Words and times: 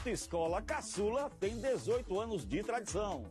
Autoescola 0.00 0.62
Caçula 0.62 1.30
tem 1.38 1.60
18 1.60 2.18
anos 2.18 2.46
de 2.46 2.62
tradição. 2.62 3.26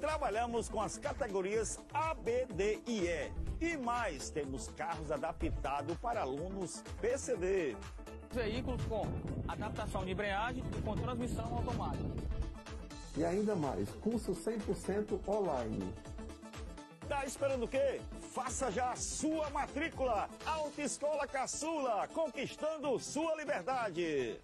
Trabalhamos 0.00 0.70
com 0.70 0.80
as 0.80 0.96
categorias 0.96 1.78
A, 1.92 2.14
B, 2.14 2.46
D 2.46 2.80
e 2.86 3.00
E. 3.00 3.30
E 3.60 3.76
mais, 3.76 4.30
temos 4.30 4.68
carros 4.68 5.12
adaptados 5.12 5.94
para 5.98 6.22
alunos 6.22 6.82
PCD. 6.98 7.76
Veículos 8.32 8.82
com 8.86 9.06
adaptação 9.46 10.02
de 10.02 10.12
embreagem 10.12 10.64
e 10.78 10.80
com 10.80 10.96
transmissão 10.96 11.44
automática. 11.44 12.08
E 13.18 13.22
ainda 13.22 13.54
mais, 13.54 13.90
curso 13.96 14.32
100% 14.32 15.28
online. 15.28 15.92
Tá 17.06 17.26
esperando 17.26 17.66
o 17.66 17.68
quê? 17.68 18.00
Faça 18.32 18.70
já 18.70 18.92
a 18.92 18.96
sua 18.96 19.50
matrícula. 19.50 20.30
Autoescola 20.46 21.26
Caçula, 21.26 22.08
conquistando 22.14 22.98
sua 22.98 23.36
liberdade. 23.36 24.40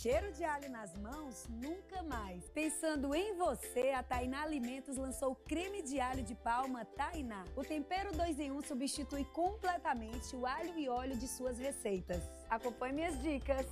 Cheiro 0.00 0.30
de 0.30 0.44
alho 0.44 0.70
nas 0.70 0.96
mãos? 0.96 1.44
Nunca 1.48 2.04
mais. 2.04 2.48
Pensando 2.50 3.12
em 3.16 3.34
você, 3.34 3.90
a 3.90 4.00
Tainá 4.00 4.42
Alimentos 4.42 4.96
lançou 4.96 5.32
o 5.32 5.34
creme 5.34 5.82
de 5.82 5.98
alho 5.98 6.22
de 6.22 6.36
palma 6.36 6.84
Tainá. 6.84 7.44
O 7.56 7.64
tempero 7.64 8.12
2 8.12 8.38
em 8.38 8.52
1 8.52 8.62
substitui 8.62 9.24
completamente 9.24 10.36
o 10.36 10.46
alho 10.46 10.78
e 10.78 10.88
óleo 10.88 11.16
de 11.16 11.26
suas 11.26 11.58
receitas. 11.58 12.22
Acompanhe 12.48 12.94
minhas 12.94 13.20
dicas. 13.20 13.66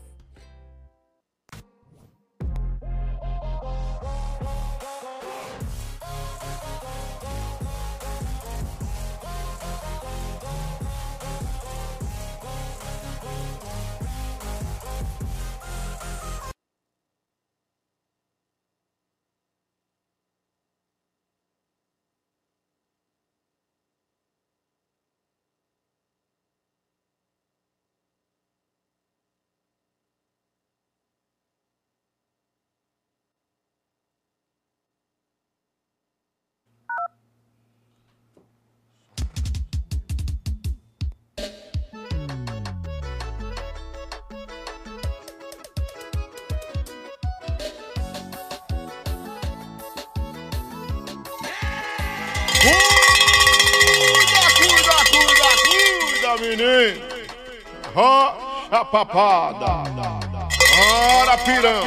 Cuida, 56.36 56.40
menino. 56.40 57.02
Rocha 57.94 58.84
papada. 58.84 59.82
Ora, 61.18 61.38
pirão. 61.38 61.84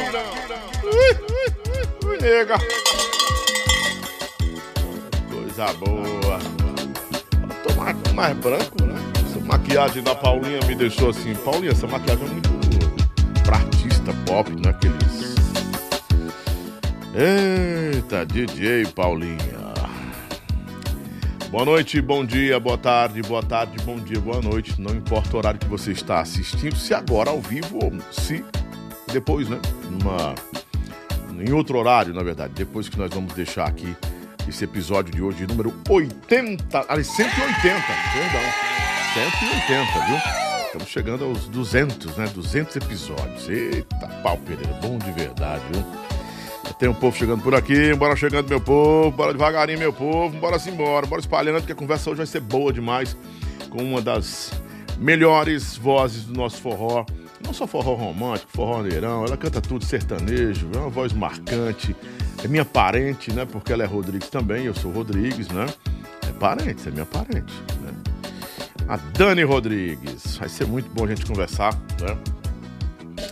Ui, 0.82 2.08
ui, 2.08 2.18
nega. 2.20 2.56
Coisa 5.30 5.72
boa. 5.74 6.38
Tô 7.62 8.12
mais, 8.14 8.36
branco, 8.38 8.82
né? 8.84 8.94
Essa 9.24 9.40
maquiagem 9.40 10.02
da 10.02 10.14
Paulinha 10.14 10.60
me 10.66 10.74
deixou 10.74 11.10
assim. 11.10 11.34
Paulinha, 11.34 11.72
essa 11.72 11.86
maquiagem 11.86 12.26
é 12.26 12.28
muito 12.28 12.50
pra 13.42 13.56
artista 13.56 14.12
pop, 14.26 14.50
não 14.50 14.70
é 14.70 14.74
aqueles. 14.74 15.20
Eita, 17.14 18.24
DJ 18.26 18.86
Paulinha. 18.86 19.59
Boa 21.50 21.64
noite, 21.64 22.00
bom 22.00 22.24
dia, 22.24 22.60
boa 22.60 22.78
tarde, 22.78 23.20
boa 23.22 23.42
tarde, 23.42 23.76
bom 23.84 23.96
dia, 23.96 24.20
boa 24.20 24.40
noite. 24.40 24.80
Não 24.80 24.94
importa 24.94 25.34
o 25.34 25.38
horário 25.38 25.58
que 25.58 25.66
você 25.66 25.90
está 25.90 26.20
assistindo, 26.20 26.76
se 26.76 26.94
agora 26.94 27.30
ao 27.30 27.40
vivo 27.40 27.76
ou 27.82 27.92
se 28.12 28.44
depois, 29.12 29.48
né? 29.48 29.60
Numa, 29.90 30.32
em 31.42 31.52
outro 31.52 31.76
horário, 31.76 32.14
na 32.14 32.22
verdade, 32.22 32.52
depois 32.54 32.88
que 32.88 32.96
nós 32.96 33.12
vamos 33.12 33.34
deixar 33.34 33.66
aqui 33.66 33.96
esse 34.48 34.62
episódio 34.62 35.12
de 35.12 35.20
hoje, 35.20 35.44
número 35.44 35.74
80, 35.88 36.86
aliás, 36.88 37.08
180, 37.08 37.42
perdão, 37.58 38.42
180, 39.12 40.06
viu? 40.06 40.16
Estamos 40.66 40.88
chegando 40.88 41.24
aos 41.24 41.48
200, 41.48 42.16
né? 42.16 42.30
200 42.32 42.76
episódios. 42.76 43.48
Eita, 43.48 44.06
pau, 44.22 44.38
Pereira, 44.38 44.72
bom 44.80 44.98
de 44.98 45.10
verdade, 45.10 45.64
viu? 45.72 46.09
Tem 46.80 46.88
um 46.88 46.94
povo 46.94 47.14
chegando 47.14 47.42
por 47.42 47.54
aqui, 47.54 47.92
bora 47.94 48.16
chegando, 48.16 48.48
meu 48.48 48.58
povo, 48.58 49.10
bora 49.10 49.34
devagarinho, 49.34 49.78
meu 49.78 49.92
povo, 49.92 50.34
bora 50.38 50.58
se 50.58 50.70
embora, 50.70 51.04
bora 51.06 51.20
espalhando, 51.20 51.58
porque 51.58 51.72
a 51.72 51.76
conversa 51.76 52.08
hoje 52.08 52.16
vai 52.16 52.26
ser 52.26 52.40
boa 52.40 52.72
demais, 52.72 53.14
com 53.68 53.82
uma 53.82 54.00
das 54.00 54.50
melhores 54.96 55.76
vozes 55.76 56.24
do 56.24 56.32
nosso 56.32 56.56
forró, 56.56 57.04
não 57.44 57.52
só 57.52 57.66
forró 57.66 57.92
romântico, 57.92 58.50
forró 58.50 58.82
neirão, 58.82 59.26
ela 59.26 59.36
canta 59.36 59.60
tudo 59.60 59.84
sertanejo, 59.84 60.70
é 60.74 60.78
uma 60.78 60.88
voz 60.88 61.12
marcante, 61.12 61.94
é 62.42 62.48
minha 62.48 62.64
parente, 62.64 63.30
né, 63.30 63.44
porque 63.44 63.74
ela 63.74 63.82
é 63.82 63.86
Rodrigues 63.86 64.30
também, 64.30 64.64
eu 64.64 64.74
sou 64.74 64.90
Rodrigues, 64.90 65.48
né, 65.48 65.66
é 66.26 66.32
parente, 66.32 66.88
é 66.88 66.90
minha 66.90 67.04
parente, 67.04 67.52
né. 67.82 67.92
A 68.88 68.96
Dani 68.96 69.42
Rodrigues, 69.42 70.38
vai 70.38 70.48
ser 70.48 70.66
muito 70.66 70.88
bom 70.94 71.04
a 71.04 71.08
gente 71.08 71.26
conversar, 71.26 71.74
né, 72.00 72.16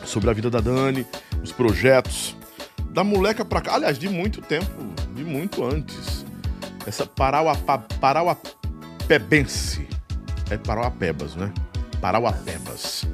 sobre 0.05 0.29
a 0.29 0.35
vida 0.35 0.51
da 0.51 0.61
Dani, 0.61 1.07
os 1.43 1.51
projetos, 1.51 2.37
da 2.99 3.05
moleca 3.05 3.45
pra 3.45 3.61
cá, 3.61 3.77
aliás, 3.77 3.97
de 3.97 4.09
muito 4.09 4.41
tempo, 4.41 4.69
de 5.15 5.23
muito 5.23 5.65
antes. 5.65 6.27
Essa 6.85 7.07
Parauapa, 7.07 7.79
Parauapebense. 8.01 9.87
É 10.51 10.57
Parauapebas, 10.57 11.37
né? 11.37 11.53
Parauapebas. 12.01 13.05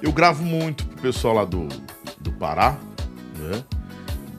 Eu 0.00 0.12
gravo 0.12 0.42
muito 0.42 0.86
pro 0.86 1.02
pessoal 1.02 1.34
lá 1.34 1.44
do, 1.44 1.68
do 2.18 2.32
Pará, 2.32 2.78
né? 3.36 3.62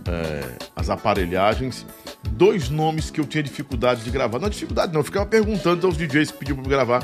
É, 0.08 0.58
as 0.76 0.90
aparelhagens. 0.90 1.86
Dois 2.32 2.72
nomes 2.72 3.12
que 3.12 3.22
eu 3.22 3.26
tinha 3.26 3.44
dificuldade 3.44 4.04
de 4.04 4.10
gravar. 4.10 4.40
Não 4.40 4.48
é 4.48 4.50
dificuldade, 4.50 4.92
não. 4.92 5.02
Eu 5.02 5.06
ficava 5.06 5.28
perguntando 5.28 5.86
aos 5.86 5.98
DJs 5.98 6.32
que 6.32 6.38
pediam 6.40 6.56
pra 6.56 6.66
eu 6.66 6.70
gravar. 6.70 7.04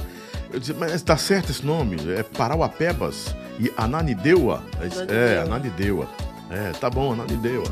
Eu 0.52 0.60
dizia, 0.60 0.74
mas 0.74 1.04
tá 1.04 1.18
certo 1.18 1.52
esse 1.52 1.64
nome? 1.64 1.98
É 2.18 2.24
Parauapebas 2.24 3.36
e 3.60 3.72
Ananideua? 3.78 4.64
É, 5.08 5.42
Ananideua. 5.42 6.10
É, 6.50 6.72
tá 6.72 6.90
bom, 6.90 7.14
Ananideua. 7.14 7.66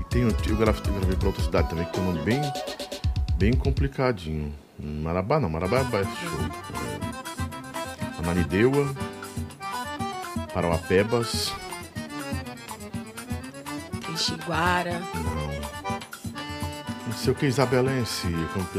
E 0.00 0.04
tem, 0.04 0.22
eu, 0.22 0.28
eu 0.46 0.56
gravei, 0.56 0.82
gravei 0.82 1.16
pra 1.16 1.28
outra 1.28 1.44
cidade 1.44 1.68
também, 1.68 1.84
que 1.86 1.92
tem 1.92 2.02
um 2.02 2.12
nome 2.12 2.22
bem, 2.22 2.40
bem 3.36 3.52
complicadinho. 3.52 4.52
Marabá 4.78 5.40
não, 5.40 5.48
Marabá 5.50 5.78
é 5.80 5.84
baixo. 5.84 6.10
É, 8.14 8.18
Ananideua, 8.18 8.94
Parauapebas. 10.52 11.52
Xiguara. 14.18 15.00
Não. 15.14 15.48
Não 17.06 17.12
sei 17.14 17.32
o 17.32 17.36
que, 17.36 17.46
Isabelense. 17.46 18.26
como 18.52 18.64
que? 18.66 18.78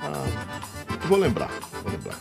Ah, 0.00 0.24
eu 0.60 0.63
vou 1.06 1.18
lembrar, 1.18 1.50
vou 1.82 1.92
lembrar. 1.92 2.16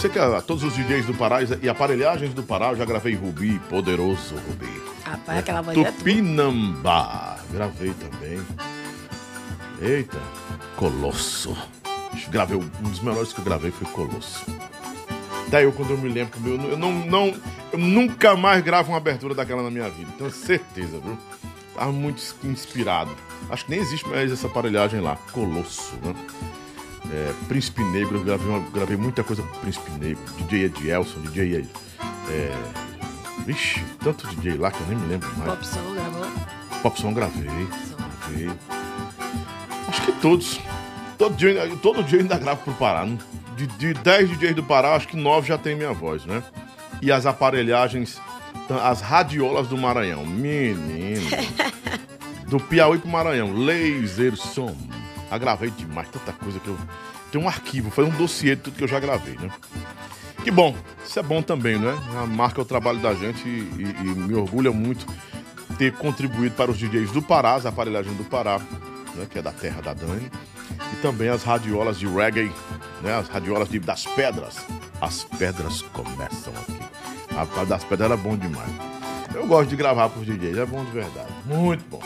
Sei 0.00 0.10
que 0.10 0.18
ah, 0.18 0.42
todos 0.44 0.64
os 0.64 0.74
DJs 0.74 1.06
do 1.06 1.14
Pará 1.14 1.38
e 1.62 1.68
aparelhagens 1.68 2.34
do 2.34 2.42
Pará, 2.42 2.70
eu 2.70 2.76
já 2.76 2.84
gravei 2.84 3.14
Rubi, 3.14 3.60
poderoso 3.68 4.34
Rubi. 4.34 4.82
Rapaz, 5.04 5.38
aquela 5.38 5.62
voz 5.62 5.78
é. 5.78 5.84
Tupinambá, 5.84 7.36
gravei 7.52 7.94
também. 7.94 8.40
Eita, 9.80 10.18
Colosso. 10.76 11.56
Gravei, 12.30 12.56
um 12.56 12.88
dos 12.88 13.00
melhores 13.00 13.32
que 13.32 13.40
eu 13.40 13.44
gravei 13.44 13.70
foi 13.70 13.86
Colosso. 13.88 14.44
Daí 15.48 15.64
eu, 15.64 15.72
quando 15.72 15.90
eu 15.90 15.98
me 15.98 16.08
lembro, 16.08 16.38
eu, 16.46 16.70
eu 16.70 16.78
não, 16.78 16.92
não, 16.92 17.34
eu 17.72 17.78
nunca 17.78 18.34
mais 18.36 18.62
gravo 18.62 18.90
uma 18.90 18.96
abertura 18.96 19.34
daquela 19.34 19.62
na 19.62 19.70
minha 19.70 19.88
vida. 19.90 20.10
Tenho 20.16 20.30
certeza, 20.30 20.98
viu? 20.98 21.18
Tava 21.74 21.92
muito 21.92 22.22
inspirado. 22.44 23.10
Acho 23.50 23.64
que 23.66 23.70
nem 23.70 23.80
existe 23.80 24.08
mais 24.08 24.32
essa 24.32 24.46
aparelhagem 24.46 25.00
lá, 25.00 25.16
Colosso, 25.32 25.94
né? 26.02 26.14
É, 27.10 27.32
Príncipe 27.48 27.82
Negro, 27.84 28.18
eu 28.18 28.24
gravei, 28.24 28.46
uma- 28.48 28.70
gravei 28.70 28.96
muita 28.96 29.22
coisa 29.24 29.42
pro 29.42 29.60
Príncipe 29.60 29.90
Negro, 29.92 30.22
DJ 30.38 30.64
Edielson, 30.66 31.20
DJ. 31.20 31.66
É, 32.30 32.52
vixe, 33.44 33.82
tanto 34.02 34.26
DJ 34.28 34.56
lá 34.56 34.70
que 34.70 34.80
eu 34.80 34.86
nem 34.86 34.96
me 34.96 35.06
lembro 35.08 35.28
mais. 35.36 35.50
Popson 35.50 35.94
gravou. 35.94 36.26
Popson 36.82 37.12
gravei, 37.12 37.44
gravei. 38.28 38.50
Acho 39.88 40.02
que 40.02 40.12
todos. 40.12 40.60
Todo 41.18 41.36
dia, 41.36 41.54
todo 41.82 42.02
dia 42.02 42.18
eu 42.18 42.22
ainda 42.22 42.38
gravo 42.38 42.62
pro 42.62 42.74
Pará. 42.74 43.06
De, 43.56 43.66
de 43.66 43.94
10 43.94 44.30
DJs 44.30 44.54
do 44.56 44.62
Pará, 44.62 44.94
acho 44.94 45.06
que 45.08 45.16
9 45.16 45.46
já 45.48 45.58
tem 45.58 45.76
minha 45.76 45.92
voz, 45.92 46.24
né? 46.24 46.42
E 47.02 47.12
as 47.12 47.26
aparelhagens, 47.26 48.18
as 48.82 49.00
radiolas 49.00 49.68
do 49.68 49.76
Maranhão. 49.76 50.24
Menino. 50.24 51.22
Do 52.46 52.60
Piauí 52.60 52.98
pro 52.98 53.08
Maranhão, 53.08 53.50
Laser 53.54 54.36
Som. 54.36 54.76
Ah, 55.32 55.38
gravei 55.38 55.70
demais, 55.70 56.08
tanta 56.10 56.32
coisa 56.32 56.60
que 56.60 56.68
eu. 56.68 56.76
Tem 57.30 57.40
um 57.40 57.48
arquivo, 57.48 57.90
foi 57.90 58.04
um 58.04 58.10
dossiê 58.10 58.54
de 58.54 58.62
tudo 58.62 58.76
que 58.76 58.84
eu 58.84 58.88
já 58.88 59.00
gravei, 59.00 59.34
né? 59.40 59.50
Que 60.44 60.50
bom, 60.50 60.76
isso 61.06 61.18
é 61.18 61.22
bom 61.22 61.40
também, 61.40 61.78
né? 61.78 61.96
Marca 62.36 62.60
o 62.60 62.64
trabalho 62.64 62.98
da 62.98 63.14
gente 63.14 63.48
e, 63.48 63.72
e- 63.78 63.96
e 64.00 64.14
me 64.14 64.34
orgulha 64.34 64.70
muito 64.72 65.06
ter 65.78 65.92
contribuído 65.94 66.54
para 66.54 66.70
os 66.70 66.76
DJs 66.76 67.12
do 67.12 67.22
Pará, 67.22 67.54
as 67.54 67.64
aparelhagens 67.64 68.14
do 68.16 68.24
Pará, 68.24 68.58
né? 69.14 69.26
Que 69.30 69.38
é 69.38 69.42
da 69.42 69.52
terra 69.52 69.80
da 69.80 69.94
Dani. 69.94 70.30
E 70.92 70.96
também 70.96 71.28
as 71.28 71.42
radiolas 71.44 71.98
de 71.98 72.06
reggae, 72.06 72.52
né? 73.02 73.14
As 73.14 73.28
radiolas 73.28 73.68
de, 73.70 73.78
das 73.78 74.04
pedras. 74.04 74.56
As 75.00 75.24
pedras 75.24 75.80
começam 75.80 76.52
aqui. 76.60 76.78
A, 77.34 77.60
a 77.60 77.64
das 77.64 77.84
pedras 77.84 78.10
era 78.10 78.16
bom 78.16 78.36
demais. 78.36 78.70
Eu 79.34 79.46
gosto 79.46 79.70
de 79.70 79.76
gravar 79.76 80.10
para 80.10 80.20
os 80.20 80.26
DJs, 80.26 80.58
é 80.58 80.66
bom 80.66 80.84
de 80.84 80.90
verdade. 80.90 81.28
Muito 81.46 81.84
bom. 81.88 82.02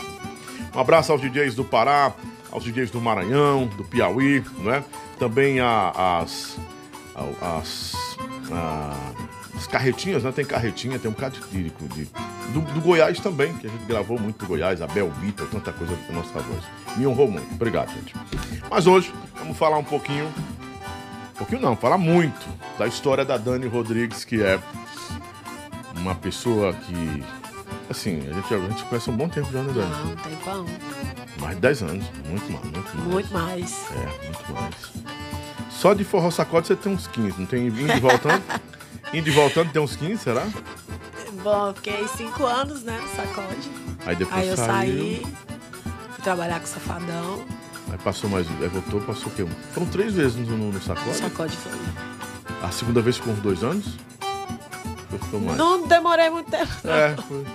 Um 0.73 0.79
abraço 0.79 1.11
aos 1.11 1.19
DJs 1.19 1.55
do 1.55 1.65
Pará, 1.65 2.13
aos 2.57 2.63
DJs 2.65 2.91
do 2.91 2.99
Maranhão, 2.99 3.67
do 3.77 3.83
Piauí, 3.83 4.43
não 4.59 4.73
é? 4.73 4.83
Também 5.19 5.59
a- 5.59 6.19
as, 6.21 6.57
a- 7.15 7.57
as, 7.57 7.93
a- 8.51 9.13
as 9.55 9.67
carretinhas, 9.67 10.23
né? 10.23 10.31
Tem 10.31 10.43
carretinha, 10.45 10.97
tem 10.99 11.09
um 11.09 11.13
bocado 11.13 11.37
de, 11.51 11.63
de- 11.69 12.09
do, 12.53 12.61
do 12.61 12.81
Goiás 12.81 13.19
também, 13.19 13.53
que 13.53 13.67
a 13.67 13.69
gente 13.69 13.85
gravou 13.85 14.19
muito 14.19 14.37
do 14.39 14.45
Goiás, 14.47 14.81
a 14.81 14.87
Bel 14.87 15.09
Vitor, 15.21 15.47
tanta 15.49 15.71
coisa 15.71 15.95
com 16.07 16.13
nossa 16.13 16.39
voz. 16.39 16.63
Me 16.95 17.05
honrou 17.07 17.29
muito. 17.29 17.51
Obrigado, 17.53 17.89
gente. 17.93 18.13
Mas 18.69 18.87
hoje 18.87 19.13
vamos 19.37 19.57
falar 19.57 19.77
um 19.77 19.83
pouquinho, 19.83 20.25
um 20.25 21.37
pouquinho 21.37 21.61
não, 21.61 21.75
falar 21.75 21.97
muito 21.97 22.45
da 22.77 22.87
história 22.87 23.23
da 23.25 23.37
Dani 23.37 23.67
Rodrigues, 23.67 24.23
que 24.25 24.41
é 24.41 24.59
uma 25.95 26.15
pessoa 26.15 26.73
que, 26.73 27.23
assim, 27.89 28.19
a 28.29 28.33
gente, 28.33 28.53
a 28.53 28.59
gente 28.59 28.83
conhece 28.85 29.09
um 29.09 29.15
bom 29.17 29.27
tempo 29.29 29.51
já, 29.51 29.61
né, 29.61 29.73
Dani? 29.73 29.89
Não, 29.91 30.15
tem 30.15 30.35
pão. 30.37 30.65
Mais 31.39 31.55
de 31.55 31.61
10 31.61 31.83
anos, 31.83 32.05
muito 32.27 32.51
mais, 32.51 32.65
muito 32.65 32.97
mais. 32.97 33.07
Muito 33.07 33.33
mais. 33.33 33.85
É, 33.91 34.25
muito 34.25 34.53
mais. 34.53 34.75
Só 35.69 35.93
de 35.93 36.03
forró 36.03 36.31
sacode 36.31 36.67
você 36.67 36.75
tem 36.75 36.91
uns 36.91 37.07
15, 37.07 37.39
não 37.39 37.45
tem 37.45 37.67
indo 37.67 37.79
e 37.79 37.99
voltando? 37.99 38.43
indo 39.13 39.27
e 39.27 39.31
voltando 39.31 39.71
tem 39.71 39.81
uns 39.81 39.95
15, 39.95 40.23
será? 40.23 40.47
Bom, 41.43 41.73
fiquei 41.75 42.07
cinco 42.07 42.45
anos, 42.45 42.83
né, 42.83 42.99
no 42.99 43.07
sacode. 43.15 43.69
Aí 44.05 44.15
depois 44.15 44.41
Aí 44.41 44.47
eu 44.47 44.57
saiu. 44.57 44.67
saí, 44.67 45.27
fui 46.13 46.23
trabalhar 46.23 46.59
com 46.59 46.65
o 46.65 46.67
Safadão. 46.67 47.45
Aí 47.91 47.97
passou 47.99 48.29
mais. 48.29 48.47
Aí 48.61 48.67
voltou, 48.67 48.99
passou 49.01 49.31
o 49.31 49.35
quê? 49.35 49.45
Foram 49.73 49.87
três 49.87 50.13
vezes 50.13 50.35
no, 50.35 50.57
no, 50.57 50.81
sacode? 50.81 51.15
sacode 51.15 51.55
foi. 51.55 51.71
A 52.61 52.71
segunda 52.71 53.01
vez 53.01 53.17
ficou 53.17 53.33
uns 53.33 53.39
dois 53.39 53.63
anos? 53.63 53.85
Não 55.55 55.87
demorei 55.87 56.29
muito 56.29 56.49
tempo. 56.49 56.71
não. 56.83 56.93
É, 56.93 57.15
foi. 57.15 57.45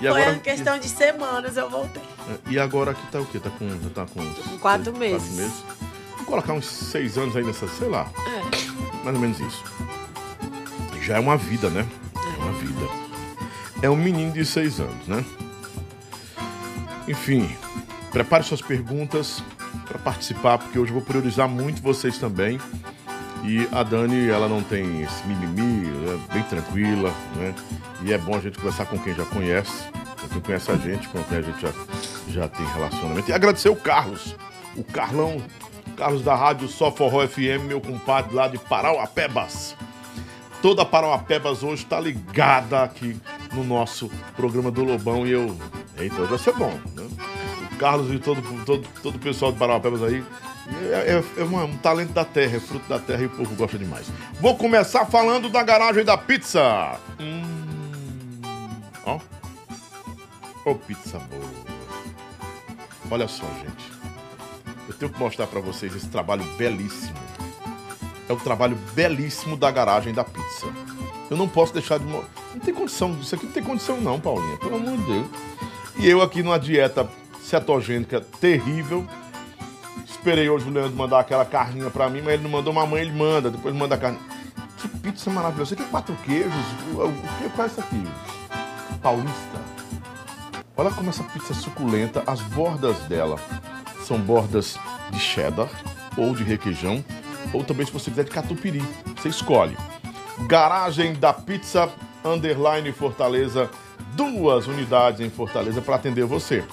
E 0.00 0.08
foi 0.08 0.08
agora, 0.08 0.38
questão 0.38 0.78
de 0.78 0.88
semanas 0.88 1.56
eu 1.56 1.70
voltei. 1.70 2.02
E 2.50 2.58
agora 2.58 2.92
aqui 2.92 3.06
tá 3.10 3.20
o 3.20 3.26
quê? 3.26 3.38
Tá 3.38 3.50
com. 3.50 3.68
Já 3.68 3.90
tá 3.94 4.06
com. 4.06 4.58
quatro 4.58 4.96
meses. 4.96 5.22
Quatro 5.22 5.36
meses. 5.36 5.64
Vamos 6.12 6.26
colocar 6.26 6.52
uns 6.52 6.66
seis 6.66 7.16
anos 7.16 7.36
aí 7.36 7.44
nessa, 7.44 7.66
sei 7.68 7.88
lá. 7.88 8.10
É. 8.26 9.04
Mais 9.04 9.14
ou 9.14 9.20
menos 9.20 9.40
isso. 9.40 9.64
Já 11.02 11.16
é 11.16 11.20
uma 11.20 11.36
vida, 11.36 11.70
né? 11.70 11.86
É 12.14 12.42
uma 12.42 12.52
vida. 12.52 12.86
É 13.82 13.90
um 13.90 13.96
menino 13.96 14.32
de 14.32 14.44
seis 14.44 14.80
anos, 14.80 15.06
né? 15.06 15.24
Enfim, 17.06 17.48
prepare 18.10 18.44
suas 18.44 18.60
perguntas 18.60 19.42
para 19.86 19.98
participar, 19.98 20.58
porque 20.58 20.78
hoje 20.78 20.90
eu 20.90 20.94
vou 20.94 21.02
priorizar 21.02 21.48
muito 21.48 21.80
vocês 21.80 22.18
também. 22.18 22.60
E 23.44 23.68
a 23.72 23.82
Dani, 23.82 24.28
ela 24.28 24.48
não 24.48 24.62
tem 24.62 25.02
esse 25.02 25.26
mimimi, 25.26 25.88
é 26.08 26.34
bem 26.34 26.42
tranquila, 26.42 27.14
né? 27.36 27.54
E 28.02 28.12
é 28.12 28.18
bom 28.18 28.36
a 28.36 28.40
gente 28.40 28.58
conversar 28.58 28.86
com 28.86 28.98
quem 28.98 29.14
já 29.14 29.24
conhece, 29.24 29.84
com 30.20 30.28
quem 30.28 30.40
conhece 30.40 30.70
a 30.70 30.76
gente, 30.76 31.08
com 31.08 31.22
quem 31.24 31.38
a 31.38 31.42
gente 31.42 31.60
já, 31.60 31.72
já 32.32 32.48
tem 32.48 32.66
relacionamento. 32.66 33.30
E 33.30 33.32
agradecer 33.32 33.68
o 33.68 33.76
Carlos, 33.76 34.34
o 34.76 34.84
Carlão, 34.84 35.42
Carlos 35.96 36.22
da 36.22 36.34
Rádio 36.34 36.68
Só 36.68 36.90
Forró 36.92 37.26
FM, 37.26 37.64
meu 37.66 37.80
compadre 37.80 38.34
lá 38.34 38.48
de 38.48 38.58
Parauapebas. 38.58 39.74
Toda 40.62 40.84
Parauapebas 40.84 41.62
hoje 41.62 41.84
está 41.84 42.00
ligada 42.00 42.82
aqui 42.82 43.16
no 43.52 43.62
nosso 43.62 44.10
programa 44.36 44.70
do 44.70 44.82
Lobão 44.84 45.26
e 45.26 45.30
eu. 45.32 45.56
Hoje 45.96 46.10
vai 46.28 46.38
ser 46.38 46.52
bom, 46.54 46.72
né? 46.94 47.06
O 47.72 47.76
Carlos 47.76 48.12
e 48.12 48.18
todo, 48.18 48.42
todo, 48.64 48.86
todo 49.02 49.16
o 49.16 49.18
pessoal 49.20 49.52
de 49.52 49.58
Parauapebas 49.58 50.02
aí. 50.02 50.24
É, 50.92 51.14
é- 51.38 51.40
é 51.40 51.44
um 51.44 51.76
talento 51.78 52.12
da 52.12 52.24
terra, 52.24 52.56
é 52.56 52.60
fruto 52.60 52.86
da 52.88 52.98
terra 52.98 53.22
e 53.22 53.26
o 53.26 53.30
povo 53.30 53.54
gosta 53.54 53.78
demais. 53.78 54.06
Vou 54.40 54.56
começar 54.56 55.06
falando 55.06 55.48
da 55.48 55.62
garagem 55.62 56.04
da 56.04 56.16
pizza. 56.18 56.98
Hum, 57.18 58.40
ó. 59.06 59.18
Ô, 60.64 60.74
pizza 60.74 61.18
boa. 61.18 61.77
Olha 63.10 63.28
só, 63.28 63.46
gente. 63.46 63.92
Eu 64.88 64.94
tenho 64.94 65.12
que 65.12 65.18
mostrar 65.18 65.46
pra 65.46 65.60
vocês 65.60 65.94
esse 65.94 66.08
trabalho 66.08 66.44
belíssimo. 66.56 67.16
É 68.28 68.32
o 68.32 68.36
trabalho 68.36 68.76
belíssimo 68.94 69.56
da 69.56 69.70
garagem 69.70 70.12
da 70.12 70.24
pizza. 70.24 70.66
Eu 71.30 71.36
não 71.36 71.48
posso 71.48 71.72
deixar 71.72 71.98
de. 71.98 72.04
Não 72.06 72.24
tem 72.64 72.74
condição, 72.74 73.16
isso 73.20 73.34
aqui 73.34 73.46
não 73.46 73.52
tem 73.52 73.62
condição, 73.62 74.00
não, 74.00 74.18
Paulinha, 74.18 74.56
pelo 74.56 74.76
amor 74.76 74.96
de 74.96 75.04
Deus. 75.04 75.26
E 75.98 76.08
eu 76.08 76.22
aqui 76.22 76.42
numa 76.42 76.58
dieta 76.58 77.08
cetogênica 77.42 78.20
terrível. 78.40 79.06
Esperei 80.06 80.48
hoje 80.48 80.68
o 80.68 80.72
Leandro 80.72 80.96
mandar 80.96 81.20
aquela 81.20 81.44
carninha 81.44 81.90
pra 81.90 82.08
mim, 82.08 82.20
mas 82.22 82.34
ele 82.34 82.42
não 82.42 82.50
mandou, 82.50 82.72
mamãe 82.72 83.02
ele 83.02 83.12
manda, 83.12 83.50
depois 83.50 83.74
manda 83.74 83.94
a 83.94 83.98
carne. 83.98 84.18
Que 84.78 84.88
pizza 84.88 85.30
maravilhosa. 85.30 85.74
Aqui 85.74 85.82
é 85.82 85.86
quatro 85.86 86.14
queijos. 86.24 86.52
O, 86.92 87.12
que 87.38 87.60
é 87.60 87.66
isso 87.66 87.80
aqui? 87.80 88.04
Paulista. 89.02 89.67
Olha 90.80 90.92
como 90.92 91.10
essa 91.10 91.24
pizza 91.24 91.52
é 91.52 91.56
suculenta. 91.56 92.22
As 92.24 92.40
bordas 92.40 92.96
dela 93.08 93.34
são 94.06 94.16
bordas 94.16 94.78
de 95.10 95.18
cheddar 95.18 95.68
ou 96.16 96.32
de 96.36 96.44
requeijão, 96.44 97.04
ou 97.52 97.64
também 97.64 97.84
se 97.84 97.90
você 97.90 98.10
quiser 98.10 98.22
de 98.22 98.30
catupiry. 98.30 98.80
Você 99.16 99.28
escolhe. 99.28 99.76
Garagem 100.46 101.14
da 101.14 101.32
Pizza 101.32 101.90
Underline 102.24 102.92
Fortaleza. 102.92 103.68
Duas 104.14 104.68
unidades 104.68 105.20
em 105.20 105.28
Fortaleza 105.30 105.82
para 105.82 105.96
atender 105.96 106.24
você. 106.24 106.64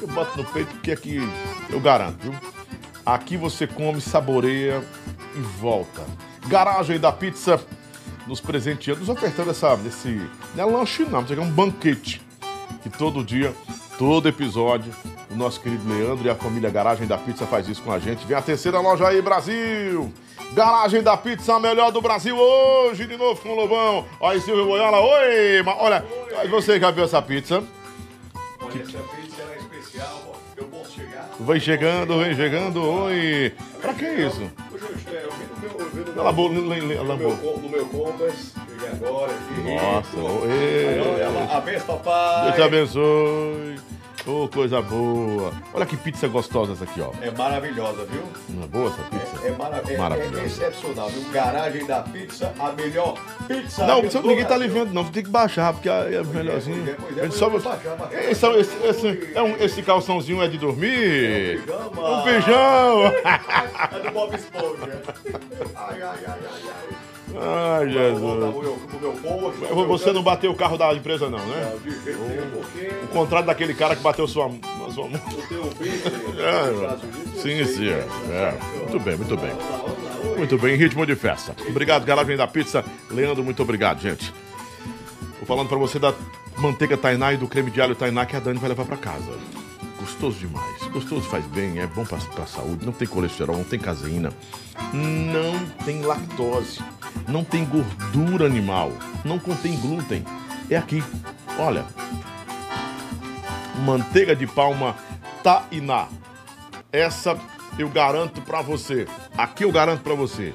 Eu 0.00 0.08
boto 0.08 0.38
no 0.38 0.44
peito 0.44 0.70
porque 0.72 0.92
aqui 0.92 1.18
eu 1.68 1.78
garanto, 1.78 2.22
viu? 2.22 2.34
Aqui 3.04 3.36
você 3.36 3.66
come, 3.66 4.00
saboreia 4.00 4.82
e 5.34 5.40
volta. 5.60 6.06
Garagem 6.46 6.98
da 6.98 7.12
Pizza 7.12 7.62
nos 8.26 8.40
presenteando, 8.40 9.00
nos 9.00 9.10
ofertando 9.10 9.50
essa, 9.50 9.78
esse. 9.86 10.20
Não 10.54 10.64
é 10.64 10.66
lanche, 10.66 11.04
não, 11.04 11.22
isso 11.22 11.34
aqui 11.34 11.42
é 11.42 11.44
um 11.44 11.50
banquete. 11.50 12.25
Que 12.86 12.90
todo 12.98 13.24
dia, 13.24 13.52
todo 13.98 14.28
episódio, 14.28 14.94
o 15.28 15.34
nosso 15.34 15.60
querido 15.60 15.88
Leandro 15.92 16.24
e 16.24 16.30
a 16.30 16.36
família 16.36 16.70
Garagem 16.70 17.04
da 17.04 17.18
Pizza 17.18 17.44
faz 17.44 17.68
isso 17.68 17.82
com 17.82 17.90
a 17.90 17.98
gente. 17.98 18.24
Vem 18.24 18.36
a 18.36 18.40
terceira 18.40 18.78
loja 18.78 19.08
aí, 19.08 19.20
Brasil! 19.20 20.12
Garagem 20.52 21.02
da 21.02 21.16
Pizza, 21.16 21.56
a 21.56 21.58
melhor 21.58 21.90
do 21.90 22.00
Brasil, 22.00 22.38
hoje 22.38 23.04
de 23.08 23.16
novo 23.16 23.40
com 23.42 23.48
o 23.48 23.54
Lobão. 23.56 24.04
Olha 24.20 24.36
aí, 24.36 24.40
Silvio 24.40 24.66
Boiola, 24.66 25.00
oi! 25.00 25.64
Olha, 25.80 26.04
você 26.48 26.78
já 26.78 26.92
viu 26.92 27.02
essa 27.02 27.20
pizza? 27.20 27.60
Olha, 28.60 28.80
essa 28.80 28.98
pizza 28.98 29.42
é 29.42 29.56
especial, 29.58 30.36
eu 30.56 30.64
posso 30.66 30.92
chegar. 30.92 31.28
Vem 31.40 31.58
chegando, 31.58 32.18
vem 32.20 32.36
chegando, 32.36 32.84
oi! 32.88 33.52
Pra 33.80 33.94
que 33.94 34.04
isso? 34.04 34.48
Hoje 34.72 34.84
eu, 34.84 34.94
estou- 34.96 35.55
vi 36.32 36.48
no 36.48 36.62
meu, 36.62 36.80
no 36.80 36.86
meu, 36.86 36.98
Ela 36.98 37.16
ela 37.68 37.84
Compass, 37.86 38.52
cheguei 38.68 38.88
agora 38.88 39.32
aqui. 39.32 39.60
Nossa, 39.74 40.16
oi! 40.16 41.00
olha, 41.00 41.56
A 41.56 41.60
benção, 41.60 41.98
papai. 41.98 42.42
Deus 42.44 42.54
te 42.54 42.62
abençoe. 42.62 43.95
Ô, 44.26 44.48
coisa 44.48 44.82
boa. 44.82 45.52
Olha 45.72 45.86
que 45.86 45.96
pizza 45.96 46.26
gostosa 46.26 46.72
essa 46.72 46.82
aqui, 46.82 47.00
ó. 47.00 47.12
É 47.22 47.30
maravilhosa, 47.30 48.04
viu? 48.06 48.22
Não 48.48 48.64
é 48.64 48.66
boa 48.66 48.88
essa 48.88 49.02
pizza? 49.04 49.46
É, 49.46 49.50
mara 49.52 49.82
é, 49.88 49.96
Maravilhosa. 49.96 50.40
é 50.40 50.46
excepcional, 50.46 51.08
viu? 51.10 51.30
Garagem 51.30 51.86
da 51.86 52.00
pizza, 52.02 52.52
a 52.58 52.72
melhor 52.72 53.14
pizza. 53.46 53.86
Não, 53.86 54.02
você, 54.02 54.18
ninguém 54.20 54.44
tá 54.44 54.58
vendo, 54.58 54.92
não. 54.92 55.04
Tem 55.04 55.22
que 55.22 55.30
baixar, 55.30 55.72
porque 55.72 55.88
é 55.88 56.24
melhorzinho. 56.24 56.82
pois 56.84 56.88
é, 56.88 56.94
pois 56.98 57.18
é, 57.18 57.20
pois 57.20 57.34
só- 57.34 57.46
é, 57.46 57.50
baixar, 57.60 57.96
baixar. 57.96 58.24
Esse, 58.30 58.46
esse, 58.56 58.76
esse, 58.86 59.32
é 59.36 59.42
um- 59.42 59.56
esse 59.58 59.82
calçãozinho 59.82 60.42
é 60.42 60.48
de 60.48 60.58
dormir? 60.58 61.60
Pijama. 61.62 62.20
Um 62.20 62.22
pijama! 62.24 63.12
É 63.92 63.98
do 64.00 64.10
Bob 64.10 64.34
Esponja. 64.34 65.02
Ai, 65.76 66.02
ai, 66.02 66.02
ai, 66.02 66.24
ai, 66.26 66.60
ai. 66.64 66.96
Ai, 67.38 67.90
Jesus. 67.90 68.54
Você 69.88 70.12
não 70.12 70.22
bateu 70.22 70.50
o 70.50 70.54
carro 70.54 70.76
da 70.78 70.92
empresa, 70.94 71.28
não, 71.28 71.38
né? 71.38 71.76
Porque 71.82 72.10
O 73.04 73.08
contrário 73.08 73.46
daquele 73.46 73.74
cara 73.74 73.94
que 73.94 74.02
bateu 74.02 74.26
sua, 74.26 74.50
sua 74.92 75.08
mão. 75.08 75.20
o 75.20 75.74
business 75.74 76.02
É, 76.38 77.40
Sim, 77.40 77.64
sim. 77.64 77.84
que 77.86 78.32
É. 78.32 78.54
Muito 78.80 79.00
bem, 79.00 79.16
muito 79.16 79.36
bem. 79.36 79.52
Muito 80.36 80.58
bem, 80.58 80.76
ritmo 80.76 81.06
de 81.06 81.14
festa. 81.16 81.54
Obrigado, 81.68 82.04
Garagem 82.04 82.36
da 82.36 82.46
Pizza. 82.46 82.84
Leandro, 83.10 83.42
muito 83.44 83.62
obrigado, 83.62 84.00
gente. 84.00 84.32
Vou 85.38 85.46
falando 85.46 85.68
pra 85.68 85.78
você 85.78 85.98
da 85.98 86.12
manteiga 86.58 86.96
Tainá 86.96 87.32
e 87.32 87.36
do 87.36 87.46
creme 87.46 87.70
de 87.70 87.80
alho 87.80 87.94
Tainá 87.94 88.24
que 88.26 88.36
a 88.36 88.40
Dani 88.40 88.58
vai 88.58 88.68
levar 88.68 88.84
pra 88.84 88.96
casa. 88.96 89.32
Gostoso 90.06 90.38
demais. 90.38 90.82
Gostoso 90.92 91.28
faz 91.28 91.44
bem, 91.46 91.80
é 91.80 91.86
bom 91.88 92.04
pra, 92.04 92.16
pra 92.18 92.46
saúde. 92.46 92.86
Não 92.86 92.92
tem 92.92 93.08
colesterol, 93.08 93.56
não 93.56 93.64
tem 93.64 93.76
caseína. 93.76 94.32
Não 94.92 95.66
tem 95.84 96.00
lactose. 96.00 96.78
Não 97.26 97.42
tem 97.42 97.64
gordura 97.64 98.46
animal. 98.46 98.92
Não 99.24 99.36
contém 99.36 99.76
glúten. 99.80 100.24
É 100.70 100.76
aqui. 100.76 101.02
Olha. 101.58 101.84
manteiga 103.84 104.36
de 104.36 104.46
palma 104.46 104.94
Tainá. 105.42 106.06
Essa 106.92 107.36
eu 107.76 107.88
garanto 107.88 108.40
pra 108.40 108.62
você. 108.62 109.08
Aqui 109.36 109.64
eu 109.64 109.72
garanto 109.72 110.02
pra 110.02 110.14
você. 110.14 110.54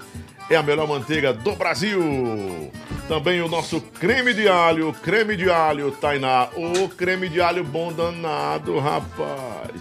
É 0.49 0.55
a 0.55 0.63
melhor 0.63 0.87
manteiga 0.87 1.31
do 1.33 1.55
Brasil. 1.55 2.71
Também 3.07 3.41
o 3.41 3.47
nosso 3.47 3.79
creme 3.81 4.33
de 4.33 4.47
alho, 4.47 4.93
creme 5.01 5.35
de 5.35 5.49
alho 5.49 5.91
Tainá. 5.91 6.49
Ô, 6.55 6.89
creme 6.89 7.29
de 7.29 7.41
alho 7.41 7.63
bom 7.63 7.91
danado, 7.91 8.77
rapaz. 8.79 9.71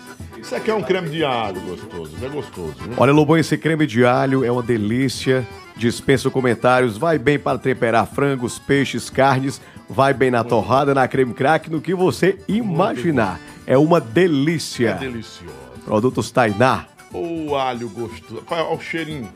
Isso 0.41 0.55
aqui 0.55 0.71
é 0.71 0.75
um 0.75 0.83
creme 0.83 1.11
de 1.11 1.25
alho 1.25 1.61
gostoso, 1.61 2.13
é 2.25 2.29
gostoso. 2.29 2.75
Viu? 2.79 2.95
Olha, 2.97 3.13
Lobão, 3.13 3.37
esse 3.37 3.59
creme 3.59 3.87
de 3.87 4.05
alho 4.05 4.45
é 4.45 4.51
uma 4.51 4.63
delícia. 4.63 5.47
Dispensa 5.77 6.31
comentários, 6.31 6.97
vai 6.97 7.19
bem 7.19 7.39
para 7.39 7.59
temperar 7.59 8.07
frangos, 8.07 8.59
peixes, 8.59 9.09
carnes, 9.09 9.61
vai 9.89 10.13
bem 10.13 10.31
na 10.31 10.45
torrada, 10.45 10.95
na 10.95 11.09
creme 11.09 11.33
crack, 11.35 11.71
no 11.71 11.81
que 11.81 11.95
você 11.95 12.39
imaginar. 12.47 13.41
É 13.67 13.79
uma 13.79 14.01
delícia. 14.01 14.91
É 14.91 14.95
delicioso. 14.95 15.55
Produtos 15.85 16.31
Tainá. 16.31 16.87
O 17.13 17.55
alho 17.57 17.89
gostoso. 17.89 18.43
Olha 18.51 18.65
o 18.65 18.81
cheirinho. 18.81 19.29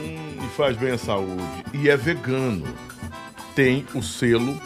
E 0.00 0.48
faz 0.56 0.76
bem 0.76 0.92
à 0.92 0.98
saúde. 0.98 1.42
E 1.72 1.88
é 1.88 1.96
vegano. 1.96 2.64
Tem 3.54 3.86
o 3.94 4.02
selo 4.02 4.58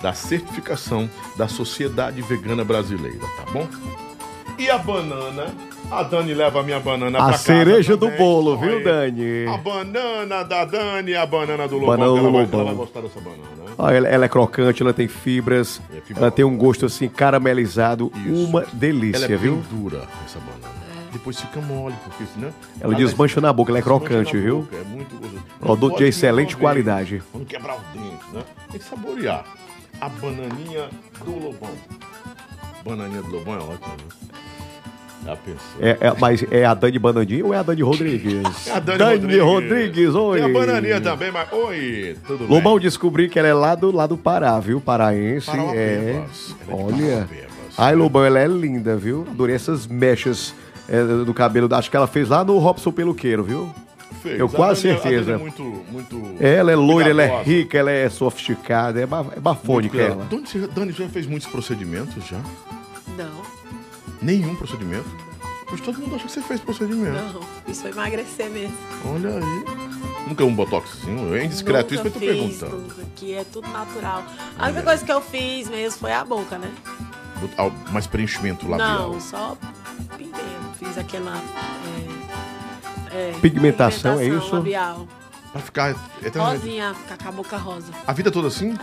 da 0.00 0.12
certificação 0.12 1.08
da 1.36 1.46
Sociedade 1.46 2.22
Vegana 2.22 2.64
Brasileira, 2.64 3.18
tá 3.36 3.52
bom? 3.52 3.66
E 4.58 4.70
a 4.70 4.78
banana? 4.78 5.46
A 5.90 6.02
Dani 6.04 6.32
leva 6.34 6.60
a 6.60 6.62
minha 6.62 6.78
banana 6.78 7.18
pra 7.18 7.26
A 7.28 7.30
casa 7.32 7.42
cereja 7.42 7.96
do 7.96 8.08
bolo, 8.10 8.56
viu. 8.56 8.82
Dani? 8.84 9.46
A 9.48 9.56
banana 9.58 10.42
da 10.44 10.64
Dani 10.64 11.14
a 11.16 11.26
banana 11.26 11.66
do 11.66 11.78
Lobão. 11.78 11.96
Banana 11.96 12.12
que 12.12 12.18
ela, 12.18 12.28
do 12.28 12.32
vai, 12.32 12.42
Lobão. 12.42 12.60
ela 12.60 12.68
vai 12.68 12.74
gostar 12.76 13.00
dessa 13.00 13.20
banana, 13.20 13.42
né? 13.58 13.96
Ela, 13.96 14.08
ela 14.08 14.24
é 14.24 14.28
crocante, 14.28 14.82
ela 14.82 14.92
tem 14.92 15.08
fibras, 15.08 15.80
É, 15.92 16.00
ela 16.16 16.30
tem 16.30 16.44
um 16.44 16.56
gosto 16.56 16.86
assim 16.86 17.08
caramelizado, 17.08 18.12
Isso. 18.24 18.46
uma 18.46 18.60
Ela 18.62 18.70
delícia, 18.72 19.24
é 19.24 19.28
bem 19.28 19.38
viu? 19.38 19.62
dura, 19.70 20.02
essa 20.24 20.38
banana. 20.38 20.79
Depois 21.12 21.40
fica 21.40 21.60
mole, 21.60 21.94
porque 22.04 22.24
senão... 22.34 22.50
Ela 22.80 22.94
desmancha 22.94 23.40
na 23.40 23.52
boca, 23.52 23.70
ela 23.72 23.78
é 23.78 23.82
crocante, 23.82 24.36
viu? 24.36 24.62
boca, 24.62 24.76
É 24.76 24.84
muito 24.84 25.16
gostoso. 25.16 25.42
Produto 25.58 25.98
de 25.98 26.04
excelente 26.04 26.54
uma 26.54 26.58
vez, 26.58 26.60
qualidade. 26.60 27.22
Não 27.34 27.44
quebrar 27.44 27.76
os 27.76 27.82
dentes, 27.92 28.32
né? 28.32 28.42
Tem 28.70 28.80
que 28.80 28.86
saborear. 28.86 29.44
A 30.00 30.08
bananinha 30.08 30.88
do 31.24 31.32
Lobão. 31.32 31.70
Bananinha 32.84 33.22
do 33.22 33.30
Lobão 33.30 33.54
é 33.54 33.58
ótima, 33.58 33.88
né? 33.88 34.30
Já 35.24 35.36
pensou? 35.36 35.60
É, 35.80 35.90
é- 36.00 36.14
mas 36.18 36.42
é 36.50 36.64
a 36.64 36.72
Dani 36.72 36.98
Banandinha 36.98 37.44
ou 37.44 37.52
é 37.52 37.58
a 37.58 37.62
Dani 37.62 37.82
Rodrigues? 37.82 38.66
É 38.66 38.72
a 38.72 38.78
Dani, 38.80 39.38
Rodrigues, 39.38 40.14
oi. 40.14 40.40
Tem 40.40 40.50
a 40.50 40.52
bananinha 40.52 41.00
também, 41.00 41.30
mas... 41.30 41.52
Oi, 41.52 42.16
tudo 42.26 42.46
Lobão 42.46 42.74
bem? 42.74 42.82
descobri 42.82 43.28
que 43.28 43.38
ela 43.38 43.48
é 43.48 43.52
lá 43.52 43.74
do, 43.74 43.90
lá 43.94 44.06
do 44.06 44.16
Pará, 44.16 44.58
viu? 44.60 44.80
Paraense. 44.80 45.50
É. 45.74 46.24
É 46.66 46.72
Olha. 46.72 47.28
Ai, 47.76 47.94
Lobão, 47.94 48.24
ela 48.24 48.38
é 48.38 48.46
linda, 48.46 48.96
viu? 48.96 49.26
Adorei 49.30 49.54
essas 49.56 49.86
mechas 49.86 50.54
é, 50.90 51.24
do 51.24 51.32
cabelo. 51.32 51.72
Acho 51.74 51.90
que 51.90 51.96
ela 51.96 52.06
fez 52.06 52.28
lá 52.28 52.44
no 52.44 52.58
Robson 52.58 52.90
Peluqueiro, 52.92 53.44
viu? 53.44 53.72
Fez. 54.22 54.38
eu 54.38 54.46
A 54.46 54.50
quase 54.50 54.88
a 54.90 54.92
Dani 54.92 55.02
certeza. 55.02 55.32
é 55.32 55.36
muito, 55.38 55.62
muito 55.90 56.34
Ela 56.40 56.72
é 56.72 56.76
loira, 56.76 57.08
ela 57.10 57.22
é 57.22 57.42
rica, 57.42 57.78
ela 57.78 57.90
é 57.90 58.08
sofisticada, 58.10 59.00
é, 59.00 59.06
ba- 59.06 59.24
é 59.34 59.40
bafônica 59.40 59.96
ela. 59.96 60.26
Dani, 60.28 60.46
você- 60.46 60.66
Dani 60.66 60.92
já 60.92 61.08
fez 61.08 61.26
muitos 61.26 61.48
procedimentos 61.48 62.22
já? 62.26 62.38
Não, 63.16 63.30
Nenhum 64.20 64.54
procedimento? 64.56 65.08
Pois 65.66 65.80
todo 65.80 65.98
mundo 65.98 66.16
acha 66.16 66.24
que 66.26 66.32
você 66.32 66.42
fez 66.42 66.60
procedimento. 66.60 67.12
não. 67.32 67.40
Isso 67.66 67.80
foi 67.82 67.92
emagrecer 67.92 68.50
mesmo. 68.50 68.76
Olha 69.06 69.30
aí. 69.36 69.64
Nunca 70.28 70.44
um 70.44 70.54
botoxzinho? 70.54 71.34
É 71.34 71.44
indiscreto 71.44 71.94
isso 71.94 72.02
que 72.02 72.08
eu 72.08 72.12
tô 72.12 72.18
perguntando. 72.20 72.76
nunca, 72.76 72.94
que 73.16 73.32
é 73.32 73.44
tudo 73.44 73.68
natural. 73.70 74.22
A 74.58 74.66
única 74.66 74.82
coisa 74.82 75.02
que 75.04 75.12
eu 75.12 75.20
fiz 75.22 75.68
mesmo 75.70 75.98
foi 76.00 76.12
a 76.12 76.22
boca, 76.24 76.58
né? 76.58 76.70
Ah, 77.56 77.70
Mais 77.90 78.06
preenchimento 78.06 78.68
labial. 78.68 79.12
Não, 79.12 79.20
só 79.20 79.56
pintei. 80.16 80.44
Fiz 80.78 80.98
aquela. 80.98 81.36
é, 83.12 83.30
é, 83.30 83.32
Pigmentação, 83.40 84.18
é 84.18 84.26
isso? 84.26 84.54
labial. 84.54 85.06
Pra 85.52 85.60
ficar 85.60 85.90
eternamente. 86.24 86.62
Rosinha, 86.62 86.94
ficar 86.94 87.18
com 87.18 87.28
a 87.28 87.32
boca 87.32 87.56
rosa. 87.56 87.92
A 88.06 88.12
vida 88.12 88.30
toda 88.30 88.48
assim? 88.48 88.76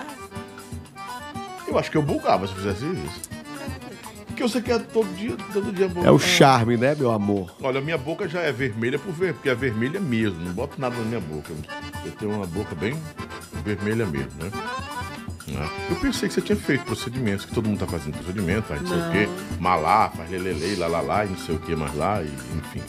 Eu 1.68 1.78
acho 1.78 1.90
que 1.90 1.98
eu 1.98 2.02
bugava 2.02 2.46
se 2.48 2.54
eu 2.54 2.58
fizesse 2.60 2.86
isso. 2.86 3.38
Porque 4.28 4.44
você 4.44 4.62
quer 4.62 4.80
todo 4.80 5.08
dia, 5.16 5.36
todo 5.52 5.72
dia 5.74 5.90
É 6.04 6.12
o 6.12 6.20
charme, 6.20 6.78
né, 6.78 6.94
meu 6.94 7.10
amor? 7.12 7.52
Olha, 7.62 7.82
minha 7.82 7.98
boca 7.98 8.28
já 8.30 8.42
é 8.42 8.52
vermelha 8.52 9.00
por 9.00 9.12
ver, 9.12 9.34
porque 9.34 9.50
é 9.50 9.56
vermelha 9.56 10.00
mesmo. 10.00 10.40
Não 10.40 10.54
boto 10.54 10.80
nada 10.80 10.96
na 10.96 11.04
minha 11.04 11.20
boca. 11.20 11.52
Eu 12.06 12.12
tenho 12.12 12.36
uma 12.36 12.46
boca 12.46 12.76
bem 12.76 12.96
vermelha 13.66 14.06
mesmo, 14.06 14.32
né? 14.44 14.52
Né? 15.48 15.70
Eu 15.90 15.96
pensei 15.98 16.28
que 16.28 16.34
você 16.36 16.42
tinha 16.42 16.56
feito 16.58 16.84
procedimentos, 16.86 17.46
que 17.46 17.54
todo 17.54 17.68
mundo 17.68 17.80
tá 17.80 17.88
fazendo 17.88 18.18
procedimento, 18.18 18.64
faz 18.68 18.82
não 18.82 18.90
sei 18.90 18.98
o 19.00 19.12
quê, 19.12 19.30
malar, 19.60 20.12
faz 20.12 20.30
lelele, 20.30 20.76
lá, 20.76 20.88
lá, 20.88 21.02
lá, 21.02 21.26
e 21.26 21.30
não 21.30 21.38
sei 21.38 21.56
o 21.56 21.60
que 21.60 21.76
mais 21.76 21.96
lá, 21.96 22.22
e, 22.22 22.28
enfim. 22.58 22.82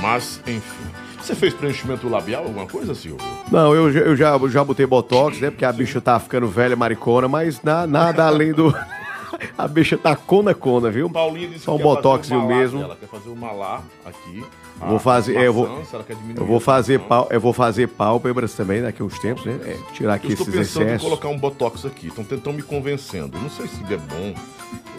Mas, 0.00 0.40
enfim. 0.46 0.84
Você 1.20 1.34
fez 1.34 1.52
preenchimento 1.54 2.08
labial, 2.08 2.44
alguma 2.44 2.66
coisa, 2.66 2.94
Silvio? 2.94 3.26
Não, 3.50 3.74
eu, 3.74 3.92
já- 3.92 4.00
eu 4.00 4.16
já, 4.16 4.30
eu 4.36 4.48
já 4.50 4.64
botei 4.64 4.86
botox, 4.86 5.38
né? 5.40 5.50
Porque 5.50 5.64
a 5.64 5.72
bicha 5.72 6.00
tá 6.00 6.18
ficando 6.20 6.48
velha, 6.48 6.76
maricona, 6.76 7.28
mas 7.28 7.60
na- 7.62 7.86
nada 7.86 8.26
além 8.26 8.52
do. 8.52 8.74
a 9.58 9.68
bicha 9.68 9.98
tá 9.98 10.14
cona 10.16 10.54
cona, 10.54 10.90
viu? 10.90 11.10
Paulinha 11.10 11.48
disse 11.48 11.64
Só 11.64 11.74
um 11.74 11.76
que 11.76 11.82
quer 11.82 11.88
fazer 11.88 11.96
botoxinho 12.02 12.40
o 12.40 12.46
mesmo. 12.48 12.78
dela, 12.80 12.96
quer 12.98 13.06
fazer 13.08 13.28
o 13.28 13.36
malar 13.36 13.82
aqui. 14.06 14.44
Vou 14.80 14.98
fazer, 14.98 15.36
é, 15.36 15.46
eu 15.46 15.52
vou, 15.52 15.66
diminuir 16.08 16.38
eu 16.38 16.46
vou 16.46 16.58
fazer, 16.58 17.00
pau, 17.00 17.28
eu 17.30 17.40
vou 17.40 17.52
fazer 17.52 17.86
pálpebras 17.88 18.54
também 18.54 18.80
daqui 18.80 19.02
a 19.02 19.04
uns 19.04 19.18
tempos, 19.18 19.44
né? 19.44 19.58
É, 19.64 19.76
tirar 19.92 20.14
aqui 20.14 20.28
Eu 20.28 20.32
estou 20.32 20.48
esses 20.48 20.58
pensando 20.58 20.84
em 20.84 20.86
excessos. 20.86 21.04
colocar 21.04 21.28
um 21.28 21.38
botox 21.38 21.84
aqui. 21.84 22.06
Estão 22.08 22.24
tentando 22.24 22.56
me 22.56 22.62
convencendo. 22.62 23.38
Não 23.38 23.50
sei 23.50 23.66
se 23.68 23.82
é 23.92 23.96
bom. 23.96 24.34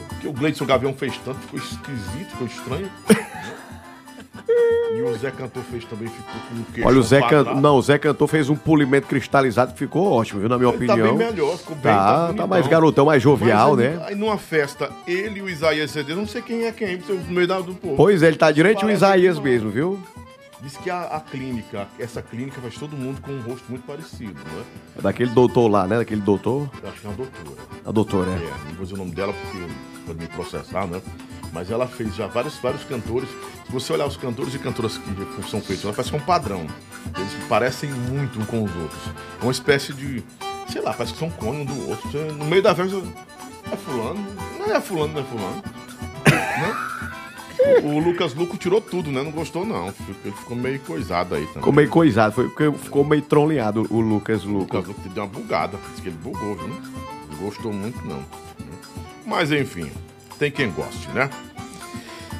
Porque 0.09 0.27
o 0.27 0.33
Gleidson 0.33 0.65
Gavião 0.65 0.93
fez 0.93 1.17
tanto, 1.25 1.39
ficou 1.39 1.59
esquisito, 1.59 2.29
ficou 2.31 2.47
estranho. 2.47 2.91
e 5.09 5.13
o 5.13 5.17
Zé 5.17 5.31
Cantor 5.31 5.63
fez 5.63 5.85
também, 5.85 6.07
ficou 6.07 6.33
com 6.49 6.55
um 6.55 6.63
queixo 6.73 6.87
Olha, 6.87 6.99
o 6.99 7.03
Zé 7.03 7.21
não, 7.61 7.75
o 7.77 7.81
Zé 7.81 7.97
Cantor 7.97 8.27
fez 8.27 8.49
um 8.49 8.55
polimento 8.55 9.07
cristalizado 9.07 9.73
que 9.73 9.79
ficou 9.79 10.11
ótimo, 10.11 10.39
viu? 10.39 10.49
Na 10.49 10.57
minha 10.57 10.69
Ele 10.73 10.85
tá 10.87 10.93
opinião. 10.93 11.17
bem 11.17 11.27
melhor, 11.27 11.57
ficou 11.57 11.75
bem. 11.75 11.83
Tá, 11.93 12.05
tá 12.05 12.25
bonitão. 12.27 12.47
mais 12.47 12.67
garotão, 12.67 13.05
mais 13.05 13.21
jovial, 13.23 13.75
né? 13.75 14.01
Aí 14.05 14.15
numa 14.15 14.37
festa, 14.37 14.89
ele 15.07 15.39
e 15.39 15.41
o 15.41 15.49
Isaías 15.49 15.91
CD, 15.91 16.13
não 16.15 16.27
sei 16.27 16.41
quem 16.41 16.63
é 16.65 16.71
quem, 16.71 16.97
no 16.97 17.33
meio 17.33 17.47
da- 17.47 17.59
do 17.61 17.73
povo. 17.73 17.95
Pois 17.95 18.21
é, 18.23 18.27
ele 18.27 18.37
tá 18.37 18.51
direito 18.51 18.85
o 18.85 18.89
Isaías 18.91 19.37
que 19.37 19.43
mesmo, 19.43 19.69
viu? 19.69 19.99
Diz 20.63 20.77
que 20.77 20.91
a, 20.91 21.01
a 21.05 21.19
clínica, 21.19 21.87
essa 21.97 22.21
clínica 22.21 22.61
faz 22.61 22.75
todo 22.75 22.95
mundo 22.95 23.19
com 23.19 23.31
um 23.31 23.41
rosto 23.41 23.63
muito 23.67 23.81
parecido, 23.83 24.33
né? 24.35 24.63
É 24.99 25.01
Daquele 25.01 25.31
doutor 25.31 25.67
lá, 25.67 25.87
né? 25.87 25.97
Daquele 25.97 26.21
doutor. 26.21 26.69
Eu 26.83 26.89
acho 26.89 27.01
que 27.01 27.07
é 27.07 27.09
uma 27.09 27.15
doutora. 27.15 27.57
A 27.83 27.91
doutora, 27.91 28.29
É, 28.29 28.33
é. 28.35 28.49
não 28.67 28.75
vou 28.75 28.83
dizer 28.83 28.93
o 28.93 28.97
nome 28.97 29.11
dela 29.11 29.33
porque 29.33 29.65
pode 30.05 30.19
me 30.19 30.27
processar, 30.27 30.85
né? 30.85 31.01
Mas 31.51 31.69
ela 31.69 31.87
fez 31.87 32.15
já 32.15 32.27
vários, 32.27 32.55
vários 32.57 32.83
cantores. 32.83 33.29
Se 33.65 33.71
você 33.71 33.93
olhar 33.93 34.05
os 34.07 34.17
cantores 34.17 34.53
e 34.55 34.59
cantoras 34.59 34.97
que 34.97 35.49
são 35.49 35.61
feitos, 35.61 35.83
ela 35.83 35.93
parece 35.93 36.09
que 36.11 36.15
é 36.17 36.19
um 36.19 36.25
padrão. 36.25 36.65
Eles 37.17 37.33
parecem 37.49 37.89
muito 37.91 38.39
um 38.39 38.45
com 38.45 38.63
os 38.63 38.75
outros. 38.75 39.01
É 39.41 39.43
uma 39.43 39.51
espécie 39.51 39.93
de. 39.93 40.23
Sei 40.69 40.81
lá, 40.81 40.93
parece 40.93 41.13
que 41.13 41.19
são 41.19 41.29
clones 41.29 41.61
um 41.61 41.65
do 41.65 41.89
outro. 41.89 42.09
Você, 42.09 42.17
No 42.33 42.45
meio 42.45 42.61
da 42.63 42.73
festa. 42.73 43.01
É 43.71 43.75
fulano? 43.77 44.25
Não 44.59 44.73
é 44.75 44.81
fulano, 44.81 45.13
não 45.13 45.21
é 45.21 45.23
fulano. 45.23 45.63
né? 46.25 47.81
O, 47.83 47.87
o 47.87 47.99
Lucas 47.99 48.33
Luco 48.33 48.57
tirou 48.57 48.81
tudo, 48.81 49.11
né? 49.11 49.21
Não 49.21 49.31
gostou, 49.31 49.65
não. 49.65 49.93
Ele 50.25 50.33
ficou 50.35 50.57
meio 50.57 50.79
coisado 50.79 51.35
aí 51.35 51.41
também. 51.47 51.59
Ficou 51.59 51.73
meio 51.73 51.89
coisado, 51.89 52.33
foi, 52.33 52.49
ficou 52.77 53.03
meio 53.03 53.21
trolleado 53.21 53.85
o 53.89 53.99
Lucas 54.01 54.43
O 54.43 54.47
Luco. 54.49 54.77
Lucas 54.77 54.87
Luco 54.87 55.09
deu 55.09 55.23
uma 55.23 55.29
bugada. 55.29 55.77
Disse 55.91 56.01
que 56.01 56.09
ele 56.09 56.17
bugou, 56.17 56.55
viu? 56.55 56.67
Não 56.67 57.37
gostou 57.39 57.71
muito, 57.71 58.03
não. 58.07 58.23
Mas 59.25 59.51
enfim, 59.51 59.91
tem 60.41 60.49
quem 60.49 60.71
goste, 60.71 61.07
né? 61.13 61.29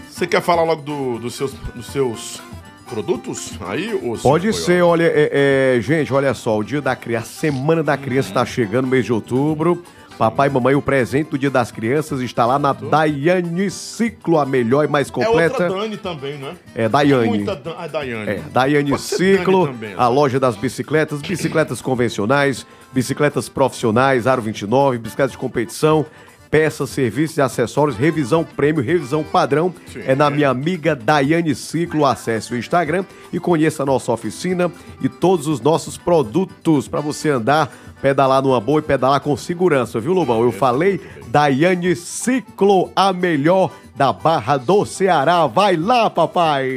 Você 0.10 0.26
quer 0.26 0.42
falar 0.42 0.64
logo 0.64 0.82
do- 0.82 1.20
dos, 1.20 1.36
seus, 1.36 1.54
dos 1.76 1.86
seus 1.86 2.42
produtos 2.90 3.52
aí? 3.68 3.94
Ou 4.02 4.18
Pode 4.18 4.52
ser, 4.54 4.82
olha, 4.82 5.04
é, 5.04 5.76
é, 5.78 5.82
gente, 5.82 6.12
olha 6.12 6.34
só, 6.34 6.58
o 6.58 6.64
dia 6.64 6.82
da 6.82 6.96
criança, 6.96 7.28
a 7.28 7.30
semana 7.30 7.84
da 7.84 7.96
criança 7.96 8.30
está 8.30 8.44
chegando, 8.44 8.88
mês 8.88 9.06
de 9.06 9.14
outubro. 9.14 9.84
Papai 10.18 10.50
e 10.50 10.52
mamãe, 10.52 10.76
o 10.76 10.82
presente 10.82 11.30
do 11.32 11.38
dia 11.38 11.50
das 11.50 11.72
crianças 11.72 12.22
está 12.22 12.46
lá 12.46 12.58
na 12.60 12.74
Daiane 12.74 13.70
Ciclo, 13.72 14.38
a 14.40 14.46
melhor 14.46 14.86
e 14.86 14.88
mais 14.88 15.10
É 15.10 15.12
completa. 15.12 15.64
outra 15.64 15.82
Dani 15.82 15.98
também, 15.98 16.38
né? 16.38 16.56
É, 16.76 16.90
Daiane. 16.90 17.28
Muita 17.28 17.56
Dan... 17.56 17.74
Ah, 17.78 17.88
Daiane. 17.88 18.30
É, 18.30 18.42
Daiane 18.52 18.90
Pode 18.92 19.02
Ciclo, 19.04 19.66
Dani 19.66 19.78
também, 19.78 19.96
a 19.98 20.08
loja 20.08 20.40
das 20.40 20.56
bicicletas, 20.56 21.22
bicicletas 21.22 21.82
convencionais, 21.82 22.66
bicicletas 22.92 23.48
profissionais, 23.48 24.26
Aro 24.28 24.42
29, 24.44 24.98
bicicletas 25.00 25.32
de 25.32 25.38
competição, 25.40 26.06
peças, 26.52 26.90
serviços 26.90 27.38
e 27.38 27.42
acessórios, 27.42 27.98
revisão 27.98 28.44
prêmio, 28.44 28.84
revisão 28.84 29.24
padrão. 29.24 29.74
Sim. 29.88 30.02
É 30.06 30.14
na 30.14 30.30
minha 30.30 30.50
amiga 30.50 30.94
Daiane 30.94 31.56
Ciclo. 31.56 32.06
Acesse 32.06 32.54
o 32.54 32.58
Instagram 32.58 33.06
e 33.32 33.40
conheça 33.40 33.84
a 33.84 33.86
nossa 33.86 34.12
oficina 34.12 34.70
e 35.02 35.08
todos 35.08 35.48
os 35.48 35.62
nossos 35.62 35.98
produtos 35.98 36.90
para 36.90 37.00
você 37.00 37.30
andar, 37.30 37.72
pedalar 38.02 38.44
numa 38.44 38.60
boa 38.60 38.80
e 38.80 38.84
pedalar 38.84 39.22
com 39.22 39.36
segurança, 39.38 40.00
viu, 40.00 40.12
Lobão? 40.12 40.42
Eu 40.42 40.52
falei 40.52 41.00
Daiane 41.28 41.96
Ciclo, 41.96 42.92
a 42.94 43.14
melhor 43.14 43.72
da 43.96 44.12
Barra 44.12 44.58
do 44.58 44.86
Ceará. 44.86 45.48
Vai 45.48 45.78
lá, 45.78 46.10
papai! 46.10 46.68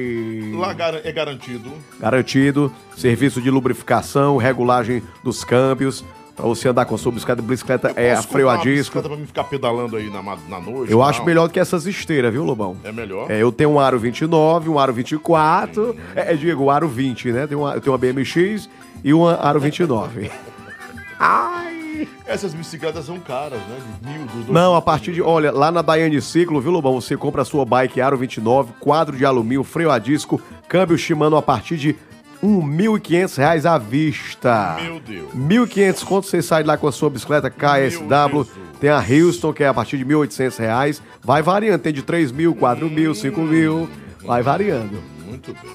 Lá 0.55 0.75
é 1.03 1.11
garantido. 1.11 1.73
Garantido, 1.99 2.73
serviço 2.97 3.41
de 3.41 3.51
lubrificação, 3.51 4.37
regulagem 4.37 5.03
dos 5.23 5.43
câmbios, 5.43 6.05
Pra 6.37 6.47
você 6.47 6.69
andar 6.69 6.85
com 6.85 6.97
a 6.97 6.99
sua 6.99 7.13
bicicleta, 7.13 7.41
bicicleta 7.41 7.93
é 7.95 8.13
a 8.13 8.21
freio 8.23 8.49
a 8.49 8.57
disco. 8.57 9.01
pra 9.01 9.17
mim 9.17 9.25
ficar 9.25 9.45
pedalando 9.45 9.97
aí 9.97 10.11
na, 10.11 10.21
na 10.49 10.61
noite. 10.61 10.91
Eu 10.91 11.01
acho 11.03 11.25
melhor 11.25 11.47
do 11.47 11.53
que 11.53 11.61
essas 11.61 11.87
esteiras, 11.87 12.33
viu, 12.33 12.43
Lobão? 12.45 12.77
É 12.83 12.91
melhor? 12.91 13.31
É, 13.31 13.41
eu 13.41 13.53
tenho 13.53 13.71
um 13.71 13.79
Aro 13.79 13.99
29, 14.01 14.69
um 14.69 14.79
Aro 14.79 14.93
24. 14.93 15.97
É, 16.17 16.33
é, 16.33 16.37
digo, 16.37 16.65
o 16.65 16.71
Aro 16.71 16.89
20, 16.89 17.31
né? 17.31 17.47
Tem 17.47 17.57
uma- 17.57 17.75
eu 17.75 17.81
tenho 17.81 17.93
uma 17.93 17.99
BMX 17.99 18.69
e 19.05 19.15
uma 19.15 19.35
Aro 19.37 19.61
29. 19.61 20.29
Ai! 21.19 22.09
Essas 22.27 22.53
bicicletas 22.53 23.05
são 23.07 23.21
caras, 23.21 23.61
né? 23.61 23.79
De 24.03 24.09
mil, 24.09 24.25
dos 24.27 24.35
dois 24.35 24.49
Não, 24.49 24.75
a 24.75 24.83
partir 24.83 25.13
de. 25.13 25.23
Olha, 25.23 25.53
lá 25.53 25.71
na 25.71 25.81
Daiane 25.83 26.21
Ciclo, 26.21 26.61
viu, 26.61 26.73
Lobão? 26.73 27.01
Você 27.01 27.17
compra 27.17 27.43
a 27.43 27.45
sua 27.45 27.65
bike 27.65 28.01
Aro 28.01 28.17
29, 28.17 28.73
quadro 28.81 29.17
de 29.17 29.25
alumínio, 29.25 29.63
freio 29.63 29.91
a 29.91 29.99
disco, 29.99 30.41
câmbio 30.69 30.99
Shimano 30.99 31.37
a 31.37 31.43
partir 31.43 31.77
de 31.77 31.97
1.500 32.45 33.37
reais 33.39 33.67
à 33.67 33.79
vista. 33.79 34.77
Meu 34.83 35.01
Deus. 35.01 35.29
1.500 35.35 36.05
conto 36.05 36.27
você 36.27 36.43
sai 36.43 36.63
lá 36.63 36.77
com 36.77 36.87
a 36.87 36.93
sua 36.93 37.09
bicicleta 37.11 37.49
KSW. 37.51 38.47
Tem 38.81 38.91
a 38.91 38.99
Houston, 38.99 39.53
que 39.53 39.65
é 39.65 39.69
a 39.69 39.75
partir 39.75 39.97
de 39.99 40.05
1.800 40.05 40.59
reais. 40.59 41.03
Vai 41.23 41.43
variando, 41.43 41.81
tem 41.81 41.93
de 41.93 42.03
3 42.03 42.31
mil, 42.33 42.55
4 42.55 42.91
mil, 42.91 43.15
5 43.15 43.41
mil. 43.41 43.89
Vai 44.25 44.43
variando. 44.43 45.03
Muito 45.27 45.53
bem. 45.53 45.73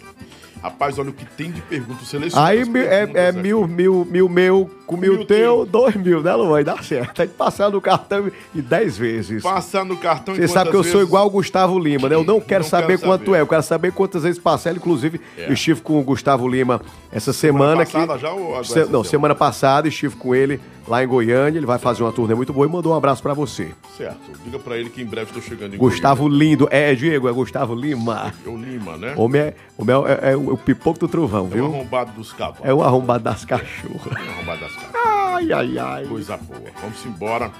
Rapaz, 0.61 0.99
olha 0.99 1.09
o 1.09 1.13
que 1.13 1.25
tem 1.25 1.51
de 1.51 1.61
perguntas 1.61 2.07
selecionadas. 2.07 2.49
Aí 2.59 2.65
mi- 2.65 2.79
é, 2.79 3.09
é 3.13 3.31
mil, 3.31 3.65
mil, 3.67 4.05
mil 4.09 4.27
meu 4.27 4.69
com 4.89 4.97
mil, 4.97 5.17
Mil 5.17 5.25
teu, 5.25 5.65
dois 5.65 5.95
mil, 5.95 6.21
né, 6.21 6.33
Luan? 6.33 6.57
Aí 6.57 6.63
dá 6.63 6.81
certo. 6.81 7.13
Tem 7.15 7.27
que 7.27 7.33
passar 7.35 7.69
no 7.69 7.79
cartão 7.79 8.31
e 8.55 8.61
10 8.61 8.97
vezes. 8.97 9.43
Passar 9.43 9.85
no 9.85 9.95
cartão 9.95 10.33
Você 10.33 10.47
sabe 10.47 10.71
que 10.71 10.75
eu 10.75 10.83
sou 10.83 11.01
igual 11.01 11.27
o 11.27 11.29
Gustavo 11.29 11.77
Lima, 11.77 12.09
né? 12.09 12.15
Eu 12.15 12.23
não 12.23 12.41
quero 12.41 12.63
Não 12.63 12.69
saber 12.69 12.97
quero 12.97 13.01
quanto 13.01 13.25
saber. 13.25 13.37
é, 13.37 13.41
eu 13.41 13.47
quero 13.47 13.63
saber 13.63 13.91
quantas 13.91 14.23
vezes 14.23 14.39
parcela. 14.39 14.77
Inclusive, 14.77 15.21
É. 15.37 15.47
eu 15.47 15.53
estive 15.53 15.81
com 15.81 15.99
o 15.99 16.03
Gustavo 16.03 16.47
Lima 16.47 16.81
essa 17.11 17.31
semana. 17.31 17.85
passada 17.85 18.13
que... 18.15 18.19
já 18.21 18.31
ou 18.31 18.47
agora 18.49 18.63
Se- 18.63 18.79
Não, 18.79 18.85
semana? 18.85 19.03
semana 19.03 19.35
passada 19.35 19.87
estive 19.87 20.15
com 20.15 20.33
ele 20.33 20.59
lá 20.87 21.03
em 21.03 21.07
Goiânia. 21.07 21.59
Ele 21.59 21.65
vai 21.67 21.77
fazer 21.77 22.01
uma 22.01 22.11
turnê 22.11 22.33
muito 22.33 22.51
boa 22.51 22.65
e 22.65 22.69
mandou 22.69 22.93
um 22.93 22.95
abraço 22.95 23.21
pra 23.21 23.33
você. 23.35 23.69
Certo. 23.95 24.17
Diga 24.43 24.57
pra 24.57 24.75
ele 24.77 24.89
que 24.89 25.01
em 25.01 25.05
breve 25.05 25.27
estou 25.29 25.41
chegando 25.41 25.75
em 25.75 25.77
Gustavo 25.77 26.27
Lindo. 26.27 26.67
É, 26.71 26.95
Diego, 26.95 27.29
é 27.29 27.31
Gustavo 27.31 27.75
Lima. 27.75 28.33
Goiânia. 28.33 28.33
Eu 28.45 28.57
Lima, 28.57 28.97
né? 28.97 29.13
Homem 29.15 29.41
é, 29.41 29.53
homem 29.77 29.95
é, 30.23 30.31
é 30.31 30.35
o, 30.35 30.53
o 30.53 30.57
pipoco 30.57 30.97
do 30.99 31.07
trovão, 31.07 31.41
É 31.41 31.43
o 31.43 31.47
viu? 31.47 31.65
arrombado 31.65 32.11
dos 32.13 32.33
cavalos. 32.33 32.61
É 32.63 32.73
o 32.73 32.81
arrombado 32.81 33.23
das 33.23 33.45
cachorras. 33.45 34.17
É 34.17 34.27
o 34.27 34.31
arrombado 34.31 34.61
das. 34.61 34.78
Ai, 34.93 35.51
ai, 35.53 35.77
ai. 35.77 36.05
Coisa 36.05 36.37
boa. 36.37 36.61
Vamos 36.81 37.05
embora. 37.05 37.51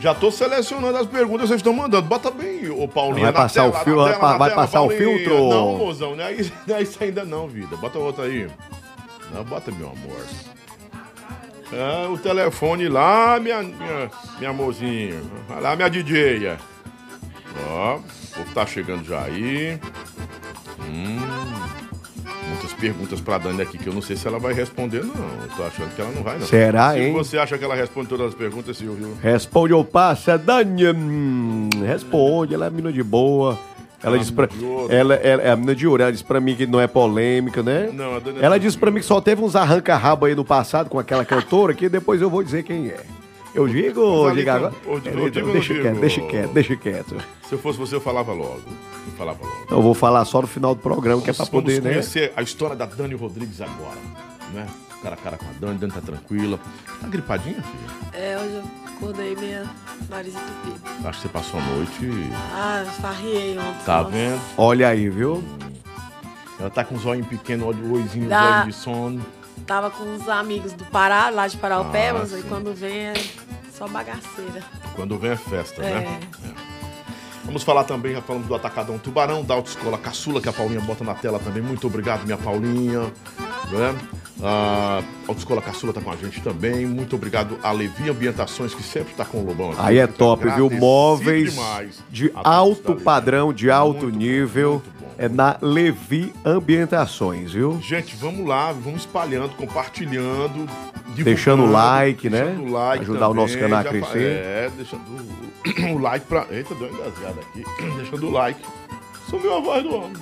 Já 0.00 0.14
tô 0.14 0.30
selecionando 0.30 0.96
as 0.96 1.06
perguntas 1.06 1.42
que 1.42 1.48
vocês 1.48 1.58
estão 1.58 1.72
mandando. 1.72 2.06
Bota 2.06 2.30
bem, 2.30 2.68
ô 2.70 2.86
Paulinho. 2.86 3.22
Vai 3.24 3.32
passar 3.32 3.66
o 3.66 3.72
tela, 3.72 3.84
fil- 3.84 3.96
na 3.96 4.36
vai 4.38 4.50
tela, 4.50 4.62
passar 4.62 4.82
o 4.82 4.90
filtro? 4.90 5.48
Não, 5.48 5.76
mozão, 5.78 6.14
não 6.14 6.24
é 6.24 6.32
isso, 6.34 6.52
não 6.66 6.76
é 6.76 6.82
isso 6.82 7.02
ainda 7.02 7.24
não, 7.24 7.48
vida. 7.48 7.76
Bota 7.76 7.98
outra 7.98 8.24
aí. 8.24 8.48
Não, 9.34 9.42
bota, 9.44 9.72
meu 9.72 9.88
amor. 9.88 10.24
É, 11.72 12.06
o 12.08 12.16
telefone 12.16 12.88
lá, 12.88 13.38
minha, 13.40 13.60
minha, 13.62 14.10
minha 14.38 14.52
mozinha. 14.52 15.20
Vai 15.48 15.60
lá, 15.60 15.74
minha 15.76 15.90
DJ. 15.90 16.56
Ó, 17.68 17.96
o 17.96 18.02
povo 18.36 18.54
tá 18.54 18.64
chegando 18.64 19.04
já 19.04 19.20
aí. 19.22 19.78
Hum, 20.80 21.18
muitas 22.48 22.72
perguntas 22.72 23.20
pra 23.20 23.38
Dani 23.38 23.62
aqui 23.62 23.78
que 23.78 23.86
eu 23.86 23.92
não 23.92 24.02
sei 24.02 24.16
se 24.16 24.26
ela 24.26 24.38
vai 24.38 24.52
responder, 24.52 25.04
não. 25.04 25.14
Eu 25.14 25.48
tô 25.56 25.62
achando 25.64 25.94
que 25.94 26.00
ela 26.00 26.10
não 26.10 26.22
vai, 26.22 26.38
não. 26.38 26.46
Será, 26.46 26.92
se 26.92 26.98
hein? 27.00 27.12
você 27.12 27.38
acha 27.38 27.56
que 27.58 27.64
ela 27.64 27.74
responde 27.74 28.08
todas 28.08 28.28
as 28.28 28.34
perguntas, 28.34 28.76
Silvio? 28.76 29.16
Responde 29.22 29.72
ou 29.72 29.84
passa, 29.84 30.36
Dani. 30.38 30.86
Hum, 30.88 31.68
responde, 31.86 32.54
ela 32.54 32.66
é 32.66 32.70
menina 32.70 32.92
de 32.92 33.02
boa. 33.02 33.58
Ela 34.02 34.14
Ah, 34.14 34.18
disse 34.18 34.32
pra. 34.32 34.48
Ela, 34.88 35.14
ela 35.16 35.42
é 35.42 35.50
a 35.50 35.56
menina 35.56 35.74
de 35.74 35.86
ouro, 35.86 36.02
ela 36.02 36.12
disse 36.12 36.22
pra 36.24 36.40
mim 36.40 36.54
que 36.54 36.66
não 36.66 36.80
é 36.80 36.86
polêmica, 36.86 37.62
né? 37.62 37.90
Não, 37.92 38.14
a 38.16 38.18
Dani 38.20 38.38
é 38.38 38.40
Ela 38.40 38.40
tranquila. 38.40 38.58
disse 38.60 38.78
pra 38.78 38.90
mim 38.92 39.00
que 39.00 39.06
só 39.06 39.20
teve 39.20 39.42
uns 39.42 39.56
arranca-rabo 39.56 40.26
aí 40.26 40.34
no 40.36 40.44
passado 40.44 40.88
com 40.88 40.98
aquela 40.98 41.24
cantora 41.24 41.74
que 41.74 41.88
depois 41.88 42.22
eu 42.22 42.30
vou 42.30 42.42
dizer 42.42 42.62
quem 42.62 42.88
é. 42.88 43.00
Eu 43.54 43.66
digo 43.66 44.26
ali 44.26 44.36
digo 44.40 44.50
agora? 44.50 44.72
digo- 45.02 45.26
É, 45.26 45.30
digo 45.30 45.52
deixa 45.52 45.74
quieto, 45.74 45.98
deixa 46.00 46.20
quieto, 46.20 46.52
deixa 46.52 46.76
quieto. 46.76 47.16
Se 47.48 47.54
eu 47.54 47.58
fosse 47.58 47.78
você, 47.78 47.96
eu 47.96 48.00
falava 48.00 48.32
logo. 48.32 48.60
Logo. 49.18 49.66
Eu 49.70 49.82
vou 49.82 49.94
falar 49.94 50.24
só 50.24 50.40
no 50.40 50.46
final 50.46 50.74
do 50.74 50.80
programa, 50.80 51.20
que 51.22 51.30
é 51.30 51.32
pra 51.32 51.44
Vamos- 51.44 51.62
poder, 51.62 51.82
né? 51.82 51.90
conhecer 51.90 52.32
a 52.36 52.42
história 52.42 52.76
da 52.76 52.86
Dani 52.86 53.14
Rodrigues 53.14 53.60
agora, 53.60 53.98
né? 54.52 54.66
Cara 55.02 55.14
a 55.14 55.18
cara 55.18 55.36
com 55.36 55.44
a 55.46 55.52
Dani, 55.60 55.78
Dani 55.78 55.92
tá 55.92 56.00
tranquila. 56.00 56.58
Tá 57.00 57.06
gripadinha, 57.06 57.62
filha? 57.62 58.20
É, 58.20 58.36
hoje 58.36 58.54
eu 58.54 58.64
acordei 58.96 59.36
minha 59.36 59.64
nariz 60.08 60.34
entupido. 60.34 60.80
Acho 61.08 61.18
que 61.20 61.22
você 61.22 61.28
passou 61.28 61.60
a 61.60 61.62
noite. 61.62 62.10
Ah, 62.52 62.84
farriei 63.00 63.56
ontem. 63.58 63.84
Tá 63.86 63.98
nossa. 63.98 64.10
vendo? 64.10 64.40
Olha 64.56 64.88
aí, 64.88 65.08
viu? 65.08 65.42
Ela 66.58 66.70
tá 66.70 66.82
com 66.84 66.96
os 66.96 67.06
olhinhos 67.06 67.28
pequenos, 67.28 67.64
olho 67.66 67.92
oizinho, 67.92 68.28
Dá. 68.28 68.62
olhos 68.62 68.74
de 68.76 68.82
sono. 68.82 69.24
Tava 69.66 69.90
com 69.90 70.02
uns 70.02 70.28
amigos 70.28 70.72
do 70.72 70.84
Pará, 70.86 71.28
lá 71.30 71.46
de 71.46 71.56
Paraupebas, 71.58 72.32
Ah, 72.32 72.38
e 72.38 72.42
sim. 72.42 72.48
quando 72.48 72.74
vem 72.74 72.98
é 73.08 73.14
só 73.72 73.86
bagaceira. 73.86 74.62
Quando 74.96 75.16
vem 75.18 75.30
é 75.32 75.36
festa, 75.36 75.80
É. 75.82 75.94
né? 76.00 76.20
É. 76.44 76.77
Vamos 77.48 77.62
falar 77.62 77.84
também, 77.84 78.12
já 78.12 78.20
falamos 78.20 78.46
do 78.46 78.54
Atacadão 78.54 78.98
Tubarão, 78.98 79.42
da 79.42 79.54
Autoescola 79.54 79.96
Caçula, 79.96 80.38
que 80.38 80.50
a 80.50 80.52
Paulinha 80.52 80.82
bota 80.82 81.02
na 81.02 81.14
tela 81.14 81.38
também. 81.38 81.62
Muito 81.62 81.86
obrigado, 81.86 82.26
minha 82.26 82.36
Paulinha. 82.36 83.10
Né? 83.70 83.96
A 84.42 85.02
Autoescola 85.26 85.62
Caçula 85.62 85.94
tá 85.94 86.00
com 86.02 86.12
a 86.12 86.16
gente 86.16 86.42
também. 86.42 86.84
Muito 86.84 87.16
obrigado 87.16 87.58
a 87.62 87.72
Levi 87.72 88.10
Ambientações, 88.10 88.74
que 88.74 88.82
sempre 88.82 89.14
tá 89.14 89.24
com 89.24 89.38
o 89.38 89.46
Lobão 89.46 89.70
aqui. 89.70 89.80
Aí 89.80 89.98
é 89.98 90.06
top, 90.06 90.46
viu? 90.50 90.68
Móveis 90.68 91.58
de 92.10 92.30
alto 92.34 92.96
padrão, 92.96 93.50
de 93.50 93.70
alto 93.70 94.04
Muito 94.04 94.18
nível. 94.18 94.70
muito. 94.72 94.97
É 95.16 95.28
na 95.28 95.56
Levi 95.62 96.32
Ambientações, 96.44 97.52
viu? 97.52 97.80
Gente, 97.80 98.14
vamos 98.16 98.46
lá, 98.46 98.72
vamos 98.72 99.00
espalhando, 99.00 99.50
compartilhando. 99.56 100.68
Deixando 101.14 101.64
o 101.64 101.70
like, 101.70 102.28
né? 102.30 102.44
deixando 102.44 102.68
o 102.68 102.72
like 102.72 103.02
Ajudar 103.02 103.28
o 103.28 103.34
nosso 103.34 103.54
também, 103.54 103.68
canal 103.70 103.80
a 103.80 103.84
fa- 103.84 103.90
crescer. 103.90 104.32
É, 104.36 104.70
deixando 104.76 105.02
o, 105.02 105.94
o 105.96 105.98
like 105.98 106.26
pra. 106.26 106.46
Eita, 106.50 106.74
deu 106.74 106.88
uma 106.88 106.98
engasgada 107.00 107.40
aqui. 107.40 107.64
Deixando 107.96 108.26
o 108.26 108.30
like. 108.30 108.60
Sumiu 109.28 109.56
a 109.56 109.60
voz 109.60 109.82
do 109.82 109.94
homem. 109.94 110.12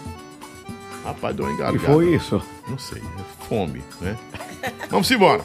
Rapaz, 1.04 1.36
deu 1.36 1.44
uma 1.44 1.52
E 1.52 1.54
engasgada. 1.54 1.92
foi 1.92 2.14
isso. 2.14 2.42
Não 2.68 2.78
sei, 2.78 3.00
é 3.00 3.44
fome, 3.48 3.82
né? 4.00 4.16
Vamos 4.90 5.10
embora. 5.10 5.44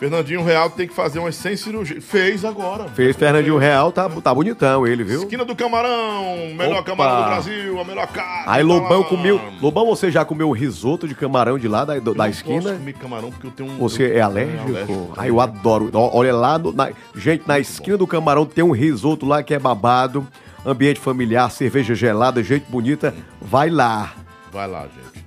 Fernandinho 0.00 0.42
Real 0.42 0.70
tem 0.70 0.88
que 0.88 0.94
fazer 0.94 1.18
umas 1.18 1.36
100 1.36 1.56
cirurgias. 1.58 2.02
Fez 2.02 2.42
agora. 2.44 2.88
Fez 2.88 3.14
Fernandinho 3.14 3.58
Real, 3.58 3.92
tá, 3.92 4.08
tá 4.08 4.34
bonitão 4.34 4.86
ele, 4.86 5.04
viu? 5.04 5.20
Esquina 5.20 5.44
do 5.44 5.54
Camarão, 5.54 6.36
melhor 6.56 6.78
Opa. 6.80 6.82
camarão 6.84 7.22
do 7.22 7.28
Brasil, 7.28 7.78
a 7.80 7.84
melhor 7.84 8.06
carne. 8.06 8.44
Aí 8.46 8.62
Lobão 8.62 9.04
comeu. 9.04 9.38
Lobão, 9.60 9.84
você 9.86 10.10
já 10.10 10.24
comeu 10.24 10.50
risoto 10.52 11.06
de 11.06 11.14
camarão 11.14 11.58
de 11.58 11.68
lá 11.68 11.84
da, 11.84 11.98
do- 11.98 12.12
Eu 12.12 12.14
da 12.14 12.24
não 12.24 12.30
esquina? 12.30 12.62
posso 12.62 12.74
comer 12.76 12.92
camarão 12.94 13.30
porque 13.30 13.46
eu 13.46 13.50
tenho 13.50 13.70
um. 13.70 13.76
Você 13.76 14.04
eu- 14.04 14.16
é 14.16 14.20
alérgico? 14.22 14.68
alérgico 14.70 15.12
Aí 15.18 15.28
eu 15.28 15.38
adoro. 15.40 15.90
Olha 15.92 16.34
lá, 16.34 16.58
no- 16.58 16.72
na- 16.72 16.90
gente, 17.14 17.46
na 17.46 17.58
esquina 17.58 17.98
do 17.98 18.06
camarão 18.06 18.46
tem 18.46 18.64
um 18.64 18.72
risoto 18.72 19.26
lá 19.26 19.42
que 19.42 19.52
é 19.52 19.58
babado. 19.58 20.26
Ambiente 20.64 20.98
familiar, 21.00 21.50
cerveja 21.50 21.94
gelada, 21.94 22.42
gente 22.42 22.64
bonita. 22.70 23.14
Vai 23.40 23.68
lá. 23.70 24.14
Vai 24.50 24.66
lá, 24.66 24.82
gente. 24.82 25.24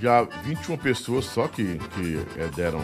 Já 0.00 0.26
21 0.42 0.76
pessoas 0.76 1.24
só 1.24 1.48
que, 1.48 1.78
que 1.94 2.18
é, 2.36 2.46
deram 2.54 2.80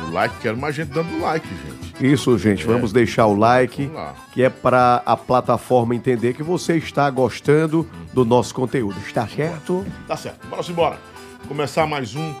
o 0.00 0.10
like. 0.10 0.34
Quero 0.40 0.56
mais 0.56 0.74
gente 0.74 0.88
dando 0.90 1.20
like, 1.20 1.46
gente. 1.48 2.12
Isso, 2.12 2.36
gente. 2.38 2.64
Vamos 2.64 2.92
deixar 2.92 3.26
o 3.26 3.34
like, 3.34 3.90
que 4.32 4.42
é 4.42 4.50
para 4.50 5.02
a 5.04 5.16
plataforma 5.16 5.94
entender 5.94 6.34
que 6.34 6.42
você 6.42 6.76
está 6.76 7.08
gostando 7.10 7.88
do 8.12 8.24
nosso 8.24 8.54
conteúdo. 8.54 8.98
Está 9.06 9.26
certo? 9.26 9.84
Tá 10.06 10.16
certo. 10.16 10.46
Bora 10.48 10.62
embora. 10.68 10.98
Começar 11.46 11.86
mais 11.86 12.14
um 12.14 12.34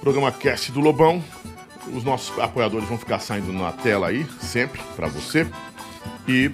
programa 0.00 0.32
Cast 0.32 0.72
do 0.72 0.80
Lobão. 0.80 1.22
Os 1.94 2.04
nossos 2.04 2.38
apoiadores 2.38 2.88
vão 2.88 2.98
ficar 2.98 3.18
saindo 3.18 3.52
na 3.52 3.72
tela 3.72 4.08
aí, 4.08 4.26
sempre, 4.40 4.80
para 4.94 5.06
você. 5.06 5.46
E 6.26 6.50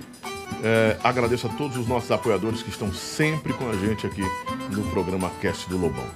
é, 0.62 0.96
agradeço 1.02 1.46
a 1.46 1.50
todos 1.50 1.76
os 1.76 1.86
nossos 1.86 2.10
apoiadores 2.10 2.62
que 2.62 2.70
estão 2.70 2.92
sempre 2.92 3.52
com 3.52 3.68
a 3.68 3.74
gente 3.74 4.06
aqui 4.06 4.22
no 4.70 4.84
programa 4.90 5.30
Cast 5.40 5.68
do 5.68 5.76
Lobão. 5.76 6.06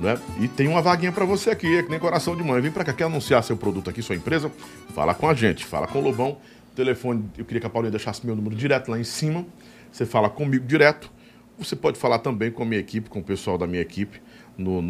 Né? 0.00 0.18
E 0.40 0.48
tem 0.48 0.68
uma 0.68 0.82
vaguinha 0.82 1.10
para 1.10 1.24
você 1.24 1.50
aqui, 1.50 1.78
é 1.78 1.82
que 1.82 1.90
nem 1.90 1.98
coração 1.98 2.36
de 2.36 2.42
mãe. 2.42 2.60
Vem 2.60 2.70
para 2.70 2.84
cá, 2.84 2.92
quer 2.92 3.04
anunciar 3.04 3.42
seu 3.42 3.56
produto 3.56 3.88
aqui, 3.90 4.02
sua 4.02 4.14
empresa? 4.14 4.50
Fala 4.94 5.14
com 5.14 5.28
a 5.28 5.34
gente, 5.34 5.64
fala 5.64 5.86
com 5.86 5.98
o 5.98 6.02
Lobão. 6.02 6.36
Telefone, 6.76 7.24
eu 7.36 7.44
queria 7.44 7.60
que 7.60 7.66
a 7.66 7.70
Paulinha 7.70 7.90
deixasse 7.90 8.24
meu 8.24 8.36
número 8.36 8.54
direto 8.54 8.90
lá 8.90 9.00
em 9.00 9.04
cima. 9.04 9.44
Você 9.90 10.06
fala 10.06 10.30
comigo 10.30 10.64
direto. 10.64 11.10
Você 11.58 11.74
pode 11.74 11.98
falar 11.98 12.20
também 12.20 12.52
com 12.52 12.62
a 12.62 12.66
minha 12.66 12.80
equipe, 12.80 13.10
com 13.10 13.18
o 13.18 13.24
pessoal 13.24 13.58
da 13.58 13.66
minha 13.66 13.82
equipe, 13.82 14.20
no 14.56 14.80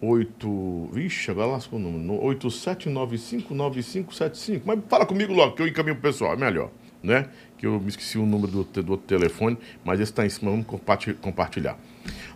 98. 0.00 0.88
Vixe, 0.92 1.30
agora 1.30 1.48
lascou 1.48 1.78
o 1.78 1.82
número. 1.82 2.02
No 2.04 2.18
87959575. 2.20 4.62
Mas 4.64 4.78
fala 4.88 5.06
comigo 5.06 5.32
logo, 5.32 5.54
que 5.56 5.62
eu 5.62 5.66
encaminho 5.66 5.96
pro 5.96 6.10
pessoal, 6.10 6.34
é 6.34 6.36
melhor, 6.36 6.70
né? 7.02 7.28
Que 7.58 7.66
eu 7.66 7.80
me 7.80 7.88
esqueci 7.88 8.18
o 8.18 8.26
número 8.26 8.52
do, 8.52 8.64
do 8.82 8.92
outro 8.92 9.06
telefone, 9.06 9.56
mas 9.84 10.00
esse 10.00 10.12
está 10.12 10.24
em 10.24 10.28
cima, 10.28 10.50
vamos 10.50 10.66
comparti- 10.66 11.14
compartilhar. 11.14 11.78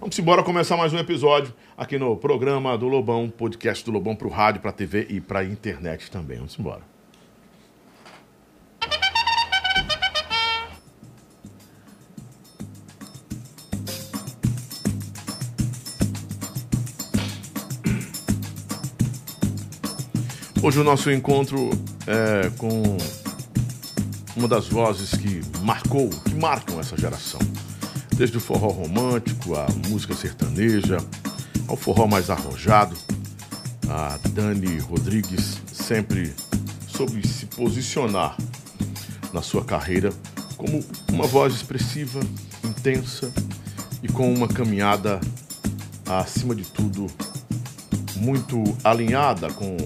Vamos 0.01 0.19
embora 0.19 0.43
começar 0.43 0.79
mais 0.79 0.95
um 0.95 0.99
episódio 0.99 1.53
aqui 1.77 1.99
no 1.99 2.17
programa 2.17 2.77
do 2.79 2.89
Lobão, 2.89 3.29
podcast 3.29 3.85
do 3.85 3.91
Lobão 3.91 4.17
pro 4.17 4.31
rádio, 4.31 4.63
pra 4.63 4.73
TV 4.73 5.07
e 5.11 5.21
pra 5.21 5.45
internet 5.45 6.11
também. 6.11 6.39
Vamos 6.39 6.59
embora. 6.59 6.81
Hoje 20.63 20.81
o 20.81 20.85
nosso 20.85 21.11
encontro 21.11 21.69
é 22.07 22.49
com 22.57 22.97
uma 24.35 24.49
das 24.49 24.67
vozes 24.67 25.11
que 25.11 25.43
marcou, 25.63 26.09
que 26.09 26.35
marcam 26.37 26.81
essa 26.81 26.97
geração. 26.97 27.39
Desde 28.21 28.37
o 28.37 28.41
forró 28.41 28.69
romântico, 28.69 29.55
a 29.55 29.67
música 29.89 30.15
sertaneja, 30.15 30.99
ao 31.67 31.75
forró 31.75 32.07
mais 32.07 32.29
arrojado, 32.29 32.95
a 33.89 34.19
Dani 34.35 34.79
Rodrigues 34.79 35.57
sempre 35.73 36.35
soube 36.87 37.27
se 37.27 37.47
posicionar 37.47 38.37
na 39.33 39.41
sua 39.41 39.65
carreira 39.65 40.13
como 40.59 40.85
uma 41.11 41.27
voz 41.27 41.55
expressiva, 41.55 42.21
intensa 42.63 43.33
e 44.03 44.09
com 44.09 44.31
uma 44.31 44.49
caminhada, 44.49 45.19
acima 46.05 46.55
de 46.55 46.65
tudo, 46.65 47.07
muito 48.17 48.63
alinhada 48.85 49.51
com 49.51 49.79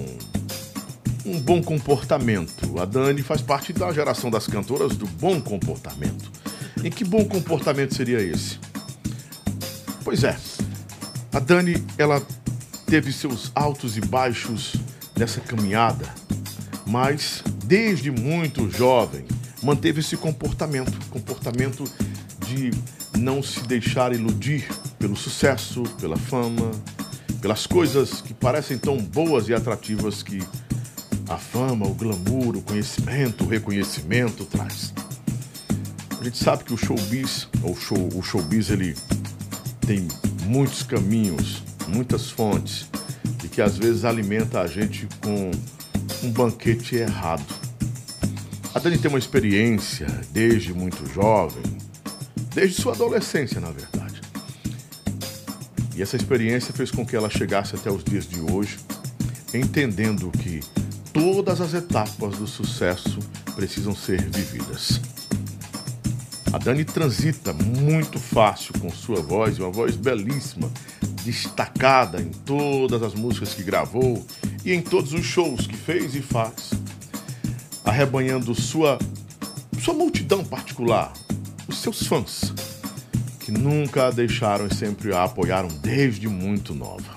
um 1.24 1.41
bom 1.41 1.62
comportamento. 1.62 2.80
A 2.80 2.85
Dani 2.85 3.22
faz 3.22 3.41
parte 3.41 3.72
da 3.72 3.93
geração 3.93 4.28
das 4.28 4.49
cantoras 4.49 4.97
do 4.97 5.07
bom 5.07 5.41
comportamento. 5.41 6.34
E 6.85 6.91
que 6.91 7.03
bom 7.03 7.24
comportamento 7.24 7.95
seria 7.95 8.20
esse? 8.20 8.59
Pois 10.05 10.22
é, 10.22 10.37
a 11.32 11.39
Dani, 11.39 11.82
ela 11.97 12.22
teve 12.85 13.11
seus 13.11 13.51
altos 13.55 13.97
e 13.97 14.03
baixos 14.03 14.76
nessa 15.16 15.41
caminhada, 15.41 16.05
mas 16.87 17.43
desde 17.64 18.11
muito 18.11 18.70
jovem 18.70 19.24
manteve 19.62 20.01
esse 20.01 20.14
comportamento, 20.14 20.93
comportamento 21.09 21.85
de 22.47 22.70
não 23.18 23.43
se 23.43 23.61
deixar 23.62 24.12
iludir 24.12 24.68
pelo 24.99 25.16
sucesso, 25.16 25.85
pela 25.99 26.18
fama, 26.18 26.70
pelas 27.41 27.66
coisas 27.66 28.20
que 28.20 28.35
parecem 28.35 28.76
tão 28.76 28.99
boas 28.99 29.49
e 29.49 29.55
atrativas 29.55 30.22
que 30.22 30.39
a 31.30 31.39
fama, 31.39 31.87
o 31.87 31.95
glamour, 31.95 32.59
o 32.59 32.61
conhecimento, 32.61 33.45
o 33.45 33.49
reconhecimento 33.49 34.45
traz. 34.45 34.93
A 36.25 36.27
gente 36.27 36.43
sabe 36.43 36.64
que 36.64 36.72
o 36.72 36.77
showbiz, 36.79 37.49
ou 37.62 37.77
show, 37.77 38.09
o 38.14 38.22
showbiz, 38.22 38.70
ele 38.70 38.97
tem 39.87 40.09
muitos 40.47 40.83
caminhos, 40.83 41.62
muitas 41.87 42.31
fontes, 42.31 42.87
e 43.45 43.47
que 43.47 43.61
às 43.61 43.77
vezes 43.77 44.07
alimenta 44.07 44.62
a 44.62 44.66
gente 44.66 45.07
com 45.22 45.51
um 46.27 46.31
banquete 46.33 46.97
errado. 46.97 47.45
A 48.75 48.79
Dani 48.79 48.97
tem 48.97 49.11
uma 49.11 49.18
experiência 49.18 50.07
desde 50.31 50.72
muito 50.72 51.05
jovem, 51.12 51.62
desde 52.55 52.81
sua 52.81 52.95
adolescência, 52.95 53.61
na 53.61 53.70
verdade. 53.70 54.22
E 55.95 56.01
essa 56.01 56.16
experiência 56.16 56.72
fez 56.72 56.91
com 56.91 57.05
que 57.05 57.14
ela 57.14 57.29
chegasse 57.29 57.77
até 57.77 57.91
os 57.93 58.03
dias 58.03 58.27
de 58.27 58.41
hoje, 58.41 58.79
entendendo 59.53 60.31
que 60.31 60.61
todas 61.12 61.61
as 61.61 61.75
etapas 61.75 62.39
do 62.39 62.47
sucesso 62.47 63.18
precisam 63.55 63.95
ser 63.95 64.22
vividas. 64.31 65.03
A 66.55 66.59
Dani 66.59 66.84
transita 66.84 67.52
muito 67.52 68.16
fácil 68.16 68.78
com 68.78 68.88
sua 68.88 69.20
voz, 69.20 69.59
uma 69.59 69.72
voz 69.72 69.96
belíssima, 69.96 70.70
destacada 71.24 72.22
em 72.22 72.28
todas 72.28 73.02
as 73.02 73.12
músicas 73.12 73.52
que 73.55 73.64
gravou 73.64 74.24
e 74.64 74.72
em 74.72 74.80
todos 74.80 75.12
os 75.12 75.24
shows 75.24 75.66
que 75.66 75.76
fez 75.76 76.14
e 76.14 76.22
faz, 76.22 76.70
arrebanhando 77.84 78.55
sua, 78.55 79.00
sua 79.82 79.94
multidão 79.94 80.44
particular, 80.44 81.12
os 81.66 81.78
seus 81.78 82.07
fãs, 82.07 82.55
que 83.40 83.50
nunca 83.50 84.07
a 84.07 84.11
deixaram 84.12 84.68
e 84.68 84.72
sempre 84.72 85.12
a 85.12 85.24
apoiaram 85.24 85.66
desde 85.82 86.28
muito 86.28 86.72
nova. 86.72 87.16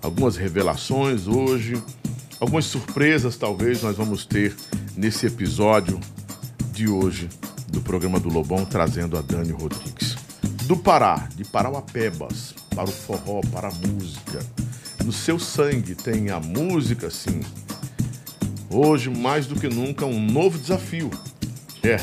Algumas 0.00 0.38
revelações 0.38 1.26
hoje, 1.26 1.74
algumas 2.40 2.64
surpresas 2.64 3.36
talvez 3.36 3.82
nós 3.82 3.98
vamos 3.98 4.24
ter 4.24 4.56
nesse 4.96 5.26
episódio 5.26 6.00
de 6.72 6.88
hoje 6.88 7.28
do 7.68 7.80
programa 7.80 8.20
do 8.20 8.28
Lobão, 8.28 8.64
trazendo 8.64 9.16
a 9.16 9.20
Dani 9.20 9.52
Rodrigues. 9.52 10.16
Do 10.64 10.76
Pará, 10.76 11.28
de 11.34 11.44
Parauapebas, 11.44 12.54
para 12.74 12.88
o 12.88 12.92
forró, 12.92 13.40
para 13.52 13.68
a 13.68 13.72
música. 13.72 14.44
No 15.04 15.12
seu 15.12 15.38
sangue 15.38 15.94
tem 15.94 16.30
a 16.30 16.40
música, 16.40 17.10
sim. 17.10 17.40
Hoje, 18.68 19.08
mais 19.08 19.46
do 19.46 19.54
que 19.54 19.68
nunca, 19.68 20.04
um 20.04 20.20
novo 20.20 20.58
desafio. 20.58 21.10
É 21.82 22.00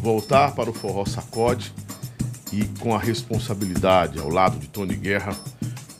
voltar 0.00 0.52
para 0.52 0.68
o 0.68 0.74
forró 0.74 1.04
sacode 1.04 1.72
e 2.52 2.64
com 2.80 2.94
a 2.94 2.98
responsabilidade 2.98 4.18
ao 4.18 4.28
lado 4.28 4.58
de 4.58 4.68
Tony 4.68 4.94
Guerra, 4.94 5.34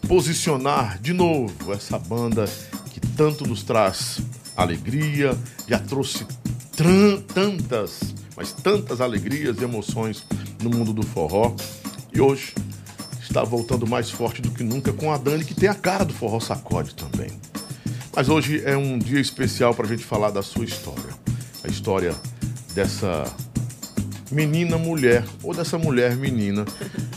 posicionar 0.07 0.99
de 1.01 1.13
novo 1.13 1.73
essa 1.73 1.99
banda 1.99 2.45
que 2.91 3.01
tanto 3.01 3.47
nos 3.47 3.63
traz 3.63 4.21
alegria, 4.57 5.37
já 5.67 5.79
trouxe 5.79 6.27
tantas, 7.33 8.12
mas 8.37 8.53
tantas 8.53 9.01
alegrias 9.01 9.57
e 9.59 9.65
emoções 9.65 10.25
no 10.63 10.71
mundo 10.71 10.93
do 10.93 11.03
forró. 11.07 11.55
E 12.13 12.21
hoje 12.21 12.55
está 13.21 13.43
voltando 13.43 13.87
mais 13.87 14.11
forte 14.11 14.43
do 14.43 14.51
que 14.51 14.63
nunca 14.63 14.93
com 14.93 15.13
a 15.13 15.17
Dani, 15.17 15.45
que 15.45 15.55
tem 15.55 15.69
a 15.69 15.75
cara 15.75 16.05
do 16.05 16.13
forró 16.13 16.41
sacode 16.41 16.95
também. 16.95 17.31
Mas 18.15 18.29
hoje 18.29 18.63
é 18.65 18.77
um 18.77 18.99
dia 18.99 19.21
especial 19.21 19.75
para 19.75 19.87
a 19.87 19.89
gente 19.89 20.05
falar 20.05 20.31
da 20.31 20.43
sua 20.43 20.65
história. 20.65 21.13
A 21.65 21.69
história 21.69 22.15
dessa 22.75 23.25
menina 24.31 24.77
mulher, 24.77 25.25
ou 25.43 25.55
dessa 25.55 25.79
mulher 25.79 26.17
menina, 26.17 26.65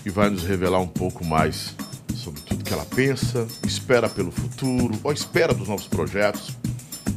que 0.04 0.10
vai 0.10 0.30
nos 0.30 0.44
revelar 0.44 0.80
um 0.80 0.88
pouco 0.88 1.26
mais 1.26 1.74
sobre 2.16 2.42
tudo 2.42 2.64
que 2.64 2.74
ela 2.74 2.86
pensa, 2.86 3.48
espera 3.66 4.08
pelo 4.08 4.32
futuro, 4.32 4.94
ou 5.04 5.12
espera 5.12 5.54
dos 5.54 5.68
novos 5.68 5.88
projetos 5.88 6.52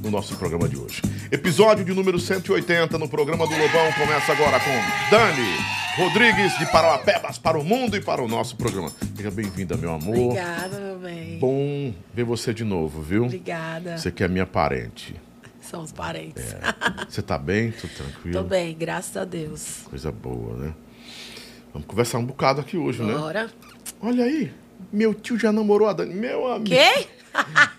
no 0.03 0.11
nosso 0.11 0.35
programa 0.37 0.69
de 0.69 0.77
hoje. 0.77 1.03
Episódio 1.31 1.85
de 1.85 1.93
número 1.93 2.19
180 2.19 2.97
no 2.97 3.07
programa 3.07 3.47
do 3.47 3.53
Lobão 3.53 3.93
começa 3.93 4.33
agora 4.33 4.59
com 4.59 5.11
Dani 5.11 5.59
Rodrigues 5.95 6.59
de 6.59 6.65
Parauapebas 6.73 7.37
para 7.37 7.59
o 7.59 7.65
mundo 7.65 7.99
e 7.99 8.01
para 8.01 8.23
o 8.23 8.29
nosso 8.29 8.57
programa. 8.57 8.91
Seja 9.15 9.31
bem-vinda, 9.31 9.77
meu 9.77 9.93
amor. 9.93 10.17
Obrigada, 10.17 10.81
meu 10.81 10.99
bem. 10.99 11.39
Bom 11.39 11.95
ver 12.15 12.25
você 12.25 12.55
de 12.55 12.65
novo, 12.65 13.03
viu? 13.03 13.27
Obrigada. 13.27 13.99
Você 13.99 14.11
que 14.11 14.25
é 14.25 14.29
minha 14.29 14.47
parente. 14.47 15.17
Somos 15.61 15.93
parentes. 15.93 16.55
É. 16.55 17.05
Você 17.07 17.21
tá 17.21 17.37
bem? 17.37 17.73
Tudo 17.73 17.93
tranquilo? 17.93 18.43
Tô 18.43 18.49
bem, 18.49 18.75
graças 18.75 19.15
a 19.15 19.27
Deus. 19.27 19.83
Coisa 19.85 20.11
boa, 20.11 20.57
né? 20.57 20.75
Vamos 21.75 21.87
conversar 21.87 22.19
um 22.19 22.25
bocado 22.25 22.63
aqui 22.63 22.79
hoje, 22.79 23.03
né? 23.03 23.13
Bora. 23.13 23.51
Olha 24.01 24.25
aí, 24.25 24.51
meu 24.91 25.13
tio 25.13 25.39
já 25.39 25.53
namorou 25.53 25.89
a 25.89 25.93
Dani. 25.93 26.15
Meu 26.15 26.51
amigo. 26.51 26.75
Quem? 26.75 27.07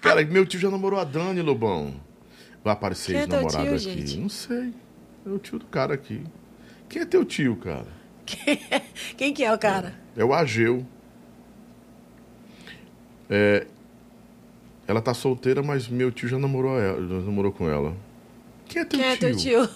Cara, 0.02 0.24
meu 0.24 0.46
tio 0.46 0.60
já 0.60 0.70
namorou 0.70 1.00
a 1.00 1.04
Dani, 1.04 1.42
Lobão. 1.42 2.09
Vai 2.64 2.74
aparecer 2.74 3.12
Quem 3.14 3.16
é 3.16 3.20
ex-namorado 3.22 3.66
tio, 3.66 3.76
aqui. 3.76 4.02
gente? 4.08 4.18
Não 4.18 4.30
sei. 4.30 4.74
É 5.26 5.30
o 5.30 5.40
tio 5.40 5.60
do 5.60 5.66
cara 5.66 5.94
aqui. 5.94 6.24
Quem 6.88 7.02
é 7.02 7.06
teu 7.06 7.24
tio, 7.26 7.56
cara? 7.56 7.88
Quem 9.18 9.34
que 9.34 9.44
é 9.44 9.54
o 9.54 9.58
cara? 9.58 9.96
É 10.16 10.24
o 10.24 10.34
Ageu. 10.34 10.86
É, 13.30 13.66
ela 14.88 15.02
tá 15.02 15.14
solteira, 15.14 15.62
mas 15.62 15.88
meu 15.88 16.12
tio 16.12 16.28
já 16.28 16.38
namorou, 16.40 16.80
ela, 16.80 17.00
já 17.08 17.26
namorou 17.26 17.52
com 17.52 17.70
ela. 17.70 17.96
Quem 18.68 18.82
é 18.82 18.86
teu 18.86 19.00
Quem 19.00 19.08
é 19.08 19.16
tio? 19.18 19.20
teu 19.30 19.38
tio? 19.38 19.70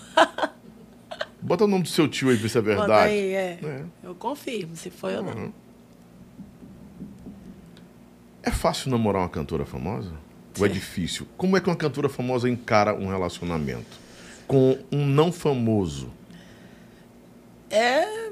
Bota 1.42 1.66
o 1.66 1.68
nome 1.68 1.84
do 1.84 1.90
seu 1.90 2.08
tio 2.08 2.30
aí 2.30 2.36
pra 2.36 2.44
ver 2.44 2.50
se 2.50 2.58
é 2.58 2.62
Bota 2.64 2.78
verdade. 2.78 3.12
aí, 3.12 3.34
é. 3.34 3.60
É. 3.64 3.84
Eu 4.04 4.16
confirmo, 4.16 4.76
se 4.76 4.90
foi 4.90 5.16
ou 5.18 5.24
não. 5.24 5.34
Uhum. 5.34 5.52
É 8.42 8.52
fácil 8.52 8.90
namorar 8.92 9.22
uma 9.22 9.30
cantora 9.30 9.66
famosa? 9.66 10.12
Ou 10.60 10.66
é 10.66 10.70
difícil? 10.70 11.28
Como 11.38 11.58
é 11.58 11.60
que 11.62 11.68
uma 11.68 11.76
cantora 11.76 12.08
famosa 12.10 12.50
encara 12.50 12.94
um 12.94 13.08
relacionamento 13.08 13.98
com 14.48 14.78
um 14.92 15.06
não 15.06 15.32
famoso? 15.32 16.12
É 17.70 18.32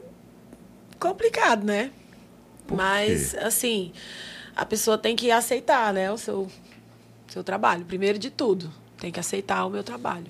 complicado, 0.99 1.64
né? 1.65 1.91
Por 2.68 2.77
Mas, 2.77 3.31
quê? 3.31 3.38
assim, 3.39 3.91
a 4.56 4.65
pessoa 4.65 4.98
tem 4.98 5.15
que 5.15 5.31
aceitar, 5.31 5.93
né? 5.93 6.11
O 6.11 6.18
seu, 6.18 6.48
seu 7.27 7.43
trabalho. 7.43 7.85
Primeiro 7.85 8.19
de 8.19 8.30
tudo, 8.30 8.72
tem 8.99 9.11
que 9.11 9.19
aceitar 9.19 9.65
o 9.65 9.69
meu 9.69 9.84
trabalho. 9.84 10.27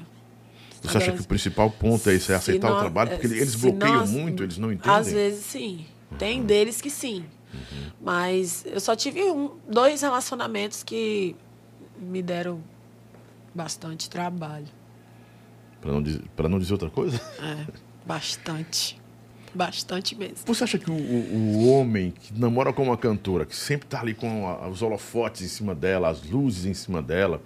Você 0.82 0.98
acha 0.98 1.12
que 1.12 1.22
o 1.22 1.28
principal 1.28 1.70
ponto 1.70 2.10
é 2.10 2.16
isso, 2.16 2.32
é 2.32 2.36
aceitar 2.36 2.72
o 2.72 2.80
trabalho? 2.80 3.12
Porque 3.12 3.28
é, 3.28 3.32
eles 3.32 3.52
se 3.52 3.58
bloqueiam 3.58 3.98
nós- 3.98 4.10
muito, 4.10 4.42
eles 4.44 4.58
não 4.58 4.72
entendem. 4.72 4.92
Uhum. 4.92 4.98
Às 5.00 5.12
vezes, 5.12 5.46
sim. 5.46 5.86
Tem 6.18 6.44
deles 6.44 6.82
que 6.82 6.90
sim. 6.90 7.26
Mas 8.02 8.66
eu 8.66 8.80
só 8.80 8.96
tive 8.96 9.22
um, 9.24 9.52
dois 9.68 10.02
relacionamentos 10.02 10.82
que 10.84 11.36
me 12.02 12.22
deram 12.22 12.62
bastante 13.54 14.10
trabalho. 14.10 14.66
Pra 15.80 15.92
não, 15.92 16.02
dizer, 16.02 16.22
não 16.50 16.60
dizer 16.60 16.74
outra 16.74 16.90
coisa? 16.90 17.20
É, 17.42 17.66
bastante. 18.06 19.00
Bastante 19.54 20.16
mesmo. 20.16 20.38
Você 20.46 20.64
acha 20.64 20.78
que 20.80 20.90
o, 20.90 20.94
o- 20.94 21.68
homem 21.70 22.12
que 22.12 22.34
namora 22.40 22.72
com 22.72 22.84
uma 22.84 22.96
cantora, 22.98 23.46
que 23.46 23.56
sempre 23.56 23.88
tá 23.88 24.00
ali 24.00 24.14
com 24.14 24.48
a- 24.48 24.68
os 24.70 24.82
holofotes 24.82 25.42
em 25.42 25.48
cima 25.48 25.76
dela, 25.76 26.10
as 26.10 26.24
luzes 26.24 26.66
em 26.66 26.74
cima 26.74 27.02
dela, 27.02 27.42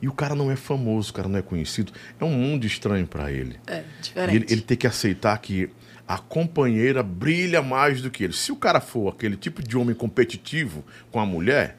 e 0.00 0.08
o 0.08 0.12
cara 0.12 0.34
não 0.34 0.50
é 0.50 0.56
famoso, 0.56 1.10
o 1.10 1.14
cara 1.14 1.28
não 1.28 1.38
é 1.38 1.42
conhecido, 1.42 1.92
é 2.18 2.24
um 2.24 2.30
mundo 2.30 2.64
estranho 2.66 3.06
pra 3.06 3.30
ele. 3.30 3.58
É, 3.66 3.84
diferente. 4.00 4.36
ele, 4.36 4.46
ele 4.48 4.60
tem 4.62 4.76
que 4.76 4.86
aceitar 4.86 5.36
que 5.38 5.68
a 6.08 6.16
companheira 6.18 7.02
brilha 7.02 7.60
mais 7.60 8.00
do 8.00 8.10
que 8.10 8.24
ele. 8.24 8.32
Se 8.32 8.50
o 8.50 8.56
cara 8.56 8.80
for 8.80 9.08
aquele 9.12 9.36
tipo 9.36 9.62
de 9.62 9.76
homem 9.76 9.94
competitivo 9.94 10.82
com 11.10 11.20
a 11.20 11.26
mulher, 11.26 11.76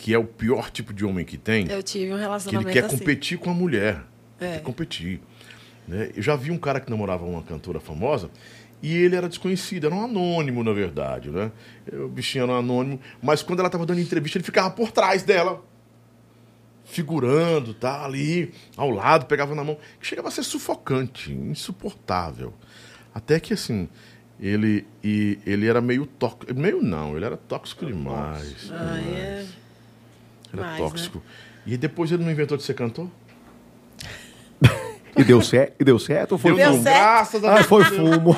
que 0.00 0.14
é 0.14 0.18
o 0.18 0.24
pior 0.24 0.70
tipo 0.70 0.94
de 0.94 1.04
homem 1.04 1.26
que 1.26 1.36
tem, 1.36 1.68
Eu 1.70 1.82
tive 1.82 2.06
um 2.06 2.08
que 2.08 2.14
ele 2.14 2.20
relacionamento 2.22 2.72
quer 2.72 2.84
assim. 2.86 2.96
competir 2.96 3.38
com 3.38 3.50
a 3.50 3.54
mulher. 3.54 4.02
É. 4.40 4.52
Quer 4.54 4.62
competir. 4.62 5.20
né? 5.86 6.10
Eu 6.16 6.22
já 6.22 6.34
vi 6.36 6.50
um 6.50 6.56
cara 6.56 6.80
que 6.80 6.88
namorava 6.88 7.26
uma 7.26 7.42
cantora 7.42 7.78
famosa 7.78 8.30
e 8.82 8.96
ele 8.96 9.14
era 9.14 9.28
desconhecido, 9.28 9.84
era 9.88 9.94
um 9.94 10.02
anônimo, 10.02 10.64
na 10.64 10.72
verdade, 10.72 11.28
né? 11.30 11.52
O 11.92 12.08
bichinho 12.08 12.44
era 12.44 12.52
um 12.52 12.56
anônimo, 12.56 12.98
mas 13.22 13.42
quando 13.42 13.58
ela 13.58 13.68
estava 13.68 13.84
dando 13.84 14.00
entrevista, 14.00 14.38
ele 14.38 14.44
ficava 14.44 14.70
por 14.70 14.90
trás 14.90 15.22
dela. 15.22 15.62
Figurando, 16.86 17.74
tá 17.74 18.02
ali, 18.02 18.54
ao 18.78 18.88
lado, 18.88 19.26
pegava 19.26 19.54
na 19.54 19.62
mão. 19.62 19.76
Que 20.00 20.06
chegava 20.06 20.28
a 20.28 20.30
ser 20.30 20.42
sufocante, 20.42 21.30
insuportável. 21.30 22.54
Até 23.14 23.38
que, 23.38 23.52
assim, 23.52 23.86
ele, 24.40 24.86
e, 25.04 25.38
ele 25.44 25.68
era 25.68 25.82
meio 25.82 26.06
tóxico. 26.06 26.52
Meio 26.58 26.82
não, 26.82 27.16
ele 27.16 27.26
era 27.26 27.36
tóxico 27.36 27.84
demais. 27.84 28.70
Ah, 28.72 28.96
demais. 28.98 29.06
é. 29.06 29.46
Era 30.52 30.62
Mais, 30.62 30.78
tóxico. 30.78 31.22
E 31.66 31.76
depois 31.76 32.10
ele 32.10 32.24
não 32.24 32.30
inventou 32.30 32.56
de 32.56 32.62
ser 32.62 32.74
cantor? 32.74 33.08
E 35.16 35.24
deu 35.24 35.42
certo? 35.42 35.74
E 35.80 35.84
deu 35.84 35.98
certo 35.98 36.32
ou 36.32 36.38
foi 36.38 36.54
Deu 36.54 36.70
fumo? 36.72 36.82
Graças 36.84 37.44
a 37.44 37.50
Ah, 37.50 37.54
Deus. 37.56 37.66
foi 37.66 37.84
fumo. 37.84 38.34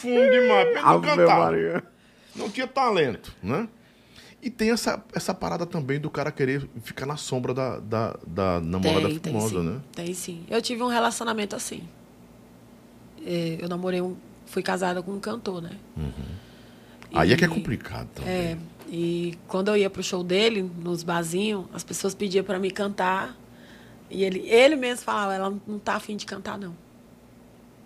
Fumo 0.00 0.30
demais. 0.30 0.74
Não 0.74 1.00
cantava. 1.00 1.82
Não 2.34 2.50
tinha 2.50 2.66
talento, 2.66 3.34
né? 3.42 3.68
E 4.42 4.50
tem 4.50 4.70
essa, 4.70 5.02
essa 5.14 5.32
parada 5.32 5.64
também 5.64 5.98
do 5.98 6.10
cara 6.10 6.30
querer 6.30 6.68
ficar 6.82 7.06
na 7.06 7.16
sombra 7.16 7.54
da, 7.54 7.78
da, 7.78 8.16
da 8.26 8.60
namorada 8.60 9.08
Tem, 9.08 9.18
tem 9.18 9.32
famosa, 9.32 9.60
sim. 9.60 9.68
né? 9.68 9.80
Tem 9.94 10.14
sim. 10.14 10.44
Eu 10.50 10.60
tive 10.60 10.82
um 10.82 10.88
relacionamento 10.88 11.56
assim. 11.56 11.88
É, 13.24 13.56
Eu 13.60 13.68
namorei 13.68 14.00
um. 14.00 14.16
Fui 14.46 14.62
casada 14.62 15.02
com 15.02 15.12
um 15.12 15.20
cantor, 15.20 15.62
né? 15.62 15.70
Aí 17.14 17.32
é 17.32 17.36
que 17.36 17.44
é 17.44 17.48
complicado 17.48 18.08
também. 18.14 18.30
É. 18.32 18.56
E 18.88 19.36
quando 19.48 19.68
eu 19.68 19.76
ia 19.76 19.90
pro 19.90 20.02
show 20.02 20.22
dele, 20.22 20.62
nos 20.78 21.02
barzinhos, 21.02 21.66
as 21.72 21.82
pessoas 21.82 22.14
pediam 22.14 22.44
pra 22.44 22.58
me 22.58 22.70
cantar. 22.70 23.36
E 24.10 24.22
ele, 24.24 24.40
ele 24.48 24.76
mesmo 24.76 25.04
falava, 25.04 25.34
ela 25.34 25.54
não 25.66 25.78
tá 25.78 25.94
afim 25.94 26.16
de 26.16 26.24
cantar, 26.24 26.56
não. 26.58 26.74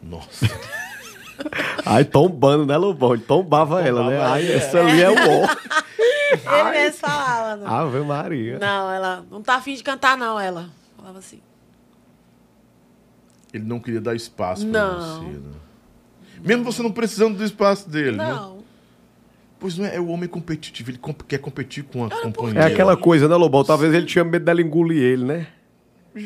Nossa. 0.02 0.46
Aí 1.86 2.04
tombando, 2.04 2.66
né, 2.66 2.76
Lobão? 2.76 3.14
Ele 3.14 3.22
tombava 3.22 3.80
ela, 3.80 4.04
né? 4.10 4.16
Tombava 4.16 4.34
Aí 4.34 4.52
essa 4.52 4.78
ali 4.80 5.02
é 5.02 5.10
o 5.10 5.14
ó. 5.14 5.80
Ele 6.30 6.70
mesmo 6.70 6.98
falava. 6.98 7.56
Não. 7.56 7.66
Ave 7.66 8.00
Maria. 8.00 8.58
não, 8.58 8.92
ela 8.92 9.24
não 9.30 9.42
tá 9.42 9.56
afim 9.56 9.74
de 9.74 9.82
cantar, 9.82 10.16
não, 10.16 10.38
ela. 10.38 10.68
Falava 10.96 11.18
assim. 11.18 11.40
Ele 13.52 13.64
não 13.64 13.80
queria 13.80 14.00
dar 14.00 14.14
espaço 14.14 14.64
pra 14.68 14.80
Não. 14.80 15.22
você, 15.22 15.38
né? 15.38 15.54
Mesmo 16.42 16.64
você 16.64 16.82
não 16.82 16.92
precisando 16.92 17.36
do 17.36 17.44
espaço 17.44 17.88
dele, 17.88 18.16
né? 18.16 18.32
Não. 18.32 18.59
Pois 19.60 19.76
não 19.76 19.84
é, 19.84 19.96
é 19.96 20.00
o 20.00 20.08
homem 20.08 20.28
competitivo, 20.28 20.90
ele 20.90 20.98
comp- 20.98 21.22
quer 21.28 21.38
competir 21.38 21.84
com 21.84 22.04
a 22.04 22.06
É 22.08 22.22
companheira. 22.22 22.66
aquela 22.66 22.96
coisa, 22.96 23.28
né, 23.28 23.36
Lobão? 23.36 23.62
Talvez 23.62 23.92
ele 23.94 24.06
tinha 24.06 24.24
medo 24.24 24.44
dela 24.44 24.60
engolir 24.62 25.02
ele, 25.02 25.24
né? 25.24 25.46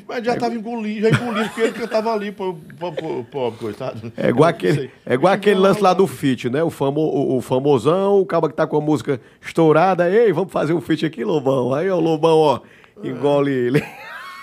Mas 0.09 0.25
já 0.25 0.35
tava 0.37 0.55
engolindo, 0.55 1.03
já 1.03 1.11
engolindo, 1.11 1.47
porque 1.49 1.61
ele 1.61 1.73
cantava 1.73 2.11
ali, 2.15 2.33
pô, 2.33 2.57
pô, 2.79 2.91
pô, 2.93 3.25
pobre, 3.25 3.59
coitado. 3.59 4.11
É 4.17 4.29
igual 4.31 4.49
aquele, 4.49 4.91
é 5.05 5.13
igual 5.13 5.35
aquele 5.35 5.61
lance 5.61 5.83
lá 5.83 5.93
do 5.93 6.07
feat, 6.07 6.49
né? 6.49 6.63
O, 6.63 6.71
famo, 6.71 7.01
o, 7.01 7.37
o 7.37 7.41
famosão, 7.43 8.19
o 8.19 8.25
cara 8.25 8.49
que 8.49 8.55
tá 8.55 8.67
com 8.67 8.79
a 8.79 8.81
música 8.81 9.21
estourada. 9.43 10.09
Ei, 10.09 10.33
vamos 10.33 10.51
fazer 10.53 10.73
um 10.73 10.81
feat 10.81 11.05
aqui, 11.05 11.23
Lobão. 11.23 11.75
Aí, 11.75 11.91
ó, 11.91 11.97
o 11.99 12.01
Lobão, 12.01 12.39
ó, 12.39 12.61
engole 13.03 13.51
ele. 13.51 13.85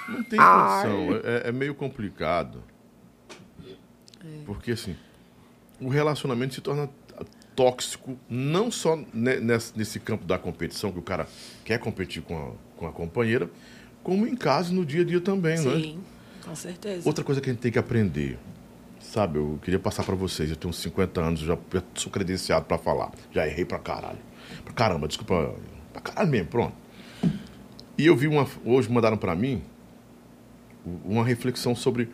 Não 0.10 0.24
tem 0.24 0.38
condição, 0.38 1.20
é, 1.24 1.50
é 1.50 1.52
meio 1.52 1.74
complicado. 1.74 2.62
Porque 4.46 4.74
assim, 4.74 4.96
o 5.80 5.90
relacionamento 5.90 6.54
se 6.54 6.62
torna 6.62 6.88
tóxico 7.56 8.18
não 8.30 8.72
só 8.72 8.98
ne- 9.14 9.40
nesse, 9.76 10.00
campo 10.00 10.26
da 10.26 10.38
competição, 10.38 10.92
que 10.92 11.00
o 11.00 11.02
cara 11.02 11.28
quer 11.64 11.80
competir 11.80 12.22
com 12.22 12.38
a, 12.38 12.52
com 12.80 12.88
a 12.88 12.92
companheira, 12.92 13.50
como 14.04 14.26
em 14.28 14.36
casa, 14.36 14.74
no 14.74 14.86
dia 14.86 15.02
a 15.02 15.06
dia 15.06 15.22
também, 15.22 15.60
não 15.60 15.72
é? 15.72 15.76
Sim, 15.76 16.00
com 16.46 16.56
certeza. 16.56 17.08
Outra 17.08 17.24
coisa 17.24 17.40
que 17.42 17.50
a 17.50 17.54
gente 17.54 17.62
tem 17.62 17.72
que 17.72 17.80
aprender, 17.80 18.38
sabe? 19.00 19.38
Eu 19.38 19.60
queria 19.62 19.80
passar 19.80 20.04
pra 20.04 20.16
vocês, 20.16 20.50
eu 20.50 20.56
tenho 20.56 20.70
uns 20.70 20.80
50 20.80 21.22
anos, 21.22 21.40
já 21.42 21.58
já 21.74 21.84
sou 21.96 22.12
credenciado 22.12 22.66
pra 22.66 22.78
falar. 22.78 23.12
Já 23.32 23.46
errei 23.48 23.66
pra 23.66 23.78
caralho. 23.80 24.20
Pra 24.64 24.74
caramba, 24.74 25.08
desculpa. 25.08 25.54
Pra 25.94 26.02
caralho 26.02 26.30
mesmo, 26.30 26.48
pronto. 26.48 26.74
E 27.98 28.06
eu 28.08 28.16
vi 28.16 28.28
uma. 28.28 28.48
Hoje 28.66 28.90
mandaram 28.90 29.18
pra 29.18 29.36
mim 29.36 29.62
uma 31.06 31.24
reflexão 31.24 31.76
sobre 31.76 32.10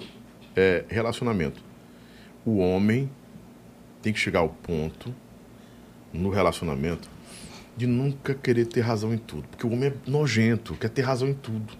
é, 0.55 0.83
relacionamento. 0.89 1.61
O 2.45 2.57
homem 2.57 3.09
tem 4.01 4.11
que 4.11 4.19
chegar 4.19 4.39
ao 4.39 4.49
ponto, 4.49 5.13
no 6.13 6.29
relacionamento, 6.29 7.09
de 7.75 7.85
nunca 7.85 8.33
querer 8.33 8.65
ter 8.65 8.81
razão 8.81 9.13
em 9.13 9.17
tudo. 9.17 9.47
Porque 9.49 9.65
o 9.65 9.71
homem 9.71 9.89
é 9.89 10.09
nojento, 10.09 10.75
quer 10.75 10.89
ter 10.89 11.01
razão 11.01 11.27
em 11.27 11.33
tudo. 11.33 11.73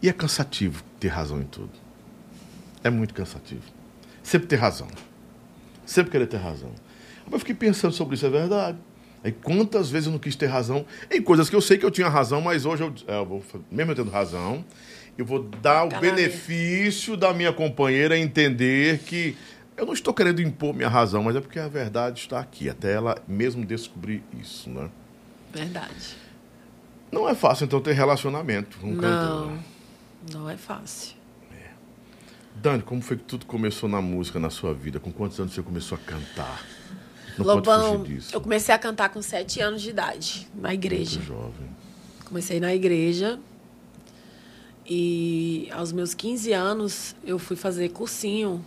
E 0.00 0.08
é 0.08 0.12
cansativo 0.12 0.82
ter 1.00 1.08
razão 1.08 1.40
em 1.40 1.44
tudo. 1.44 1.72
É 2.84 2.90
muito 2.90 3.12
cansativo. 3.12 3.62
Sempre 4.22 4.46
ter 4.46 4.56
razão. 4.56 4.88
Sempre 5.84 6.12
querer 6.12 6.26
ter 6.26 6.36
razão. 6.36 6.70
Eu 7.30 7.38
fiquei 7.38 7.54
pensando 7.54 7.92
sobre 7.92 8.14
isso, 8.14 8.26
é 8.26 8.30
verdade. 8.30 8.78
Aí 9.22 9.32
quantas 9.32 9.90
vezes 9.90 10.06
eu 10.06 10.12
não 10.12 10.18
quis 10.18 10.36
ter 10.36 10.46
razão 10.46 10.86
em 11.10 11.20
coisas 11.20 11.50
que 11.50 11.56
eu 11.56 11.60
sei 11.60 11.76
que 11.76 11.84
eu 11.84 11.90
tinha 11.90 12.08
razão, 12.08 12.40
mas 12.40 12.64
hoje 12.64 12.84
eu, 12.84 12.94
é, 13.06 13.18
eu 13.18 13.26
vou, 13.26 13.42
mesmo 13.70 13.92
eu 13.92 13.96
tendo 13.96 14.10
razão, 14.10 14.64
eu 15.16 15.24
vou 15.24 15.42
dar 15.42 15.84
o 15.84 16.00
benefício 16.00 17.16
da 17.16 17.34
minha 17.34 17.52
companheira 17.52 18.16
entender 18.16 19.00
que 19.00 19.36
eu 19.78 19.86
não 19.86 19.92
estou 19.92 20.12
querendo 20.12 20.42
impor 20.42 20.74
minha 20.74 20.88
razão, 20.88 21.22
mas 21.22 21.36
é 21.36 21.40
porque 21.40 21.58
a 21.58 21.68
verdade 21.68 22.20
está 22.20 22.40
aqui, 22.40 22.68
até 22.68 22.92
ela 22.92 23.16
mesmo 23.28 23.64
descobrir 23.64 24.22
isso, 24.38 24.68
né? 24.68 24.90
Verdade. 25.52 26.16
Não 27.12 27.28
é 27.28 27.34
fácil, 27.34 27.64
então, 27.64 27.80
ter 27.80 27.92
relacionamento 27.92 28.76
com 28.78 28.90
um 28.90 28.96
cantor. 28.96 29.46
Não, 29.46 30.40
não 30.40 30.50
é 30.50 30.56
fácil. 30.56 31.16
Dani, 32.56 32.82
como 32.82 33.00
foi 33.00 33.16
que 33.16 33.22
tudo 33.22 33.46
começou 33.46 33.88
na 33.88 34.02
música, 34.02 34.40
na 34.40 34.50
sua 34.50 34.74
vida? 34.74 34.98
Com 34.98 35.12
quantos 35.12 35.38
anos 35.38 35.54
você 35.54 35.62
começou 35.62 35.96
a 35.96 36.00
cantar? 36.00 36.66
Não 37.38 37.44
pode 37.44 37.68
Lobão, 37.68 38.04
eu 38.32 38.40
comecei 38.40 38.74
a 38.74 38.78
cantar 38.78 39.10
com 39.10 39.22
sete 39.22 39.60
anos 39.60 39.80
de 39.80 39.90
idade, 39.90 40.48
na 40.56 40.74
igreja. 40.74 41.20
Muito 41.20 41.28
jovem. 41.28 41.68
Comecei 42.24 42.58
na 42.58 42.74
igreja. 42.74 43.38
E 44.84 45.68
aos 45.70 45.92
meus 45.92 46.14
15 46.14 46.52
anos, 46.52 47.14
eu 47.24 47.38
fui 47.38 47.54
fazer 47.54 47.90
cursinho. 47.90 48.64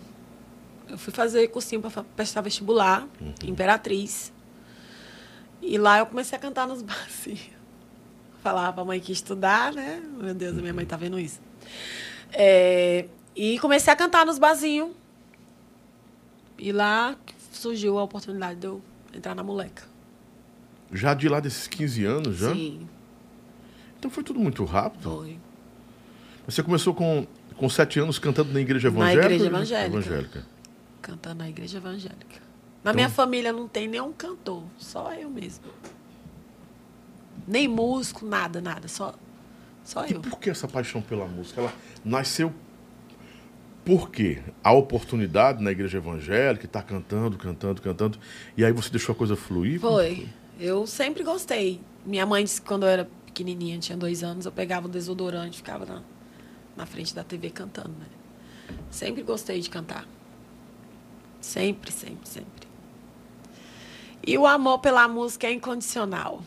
Eu 0.92 0.98
fui 0.98 1.10
fazer 1.12 1.48
cursinho 1.48 1.80
para 1.80 2.04
prestar 2.04 2.42
vestibular, 2.42 3.08
Imperatriz. 3.42 4.30
E 5.62 5.78
lá 5.78 5.98
eu 6.00 6.06
comecei 6.06 6.36
a 6.36 6.40
cantar 6.40 6.68
nos 6.68 6.82
barzinhos. 6.84 7.50
Falava 8.42 8.74
pra 8.74 8.84
mãe 8.84 9.00
que 9.00 9.10
ia 9.10 9.14
estudar, 9.14 9.72
né? 9.72 10.02
Meu 10.18 10.34
Deus, 10.34 10.58
a 10.58 10.60
minha 10.60 10.74
mãe 10.74 10.84
tá 10.84 10.96
vendo 10.98 11.18
isso. 11.18 11.40
É, 12.30 13.06
e 13.34 13.58
comecei 13.58 13.90
a 13.90 13.96
cantar 13.96 14.26
nos 14.26 14.38
barzinhos. 14.38 14.90
E 16.58 16.72
lá 16.72 17.16
surgiu 17.52 17.98
a 17.98 18.02
oportunidade 18.04 18.60
de 18.60 18.66
eu 18.66 18.82
entrar 19.14 19.34
na 19.34 19.42
moleca. 19.42 19.84
Já 20.92 21.14
de 21.14 21.26
lá 21.26 21.40
desses 21.40 21.66
15 21.68 22.04
anos, 22.04 22.36
já? 22.36 22.52
Sim, 22.52 22.86
Então 23.98 24.10
foi 24.10 24.22
tudo 24.22 24.38
muito 24.38 24.62
rápido. 24.64 25.08
foi. 25.10 25.38
Você 26.46 26.62
começou 26.62 26.92
com, 26.92 27.26
com 27.56 27.66
7 27.68 27.98
anos 28.00 28.18
cantando 28.18 28.52
na 28.52 28.60
igreja 28.60 28.90
Na 28.90 28.96
evangélica? 29.14 29.24
igreja 29.24 29.44
ou 29.44 29.48
evangélica. 29.50 29.96
evangélica? 29.96 30.51
Cantando 31.02 31.36
na 31.40 31.48
igreja 31.48 31.78
evangélica. 31.78 32.40
Na 32.82 32.92
minha 32.92 33.08
família 33.08 33.52
não 33.52 33.68
tem 33.68 33.86
nenhum 33.86 34.12
cantor, 34.12 34.64
só 34.78 35.12
eu 35.14 35.28
mesmo. 35.28 35.64
Nem 37.46 37.68
músico, 37.68 38.24
nada, 38.24 38.60
nada, 38.60 38.88
só, 38.88 39.14
só 39.84 40.06
E 40.06 40.12
eu. 40.12 40.20
por 40.20 40.38
que 40.38 40.48
essa 40.48 40.66
paixão 40.66 41.02
pela 41.02 41.26
música? 41.26 41.60
Ela 41.60 41.72
nasceu 42.04 42.52
por 43.84 44.10
quê? 44.10 44.40
A 44.62 44.72
oportunidade 44.72 45.62
na 45.62 45.72
igreja 45.72 45.98
evangélica, 45.98 46.68
tá 46.68 46.80
cantando, 46.82 47.36
cantando, 47.36 47.82
cantando, 47.82 48.18
e 48.56 48.64
aí 48.64 48.72
você 48.72 48.90
deixou 48.90 49.12
a 49.12 49.16
coisa 49.16 49.34
fluir? 49.34 49.80
Foi. 49.80 50.28
Eu 50.60 50.86
sempre 50.86 51.24
gostei. 51.24 51.80
Minha 52.06 52.24
mãe 52.24 52.44
disse 52.44 52.60
que 52.60 52.68
quando 52.68 52.84
eu 52.84 52.88
era 52.88 53.08
pequenininha, 53.26 53.78
tinha 53.78 53.98
dois 53.98 54.22
anos, 54.22 54.46
eu 54.46 54.52
pegava 54.52 54.86
o 54.86 54.90
desodorante, 54.90 55.56
ficava 55.56 55.84
na, 55.84 56.02
na 56.76 56.86
frente 56.86 57.12
da 57.14 57.24
TV 57.24 57.50
cantando, 57.50 57.90
né? 57.90 58.06
Sempre 58.90 59.22
gostei 59.22 59.60
de 59.60 59.68
cantar. 59.68 60.06
Sempre, 61.42 61.90
sempre, 61.92 62.28
sempre. 62.28 62.68
E 64.24 64.38
o 64.38 64.46
amor 64.46 64.78
pela 64.78 65.06
música 65.08 65.48
é 65.48 65.52
incondicional. 65.52 66.40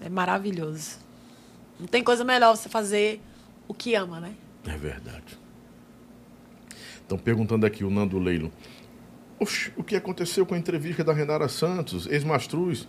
É 0.00 0.08
maravilhoso. 0.08 0.98
Não 1.78 1.86
tem 1.86 2.02
coisa 2.02 2.24
melhor 2.24 2.56
você 2.56 2.68
fazer 2.68 3.20
o 3.68 3.74
que 3.74 3.94
ama, 3.94 4.18
né? 4.18 4.34
É 4.66 4.76
verdade. 4.76 5.38
Estão 7.02 7.18
perguntando 7.18 7.66
aqui 7.66 7.84
o 7.84 7.90
Nando 7.90 8.18
Leilo. 8.18 8.50
Oxe, 9.38 9.72
o 9.76 9.84
que 9.84 9.94
aconteceu 9.94 10.46
com 10.46 10.54
a 10.54 10.58
entrevista 10.58 11.04
da 11.04 11.12
Renara 11.12 11.48
Santos, 11.48 12.06
ex-mastruz? 12.06 12.88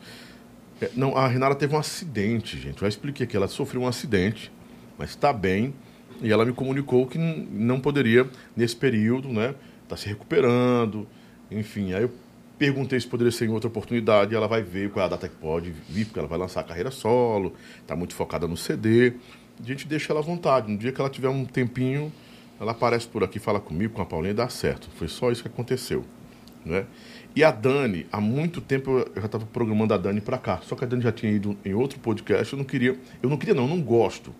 É, 0.81 0.89
não, 0.95 1.17
a 1.17 1.27
Renara 1.27 1.55
teve 1.55 1.75
um 1.75 1.79
acidente, 1.79 2.57
gente. 2.57 2.75
Eu 2.75 2.81
já 2.81 2.88
expliquei 2.88 3.27
que 3.27 3.35
ela 3.35 3.47
sofreu 3.47 3.81
um 3.81 3.88
acidente, 3.88 4.51
mas 4.97 5.09
está 5.11 5.33
bem. 5.33 5.73
E 6.21 6.31
ela 6.31 6.45
me 6.45 6.53
comunicou 6.53 7.07
que 7.07 7.17
não 7.17 7.79
poderia, 7.79 8.29
nesse 8.55 8.75
período, 8.75 9.27
né? 9.29 9.55
Tá 9.91 9.97
se 9.97 10.07
recuperando. 10.07 11.05
Enfim, 11.51 11.93
aí 11.93 12.03
eu 12.03 12.11
Perguntei 12.61 12.99
se 12.99 13.07
poderia 13.07 13.31
ser 13.31 13.45
em 13.45 13.49
outra 13.49 13.68
oportunidade. 13.68 14.35
Ela 14.35 14.47
vai 14.47 14.61
ver 14.61 14.91
qual 14.91 15.01
é 15.01 15.07
a 15.07 15.09
data 15.09 15.27
que 15.27 15.35
pode 15.35 15.73
vir, 15.89 16.05
porque 16.05 16.19
ela 16.19 16.27
vai 16.27 16.38
lançar 16.38 16.59
a 16.59 16.63
carreira 16.63 16.91
solo, 16.91 17.55
está 17.81 17.95
muito 17.95 18.13
focada 18.13 18.47
no 18.47 18.55
CD. 18.55 19.13
A 19.59 19.65
gente 19.65 19.88
deixa 19.88 20.13
ela 20.13 20.19
à 20.19 20.23
vontade. 20.23 20.72
No 20.72 20.77
dia 20.77 20.91
que 20.91 21.01
ela 21.01 21.09
tiver 21.09 21.27
um 21.27 21.43
tempinho, 21.43 22.13
ela 22.59 22.72
aparece 22.73 23.07
por 23.07 23.23
aqui, 23.23 23.39
fala 23.39 23.59
comigo, 23.59 23.95
com 23.95 24.03
a 24.03 24.05
Paulinha 24.05 24.30
e 24.30 24.35
dá 24.35 24.47
certo. 24.47 24.91
Foi 24.95 25.07
só 25.07 25.31
isso 25.31 25.41
que 25.41 25.47
aconteceu. 25.47 26.05
Né? 26.63 26.85
E 27.35 27.43
a 27.43 27.49
Dani, 27.49 28.05
há 28.11 28.22
muito 28.22 28.61
tempo 28.61 28.91
eu 28.91 29.11
já 29.15 29.26
estava 29.26 29.47
programando 29.47 29.95
a 29.95 29.97
Dani 29.97 30.22
para 30.22 30.38
cá. 30.38 30.59
Só 30.61 30.76
que 30.76 30.84
a 30.84 30.88
Dani 30.88 31.01
já 31.01 31.11
tinha 31.11 31.31
ido 31.31 31.57
em 31.65 31.73
outro 31.73 31.99
podcast. 31.99 32.53
Eu 32.53 32.57
não 32.59 32.65
queria, 32.65 32.95
eu 33.23 33.30
não 33.31 33.38
queria 33.38 33.55
não, 33.55 33.63
eu 33.63 33.69
não 33.69 33.81
gosto 33.81 34.31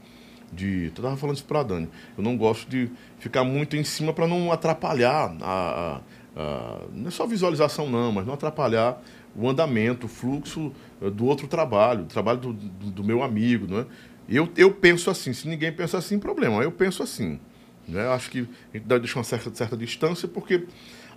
de. 0.52 0.86
Eu 0.96 1.04
tava 1.04 1.18
falando 1.18 1.36
isso 1.36 1.46
para 1.46 1.60
a 1.62 1.64
Dani. 1.64 1.90
Eu 2.18 2.24
não 2.24 2.38
gosto 2.38 2.70
de 2.70 2.90
ficar 3.20 3.44
muito 3.44 3.76
em 3.76 3.84
cima 3.84 4.14
para 4.14 4.28
não 4.28 4.52
atrapalhar 4.52 5.36
a, 5.42 6.02
a, 6.36 6.42
a, 6.42 6.80
não 6.94 7.08
é 7.08 7.12
só 7.12 7.26
visualização 7.26 7.90
não, 7.90 8.12
mas 8.12 8.26
não 8.26 8.34
atrapalhar 8.34 9.02
o 9.36 9.50
andamento, 9.50 10.08
o 10.08 10.10
fluxo 10.10 10.74
eh, 11.02 11.10
do 11.10 11.26
outro 11.26 11.48
trabalho, 11.48 12.04
o 12.04 12.08
trabalho 12.08 12.40
do, 12.40 12.54
do, 12.54 12.92
do 12.92 13.04
meu 13.04 13.24
amigo, 13.24 13.66
não 13.68 13.80
é? 13.80 13.86
Eu, 14.28 14.50
eu 14.56 14.74
penso 14.74 15.10
assim. 15.10 15.34
Se 15.34 15.48
ninguém 15.48 15.72
pensa 15.72 15.98
assim, 15.98 16.20
problema. 16.20 16.62
Eu 16.62 16.72
penso 16.72 17.04
assim. 17.04 17.40
Né? 17.88 18.08
Acho 18.10 18.30
que 18.30 18.48
a 18.74 18.78
gente 18.78 18.86
deixa 18.88 19.18
uma 19.18 19.24
certa, 19.24 19.54
certa 19.54 19.76
distância, 19.76 20.28
porque 20.28 20.66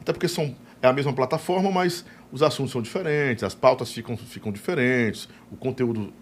até 0.01 0.13
porque 0.13 0.29
são, 0.29 0.55
é 0.83 0.87
a 0.87 0.93
mesma 0.93 1.13
plataforma, 1.13 1.71
mas 1.71 2.05
os 2.31 2.43
assuntos 2.43 2.73
são 2.73 2.83
diferentes, 2.83 3.45
as 3.45 3.55
pautas 3.55 3.93
ficam, 3.93 4.17
ficam 4.17 4.53
diferentes, 4.53 5.29
o 5.51 5.57
conteúdo 5.57 6.13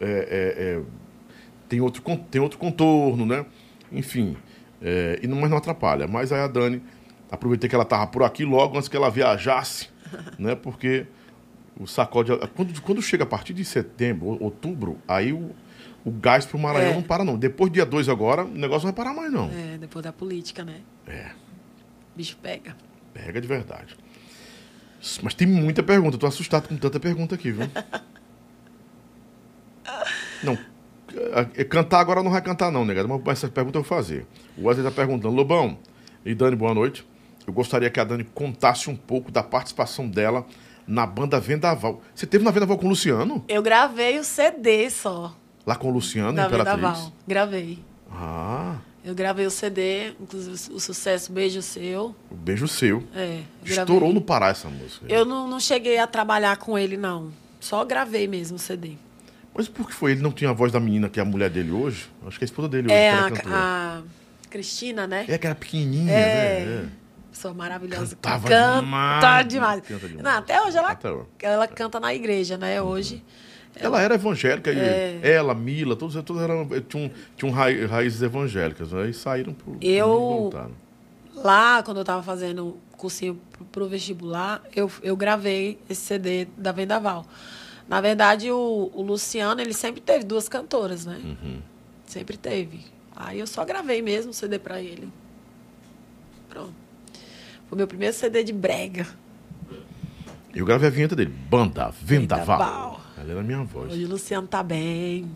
é, 0.00 0.06
é, 0.06 0.64
é, 0.64 0.82
tem, 1.70 1.80
outro, 1.80 2.02
tem 2.30 2.40
outro 2.40 2.58
contorno, 2.58 3.24
né? 3.24 3.46
Enfim, 3.92 4.36
é, 4.82 5.20
e 5.22 5.26
não, 5.26 5.40
mas 5.40 5.48
não 5.48 5.56
atrapalha. 5.56 6.06
Mas 6.08 6.32
aí 6.32 6.40
a 6.40 6.48
Dani, 6.48 6.82
aproveitei 7.30 7.68
que 7.70 7.74
ela 7.74 7.84
estava 7.84 8.06
por 8.08 8.24
aqui 8.24 8.44
logo 8.44 8.76
antes 8.76 8.88
que 8.88 8.96
ela 8.96 9.08
viajasse, 9.08 9.88
né? 10.38 10.54
Porque 10.56 11.06
o 11.78 11.86
sacode. 11.86 12.32
Quando, 12.56 12.82
quando 12.82 13.00
chega 13.00 13.22
a 13.22 13.26
partir 13.26 13.54
de 13.54 13.64
setembro, 13.64 14.36
outubro, 14.42 14.98
aí 15.06 15.32
o, 15.32 15.54
o 16.04 16.10
gás 16.10 16.44
para 16.44 16.56
o 16.56 16.60
Maranhão 16.60 16.90
É. 16.90 16.94
não 16.94 17.02
para, 17.02 17.24
não. 17.24 17.38
Depois 17.38 17.70
do 17.70 17.74
dia 17.74 17.86
2 17.86 18.08
agora, 18.08 18.44
o 18.44 18.48
negócio 18.48 18.86
não 18.86 18.92
vai 18.92 19.04
parar 19.04 19.14
mais, 19.16 19.32
não. 19.32 19.48
É, 19.50 19.78
depois 19.78 20.02
da 20.04 20.12
política, 20.12 20.64
né? 20.64 20.80
É. 21.06 21.30
O 22.12 22.16
bicho 22.16 22.36
pega. 22.42 22.76
Pega 23.14 23.40
de 23.40 23.46
verdade. 23.46 23.96
Mas 25.22 25.32
tem 25.34 25.46
muita 25.46 25.82
pergunta. 25.82 26.18
Tô 26.18 26.26
assustado 26.26 26.68
com 26.68 26.76
tanta 26.76 27.00
pergunta 27.00 27.34
aqui, 27.36 27.52
viu? 27.52 27.66
Não. 30.42 30.58
Cantar 31.68 32.00
agora 32.00 32.22
não 32.22 32.30
vai 32.30 32.40
cantar, 32.42 32.70
não, 32.70 32.84
negado. 32.84 33.08
Mas 33.08 33.38
essa 33.38 33.48
pergunta 33.48 33.78
eu 33.78 33.82
vou 33.82 33.88
fazer. 33.88 34.26
O 34.56 34.66
Wesley 34.66 34.84
tá 34.84 34.90
perguntando. 34.90 35.34
Lobão 35.34 35.78
e 36.24 36.34
Dani, 36.34 36.56
boa 36.56 36.74
noite. 36.74 37.06
Eu 37.46 37.52
gostaria 37.52 37.90
que 37.90 37.98
a 37.98 38.04
Dani 38.04 38.24
contasse 38.24 38.88
um 38.90 38.96
pouco 38.96 39.30
da 39.30 39.42
participação 39.42 40.08
dela 40.08 40.46
na 40.86 41.06
banda 41.06 41.38
Vendaval. 41.40 42.02
Você 42.14 42.26
teve 42.26 42.44
na 42.44 42.50
Vendaval 42.50 42.76
com 42.78 42.86
o 42.86 42.88
Luciano? 42.88 43.44
Eu 43.48 43.62
gravei 43.62 44.18
o 44.18 44.24
CD 44.24 44.90
só 44.90 45.34
Lá 45.66 45.76
com 45.76 45.88
o 45.88 45.92
Luciano, 45.92 46.32
da 46.32 46.46
Imperatriz? 46.46 46.76
Vendaval. 46.76 47.12
Gravei. 47.28 47.78
Ah, 48.10 48.76
Eu 49.04 49.14
gravei 49.14 49.46
o 49.46 49.50
CD, 49.50 50.12
inclusive 50.20 50.72
o 50.72 50.80
sucesso 50.80 51.32
Beijo 51.32 51.62
Seu. 51.62 52.14
o 52.30 52.34
beijo 52.34 52.66
seu. 52.66 53.02
É, 53.14 53.40
Estourou 53.64 54.12
no 54.12 54.20
Pará 54.20 54.48
essa 54.48 54.68
música. 54.68 55.06
Eu 55.08 55.24
não, 55.24 55.46
não 55.46 55.60
cheguei 55.60 55.98
a 55.98 56.06
trabalhar 56.06 56.56
com 56.56 56.76
ele, 56.78 56.96
não. 56.96 57.30
Só 57.60 57.84
gravei 57.84 58.26
mesmo 58.26 58.56
o 58.56 58.58
CD. 58.58 58.96
Mas 59.60 59.68
por 59.68 59.86
que 59.86 59.94
foi? 59.94 60.12
Ele 60.12 60.22
não 60.22 60.32
tinha 60.32 60.48
a 60.48 60.52
voz 60.54 60.72
da 60.72 60.80
menina 60.80 61.06
que 61.06 61.20
é 61.20 61.22
a 61.22 61.26
mulher 61.26 61.50
dele 61.50 61.70
hoje? 61.70 62.08
Acho 62.26 62.38
que 62.38 62.44
é 62.44 62.46
a 62.46 62.50
esposa 62.50 62.66
dele 62.66 62.86
hoje. 62.86 62.94
É 62.94 63.30
que 63.30 63.46
era 63.46 63.54
a, 63.54 63.98
a 63.98 64.02
Cristina, 64.48 65.06
né? 65.06 65.26
É 65.28 65.36
que 65.36 65.46
era 65.46 65.54
pequenininha, 65.54 66.10
É. 66.10 66.64
né? 66.64 66.88
Pessoa 67.30 67.52
maravilhosa. 67.52 68.16
Cantava 68.16 68.48
canta 68.48 68.80
demais. 68.80 69.48
demais. 69.48 69.80
Canta 69.86 70.08
demais. 70.08 70.24
Não, 70.24 70.30
até 70.38 70.62
hoje 70.62 70.78
ela, 70.78 70.90
Até 70.92 71.08
ela 71.42 71.68
canta 71.68 72.00
na 72.00 72.14
igreja, 72.14 72.56
né? 72.56 72.80
Hoje. 72.80 73.22
É. 73.76 73.84
Ela 73.84 74.00
era 74.00 74.14
evangélica. 74.14 74.72
e 74.72 74.78
É. 74.78 75.20
Ela, 75.22 75.54
Mila, 75.54 75.94
todos, 75.94 76.14
todos 76.24 76.40
eram, 76.42 76.66
tinham, 76.88 77.10
tinham 77.36 77.52
rai- 77.54 77.84
raízes 77.84 78.22
evangélicas. 78.22 78.92
Né? 78.92 79.10
E 79.10 79.12
saíram 79.12 79.52
pro. 79.52 79.76
Eu-. 79.82 80.50
Lá, 81.36 81.82
quando 81.82 81.98
eu 81.98 82.04
tava 82.04 82.22
fazendo 82.22 82.78
cursinho 82.92 83.38
pro, 83.52 83.64
pro 83.66 83.88
vestibular, 83.90 84.62
eu, 84.74 84.90
eu 85.02 85.14
gravei 85.16 85.78
esse 85.88 86.00
CD 86.00 86.48
da 86.56 86.72
Vendaval. 86.72 87.26
Na 87.90 88.00
verdade, 88.00 88.52
o, 88.52 88.88
o 88.94 89.02
Luciano, 89.02 89.60
ele 89.60 89.74
sempre 89.74 90.00
teve 90.00 90.24
duas 90.24 90.48
cantoras, 90.48 91.04
né? 91.04 91.20
Uhum. 91.24 91.58
Sempre 92.06 92.36
teve. 92.36 92.84
Aí 93.16 93.40
eu 93.40 93.48
só 93.48 93.64
gravei 93.64 94.00
mesmo 94.00 94.30
o 94.30 94.32
CD 94.32 94.60
pra 94.60 94.80
ele. 94.80 95.08
Pronto. 96.48 96.72
Foi 97.68 97.76
meu 97.76 97.88
primeiro 97.88 98.14
CD 98.14 98.44
de 98.44 98.52
brega. 98.52 99.08
Eu 100.54 100.64
gravei 100.64 100.86
a 100.86 100.90
vinheta 100.90 101.16
dele. 101.16 101.34
Banda 101.50 101.90
Vendaval. 101.90 102.46
Vendaval. 102.46 103.00
Ela 103.18 103.30
era 103.32 103.40
a 103.40 103.42
minha 103.42 103.64
voz. 103.64 103.92
Hoje 103.92 104.04
o 104.04 104.08
Luciano 104.08 104.46
tá 104.46 104.62
bem. 104.62 105.28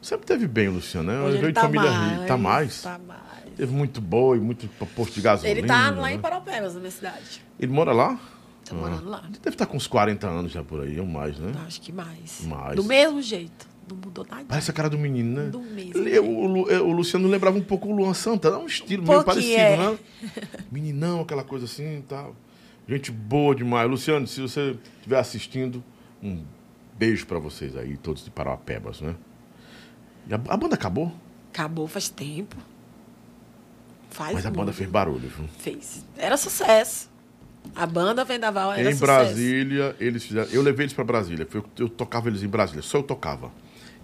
Sempre 0.00 0.24
teve 0.24 0.46
bem 0.46 0.68
o 0.68 0.74
Luciano, 0.74 1.10
né? 1.10 1.18
Hoje 1.18 1.32
Veio 1.32 1.46
ele 1.46 1.48
de 1.48 1.54
tá 1.54 1.62
família 1.62 1.90
mais. 1.90 2.12
rica. 2.12 2.26
Tá 2.26 2.36
mais. 2.36 2.82
Tá 2.82 2.98
mais. 2.98 3.20
Teve 3.56 3.74
muito 3.74 4.00
boi, 4.00 4.38
muito 4.38 4.68
posto 4.94 5.14
de 5.14 5.20
gasolina. 5.20 5.58
Ele 5.58 5.66
tá 5.66 5.90
lá 5.90 6.02
né? 6.02 6.14
em 6.14 6.20
Paropebas, 6.20 6.74
na 6.74 6.78
minha 6.78 6.92
cidade. 6.92 7.44
Ele 7.58 7.72
mora 7.72 7.92
lá? 7.92 8.16
Tá 8.68 8.74
morando 8.74 9.08
lá. 9.08 9.22
Ele 9.28 9.38
deve 9.42 9.54
estar 9.54 9.66
com 9.66 9.76
uns 9.76 9.86
40 9.86 10.26
anos 10.26 10.52
já 10.52 10.62
por 10.62 10.80
aí, 10.82 10.98
ou 10.98 11.06
mais, 11.06 11.38
né? 11.38 11.52
Acho 11.66 11.80
que 11.80 11.92
mais. 11.92 12.40
Mais. 12.46 12.76
Do 12.76 12.84
mesmo 12.84 13.22
jeito. 13.22 13.68
Não 13.88 13.96
mudou 13.96 14.26
nada. 14.28 14.44
Parece 14.48 14.68
a 14.70 14.74
cara 14.74 14.90
do 14.90 14.98
menino, 14.98 15.40
né? 15.44 15.48
Do 15.50 15.60
mesmo 15.60 16.02
jeito. 16.02 16.24
o, 16.24 16.46
Lu- 16.46 16.68
o 16.68 16.92
Luciano 16.92 17.28
lembrava 17.28 17.56
um 17.56 17.62
pouco 17.62 17.88
o 17.88 17.94
Luan 17.94 18.12
Santana, 18.14 18.56
é 18.56 18.58
um 18.58 18.66
estilo 18.66 19.04
Um 19.04 19.06
meio 19.08 19.22
parecido, 19.24 19.54
é. 19.60 19.76
né? 19.76 19.98
Meninão, 20.72 21.20
aquela 21.20 21.44
coisa 21.44 21.66
assim 21.66 21.98
e 21.98 22.02
tal. 22.02 22.34
Gente 22.88 23.12
boa 23.12 23.54
demais. 23.54 23.88
Luciano, 23.88 24.26
se 24.26 24.40
você 24.40 24.76
estiver 24.96 25.18
assistindo, 25.18 25.82
um 26.20 26.42
beijo 26.98 27.26
pra 27.26 27.38
vocês 27.38 27.76
aí, 27.76 27.96
todos 27.96 28.24
de 28.24 28.30
Parauapebas, 28.30 29.00
né? 29.00 29.14
E 30.28 30.34
a, 30.34 30.40
a 30.48 30.56
banda 30.56 30.74
acabou, 30.74 31.12
Acabou 31.52 31.86
faz 31.86 32.08
tempo. 32.08 32.56
Faz 34.10 34.34
mas 34.34 34.46
a 34.46 34.50
banda 34.50 34.64
muito. 34.64 34.76
fez 34.76 34.90
barulho, 34.90 35.28
viu? 35.28 35.46
Fez. 35.58 36.04
Era 36.16 36.36
sucesso. 36.36 37.08
A 37.74 37.86
banda 37.86 38.24
Vendaval 38.24 38.72
era 38.72 38.82
em 38.90 38.92
sucesso. 38.92 39.00
Brasília, 39.00 39.96
eles 39.98 40.24
fizeram. 40.24 40.48
Eu 40.50 40.62
levei 40.62 40.84
eles 40.84 40.92
pra 40.92 41.04
Brasília. 41.04 41.46
Foi, 41.48 41.62
eu 41.78 41.88
tocava 41.88 42.28
eles 42.28 42.42
em 42.42 42.48
Brasília, 42.48 42.82
só 42.82 42.98
eu 42.98 43.02
tocava. 43.02 43.50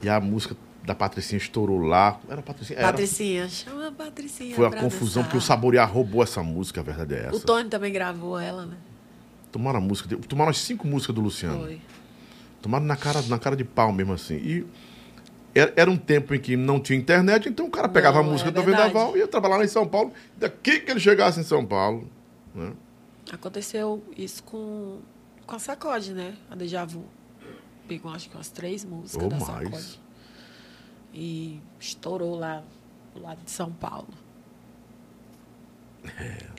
E 0.02 0.08
a 0.08 0.20
música 0.20 0.56
da 0.84 0.94
Patricinha 0.94 1.38
estourou 1.38 1.78
lá. 1.78 2.18
Era 2.28 2.40
a 2.40 2.42
Patricinha? 2.42 2.78
Era. 2.78 2.88
Patricinha. 2.88 3.48
Chama 3.48 3.88
a 3.88 3.92
Patricinha. 3.92 4.54
Foi 4.54 4.68
pra 4.68 4.80
confusão, 4.80 5.22
dançar. 5.22 5.24
porque 5.24 5.36
o 5.38 5.40
Saborear 5.40 5.90
roubou 5.90 6.22
essa 6.22 6.42
música, 6.42 6.80
a 6.80 6.84
verdade 6.84 7.14
é 7.14 7.26
essa. 7.26 7.36
O 7.36 7.40
Tony 7.40 7.68
também 7.68 7.92
gravou 7.92 8.38
ela, 8.38 8.66
né? 8.66 8.76
Tomaram 9.50 9.78
a 9.78 9.82
música, 9.82 10.16
tomaram 10.28 10.50
as 10.50 10.58
cinco 10.58 10.86
músicas 10.86 11.14
do 11.14 11.20
Luciano. 11.20 11.60
Foi. 11.60 11.80
Tomaram 12.60 12.84
na 12.84 12.96
cara, 12.96 13.22
na 13.22 13.38
cara 13.38 13.54
de 13.54 13.64
pau 13.64 13.92
mesmo 13.92 14.12
assim. 14.12 14.36
E 14.36 14.66
era, 15.54 15.72
era 15.76 15.90
um 15.90 15.96
tempo 15.96 16.34
em 16.34 16.40
que 16.40 16.56
não 16.56 16.80
tinha 16.80 16.98
internet, 16.98 17.48
então 17.48 17.66
o 17.66 17.70
cara 17.70 17.88
pegava 17.88 18.20
Não, 18.22 18.28
a 18.28 18.32
música 18.32 18.48
é 18.48 18.52
do 18.52 18.62
verdade. 18.62 18.88
Vendaval 18.88 19.16
e 19.16 19.20
ia 19.20 19.28
trabalhar 19.28 19.58
lá 19.58 19.64
em 19.64 19.68
São 19.68 19.86
Paulo. 19.86 20.12
Daqui 20.36 20.80
que 20.80 20.90
ele 20.90 21.00
chegasse 21.00 21.38
em 21.38 21.42
São 21.42 21.64
Paulo. 21.64 22.08
Né? 22.54 22.72
Aconteceu 23.32 24.04
isso 24.16 24.42
com, 24.44 25.00
com 25.46 25.56
a 25.56 25.58
Sacode, 25.58 26.12
né? 26.12 26.36
A 26.50 26.54
Deja 26.54 26.84
Vu. 26.84 27.04
Pegou 27.88 28.12
acho 28.12 28.28
que 28.28 28.36
umas 28.36 28.50
três 28.50 28.84
músicas 28.84 29.22
Ou 29.24 29.30
da 29.30 29.38
mais. 29.38 29.68
Sacode. 29.68 30.00
E 31.14 31.60
estourou 31.80 32.38
lá 32.38 32.62
lado 33.14 33.42
de 33.44 33.50
São 33.50 33.72
Paulo. 33.72 34.08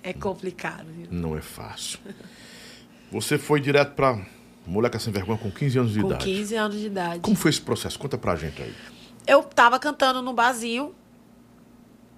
É, 0.01 0.13
complicado, 0.13 0.87
viu? 0.87 1.07
Não 1.11 1.37
é 1.37 1.41
fácil. 1.41 1.99
Você 3.11 3.37
foi 3.37 3.59
direto 3.59 3.93
pra 3.93 4.25
Moleca 4.65 4.97
Sem 4.99 5.11
Vergonha 5.11 5.37
com 5.37 5.51
15 5.51 5.79
anos 5.79 5.93
de 5.93 6.01
Com 6.01 6.07
idade. 6.07 6.25
15 6.25 6.55
anos 6.55 6.79
de 6.79 6.85
idade. 6.87 7.19
Como 7.19 7.35
foi 7.35 7.51
esse 7.51 7.61
processo? 7.61 7.99
Conta 7.99 8.17
pra 8.17 8.35
gente 8.35 8.61
aí. 8.61 8.73
Eu 9.27 9.43
tava 9.43 9.79
cantando 9.79 10.21
no 10.21 10.33
barzinho 10.33 10.93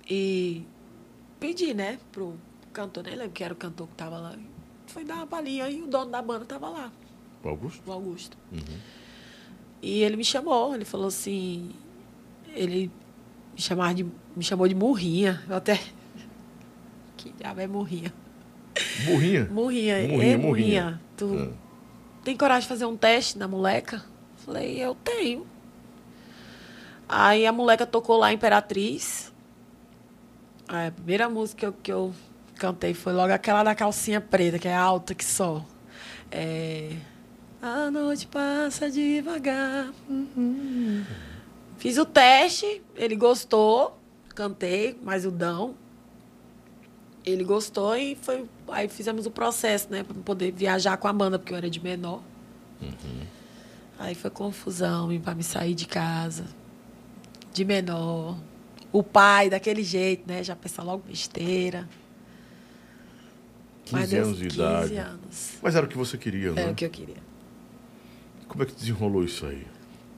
e 0.09 0.65
pedi, 1.39 1.73
né, 1.73 1.99
pro 2.11 2.35
cantor, 2.75 3.03
nem 3.03 3.15
lembro 3.15 3.31
que 3.33 3.43
era 3.43 3.53
o 3.53 3.57
cantor 3.57 3.87
que 3.87 3.95
tava 3.95 4.17
lá. 4.17 4.35
Foi 4.87 5.03
dar 5.03 5.15
uma 5.15 5.27
palhinha 5.27 5.69
e 5.69 5.81
o 5.81 5.87
dono 5.87 6.11
da 6.11 6.21
banda 6.21 6.45
tava 6.45 6.69
lá, 6.69 6.91
O 7.43 7.49
Augusto? 7.49 7.81
o 7.85 7.91
Augusto. 7.91 8.37
E 9.81 10.01
ele 10.03 10.15
me 10.17 10.23
chamou, 10.25 10.73
ele 10.75 10.85
falou 10.85 11.07
assim, 11.07 11.71
ele 12.53 12.91
me, 13.53 13.61
chamava 13.61 13.93
de, 13.93 14.03
me 14.35 14.43
chamou 14.43 14.67
de 14.67 14.75
murrinha. 14.75 15.43
Eu 15.49 15.55
até. 15.55 15.79
Que 17.17 17.31
diabo 17.31 17.59
é 17.61 17.65
murrinha? 17.67 18.13
Burrinha? 19.05 19.45
Murrinha, 19.45 19.51
Murrinha, 19.51 19.97
Ei, 19.99 20.07
murrinha. 20.07 20.37
murrinha. 20.37 21.01
Tu 21.17 21.33
É. 21.35 21.49
tem 22.23 22.35
coragem 22.37 22.61
de 22.63 22.67
fazer 22.67 22.85
um 22.85 22.95
teste 22.97 23.37
na 23.37 23.47
moleca? 23.47 24.03
Falei, 24.37 24.77
eu 24.83 24.93
tenho. 24.95 25.47
Aí 27.09 27.45
a 27.47 27.51
moleca 27.51 27.85
tocou 27.85 28.17
lá 28.17 28.31
Imperatriz. 28.33 29.31
Aí 30.67 30.87
a 30.87 30.91
primeira 30.91 31.29
música 31.29 31.57
que 31.57 31.65
eu, 31.65 31.73
que 31.83 31.91
eu 31.91 32.13
cantei 32.55 32.93
foi 32.93 33.13
logo 33.13 33.31
aquela 33.31 33.63
da 33.63 33.75
calcinha 33.75 34.19
preta, 34.19 34.57
que 34.57 34.67
é 34.67 34.75
alta 34.75 35.13
que 35.13 35.23
só. 35.23 35.65
É. 36.31 36.91
A 37.61 37.89
noite 37.89 38.27
passa 38.27 38.89
devagar. 38.89 39.91
Fiz 41.77 41.97
o 41.97 42.05
teste, 42.05 42.81
ele 42.95 43.15
gostou, 43.15 43.99
cantei, 44.35 44.99
mais 45.01 45.25
o 45.25 45.31
Dão. 45.31 45.75
Ele 47.25 47.43
gostou 47.43 47.95
e 47.95 48.15
foi. 48.15 48.45
Aí 48.67 48.87
fizemos 48.87 49.25
o 49.25 49.31
processo, 49.31 49.87
né? 49.89 50.03
Pra 50.03 50.15
poder 50.23 50.51
viajar 50.51 50.95
com 50.97 51.07
a 51.07 51.13
banda, 51.13 51.39
porque 51.39 51.53
eu 51.53 51.57
era 51.57 51.69
de 51.69 51.79
menor. 51.79 52.21
Aí 53.97 54.13
foi 54.13 54.29
confusão 54.29 55.09
pra 55.21 55.33
me 55.33 55.43
sair 55.43 55.73
de 55.73 55.87
casa. 55.87 56.45
De 57.51 57.65
menor. 57.65 58.37
O 58.91 59.01
pai, 59.01 59.49
daquele 59.49 59.83
jeito, 59.83 60.27
né? 60.27 60.43
Já 60.43 60.55
pensa 60.55 60.83
logo 60.83 61.03
besteira. 61.07 61.89
15 63.85 64.07
deu 64.07 64.23
anos 64.23 64.37
de 64.37 64.43
15 64.45 64.55
idade. 64.55 64.97
anos. 64.97 65.51
Mas 65.61 65.75
era 65.75 65.85
o 65.85 65.89
que 65.89 65.97
você 65.97 66.17
queria, 66.17 66.51
né? 66.51 66.63
Era 66.63 66.71
o 66.71 66.75
que 66.75 66.85
eu 66.85 66.89
queria. 66.89 67.17
Como 68.47 68.63
é 68.63 68.65
que 68.65 68.73
desenrolou 68.73 69.23
isso 69.23 69.45
aí? 69.45 69.65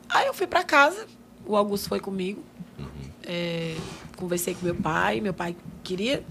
Aí 0.10 0.26
eu 0.26 0.34
fui 0.34 0.48
pra 0.48 0.64
casa, 0.64 1.06
o 1.46 1.56
Augusto 1.56 1.90
foi 1.90 2.00
comigo. 2.00 2.44
É, 3.24 3.76
conversei 4.16 4.56
com 4.56 4.66
meu 4.66 4.76
pai, 4.76 5.20
meu 5.20 5.34
pai 5.34 5.56
queria. 5.84 6.24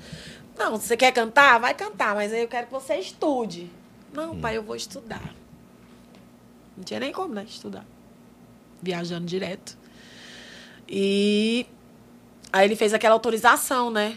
Não, 0.58 0.78
você 0.78 0.96
quer 0.96 1.12
cantar? 1.12 1.58
Vai 1.60 1.74
cantar, 1.74 2.14
mas 2.14 2.32
aí 2.32 2.40
eu 2.42 2.48
quero 2.48 2.66
que 2.66 2.72
você 2.72 2.96
estude. 2.96 3.70
Não, 4.12 4.38
pai, 4.40 4.56
eu 4.56 4.62
vou 4.62 4.74
estudar. 4.74 5.34
Não 6.76 6.84
tinha 6.84 7.00
nem 7.00 7.12
como, 7.12 7.34
né? 7.34 7.44
Estudar. 7.46 7.84
Viajando 8.82 9.26
direto. 9.26 9.76
E 10.88 11.66
aí 12.52 12.66
ele 12.66 12.76
fez 12.76 12.94
aquela 12.94 13.14
autorização, 13.14 13.90
né? 13.90 14.16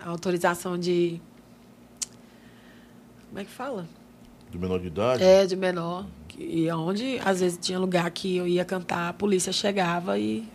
Autorização 0.00 0.78
de. 0.78 1.20
Como 3.28 3.38
é 3.40 3.44
que 3.44 3.50
fala? 3.50 3.86
Do 4.50 4.58
menor 4.58 4.80
de 4.80 4.86
idade? 4.86 5.22
É, 5.22 5.44
de 5.44 5.56
menor. 5.56 6.06
E 6.38 6.70
onde, 6.70 7.18
às 7.24 7.40
vezes, 7.40 7.58
tinha 7.60 7.78
lugar 7.78 8.08
que 8.10 8.36
eu 8.36 8.46
ia 8.46 8.64
cantar, 8.64 9.08
a 9.08 9.12
polícia 9.12 9.52
chegava 9.52 10.18
e. 10.18 10.48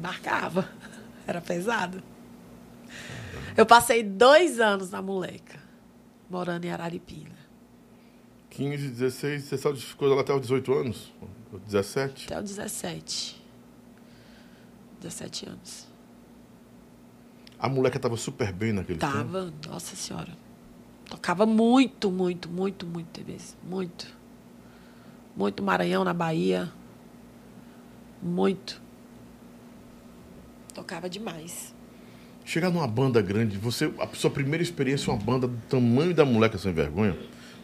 marcava. 0.00 0.68
Era 1.26 1.40
pesado. 1.40 2.02
Eu 3.56 3.66
passei 3.66 4.02
dois 4.02 4.58
anos 4.58 4.90
na 4.90 5.02
moleca, 5.02 5.60
morando 6.28 6.64
em 6.64 6.70
Araripina. 6.70 7.38
15, 8.50 8.88
16, 8.88 9.44
você 9.44 9.58
só 9.58 9.74
ficou 9.74 10.08
lá 10.08 10.20
até 10.20 10.34
os 10.34 10.40
18 10.40 10.72
anos? 10.72 11.12
17? 11.66 12.26
Até 12.26 12.38
os 12.40 12.48
17. 12.48 13.42
17 15.00 15.48
anos. 15.48 15.89
A 17.60 17.68
moleca 17.68 17.98
tava 17.98 18.16
super 18.16 18.52
bem 18.52 18.72
naquele 18.72 18.98
tempo? 18.98 19.12
Tava, 19.12 19.52
nossa 19.68 19.94
senhora. 19.94 20.32
Tocava 21.08 21.44
muito, 21.44 22.10
muito, 22.10 22.48
muito, 22.48 22.86
muito 22.86 23.08
TVs. 23.08 23.56
Muito. 23.62 24.06
Muito 25.36 25.62
Maranhão 25.62 26.02
na 26.02 26.14
Bahia. 26.14 26.72
Muito. 28.22 28.80
Tocava 30.72 31.10
demais. 31.10 31.74
Chegar 32.44 32.70
numa 32.70 32.86
banda 32.86 33.20
grande, 33.20 33.58
você, 33.58 33.92
a 33.98 34.06
sua 34.14 34.30
primeira 34.30 34.62
experiência, 34.62 35.12
uma 35.12 35.22
banda 35.22 35.46
do 35.46 35.56
tamanho 35.68 36.14
da 36.14 36.24
moleca 36.24 36.56
sem 36.56 36.72
vergonha, 36.72 37.16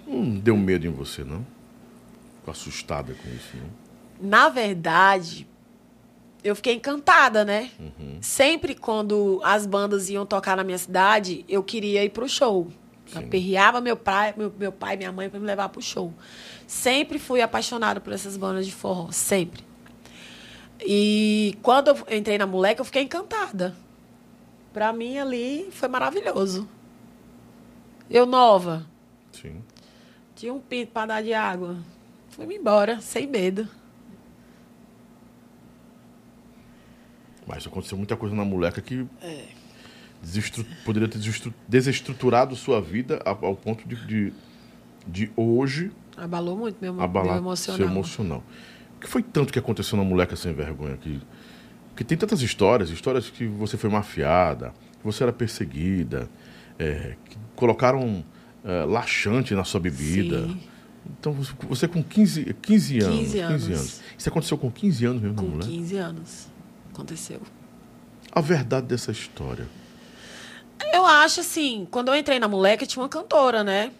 não 0.07 0.39
deu 0.39 0.57
medo 0.57 0.87
em 0.87 0.91
você, 0.91 1.25
não? 1.25 1.45
Ficou 2.39 2.53
assustada 2.53 3.15
com 3.15 3.29
isso, 3.31 3.57
não? 3.57 4.29
Na 4.29 4.49
verdade, 4.49 5.47
eu 6.43 6.55
fiquei 6.55 6.75
encantada, 6.75 7.45
né? 7.45 7.71
Sempre 8.21 8.75
quando 8.75 9.41
as 9.45 9.67
bandas 9.67 10.09
iam 10.09 10.25
tocar 10.25 10.57
na 10.57 10.65
minha 10.65 10.79
cidade, 10.79 11.45
eu 11.49 11.63
queria 11.63 12.05
ir 12.05 12.11
pro 12.11 12.29
show. 12.29 12.69
Sim. 13.07 13.21
aperreava 13.21 13.81
meu 13.81 13.97
pai, 13.97 14.35
meu, 14.37 14.53
meu 14.59 14.73
pai 14.73 14.95
e 14.95 14.97
minha 14.99 15.13
mãe 15.13 15.31
para 15.31 15.39
me 15.39 15.47
levar 15.47 15.69
pro 15.69 15.81
show. 15.81 16.13
Sempre 16.67 17.19
fui 17.19 17.41
apaixonada 17.41 18.01
por 18.01 18.13
essas 18.13 18.37
bandas 18.37 18.67
de 18.67 18.73
forró, 18.73 19.13
sempre. 19.13 19.65
E 20.81 21.57
quando 21.63 21.89
eu 21.89 21.97
entrei 22.17 22.37
na 22.37 22.47
moleque, 22.47 22.81
eu 22.81 22.85
fiquei 22.85 23.03
encantada. 23.03 23.75
Pra 24.73 24.93
mim 24.93 25.19
ali 25.19 25.69
foi 25.71 25.89
maravilhoso. 25.89 26.69
Eu 28.11 28.27
nova, 28.27 28.87
Sim. 29.33 29.63
tinha 30.35 30.53
um 30.53 30.61
pinto 30.61 30.93
para 30.93 31.07
dar 31.07 31.23
de 31.23 31.33
água. 31.33 31.77
Fui-me 32.31 32.57
embora, 32.57 33.01
sem 33.01 33.27
medo. 33.27 33.69
Mas 37.47 37.67
aconteceu 37.67 37.97
muita 37.97 38.17
coisa 38.17 38.35
na 38.35 38.45
moleca 38.45 38.81
que 38.81 39.07
É. 39.23 39.45
poderia 40.85 41.09
ter 41.09 41.19
desestru- 41.19 41.55
desestruturado 41.69 42.57
sua 42.57 42.81
vida 42.81 43.21
ao, 43.25 43.55
ponto 43.57 43.87
de, 43.89 43.95
de, 44.07 44.33
de 45.07 45.31
hoje 45.37 45.91
Abalou 46.17 46.57
muito 46.57 46.77
meu, 46.81 46.99
abalar 47.01 47.35
meu 47.35 47.43
emocional. 47.43 47.77
seu 47.79 47.87
emocional. 47.87 48.43
O 48.97 49.01
que 49.01 49.07
foi 49.07 49.23
tanto 49.23 49.53
que 49.53 49.59
aconteceu 49.59 49.97
na 49.99 50.03
moleca 50.05 50.35
sem 50.35 50.53
vergonha? 50.55 50.97
Que, 50.97 51.21
que 51.95 52.03
tem 52.03 52.17
tantas 52.17 52.41
histórias, 52.41 52.89
histórias 52.91 53.29
que 53.29 53.47
você 53.47 53.77
foi 53.77 53.91
mafiada, 53.91 54.73
que 54.99 55.05
você 55.05 55.23
era 55.23 55.33
perseguida, 55.33 56.29
é, 56.79 57.15
que 57.29 57.37
colocaram 57.55 58.25
é, 58.65 58.85
laxante 58.85 59.55
na 59.55 59.63
sua 59.65 59.79
bebida. 59.79 60.47
Sim. 60.47 60.61
Então, 61.21 61.33
você, 61.69 61.87
com 61.87 62.03
15, 62.03 62.53
15 62.63 62.99
anos. 62.99 63.19
15 63.19 63.39
anos. 63.41 64.03
Isso 64.19 64.29
aconteceu 64.29 64.59
com 64.59 64.71
15 64.71 65.05
anos 65.05 65.23
mesmo, 65.23 65.37
na 65.37 65.43
Com 65.43 65.49
mulher? 65.51 65.69
15 65.69 65.97
anos. 65.99 66.49
Aconteceu. 66.97 67.43
A 68.33 68.41
verdade 68.41 68.87
dessa 68.87 69.13
história. 69.13 69.69
Eu 70.95 71.05
acho 71.05 71.41
assim, 71.41 71.87
quando 71.91 72.09
eu 72.09 72.17
entrei 72.17 72.39
na 72.39 72.49
moleque, 72.49 72.87
tinha 72.87 73.03
uma 73.03 73.09
cantora, 73.09 73.63
né? 73.63 73.93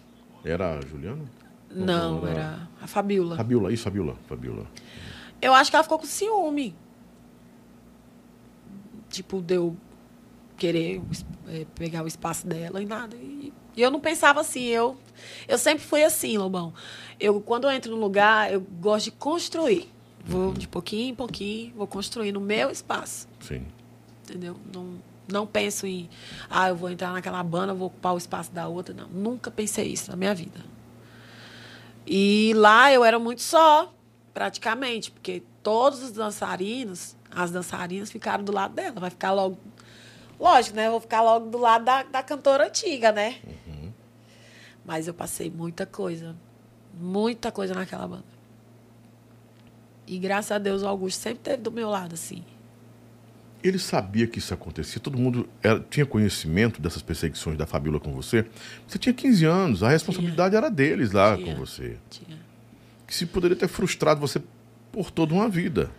Era 0.43 0.79
a 0.79 0.81
Juliana? 0.81 1.23
Não, 1.69 2.27
era- 2.27 2.39
era 2.39 2.69
a 2.81 2.87
Fabiola. 2.87 3.37
Fabiola, 3.37 3.71
isso, 3.71 3.83
Fabiola. 3.83 4.15
Fabiola. 4.27 4.65
Eu 5.39 5.53
acho 5.53 5.69
que 5.69 5.75
ela 5.75 5.83
ficou 5.83 5.99
com 5.99 6.07
ciúme. 6.07 6.75
Tipo, 9.11 9.39
de 9.41 9.55
eu 9.55 9.77
querer 10.57 10.99
eh, 11.49 11.65
pegar 11.75 12.03
o 12.03 12.07
espaço 12.07 12.47
dela 12.47 12.81
e 12.81 12.85
nada. 12.85 13.15
E, 13.15 13.53
e 13.75 13.81
eu 13.81 13.91
não 13.91 13.99
pensava 13.99 14.41
assim. 14.41 14.63
Eu, 14.63 14.97
eu 15.47 15.57
sempre 15.59 15.83
fui 15.83 16.03
assim, 16.03 16.35
Lobão. 16.37 16.73
Eu, 17.19 17.39
quando 17.41 17.65
eu 17.65 17.71
entro 17.71 17.91
num 17.91 18.01
lugar, 18.01 18.51
eu 18.51 18.59
gosto 18.59 19.05
de 19.05 19.11
construir. 19.11 19.91
Vou 20.27 20.53
de 20.53 20.67
pouquinho 20.67 21.11
em 21.11 21.15
pouquinho, 21.15 21.73
vou 21.75 21.87
construindo 21.87 22.35
o 22.35 22.41
meu 22.41 22.69
espaço. 22.69 23.27
Sim. 23.39 23.65
Entendeu? 24.23 24.57
Não, 24.73 24.99
não 25.31 25.47
penso 25.47 25.87
em, 25.87 26.09
ah, 26.49 26.67
eu 26.67 26.75
vou 26.75 26.89
entrar 26.89 27.13
naquela 27.13 27.41
banda, 27.41 27.73
vou 27.73 27.87
ocupar 27.87 28.13
o 28.13 28.17
espaço 28.17 28.51
da 28.51 28.67
outra. 28.67 28.93
Não, 28.93 29.07
nunca 29.07 29.49
pensei 29.49 29.87
isso 29.87 30.11
na 30.11 30.17
minha 30.17 30.35
vida. 30.35 30.59
E 32.05 32.51
lá 32.55 32.91
eu 32.91 33.05
era 33.05 33.17
muito 33.17 33.41
só, 33.41 33.93
praticamente, 34.33 35.11
porque 35.11 35.43
todos 35.63 36.03
os 36.03 36.11
dançarinos, 36.11 37.15
as 37.31 37.51
dançarinas 37.51 38.11
ficaram 38.11 38.43
do 38.43 38.51
lado 38.51 38.73
dela. 38.73 38.99
Vai 38.99 39.09
ficar 39.09 39.31
logo. 39.31 39.57
Lógico, 40.37 40.75
né? 40.75 40.87
Eu 40.87 40.91
vou 40.91 41.01
ficar 41.01 41.21
logo 41.21 41.49
do 41.49 41.57
lado 41.57 41.85
da, 41.85 42.03
da 42.03 42.21
cantora 42.21 42.67
antiga, 42.67 43.11
né? 43.11 43.39
Mas 44.85 45.07
eu 45.07 45.13
passei 45.13 45.49
muita 45.49 45.85
coisa. 45.85 46.35
Muita 46.93 47.51
coisa 47.51 47.73
naquela 47.73 48.07
banda. 48.07 48.36
E 50.07 50.17
graças 50.17 50.51
a 50.51 50.57
Deus 50.57 50.81
o 50.83 50.87
Augusto 50.87 51.19
sempre 51.19 51.39
esteve 51.39 51.61
do 51.61 51.71
meu 51.71 51.89
lado, 51.89 52.13
assim. 52.13 52.43
Ele 53.63 53.79
sabia 53.79 54.27
que 54.27 54.39
isso 54.39 54.53
acontecia, 54.53 55.01
todo 55.01 55.17
mundo 55.17 55.49
era- 55.61 55.79
tinha 55.89 56.05
conhecimento 56.05 56.81
dessas 56.81 57.01
perseguições 57.01 57.57
da 57.57 57.65
Fabiola 57.65 57.99
com 57.99 58.13
você. 58.13 58.45
Você 58.87 58.97
tinha 58.97 59.13
15 59.13 59.45
anos, 59.45 59.83
a 59.83 59.89
responsabilidade 59.89 60.55
era 60.55 60.69
deles 60.69 61.11
lá 61.11 61.35
Tinha. 61.35 61.53
com 61.53 61.59
você. 61.59 61.97
Tinha. 62.09 62.37
Que 63.05 63.13
se 63.15 63.25
poderia 63.25 63.57
ter 63.57 63.67
frustrado 63.67 64.21
você 64.21 64.41
por 64.91 65.11
toda 65.11 65.33
uma 65.33 65.49
vida. 65.49 65.89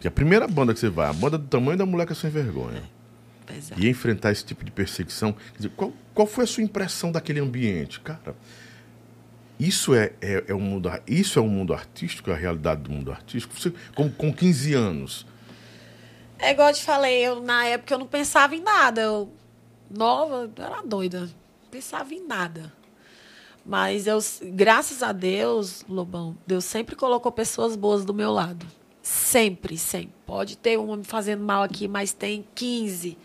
Que 0.00 0.06
a 0.08 0.10
primeira 0.10 0.46
banda 0.46 0.72
que 0.72 0.78
você 0.80 0.88
vai, 0.88 1.08
a 1.08 1.12
banda 1.12 1.36
do 1.36 1.46
tamanho 1.46 1.76
da 1.76 1.84
moleca 1.86 2.14
sem 2.14 2.30
vergonha, 2.30 2.82
Pesado. 3.44 3.82
e 3.82 3.88
enfrentar 3.88 4.30
esse 4.30 4.44
tipo 4.44 4.64
de 4.64 4.70
perseguição. 4.70 5.34
Dizer, 5.56 5.70
qual, 5.70 5.92
qual 6.14 6.26
foi 6.26 6.44
a 6.44 6.46
sua 6.46 6.62
impressão 6.62 7.10
daquele 7.10 7.40
ambiente? 7.40 7.98
Cara, 8.00 8.36
isso 9.58 9.94
é, 9.94 10.12
é, 10.20 10.44
é 10.48 10.54
um 10.54 10.60
mundo, 10.60 10.90
isso 11.06 11.38
é 11.38 11.42
um 11.42 11.48
mundo 11.48 11.72
artístico, 11.72 12.30
é 12.30 12.34
a 12.34 12.36
realidade 12.36 12.82
do 12.82 12.90
mundo 12.90 13.10
artístico. 13.10 13.58
Você, 13.58 13.72
com, 13.94 14.10
com 14.10 14.32
15 14.32 14.74
anos, 14.74 15.26
É 16.38 16.50
igual 16.50 16.68
eu 16.68 16.74
te 16.74 16.84
falei, 16.84 17.26
eu, 17.26 17.40
na 17.40 17.64
época 17.64 17.94
eu 17.94 17.98
não 17.98 18.06
pensava 18.06 18.54
em 18.54 18.60
nada. 18.60 19.00
Eu, 19.00 19.32
nova, 19.90 20.50
eu 20.54 20.64
era 20.64 20.82
doida. 20.82 21.20
Não 21.20 21.70
pensava 21.70 22.12
em 22.12 22.26
nada. 22.26 22.72
Mas 23.64 24.06
eu, 24.06 24.18
graças 24.52 25.02
a 25.02 25.10
Deus, 25.10 25.84
Lobão, 25.88 26.36
Deus 26.46 26.64
sempre 26.64 26.94
colocou 26.94 27.32
pessoas 27.32 27.74
boas 27.74 28.04
do 28.04 28.14
meu 28.14 28.30
lado. 28.30 28.66
Sempre, 29.02 29.78
sempre. 29.78 30.12
Pode 30.26 30.56
ter 30.56 30.78
uma 30.78 30.96
me 30.96 31.04
fazendo 31.04 31.42
mal 31.42 31.62
aqui, 31.62 31.88
mas 31.88 32.12
tem 32.12 32.46
15 32.54 33.16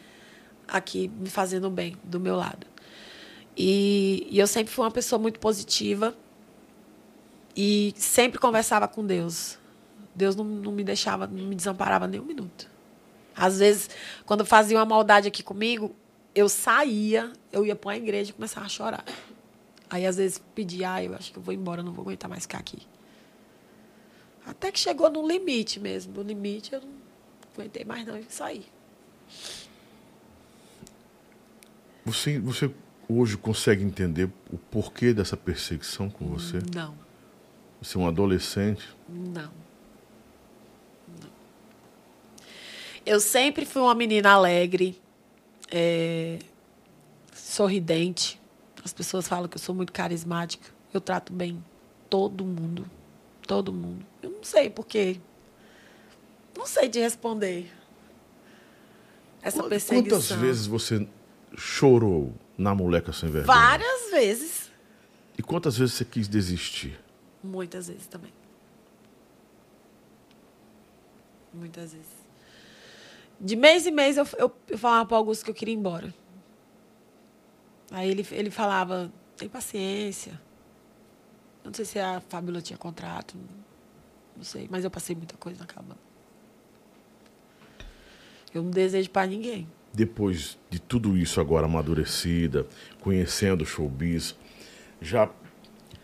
aqui 0.67 1.11
me 1.19 1.29
fazendo 1.29 1.69
bem 1.69 1.97
do 2.03 2.19
meu 2.19 2.35
lado. 2.35 2.70
E, 3.55 4.27
e 4.29 4.39
eu 4.39 4.47
sempre 4.47 4.73
fui 4.73 4.83
uma 4.83 4.91
pessoa 4.91 5.19
muito 5.19 5.39
positiva 5.39 6.15
e 7.55 7.93
sempre 7.97 8.39
conversava 8.39 8.87
com 8.87 9.05
Deus. 9.05 9.57
Deus 10.15 10.35
não, 10.35 10.43
não 10.43 10.71
me 10.71 10.83
deixava, 10.83 11.27
não 11.27 11.45
me 11.45 11.55
desamparava 11.55 12.07
nem 12.07 12.19
um 12.19 12.25
minuto. 12.25 12.69
Às 13.35 13.59
vezes, 13.59 13.89
quando 14.25 14.45
fazia 14.45 14.77
uma 14.77 14.85
maldade 14.85 15.27
aqui 15.27 15.41
comigo, 15.41 15.95
eu 16.33 16.47
saía, 16.47 17.31
eu 17.51 17.65
ia 17.65 17.75
para 17.75 17.91
a 17.91 17.97
igreja 17.97 18.31
e 18.31 18.33
começava 18.33 18.65
a 18.65 18.69
chorar. 18.69 19.05
Aí, 19.89 20.05
às 20.05 20.17
vezes, 20.17 20.41
pedia, 20.55 20.93
ah, 20.93 21.03
eu 21.03 21.13
acho 21.15 21.31
que 21.31 21.37
eu 21.37 21.43
vou 21.43 21.53
embora, 21.53 21.83
não 21.83 21.91
vou 21.91 22.03
aguentar 22.03 22.29
mais 22.29 22.43
ficar 22.43 22.59
aqui. 22.59 22.81
Até 24.45 24.71
que 24.71 24.79
chegou 24.79 25.09
no 25.09 25.27
limite 25.27 25.79
mesmo. 25.79 26.13
No 26.13 26.21
limite, 26.21 26.73
eu 26.73 26.81
não 26.81 26.89
aguentei 27.53 27.83
mais 27.83 28.05
não 28.05 28.17
e 28.17 28.25
saí. 28.29 28.65
Você, 32.05 32.39
você 32.39 32.71
hoje 33.19 33.37
consegue 33.37 33.83
entender 33.83 34.29
o 34.51 34.57
porquê 34.57 35.13
dessa 35.13 35.35
perseguição 35.37 36.09
com 36.09 36.25
você? 36.27 36.59
Não, 36.73 36.95
Você 37.81 37.97
é 37.97 38.01
um 38.01 38.07
adolescente. 38.07 38.87
não. 39.09 39.43
Não. 39.43 39.51
Eu 43.05 43.19
sempre 43.19 43.65
fui 43.65 43.81
uma 43.81 43.95
menina 43.95 44.29
alegre, 44.31 45.01
é, 45.71 46.37
sorridente. 47.33 48.39
As 48.83 48.93
pessoas 48.93 49.27
falam 49.27 49.47
que 49.47 49.55
eu 49.57 49.61
sou 49.61 49.73
muito 49.73 49.91
carismática. 49.91 50.69
Eu 50.93 51.01
trato 51.01 51.33
bem 51.33 51.63
todo 52.09 52.45
mundo. 52.45 52.85
Todo 53.47 53.73
mundo. 53.73 54.05
Eu 54.21 54.29
não 54.29 54.43
sei 54.43 54.69
por 54.69 54.85
quê. 54.85 55.19
Não 56.55 56.67
sei 56.67 56.87
de 56.87 56.99
responder. 56.99 57.71
Essa 59.41 59.57
Quantas 59.63 59.69
perseguição. 59.87 60.37
vezes 60.37 60.67
você 60.67 61.07
chorou 61.55 62.33
na 62.57 62.73
moleca 62.73 63.11
sem 63.11 63.29
vergonha? 63.29 63.57
Várias 63.57 64.11
vezes. 64.11 64.71
E 65.37 65.43
quantas 65.43 65.77
vezes 65.77 65.95
você 65.95 66.05
quis 66.05 66.27
desistir? 66.27 66.99
Muitas 67.43 67.87
vezes 67.87 68.07
também. 68.07 68.33
Muitas 71.53 71.93
vezes. 71.93 72.21
De 73.39 73.55
mês 73.55 73.87
em 73.87 73.91
mês 73.91 74.17
eu, 74.17 74.27
eu, 74.37 74.51
eu 74.69 74.77
falava 74.77 75.07
para 75.07 75.17
Augusto 75.17 75.43
que 75.43 75.51
eu 75.51 75.55
queria 75.55 75.73
ir 75.73 75.77
embora. 75.77 76.13
Aí 77.89 78.09
ele, 78.09 78.25
ele 78.31 78.51
falava, 78.51 79.11
tem 79.35 79.49
paciência. 79.49 80.39
Não 81.63 81.73
sei 81.73 81.85
se 81.85 81.99
a 81.99 82.21
Fábula 82.21 82.61
tinha 82.61 82.77
contrato. 82.77 83.35
Não 84.35 84.43
sei, 84.43 84.67
mas 84.71 84.83
eu 84.83 84.91
passei 84.91 85.15
muita 85.15 85.35
coisa 85.37 85.59
na 85.59 85.65
cabana. 85.65 85.99
Eu 88.53 88.63
não 88.63 88.71
desejo 88.71 89.09
para 89.09 89.27
ninguém. 89.27 89.67
Depois 89.93 90.57
de 90.69 90.79
tudo 90.79 91.17
isso 91.17 91.41
agora 91.41 91.65
amadurecida, 91.65 92.65
conhecendo 93.01 93.63
o 93.63 93.65
showbiz, 93.65 94.35
já 95.01 95.29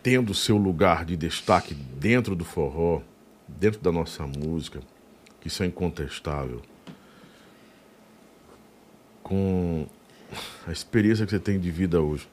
tendo 0.02 0.34
seu 0.34 0.56
lugar 0.56 1.04
de 1.04 1.16
destaque 1.16 1.74
dentro 1.74 2.36
do 2.36 2.44
forró, 2.44 3.02
dentro 3.46 3.80
da 3.80 3.90
nossa 3.90 4.26
música, 4.26 4.80
que 5.40 5.48
isso 5.48 5.62
é 5.62 5.66
incontestável. 5.66 6.62
Com 9.22 9.86
a 10.66 10.72
experiência 10.72 11.24
que 11.24 11.30
você 11.30 11.40
tem 11.40 11.58
de 11.58 11.70
vida 11.70 12.00
hoje. 12.00 12.28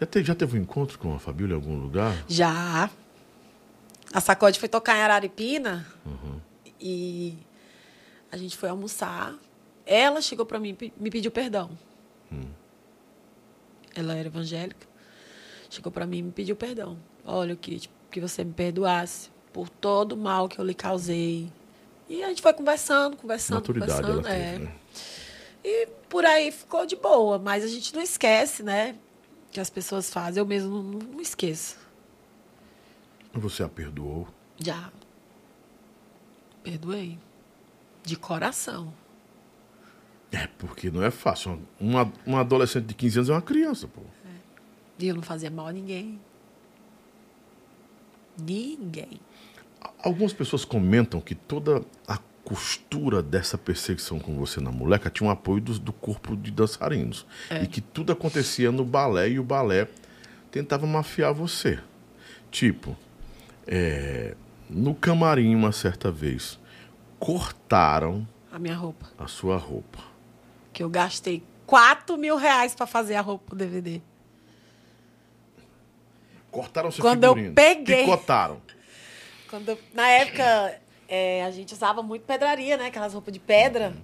Já 0.00 0.06
teve, 0.06 0.26
já 0.26 0.34
teve 0.34 0.58
um 0.58 0.62
encontro 0.62 0.98
com 0.98 1.14
a 1.14 1.18
Fabíola 1.18 1.52
em 1.52 1.56
algum 1.56 1.78
lugar? 1.78 2.24
Já. 2.28 2.90
A 4.12 4.20
Sacode 4.20 4.58
foi 4.58 4.68
tocar 4.68 4.96
em 4.96 5.00
Araripina 5.00 5.86
e 6.80 7.36
a 8.30 8.36
gente 8.36 8.56
foi 8.56 8.68
almoçar. 8.68 9.34
Ela 9.86 10.20
chegou 10.20 10.46
para 10.46 10.58
mim 10.58 10.76
e 10.80 10.92
me 10.96 11.10
pediu 11.10 11.30
perdão. 11.30 11.70
Ela 13.94 14.14
era 14.14 14.28
evangélica. 14.28 14.86
Chegou 15.70 15.92
para 15.92 16.06
mim 16.06 16.18
e 16.18 16.22
me 16.22 16.32
pediu 16.32 16.56
perdão. 16.56 16.98
Olha, 17.24 17.52
eu 17.52 17.56
queria 17.56 17.80
que 18.10 18.20
você 18.20 18.44
me 18.44 18.52
perdoasse 18.52 19.30
por 19.52 19.68
todo 19.68 20.12
o 20.12 20.16
mal 20.16 20.48
que 20.48 20.58
eu 20.58 20.64
lhe 20.64 20.74
causei. 20.74 21.50
E 22.08 22.22
a 22.22 22.28
gente 22.28 22.42
foi 22.42 22.52
conversando, 22.52 23.16
conversando, 23.16 23.56
Maturidade 23.56 23.92
ela 23.92 24.02
conversando. 24.02 24.28
é. 24.28 24.52
teve, 24.52 24.64
né? 24.64 24.74
E 25.64 25.86
por 26.08 26.24
aí 26.24 26.50
ficou 26.50 26.84
de 26.84 26.96
boa, 26.96 27.38
mas 27.38 27.64
a 27.64 27.68
gente 27.68 27.94
não 27.94 28.02
esquece, 28.02 28.62
né? 28.62 28.96
Que 29.50 29.58
as 29.60 29.70
pessoas 29.70 30.10
fazem. 30.12 30.40
Eu 30.40 30.46
mesmo 30.46 30.82
não, 30.82 30.98
não 30.98 31.20
esqueço. 31.20 31.78
Você 33.32 33.62
a 33.62 33.68
perdoou? 33.68 34.28
Já. 34.58 34.92
Perdoei. 36.62 37.18
De 38.02 38.16
coração. 38.16 38.92
É, 40.34 40.48
porque 40.58 40.90
não 40.90 41.02
é 41.02 41.10
fácil. 41.10 41.60
Uma, 41.78 42.12
uma 42.26 42.40
adolescente 42.40 42.86
de 42.86 42.94
15 42.94 43.18
anos 43.18 43.30
é 43.30 43.32
uma 43.32 43.42
criança, 43.42 43.86
pô. 43.86 44.00
E 44.98 45.06
eu 45.08 45.14
não 45.14 45.22
fazia 45.22 45.50
mal 45.50 45.66
a 45.68 45.72
ninguém. 45.72 46.18
Ninguém. 48.38 49.20
Algumas 50.02 50.32
pessoas 50.32 50.64
comentam 50.64 51.20
que 51.20 51.34
toda 51.34 51.82
a 52.06 52.18
costura 52.44 53.22
dessa 53.22 53.56
perseguição 53.56 54.18
com 54.18 54.34
você 54.36 54.60
na 54.60 54.70
moleca 54.70 55.08
tinha 55.08 55.28
um 55.28 55.30
apoio 55.30 55.60
do, 55.60 55.78
do 55.78 55.92
corpo 55.92 56.36
de 56.36 56.50
dançarinos. 56.50 57.26
E 57.62 57.66
que 57.66 57.80
tudo 57.80 58.12
acontecia 58.12 58.70
no 58.70 58.84
balé 58.84 59.30
e 59.30 59.38
o 59.38 59.44
balé 59.44 59.88
tentava 60.50 60.86
mafiar 60.86 61.32
você. 61.32 61.78
Tipo, 62.50 62.96
é, 63.66 64.36
no 64.68 64.94
camarim, 64.94 65.54
uma 65.54 65.72
certa 65.72 66.10
vez, 66.10 66.58
cortaram 67.18 68.26
A 68.52 68.58
minha 68.58 68.76
roupa. 68.76 69.06
a 69.18 69.26
sua 69.26 69.56
roupa. 69.56 70.13
Que 70.74 70.82
eu 70.82 70.90
gastei 70.90 71.42
4 71.66 72.18
mil 72.18 72.36
reais 72.36 72.74
pra 72.74 72.86
fazer 72.86 73.14
a 73.14 73.22
roupa 73.22 73.44
pro 73.46 73.56
DVD. 73.56 74.02
Cortaram 76.50 76.90
seu 76.90 77.02
Quando 77.02 77.24
eu 77.24 77.30
figurino. 77.34 77.54
peguei- 77.54 78.04
Picotaram. 78.04 78.60
Quando 79.48 79.70
eu- 79.70 79.78
na 79.92 80.08
época, 80.08 80.80
é, 81.08 81.44
a 81.44 81.50
gente 81.50 81.72
usava 81.72 82.02
muito 82.02 82.22
pedraria, 82.22 82.76
né? 82.76 82.86
Aquelas 82.86 83.12
roupas 83.14 83.32
de 83.32 83.40
pedra. 83.40 83.94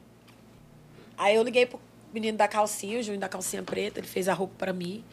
Aí 1.18 1.34
eu 1.36 1.42
liguei 1.42 1.66
pro 1.66 1.78
menino 2.12 2.38
da 2.38 2.48
calcinha, 2.48 2.98
o 2.98 3.02
Júnior 3.02 3.20
da 3.20 3.28
calcinha 3.28 3.62
preta, 3.62 4.00
ele 4.00 4.06
fez 4.06 4.28
a 4.28 4.32
roupa 4.34 4.54
pra 4.56 4.72
mim. 4.72 5.04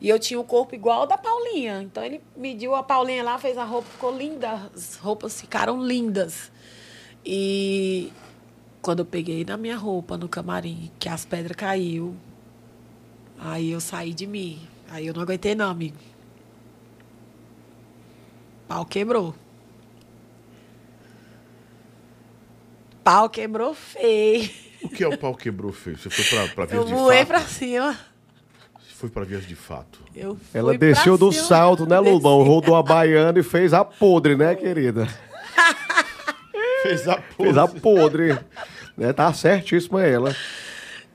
E 0.00 0.08
eu 0.08 0.18
tinha 0.18 0.38
o 0.38 0.44
corpo 0.44 0.74
igual 0.74 1.02
ao 1.02 1.06
da 1.06 1.16
Paulinha. 1.16 1.80
Então 1.82 2.04
ele 2.04 2.20
mediu 2.36 2.74
a 2.74 2.82
Paulinha 2.82 3.22
lá, 3.22 3.38
fez 3.38 3.56
a 3.56 3.64
roupa, 3.64 3.88
ficou 3.88 4.16
linda. 4.16 4.68
As 4.74 4.96
roupas 4.96 5.40
ficaram 5.40 5.80
lindas. 5.82 6.50
E 7.24 8.12
quando 8.82 8.98
eu 8.98 9.04
peguei 9.06 9.44
na 9.44 9.56
minha 9.56 9.76
roupa 9.76 10.16
no 10.18 10.28
camarim, 10.28 10.90
que 10.98 11.08
as 11.08 11.24
pedras 11.24 11.56
caiu, 11.56 12.14
aí 13.38 13.70
eu 13.70 13.80
saí 13.80 14.12
de 14.12 14.26
mim. 14.26 14.60
Aí 14.90 15.06
eu 15.06 15.14
não 15.14 15.22
aguentei 15.22 15.54
não, 15.54 15.70
amigo. 15.70 15.96
Pau 18.68 18.84
quebrou. 18.84 19.34
Pau 23.04 23.28
quebrou 23.28 23.74
feio. 23.74 24.50
O 24.82 24.88
que 24.88 25.02
é 25.04 25.08
o 25.08 25.16
pau 25.16 25.34
quebrou 25.34 25.72
feio? 25.72 25.96
Você 25.98 26.10
foi 26.10 26.24
pra, 26.24 26.48
pra 26.54 26.64
Eu 26.76 26.84
vias 26.84 26.86
de 26.86 26.92
voei 26.94 27.18
fato? 27.18 27.28
pra 27.28 27.40
cima. 27.42 27.98
Foi 28.96 29.08
pra 29.08 29.24
vias 29.24 29.46
de 29.46 29.56
fato. 29.56 30.00
Eu 30.14 30.38
Ela 30.54 30.70
fui 30.70 30.78
pra 30.78 30.88
desceu 30.88 31.18
do 31.18 31.32
cima. 31.32 31.44
salto, 31.46 31.86
né, 31.86 31.98
Lulão? 31.98 32.38
Desci. 32.38 32.48
Rodou 32.48 32.76
a 32.76 32.82
baiana 32.82 33.38
e 33.38 33.42
fez 33.42 33.72
a 33.72 33.84
podre, 33.84 34.36
né, 34.36 34.54
querida? 34.54 35.06
Fez 36.82 37.08
a 37.08 37.20
Fez 37.36 37.56
a 37.56 37.68
podre. 37.68 38.36
Né, 38.96 39.12
tá 39.12 39.32
certíssima 39.32 40.02
ela. 40.02 40.34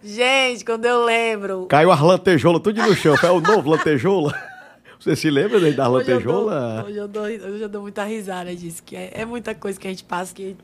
Gente, 0.03 0.63
quando 0.63 0.85
eu 0.85 1.03
lembro. 1.03 1.65
Caiu 1.67 1.91
as 1.91 1.99
lantejoulas 1.99 2.61
tudo 2.61 2.81
no 2.81 2.95
chão. 2.95 3.15
Foi 3.17 3.29
o 3.29 3.39
novo 3.41 3.69
lantejoula. 3.69 4.33
Você 4.99 5.15
se 5.15 5.29
lembra 5.29 5.59
né, 5.59 5.71
da 5.71 5.87
Hoje 5.89 6.09
eu, 6.11 6.21
dou, 6.21 6.45
lantejoula? 6.45 6.85
hoje, 6.87 6.97
eu 6.97 7.07
dou, 7.07 7.23
hoje 7.23 7.61
eu 7.61 7.69
dou 7.69 7.81
muita 7.83 8.03
risada 8.03 8.55
disso, 8.55 8.81
que 8.83 8.95
é, 8.95 9.11
é 9.13 9.25
muita 9.25 9.53
coisa 9.53 9.79
que 9.79 9.85
a 9.87 9.91
gente 9.91 10.03
passa 10.03 10.33
que 10.33 10.57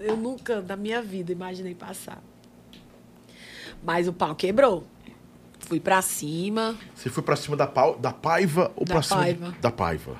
eu 0.00 0.14
nunca, 0.14 0.60
na 0.60 0.76
minha 0.76 1.00
vida, 1.00 1.32
imaginei 1.32 1.74
passar. 1.74 2.22
Mas 3.82 4.06
o 4.06 4.12
pau 4.12 4.34
quebrou. 4.34 4.84
Fui 5.60 5.80
pra 5.80 6.02
cima. 6.02 6.76
Você 6.94 7.08
foi 7.08 7.22
pra 7.22 7.34
cima 7.36 7.56
da, 7.56 7.66
pau, 7.66 7.98
da 7.98 8.12
paiva 8.12 8.70
ou 8.76 8.84
Da 8.84 8.94
pra 8.94 9.02
cima 9.02 9.20
paiva. 9.20 9.54
da 9.60 9.70
paiva? 9.70 10.16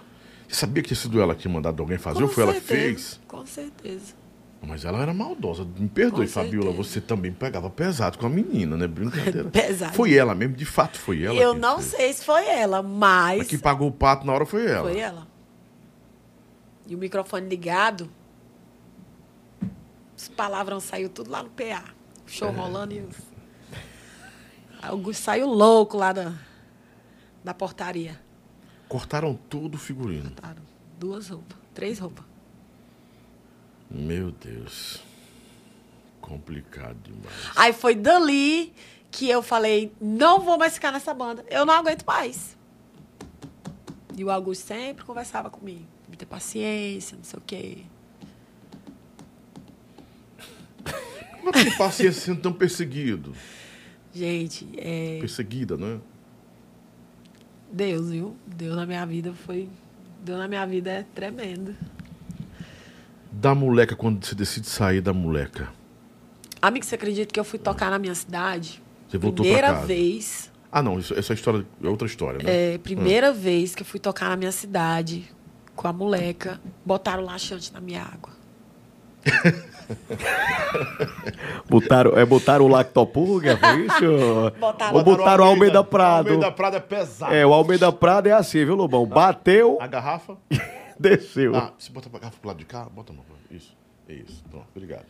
Você 0.49 0.61
sabia 0.61 0.83
que 0.83 0.89
tinha 0.89 0.97
sido 0.99 1.21
ela 1.21 1.35
que 1.35 1.43
tinha 1.43 1.53
mandado 1.53 1.81
alguém 1.83 1.99
fazer 1.99 2.21
Com 2.21 2.25
ou 2.25 2.31
foi 2.31 2.45
ela 2.45 2.55
que 2.55 2.61
certeza, 2.61 2.83
fez? 2.83 3.21
Com 3.29 3.47
certeza. 3.47 4.15
Mas 4.61 4.85
ela 4.85 5.01
era 5.01 5.15
maldosa. 5.15 5.65
Me 5.65 5.89
perdoe, 5.89 6.27
Com 6.27 6.33
Fabiola. 6.33 6.67
certeza. 6.73 6.89
Você 6.91 7.01
também 7.01 7.33
pegava 7.33 7.71
pesado 7.71 8.19
com 8.19 8.27
a 8.27 8.29
menina, 8.29 8.77
né? 8.77 8.87
Brincadeira. 8.87 9.49
Pesado. 9.51 9.95
Foi 9.95 10.13
ela 10.15 10.35
mesmo, 10.35 10.57
de 10.57 10.65
fato 10.65 10.99
foi 10.99 11.23
ela. 11.23 11.37
eu 11.37 11.55
não 11.55 11.77
fez. 11.79 11.87
sei 11.91 12.13
se 12.13 12.25
foi 12.25 12.47
ela, 12.47 12.83
mas. 12.83 13.39
Mas 13.39 13.47
que 13.49 13.57
pagou 13.57 13.89
o 13.89 13.93
pato 13.93 14.27
na 14.27 14.33
hora 14.33 14.45
foi 14.45 14.67
ela. 14.67 14.91
Foi 14.91 14.99
ela. 14.99 15.27
E 16.87 16.95
o 16.95 16.99
microfone 16.99 17.49
ligado, 17.49 18.11
os 20.17 20.29
palavrões 20.29 20.83
saiu 20.85 21.09
tudo 21.09 21.31
lá 21.31 21.43
no 21.43 21.51
PA. 21.51 21.85
O 22.27 22.31
show 22.31 22.51
rolando 22.51 22.95
e 22.95 23.07
Augusto 24.83 25.23
saiu 25.23 25.47
louco 25.47 25.97
lá 25.97 26.13
da, 26.13 26.35
da 27.45 27.55
portaria. 27.55 28.21
Cortaram 28.89 29.35
todo 29.35 29.75
o 29.77 29.79
figurino. 29.79 30.31
Botaram 30.31 30.63
duas 30.99 31.29
roupas, 31.29 31.59
três 31.75 31.99
roupas. 31.99 32.25
Meu 33.91 34.31
Deus. 34.31 35.03
Complicado 36.21 36.97
demais. 37.03 37.51
Aí 37.57 37.73
foi 37.73 37.95
dali 37.95 38.73
que 39.11 39.29
eu 39.29 39.43
falei, 39.43 39.93
não 40.01 40.41
vou 40.41 40.59
mais 40.59 40.75
ficar 40.75 40.93
nessa 40.93 41.15
banda. 41.15 41.45
Eu 41.49 41.65
não 41.65 41.75
aguento 41.75 42.05
mais. 42.05 42.57
E 44.17 44.25
o 44.25 44.31
Augusto 44.31 44.67
sempre 44.67 45.05
conversava 45.05 45.49
comigo. 45.49 45.87
Me 46.09 46.17
ter 46.17 46.27
paciência, 46.27 47.17
não 47.17 47.25
sei 47.25 47.39
o 47.39 47.43
quê. 47.43 47.79
Como 51.39 51.57
é 51.57 51.65
que 51.65 51.79
paciência 51.79 52.21
sendo 52.21 52.41
tão 52.43 52.53
perseguido? 52.53 53.33
Gente, 54.13 54.69
é... 54.77 55.19
Perseguida, 55.21 55.77
né? 55.77 56.01
Deus, 57.71 58.11
viu? 58.11 58.37
Deus 58.47 58.77
na 58.77 58.85
minha 58.85 59.07
vida 59.07 59.33
foi. 59.33 59.69
Deus 60.23 60.39
na 60.39 60.49
minha 60.49 60.67
vida 60.67 60.91
é 60.91 61.03
tremendo. 61.15 61.77
Da 63.31 63.55
moleca, 63.55 63.95
quando 63.95 64.25
você 64.25 64.35
decide 64.35 64.67
sair 64.67 65.01
da 65.01 65.13
moleca. 65.13 65.69
Amigo, 66.61 66.85
você 66.85 66.95
acredita 66.95 67.33
que 67.33 67.39
eu 67.39 67.45
fui 67.45 67.59
tocar 67.59 67.91
na 67.91 67.99
minha 67.99 68.15
cidade? 68.15 68.83
Você 69.09 69.17
voltou 69.19 69.45
Primeira 69.45 69.69
pra 69.69 69.77
casa. 69.77 69.87
vez. 69.87 70.51
Ah, 70.73 70.83
não, 70.83 70.99
isso, 70.99 71.15
essa 71.15 71.33
história 71.33 71.65
é 71.83 71.89
outra 71.89 72.07
história, 72.07 72.41
né? 72.43 72.75
É, 72.75 72.79
primeira 72.79 73.33
vez 73.33 73.75
que 73.75 73.83
eu 73.83 73.87
fui 73.87 74.01
tocar 74.01 74.29
na 74.29 74.37
minha 74.37 74.53
cidade 74.53 75.25
com 75.77 75.87
a 75.89 75.93
moleca, 75.93 76.61
botaram 76.85 77.23
laxante 77.25 77.73
na 77.73 77.81
minha 77.81 78.03
água. 78.03 78.33
Botaram, 81.69 82.17
é, 82.19 82.25
botaram 82.25 82.65
o 82.65 82.69
Lactopurga, 82.69 83.57
foi 83.57 83.87
isso? 83.87 84.53
Botaram- 84.61 84.97
Ou 84.97 85.05
botaram 85.05 85.45
o 85.45 85.49
Almeida 85.49 85.83
Prado. 85.85 86.29
Almeida 86.31 86.51
Prado 86.53 86.77
é 86.77 86.81
pesado. 86.81 87.35
É, 87.35 87.47
o 87.47 87.53
Almeida 87.53 87.91
Prado 87.93 88.27
é 88.29 88.33
assim, 88.33 88.65
viu, 88.65 88.75
Lobão? 88.75 89.07
Bateu, 89.07 89.79
A 89.81 89.87
garrafa? 89.87 90.37
desceu. 91.19 91.55
Ah, 91.57 91.73
você 91.79 91.91
bota 91.93 92.09
a 92.09 92.19
garrafa 92.19 92.39
pro 92.39 92.49
lado 92.49 92.59
de 92.59 92.65
cá? 92.65 92.85
Bota 92.85 93.13
a 93.13 93.17
mão. 93.17 93.25
pra- 93.25 93.37
Isso. 93.57 93.77
Isso. 94.09 94.43
Pronto, 94.51 94.67
obrigado. 94.75 95.07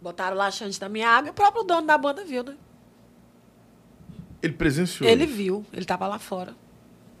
Botaram 0.00 0.36
laxante 0.36 0.80
na 0.80 0.88
minha 0.88 1.08
água 1.08 1.28
e 1.28 1.30
o 1.30 1.34
próprio 1.34 1.62
dono 1.62 1.86
da 1.86 1.98
banda 1.98 2.24
viu, 2.24 2.42
né? 2.42 2.56
Ele 4.42 4.54
presenciou. 4.54 5.08
Ele 5.08 5.26
viu, 5.26 5.66
ele 5.72 5.84
tava 5.84 6.06
lá 6.06 6.18
fora. 6.18 6.54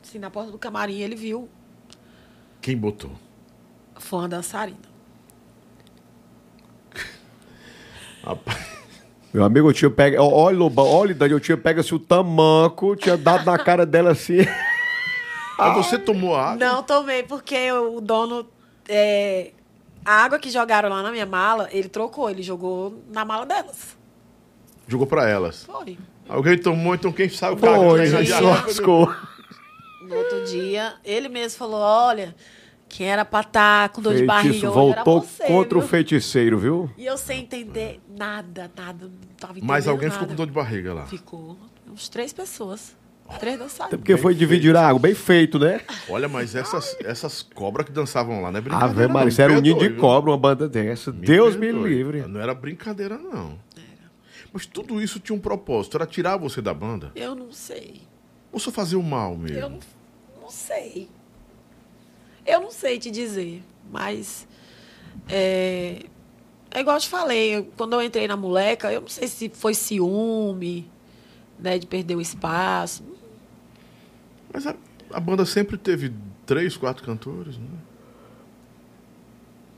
Assim, 0.02 0.18
na 0.18 0.30
porta 0.30 0.50
do 0.50 0.58
camarim, 0.58 1.00
ele 1.00 1.14
viu. 1.14 1.48
Quem 2.62 2.76
botou? 2.76 3.12
Foi 3.96 4.20
uma 4.20 4.28
dançarina. 4.28 4.78
Rapaz. 8.24 8.80
Meu 9.32 9.44
amigo, 9.44 9.68
eu 9.68 9.72
tinha 9.74 9.90
pego. 9.90 10.16
ó, 10.22 10.28
Olha, 10.28 10.56
Lobão, 10.56 10.86
olha, 10.86 11.14
Dani, 11.14 11.32
eu 11.32 11.40
tinha 11.40 11.56
pego 11.56 11.80
assim 11.80 11.94
o 11.94 11.98
tamanco, 11.98 12.96
tinha 12.96 13.16
dado 13.16 13.44
na 13.44 13.58
cara 13.58 13.84
dela 13.86 14.10
assim. 14.12 14.38
Mas 15.68 15.76
você 15.86 15.98
tomou 15.98 16.34
a 16.34 16.50
água? 16.52 16.66
Não 16.66 16.82
tomei, 16.82 17.22
porque 17.22 17.70
o 17.72 18.00
dono. 18.00 18.46
é, 18.88 19.52
a 20.04 20.24
água 20.24 20.38
que 20.38 20.50
jogaram 20.50 20.88
lá 20.88 21.02
na 21.02 21.10
minha 21.10 21.26
mala, 21.26 21.68
ele 21.70 21.88
trocou, 21.88 22.30
ele 22.30 22.42
jogou 22.42 23.02
na 23.12 23.24
mala 23.24 23.44
delas. 23.46 23.96
Jogou 24.88 25.06
pra 25.06 25.28
elas. 25.28 25.64
Foi. 25.64 25.98
Alguém 26.28 26.56
tomou, 26.58 26.94
então 26.94 27.12
quem 27.12 27.28
sabe 27.28 27.54
o 27.54 27.58
cara 27.58 27.76
Foi, 27.76 28.06
já- 28.06 28.38
só 28.38 28.50
lascou. 28.50 29.14
No 30.02 30.16
outro 30.16 30.44
dia, 30.46 30.94
ele 31.04 31.28
mesmo 31.28 31.58
falou: 31.58 31.80
olha, 31.80 32.34
quem 32.88 33.06
era 33.08 33.24
pra 33.24 33.40
estar 33.40 33.88
com 33.90 34.00
dor 34.00 34.14
de 34.14 34.18
Feitiço 34.20 34.26
barriga 34.36 34.70
hoje 34.70 34.92
era 34.92 35.04
voltou 35.04 35.20
você, 35.22 35.44
contra 35.44 35.78
o 35.78 35.80
viu? 35.80 35.88
feiticeiro, 35.90 36.58
viu? 36.58 36.90
E 36.96 37.06
eu 37.06 37.16
sem 37.16 37.40
entender 37.42 38.00
nada, 38.08 38.70
nada. 38.76 39.04
Não 39.06 39.12
tava 39.36 39.52
entendendo 39.52 39.68
Mas 39.68 39.86
alguém 39.86 40.08
nada. 40.08 40.14
ficou 40.14 40.28
com 40.28 40.34
dor 40.34 40.46
de 40.46 40.52
barriga 40.52 40.94
lá. 40.94 41.06
Ficou. 41.06 41.56
Uns 41.88 42.08
três 42.08 42.32
pessoas. 42.32 42.96
Três 43.38 43.54
Até 43.54 43.64
dançarinas. 43.64 44.00
porque 44.00 44.16
foi 44.16 44.34
dividir 44.34 44.76
a 44.76 44.88
água, 44.88 44.98
bem 45.00 45.14
feito, 45.14 45.58
né? 45.58 45.80
Olha, 46.08 46.28
mas 46.28 46.54
essas, 46.54 46.96
essas 47.04 47.42
cobras 47.42 47.86
que 47.86 47.92
dançavam 47.92 48.42
lá, 48.42 48.50
não 48.50 48.56
é 48.58 48.60
Ave 48.60 48.68
brincadeira. 48.68 49.08
Maria, 49.08 49.20
não. 49.22 49.28
isso 49.28 49.40
era 49.42 49.52
um 49.52 49.56
Me 49.56 49.62
ninho 49.62 49.78
de 49.78 49.88
viu? 49.88 49.96
cobra, 49.98 50.30
uma 50.30 50.36
banda 50.36 50.68
dessa. 50.68 51.10
Deus 51.12 51.56
me 51.56 51.70
livre. 51.72 52.22
Não 52.26 52.40
era 52.40 52.54
brincadeira, 52.54 53.16
não. 53.16 53.58
Mas 54.52 54.66
tudo 54.66 55.00
isso 55.00 55.20
tinha 55.20 55.34
um 55.36 55.40
propósito, 55.40 55.96
era 55.96 56.04
tirar 56.06 56.36
você 56.36 56.60
da 56.60 56.74
banda. 56.74 57.12
Eu 57.14 57.34
não 57.34 57.52
sei. 57.52 58.00
Ou 58.52 58.58
só 58.58 58.70
fazer 58.72 58.96
o 58.96 59.02
mal 59.02 59.36
mesmo? 59.36 59.58
Eu 59.58 59.70
não, 59.70 59.78
não 60.42 60.50
sei. 60.50 61.08
Eu 62.44 62.60
não 62.60 62.70
sei 62.70 62.98
te 62.98 63.10
dizer, 63.12 63.62
mas 63.92 64.46
é, 65.28 66.02
é 66.70 66.80
igual 66.80 66.96
eu 66.96 67.00
te 67.00 67.08
falei, 67.08 67.54
eu- 67.56 67.64
quando 67.76 67.92
eu 67.92 68.02
entrei 68.02 68.26
na 68.26 68.36
moleca, 68.36 68.92
eu 68.92 69.02
não 69.02 69.08
sei 69.08 69.28
se 69.28 69.48
foi 69.50 69.72
ciúme, 69.72 70.90
né, 71.58 71.78
de 71.78 71.86
perder 71.86 72.16
o 72.16 72.20
espaço. 72.20 73.04
Mas 74.52 74.66
a, 74.66 74.74
a 75.12 75.20
banda 75.20 75.44
sempre 75.46 75.76
teve 75.76 76.12
três, 76.46 76.76
quatro 76.76 77.04
cantores, 77.04 77.56
né? 77.58 77.66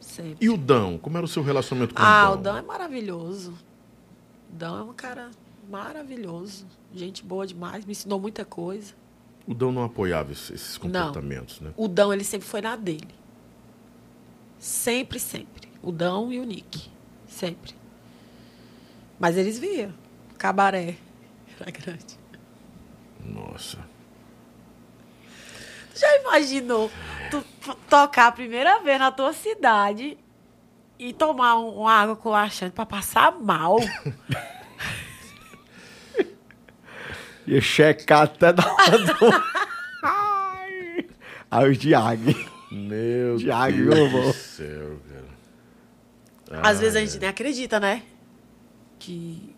Sempre. 0.00 0.44
E 0.44 0.50
o 0.50 0.56
Dão? 0.56 0.98
Como 0.98 1.16
era 1.16 1.24
o 1.24 1.28
seu 1.28 1.42
relacionamento 1.42 1.94
com 1.94 2.02
Ah, 2.02 2.30
o 2.30 2.34
o 2.34 2.36
Dão? 2.36 2.56
É 2.56 2.62
maravilhoso. 2.62 3.52
O 4.50 4.54
Dan 4.56 4.80
é 4.80 4.82
um 4.82 4.92
cara 4.92 5.30
maravilhoso. 5.70 6.66
Gente 6.94 7.22
boa 7.24 7.46
demais, 7.46 7.84
me 7.84 7.92
ensinou 7.92 8.20
muita 8.20 8.44
coisa. 8.44 8.94
O 9.46 9.54
Dão 9.54 9.72
não 9.72 9.82
apoiava 9.84 10.32
esses, 10.32 10.50
esses 10.50 10.78
Não. 10.78 10.90
comportamentos, 10.90 11.60
né? 11.60 11.72
O 11.76 11.88
Dão, 11.88 12.12
ele 12.12 12.24
sempre 12.24 12.46
foi 12.46 12.60
na 12.60 12.76
dele. 12.76 13.08
Sempre, 14.58 15.18
sempre. 15.18 15.68
O 15.82 15.90
Dão 15.90 16.32
e 16.32 16.38
o 16.38 16.44
Nick. 16.44 16.88
Sempre. 17.26 17.74
Mas 19.18 19.36
eles 19.36 19.58
viam. 19.58 19.92
Cabaré. 20.38 20.96
Era 21.58 21.70
grande. 21.70 22.18
Nossa. 23.24 23.78
Já 26.02 26.18
imaginou 26.20 26.90
tu 27.30 27.44
tocar 27.88 28.26
a 28.26 28.32
primeira 28.32 28.80
vez 28.80 28.98
na 28.98 29.12
tua 29.12 29.32
cidade 29.32 30.18
e 30.98 31.12
tomar 31.12 31.56
um- 31.60 31.78
uma 31.80 31.92
água 31.92 32.16
com 32.16 32.30
laxante 32.30 32.72
pra 32.74 32.84
passar 32.84 33.32
mal? 33.38 33.76
Ia 37.46 37.60
checar 37.62 38.22
até 38.22 38.52
da 38.52 38.64
hora 38.72 38.98
do... 38.98 39.14
Ai. 40.02 41.06
Aí 41.50 41.70
o 41.70 41.76
Diag. 41.76 42.46
Meu 42.72 43.36
Thiago, 43.36 43.76
Deus 43.76 44.12
meu 44.12 44.22
do 44.22 44.32
céu, 44.32 44.98
cara. 46.48 46.62
Às 46.68 46.80
vezes 46.80 46.96
a 46.96 47.00
gente 47.00 47.18
nem 47.18 47.28
acredita, 47.28 47.78
né? 47.78 48.02
Que 48.98 49.54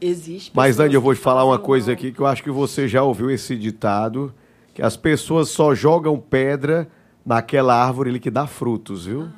existe. 0.00 0.50
Mas, 0.54 0.76
Dani, 0.76 0.94
eu 0.94 1.00
vou 1.00 1.14
te 1.14 1.20
falar 1.20 1.44
uma 1.44 1.58
coisa 1.58 1.92
aqui 1.92 2.10
que 2.12 2.20
eu 2.20 2.26
acho 2.26 2.42
que 2.42 2.50
você 2.50 2.88
já 2.88 3.02
ouviu 3.02 3.30
esse 3.30 3.54
ditado, 3.56 4.34
que 4.78 4.82
as 4.82 4.96
pessoas 4.96 5.48
só 5.48 5.74
jogam 5.74 6.20
pedra 6.20 6.88
naquela 7.26 7.74
árvore 7.74 8.10
ali 8.10 8.20
que 8.20 8.30
dá 8.30 8.46
frutos, 8.46 9.06
viu? 9.06 9.28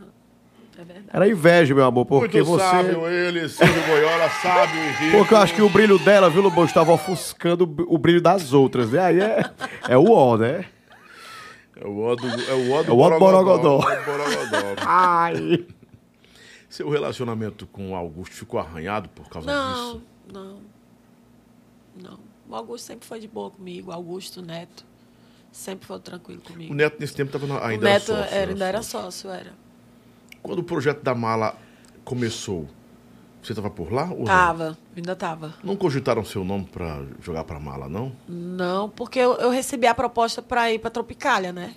É 0.78 0.84
verdade. 0.84 1.06
Era 1.10 1.26
inveja, 1.30 1.74
meu 1.74 1.86
amor, 1.86 2.04
porque 2.04 2.42
Muito 2.42 2.58
você... 2.58 2.62
sábio 2.62 3.08
ele, 3.08 3.48
Silvio 3.48 3.86
Boiola, 3.86 4.28
sábio 4.28 4.76
e 4.78 4.90
rico. 5.02 5.16
Porque 5.16 5.32
eu 5.32 5.38
acho 5.38 5.54
que 5.54 5.62
o 5.62 5.70
brilho 5.70 5.98
dela, 5.98 6.28
viu, 6.28 6.42
Lobão, 6.42 6.66
estava 6.66 6.92
ofuscando 6.92 7.64
o 7.88 7.96
brilho 7.96 8.20
das 8.20 8.52
outras, 8.52 8.90
né? 8.90 8.98
Aí 8.98 9.18
é, 9.18 9.50
é 9.88 9.96
o 9.96 10.10
ó, 10.10 10.36
né? 10.36 10.66
É 11.74 11.86
o 11.86 12.00
ó 12.00 12.14
do, 12.14 12.26
é 12.26 12.52
o 12.52 12.72
ó 12.72 12.82
do 12.82 12.90
É 12.90 12.94
o 12.94 12.98
ó 12.98 13.08
do 13.08 13.18
Borogodó. 13.18 13.80
É 13.80 13.82
o 13.82 13.92
ó 13.92 13.96
do 13.96 14.04
Borogodó. 14.04 14.82
Ai. 14.84 15.66
Seu 16.68 16.90
relacionamento 16.90 17.66
com 17.66 17.92
o 17.92 17.94
Augusto 17.94 18.34
ficou 18.34 18.60
arranhado 18.60 19.08
por 19.08 19.26
causa 19.30 19.50
Não, 19.50 19.72
disso? 19.72 20.02
não. 20.34 20.58
Não. 21.96 22.18
O 22.46 22.54
Augusto 22.54 22.84
sempre 22.84 23.08
foi 23.08 23.18
de 23.18 23.26
boa 23.26 23.50
comigo. 23.50 23.90
O 23.90 23.94
Augusto, 23.94 24.42
Neto, 24.42 24.89
sempre 25.52 25.86
foi 25.86 25.98
tranquilo 26.00 26.40
comigo. 26.40 26.72
O 26.72 26.76
Neto, 26.76 26.96
nesse 27.00 27.14
tempo, 27.14 27.30
tava 27.32 27.46
na- 27.46 27.60
O 27.60 27.64
ainda 27.64 27.84
Neto 27.88 28.12
era 28.12 28.22
sócio. 28.22 28.36
era, 28.36 28.50
ainda 28.50 28.64
era 28.66 28.82
sócio, 28.82 29.30
era. 29.30 29.52
Quando 30.42 30.60
o 30.60 30.64
projeto 30.64 31.02
da 31.02 31.14
mala 31.14 31.56
começou, 32.04 32.68
você 33.42 33.52
estava 33.52 33.70
por 33.70 33.92
lá? 33.92 34.04
Ou 34.10 34.18
não? 34.20 34.24
Tava, 34.24 34.78
ainda 34.96 35.14
tava. 35.16 35.54
Não 35.62 35.76
cogitaram 35.76 36.24
seu 36.24 36.44
nome 36.44 36.64
para 36.66 37.04
jogar 37.22 37.44
para 37.44 37.58
mala, 37.60 37.88
não? 37.88 38.12
Não, 38.28 38.88
porque 38.88 39.18
eu, 39.18 39.34
eu 39.34 39.50
recebi 39.50 39.86
a 39.86 39.94
proposta 39.94 40.40
para 40.42 40.72
ir 40.72 40.78
para 40.78 40.90
Tropicália, 40.90 41.52
né? 41.52 41.74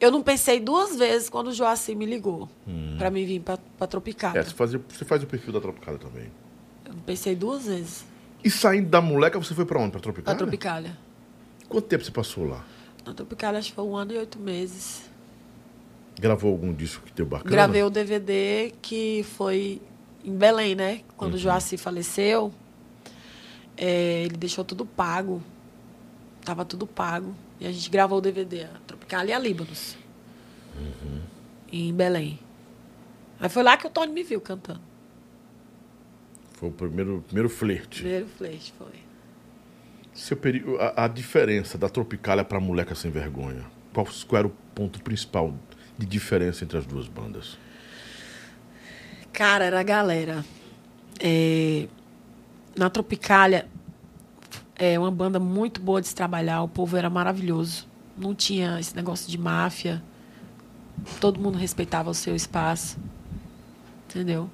Eu 0.00 0.10
não 0.10 0.22
pensei 0.22 0.58
duas 0.58 0.96
vezes 0.96 1.28
quando 1.28 1.48
o 1.48 1.52
Joacim 1.52 1.94
me 1.94 2.04
ligou 2.04 2.48
para 2.98 3.10
mim 3.10 3.24
vir 3.24 3.40
para 3.40 3.86
Tropicália. 3.86 4.40
É, 4.40 4.42
você, 4.42 4.50
fazia, 4.50 4.80
você 4.88 5.04
faz 5.04 5.22
o 5.22 5.26
perfil 5.26 5.52
da 5.52 5.60
Tropicália 5.60 5.98
também. 6.00 6.30
Eu 6.84 6.94
não 6.94 7.00
pensei 7.02 7.34
duas 7.36 7.66
vezes 7.66 8.04
E 8.42 8.50
saindo 8.50 8.88
da 8.90 9.00
moleca, 9.00 9.38
você 9.38 9.54
foi 9.54 9.64
para 9.64 9.78
onde? 9.78 9.92
Para 9.92 10.00
para 10.00 10.12
Tropicália? 10.12 10.38
Tropicália. 10.38 10.98
Quanto 11.68 11.86
tempo 11.86 12.04
você 12.04 12.10
passou 12.10 12.44
lá? 12.48 12.64
Na 13.04 13.12
Tropicália 13.12 13.58
acho 13.58 13.70
que 13.70 13.74
foi 13.74 13.84
um 13.84 13.96
ano 13.96 14.12
e 14.12 14.18
oito 14.18 14.38
meses. 14.38 15.10
Gravou 16.20 16.52
algum 16.52 16.72
disco 16.72 17.04
que 17.04 17.12
deu 17.12 17.26
bacana? 17.26 17.50
Gravei 17.50 17.82
o 17.82 17.90
DVD 17.90 18.72
que 18.80 19.24
foi 19.36 19.80
em 20.24 20.36
Belém, 20.36 20.74
né? 20.74 21.02
Quando 21.16 21.34
o 21.34 21.38
Joacim 21.38 21.76
faleceu, 21.76 22.52
é, 23.76 24.22
ele 24.24 24.36
deixou 24.36 24.64
tudo 24.64 24.86
pago. 24.86 25.42
Tava 26.44 26.64
tudo 26.64 26.86
pago. 26.86 27.34
E 27.58 27.66
a 27.66 27.72
gente 27.72 27.88
gravou 27.90 28.18
o 28.18 28.20
DVD, 28.20 28.64
a 28.64 28.80
Tropicália 28.86 29.32
e 29.32 29.34
a 29.34 29.38
Líbanos. 29.38 29.96
Em 31.72 31.92
Belém. 31.92 32.38
Aí 33.40 33.48
foi 33.48 33.62
lá 33.62 33.76
que 33.76 33.86
o 33.86 33.90
Tony 33.90 34.12
me 34.12 34.22
viu 34.22 34.40
cantando. 34.40 34.80
Foi 36.52 36.68
o 36.68 36.72
primeiro, 36.72 37.24
primeiro 37.26 37.48
flerte. 37.48 38.02
Primeiro 38.02 38.26
flash, 38.26 38.72
foi. 38.78 39.11
Seu 40.14 40.36
peri... 40.36 40.64
a, 40.78 41.04
a 41.04 41.08
diferença 41.08 41.78
da 41.78 41.88
Tropicália 41.88 42.44
para 42.44 42.60
Moleca 42.60 42.94
Sem 42.94 43.10
Vergonha. 43.10 43.64
Qual, 43.92 44.06
qual 44.26 44.38
era 44.38 44.46
o 44.46 44.52
ponto 44.74 45.02
principal 45.02 45.54
de 45.96 46.06
diferença 46.06 46.64
entre 46.64 46.78
as 46.78 46.86
duas 46.86 47.08
bandas? 47.08 47.58
Cara, 49.32 49.64
era 49.64 49.80
a 49.80 49.82
galera. 49.82 50.44
É, 51.20 51.86
na 52.76 52.90
Tropicália, 52.90 53.68
é 54.76 54.98
uma 54.98 55.10
banda 55.10 55.38
muito 55.38 55.80
boa 55.80 56.00
de 56.00 56.08
se 56.08 56.14
trabalhar. 56.14 56.62
O 56.62 56.68
povo 56.68 56.96
era 56.96 57.08
maravilhoso. 57.08 57.86
Não 58.16 58.34
tinha 58.34 58.80
esse 58.80 58.96
negócio 58.96 59.30
de 59.30 59.38
máfia. 59.38 60.02
Todo 61.20 61.40
mundo 61.40 61.56
respeitava 61.56 62.10
o 62.10 62.14
seu 62.14 62.34
espaço. 62.34 62.98
Entendeu? 64.08 64.50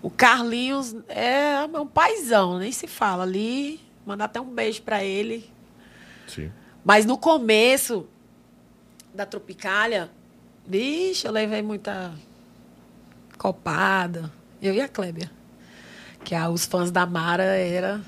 O 0.00 0.10
Carlinhos 0.10 0.96
é 1.08 1.64
um 1.78 1.86
paizão, 1.86 2.58
nem 2.58 2.72
se 2.72 2.86
fala 2.86 3.24
ali. 3.24 3.80
Mandar 4.04 4.24
até 4.26 4.40
um 4.40 4.52
beijo 4.52 4.82
pra 4.82 5.04
ele. 5.04 5.50
Sim. 6.26 6.50
Mas 6.84 7.06
no 7.06 7.16
começo 7.16 8.06
da 9.14 9.24
Tropicália, 9.24 10.10
vixe, 10.66 11.26
eu 11.26 11.32
levei 11.32 11.62
muita 11.62 12.12
copada. 13.38 14.30
Eu 14.60 14.74
e 14.74 14.80
a 14.80 14.88
Clébia. 14.88 15.30
Que 16.24 16.34
a, 16.34 16.48
os 16.48 16.64
fãs 16.64 16.90
da 16.90 17.04
Mara 17.04 17.42
era. 17.42 18.00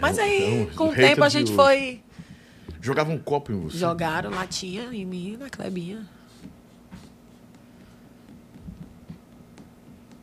Mas 0.00 0.18
aí, 0.18 0.62
Então, 0.62 0.76
com 0.76 0.88
o 0.88 0.94
tempo, 0.94 1.22
a 1.22 1.28
gente 1.28 1.52
foi. 1.52 2.02
Jogava 2.80 3.12
um 3.12 3.18
copo 3.18 3.52
em 3.52 3.60
você. 3.60 3.78
Jogaram 3.78 4.30
latinha 4.30 4.92
em 4.92 5.04
mim 5.04 5.34
e 5.34 5.36
na 5.36 5.48
Clebinha. 5.48 6.04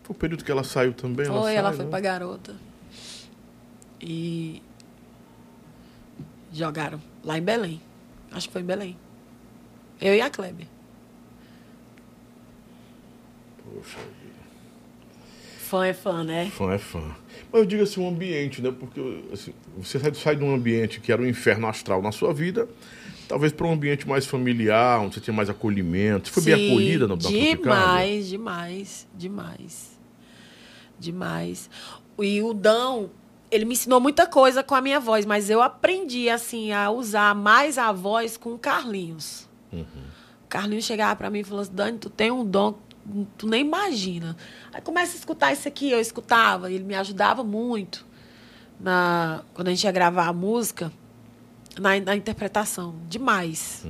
Foi 0.04 0.14
o 0.14 0.20
período 0.20 0.44
que 0.44 0.52
ela 0.52 0.66
saiu 0.66 0.94
também. 0.94 1.26
Foi, 1.26 1.42
sai, 1.44 1.56
ela 1.56 1.72
foi 1.72 1.86
né? 1.86 1.90
pra 1.90 2.00
garota. 2.02 2.56
E 4.02 4.62
jogaram 6.52 7.02
lá 7.24 7.38
em 7.38 7.42
Belém. 7.42 7.82
Acho 8.32 8.48
que 8.48 8.54
foi 8.54 8.62
em 8.62 8.66
Belém. 8.66 8.98
Eu 10.00 10.16
e 10.16 10.22
a 10.22 10.30
Kleber. 10.30 10.68
Poxa 13.64 13.98
vida. 14.00 14.40
Fã 15.58 15.86
é 15.86 15.94
fã, 15.94 16.24
né? 16.24 16.50
Fã 16.50 16.74
é 16.74 16.78
fã. 16.78 17.16
Mas 17.52 17.62
eu 17.62 17.66
digo 17.66 17.84
assim, 17.84 18.04
o 18.04 18.08
ambiente, 18.08 18.62
né? 18.62 18.72
Porque 18.72 19.00
assim, 19.32 19.54
você 19.78 20.00
sai, 20.00 20.14
sai 20.14 20.36
de 20.36 20.44
um 20.44 20.54
ambiente 20.54 21.00
que 21.00 21.12
era 21.12 21.22
um 21.22 21.28
inferno 21.28 21.68
astral 21.68 22.02
na 22.02 22.12
sua 22.12 22.34
vida, 22.34 22.68
talvez 23.28 23.52
para 23.52 23.68
um 23.68 23.74
ambiente 23.74 24.08
mais 24.08 24.26
familiar, 24.26 25.00
onde 25.00 25.16
você 25.16 25.22
tinha 25.22 25.34
mais 25.34 25.50
acolhimento. 25.50 26.30
Você 26.30 26.34
foi 26.34 26.44
bem 26.44 26.56
Sim, 26.56 26.72
acolhida 26.72 27.08
no? 27.08 27.18
Demais, 27.18 28.30
demais, 28.30 29.08
demais. 29.16 30.00
Demais. 31.00 31.70
E 32.20 32.42
o 32.42 32.54
Dão, 32.54 33.12
ele 33.52 33.66
me 33.66 33.74
ensinou 33.74 34.00
muita 34.00 34.28
coisa 34.28 34.64
com 34.64 34.76
a 34.76 34.82
minha 34.82 35.00
voz, 35.00 35.26
mas 35.26 35.50
eu 35.50 35.62
aprendi, 35.62 36.30
assim, 36.30 36.72
a 36.72 36.90
usar 36.90 37.34
mais 37.36 37.78
a 37.78 37.92
voz 37.92 38.38
com 38.38 38.54
o 38.54 38.60
Carlinhos. 38.60 39.48
Uhum. 39.72 39.86
O 40.46 40.48
Carlinhos 40.48 40.86
chegava 40.86 41.16
pra 41.16 41.30
mim 41.30 41.40
e 41.40 41.44
falou 41.44 41.62
assim, 41.62 41.74
Dani, 41.74 41.98
tu 41.98 42.10
tem 42.10 42.32
um 42.32 42.46
dom, 42.46 42.78
tu 43.38 43.48
nem 43.48 43.62
imagina. 43.62 44.38
Aí 44.74 44.82
começa 44.82 45.16
a 45.16 45.20
escutar 45.20 45.52
isso 45.52 45.68
aqui, 45.68 45.90
eu 45.92 46.00
escutava, 46.00 46.72
ele 46.72 46.84
me 46.84 46.96
ajudava 46.96 47.44
muito 47.44 48.06
na 48.80 49.44
quando 49.54 49.68
a 49.68 49.72
gente 49.72 49.84
ia 49.84 49.92
gravar 49.92 50.28
a 50.28 50.34
música, 50.34 50.92
na, 51.80 52.00
na 52.00 52.16
interpretação, 52.16 52.96
demais. 53.08 53.86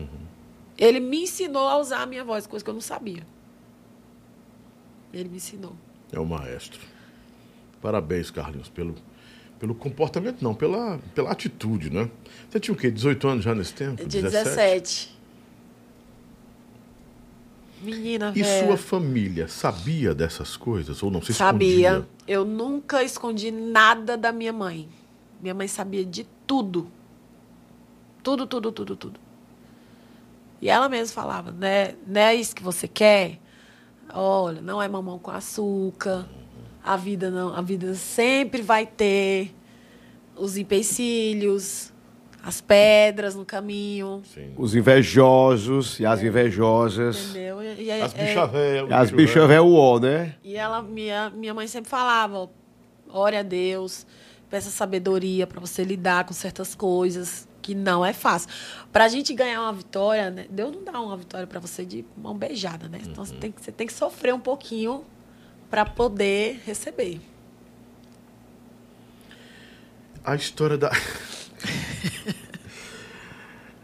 Ele 0.78 1.00
me 1.00 1.24
ensinou 1.24 1.68
a 1.68 1.78
usar 1.78 2.02
a 2.02 2.06
minha 2.06 2.24
voz, 2.24 2.48
coisa 2.48 2.64
que 2.64 2.70
eu 2.70 2.74
não 2.74 2.82
sabia. 2.82 3.26
Ele 5.14 5.28
me 5.28 5.38
ensinou. 5.38 5.76
É 6.12 6.20
o 6.20 6.26
maestro. 6.26 6.80
Parabéns, 7.82 8.32
Carlinhos, 8.32 8.70
pelo, 8.70 8.96
pelo 9.60 9.76
comportamento, 9.76 10.42
não, 10.42 10.56
pela, 10.56 11.00
pela 11.14 11.32
atitude, 11.32 11.90
né? 11.90 12.10
Você 12.50 12.60
tinha 12.60 12.74
o 12.74 12.78
quê? 12.78 12.90
18 12.90 13.28
anos 13.28 13.44
já 13.44 13.54
nesse 13.54 13.74
tempo? 13.74 14.06
De 14.06 14.22
17. 14.22 15.18
Menina, 17.82 18.34
E 18.36 18.44
velho. 18.44 18.68
sua 18.68 18.78
família 18.78 19.48
sabia 19.48 20.14
dessas 20.14 20.58
coisas? 20.58 21.02
Ou 21.02 21.10
não? 21.10 21.22
Você 21.22 21.32
Sabia. 21.34 21.68
escondia? 21.92 22.08
Eu 22.28 22.44
nunca 22.44 23.04
escondi 23.04 23.52
nada 23.52 24.18
da 24.18 24.32
minha 24.32 24.52
mãe. 24.52 24.90
Minha 25.42 25.54
mãe 25.54 25.68
sabia 25.68 26.04
de 26.06 26.28
tudo. 26.46 26.90
Tudo, 28.22 28.46
tudo, 28.46 28.72
tudo, 28.72 28.96
tudo. 28.98 29.20
E 30.62 30.70
ela 30.70 30.90
mesma 30.90 31.14
falava, 31.22 31.52
né? 31.52 31.96
Não 32.06 32.20
é 32.20 32.36
isso 32.36 32.54
que 32.54 32.62
você 32.62 32.86
quer? 32.86 33.40
Olha, 34.14 34.62
não 34.62 34.82
é 34.82 34.88
mamão 34.90 35.18
com 35.18 35.32
açúcar. 35.32 36.28
A 36.90 36.96
vida 36.96 37.30
não, 37.30 37.54
a 37.54 37.62
vida 37.62 37.94
sempre 37.94 38.64
vai 38.64 38.84
ter 38.84 39.54
os 40.36 40.58
empecilhos, 40.58 41.94
as 42.42 42.62
pedras 42.62 43.36
no 43.36 43.46
caminho, 43.46 44.24
Sim. 44.34 44.54
Os 44.58 44.74
invejosos 44.74 46.00
e 46.00 46.06
as 46.08 46.24
invejosas. 46.24 47.30
entendeu? 47.30 47.62
E, 47.62 47.84
e 47.84 47.90
é- 47.92 48.02
As 48.02 48.16
é- 48.16 48.26
bichas 48.26 48.52
velhas. 48.52 48.92
As 48.92 49.12
bichas 49.12 49.50
ó, 49.62 50.00
né? 50.00 50.34
E 50.44 50.56
ela, 50.56 50.82
minha, 50.82 51.30
minha 51.30 51.54
mãe 51.54 51.68
sempre 51.68 51.92
falava, 51.92 52.40
ó, 52.40 52.48
ore 53.08 53.38
a 53.38 53.44
Deus, 53.44 54.08
peça 54.50 54.72
sabedoria 54.72 55.46
para 55.46 55.60
você 55.60 55.84
lidar 55.84 56.24
com 56.24 56.34
certas 56.34 56.74
coisas 56.74 57.48
que 57.62 57.76
não 57.76 58.04
é 58.04 58.14
fácil. 58.14 58.50
Para 58.92 59.06
a 59.06 59.08
gente 59.08 59.32
ganhar 59.36 59.62
uma 59.62 59.74
vitória, 59.74 60.32
né, 60.32 60.48
Deus 60.50 60.76
não 60.76 60.84
dá 60.84 61.00
uma 61.00 61.16
vitória 61.16 61.46
para 61.46 61.60
você 61.60 61.86
de 61.86 62.04
mão 62.18 62.36
beijada, 62.36 62.90
né? 62.90 63.00
Então 63.06 63.24
você, 63.24 63.36
tem 63.36 63.52
que, 63.52 63.62
você 63.62 63.72
tem 63.72 63.86
que 63.86 63.94
sofrer 63.94 64.34
um 64.34 64.40
pouquinho 64.40 65.04
para 65.70 65.86
poder 65.86 66.62
receber. 66.66 67.22
A 70.24 70.36
história 70.36 70.78
da. 70.78 70.92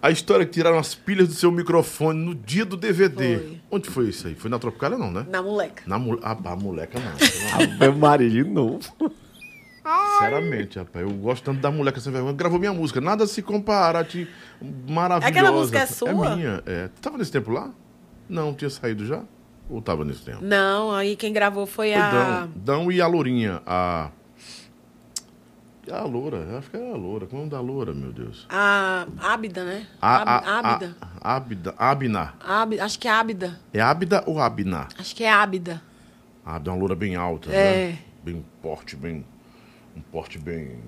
A 0.01 0.11
história 0.11 0.45
que 0.45 0.51
tiraram 0.51 0.77
as 0.77 0.93
pilhas 0.93 1.27
do 1.27 1.33
seu 1.33 1.51
microfone 1.51 2.23
no 2.23 2.35
dia 2.35 2.63
do 2.63 2.77
DVD. 2.77 3.39
Foi. 3.39 3.61
Onde 3.71 3.89
foi 3.89 4.09
isso 4.09 4.27
aí? 4.27 4.35
Foi 4.35 4.51
na 4.51 4.59
Tropicália, 4.59 4.99
não, 4.99 5.11
né? 5.11 5.25
Na 5.27 5.41
moleca. 5.41 5.83
Na 5.87 5.97
mu... 5.97 6.19
Ah, 6.21 6.37
a 6.45 6.55
moleca 6.55 6.99
não. 6.99 7.87
Ave 7.87 7.97
Maria 7.97 8.29
de 8.29 8.43
novo. 8.43 8.79
Sinceramente, 10.13 10.77
rapaz, 10.77 11.03
eu 11.07 11.11
gosto 11.15 11.43
tanto 11.43 11.59
da 11.59 11.71
moleca 11.71 11.99
sem 11.99 12.11
vergonha. 12.11 12.33
Gravou 12.33 12.59
minha 12.59 12.73
música. 12.73 13.01
Nada 13.01 13.25
se 13.25 13.41
compara 13.41 13.99
a 13.99 14.03
ti. 14.03 14.27
Maravilhosa. 14.87 15.27
Aquela 15.27 15.51
música 15.51 15.79
é 15.79 15.85
sua? 15.87 16.09
É 16.09 16.35
minha. 16.35 16.63
É. 16.67 16.87
Tu 16.87 17.01
tava 17.01 17.17
nesse 17.17 17.31
tempo 17.31 17.51
lá? 17.51 17.71
Não, 18.29 18.53
tinha 18.53 18.69
saído 18.69 19.05
já? 19.07 19.23
Ou 19.69 19.81
tava 19.81 20.05
nesse 20.05 20.21
tempo? 20.23 20.39
Não, 20.43 20.91
aí 20.91 21.15
quem 21.15 21.33
gravou 21.33 21.65
foi, 21.65 21.91
Foi 21.91 22.01
a. 22.01 22.11
Dão. 22.11 22.51
Dão 22.55 22.91
e 22.91 23.01
a 23.01 23.07
Lourinha. 23.07 23.61
A. 23.65 24.09
A 25.91 26.01
Loura, 26.03 26.57
acho 26.57 26.71
que 26.71 26.77
era 26.77 26.93
a 26.93 26.97
Loura. 26.97 27.27
Como 27.27 27.43
é 27.43 27.45
o 27.45 27.47
nome 27.47 27.51
da 27.51 27.61
Loura, 27.61 27.93
meu 27.93 28.11
Deus? 28.11 28.47
A 28.49 29.05
Ábida, 29.19 29.63
né? 29.63 29.85
A, 30.01 30.57
Ábida. 30.59 30.95
Ábida. 31.21 31.75
Ábina. 31.77 32.33
Ábida. 32.39 32.83
Acho 32.85 32.97
que 32.99 33.07
é 33.07 33.11
Ábida. 33.11 33.59
É 33.71 33.79
Ábida 33.81 34.23
ou 34.25 34.39
Ábina? 34.39 34.87
Acho 34.97 35.15
que 35.15 35.23
é 35.23 35.31
Ábida. 35.31 35.81
Ábida 36.43 36.71
é 36.71 36.73
uma 36.73 36.79
loura 36.79 36.95
bem 36.95 37.15
alta, 37.15 37.51
É. 37.51 37.89
né? 37.91 37.99
Bem 38.23 38.43
porte, 38.63 38.95
bem. 38.95 39.23
Um 39.95 40.01
porte 40.01 40.39
bem. 40.39 40.79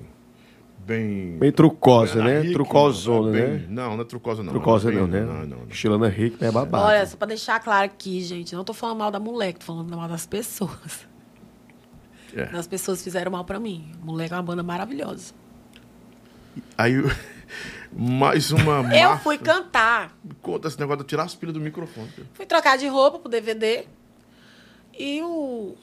Bem. 0.87 1.37
Bem 1.37 1.51
trucosa, 1.51 2.13
Ana 2.21 2.23
né? 2.29 2.35
Hickman, 2.37 2.53
Trucosona, 2.53 3.31
bem- 3.31 3.41
né? 3.41 3.65
Não, 3.67 3.95
não 3.97 4.01
é 4.03 4.05
trucosa, 4.05 4.41
não. 4.41 4.53
Trucosa 4.53 4.89
é 4.89 4.95
não, 4.95 5.05
bem- 5.05 5.19
né? 5.21 5.27
Não, 5.27 5.45
não, 5.45 5.97
não. 5.99 6.07
Rick 6.09 6.41
é 6.41 6.49
babado. 6.49 6.85
Olha, 6.85 7.05
só 7.05 7.17
pra 7.17 7.27
deixar 7.27 7.59
claro 7.59 7.83
aqui, 7.85 8.21
gente, 8.21 8.55
não 8.55 8.63
tô 8.63 8.73
falando 8.73 8.97
mal 8.99 9.11
da 9.11 9.19
moleque, 9.19 9.59
tô 9.59 9.65
falando 9.65 9.93
mal 9.97 10.07
das 10.07 10.25
pessoas. 10.25 11.05
É. 12.33 12.43
As 12.55 12.67
pessoas 12.67 13.03
fizeram 13.03 13.29
mal 13.31 13.43
pra 13.43 13.59
mim. 13.59 13.91
Moleque 14.01 14.33
é 14.33 14.37
uma 14.37 14.43
banda 14.43 14.63
maravilhosa. 14.63 15.33
Aí. 16.77 16.93
Mais 17.91 18.51
uma. 18.51 18.81
Eu 18.95 19.17
fui 19.19 19.37
cantar. 19.37 20.15
Conta 20.41 20.67
esse 20.69 20.79
negócio 20.79 21.03
de 21.03 21.07
tirar 21.09 21.23
as 21.23 21.35
pilhas 21.35 21.53
do 21.53 21.59
microfone. 21.59 22.09
Fui 22.33 22.45
trocar 22.45 22.77
de 22.77 22.87
roupa 22.87 23.19
pro 23.19 23.29
DVD. 23.29 23.85
E 24.97 25.21
o. 25.21 25.75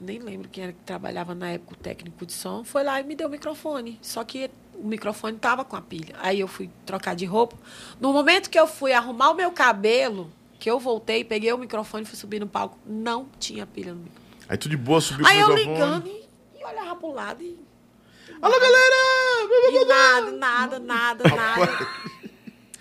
Nem 0.00 0.18
lembro 0.18 0.48
quem 0.48 0.64
era 0.64 0.72
que 0.72 0.80
trabalhava 0.84 1.34
na 1.34 1.48
época, 1.50 1.72
o 1.72 1.76
técnico 1.76 2.26
de 2.26 2.32
som, 2.32 2.62
foi 2.64 2.84
lá 2.84 3.00
e 3.00 3.04
me 3.04 3.14
deu 3.14 3.28
o 3.28 3.30
microfone. 3.30 3.98
Só 4.02 4.22
que 4.24 4.50
o 4.74 4.86
microfone 4.86 5.38
tava 5.38 5.64
com 5.64 5.74
a 5.76 5.80
pilha. 5.80 6.14
Aí 6.20 6.40
eu 6.40 6.48
fui 6.48 6.68
trocar 6.84 7.14
de 7.16 7.24
roupa. 7.24 7.56
No 8.00 8.12
momento 8.12 8.50
que 8.50 8.58
eu 8.58 8.66
fui 8.66 8.92
arrumar 8.92 9.30
o 9.30 9.34
meu 9.34 9.50
cabelo, 9.52 10.30
que 10.58 10.70
eu 10.70 10.78
voltei, 10.78 11.24
peguei 11.24 11.52
o 11.52 11.58
microfone 11.58 12.02
e 12.04 12.06
fui 12.06 12.16
subir 12.18 12.40
no 12.40 12.46
palco, 12.46 12.78
não 12.84 13.26
tinha 13.38 13.66
pilha 13.66 13.92
no 13.94 14.00
microfone. 14.00 14.26
Aí 14.48 14.56
tu 14.58 14.68
de 14.68 14.76
boa 14.76 15.00
subiu 15.00 15.26
Aí 15.26 15.40
eu 15.40 15.54
ligando 15.54 16.06
e, 16.06 16.24
e 16.60 16.64
olhava 16.64 16.94
pro 16.96 17.10
lado 17.12 17.42
e, 17.42 17.58
Alô, 18.40 18.60
galera! 18.60 18.94
e 19.72 19.84
nada, 19.86 20.30
nada, 20.32 20.78
nada, 20.78 21.24
nada. 21.28 21.88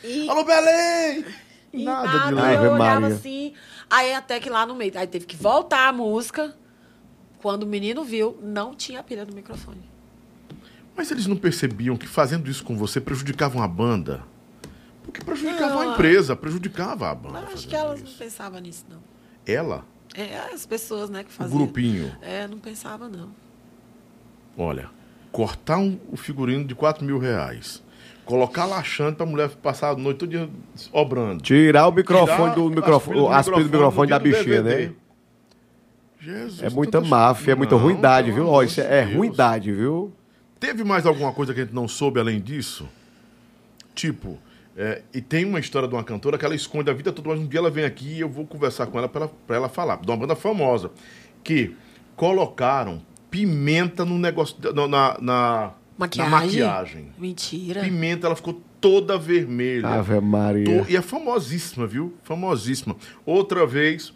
E, 0.04 0.28
Alô, 0.30 0.44
Belém! 0.44 1.26
E 1.74 1.84
Nada 1.84 2.08
nada, 2.08 2.28
de 2.28 2.34
lá. 2.36 2.54
eu 2.54 2.74
olhava 2.74 3.00
Maria. 3.02 3.16
assim. 3.16 3.54
Aí 3.90 4.14
até 4.14 4.40
que 4.40 4.50
lá 4.50 4.66
no 4.66 4.76
meio. 4.76 4.92
Aí 4.98 5.08
teve 5.08 5.26
que 5.26 5.36
voltar 5.36 5.88
a 5.90 5.92
música. 5.94 6.56
Quando 7.42 7.64
o 7.64 7.68
menino 7.68 8.04
viu, 8.04 8.38
não 8.42 8.74
tinha 8.74 9.04
pilha 9.04 9.26
no 9.26 9.34
microfone. 9.34 9.82
Mas 10.98 11.12
eles 11.12 11.28
não 11.28 11.36
percebiam 11.36 11.98
que 11.98 12.08
fazendo 12.08 12.50
isso 12.50 12.64
com 12.64 12.78
você 12.78 13.02
prejudicavam 13.02 13.62
a 13.62 13.68
banda? 13.68 14.24
Porque 15.04 15.24
prejudicava 15.24 15.82
a 15.82 15.86
Não, 15.86 15.94
empresa, 15.94 16.36
prejudicava 16.36 17.10
a 17.12 17.16
banda. 17.16 17.42
Mas 17.42 17.54
acho 17.54 17.68
que 17.68 17.76
elas 17.76 18.00
não 18.02 18.08
isso. 18.08 18.18
pensavam 18.18 18.60
nisso, 18.60 18.86
não. 18.90 19.00
Ela, 19.46 19.86
É, 20.16 20.38
as 20.54 20.66
pessoas, 20.66 21.10
né, 21.10 21.24
que 21.24 21.30
o 21.30 21.34
faziam. 21.34 21.58
grupinho, 21.58 22.16
É, 22.22 22.48
não 22.48 22.58
pensava, 22.58 23.08
não. 23.10 23.30
olha, 24.58 24.90
cortar 25.32 25.78
um, 25.78 26.00
o 26.10 26.16
figurino 26.18 26.64
de 26.66 26.74
4 26.74 27.04
mil 27.06 27.20
reais, 27.20 27.84
colocar 28.26 28.66
laxante 28.66 29.18
pra 29.18 29.26
mulher 29.26 29.50
passar 29.50 29.90
a 29.90 29.96
noite 29.96 30.18
todo 30.20 30.30
dia 30.30 30.50
obrando. 30.92 31.44
Tirar 31.44 31.88
o 31.88 31.92
microfone 31.92 32.38
Tirar 32.38 32.56
do 32.56 32.70
microfone, 32.70 33.28
as 33.34 33.46
pilhas 33.48 33.64
do 33.68 33.72
microfone 33.72 34.10
da 34.10 34.18
no 34.18 34.24
dia 34.24 34.34
do 34.34 34.38
bichinha, 34.38 34.64
DVD. 34.64 34.88
né? 34.88 34.94
Jesus, 36.26 36.64
É 36.64 36.70
muita 36.70 36.94
tantas- 36.94 37.10
máfia, 37.10 37.52
é 37.52 37.56
muita 37.56 37.76
Não, 37.76 37.82
ruindade, 37.84 38.32
viu? 38.32 38.48
Ó, 38.48 38.64
isso 38.64 38.82
é 38.82 39.06
Deus. 39.06 39.16
ruindade, 39.18 39.72
viu? 39.72 40.12
Teve 40.60 40.84
mais 40.84 41.06
alguma 41.06 41.32
coisa 41.32 41.54
que 41.54 41.60
a 41.62 41.64
gente 41.64 41.74
não 41.76 41.88
soube 41.88 42.20
além 42.20 42.42
disso? 42.42 42.88
Tipo, 43.94 44.38
é, 44.76 45.02
e 45.14 45.22
tem 45.22 45.46
uma 45.46 45.60
história 45.60 45.88
de 45.88 45.94
uma 45.94 46.04
cantora 46.04 46.38
que 46.38 46.46
ela 46.46 46.56
esconde 46.56 46.90
a 46.90 46.94
vida 46.94 47.12
toda, 47.14 47.30
mas 47.30 47.40
um 47.40 47.48
dia 47.48 47.60
ela 47.60 47.70
vem 47.70 47.86
aqui 47.86 48.16
e 48.16 48.20
eu 48.20 48.30
vou 48.30 48.46
conversar 48.46 48.88
com 48.88 48.98
ela 48.98 49.08
pra 49.08 49.30
ela, 49.50 49.70
falar. 49.70 49.98
De 49.98 50.10
uma 50.10 50.18
banda 50.18 50.36
famosa. 50.36 50.92
Que 51.44 51.76
colocaram 52.16 53.02
pimenta 53.30 54.04
no 54.04 54.18
negócio. 54.18 54.56
na, 54.74 54.88
na, 54.88 55.18
na 55.22 55.74
Maquiagem? 55.98 56.30
na 56.32 56.40
maquiagem. 56.42 57.08
Mentira. 57.18 57.82
Pimenta, 57.82 58.28
ela 58.28 58.36
ficou 58.36 58.62
toda 58.82 59.18
vermelha. 59.18 59.88
Ave 59.88 60.20
Maria. 60.20 60.84
To- 60.84 60.92
E 60.92 60.96
é 60.96 61.02
famosíssima, 61.02 61.86
viu? 61.88 62.14
Famosíssima. 62.24 62.96
Outra 63.26 63.66
vez, 63.66 64.14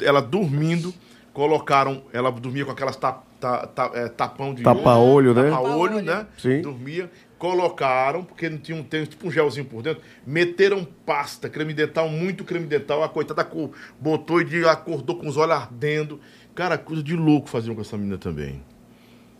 ela 0.00 0.20
dormindo, 0.20 0.92
colocaram, 1.38 2.02
ela 2.12 2.32
dormia 2.32 2.64
com 2.64 2.72
aquelas 2.72 2.96
ta- 2.96 3.22
ta- 3.38 3.64
ta- 3.68 3.92
é, 3.94 4.08
tapão 4.08 4.52
de 4.52 4.64
Tapa-olho, 4.64 5.32
né? 5.32 5.48
Tapa-olho, 5.50 6.02
né? 6.02 6.26
Sim. 6.36 6.62
Dormia, 6.62 7.08
colocaram, 7.38 8.24
porque 8.24 8.48
não 8.48 8.58
tinha 8.58 8.76
um, 8.76 8.82
tem 8.82 9.04
tipo 9.04 9.28
um 9.28 9.30
gelzinho 9.30 9.64
por 9.64 9.80
dentro, 9.80 10.02
meteram 10.26 10.84
pasta, 11.06 11.48
creme 11.48 11.72
dental, 11.72 12.08
muito 12.08 12.42
creme 12.42 12.66
dental, 12.66 13.04
a 13.04 13.08
coitada 13.08 13.44
co- 13.44 13.70
botou 14.00 14.40
e 14.40 14.44
de- 14.44 14.64
acordou 14.66 15.14
com 15.16 15.28
os 15.28 15.36
olhos 15.36 15.54
ardendo. 15.54 16.18
Cara, 16.56 16.76
coisa 16.76 17.04
de 17.04 17.14
louco 17.14 17.48
faziam 17.48 17.72
com 17.72 17.82
essa 17.82 17.96
menina 17.96 18.18
também. 18.18 18.60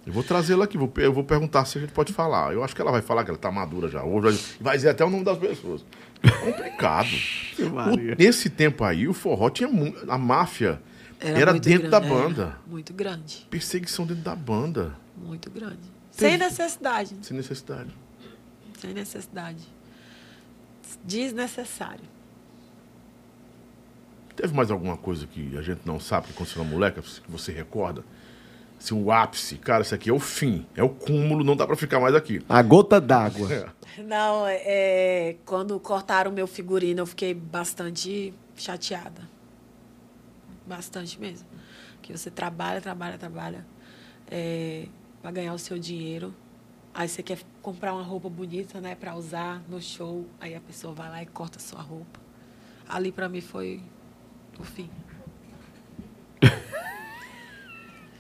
Eu 0.07 0.13
vou 0.13 0.23
trazê-la 0.23 0.67
aqui, 0.67 0.79
vou, 0.79 0.93
eu 0.99 1.13
vou 1.13 1.25
perguntar 1.25 1.65
se 1.65 1.79
a 1.79 1.81
gente 1.81 1.93
pode 1.93 2.13
falar. 2.13 2.53
Eu 2.55 2.63
acho 2.63 2.77
que 2.77 2.81
ela 2.81 2.93
vai 2.93 3.03
falar 3.03 3.25
que 3.25 3.31
ela 3.31 3.39
tá 3.39 3.51
madura 3.51 3.89
já. 3.89 4.05
Ou 4.05 4.21
vai, 4.21 4.39
vai 4.61 4.77
dizer 4.77 4.91
até 4.91 5.05
o 5.05 5.11
nome 5.11 5.25
das 5.25 5.37
pessoas. 5.37 5.85
É 6.23 6.31
complicado. 6.31 7.09
O- 7.59 8.17
nesse 8.17 8.49
tempo 8.49 8.85
aí, 8.85 9.09
o 9.09 9.13
forró 9.13 9.51
tinha 9.51 9.69
muito. 9.69 10.09
A 10.09 10.17
máfia 10.17 10.81
era, 11.21 11.51
muito 11.53 11.65
dentro 11.69 11.91
da 11.91 11.99
grande, 12.01 12.15
era 12.15 12.29
banda. 12.29 12.59
muito 12.67 12.93
grande, 12.95 13.47
Perseguição 13.51 14.07
dentro 14.07 14.23
da 14.23 14.35
banda. 14.37 14.95
muito 15.17 15.51
grande. 15.51 15.79
Sem 16.11 16.37
necessidade, 16.37 17.17
Sem 17.23 17.37
necessidade. 17.37 17.91
sem 18.81 18.93
necessidade. 18.95 19.67
Desnecessário. 21.05 22.05
Teve 24.35 24.55
mais 24.55 24.71
alguma 24.71 24.97
coisa 24.97 25.27
que 25.27 25.57
a 25.57 25.63
gente 25.63 25.81
não 25.85 25.99
sabe 25.99 26.29
que 26.29 26.33
aconteceu 26.33 26.63
na 26.65 26.71
moleca, 26.71 27.03
que 27.03 27.31
você 27.31 27.53
recorda? 27.53 28.05
Se 28.79 28.95
o 28.95 29.11
ápice, 29.11 29.57
cara, 29.57 29.83
isso 29.83 29.95
aqui 29.95 30.09
é 30.09 30.13
o 30.13 30.21
fim, 30.21 30.65
é 30.77 30.83
o 30.83 30.89
cúmulo, 30.89 31.43
não 31.43 31.57
dá 31.57 31.67
pra 31.67 31.75
ficar 31.75 31.99
mais 31.99 32.15
aqui. 32.15 32.41
A 32.49 32.63
gota 32.63 33.01
d'água. 33.01 33.53
É. 33.53 33.69
Não, 34.03 34.45
é, 34.47 35.35
quando 35.45 35.79
cortaram 35.81 36.31
o 36.31 36.35
meu 36.35 36.47
figurino, 36.47 37.01
eu 37.01 37.07
fiquei 37.07 37.35
bastante 37.35 38.33
chateada. 38.57 39.23
Bastante 40.69 41.19
mesmo. 41.19 41.49
Que 42.03 42.17
você 42.17 42.31
trabalha, 42.31 42.81
trabalha, 42.81 43.17
trabalha 43.17 43.67
é, 44.31 44.87
para 45.23 45.31
ganhar 45.31 45.55
o 45.55 45.59
seu 45.59 45.79
dinheiro. 45.79 46.35
Aí 46.95 47.09
você 47.09 47.23
quer 47.23 47.39
comprar 47.63 47.95
uma 47.95 48.03
roupa 48.03 48.29
bonita, 48.29 48.81
né, 48.81 48.95
para 48.95 49.15
usar 49.15 49.63
no 49.69 49.81
show. 49.81 50.27
Aí 50.41 50.55
a 50.55 50.61
pessoa 50.61 50.93
vai 50.93 51.09
lá 51.09 51.23
e 51.23 51.27
corta 51.27 51.59
a 51.59 51.61
sua 51.61 51.81
roupa. 51.81 52.21
Ali 52.89 53.11
para 53.11 53.29
mim 53.29 53.41
foi 53.41 53.81
o 54.59 54.65
fim. 54.65 54.91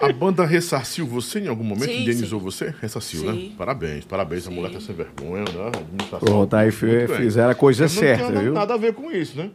A 0.00 0.12
banda 0.12 0.46
ressarciu 0.46 1.04
você 1.04 1.40
em 1.40 1.48
algum 1.48 1.64
momento? 1.64 1.90
Sim, 1.90 2.02
Indenizou 2.02 2.38
sim. 2.38 2.44
você? 2.44 2.74
Ressarciu, 2.80 3.24
né? 3.24 3.32
Sim. 3.32 3.54
Parabéns, 3.58 4.04
parabéns. 4.04 4.46
A 4.46 4.48
Sim. 4.48 4.54
mulher 4.54 4.70
tá 4.70 4.80
sem 4.80 4.94
vergonha, 4.94 5.42
né? 5.42 5.64
A 5.64 5.78
administração. 5.78 6.20
Pronto, 6.28 6.54
aí 6.54 6.70
bem. 6.70 7.08
fizeram 7.08 7.50
a 7.50 7.54
coisa 7.54 7.88
certa, 7.88 8.22
Não 8.22 8.30
tinha 8.30 8.42
viu? 8.44 8.52
nada 8.52 8.74
a 8.74 8.76
ver 8.76 8.94
com 8.94 9.10
isso, 9.10 9.36
né? 9.36 9.50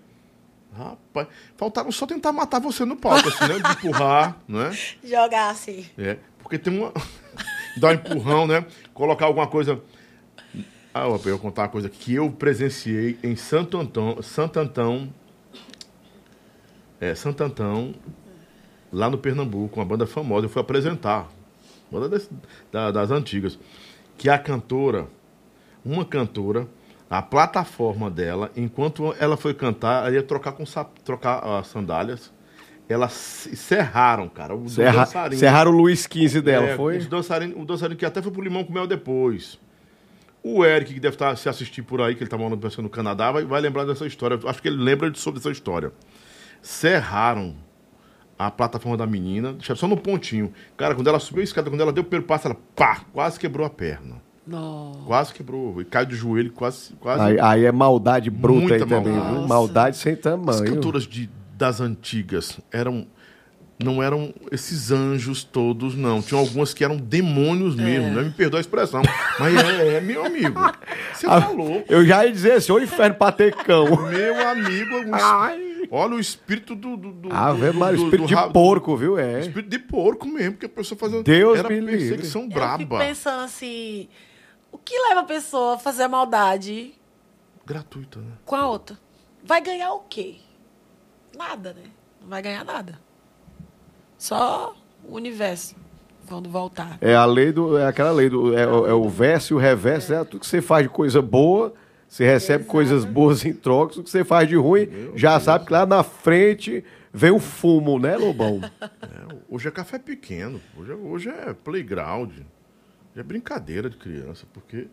Rapaz, 0.75 1.27
faltaram 1.55 1.91
só 1.91 2.05
tentar 2.07 2.31
matar 2.31 2.59
você 2.59 2.83
no 2.85 2.95
palco, 2.95 3.27
assim, 3.29 3.47
né? 3.47 3.59
De 3.59 3.71
empurrar, 3.87 4.37
né? 4.47 4.71
Jogar 5.03 5.49
assim. 5.51 5.85
É, 5.97 6.17
porque 6.41 6.57
tem 6.57 6.75
uma. 6.77 6.91
Dar 7.77 7.89
um 7.89 7.91
empurrão, 7.93 8.47
né? 8.47 8.65
Colocar 8.93 9.25
alguma 9.25 9.47
coisa. 9.47 9.79
Ah, 10.93 11.05
eu 11.05 11.17
vou 11.17 11.39
contar 11.39 11.63
uma 11.63 11.69
coisa 11.69 11.89
que 11.89 12.13
eu 12.13 12.29
presenciei 12.31 13.17
em 13.23 13.35
Santo 13.35 13.77
Antão. 13.79 14.21
Santo 14.21 14.59
Antão. 14.59 15.11
É, 17.01 17.15
Santo 17.15 17.43
Antão, 17.43 17.93
lá 18.91 19.09
no 19.09 19.17
Pernambuco, 19.17 19.79
uma 19.79 19.85
banda 19.85 20.05
famosa. 20.05 20.45
Eu 20.45 20.49
fui 20.49 20.61
apresentar. 20.61 21.27
Banda 21.91 22.07
das, 22.09 22.29
da- 22.71 22.91
das 22.91 23.11
antigas. 23.11 23.59
Que 24.17 24.29
a 24.29 24.37
cantora, 24.37 25.07
uma 25.83 26.05
cantora, 26.05 26.67
a 27.18 27.22
plataforma 27.22 28.10
dela, 28.10 28.52
enquanto 28.57 29.14
ela 29.19 29.38
foi 29.38 29.53
cantar, 29.53 30.06
ela 30.07 30.15
ia 30.15 30.23
trocar 30.23 30.53
com 30.53 30.64
trocar 31.03 31.40
as 31.60 31.68
sandálias. 31.68 32.34
Elas 32.90 33.14
serraram, 33.14 34.27
cara. 34.27 34.56
O 34.56 34.68
Serra, 34.68 35.06
dançarino. 35.06 35.40
serraram 35.40 35.72
o 35.72 35.76
Luiz 35.76 36.02
XV 36.11 36.41
dela, 36.41 36.68
É, 36.69 36.76
foi? 36.76 36.98
os 36.98 37.07
dançarino- 37.07 37.60
o 37.61 37.65
dançarino 37.65 37.95
que 37.98 38.06
até 38.06 38.22
foi 38.22 38.31
pro 38.31 38.41
Limão 38.41 38.64
com 38.64 38.73
Mel 38.73 38.85
depois. 38.88 39.60
O 40.44 40.65
Eric, 40.65 40.94
que 40.94 40.99
deve 40.99 41.15
estar 41.15 41.35
se 41.38 41.48
assistir 41.48 41.81
por 41.84 42.02
aí, 42.02 42.15
que 42.15 42.23
ele 42.23 42.30
tá 42.30 42.38
morando 42.38 42.57
pensando 42.60 42.84
no 42.84 42.90
Canadá, 42.90 43.31
vai, 43.31 43.45
vai 43.45 43.61
lembrar 43.61 43.85
dessa 43.85 44.06
história. 44.06 44.38
Acho 44.45 44.61
que 44.61 44.68
ele 44.68 44.84
lembra 44.84 45.10
de- 45.10 45.18
sobre 45.19 45.40
essa 45.40 45.49
história. 45.52 45.94
Serraram 46.61 47.56
a 48.38 48.49
plataforma 48.52 48.98
da 48.98 49.06
menina, 49.06 49.56
só 49.76 49.88
no 49.88 49.95
pontinho. 49.95 50.52
Cara, 50.76 50.95
quando 50.95 51.07
ela 51.07 51.19
subiu 51.19 51.41
a 51.41 51.44
escada, 51.44 51.69
quando 51.69 51.80
ela 51.81 51.94
deu 51.94 52.02
o 52.02 52.06
primeiro 52.06 52.26
passo, 52.26 52.48
ela 52.48 52.57
pá, 52.76 53.02
quase 53.14 53.40
quebrou 53.40 53.65
a 53.65 53.69
perna. 53.69 54.22
Nossa. 54.45 54.99
Quase 55.05 55.33
quebrou. 55.33 55.81
E 55.81 55.85
caiu 55.85 56.05
de 56.05 56.15
joelho, 56.15 56.51
quase. 56.51 56.93
quase 56.99 57.21
Aí, 57.23 57.39
aí 57.39 57.65
é 57.65 57.71
maldade 57.71 58.29
bruta 58.29 58.59
Muita 58.59 58.73
aí 58.75 58.79
também, 58.81 59.13
maldade. 59.13 59.35
viu? 59.39 59.47
Maldade 59.47 59.97
sem 59.97 60.13
As 60.13 60.19
tamanho. 60.19 60.65
cantoras 60.65 61.03
de, 61.07 61.29
das 61.57 61.79
antigas 61.79 62.59
eram. 62.71 63.07
Não 63.83 64.01
eram 64.03 64.33
esses 64.51 64.91
anjos 64.91 65.43
todos, 65.43 65.95
não. 65.95 66.21
Tinham 66.21 66.39
algumas 66.39 66.73
que 66.73 66.83
eram 66.85 66.95
demônios 66.95 67.75
mesmo, 67.75 68.11
né? 68.11 68.21
Me 68.21 68.29
perdoa 68.29 68.59
a 68.59 68.61
expressão. 68.61 69.01
Mas 69.39 69.55
é, 69.57 69.95
é, 69.97 70.01
meu 70.01 70.23
amigo. 70.23 70.57
Você 71.13 71.25
Ah, 71.27 71.41
tá 71.41 71.49
louco. 71.49 71.83
Eu 71.91 72.05
já 72.05 72.23
ia 72.25 72.31
dizer 72.31 72.51
assim, 72.53 72.71
ô 72.71 72.79
inferno 72.79 73.15
patecão. 73.15 73.85
Meu 74.09 74.47
amigo, 74.47 74.95
o 74.95 75.15
es- 75.15 75.87
olha 75.91 76.15
o 76.15 76.19
espírito 76.19 76.75
do. 76.75 76.95
do, 76.95 77.11
do 77.13 77.33
Ave 77.33 77.71
do- 77.71 77.73
Maria, 77.73 77.97
do- 77.97 78.03
espírito 78.05 78.27
do 78.27 78.35
de 78.47 78.53
porco, 78.53 78.95
viu? 78.95 79.17
É. 79.17 79.39
Espírito 79.41 79.69
de 79.69 79.79
porco 79.79 80.27
mesmo, 80.27 80.55
que 80.55 80.65
a 80.67 80.69
pessoa 80.69 80.97
fazendo. 80.97 81.23
Deus 81.23 81.57
Era 81.59 81.67
me 81.67 81.79
livre. 81.79 81.97
perseguição 81.97 82.41
Eu 82.43 82.47
fico 82.49 82.59
braba. 82.59 82.99
pensando 82.99 83.41
assim, 83.41 84.07
o 84.73 84.77
que 84.77 84.93
leva 85.07 85.21
a 85.21 85.25
pessoa 85.25 85.75
a 85.75 85.79
fazer 85.79 86.07
maldade 86.09 86.93
Gratuita, 87.65 88.19
né? 88.19 88.33
com 88.45 88.55
a 88.55 88.67
outra? 88.67 88.97
Vai 89.41 89.61
ganhar 89.61 89.93
o 89.93 89.99
quê? 90.01 90.35
Nada, 91.37 91.73
né? 91.73 91.83
Não 92.21 92.27
vai 92.27 92.41
ganhar 92.41 92.65
nada. 92.65 92.99
Só 94.17 94.75
o 95.03 95.15
universo 95.15 95.75
quando 96.27 96.49
voltar. 96.49 96.97
É 97.01 97.13
a 97.15 97.25
lei 97.25 97.51
do. 97.51 97.77
É 97.77 97.85
aquela 97.87 98.11
lei 98.11 98.29
do. 98.29 98.57
É, 98.57 98.67
o- 98.67 98.87
é 98.87 98.93
o 98.93 99.07
verso 99.09 99.53
e 99.53 99.55
o 99.55 99.59
reverso. 99.59 100.13
É 100.13 100.23
tudo 100.23 100.39
que 100.41 100.47
você 100.47 100.61
faz 100.61 100.83
de 100.83 100.89
coisa 100.89 101.21
boa, 101.21 101.73
você 102.07 102.25
recebe 102.25 102.63
coisas 102.65 103.03
boas 103.05 103.43
em 103.45 103.53
troca. 103.53 103.93
Tudo 103.93 104.03
que 104.05 104.09
você 104.09 104.23
faz 104.23 104.47
de 104.47 104.55
ruim, 104.55 104.87
já 105.15 105.39
sabe 105.39 105.65
que 105.65 105.73
lá 105.73 105.85
na 105.85 106.03
frente 106.03 106.83
vem 107.11 107.31
o 107.31 107.39
fumo, 107.39 107.99
né, 107.99 108.15
Lobão? 108.17 108.61
É, 109.03 109.35
hoje 109.49 109.67
é 109.67 109.71
café 109.71 109.99
pequeno. 109.99 110.59
Hoje 110.77 110.91
é, 110.91 110.95
hoje 110.95 111.29
é 111.29 111.53
playground. 111.53 112.31
É 113.15 113.22
brincadeira 113.23 113.90
de 113.90 113.98
criança, 113.98 114.45
porque. 114.53 114.88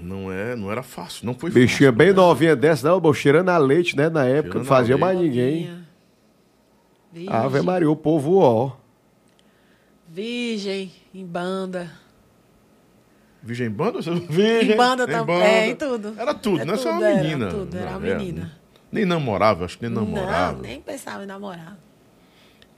Não, 0.00 0.32
é, 0.32 0.56
não 0.56 0.72
era 0.72 0.82
fácil, 0.82 1.26
não 1.26 1.34
foi 1.34 1.50
Bichinha 1.50 1.90
fácil. 1.90 1.92
bem 1.92 2.12
novinha 2.12 2.56
dessa, 2.56 2.86
né, 2.88 2.92
Lobão? 2.94 3.12
Cheirando 3.12 3.50
a 3.50 3.58
leite, 3.58 3.94
né? 3.96 4.08
Na 4.08 4.24
época, 4.24 4.54
não 4.58 4.64
Cheirando 4.64 4.66
fazia 4.68 4.94
a 4.94 4.98
mais 4.98 5.18
ninguém. 5.18 5.82
Virgem. 7.12 7.28
Ave 7.32 7.60
Maria, 7.60 7.90
o 7.90 7.94
povo, 7.96 8.38
ó. 8.38 8.72
Virgem, 10.08 10.90
em 11.14 11.26
banda. 11.26 11.90
Virgem 13.42 13.68
banda? 13.70 14.00
Você- 14.00 14.14
Virgem, 14.14 14.72
Em 14.72 14.76
banda 14.76 15.02
em 15.04 15.06
também, 15.06 15.26
banda. 15.26 15.44
é, 15.44 15.68
em 15.68 15.74
tudo. 15.76 16.14
Era 16.18 16.32
tudo, 16.34 16.60
É 16.60 16.64
não 16.64 16.74
é 16.74 16.76
só 16.78 16.90
tudo, 16.92 17.00
uma 17.02 17.08
era 17.08 17.22
menina. 17.22 17.48
tudo, 17.50 17.76
era 17.76 17.96
uma 17.98 18.06
É, 18.08 18.14
menina. 18.16 18.52
Nem 18.90 19.04
namorava, 19.04 19.64
acho 19.66 19.76
que 19.78 19.84
nem 19.86 19.92
namorava. 19.94 20.52
Não, 20.54 20.60
nem 20.62 20.80
pensava 20.80 21.24
em 21.24 21.26
namorar. 21.26 21.78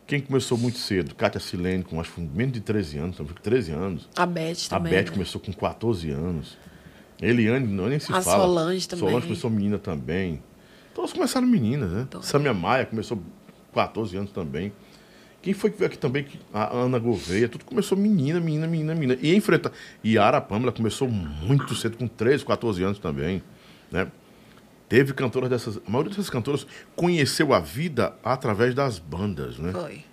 Quem 0.07 0.21
começou 0.21 0.59
muito 0.59 0.79
cedo? 0.79 1.15
Cátia 1.15 1.41
Silene, 1.41 1.83
com 1.83 1.99
acho 2.01 2.13
que 2.13 2.21
menos 2.21 2.53
de 2.53 2.61
13 2.61 2.99
anos, 2.99 3.17
que 3.17 3.43
13 3.43 3.73
anos. 3.73 4.09
A 4.15 4.27
Beth 4.27 4.67
A 4.67 4.77
também. 4.77 4.93
Beth 4.93 5.05
né? 5.05 5.11
começou 5.11 5.41
com 5.41 5.53
14 5.53 6.11
anos. 6.11 6.59
Eliane, 7.23 7.67
não, 7.67 7.89
nem 7.89 7.99
se 7.99 8.13
A 8.13 8.21
fala. 8.21 8.45
Solange 8.45 8.89
também. 8.89 9.09
Solange 9.09 9.27
começou 9.27 9.51
menina 9.51 9.79
também. 9.79 10.43
Todos 10.95 11.13
começaram 11.13 11.47
meninas, 11.47 11.91
né? 11.91 12.07
Todos. 12.11 12.27
Samia 12.29 12.53
Maia 12.53 12.85
começou 12.85 13.17
com 13.17 13.75
14 13.75 14.17
anos 14.17 14.31
também. 14.31 14.73
Quem 15.41 15.53
foi 15.53 15.71
que 15.71 15.79
veio 15.79 15.89
aqui 15.89 15.99
também? 15.99 16.27
A 16.53 16.75
Ana 16.75 16.99
Gouveia, 16.99 17.49
tudo 17.49 17.65
começou 17.65 17.97
menina, 17.99 18.41
menina, 18.41 18.67
menina, 18.67 18.95
menina. 18.95 19.19
E 19.23 19.35
enfrenta. 19.35 19.73
E 20.03 20.17
a 20.17 20.25
Ara 20.25 20.41
Pâmela 20.41 20.73
começou 20.73 21.09
muito 21.09 21.75
cedo, 21.75 21.97
com 21.97 22.07
13, 22.07 22.45
14 22.45 22.83
anos 22.83 22.99
também, 22.99 23.43
né? 23.91 24.07
Teve 24.89 25.13
cantoras 25.13 25.49
dessas. 25.49 25.79
A 25.79 25.91
maioria 25.91 26.11
dessas 26.11 26.31
cantoras 26.31 26.67
conheceu 26.95 27.53
a 27.55 27.61
vida 27.61 28.17
através 28.23 28.75
das 28.75 28.99
bandas, 28.99 29.59
né? 29.59 29.73
Foi. 29.73 30.05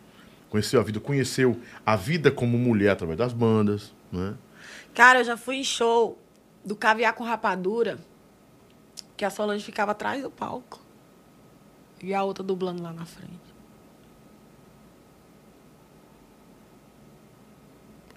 Conheceu 0.49 0.79
a 0.79 0.83
vida, 0.83 0.99
conheceu 0.99 1.59
a 1.85 1.95
vida 1.95 2.31
como 2.31 2.57
mulher 2.57 2.89
através 2.89 3.17
das 3.17 3.33
bandas, 3.33 3.93
né? 4.11 4.35
Cara, 4.93 5.19
eu 5.19 5.23
já 5.23 5.37
fui 5.37 5.57
em 5.57 5.63
show 5.63 6.19
do 6.63 6.75
Caviar 6.75 7.13
com 7.13 7.23
Rapadura, 7.23 7.97
que 9.15 9.23
a 9.23 9.29
Solange 9.29 9.63
ficava 9.63 9.91
atrás 9.91 10.21
do 10.21 10.29
palco. 10.29 10.79
E 12.03 12.13
a 12.13 12.23
outra 12.23 12.43
dublando 12.43 12.81
lá 12.81 12.91
na 12.91 13.05
frente. 13.05 13.39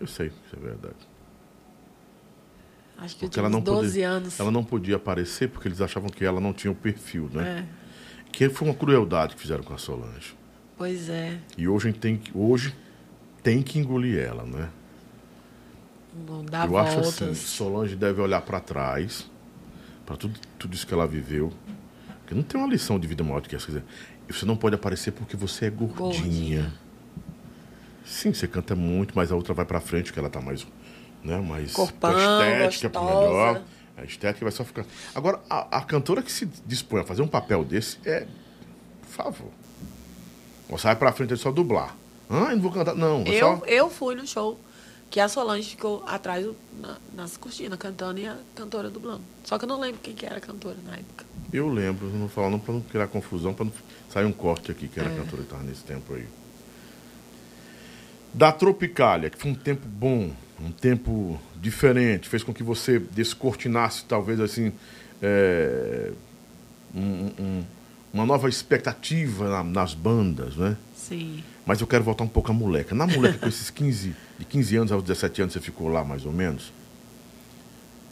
Eu 0.01 0.07
sei, 0.07 0.29
isso 0.29 0.57
é 0.57 0.59
verdade. 0.59 1.14
Acho 2.99 3.17
que 3.17 3.25
eu 3.25 3.29
Porque 3.29 3.39
ela 3.41 3.49
não, 3.51 3.61
12 3.61 3.89
podia, 3.89 4.09
anos. 4.09 4.41
ela 4.41 4.51
não 4.51 4.65
podia 4.65 4.97
aparecer 4.97 5.49
porque 5.49 5.69
eles 5.69 5.81
achavam 5.81 6.09
que 6.09 6.25
ela 6.25 6.41
não 6.41 6.53
tinha 6.53 6.71
o 6.71 6.75
perfil, 6.75 7.29
né? 7.33 7.67
É, 7.69 8.31
Que 8.31 8.49
foi 8.49 8.69
uma 8.69 8.75
crueldade 8.75 9.35
que 9.35 9.41
fizeram 9.41 9.63
com 9.65 9.75
a 9.75 9.79
Solange. 9.79 10.35
pois 10.77 11.09
é. 11.09 11.39
E 11.59 11.67
hoje 11.69 11.93
tem 11.93 12.17
que, 12.17 12.31
hoje 12.37 12.75
tem 13.43 13.63
que 13.63 13.79
engolir 13.79 14.19
ela, 14.19 14.45
né? 14.45 14.71
Não 16.29 16.45
dá 16.45 16.65
Eu 16.65 16.77
acho 16.79 16.93
voltas. 17.01 17.23
assim, 17.23 17.35
Solange 17.35 17.97
deve 17.97 18.21
olhar 18.21 18.41
para 18.43 18.61
trás, 18.61 19.29
para 20.07 20.17
tudo, 20.17 20.39
tudo 20.59 20.75
isso 20.75 20.87
que 20.87 20.95
ela 20.95 21.07
viveu, 21.07 21.53
Porque 22.21 22.35
não 22.35 22.43
tem 22.43 22.59
uma 22.61 22.69
lição 22.71 22.99
de 22.99 23.07
vida 23.09 23.23
maior 23.25 23.41
do 23.41 23.49
que 23.49 23.57
essa. 23.57 23.67
Quer 23.67 23.73
dizer, 23.73 23.85
você 24.31 24.47
não 24.47 24.57
pode 24.57 24.75
aparecer 24.77 25.11
porque 25.11 25.37
você 25.37 25.67
é 25.67 25.71
gordinha. 25.71 25.99
Gordinha. 25.99 26.73
Sim, 28.05 28.33
você 28.33 28.47
canta 28.47 28.75
muito, 28.77 29.13
mas 29.17 29.33
a 29.33 29.37
outra 29.37 29.53
vai 29.53 29.65
pra 29.65 29.81
frente, 29.81 30.13
que 30.13 30.19
ela 30.19 30.31
tá 30.31 30.41
mais. 30.41 30.67
Né, 31.25 31.41
mais 31.41 31.73
Corpão, 31.73 32.11
estética 32.11 32.89
gostosa. 32.91 33.21
melhor. 33.29 33.63
A 33.97 34.05
estética 34.05 34.45
vai 34.45 34.53
só 34.53 34.63
ficar. 34.65 34.85
Agora, 35.15 35.41
a, 35.49 35.79
a 35.79 35.81
cantora 35.83 36.21
que 36.23 36.31
se 36.31 36.47
dispõe 36.67 37.01
a 37.01 37.05
fazer 37.05 37.23
um 37.23 37.29
papel 37.29 37.65
desse 37.65 37.99
é. 38.05 38.27
Por 39.03 39.09
favor. 39.09 39.49
Você 40.69 40.83
vai 40.87 40.97
pra 40.97 41.13
frente 41.13 41.33
é 41.33 41.37
só 41.37 41.51
dublar. 41.53 41.97
Ah, 42.29 42.49
eu 42.51 42.57
não 42.57 42.61
vou 42.61 42.73
cantar. 42.73 42.95
Não, 42.95 43.23
é 43.23 43.29
Eu, 43.35 43.59
só. 43.59 43.65
eu 43.67 43.91
fui 43.91 44.15
no 44.15 44.27
show 44.27 44.59
que 45.11 45.21
a 45.21 45.29
Solange 45.29 45.71
ficou 45.71 46.03
atrás 46.07 46.45
na- 46.81 46.99
nas 47.15 47.37
cortinas, 47.37 47.79
cantando 47.79 48.19
e 48.19 48.27
a 48.27 48.37
cantora 48.57 48.91
dublando. 48.91 49.21
Só 49.45 49.57
que 49.59 49.65
eu 49.65 49.69
não 49.69 49.79
lembro 49.79 50.01
quem 50.03 50.13
que 50.15 50.27
era 50.27 50.39
a 50.39 50.41
cantora 50.41 50.77
na 50.85 50.95
época. 50.97 51.25
Eu 51.53 51.69
lembro, 51.69 52.09
não 52.09 52.29
falar 52.29 52.51
não 52.51 52.59
pra 52.59 52.75
não 52.75 52.81
criar 52.81 53.07
confusão, 53.07 53.55
pra 53.55 53.65
não 53.65 53.73
sair 54.11 54.25
um 54.25 54.33
corte 54.33 54.73
aqui, 54.73 54.89
que 54.89 54.99
era 54.99 55.09
É. 55.09 55.13
a 55.13 55.17
cantora 55.17 55.43
que 55.43 55.49
tava 55.49 55.63
nesse 55.63 55.85
tempo 55.85 56.13
aí. 56.15 56.27
Da 58.33 58.51
Tropicália, 58.51 59.31
que 59.31 59.39
foi 59.39 59.53
um 59.53 59.55
tempo 59.55 59.87
bom, 59.87 60.33
um 60.61 60.71
tempo 60.71 61.41
diferente, 61.61 62.29
fez 62.29 62.43
com 62.43 62.53
que 62.55 62.63
você 62.63 62.99
descortinasse, 62.99 64.05
talvez 64.05 64.41
assim, 64.41 64.73
é, 65.23 66.13
um- 66.95 67.31
um- 67.39 67.65
uma 68.13 68.25
nova 68.27 68.49
expectativa 68.49 69.49
na- 69.49 69.65
nas 69.65 69.95
bandas, 69.95 70.57
né? 70.57 70.77
Sim. 70.97 71.43
Mas 71.67 71.81
eu 71.81 71.87
quero 71.87 72.05
voltar 72.05 72.25
um 72.25 72.29
pouco 72.29 72.51
à 72.51 72.55
moleca. 72.55 72.95
Na 72.95 73.07
moleca, 73.07 73.39
com 73.39 73.49
esses 73.49 73.71
15, 73.71 74.15
de 74.39 74.45
15 74.45 74.77
anos 74.77 74.93
aos 74.93 75.03
17 75.03 75.41
anos, 75.43 75.53
você 75.55 75.61
ficou 75.61 75.89
lá 75.89 76.05
mais 76.05 76.25
ou 76.25 76.33
menos. 76.33 76.73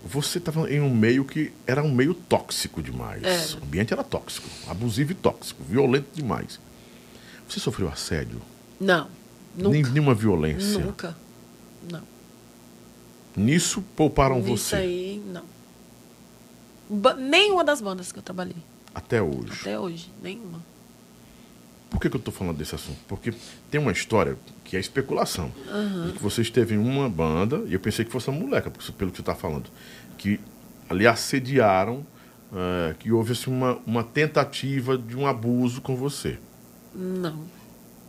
Você 0.05 0.39
estava 0.39 0.69
em 0.70 0.81
um 0.81 0.93
meio 0.93 1.24
que 1.24 1.52
era 1.64 1.81
um 1.82 1.93
meio 1.94 2.12
tóxico 2.12 2.82
demais. 2.82 3.23
Era. 3.23 3.60
O 3.60 3.64
ambiente 3.64 3.93
era 3.93 4.02
tóxico, 4.02 4.48
abusivo 4.69 5.12
e 5.12 5.14
tóxico, 5.14 5.62
violento 5.62 6.09
demais. 6.12 6.59
Você 7.48 7.60
sofreu 7.60 7.89
assédio? 7.89 8.40
Não. 8.81 9.06
Nunca. 9.56 9.70
Nem, 9.70 9.82
nenhuma 9.85 10.14
violência? 10.14 10.78
Nunca. 10.81 11.16
Não. 11.90 12.02
Nisso 13.37 13.83
pouparam 13.97 14.39
Isso 14.41 14.49
você 14.57 14.77
aí, 14.77 15.23
não. 15.27 15.43
Ba- 16.89 17.15
nenhuma 17.15 17.65
das 17.65 17.81
bandas 17.81 18.13
que 18.13 18.19
eu 18.19 18.23
trabalhei. 18.23 18.57
até 18.95 19.23
hoje. 19.23 19.53
Até 19.61 19.79
hoje. 19.79 20.11
Nenhuma. 20.23 20.61
Por 21.89 22.01
que, 22.01 22.09
que 22.09 22.17
eu 22.17 22.19
estou 22.19 22.33
falando 22.33 22.57
desse 22.57 22.75
assunto? 22.75 22.99
Porque 23.07 23.33
tem 23.71 23.81
uma 23.81 23.93
história 23.93 24.37
que 24.65 24.77
é 24.77 24.81
especulação. 24.81 25.53
De 26.07 26.13
que 26.13 26.23
você 26.23 26.41
esteve 26.43 26.75
em 26.75 26.79
uma 26.79 27.09
banda, 27.09 27.63
e 27.67 27.75
eu 27.75 27.81
pensei 27.81 28.05
que 28.05 28.11
fosse 28.11 28.29
uma 28.31 28.39
moleca, 28.41 28.73
isso- 28.79 28.93
pelo 28.95 29.11
que 29.11 29.19
você 29.19 29.23
está 29.23 29.35
falando, 29.35 29.69
que 30.17 30.41
ali 30.89 31.07
assediaram, 31.07 32.07
eh, 32.55 32.95
que 32.99 33.13
houve 33.13 33.33
assim, 33.33 33.51
uma, 33.51 33.79
uma 33.87 34.03
tentativa 34.05 34.97
de 34.97 35.17
um 35.17 35.27
abuso 35.27 35.81
com 35.83 35.95
você. 35.95 36.39
Não. 36.95 37.45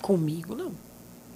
Comigo, 0.02 0.56
não. 0.56 0.72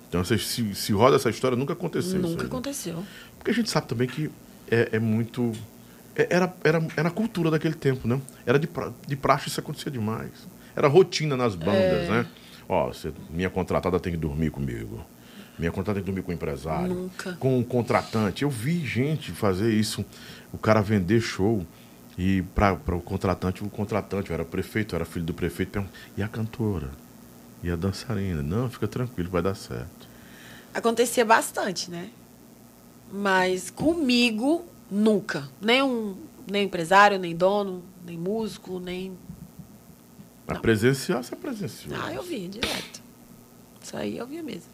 Então, 0.09 0.23
se, 0.23 0.37
se, 0.73 0.93
roda 0.93 1.17
essa 1.17 1.29
história, 1.29 1.57
nunca 1.57 1.73
aconteceu. 1.73 2.19
isso 2.19 2.29
Nunca 2.29 2.43
né? 2.43 2.47
aconteceu. 2.47 3.03
Porque 3.47 3.51
a 3.51 3.63
gente 3.63 3.69
sabe 3.69 3.87
também 3.87 4.09
que 4.09 4.29
é, 4.69 4.89
é 4.91 4.99
muito. 4.99 5.53
é- 6.17 6.27
era, 6.29 6.53
era, 6.65 6.85
era 6.97 7.07
a 7.07 7.11
cultura 7.11 7.49
daquele 7.49 7.75
tempo, 7.75 8.05
né? 8.05 8.19
Era 8.45 8.59
de, 8.59 8.67
pra, 8.67 8.91
de 9.07 9.15
praxe 9.15 9.47
isso 9.47 9.57
acontecia 9.57 9.89
demais. 9.89 10.31
Era 10.75 10.89
rotina 10.89 11.37
nas 11.37 11.55
bandas, 11.55 12.09
né? 12.09 12.27
Ó, 12.67 12.87
você, 12.87 13.13
minha 13.29 13.49
contratada 13.49 13.97
tem 14.01 14.11
que 14.11 14.17
dormir 14.17 14.49
comigo. 14.49 15.01
Minha 15.57 15.71
contratada 15.71 15.95
tem 15.95 16.03
que 16.03 16.07
dormir 16.07 16.23
com 16.23 16.31
o 16.31 16.33
empresário. 16.33 16.93
Nunca. 16.93 17.37
Com 17.39 17.57
o 17.57 17.63
contratante. 17.63 18.43
Eu 18.43 18.49
vi 18.49 18.85
gente 18.85 19.31
fazer 19.31 19.73
isso. 19.73 20.03
O 20.51 20.57
cara 20.57 20.81
vender 20.81 21.21
show. 21.21 21.65
E 22.17 22.41
para 22.53 22.73
o 22.73 22.99
contratante, 23.01 23.63
o 23.63 23.69
contratante, 23.69 24.29
eu 24.29 24.33
era 24.33 24.43
prefeito, 24.43 24.93
eu 24.93 24.97
era 24.97 25.05
filho 25.05 25.23
do 25.23 25.33
prefeito. 25.33 25.85
E 26.17 26.21
a 26.21 26.27
cantora? 26.27 26.89
E 27.63 27.71
a 27.71 27.77
dançarina? 27.77 28.43
Não, 28.43 28.69
fica 28.69 28.89
tranquilo, 28.89 29.29
vai 29.29 29.41
dar 29.41 29.55
certo. 29.55 30.05
Acontecia 30.73 31.23
bastante, 31.23 31.89
né? 31.89 32.09
Mas 33.11 33.69
comigo, 33.69 34.65
nunca. 34.91 35.49
Nem 35.61 35.81
um 35.81 36.17
nem 36.49 36.63
empresário, 36.65 37.19
nem 37.19 37.35
dono, 37.35 37.83
nem 38.05 38.17
músico, 38.17 38.79
nem. 38.79 39.17
A 40.47 40.53
Não. 40.53 40.61
presenciar, 40.61 41.21
você 41.23 41.35
presenciou. 41.35 41.93
Ah, 42.01 42.13
eu 42.13 42.23
via 42.23 42.47
direto. 42.47 43.01
Isso 43.81 43.95
aí 43.97 44.17
eu 44.17 44.25
via 44.25 44.41
mesmo. 44.41 44.71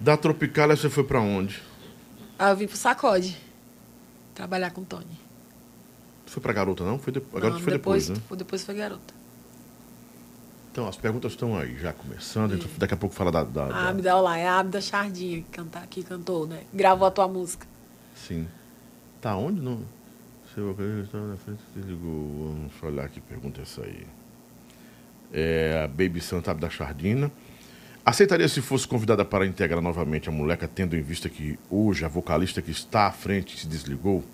Da 0.00 0.16
Tropicália 0.16 0.76
você 0.76 0.88
foi 0.88 1.04
pra 1.04 1.20
onde? 1.20 1.60
Ah, 2.38 2.50
eu 2.50 2.56
vim 2.56 2.66
pro 2.66 2.76
Sacode. 2.76 3.36
Trabalhar 4.34 4.70
com 4.70 4.80
o 4.80 4.84
Tony. 4.84 5.18
Foi 6.26 6.40
pra 6.42 6.52
garota, 6.52 6.84
não? 6.84 6.98
Foi 6.98 7.12
de... 7.12 7.18
A 7.18 7.22
garota 7.40 7.50
Não, 7.50 7.60
foi 7.60 7.72
depois, 7.72 8.06
depois, 8.06 8.08
né? 8.08 8.24
foi- 8.28 8.36
depois 8.38 8.62
foi 8.64 8.74
garota. 8.76 9.14
Então, 10.72 10.86
as 10.86 10.96
perguntas 10.96 11.32
estão 11.32 11.56
aí, 11.58 11.76
já 11.78 11.92
começando. 11.92 12.54
Então, 12.54 12.68
daqui 12.78 12.94
a 12.94 12.96
pouco 12.96 13.14
fala 13.14 13.32
da. 13.32 13.42
da, 13.42 13.64
A 13.64 13.68
da- 13.68 13.88
Abda, 13.88 14.14
olha 14.16 14.22
lá, 14.22 14.38
é 14.38 14.46
a 14.48 14.58
Abda 14.60 14.80
Chardinha 14.80 15.38
que, 15.42 15.48
canta, 15.50 15.80
que 15.88 16.02
cantou, 16.04 16.46
né? 16.46 16.62
Gravou 16.72 17.06
a 17.08 17.10
tua 17.10 17.26
música. 17.26 17.66
Sim. 18.14 18.46
Tá 19.20 19.36
onde? 19.36 19.60
Não? 19.60 19.80
Seu 20.54 20.70
ok, 20.70 20.84
estava 21.02 21.26
na 21.26 21.36
frente, 21.36 21.60
desligou. 21.74 22.52
Vamos 22.54 22.82
olhar 22.82 23.08
que 23.08 23.20
pergunta 23.20 23.60
é 23.60 23.62
essa 23.62 23.82
aí. 23.82 24.06
É 25.32 25.82
a 25.84 25.88
Baby 25.88 26.20
Santa 26.20 26.54
da 26.54 26.70
Chardina. 26.70 27.30
Aceitaria 28.04 28.48
se 28.48 28.60
fosse 28.62 28.86
convidada 28.88 29.24
para 29.24 29.44
integrar 29.46 29.82
novamente 29.82 30.28
a 30.28 30.32
moleca, 30.32 30.66
tendo 30.66 30.96
em 30.96 31.02
vista 31.02 31.28
que 31.28 31.58
hoje 31.68 32.04
a 32.04 32.08
vocalista 32.08 32.62
que 32.62 32.70
está 32.70 33.06
à 33.06 33.12
frente 33.12 33.58
se 33.58 33.66
desligou? 33.66 34.24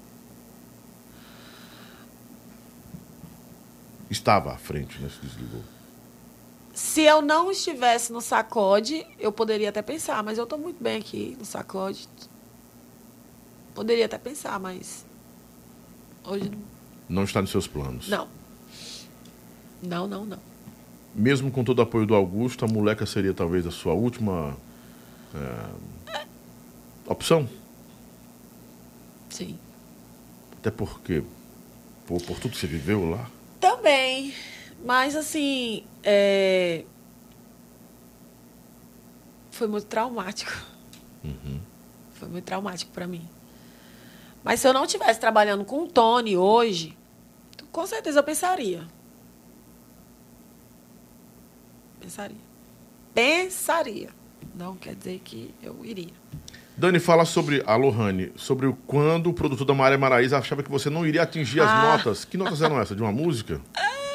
Estava 4.10 4.52
à 4.52 4.56
frente, 4.56 5.00
né? 5.00 5.08
Se 5.08 5.20
desligou. 5.26 5.62
Se 6.76 7.00
eu 7.00 7.22
não 7.22 7.50
estivesse 7.50 8.12
no 8.12 8.20
sacode, 8.20 9.06
eu 9.18 9.32
poderia 9.32 9.70
até 9.70 9.80
pensar, 9.80 10.22
mas 10.22 10.36
eu 10.36 10.44
estou 10.44 10.58
muito 10.58 10.76
bem 10.78 10.98
aqui 10.98 11.34
no 11.38 11.44
sacode. 11.46 12.06
Poderia 13.74 14.04
até 14.04 14.18
pensar, 14.18 14.60
mas 14.60 15.06
hoje 16.22 16.50
não. 16.50 16.58
Não 17.08 17.24
está 17.24 17.40
nos 17.40 17.50
seus 17.50 17.66
planos. 17.66 18.10
Não. 18.10 18.28
Não, 19.82 20.06
não, 20.06 20.26
não. 20.26 20.38
Mesmo 21.14 21.50
com 21.50 21.64
todo 21.64 21.78
o 21.78 21.82
apoio 21.82 22.04
do 22.04 22.14
Augusto, 22.14 22.66
a 22.66 22.68
moleca 22.68 23.06
seria 23.06 23.32
talvez 23.32 23.66
a 23.66 23.70
sua 23.70 23.94
última 23.94 24.54
é, 25.34 26.26
opção? 27.06 27.48
Sim. 29.30 29.58
Até 30.58 30.70
porque, 30.70 31.22
por, 32.06 32.20
por 32.20 32.38
tudo 32.38 32.52
que 32.52 32.58
você 32.58 32.66
viveu 32.66 33.08
lá. 33.08 33.30
Também. 33.58 34.34
Mas 34.86 35.16
assim, 35.16 35.82
é... 36.04 36.84
foi 39.50 39.66
muito 39.66 39.86
traumático. 39.88 40.52
Foi 42.12 42.28
muito 42.28 42.44
traumático 42.44 42.92
para 42.92 43.04
mim. 43.06 43.28
Mas 44.44 44.60
se 44.60 44.68
eu 44.68 44.72
não 44.72 44.84
estivesse 44.84 45.18
trabalhando 45.18 45.64
com 45.64 45.82
o 45.82 45.88
Tony 45.88 46.36
hoje, 46.36 46.96
com 47.72 47.84
certeza 47.84 48.20
eu 48.20 48.22
pensaria. 48.22 48.86
Pensaria. 52.00 52.36
Pensaria. 53.12 54.10
Não 54.54 54.76
quer 54.76 54.94
dizer 54.94 55.20
que 55.24 55.52
eu 55.60 55.84
iria. 55.84 56.14
Dani, 56.76 57.00
fala 57.00 57.24
sobre 57.24 57.60
a 57.66 57.74
Lohane, 57.74 58.32
sobre 58.36 58.66
o 58.66 58.74
quando 58.86 59.30
o 59.30 59.34
produtor 59.34 59.66
da 59.66 59.74
Maria 59.74 59.98
Maraíza 59.98 60.38
achava 60.38 60.62
que 60.62 60.70
você 60.70 60.88
não 60.88 61.04
iria 61.04 61.22
atingir 61.22 61.60
as 61.60 61.70
Ah. 61.70 61.82
notas. 61.96 62.24
Que 62.24 62.36
notas 62.36 62.62
eram 62.62 62.80
essas? 62.80 62.96
De 62.96 63.02
uma 63.02 63.10
música? 63.10 63.60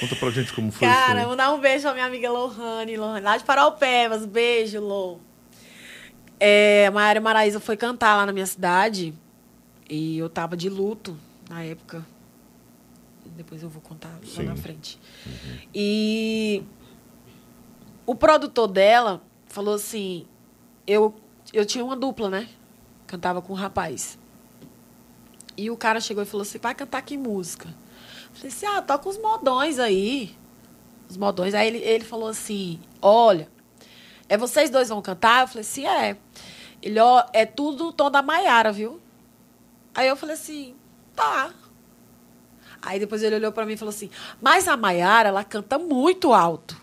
Conta 0.00 0.16
pra 0.16 0.30
gente 0.30 0.52
como 0.54 0.72
foi 0.72 0.88
Cara, 0.88 1.10
isso 1.12 1.18
aí. 1.20 1.26
vou 1.26 1.36
dar 1.36 1.52
um 1.52 1.60
beijo 1.60 1.82
pra 1.82 1.92
minha 1.92 2.06
amiga 2.06 2.30
Lohane, 2.30 2.96
Lohane 2.96 3.24
lá 3.24 3.36
de 3.36 3.44
Paraupebas. 3.44 4.24
Beijo, 4.24 4.80
Lô. 4.80 5.18
É, 6.38 6.86
a 6.86 6.90
Maria 6.90 7.20
Maraíza 7.20 7.60
foi 7.60 7.76
cantar 7.76 8.16
lá 8.16 8.24
na 8.24 8.32
minha 8.32 8.46
cidade 8.46 9.12
e 9.88 10.16
eu 10.16 10.30
tava 10.30 10.56
de 10.56 10.70
luto 10.70 11.14
na 11.50 11.62
época. 11.62 12.04
Depois 13.36 13.62
eu 13.62 13.68
vou 13.68 13.82
contar 13.82 14.10
Sim. 14.24 14.44
lá 14.44 14.54
na 14.54 14.56
frente. 14.56 14.98
E 15.74 16.62
o 18.06 18.14
produtor 18.14 18.68
dela 18.68 19.22
falou 19.46 19.74
assim: 19.74 20.26
eu, 20.86 21.14
eu 21.52 21.66
tinha 21.66 21.84
uma 21.84 21.96
dupla, 21.96 22.30
né? 22.30 22.48
Cantava 23.06 23.42
com 23.42 23.52
um 23.52 23.56
rapaz. 23.56 24.18
E 25.56 25.70
o 25.70 25.76
cara 25.76 26.00
chegou 26.00 26.22
e 26.22 26.26
falou 26.26 26.42
assim: 26.42 26.58
vai 26.58 26.74
cantar 26.74 27.02
que 27.02 27.18
música? 27.18 27.68
Eu 28.30 28.36
falei 28.36 28.48
assim: 28.48 28.66
ah, 28.66 28.82
toca 28.82 29.08
os 29.08 29.18
modões 29.18 29.78
aí. 29.78 30.36
Os 31.08 31.16
modões. 31.16 31.54
Aí 31.54 31.66
ele, 31.66 31.78
ele 31.78 32.04
falou 32.04 32.28
assim: 32.28 32.80
olha, 33.02 33.48
é 34.28 34.36
vocês 34.36 34.70
dois 34.70 34.88
vão 34.88 35.02
cantar? 35.02 35.42
Eu 35.42 35.48
falei 35.48 35.62
assim: 35.62 35.86
é. 35.86 36.16
Ele, 36.82 36.98
ó, 36.98 37.24
é 37.32 37.44
tudo 37.44 37.88
o 37.88 37.92
tom 37.92 38.10
da 38.10 38.22
Maiara, 38.22 38.72
viu? 38.72 39.00
Aí 39.94 40.08
eu 40.08 40.16
falei 40.16 40.34
assim: 40.34 40.74
tá. 41.14 41.52
Aí 42.82 42.98
depois 42.98 43.22
ele 43.22 43.36
olhou 43.36 43.52
pra 43.52 43.66
mim 43.66 43.74
e 43.74 43.76
falou 43.76 43.90
assim: 43.90 44.10
mas 44.40 44.66
a 44.68 44.76
Maiara, 44.76 45.28
ela 45.28 45.44
canta 45.44 45.78
muito 45.78 46.32
alto. 46.32 46.80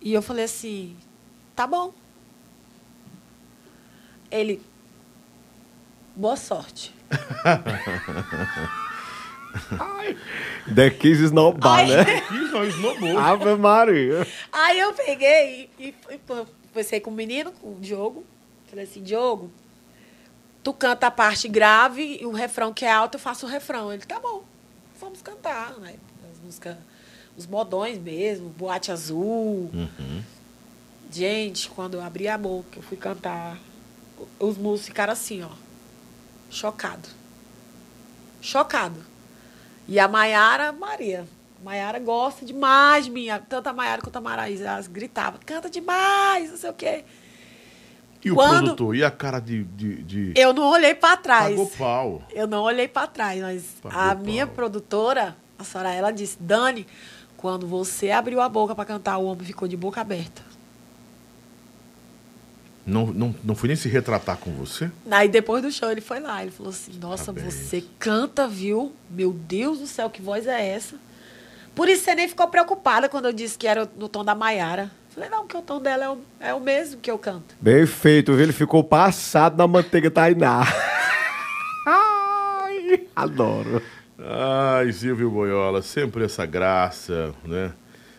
E 0.00 0.14
eu 0.14 0.22
falei 0.22 0.44
assim: 0.44 0.96
tá 1.54 1.66
bom. 1.66 1.92
Ele, 4.30 4.62
boa 6.14 6.36
sorte. 6.36 6.94
The 10.74 10.90
Kiss 10.90 11.22
Snowbar, 11.24 11.80
Ai. 11.80 11.86
né? 11.86 12.04
Ih, 12.30 12.52
não, 12.52 12.64
esnobou. 12.64 13.18
Ave 13.18 13.54
Maria. 13.56 14.26
Aí 14.52 14.78
eu 14.78 14.92
peguei 14.92 15.70
e, 15.78 15.94
e, 16.10 16.20
conversei 16.72 17.00
com 17.00 17.10
o 17.10 17.14
menino, 17.14 17.52
com 17.52 17.72
o 17.72 17.78
Diogo. 17.80 18.24
Falei 18.68 18.84
assim, 18.84 19.02
Diogo, 19.02 19.50
tu 20.62 20.72
canta 20.72 21.06
a 21.06 21.10
parte 21.10 21.48
grave 21.48 22.18
e 22.20 22.26
o 22.26 22.32
refrão 22.32 22.72
que 22.72 22.84
é 22.84 22.92
alto, 22.92 23.14
eu 23.14 23.20
faço 23.20 23.46
o 23.46 23.48
refrão. 23.48 23.92
Ele, 23.92 24.02
tá 24.02 24.20
bom, 24.20 24.44
vamos 25.00 25.22
cantar, 25.22 25.72
né? 25.78 25.94
As 26.30 26.38
músicas, 26.44 26.76
os 27.36 27.46
modões 27.46 27.98
mesmo, 27.98 28.50
Boate 28.50 28.92
Azul. 28.92 29.70
Gente, 31.10 31.70
quando 31.70 31.94
eu 31.94 32.02
abri 32.02 32.28
a 32.28 32.36
boca, 32.36 32.78
eu 32.78 32.82
fui 32.82 32.96
cantar, 32.96 33.58
os 34.38 34.58
músicos 34.58 34.88
ficaram 34.88 35.12
assim, 35.12 35.42
ó, 35.42 35.50
chocado. 36.50 37.08
Chocado. 38.40 39.07
E 39.88 39.98
a 39.98 40.06
Maiara, 40.06 40.70
Maria. 40.70 41.26
A 41.60 41.64
Maiara 41.64 41.98
gosta 41.98 42.44
demais 42.44 43.06
de 43.06 43.10
mim. 43.10 43.26
Tanto 43.48 43.68
a 43.68 43.72
Maiara 43.72 44.02
quanto 44.02 44.16
a 44.16 44.20
Maraísa, 44.20 44.64
elas 44.68 44.86
gritavam, 44.86 45.40
canta 45.44 45.68
demais, 45.70 46.50
não 46.50 46.56
sei 46.58 46.70
o 46.70 46.74
quê. 46.74 47.04
E 48.24 48.30
o 48.30 48.34
Quando- 48.34 48.64
produtor? 48.64 48.94
E 48.96 49.02
a 49.04 49.10
cara 49.10 49.40
de. 49.40 49.64
de, 49.64 50.02
de... 50.02 50.32
Eu 50.36 50.52
não 50.52 50.64
olhei 50.64 50.94
para 50.94 51.16
trás. 51.16 51.50
Pagou 51.50 51.66
pau. 51.78 52.22
Eu 52.30 52.46
não 52.46 52.62
olhei 52.62 52.86
para 52.88 53.06
trás, 53.06 53.40
mas 53.40 53.64
Pagou 53.82 53.98
a 53.98 54.14
pau. 54.14 54.24
minha 54.24 54.46
produtora, 54.46 55.36
a 55.58 55.64
senhora, 55.64 55.92
ela 55.94 56.10
disse, 56.10 56.36
Dani, 56.40 56.86
quando 57.36 57.66
você 57.66 58.10
abriu 58.10 58.40
a 58.40 58.48
boca 58.48 58.74
para 58.74 58.84
cantar, 58.84 59.18
o 59.18 59.24
homem 59.24 59.44
ficou 59.46 59.66
de 59.68 59.76
boca 59.76 60.00
aberta. 60.00 60.42
Não, 62.88 63.06
não, 63.08 63.34
não 63.44 63.54
foi 63.54 63.66
nem 63.66 63.76
se 63.76 63.86
retratar 63.86 64.38
com 64.38 64.50
você? 64.52 64.90
Aí 65.10 65.28
depois 65.28 65.62
do 65.62 65.70
show 65.70 65.90
ele 65.90 66.00
foi 66.00 66.20
lá, 66.20 66.40
ele 66.40 66.50
falou 66.50 66.70
assim, 66.70 66.92
nossa, 66.98 67.34
Parabéns. 67.34 67.54
você 67.54 67.84
canta, 67.98 68.48
viu? 68.48 68.92
Meu 69.10 69.30
Deus 69.30 69.78
do 69.78 69.86
céu, 69.86 70.08
que 70.08 70.22
voz 70.22 70.46
é 70.46 70.70
essa? 70.70 70.96
Por 71.74 71.86
isso 71.86 72.04
você 72.04 72.14
nem 72.14 72.26
ficou 72.26 72.48
preocupada 72.48 73.06
quando 73.06 73.26
eu 73.26 73.32
disse 73.32 73.58
que 73.58 73.68
era 73.68 73.86
no 73.98 74.08
tom 74.08 74.24
da 74.24 74.34
Maiara. 74.34 74.90
Falei, 75.10 75.28
não, 75.28 75.40
porque 75.40 75.56
o 75.58 75.62
tom 75.62 75.82
dela 75.82 76.04
é 76.04 76.08
o, 76.08 76.18
é 76.40 76.54
o 76.54 76.60
mesmo 76.60 76.98
que 76.98 77.10
eu 77.10 77.18
canto. 77.18 77.54
Bem 77.60 77.84
feito, 77.86 78.32
viu? 78.32 78.44
Ele 78.44 78.52
ficou 78.54 78.82
passado 78.82 79.58
na 79.58 79.66
manteiga 79.66 80.10
Tainá. 80.10 80.62
Ai, 81.86 83.06
adoro. 83.14 83.82
Ai, 84.18 84.90
Silvio 84.92 85.30
Boiola, 85.30 85.82
sempre 85.82 86.24
essa 86.24 86.46
graça, 86.46 87.34
né? 87.44 87.72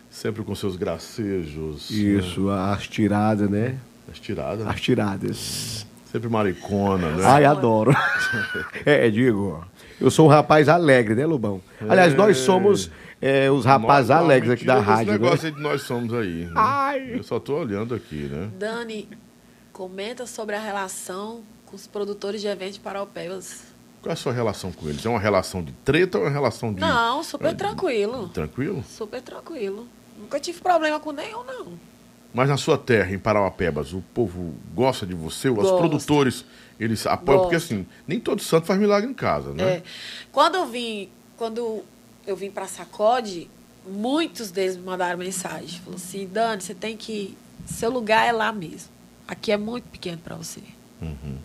Sempre 0.08 0.44
com 0.44 0.54
seus 0.54 0.76
gracejos. 0.76 1.90
Isso, 1.90 2.48
as 2.50 2.86
tiradas, 2.86 3.50
né? 3.50 3.76
Né? 4.10 4.12
As 4.12 4.20
tiradas. 4.20 4.64
né? 4.64 4.70
As 4.70 4.80
tiradas. 4.80 5.86
Sempre 6.10 6.28
maricona, 6.28 7.10
né? 7.10 7.24
Ai, 7.24 7.44
adoro. 7.44 7.92
É, 8.84 9.08
digo, 9.08 9.64
eu 10.00 10.10
sou 10.10 10.26
um 10.26 10.28
rapaz 10.28 10.68
alegre, 10.68 11.14
né, 11.14 11.24
Lobão? 11.24 11.62
Aliás, 11.88 12.14
nós 12.14 12.36
somos 12.38 12.90
é, 13.22 13.48
os 13.50 13.64
rapazes 13.64 14.08
Nós- 14.10 14.18
alegres 14.18 14.50
aqui 14.52 14.64
da 14.64 14.80
rádio, 14.80 15.12
né? 15.12 15.18
negócio 15.18 15.46
aí 15.46 15.54
de 15.54 15.60
nós 15.60 15.82
somos 15.82 16.12
aí. 16.12 16.46
né? 16.46 16.52
Ai. 16.56 17.14
Eu 17.16 17.22
só 17.22 17.38
tô 17.38 17.54
olhando 17.58 17.94
aqui, 17.94 18.24
né? 18.24 18.50
Dani, 18.58 19.08
comenta 19.72 20.26
sobre 20.26 20.56
a 20.56 20.60
relação 20.60 21.42
com 21.66 21.76
os 21.76 21.86
produtores 21.86 22.40
de 22.40 22.48
eventos 22.48 22.78
paraupebas. 22.78 23.64
Qual 24.02 24.10
é 24.10 24.14
a 24.14 24.16
sua 24.16 24.32
relação 24.32 24.72
com 24.72 24.88
eles? 24.88 25.04
É 25.04 25.08
uma 25.08 25.20
relação 25.20 25.62
de 25.62 25.72
treta 25.84 26.18
ou 26.18 26.24
é 26.24 26.26
uma 26.28 26.32
relação 26.32 26.72
de. 26.72 26.80
Não, 26.80 27.22
super 27.22 27.50
é, 27.52 27.54
tranquilo. 27.54 28.28
Tranquilo? 28.30 28.82
Super 28.88 29.20
tranquilo. 29.22 29.86
Nunca 30.18 30.40
tive 30.40 30.60
problema 30.60 30.98
com 30.98 31.12
nenhum, 31.12 31.44
não. 31.44 31.66
Mas 32.32 32.48
na 32.48 32.56
sua 32.56 32.78
terra, 32.78 33.12
em 33.12 33.18
Parauapebas, 33.18 33.92
o 33.92 34.02
povo 34.14 34.54
gosta 34.74 35.04
de 35.04 35.14
você? 35.14 35.48
Os 35.48 35.70
produtores, 35.70 36.44
eles 36.78 37.06
apoiam? 37.06 37.42
Porque 37.42 37.56
assim, 37.56 37.86
nem 38.06 38.20
todo 38.20 38.40
santo 38.40 38.66
faz 38.66 38.78
milagre 38.78 39.10
em 39.10 39.14
casa, 39.14 39.52
né? 39.52 39.62
É. 39.64 39.82
Quando 40.30 40.54
eu 40.54 40.66
vim, 40.66 41.08
quando 41.36 41.82
eu 42.26 42.36
vim 42.36 42.50
para 42.50 42.66
Sacode, 42.66 43.50
muitos 43.86 44.50
deles 44.50 44.76
me 44.76 44.84
mandaram 44.84 45.18
mensagem. 45.18 45.80
Falaram 45.80 45.96
assim, 45.96 46.26
Dani, 46.26 46.62
você 46.62 46.74
tem 46.74 46.96
que. 46.96 47.36
Seu 47.66 47.90
lugar 47.90 48.26
é 48.26 48.32
lá 48.32 48.52
mesmo. 48.52 48.88
Aqui 49.26 49.52
é 49.52 49.56
muito 49.56 49.84
pequeno 49.84 50.18
para 50.18 50.36
você. 50.36 50.60
Uhum. 51.00 51.36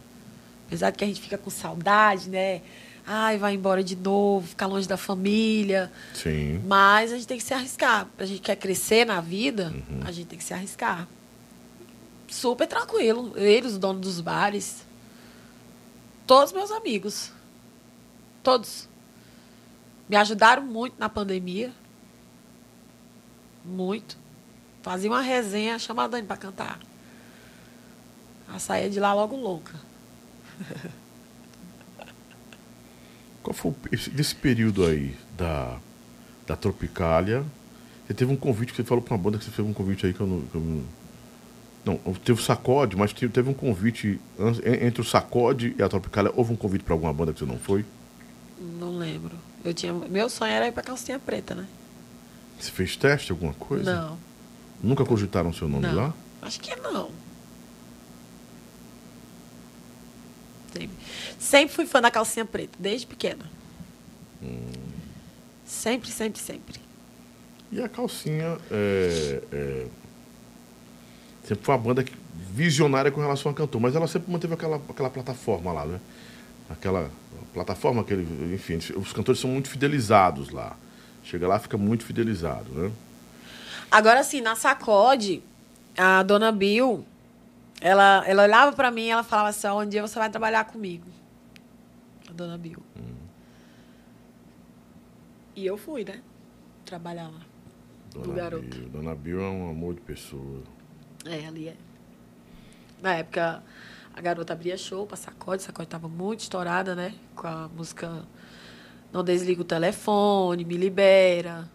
Apesar 0.67 0.91
de 0.91 0.97
que 0.97 1.03
a 1.03 1.07
gente 1.07 1.21
fica 1.21 1.37
com 1.37 1.49
saudade, 1.49 2.29
né? 2.29 2.61
Ai, 3.07 3.37
vai 3.37 3.53
embora 3.53 3.83
de 3.83 3.95
novo, 3.95 4.47
ficar 4.47 4.65
longe 4.65 4.87
da 4.87 4.97
família. 4.97 5.91
Sim. 6.13 6.59
Mas 6.65 7.11
a 7.11 7.15
gente 7.15 7.27
tem 7.27 7.37
que 7.37 7.43
se 7.43 7.53
arriscar. 7.53 8.07
A 8.17 8.25
gente 8.25 8.41
quer 8.41 8.55
crescer 8.55 9.05
na 9.05 9.21
vida, 9.21 9.71
Uhum. 9.89 9.99
a 10.03 10.11
gente 10.11 10.27
tem 10.27 10.39
que 10.39 10.43
se 10.45 10.53
arriscar. 10.53 11.07
Super 12.27 12.67
tranquilo. 12.67 13.33
Eles, 13.37 13.73
os 13.73 13.77
donos 13.77 14.01
dos 14.01 14.19
bares. 14.21 14.83
Todos 16.25 16.51
meus 16.51 16.71
amigos. 16.71 17.31
Todos. 18.41 18.89
Me 20.09 20.15
ajudaram 20.15 20.63
muito 20.63 20.95
na 20.97 21.07
pandemia. 21.07 21.71
Muito. 23.63 24.17
Fazia 24.81 25.09
uma 25.09 25.21
resenha, 25.21 25.77
chamava 25.79 26.07
a 26.07 26.11
Dani 26.11 26.27
para 26.27 26.37
cantar. 26.37 26.79
Ela 28.49 28.59
saía 28.59 28.89
de 28.89 28.99
lá 28.99 29.13
logo 29.13 29.35
louca. 29.35 29.73
Qual 33.45 33.53
foi 33.53 33.73
esse, 33.91 34.09
desse 34.09 34.33
período 34.33 34.83
aí 34.87 35.15
da, 35.37 35.77
da 36.47 36.55
Tropicália? 36.55 37.45
Você 38.07 38.13
teve 38.15 38.31
um 38.33 38.35
convite 38.35 38.71
que 38.71 38.77
você 38.77 38.83
falou 38.83 39.03
pra 39.03 39.13
uma 39.13 39.21
banda 39.21 39.37
que 39.37 39.45
você 39.45 39.51
fez 39.51 39.67
um 39.67 39.71
convite 39.71 40.03
aí 40.07 40.13
que 40.15 40.19
eu 40.19 40.25
não. 40.25 40.41
que 40.41 40.55
eu 40.55 40.61
não, 41.85 41.99
não, 42.03 42.13
teve 42.15 42.39
o 42.39 42.43
Sacode, 42.43 42.95
mas 42.97 43.13
te- 43.13 43.29
teve 43.29 43.47
um 43.47 43.53
convite 43.53 44.19
entre 44.81 44.99
o 44.99 45.03
Sacode 45.03 45.75
e 45.77 45.83
a 45.83 45.87
Tropicália. 45.87 46.31
Houve 46.35 46.53
um 46.53 46.55
convite 46.55 46.83
pra 46.83 46.95
alguma 46.95 47.13
banda 47.13 47.33
que 47.33 47.37
você 47.39 47.45
não 47.45 47.59
foi? 47.59 47.85
Não 48.79 48.97
lembro. 48.97 49.35
Eu 49.63 49.75
tinha, 49.75 49.93
meu 49.93 50.27
sonho 50.27 50.51
era 50.51 50.67
ir 50.67 50.71
para 50.71 50.81
calcinha 50.81 51.19
preta, 51.19 51.53
né? 51.53 51.67
Você 52.59 52.71
fez 52.71 52.95
teste, 52.95 53.31
alguma 53.31 53.53
coisa? 53.53 53.93
Não. 53.93 54.17
Nunca 54.81 55.05
cogitaram 55.05 55.53
seu 55.53 55.69
nome 55.69 55.85
Não. 55.85 55.93
lá? 55.95 56.13
Acho 56.41 56.59
que 56.59 56.75
não. 56.77 57.11
Sempre. 60.75 60.97
Sempre 61.39 61.75
fui 61.75 61.85
fã 61.85 62.01
da 62.01 62.11
calcinha 62.11 62.45
preta, 62.45 62.77
desde 62.77 63.07
pequena. 63.07 63.45
Sempre, 65.65 66.11
sempre, 66.11 66.41
sempre. 66.41 66.79
E 67.71 67.81
a 67.81 67.89
calcinha 67.89 68.57
é, 68.69 69.41
é, 69.51 69.87
sempre 71.47 71.63
foi 71.63 71.75
uma 71.75 71.81
banda 71.81 72.05
visionária 72.51 73.11
com 73.11 73.19
relação 73.19 73.51
a 73.51 73.55
cantor, 73.55 73.81
mas 73.81 73.95
ela 73.95 74.07
sempre 74.07 74.31
manteve 74.31 74.53
aquela, 74.53 74.81
aquela 74.89 75.09
plataforma 75.09 75.71
lá, 75.71 75.85
né? 75.85 75.99
Aquela 76.69 77.09
plataforma, 77.53 78.01
aquele, 78.01 78.53
enfim, 78.53 78.77
os 78.95 79.11
cantores 79.13 79.41
são 79.41 79.49
muito 79.49 79.69
fidelizados 79.69 80.49
lá. 80.49 80.77
Chega 81.23 81.47
lá, 81.47 81.57
fica 81.57 81.77
muito 81.77 82.05
fidelizado, 82.05 82.71
né? 82.71 82.91
Agora, 83.89 84.19
assim, 84.19 84.41
na 84.41 84.55
sacode, 84.55 85.41
a 85.97 86.21
dona 86.21 86.51
Bill, 86.51 87.05
ela, 87.85 88.23
ela 88.25 88.41
olhava 88.41 88.75
pra 88.75 88.89
mim 88.89 89.03
e 89.03 89.09
ela 89.11 89.21
falava 89.21 89.49
assim, 89.49 89.67
um 89.67 89.87
dia 89.87 90.01
você 90.01 90.17
vai 90.17 90.27
trabalhar 90.27 90.65
comigo. 90.65 91.05
A 92.27 92.33
dona 92.33 92.57
Bill. 92.57 92.81
E 95.55 95.63
eu 95.63 95.77
fui, 95.77 96.03
né? 96.03 96.19
Trabalhar 96.83 97.27
lá. 97.27 97.41
Dona 98.11 98.25
Do 98.25 98.33
garoto. 98.33 98.65
Bill. 98.65 98.89
Dona 98.89 99.13
Bill 99.13 99.39
é 99.39 99.49
um 99.49 99.69
amor 99.69 99.93
de 99.93 100.01
pessoa. 100.01 100.63
É, 101.25 101.45
ali 101.45 101.67
é. 101.67 101.77
Na 103.03 103.13
época, 103.17 103.61
a 104.15 104.19
garota 104.19 104.53
abria 104.53 104.77
show 104.77 105.05
pra 105.05 105.15
Sacode. 105.15 105.61
Sacode 105.61 105.87
tava 105.87 106.07
muito 106.07 106.39
estourada, 106.39 106.95
né? 106.95 107.13
Com 107.35 107.45
a 107.45 107.67
música 107.67 108.25
Não 109.13 109.23
Desliga 109.23 109.61
o 109.61 109.63
Telefone, 109.63 110.65
Me 110.65 110.75
Libera. 110.75 111.69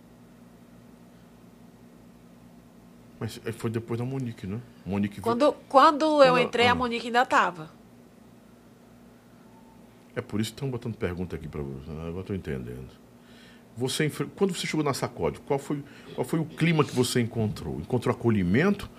Mas 3.21 3.41
é, 3.45 3.53
foi 3.53 3.71
depois 3.71 4.01
da 4.01 4.05
Monique, 4.05 4.45
né? 4.45 4.61
Monique 4.91 5.21
Quando, 5.21 5.53
quando 5.69 6.23
eu 6.23 6.39
entrei, 6.39 6.67
ah. 6.67 6.73
a 6.73 6.75
Monique 6.75 7.07
ainda 7.07 7.25
tava. 7.25 7.71
É 10.15 10.21
por 10.21 10.41
isso 10.41 10.51
que 10.51 10.57
estão 10.57 10.69
botando 10.69 10.97
pergunta 10.97 11.37
aqui 11.37 11.49
para 11.49 11.63
você. 11.63 11.91
né? 11.91 12.09
Agora 12.09 12.21
estou 12.21 12.37
entendendo. 12.37 12.89
Você, 13.77 14.11
quando 14.35 14.55
você 14.55 14.67
chegou 14.67 14.85
na 14.85 14.93
Sacode, 14.93 15.41
qual 15.41 15.59
foi, 15.59 15.83
qual 16.15 16.25
foi 16.25 16.41
o 16.41 16.45
clima 16.45 16.85
que 16.85 16.95
você 16.95 17.21
encontrou? 17.21 17.79
Encontrou 17.79 18.15
acolhimento? 18.15 18.91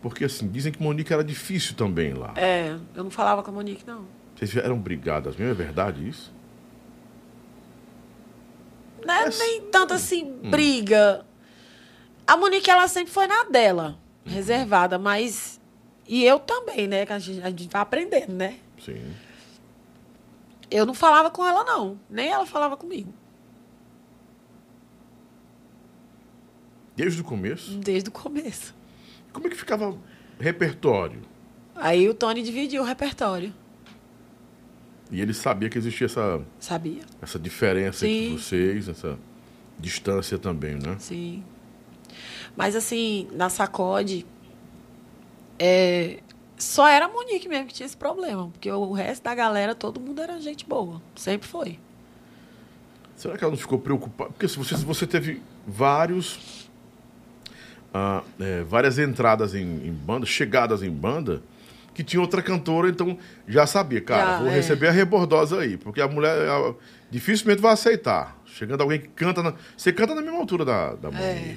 Porque, 0.00 0.24
assim, 0.24 0.48
dizem 0.48 0.72
que 0.72 0.82
Monique 0.82 1.12
era 1.12 1.22
difícil 1.22 1.74
também 1.74 2.14
lá. 2.14 2.32
É, 2.36 2.78
eu 2.94 3.04
não 3.04 3.10
falava 3.10 3.42
com 3.42 3.50
a 3.50 3.54
Monique, 3.54 3.86
não. 3.86 4.06
Vocês 4.34 4.56
eram 4.56 4.78
brigadas 4.78 5.36
mesmo? 5.36 5.52
É 5.52 5.54
verdade 5.54 6.08
isso? 6.08 6.32
Não 9.04 9.14
é 9.14 9.28
nem 9.28 9.62
tanto 9.62 9.92
assim, 9.92 10.32
briga. 10.50 11.26
A 12.26 12.36
Monique, 12.36 12.70
ela 12.70 12.86
sempre 12.88 13.12
foi 13.12 13.26
na 13.26 13.44
dela, 13.44 13.98
reservada, 14.30 14.98
mas. 14.98 15.60
E 16.06 16.24
eu 16.24 16.38
também, 16.38 16.88
né? 16.88 17.04
Que 17.06 17.12
a 17.12 17.18
gente, 17.18 17.42
a 17.42 17.50
gente 17.50 17.68
vai 17.68 17.82
aprendendo, 17.82 18.32
né? 18.32 18.56
Sim. 18.84 19.14
Eu 20.70 20.86
não 20.86 20.94
falava 20.94 21.30
com 21.30 21.44
ela, 21.46 21.64
não. 21.64 21.98
Nem 22.08 22.28
ela 22.30 22.46
falava 22.46 22.76
comigo. 22.76 23.12
Desde 26.96 27.20
o 27.20 27.24
começo? 27.24 27.78
Desde 27.78 28.08
o 28.08 28.12
começo. 28.12 28.74
Como 29.32 29.46
é 29.46 29.50
que 29.50 29.56
ficava 29.56 29.96
repertório? 30.38 31.22
Aí 31.74 32.08
o 32.08 32.14
Tony 32.14 32.42
dividiu 32.42 32.82
o 32.82 32.84
repertório. 32.84 33.54
E 35.10 35.20
ele 35.20 35.34
sabia 35.34 35.68
que 35.68 35.78
existia 35.78 36.04
essa, 36.04 36.40
Sabia. 36.58 37.02
essa 37.20 37.38
diferença 37.38 38.00
Sim. 38.06 38.26
entre 38.26 38.38
vocês, 38.38 38.88
essa 38.88 39.18
distância 39.78 40.38
também, 40.38 40.74
né? 40.76 40.96
Sim. 40.98 41.42
Mas 42.56 42.76
assim, 42.76 43.28
na 43.32 43.48
sacode, 43.48 44.26
é, 45.58 46.20
só 46.58 46.88
era 46.88 47.06
a 47.06 47.08
Monique 47.08 47.48
mesmo 47.48 47.66
que 47.66 47.74
tinha 47.74 47.86
esse 47.86 47.96
problema. 47.96 48.48
Porque 48.48 48.70
o 48.70 48.92
resto 48.92 49.22
da 49.24 49.34
galera, 49.34 49.74
todo 49.74 50.00
mundo 50.00 50.20
era 50.20 50.40
gente 50.40 50.66
boa. 50.66 51.00
Sempre 51.16 51.48
foi. 51.48 51.78
Será 53.16 53.36
que 53.36 53.44
ela 53.44 53.50
não 53.50 53.58
ficou 53.58 53.78
preocupada? 53.78 54.30
Porque 54.30 54.48
se 54.48 54.56
você, 54.56 54.76
se 54.76 54.84
você 54.84 55.06
teve 55.06 55.42
vários. 55.66 56.70
ah, 57.92 58.22
é, 58.38 58.62
várias 58.64 58.98
entradas 58.98 59.54
em, 59.54 59.86
em 59.86 59.92
banda, 59.92 60.24
chegadas 60.24 60.82
em 60.82 60.90
banda, 60.90 61.42
que 61.92 62.02
tinha 62.02 62.20
outra 62.20 62.40
cantora, 62.40 62.88
então 62.88 63.18
já 63.46 63.66
sabia, 63.66 64.00
cara, 64.00 64.32
Já, 64.32 64.38
vou 64.38 64.48
é. 64.48 64.52
receber 64.52 64.88
a 64.88 64.90
rebordosa 64.90 65.60
aí, 65.60 65.76
porque 65.76 66.00
a 66.00 66.08
mulher 66.08 66.34
dificilmente 67.10 67.60
vai 67.60 67.72
aceitar. 67.72 68.38
Chegando 68.46 68.80
alguém 68.82 69.00
que 69.00 69.08
canta. 69.08 69.42
Na, 69.42 69.54
você 69.76 69.92
canta 69.92 70.14
na 70.14 70.22
mesma 70.22 70.38
altura 70.38 70.64
da, 70.64 70.94
da 70.94 71.08
É. 71.18 71.56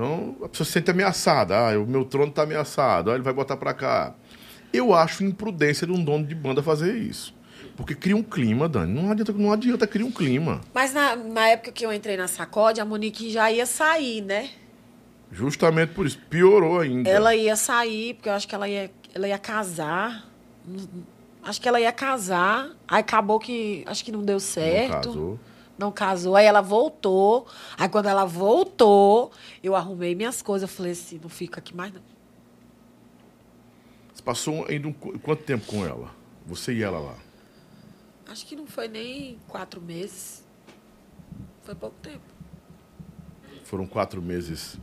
Então 0.00 0.34
a 0.42 0.48
pessoa 0.48 0.64
se 0.64 0.72
sente 0.72 0.90
ameaçada. 0.90 1.54
Ah, 1.54 1.78
o 1.78 1.86
meu 1.86 2.06
trono 2.06 2.32
tá 2.32 2.44
ameaçado, 2.44 3.10
ah, 3.10 3.14
ele 3.14 3.22
vai 3.22 3.34
botar 3.34 3.58
pra 3.58 3.74
cá. 3.74 4.14
Eu 4.72 4.94
acho 4.94 5.22
imprudência 5.22 5.86
de 5.86 5.92
um 5.92 6.02
dono 6.02 6.24
de 6.24 6.34
banda 6.34 6.62
fazer 6.62 6.96
isso. 6.96 7.34
Porque 7.76 7.94
cria 7.94 8.16
um 8.16 8.22
clima, 8.22 8.66
Dani. 8.66 8.94
Não 8.94 9.10
adianta, 9.10 9.32
não 9.32 9.52
adianta 9.52 9.86
criar 9.86 10.06
um 10.06 10.10
clima. 10.10 10.62
Mas 10.72 10.94
na, 10.94 11.16
na 11.16 11.48
época 11.48 11.70
que 11.70 11.84
eu 11.84 11.92
entrei 11.92 12.16
na 12.16 12.26
sacode, 12.28 12.80
a 12.80 12.84
Monique 12.84 13.30
já 13.30 13.52
ia 13.52 13.66
sair, 13.66 14.22
né? 14.22 14.48
Justamente 15.30 15.92
por 15.92 16.06
isso. 16.06 16.18
Piorou 16.30 16.80
ainda. 16.80 17.08
Ela 17.08 17.36
ia 17.36 17.54
sair, 17.54 18.14
porque 18.14 18.30
eu 18.30 18.32
acho 18.32 18.48
que 18.48 18.54
ela 18.54 18.68
ia, 18.68 18.90
ela 19.14 19.28
ia 19.28 19.38
casar. 19.38 20.26
Acho 21.42 21.60
que 21.60 21.68
ela 21.68 21.78
ia 21.80 21.92
casar. 21.92 22.70
Aí 22.88 23.00
acabou 23.00 23.38
que. 23.38 23.84
Acho 23.86 24.02
que 24.02 24.12
não 24.12 24.22
deu 24.22 24.40
certo. 24.40 24.92
Não 24.92 25.02
casou. 25.02 25.40
Não 25.80 25.90
casou. 25.90 26.36
Aí 26.36 26.44
ela 26.44 26.60
voltou. 26.60 27.46
Aí 27.78 27.88
quando 27.88 28.04
ela 28.06 28.26
voltou, 28.26 29.32
eu 29.64 29.74
arrumei 29.74 30.14
minhas 30.14 30.42
coisas. 30.42 30.68
Eu 30.68 30.76
falei 30.76 30.92
assim: 30.92 31.18
não 31.22 31.30
fica 31.30 31.58
aqui 31.58 31.74
mais 31.74 31.90
não. 31.92 32.02
Você 34.12 34.22
passou 34.22 34.66
ainda 34.68 34.88
um, 34.88 34.92
qu- 34.92 35.18
quanto 35.20 35.42
tempo 35.42 35.64
com 35.66 35.86
ela? 35.86 36.10
Você 36.46 36.74
e 36.74 36.82
ela 36.82 36.98
lá? 36.98 37.14
Acho 38.28 38.44
que 38.46 38.54
não 38.54 38.66
foi 38.66 38.88
nem 38.88 39.38
quatro 39.48 39.80
meses. 39.80 40.44
Foi 41.62 41.74
pouco 41.74 41.96
tempo. 42.02 42.20
Foram 43.64 43.86
quatro 43.86 44.20
meses 44.20 44.76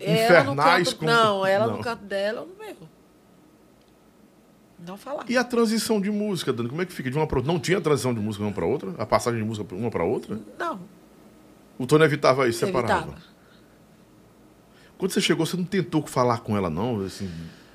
Ela 0.00 0.44
no 0.44 0.52
infernais. 0.52 0.88
canto, 0.90 0.98
com- 1.00 1.04
Não, 1.06 1.44
ela 1.44 1.66
Não. 1.66 1.76
no 1.78 1.82
canto 1.82 2.04
dela, 2.04 2.42
eu 2.42 2.46
no 2.46 2.54
meu. 2.54 2.76
Não 4.78 4.96
falar. 4.96 5.24
E 5.28 5.36
a 5.36 5.44
transição 5.44 6.00
de 6.00 6.10
música, 6.10 6.52
Dani? 6.52 6.68
Como 6.68 6.82
é 6.82 6.86
que 6.86 6.92
fica? 6.92 7.10
De 7.10 7.16
uma 7.16 7.26
pra 7.26 7.38
outra? 7.38 7.52
Não 7.52 7.60
tinha 7.60 7.80
transição 7.80 8.12
de 8.14 8.20
música 8.20 8.44
uma 8.44 8.52
pra 8.52 8.66
outra? 8.66 8.94
A 8.98 9.06
passagem 9.06 9.40
de 9.40 9.46
música 9.46 9.74
uma 9.74 9.90
pra 9.90 10.04
outra? 10.04 10.38
Não, 10.58 10.80
O 11.78 11.86
Tony 11.86 12.04
evitava 12.04 12.48
isso, 12.48 12.58
separava. 12.64 13.02
evitava. 13.08 13.22
Quando 14.98 15.10
você 15.12 15.20
chegou, 15.20 15.44
você 15.44 15.56
não 15.56 15.64
tentou 15.64 16.06
falar 16.06 16.38
com 16.40 16.56
ela, 16.56 16.70
não? 16.70 17.00
Assim, 17.04 17.30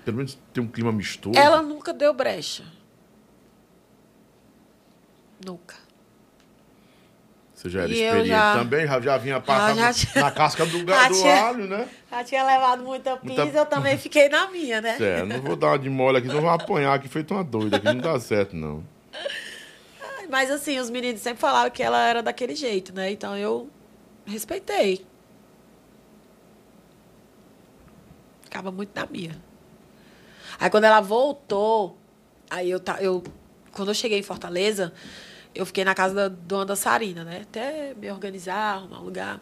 pelo 0.06 0.18
menos 0.18 0.38
ter 0.54 0.62
um 0.62 0.68
clima 0.68 0.90
amistoso? 0.90 1.38
Ela 1.38 1.62
nunca 1.62 1.94
deu 1.94 2.14
brecha. 2.14 2.64
Nunca. 5.46 5.76
Você 7.60 7.70
já 7.70 7.82
era 7.82 7.90
E 7.92 8.00
eu 8.00 8.06
experiente 8.06 8.30
já- 8.30 8.54
também? 8.54 8.88
Já, 8.88 9.02
já 9.02 9.18
vinha 9.18 9.42
passando 9.42 9.80
já 9.80 9.94
tinha- 9.94 10.24
na 10.24 10.32
casca 10.32 10.66
do, 10.66 10.80
do 10.86 10.94
alho, 11.28 11.68
né? 11.68 11.90
Já 12.10 12.24
tinha 12.24 12.46
levado 12.46 12.84
muita 12.84 13.18
pizza, 13.18 13.44
Muita- 13.44 13.58
eu 13.60 13.66
também 13.66 13.98
fiquei 14.00 14.30
na 14.30 14.50
minha, 14.50 14.80
né? 14.80 14.96
É, 14.98 15.26
não 15.26 15.42
vou 15.42 15.58
dar 15.58 15.68
uma 15.72 15.80
de 15.80 15.90
mole 15.90 16.20
aqui, 16.20 16.30
não 16.30 16.40
vou 16.40 16.50
apanhar 16.50 16.94
aqui 16.94 17.10
feito 17.10 17.34
uma 17.34 17.44
doida, 17.44 17.76
aqui 17.76 17.88
não 17.88 17.98
dá 17.98 18.18
certo, 18.18 18.56
não. 18.56 18.82
Mas 20.30 20.50
assim, 20.50 20.80
os 20.80 20.90
meninos 20.90 21.20
sempre 21.20 21.42
falaram 21.42 21.70
que 21.70 21.84
ela 21.84 22.00
era 22.08 22.24
daquele 22.24 22.56
jeito, 22.56 22.94
né? 22.96 23.12
Então 23.12 23.36
eu 23.36 23.70
respeitei. 24.26 25.06
Ficava 28.44 28.72
muito 28.72 28.92
na 28.96 29.06
minha. 29.06 29.36
Aí 30.58 30.70
quando 30.70 30.86
ela 30.86 31.02
voltou, 31.02 31.98
aí 32.50 32.70
eu, 32.72 32.82
eu 33.02 33.22
quando 33.74 33.90
eu 33.90 33.94
cheguei 33.94 34.20
em 34.20 34.24
Fortaleza, 34.24 34.94
eu 35.60 35.66
fiquei 35.66 35.84
na 35.84 35.94
casa 35.94 36.16
da 36.16 36.28
dona 36.30 36.68
dançarina, 36.68 37.24
né? 37.26 37.42
Até 37.42 37.94
me 37.94 38.10
organizar, 38.10 38.76
arrumar 38.78 39.02
um 39.02 39.04
lugar. 39.04 39.42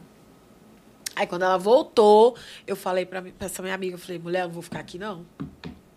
Aí 1.15 1.27
quando 1.27 1.43
ela 1.43 1.57
voltou, 1.57 2.35
eu 2.65 2.75
falei 2.75 3.05
pra, 3.05 3.21
pra 3.21 3.45
essa 3.45 3.61
minha 3.61 3.75
amiga, 3.75 3.93
eu 3.95 3.99
falei, 3.99 4.17
mulher, 4.17 4.41
eu 4.41 4.47
não 4.47 4.53
vou 4.53 4.63
ficar 4.63 4.79
aqui 4.79 4.97
não. 4.97 5.25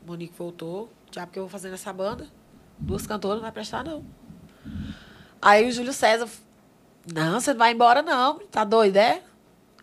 Monique 0.07 0.35
voltou, 0.37 0.93
já 1.11 1.27
porque 1.27 1.39
eu 1.39 1.45
vou 1.45 1.51
fazer 1.51 1.71
nessa 1.71 1.91
banda. 1.91 2.27
Duas 2.79 3.07
cantoras 3.07 3.37
não 3.37 3.43
vai 3.43 3.53
prestar, 3.53 3.83
não. 3.83 4.05
Aí 5.41 5.67
o 5.67 5.73
Júlio 5.73 5.93
César, 5.93 6.29
não, 7.11 7.41
você 7.41 7.53
não 7.53 7.59
vai 7.59 7.73
embora, 7.73 8.03
não. 8.03 8.41
Tá 8.41 8.63
doido, 8.63 8.97
é? 8.97 9.23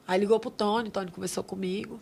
Aí 0.08 0.20
ligou 0.20 0.40
pro 0.40 0.52
Tony, 0.52 0.90
o 0.90 0.92
Tony 0.92 1.10
conversou 1.10 1.44
comigo. 1.44 2.00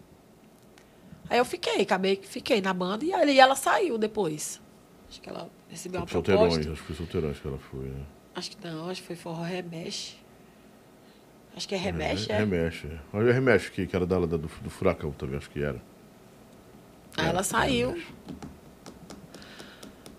Aí 1.30 1.38
eu 1.38 1.46
fiquei, 1.46 1.82
acabei 1.82 2.18
que 2.18 2.28
fiquei 2.28 2.60
na 2.62 2.74
banda 2.74 3.06
e 3.06 3.14
aí 3.14 3.40
ela 3.40 3.56
saiu 3.56 3.98
depois. 3.98 4.62
Acho 5.10 5.22
que 5.22 5.30
ela 5.30 5.50
recebeu 5.70 6.02
uma 6.02 6.08
Solteirões, 6.08 6.54
proposta. 6.56 6.74
acho 6.74 6.82
que 6.82 6.88
foi 6.88 6.96
solteirões 6.98 7.40
que 7.40 7.48
ela 7.48 7.58
foi, 7.58 7.86
né? 7.86 8.06
Acho 8.36 8.52
que 8.52 8.68
não, 8.68 8.90
acho 8.90 9.02
que 9.02 9.08
foi 9.08 9.16
forró 9.16 9.42
remexe. 9.44 10.16
Acho 11.56 11.68
que 11.68 11.76
é 11.76 11.78
remexe, 11.78 12.32
é. 12.32 12.38
Remexe. 12.38 12.88
é. 12.88 12.98
Olha 13.14 13.30
o 13.30 13.34
remexe 13.34 13.72
que, 13.72 13.88
que 13.88 13.96
era 13.96 14.06
da, 14.06 14.20
da- 14.20 14.26
do, 14.26 14.38
do 14.38 14.70
furacão 14.70 15.12
também, 15.12 15.38
acho 15.38 15.50
que 15.50 15.64
era. 15.64 15.82
Aí 17.16 17.28
ela 17.28 17.44
saiu. 17.44 17.98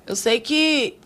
Eu 0.07 0.17
sei 0.17 0.41
que. 0.41 0.99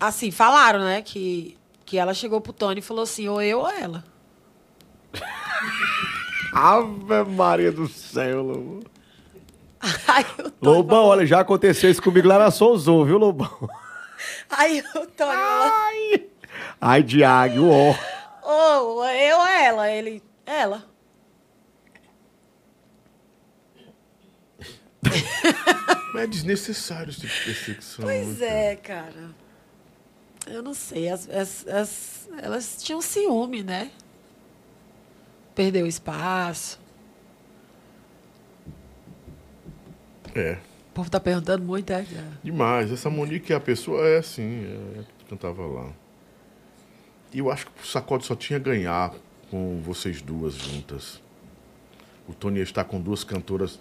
Assim, 0.00 0.30
falaram, 0.30 0.80
né? 0.80 1.02
Que, 1.02 1.56
que 1.84 1.98
ela 1.98 2.14
chegou 2.14 2.40
pro 2.40 2.52
Tony 2.52 2.78
e 2.78 2.82
falou 2.82 3.02
assim: 3.02 3.28
ou 3.28 3.42
eu 3.42 3.58
ou 3.60 3.68
ela. 3.68 4.02
Ave 6.52 7.24
Maria 7.30 7.70
do 7.72 7.86
céu, 7.88 8.42
Lobão. 8.42 8.80
Tony, 9.84 10.52
Lobão, 10.62 11.04
olha, 11.06 11.26
já 11.26 11.40
aconteceu 11.40 11.90
isso 11.90 12.00
comigo 12.02 12.26
lá 12.26 12.38
na 12.38 12.50
Souzon, 12.50 13.04
viu, 13.04 13.18
Lobão? 13.18 13.68
aí 14.50 14.80
o 14.80 15.06
Tony 15.06 15.32
falou: 15.32 16.30
Ai, 16.80 17.02
Diago, 17.02 17.68
ó. 17.70 17.94
ou 18.42 19.04
eu 19.04 19.38
ou 19.38 19.46
ela. 19.46 19.90
Ele, 19.90 20.22
ela. 20.46 20.84
Mas 26.12 26.22
é 26.22 26.26
desnecessário 26.26 27.10
esse 27.10 27.20
tipo 27.20 27.32
de 27.34 27.44
perseguição. 27.44 28.04
Pois 28.04 28.38
né, 28.38 28.72
é, 28.72 28.76
cara. 28.76 29.30
Eu 30.46 30.62
não 30.62 30.74
sei. 30.74 31.08
As, 31.08 31.28
as- 31.28 31.66
as- 31.66 32.28
elas 32.40 32.82
tinham 32.82 33.00
ciúme, 33.02 33.62
né? 33.62 33.90
Perdeu 35.54 35.86
espaço. 35.86 36.80
É. 40.34 40.58
O 40.94 40.98
povo 41.02 41.10
tá 41.10 41.18
perguntando 41.18 41.64
muito, 41.64 41.90
é? 41.90 42.06
Demais. 42.40 42.92
Essa 42.92 43.10
Monique, 43.10 43.52
a 43.52 43.58
pessoa 43.58 44.06
é 44.06 44.18
assim, 44.18 44.64
é, 44.64 45.00
cantava 45.28 45.66
lá. 45.66 45.90
E 47.32 47.40
eu 47.40 47.50
acho 47.50 47.66
que 47.66 47.82
o 47.82 47.84
Sacode 47.84 48.24
só 48.24 48.36
tinha 48.36 48.60
ganhar 48.60 49.12
com 49.50 49.82
vocês 49.82 50.22
duas 50.22 50.54
juntas. 50.54 51.20
O 52.28 52.32
Tony 52.32 52.60
estar 52.60 52.84
com 52.84 53.00
duas 53.00 53.24
cantoras 53.24 53.80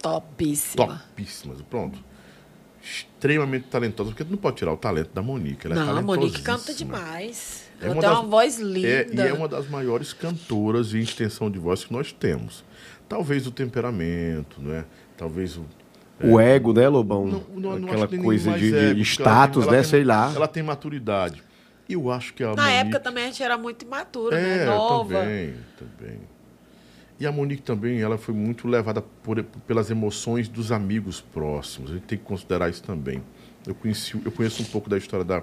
Topíssima. 0.00 0.86
topíssimas. 1.10 1.60
Pronto. 1.60 2.02
Extremamente 2.82 3.66
talentosas, 3.66 4.14
porque 4.14 4.24
tu 4.24 4.30
não 4.30 4.38
pode 4.38 4.56
tirar 4.56 4.72
o 4.72 4.76
talento 4.78 5.10
da 5.12 5.20
Monique. 5.20 5.66
Ela 5.66 5.74
é 5.74 5.78
Não, 5.84 5.98
a 5.98 6.00
Monique 6.00 6.40
canta 6.40 6.72
demais. 6.72 7.68
É 7.78 7.84
Ela 7.84 7.92
uma 7.94 8.00
tem 8.00 8.08
das- 8.10 8.18
uma 8.20 8.26
voz 8.26 8.58
É, 8.58 8.62
linda. 8.64 9.26
e 9.26 9.28
é 9.28 9.32
uma 9.34 9.48
das 9.48 9.68
maiores 9.68 10.14
cantoras 10.14 10.94
em 10.94 11.00
extensão 11.00 11.50
de 11.50 11.58
voz 11.58 11.84
que 11.84 11.92
nós 11.92 12.10
temos. 12.10 12.64
Talvez 13.06 13.46
o 13.46 13.50
temperamento, 13.50 14.62
né? 14.62 14.86
Talvez 15.14 15.54
o. 15.58 15.66
O 16.22 16.40
ego, 16.40 16.72
né, 16.72 16.88
Lobão? 16.88 17.26
Não, 17.26 17.40
não, 17.54 17.78
não 17.78 17.88
Aquela 17.88 18.08
nem 18.10 18.22
coisa 18.22 18.52
de, 18.58 18.70
de 18.70 18.76
ego, 18.76 19.00
status, 19.02 19.56
tem- 19.58 19.62
ela 19.64 19.72
né? 19.72 19.82
tem- 19.82 19.90
Sei 19.90 20.04
lá. 20.04 20.32
Ela 20.34 20.48
tem 20.48 20.62
maturidade. 20.62 21.42
Eu 21.88 22.10
acho 22.10 22.34
que 22.34 22.42
a 22.42 22.48
Na 22.54 22.62
Monique... 22.64 22.74
época 22.76 23.00
também 23.00 23.24
a 23.24 23.26
gente 23.28 23.42
era 23.42 23.56
muito 23.56 23.84
imatura, 23.84 24.38
É, 24.38 24.58
né? 24.58 24.64
Nova. 24.66 25.14
também, 25.20 25.54
também. 25.78 26.18
E 27.20 27.26
a 27.26 27.32
Monique 27.32 27.62
também, 27.62 28.00
ela 28.00 28.18
foi 28.18 28.34
muito 28.34 28.68
levada 28.68 29.00
por, 29.22 29.42
pelas 29.66 29.90
emoções 29.90 30.48
dos 30.48 30.70
amigos 30.70 31.20
próximos. 31.20 31.90
A 31.90 31.94
gente 31.94 32.04
tem 32.04 32.18
que 32.18 32.24
considerar 32.24 32.68
isso 32.68 32.82
também. 32.82 33.22
Eu, 33.66 33.74
conheci, 33.74 34.20
eu 34.24 34.30
conheço 34.30 34.62
um 34.62 34.66
pouco 34.66 34.88
da 34.90 34.96
história 34.98 35.24
da, 35.24 35.42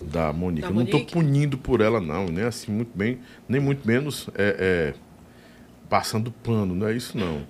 da 0.00 0.32
Monique. 0.32 0.62
Da 0.62 0.68
eu 0.68 0.74
não 0.74 0.82
estou 0.82 1.04
punindo 1.06 1.56
por 1.56 1.80
ela, 1.80 2.00
não. 2.00 2.26
Nem 2.26 2.44
assim, 2.44 2.70
muito 2.72 2.90
bem, 2.96 3.18
nem 3.48 3.60
muito 3.60 3.86
menos 3.86 4.28
é, 4.34 4.92
é, 4.94 4.94
passando 5.88 6.30
pano. 6.30 6.74
Não 6.74 6.86
é 6.88 6.94
isso, 6.94 7.16
não. 7.16 7.42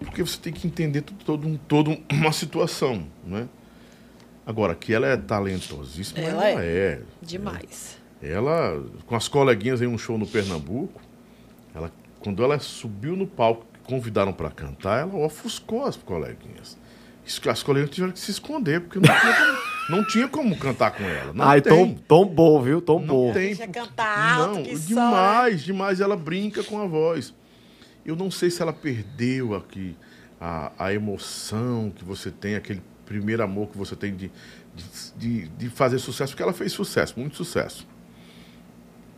É 0.00 0.04
porque 0.04 0.22
você 0.22 0.38
tem 0.38 0.52
que 0.52 0.66
entender 0.66 1.02
todo, 1.02 1.46
um- 1.46 1.56
todo 1.56 1.96
uma 2.12 2.32
situação, 2.32 3.06
né? 3.24 3.48
Agora, 4.46 4.74
que 4.74 4.92
ela 4.92 5.06
é 5.06 5.16
talentosíssima, 5.16 6.18
Ela 6.20 6.48
ela, 6.48 6.64
é. 6.64 7.00
Demais. 7.22 7.98
Ela, 8.22 8.82
com 9.06 9.14
as 9.14 9.28
coleguinhas 9.28 9.80
em 9.80 9.86
um 9.86 9.96
show 9.98 10.18
no 10.18 10.26
Pernambuco, 10.26 11.00
ela, 11.74 11.92
quando 12.20 12.42
ela 12.42 12.58
subiu 12.58 13.16
no 13.16 13.26
palco, 13.26 13.64
convidaram 13.84 14.32
para 14.32 14.50
cantar, 14.50 15.00
ela 15.02 15.16
ofuscou 15.24 15.84
as 15.86 15.96
coleguinhas. 15.96 16.76
As 17.48 17.62
coleguinhas 17.62 17.94
tiveram 17.94 18.12
que 18.12 18.18
se 18.18 18.30
esconder, 18.30 18.80
porque 18.80 18.98
não 18.98 19.06
tinha 19.20 19.34
como, 19.36 19.58
Não 19.90 20.06
tinha 20.06 20.28
como 20.28 20.56
cantar 20.56 20.92
com 20.92 21.02
ela. 21.04 21.32
Não 21.32 21.44
Ai, 21.44 21.60
tem. 21.60 21.72
tom, 21.72 22.24
tom 22.24 22.26
bom, 22.26 22.62
viu? 22.62 22.80
Tom 22.80 23.00
bom. 23.02 23.26
Não 23.28 23.34
tem. 23.34 23.48
Deixa 23.54 23.66
cantar 23.68 24.36
alto, 24.40 24.54
Não, 24.56 24.62
que 24.62 24.76
só, 24.76 24.86
demais, 24.88 25.62
demais. 25.62 26.00
Ela 26.00 26.16
brinca 26.16 26.62
com 26.62 26.80
a 26.80 26.86
voz. 26.86 27.34
Eu 28.04 28.16
não 28.16 28.30
sei 28.30 28.50
se 28.50 28.62
ela 28.62 28.72
perdeu 28.72 29.54
aqui 29.54 29.96
a, 30.40 30.72
a 30.78 30.92
emoção 30.92 31.92
que 31.94 32.04
você 32.04 32.30
tem, 32.30 32.54
aquele 32.54 32.82
primeiro 33.04 33.42
amor 33.42 33.68
que 33.68 33.76
você 33.76 33.94
tem 33.94 34.14
de, 34.14 34.30
de, 35.16 35.48
de, 35.48 35.68
fazer 35.68 35.98
sucesso, 35.98 36.32
porque 36.32 36.42
ela 36.42 36.52
fez 36.52 36.72
sucesso, 36.72 37.18
muito 37.18 37.36
sucesso. 37.36 37.86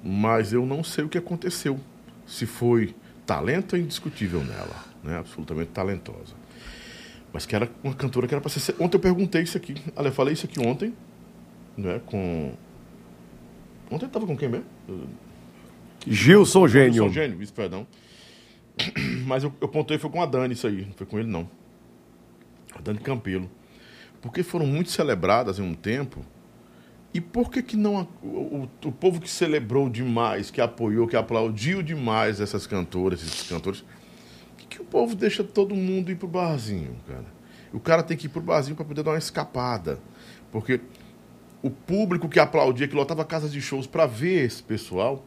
Mas 0.02 0.52
eu 0.52 0.66
não 0.66 0.82
sei 0.82 1.04
o 1.04 1.08
que 1.08 1.18
aconteceu. 1.18 1.78
Se 2.26 2.46
foi 2.46 2.94
talento 3.26 3.76
é 3.76 3.78
indiscutível 3.78 4.42
nela, 4.42 4.84
né? 5.02 5.18
Absolutamente 5.18 5.70
talentosa. 5.70 6.34
Mas 7.32 7.46
que 7.46 7.54
era 7.54 7.70
uma 7.82 7.94
cantora 7.94 8.26
que 8.26 8.34
era 8.34 8.40
para 8.40 8.50
ser. 8.50 8.74
Ontem 8.78 8.96
eu 8.96 9.00
perguntei 9.00 9.42
isso 9.42 9.56
aqui. 9.56 9.74
Olha, 9.96 10.08
eu 10.08 10.12
falei 10.12 10.34
isso 10.34 10.46
aqui 10.46 10.60
ontem, 10.60 10.94
né? 11.76 12.00
Com. 12.04 12.52
Ontem 13.90 14.06
eu 14.06 14.10
tava 14.10 14.26
com 14.26 14.36
quem 14.36 14.48
mesmo? 14.48 14.66
Gilson 16.06 16.66
Gênio. 16.66 16.94
Gilson 16.94 17.12
Gênio, 17.12 17.42
isso, 17.42 17.52
perdão. 17.52 17.86
Mas 19.26 19.44
eu, 19.44 19.52
eu 19.60 19.68
pontei 19.68 19.98
foi 19.98 20.10
com 20.10 20.22
a 20.22 20.26
Dani 20.26 20.54
isso 20.54 20.66
aí, 20.66 20.84
não 20.86 20.92
foi 20.94 21.06
com 21.06 21.18
ele 21.18 21.28
não. 21.28 21.48
A 22.74 22.80
Dani 22.80 22.98
Campelo. 22.98 23.50
Porque 24.20 24.42
foram 24.42 24.66
muito 24.66 24.90
celebradas 24.90 25.58
em 25.58 25.62
um 25.62 25.74
tempo. 25.74 26.24
E 27.14 27.20
por 27.20 27.50
que 27.50 27.62
que 27.62 27.76
não 27.76 28.08
o, 28.22 28.68
o- 28.86 28.92
povo 28.92 29.20
que 29.20 29.28
celebrou 29.28 29.90
demais, 29.90 30.50
que 30.50 30.60
apoiou, 30.60 31.06
que 31.06 31.16
aplaudiu 31.16 31.82
demais 31.82 32.40
essas 32.40 32.66
cantoras, 32.66 33.22
esses 33.22 33.46
cantores, 33.48 33.84
que, 34.56 34.66
que 34.66 34.80
o 34.80 34.84
povo 34.84 35.14
deixa 35.14 35.44
todo 35.44 35.74
mundo 35.74 36.10
ir 36.10 36.16
pro 36.16 36.26
barzinho, 36.26 36.96
cara? 37.06 37.26
O 37.72 37.80
cara 37.80 38.02
tem 38.02 38.16
que 38.16 38.26
ir 38.26 38.28
pro 38.30 38.40
barzinho 38.40 38.76
para 38.76 38.84
poder 38.84 39.02
dar 39.02 39.10
uma 39.10 39.18
escapada. 39.18 39.98
Porque 40.50 40.80
o 41.62 41.70
público 41.70 42.28
que 42.28 42.40
aplaudia, 42.40 42.88
que 42.88 42.94
lotava 42.94 43.24
casas 43.24 43.52
de 43.52 43.60
shows 43.60 43.86
para 43.86 44.06
ver 44.06 44.46
esse 44.46 44.62
pessoal, 44.62 45.24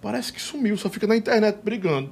parece 0.00 0.32
que 0.32 0.40
sumiu, 0.40 0.76
só 0.76 0.88
fica 0.88 1.06
na 1.06 1.16
internet 1.16 1.58
brigando. 1.62 2.10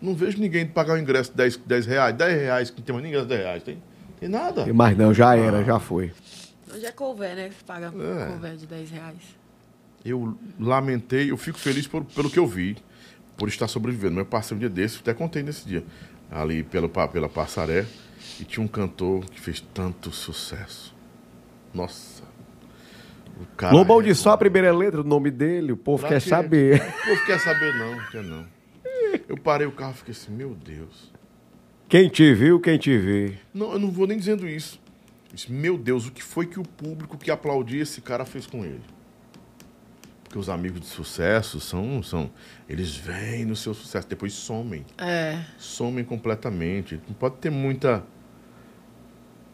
Não 0.00 0.14
vejo 0.14 0.38
ninguém 0.38 0.66
pagar 0.66 0.94
o 0.94 0.98
ingresso 0.98 1.30
de 1.30 1.36
10, 1.36 1.56
10 1.58 1.86
reais, 1.86 2.14
10 2.16 2.40
reais, 2.40 2.70
que 2.70 2.78
não 2.78 2.84
tem 2.84 2.92
mais 2.94 3.04
ninguém 3.04 3.26
10 3.26 3.40
reais. 3.40 3.62
Tem, 3.62 3.82
tem 4.20 4.28
nada. 4.28 4.66
Mas 4.72 4.96
não, 4.96 5.12
já 5.14 5.34
era, 5.36 5.64
já 5.64 5.78
foi. 5.78 6.12
Hoje 6.72 6.84
é 6.84 6.92
cover, 6.92 7.34
né? 7.34 7.48
Que 7.48 7.64
paga 7.64 7.86
É. 7.86 8.26
cover 8.32 8.56
de 8.56 8.66
10 8.66 8.90
reais. 8.90 9.16
Eu 10.04 10.36
lamentei, 10.60 11.30
eu 11.30 11.36
fico 11.36 11.58
feliz 11.58 11.86
por, 11.86 12.04
pelo 12.04 12.30
que 12.30 12.38
eu 12.38 12.46
vi, 12.46 12.76
por 13.36 13.48
estar 13.48 13.66
sobrevivendo. 13.68 14.14
Mas 14.16 14.24
eu 14.24 14.26
passei 14.26 14.56
um 14.56 14.60
dia 14.60 14.68
desse, 14.68 14.98
até 14.98 15.12
contei 15.14 15.42
nesse 15.42 15.66
dia, 15.66 15.82
ali 16.30 16.62
pelo, 16.62 16.88
pela 16.88 17.28
Passaré, 17.28 17.86
e 18.38 18.44
tinha 18.44 18.62
um 18.62 18.68
cantor 18.68 19.24
que 19.24 19.40
fez 19.40 19.60
tanto 19.74 20.12
sucesso. 20.12 20.94
Nossa. 21.74 22.22
O 23.40 23.46
cara 23.56 23.74
Lobão 23.74 24.00
é- 24.00 24.04
disse 24.04 24.22
só 24.22 24.30
a 24.32 24.38
primeira 24.38 24.72
letra 24.74 25.02
do 25.02 25.08
nome 25.08 25.30
dele, 25.30 25.72
o 25.72 25.76
povo 25.76 26.00
Pra 26.00 26.10
quer 26.10 26.22
quê? 26.22 26.28
saber. 26.28 26.80
O 26.80 27.06
povo 27.08 27.26
quer 27.26 27.40
saber 27.40 27.74
não, 27.74 27.98
quer 28.10 28.22
não. 28.22 28.44
Eu 29.28 29.36
parei 29.36 29.66
o 29.66 29.72
carro 29.72 29.92
e 29.92 29.98
fiquei 29.98 30.12
assim, 30.12 30.32
meu 30.32 30.54
Deus. 30.54 31.12
Quem 31.88 32.08
te 32.08 32.34
viu, 32.34 32.60
quem 32.60 32.78
te 32.78 32.96
vê. 32.98 33.38
Não, 33.54 33.72
eu 33.72 33.78
não 33.78 33.90
vou 33.90 34.06
nem 34.06 34.18
dizendo 34.18 34.48
isso. 34.48 34.80
Disse, 35.32 35.52
meu 35.52 35.76
Deus, 35.78 36.06
o 36.06 36.12
que 36.12 36.22
foi 36.22 36.46
que 36.46 36.58
o 36.58 36.62
público 36.62 37.16
que 37.18 37.30
aplaudia 37.30 37.82
esse 37.82 38.00
cara 38.00 38.24
fez 38.24 38.46
com 38.46 38.64
ele? 38.64 38.82
Porque 40.24 40.38
os 40.38 40.48
amigos 40.48 40.80
de 40.80 40.86
sucesso 40.86 41.60
são, 41.60 42.02
são. 42.02 42.30
Eles 42.68 42.96
vêm 42.96 43.44
no 43.44 43.54
seu 43.54 43.72
sucesso, 43.74 44.08
depois 44.08 44.32
somem. 44.32 44.84
É. 44.98 45.40
Somem 45.58 46.04
completamente. 46.04 47.00
Não 47.06 47.14
pode 47.14 47.36
ter 47.36 47.50
muita. 47.50 48.04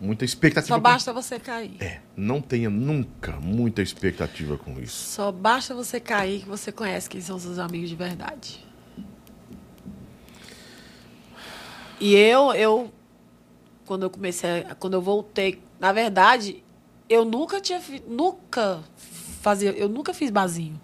Muita 0.01 0.25
expectativa. 0.25 0.69
Só 0.69 0.75
com- 0.77 0.83
basta 0.83 1.13
você 1.13 1.39
cair. 1.39 1.77
É, 1.81 2.01
não 2.17 2.41
tenha 2.41 2.69
nunca 2.69 3.33
muita 3.39 3.83
expectativa 3.83 4.57
com 4.57 4.81
isso. 4.81 4.97
Só 5.13 5.31
basta 5.31 5.75
você 5.75 6.01
cair 6.01 6.41
que 6.41 6.49
você 6.49 6.73
conhece 6.73 7.09
quem 7.09 7.21
são 7.21 7.39
seus 7.39 7.59
amigos 7.59 7.89
de 7.89 7.95
verdade. 7.95 8.65
E 12.03 12.17
eu, 12.17 12.53
eu 12.53 12.91
quando 13.87 14.03
eu 14.03 14.11
comecei, 14.11 14.63
a- 14.65 14.75
quando 14.75 14.95
eu 14.95 15.01
voltei, 15.03 15.63
na 15.79 15.93
verdade, 15.93 16.65
eu 17.09 17.25
nunca 17.25 17.61
tinha, 17.61 17.81
nunca 18.09 18.81
fazia, 19.41 19.71
eu 19.71 19.89
nunca 19.89 20.13
fiz 20.13 20.29
barzinho. 20.31 20.81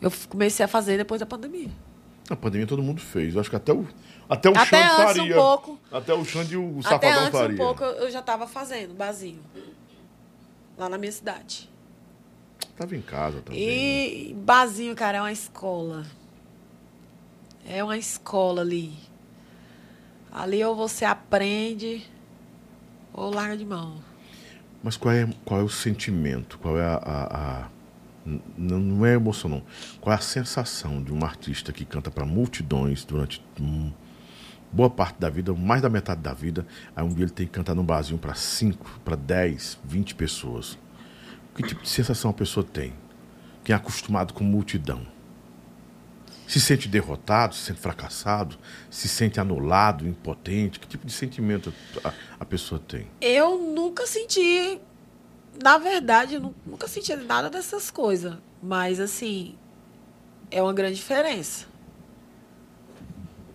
Eu 0.00 0.10
comecei 0.28 0.64
a 0.64 0.68
fazer 0.68 0.96
depois 0.96 1.18
da 1.20 1.26
pandemia. 1.26 1.70
Na 2.30 2.36
pandemia 2.36 2.66
todo 2.66 2.82
mundo 2.82 3.00
fez. 3.00 3.34
Eu 3.34 3.40
acho 3.40 3.50
que 3.50 3.56
até 3.56 3.72
o. 3.72 3.86
Até 4.28 4.48
o 4.48 4.52
Até 4.56 4.64
Xande 4.64 4.84
antes 5.02 5.16
faria. 5.16 5.32
um 5.32 5.36
pouco. 5.36 5.78
Até 5.90 6.14
o 6.14 6.24
Xande 6.24 6.54
e 6.54 6.56
o 6.56 6.78
Até 6.78 6.88
Safadão 6.88 7.24
antes 7.26 7.38
faria. 7.40 7.54
um 7.54 7.58
pouco 7.66 7.84
eu 7.84 8.10
já 8.10 8.20
estava 8.20 8.46
fazendo 8.46 8.94
barzinho 8.94 9.40
lá 10.78 10.88
na 10.88 10.96
minha 10.96 11.12
cidade. 11.12 11.68
Tava 12.76 12.96
em 12.96 13.02
casa 13.02 13.42
também. 13.42 13.66
né? 13.66 13.72
E 13.72 14.34
barzinho, 14.34 14.94
cara, 14.94 15.18
é 15.18 15.20
uma 15.20 15.32
escola. 15.32 16.06
É 17.66 17.82
uma 17.84 17.98
escola 17.98 18.62
ali. 18.62 18.92
Ali 20.32 20.64
ou 20.64 20.74
você 20.74 21.04
aprende 21.04 22.02
ou 23.12 23.32
larga 23.32 23.56
de 23.56 23.64
mão. 23.64 23.96
Mas 24.82 24.96
qual 24.96 25.14
é, 25.14 25.28
qual 25.44 25.60
é 25.60 25.62
o 25.62 25.68
sentimento? 25.68 26.58
Qual 26.58 26.78
é 26.78 26.84
a. 26.84 26.94
a- 26.96 27.36
a- 27.64 27.68
não, 28.56 28.78
não 28.78 29.06
é 29.06 29.14
emoção, 29.14 29.50
não. 29.50 29.62
Qual 30.00 30.12
é 30.12 30.16
a 30.16 30.20
sensação 30.20 31.02
de 31.02 31.12
um 31.12 31.24
artista 31.24 31.72
que 31.72 31.84
canta 31.84 32.08
para 32.10 32.24
multidões 32.24 33.04
durante 33.04 33.42
boa 34.72 34.88
parte 34.88 35.18
da 35.20 35.28
vida, 35.28 35.52
mais 35.52 35.82
da 35.82 35.88
metade 35.90 36.20
da 36.20 36.32
vida, 36.32 36.64
aí 36.94 37.04
um 37.04 37.12
dia 37.12 37.24
ele 37.24 37.32
tem 37.32 37.46
que 37.46 37.52
cantar 37.52 37.74
num 37.74 37.84
barzinho 37.84 38.18
para 38.18 38.34
5, 38.34 39.00
para 39.04 39.16
10, 39.16 39.78
20 39.84 40.14
pessoas? 40.14 40.78
Que 41.54 41.62
tipo 41.64 41.82
de 41.82 41.88
sensação 41.88 42.30
a 42.30 42.34
pessoa 42.34 42.64
tem? 42.64 42.92
Quem 43.64 43.74
é 43.74 43.76
acostumado 43.76 44.32
com 44.32 44.42
multidão? 44.44 45.02
Se 46.52 46.60
sente 46.60 46.86
derrotado, 46.86 47.54
se 47.54 47.62
sente 47.62 47.80
fracassado, 47.80 48.58
se 48.90 49.08
sente 49.08 49.40
anulado, 49.40 50.06
impotente? 50.06 50.78
Que 50.78 50.86
tipo 50.86 51.06
de 51.06 51.12
sentimento 51.14 51.72
a, 52.04 52.12
a 52.40 52.44
pessoa 52.44 52.78
tem? 52.78 53.06
Eu 53.22 53.56
nunca 53.56 54.06
senti. 54.06 54.78
Na 55.62 55.78
verdade, 55.78 56.34
eu 56.34 56.42
nu- 56.42 56.54
nunca 56.66 56.86
senti 56.86 57.16
nada 57.16 57.48
dessas 57.48 57.90
coisas. 57.90 58.34
Mas, 58.62 59.00
assim, 59.00 59.54
é 60.50 60.60
uma 60.62 60.74
grande 60.74 60.96
diferença. 60.96 61.64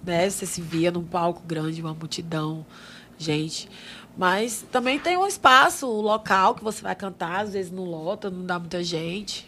Né? 0.03 0.27
Você 0.27 0.47
se 0.47 0.59
via 0.59 0.89
num 0.89 1.05
palco 1.05 1.43
grande, 1.45 1.79
uma 1.83 1.93
multidão, 1.93 2.65
gente. 3.15 3.69
Mas 4.17 4.65
também 4.71 4.97
tem 4.97 5.15
um 5.17 5.27
espaço, 5.27 5.85
o 5.87 6.01
local 6.01 6.55
que 6.55 6.63
você 6.63 6.81
vai 6.81 6.95
cantar, 6.95 7.41
às 7.41 7.53
vezes 7.53 7.71
não 7.71 7.83
lota, 7.83 8.31
não 8.31 8.43
dá 8.43 8.57
muita 8.57 8.83
gente. 8.83 9.47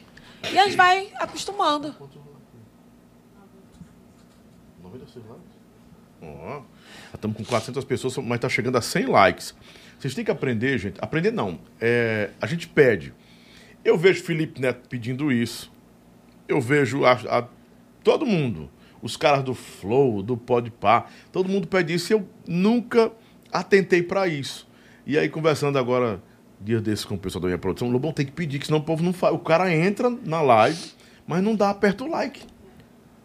E 0.53 0.59
a 0.59 0.65
gente 0.65 0.77
vai 0.77 1.11
acostumando. 1.15 1.95
96 4.89 5.25
likes? 5.25 5.59
Ó, 6.21 6.61
estamos 7.13 7.37
com 7.37 7.43
400 7.45 7.83
pessoas, 7.85 8.17
mas 8.17 8.35
está 8.35 8.49
chegando 8.49 8.77
a 8.77 8.81
100 8.81 9.05
likes. 9.05 9.55
Vocês 9.97 10.13
têm 10.13 10.25
que 10.25 10.31
aprender, 10.31 10.77
gente. 10.77 10.97
Aprender 11.01 11.31
não. 11.31 11.59
É, 11.79 12.31
a 12.41 12.47
gente 12.47 12.67
pede. 12.67 13.13
Eu 13.83 13.97
vejo 13.97 14.23
Felipe 14.23 14.59
Neto 14.61 14.87
pedindo 14.89 15.31
isso. 15.31 15.71
Eu 16.47 16.59
vejo 16.59 17.05
a, 17.05 17.13
a- 17.13 17.47
todo 18.03 18.25
mundo. 18.25 18.69
Os 19.01 19.15
caras 19.15 19.43
do 19.43 19.53
Flow, 19.53 20.21
do 20.21 20.35
Podpah. 20.35 21.05
Todo 21.31 21.47
mundo 21.47 21.67
pede 21.67 21.93
isso 21.93 22.11
e 22.11 22.15
eu 22.15 22.27
nunca 22.47 23.11
atentei 23.51 24.03
para 24.03 24.27
isso. 24.27 24.67
E 25.05 25.17
aí, 25.17 25.29
conversando 25.29 25.79
agora, 25.79 26.21
dias 26.59 26.81
desses 26.81 27.05
com 27.05 27.15
o 27.15 27.17
pessoal 27.17 27.41
da 27.43 27.47
minha 27.47 27.57
produção, 27.57 27.87
o 27.87 27.91
Lobão 27.91 28.11
tem 28.11 28.25
que 28.25 28.31
pedir, 28.33 28.59
que 28.59 28.65
senão 28.65 28.79
o 28.79 28.83
povo 28.83 29.01
não 29.03 29.13
faz. 29.13 29.33
O 29.33 29.39
cara 29.39 29.73
entra 29.73 30.09
na 30.09 30.41
live, 30.41 30.91
mas 31.25 31.41
não 31.41 31.55
dá, 31.55 31.69
aperta 31.69 32.03
o 32.03 32.07
like. 32.07 32.41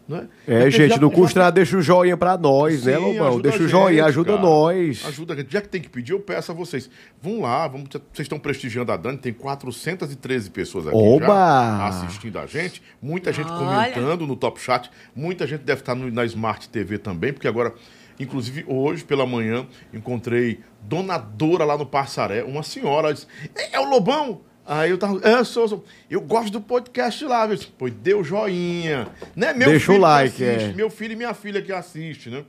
Não 0.07 0.17
é? 0.17 0.27
É, 0.47 0.69
gente, 0.69 0.91
já- 0.91 0.97
não 0.97 1.09
custa 1.09 1.39
nada, 1.39 1.51
deixa 1.53 1.75
o 1.75 1.81
joinha 1.81 2.15
pra 2.15 2.37
nós, 2.37 2.85
né, 2.85 2.95
Sim, 2.95 3.01
Lobão? 3.03 3.27
ajuda 3.27 3.49
Deixa 3.49 3.63
o 3.63 3.67
joinha, 3.67 3.89
gente, 4.03 4.09
ajuda 4.09 4.31
cara. 4.33 4.41
nós. 4.43 5.03
Ajuda 5.07 5.33
a 5.33 5.37
gente. 5.37 5.51
Já 5.51 5.61
que 5.61 5.67
tem 5.69 5.81
que 5.81 5.89
pedir, 5.89 6.11
eu 6.11 6.19
peço 6.19 6.51
a 6.51 6.55
vocês. 6.55 6.89
Vão 7.19 7.41
lá, 7.41 7.67
vamos, 7.67 7.89
vocês 7.89 8.25
estão 8.25 8.37
prestigiando 8.37 8.91
a 8.91 8.97
Dani, 8.97 9.17
tem 9.17 9.33
413 9.33 10.49
pessoas 10.51 10.85
aqui 10.87 10.95
Oba! 10.95 11.25
já 11.25 11.87
assistindo 11.87 12.37
a 12.37 12.45
gente. 12.45 12.83
Muita 13.01 13.33
gente 13.33 13.49
Olha! 13.49 13.91
comentando 13.91 14.27
no 14.27 14.35
Top 14.35 14.61
Chat. 14.61 14.91
Muita 15.15 15.47
gente 15.47 15.61
deve 15.61 15.81
estar 15.81 15.95
no- 15.95 16.11
na 16.11 16.23
Smart 16.25 16.69
TV 16.69 16.99
também, 16.99 17.33
porque 17.33 17.47
agora, 17.47 17.73
inclusive 18.19 18.63
hoje 18.67 19.03
pela 19.03 19.25
manhã, 19.25 19.65
encontrei 19.91 20.59
Dona 20.83 21.17
Dora 21.17 21.65
lá 21.65 21.75
no 21.77 21.85
Passaré, 21.85 22.43
uma 22.43 22.61
senhora, 22.61 23.07
ela 23.07 23.13
disse, 23.15 23.25
é, 23.55 23.75
é 23.77 23.79
o 23.79 23.89
Lobão? 23.89 24.41
Aí 24.65 24.89
eu 24.89 24.97
tava, 24.97 25.19
é, 25.27 25.43
sou, 25.43 25.67
sou. 25.67 25.85
eu 26.09 26.19
gosto 26.19 26.51
do 26.51 26.59
podcast 26.59 27.23
lá, 27.25 27.45
viu? 27.45 27.59
Pois 27.77 27.93
deu 27.93 28.23
joinha, 28.23 29.07
né? 29.35 29.53
Meu 29.53 29.69
Deixa 29.69 29.91
o 29.91 29.97
like, 29.99 30.43
assiste, 30.43 30.71
é. 30.71 30.73
meu 30.73 30.89
filho 30.89 31.13
e 31.13 31.15
minha 31.15 31.35
filha 31.35 31.61
que 31.61 31.71
assiste, 31.71 32.31
né? 32.31 32.43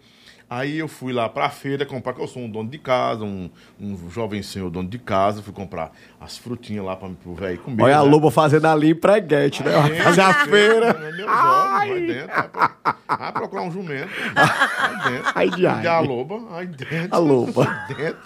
Aí 0.48 0.78
eu 0.78 0.86
fui 0.86 1.12
lá 1.12 1.28
pra 1.28 1.50
feira 1.50 1.84
comprar, 1.84 2.12
que 2.12 2.20
eu 2.22 2.28
sou 2.28 2.40
um 2.42 2.48
dono 2.48 2.70
de 2.70 2.78
casa, 2.78 3.24
um, 3.24 3.50
um 3.80 3.98
jovem 4.08 4.40
senhor 4.44 4.70
dono 4.70 4.88
de 4.88 4.96
casa, 4.96 5.42
fui 5.42 5.52
comprar 5.52 5.90
as 6.20 6.38
frutinhas 6.38 6.84
lá 6.84 6.94
pra, 6.94 7.08
pro 7.20 7.34
velho 7.34 7.58
comer. 7.58 7.82
Olha 7.82 7.98
a 7.98 8.04
né? 8.04 8.08
loba 8.08 8.30
fazendo 8.30 8.64
ali 8.66 8.90
empreguete, 8.90 9.64
né? 9.64 9.72
Vai 9.72 9.96
fazer 9.96 10.20
a 10.20 10.34
feira. 10.46 10.94
Meus 11.16 11.28
olhos, 11.28 11.88
vai 11.88 12.00
dentro. 12.00 12.26
Vai, 12.28 12.48
pra- 12.48 12.96
vai 13.18 13.32
procurar 13.32 13.62
um 13.62 13.72
jumento. 13.72 14.08
Vai 14.34 15.10
dentro. 15.12 15.32
Ai, 15.34 15.50
de 15.50 15.66
ai. 15.66 15.84
E 15.84 15.88
a 15.88 15.98
loba, 15.98 16.40
aí 16.52 16.66
dentro. 16.68 17.08
A 17.10 17.18
loba. 17.18 17.84
Aí 17.88 17.94
dentro. 17.96 18.18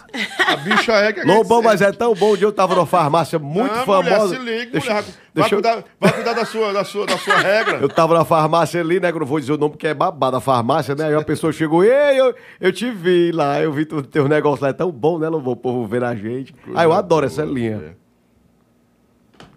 A 0.46 0.56
bicha 0.56 0.92
é 0.92 1.12
que 1.14 1.22
Lobão, 1.22 1.62
mas 1.62 1.80
é 1.80 1.90
tão 1.90 2.14
bom. 2.14 2.32
Um 2.34 2.36
dia 2.36 2.46
eu 2.46 2.52
tava 2.52 2.74
numa 2.74 2.86
farmácia 2.86 3.38
muito 3.38 3.72
ah, 3.74 3.84
famosa. 3.84 4.26
Mulher, 4.26 4.28
se 4.28 4.38
liga, 4.38 4.72
Deixa- 4.72 4.90
mulher. 4.90 5.04
Vai, 5.32 5.48
deixa 5.48 5.54
eu- 5.54 5.62
cuidar, 5.62 5.84
vai 5.98 6.12
cuidar 6.12 6.32
da 6.34 6.44
sua, 6.44 6.72
da 6.72 6.84
sua, 6.84 7.06
da 7.06 7.16
sua 7.16 7.36
regra. 7.36 7.78
Eu 7.78 7.88
tava 7.88 8.14
na 8.14 8.24
farmácia 8.24 8.80
ali, 8.80 8.98
né? 9.00 9.10
Que 9.10 9.16
eu 9.16 9.20
não 9.20 9.26
vou 9.26 9.38
dizer 9.40 9.52
o 9.52 9.56
nome 9.56 9.70
porque 9.70 9.86
é 9.86 9.94
babado 9.94 10.36
a 10.36 10.40
farmácia, 10.40 10.94
né? 10.94 11.06
Aí 11.06 11.14
uma 11.14 11.24
pessoa 11.24 11.52
chegou, 11.52 11.84
ei, 11.84 12.09
eu, 12.16 12.34
eu 12.60 12.72
te 12.72 12.90
vi 12.90 13.32
lá, 13.32 13.60
eu 13.60 13.72
vi 13.72 13.84
tu, 13.84 14.02
teu 14.02 14.28
negócio 14.28 14.62
lá, 14.62 14.70
é 14.70 14.72
tão 14.72 14.90
bom, 14.90 15.18
né? 15.18 15.28
Lobo? 15.28 15.50
O 15.52 15.56
povo 15.56 15.86
vendo 15.86 16.04
a 16.06 16.14
gente. 16.14 16.54
Ah, 16.74 16.84
eu 16.84 16.92
adoro 16.92 17.26
essa 17.26 17.44
linha. 17.44 17.96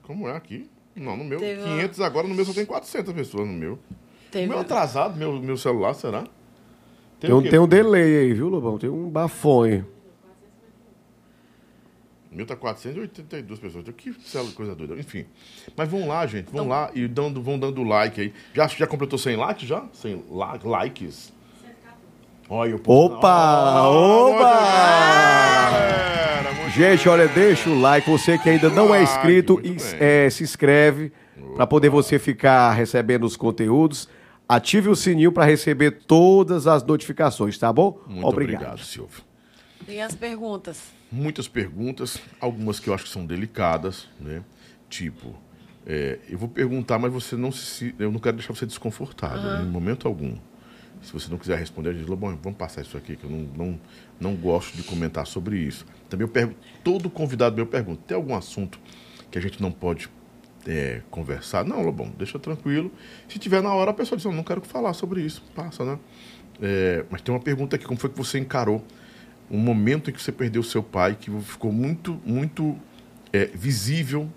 Como 0.03 0.27
é 0.27 0.35
aqui? 0.35 0.69
Não, 0.95 1.15
no 1.17 1.23
meu, 1.23 1.39
Teve 1.39 1.61
uma- 1.61 1.75
500 1.77 2.01
agora, 2.01 2.27
no 2.27 2.35
meu 2.35 2.45
só 2.45 2.53
tem 2.53 2.65
400 2.65 3.13
pessoas 3.13 3.47
no 3.47 3.53
meu. 3.53 3.79
Teve- 4.31 4.47
Meu 4.47 4.59
atrasado, 4.59 5.17
meu, 5.17 5.33
meu 5.41 5.57
celular, 5.57 5.93
será? 5.93 6.23
Tem 7.19 7.31
um, 7.33 7.37
o 7.37 7.41
quê? 7.41 7.49
tem 7.49 7.59
um 7.59 7.67
delay 7.67 8.17
aí, 8.19 8.33
viu, 8.33 8.49
Lobão? 8.49 8.77
Tem 8.77 8.89
um 8.89 9.09
bafonho. 9.09 9.87
O 12.31 12.35
meu 12.35 12.45
tá 12.45 12.55
482 12.55 13.59
pessoas. 13.59 13.85
Que 13.95 14.11
célula, 14.25 14.51
coisa 14.53 14.73
doida. 14.75 14.95
Enfim. 14.95 15.25
Mas 15.77 15.87
vão 15.87 16.07
lá, 16.07 16.25
gente. 16.25 16.51
Vão 16.51 16.67
lá 16.67 16.89
e 16.95 17.07
dando, 17.07 17.41
vão 17.43 17.59
dando 17.59 17.83
like 17.83 18.19
aí. 18.19 18.33
Já, 18.53 18.67
já 18.67 18.87
completou 18.87 19.19
100 19.19 19.35
likes 19.35 19.67
já? 19.69 19.85
100 19.93 20.23
la- 20.31 20.59
likes? 20.63 21.31
Olha, 22.49 22.75
o 22.75 22.81
Opa! 22.85 23.29
Ah, 23.29 23.89
Opa! 23.89 24.63
Gente, 26.75 27.07
olha, 27.07 27.27
deixa 27.27 27.69
o 27.69 27.79
like. 27.79 28.09
Você 28.09 28.37
que 28.37 28.49
ainda 28.49 28.69
não 28.69 28.93
é 28.93 29.03
inscrito, 29.03 29.61
ins- 29.63 29.93
é, 29.99 30.29
se 30.29 30.43
inscreve 30.43 31.11
para 31.55 31.67
poder 31.67 31.89
você 31.89 32.17
ficar 32.17 32.71
recebendo 32.73 33.25
os 33.25 33.37
conteúdos. 33.37 34.09
Ative 34.49 34.89
o 34.89 34.95
sininho 34.95 35.31
para 35.31 35.45
receber 35.45 35.91
todas 36.05 36.67
as 36.67 36.83
notificações, 36.83 37.57
tá 37.57 37.71
bom? 37.71 37.99
Muito 38.07 38.27
obrigado, 38.27 38.79
Silvio. 38.79 39.21
Tem 39.85 40.01
as 40.01 40.15
perguntas. 40.15 40.81
muitas 41.11 41.47
perguntas, 41.47 42.17
algumas 42.41 42.79
que 42.79 42.89
eu 42.89 42.93
acho 42.93 43.03
que 43.05 43.09
são 43.11 43.25
delicadas, 43.25 44.07
né? 44.19 44.41
Tipo, 44.89 45.33
é, 45.85 46.19
eu 46.29 46.37
vou 46.37 46.49
perguntar, 46.49 46.97
mas 46.99 47.11
você 47.13 47.35
não 47.35 47.51
se, 47.51 47.93
eu 47.99 48.11
não 48.11 48.19
quero 48.19 48.37
deixar 48.37 48.53
você 48.55 48.65
desconfortável, 48.65 49.41
né? 49.41 49.63
em 49.63 49.69
momento 49.69 50.07
algum. 50.07 50.35
Se 51.03 51.11
você 51.11 51.29
não 51.29 51.37
quiser 51.37 51.57
responder, 51.57 51.89
a 51.89 51.93
gente 51.93 52.05
fala, 52.05 52.15
bom, 52.15 52.37
vamos 52.41 52.57
passar 52.57 52.81
isso 52.81 52.97
aqui, 52.97 53.15
que 53.15 53.25
eu 53.25 53.29
não, 53.29 53.39
não, 53.55 53.79
não 54.19 54.35
gosto 54.35 54.75
de 54.75 54.83
comentar 54.83 55.27
sobre 55.27 55.57
isso. 55.57 55.85
Também 56.09 56.25
eu 56.25 56.31
pergunto, 56.31 56.57
todo 56.83 57.09
convidado 57.09 57.55
meu 57.55 57.65
pergunta, 57.65 58.01
tem 58.07 58.15
algum 58.15 58.35
assunto 58.35 58.79
que 59.29 59.37
a 59.37 59.41
gente 59.41 59.61
não 59.61 59.71
pode 59.71 60.09
é, 60.65 61.01
conversar? 61.11 61.65
Não, 61.65 61.81
Lobão, 61.81 62.11
deixa 62.17 62.39
tranquilo. 62.39 62.91
Se 63.27 63.37
tiver 63.37 63.61
na 63.61 63.73
hora, 63.73 63.91
a 63.91 63.93
pessoa 63.93 64.15
diz, 64.15 64.25
eu 64.25 64.31
não 64.31 64.43
quero 64.43 64.61
falar 64.61 64.93
sobre 64.93 65.21
isso, 65.21 65.43
passa, 65.53 65.83
né? 65.83 65.99
É, 66.61 67.05
mas 67.09 67.21
tem 67.21 67.33
uma 67.33 67.41
pergunta 67.41 67.75
aqui, 67.75 67.85
como 67.85 67.99
foi 67.99 68.09
que 68.09 68.17
você 68.17 68.39
encarou 68.39 68.83
um 69.49 69.57
momento 69.57 70.09
em 70.09 70.13
que 70.13 70.21
você 70.21 70.31
perdeu 70.31 70.63
seu 70.63 70.81
pai, 70.81 71.15
que 71.19 71.29
ficou 71.41 71.71
muito, 71.71 72.19
muito 72.25 72.77
é, 73.31 73.45
visível, 73.47 74.29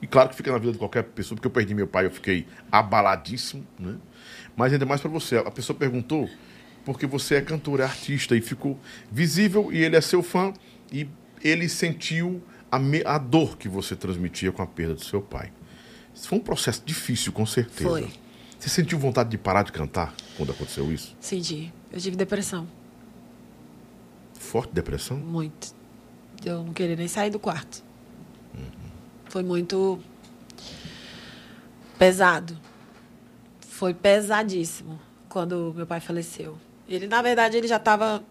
e 0.00 0.06
claro 0.06 0.28
que 0.28 0.34
fica 0.34 0.50
na 0.50 0.58
vida 0.58 0.72
de 0.72 0.78
qualquer 0.78 1.04
pessoa, 1.04 1.36
porque 1.36 1.46
eu 1.46 1.50
perdi 1.50 1.74
meu 1.74 1.86
pai, 1.86 2.06
eu 2.06 2.10
fiquei 2.10 2.46
abaladíssimo, 2.70 3.64
né? 3.78 3.96
Mas 4.56 4.72
ainda 4.72 4.84
mais 4.86 5.00
para 5.00 5.10
você, 5.10 5.36
a 5.36 5.50
pessoa 5.50 5.76
perguntou 5.78 6.28
porque 6.84 7.06
você 7.06 7.36
é 7.36 7.40
cantor, 7.40 7.80
é 7.80 7.84
artista, 7.84 8.36
e 8.36 8.40
ficou 8.40 8.78
visível, 9.10 9.72
e 9.72 9.78
ele 9.82 9.96
é 9.96 10.00
seu 10.00 10.22
fã, 10.22 10.52
e 10.92 11.08
ele 11.42 11.68
sentiu 11.68 12.42
a, 12.70 12.78
me- 12.78 13.04
a 13.04 13.18
dor 13.18 13.56
que 13.56 13.68
você 13.68 13.94
transmitia 13.94 14.50
com 14.52 14.62
a 14.62 14.66
perda 14.66 14.94
do 14.94 15.04
seu 15.04 15.22
pai. 15.22 15.52
Isso 16.14 16.28
foi 16.28 16.38
um 16.38 16.42
processo 16.42 16.82
difícil, 16.84 17.32
com 17.32 17.46
certeza. 17.46 17.88
Foi. 17.88 18.10
Você 18.58 18.68
sentiu 18.68 18.98
vontade 18.98 19.30
de 19.30 19.38
parar 19.38 19.62
de 19.62 19.72
cantar 19.72 20.14
quando 20.36 20.52
aconteceu 20.52 20.92
isso? 20.92 21.16
Senti. 21.20 21.72
Eu 21.92 22.00
tive 22.00 22.16
depressão. 22.16 22.66
Forte 24.34 24.72
depressão? 24.72 25.16
Muito. 25.16 25.74
Eu 26.44 26.64
não 26.64 26.72
queria 26.72 26.96
nem 26.96 27.08
sair 27.08 27.30
do 27.30 27.38
quarto. 27.38 27.82
Foi 29.28 29.42
muito 29.42 29.98
pesado. 31.98 32.56
Foi 33.82 33.92
pesadíssimo 33.92 34.96
quando 35.28 35.74
meu 35.74 35.84
pai 35.84 35.98
faleceu. 35.98 36.56
Ele, 36.88 37.08
na 37.08 37.20
verdade, 37.20 37.56
ele 37.56 37.66
já 37.66 37.78
estava 37.78 38.22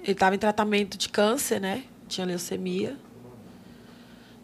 ele 0.00 0.10
estava 0.10 0.34
em 0.34 0.38
tratamento 0.38 0.98
de 0.98 1.08
câncer, 1.08 1.60
né? 1.60 1.84
Tinha 2.08 2.26
leucemia. 2.26 2.96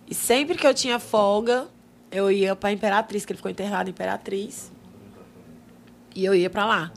E 0.08 0.14
sempre 0.14 0.56
que 0.56 0.64
eu 0.64 0.72
tinha 0.72 1.00
folga, 1.00 1.66
eu 2.12 2.30
ia 2.30 2.54
para 2.54 2.70
Imperatriz, 2.70 3.24
que 3.24 3.32
ele 3.32 3.38
ficou 3.38 3.50
internado 3.50 3.90
em 3.90 3.92
Imperatriz. 3.92 4.70
E 6.14 6.24
eu 6.24 6.32
ia 6.32 6.48
para 6.48 6.64
lá. 6.64 6.92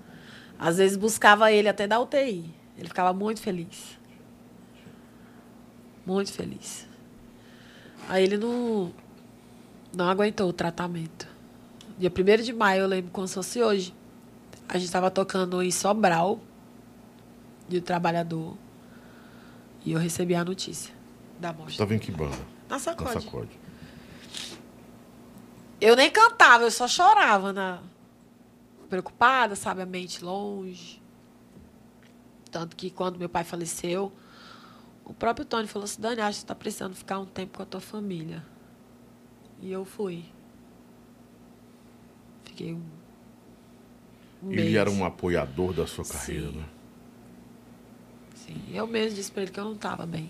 Às 0.59 0.77
vezes 0.77 0.95
buscava 0.95 1.51
ele 1.51 1.67
até 1.67 1.87
da 1.87 1.99
UTI. 1.99 2.53
Ele 2.77 2.87
ficava 2.87 3.13
muito 3.13 3.41
feliz. 3.41 3.97
Muito 6.05 6.31
feliz. 6.31 6.87
Aí 8.07 8.23
ele 8.23 8.37
não, 8.37 8.93
não 9.91 10.07
aguentou 10.07 10.47
o 10.47 10.53
tratamento. 10.53 11.38
Dia 11.99 12.09
1 12.09 12.43
de 12.43 12.53
maio, 12.53 12.83
eu 12.83 12.87
lembro 12.87 13.11
como 13.11 13.27
se 13.27 13.33
fosse 13.33 13.61
hoje. 13.61 13.93
A 14.69 14.73
gente 14.77 14.85
estava 14.85 15.11
tocando 15.11 15.61
em 15.61 15.69
Sobral, 15.69 16.39
de 17.67 17.81
trabalhador. 17.81 18.55
E 19.85 19.91
eu 19.91 19.99
recebi 19.99 20.33
a 20.33 20.45
notícia 20.45 20.93
da 21.37 21.51
morte. 21.51 21.71
Estava 21.71 21.93
em 21.93 21.99
que 21.99 22.09
banda? 22.09 22.37
Na 22.69 22.75
Na 22.75 22.79
sacode. 22.79 23.23
sacode. 23.25 23.59
Eu 25.81 25.97
nem 25.97 26.09
cantava, 26.09 26.63
eu 26.63 26.71
só 26.71 26.87
chorava 26.87 27.51
na 27.51 27.81
preocupada, 28.89 29.55
sabe, 29.57 29.81
a 29.81 29.85
mente 29.85 30.23
longe. 30.23 31.01
Tanto 32.49 32.77
que 32.77 32.89
quando 32.89 33.19
meu 33.19 33.27
pai 33.29 33.43
faleceu, 33.43 34.11
o 35.03 35.13
próprio 35.13 35.45
Tony 35.45 35.67
falou 35.67 35.83
assim, 35.83 36.01
Dani, 36.01 36.21
acho 36.21 36.37
que 36.37 36.41
você 36.41 36.47
tá 36.47 36.55
precisando 36.55 36.95
ficar 36.95 37.19
um 37.19 37.25
tempo 37.25 37.57
com 37.57 37.63
a 37.63 37.65
tua 37.65 37.81
família. 37.81 38.41
E 39.61 39.69
eu 39.69 39.83
fui. 39.83 40.25
Fiquei 42.59 42.73
um, 42.73 42.81
um 44.43 44.51
Ele 44.51 44.63
mês. 44.63 44.75
era 44.75 44.91
um 44.91 45.05
apoiador 45.05 45.71
da 45.71 45.87
sua 45.87 46.03
carreira, 46.03 46.49
Sim. 46.49 46.57
né? 46.57 46.65
Sim, 48.35 48.61
eu 48.73 48.85
mesmo 48.85 49.15
disse 49.15 49.31
para 49.31 49.43
ele 49.43 49.51
que 49.51 49.59
eu 49.59 49.63
não 49.63 49.75
estava 49.75 50.05
bem. 50.05 50.29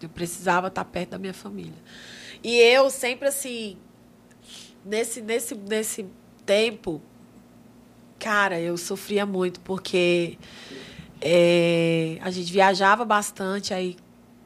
Eu 0.00 0.08
precisava 0.08 0.68
estar 0.68 0.84
perto 0.84 1.10
da 1.10 1.18
minha 1.18 1.34
família. 1.34 1.74
E 2.44 2.56
eu 2.56 2.88
sempre 2.88 3.26
assim, 3.26 3.78
nesse, 4.84 5.20
nesse, 5.20 5.56
nesse 5.56 6.06
tempo, 6.44 7.02
cara, 8.16 8.60
eu 8.60 8.76
sofria 8.76 9.26
muito, 9.26 9.58
porque 9.60 10.38
é, 11.20 12.18
a 12.20 12.30
gente 12.30 12.52
viajava 12.52 13.04
bastante, 13.04 13.74
aí 13.74 13.96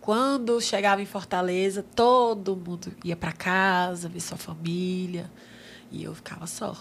quando 0.00 0.58
chegava 0.60 1.02
em 1.02 1.06
Fortaleza, 1.06 1.84
todo 1.94 2.56
mundo 2.56 2.92
ia 3.04 3.16
para 3.16 3.32
casa, 3.32 4.08
ver 4.08 4.20
sua 4.20 4.38
família, 4.38 5.30
e 5.90 6.04
eu 6.04 6.14
ficava 6.14 6.46
só. 6.46 6.76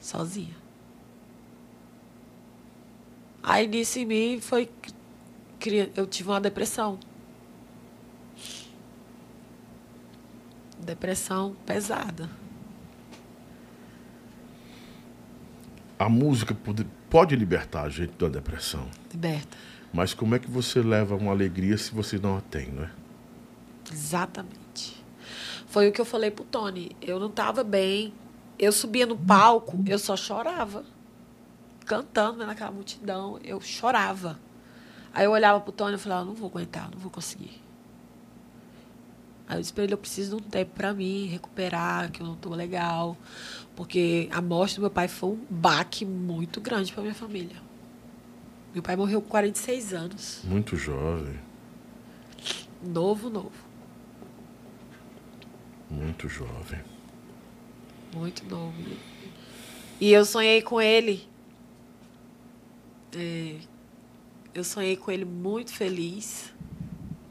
Sozinha. 0.00 0.56
Aí 3.42 3.66
nisso 3.66 3.98
em 3.98 4.06
mim 4.06 4.40
foi. 4.40 4.70
Eu 5.94 6.06
tive 6.06 6.28
uma 6.30 6.40
depressão. 6.40 6.98
Depressão 10.78 11.56
pesada. 11.64 12.28
A 15.98 16.08
música 16.08 16.54
pode, 16.54 16.84
pode 17.08 17.36
libertar 17.36 17.82
a 17.82 17.88
gente 17.88 18.12
da 18.12 18.28
depressão. 18.28 18.88
Liberta. 19.12 19.56
Mas 19.92 20.12
como 20.12 20.34
é 20.34 20.38
que 20.38 20.50
você 20.50 20.82
leva 20.82 21.14
uma 21.14 21.30
alegria 21.30 21.78
se 21.78 21.94
você 21.94 22.18
não 22.18 22.36
a 22.36 22.40
tem, 22.40 22.66
né? 22.66 22.90
Exatamente. 23.90 24.63
Foi 25.74 25.88
o 25.88 25.92
que 25.92 26.00
eu 26.00 26.04
falei 26.04 26.30
pro 26.30 26.44
Tony. 26.44 26.92
Eu 27.02 27.18
não 27.18 27.28
tava 27.28 27.64
bem. 27.64 28.14
Eu 28.56 28.70
subia 28.70 29.04
no 29.06 29.16
palco, 29.16 29.82
eu 29.88 29.98
só 29.98 30.16
chorava. 30.16 30.84
Cantando 31.84 32.38
né, 32.38 32.46
naquela 32.46 32.70
multidão, 32.70 33.40
eu 33.42 33.60
chorava. 33.60 34.38
Aí 35.12 35.24
eu 35.24 35.32
olhava 35.32 35.58
pro 35.58 35.72
Tony 35.72 35.96
e 35.96 35.98
falava, 35.98 36.22
"Eu 36.22 36.26
não 36.26 36.34
vou 36.34 36.48
aguentar, 36.48 36.88
não 36.92 36.98
vou 37.00 37.10
conseguir. 37.10 37.60
Aí 39.48 39.56
eu 39.56 39.60
disse 39.62 39.72
pra 39.72 39.82
ele, 39.82 39.94
eu 39.94 39.98
preciso 39.98 40.36
de 40.36 40.42
um 40.44 40.48
tempo 40.48 40.70
pra 40.76 40.94
mim, 40.94 41.26
recuperar, 41.26 42.12
que 42.12 42.20
eu 42.22 42.26
não 42.28 42.36
tô 42.36 42.50
legal. 42.50 43.16
Porque 43.74 44.28
a 44.30 44.40
morte 44.40 44.76
do 44.76 44.82
meu 44.82 44.90
pai 44.90 45.08
foi 45.08 45.30
um 45.30 45.44
baque 45.50 46.04
muito 46.04 46.60
grande 46.60 46.92
pra 46.92 47.02
minha 47.02 47.16
família. 47.16 47.56
Meu 48.72 48.80
pai 48.80 48.94
morreu 48.94 49.20
com 49.20 49.28
46 49.28 49.92
anos. 49.92 50.40
Muito 50.44 50.76
jovem, 50.76 51.40
Novo, 52.80 53.28
novo. 53.28 53.63
Muito 55.94 56.28
jovem. 56.28 56.80
Muito 58.14 58.44
novo. 58.46 58.74
E 60.00 60.12
eu 60.12 60.24
sonhei 60.24 60.60
com 60.60 60.80
ele 60.80 61.34
É, 63.16 63.56
eu 64.52 64.64
sonhei 64.64 64.96
com 64.96 65.10
ele 65.10 65.24
muito 65.24 65.72
feliz, 65.72 66.52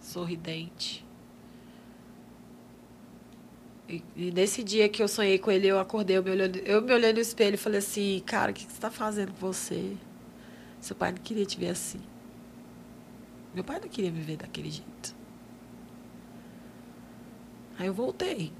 sorridente. 0.01 1.05
E, 3.87 4.01
e 4.15 4.31
nesse 4.31 4.63
dia 4.63 4.87
que 4.87 5.03
eu 5.03 5.07
sonhei 5.07 5.37
com 5.37 5.51
ele, 5.51 5.67
eu 5.67 5.77
acordei, 5.79 6.17
eu 6.17 6.23
me 6.23 6.31
olhei, 6.31 6.63
eu 6.65 6.81
me 6.81 6.93
olhei 6.93 7.11
no 7.11 7.19
espelho 7.19 7.55
e 7.55 7.57
falei 7.57 7.79
assim, 7.79 8.21
cara, 8.25 8.51
o 8.51 8.53
que, 8.53 8.65
que 8.65 8.71
você 8.71 8.77
está 8.77 8.89
fazendo 8.89 9.33
com 9.33 9.39
você? 9.39 9.95
Seu 10.79 10.95
pai 10.95 11.11
não 11.11 11.19
queria 11.19 11.45
te 11.45 11.59
ver 11.59 11.69
assim. 11.69 12.01
Meu 13.53 13.63
pai 13.63 13.79
não 13.79 13.89
queria 13.89 14.11
me 14.11 14.21
ver 14.21 14.37
daquele 14.37 14.71
jeito. 14.71 15.15
Aí 17.77 17.87
eu 17.87 17.93
voltei. 17.93 18.51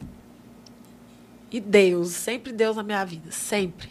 E 1.52 1.60
Deus, 1.60 2.10
sempre 2.10 2.52
Deus 2.52 2.76
na 2.76 2.84
minha 2.84 3.06
vida, 3.06 3.32
sempre. 3.32 3.90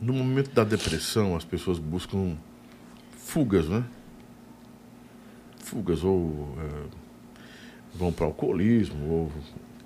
No 0.00 0.12
momento 0.12 0.50
da 0.50 0.64
depressão, 0.64 1.36
as 1.36 1.44
pessoas 1.44 1.78
buscam 1.78 2.36
fugas, 3.16 3.68
né? 3.68 3.84
Fugas, 5.58 6.02
ou 6.02 6.56
é, 6.58 6.86
vão 7.94 8.12
para 8.12 8.24
o 8.24 8.28
alcoolismo, 8.28 9.08
ou 9.08 9.32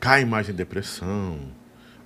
caem 0.00 0.24
mais 0.24 0.48
em 0.48 0.54
depressão, 0.54 1.38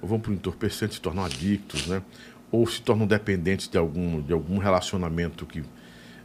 ou 0.02 0.08
vão 0.08 0.18
para 0.18 0.32
o 0.32 0.34
entorpecente, 0.34 0.94
se 0.94 1.00
tornam 1.00 1.24
adictos, 1.24 1.86
né? 1.86 2.02
Ou 2.50 2.66
se 2.66 2.82
tornam 2.82 3.06
dependentes 3.06 3.68
de 3.68 3.78
algum, 3.78 4.20
de 4.20 4.32
algum 4.32 4.58
relacionamento 4.58 5.46
que 5.46 5.64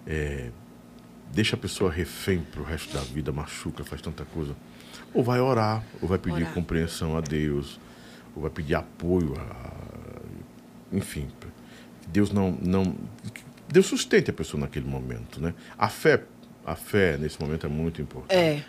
é, 0.06 0.52
deixa 1.32 1.56
a 1.56 1.60
pessoa 1.60 1.92
refém 1.92 2.42
para 2.42 2.62
o 2.62 2.64
resto 2.64 2.94
da 2.94 3.02
vida, 3.02 3.32
machuca, 3.32 3.84
faz 3.84 4.02
tanta 4.02 4.26
coisa. 4.26 4.56
Ou 5.14 5.24
vai 5.24 5.40
orar, 5.40 5.84
ou 6.02 6.08
vai 6.08 6.18
pedir 6.18 6.44
Orar. 6.44 6.54
compreensão 6.54 7.18
a 7.18 7.22
Deus, 7.22 7.80
ou 8.36 8.42
vai 8.42 8.52
pedir 8.52 8.76
apoio 8.76 9.34
a. 9.40 9.80
Enfim, 10.92 11.28
Deus 12.08 12.32
não, 12.32 12.52
não. 12.62 12.96
Deus 13.68 13.86
sustente 13.86 14.30
a 14.30 14.34
pessoa 14.34 14.62
naquele 14.62 14.88
momento, 14.88 15.40
né? 15.42 15.54
A 15.78 15.88
fé, 15.90 16.24
a 16.66 16.76
fé 16.76 17.18
nesse 17.18 17.40
momento 17.42 17.66
é 17.66 17.70
muito 17.70 18.02
importante. 18.02 18.36
É. 18.36 18.64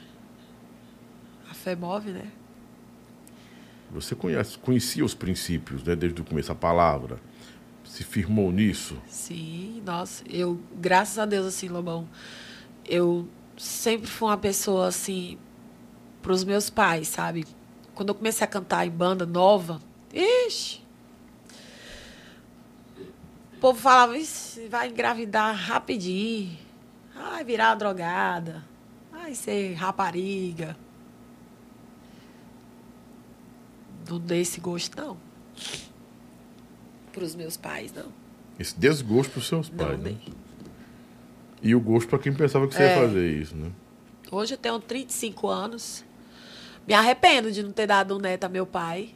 A 1.51 1.55
fé 1.55 1.75
move, 1.75 2.11
né? 2.11 2.31
Você 3.93 4.15
conhece, 4.15 4.57
conhecia 4.59 5.05
os 5.05 5.15
princípios, 5.15 5.83
né? 5.83 5.97
Desde 5.97 6.21
o 6.21 6.25
começo, 6.25 6.53
a 6.53 6.55
palavra. 6.55 7.19
Se 7.85 8.05
firmou 8.05 8.53
nisso. 8.53 8.97
Sim, 9.09 9.83
nossa, 9.85 10.23
eu, 10.29 10.61
graças 10.81 11.19
a 11.19 11.27
Deus, 11.27 11.45
assim, 11.47 11.69
Lobão, 11.69 12.07
eu 12.91 13.29
sempre 13.57 14.07
fui 14.09 14.29
uma 14.29 14.37
pessoa, 14.37 14.89
assim, 14.89 15.39
pros 16.21 16.45
meus 16.45 16.69
pais, 16.69 17.09
sabe? 17.09 17.47
Quando 17.95 18.09
eu 18.11 18.15
comecei 18.15 18.45
a 18.45 18.49
cantar 18.49 18.87
em 18.87 18.91
banda 18.91 19.25
nova, 19.25 19.81
ixi! 20.13 20.81
O 23.55 23.61
povo 23.61 23.79
falava, 23.79 24.17
"Ixi, 24.19 24.69
vai 24.69 24.89
engravidar 24.89 25.55
rapidinho, 25.55 26.57
vai 27.15 27.45
virar 27.45 27.75
drogada, 27.75 28.65
vai 29.13 29.35
ser 29.35 29.75
rapariga. 29.75 30.77
Não 34.09 34.19
dei 34.19 34.41
esse 34.41 34.59
gosto, 34.61 34.97
não. 35.01 35.17
Pros 37.13 37.35
meus 37.35 37.57
pais, 37.57 37.93
não. 37.93 38.11
Esse 38.59 38.79
desgosto 38.79 39.31
para 39.33 39.39
os 39.41 39.47
seus 39.47 39.69
Não 39.71 39.77
pais, 39.77 39.99
né? 39.99 40.05
dei. 40.11 40.40
E 41.63 41.75
o 41.75 41.81
gosto 41.81 42.09
para 42.09 42.19
quem 42.19 42.33
pensava 42.33 42.67
que 42.67 42.75
você 42.75 42.83
É. 42.83 42.95
ia 42.97 43.03
fazer 43.07 43.31
isso, 43.41 43.57
né? 43.57 43.71
Hoje 44.31 44.55
eu 44.55 44.59
tenho 44.59 44.79
35 44.81 45.49
anos. 45.49 46.05
Me 46.87 46.95
arrependo 46.95 47.53
de 47.53 47.63
não 47.63 47.73
ter 47.73 47.87
dado 47.87 48.17
um 48.17 48.19
neto 48.19 48.45
a 48.45 48.49
meu 48.49 48.67
pai. 48.67 49.11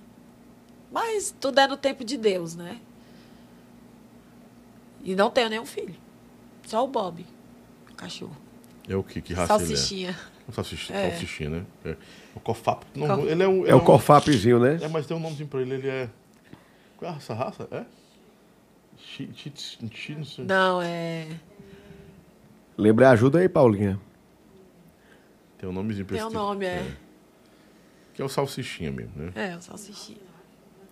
Mas 0.93 1.35
tudo 1.41 1.59
é 1.59 1.66
no 1.66 1.77
tempo 1.77 2.05
de 2.05 2.16
Deus, 2.16 2.55
né? 2.55 2.79
E 5.03 5.15
não 5.15 5.31
tenho 5.31 5.49
nenhum 5.49 5.66
filho. 5.66 5.95
Só 6.66 6.85
o 6.85 6.89
Bob, 6.89 7.25
o 7.91 7.95
cachorro. 7.95 8.37
É 8.89 8.97
o 8.97 9.03
que? 9.03 9.21
Que 9.21 9.35
raça 9.35 9.55
ele 9.55 9.65
é? 9.65 9.66
Salsichinha. 9.77 10.21
Salsichinha, 10.53 10.99
É. 10.99 11.11
salsichinha, 11.11 11.51
né? 11.51 11.65
É. 11.85 11.97
O 12.35 12.41
cofapo. 12.41 12.87
Não, 12.95 13.21
Co- 13.21 13.27
ele 13.27 13.43
é, 13.43 13.49
um, 13.49 13.66
É 13.66 13.75
o 13.75 13.79
um- 13.79 13.85
cofapzinho, 13.85 14.59
né? 14.59 14.79
É, 14.83 14.89
mas 14.89 15.07
tem 15.07 15.16
um 15.16 15.21
nomezinho 15.21 15.49
pra 15.49 15.61
ele, 15.61 15.75
ele 15.75 15.89
é. 15.89 16.09
Qual 16.97 17.12
é 17.12 17.16
essa 17.16 17.35
raça? 17.35 17.66
É? 17.71 17.85
Chi, 18.99 19.31
chi, 19.35 19.53
chi, 19.55 19.89
chi, 19.93 20.15
não 20.15 20.25
sei. 20.25 20.45
Não, 20.45 20.81
é. 20.83 21.29
Lembra, 22.77 23.11
ajuda 23.11 23.39
aí, 23.39 23.49
Paulinha. 23.49 24.01
Tem 25.59 25.69
um 25.69 25.73
nomezinho 25.73 26.05
pra 26.07 26.17
Tem 26.17 26.25
um 26.25 26.29
esse 26.29 26.37
nome, 26.37 26.65
é. 26.67 26.85
Que 28.13 28.23
é 28.23 28.25
o 28.25 28.29
salsichinha 28.29 28.91
mesmo, 28.93 29.13
né? 29.17 29.33
É, 29.35 29.57
o 29.57 29.61
salsichinha. 29.63 30.19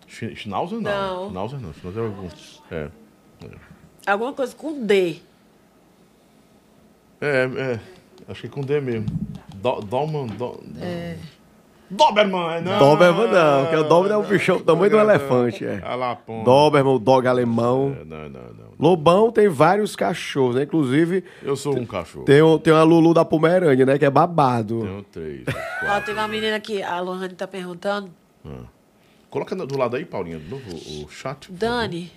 Chi- 0.07 0.35
Schnauzer 0.37 0.81
não. 0.81 0.91
Não. 0.91 1.29
Schnauzer 1.31 1.61
não. 1.61 1.73
Schnauzer 1.73 2.03
é 2.03 2.07
algum. 2.07 2.29
É. 2.71 2.91
Alguma 4.07 4.33
coisa 4.33 4.55
com 4.55 4.85
D. 4.85 5.21
É, 7.21 7.45
é. 7.45 7.81
Acho 8.29 8.41
que 8.43 8.47
é 8.47 8.51
com 8.51 8.61
D 8.63 8.81
mesmo. 8.81 9.07
Do, 9.55 9.81
Dolman. 9.81 10.27
Do, 10.27 10.61
É. 10.81 11.17
Doberman, 11.95 12.63
não. 12.63 12.79
Doberman 12.79 13.29
não, 13.29 13.67
que 13.67 13.77
o 13.77 13.85
Doberman 13.85 14.13
é 14.13 14.17
um 14.17 14.29
bichão 14.29 14.57
do 14.57 14.65
tamanho 14.65 14.91
do 14.91 14.97
Não, 14.97 15.05
elefante, 15.05 15.65
é. 15.65 15.83
Ah. 15.85 16.17
Doberman, 16.43 16.95
o 16.95 16.99
dog 16.99 17.29
alemão. 17.29 17.95
É, 18.01 18.05
não, 18.05 18.29
não, 18.31 18.41
não. 18.41 18.73
Lobão 18.79 19.31
tem 19.31 19.47
vários 19.49 19.95
cachorros, 19.95 20.57
né? 20.57 20.63
Inclusive, 20.63 21.23
Eu 21.43 21.55
sou 21.55 21.79
um 21.79 21.85
cachorro. 21.85 22.25
tem, 22.25 22.43
um, 22.43 22.59
tem 22.59 22.73
uma 22.73 22.83
Lulu 22.83 23.13
da 23.13 23.25
Pomerânia, 23.25 23.85
né? 23.85 23.99
Que 23.99 24.07
é 24.07 24.11
babado. 24.11 24.81
Tenho 24.81 25.03
três. 25.05 25.45
Ó, 25.87 26.01
teve 26.01 26.19
uma 26.19 26.27
menina 26.27 26.57
aqui, 26.57 26.83
a 26.83 26.99
Lohane 26.99 27.35
tá 27.35 27.47
perguntando. 27.47 28.11
Coloca 29.31 29.55
do 29.55 29.79
lado 29.79 29.97
aí, 29.97 30.05
Paulinha, 30.05 30.39
de 30.39 30.49
novo 30.49 30.65
o, 30.71 31.05
o 31.05 31.09
chat. 31.11 31.53
Dani, 31.53 32.11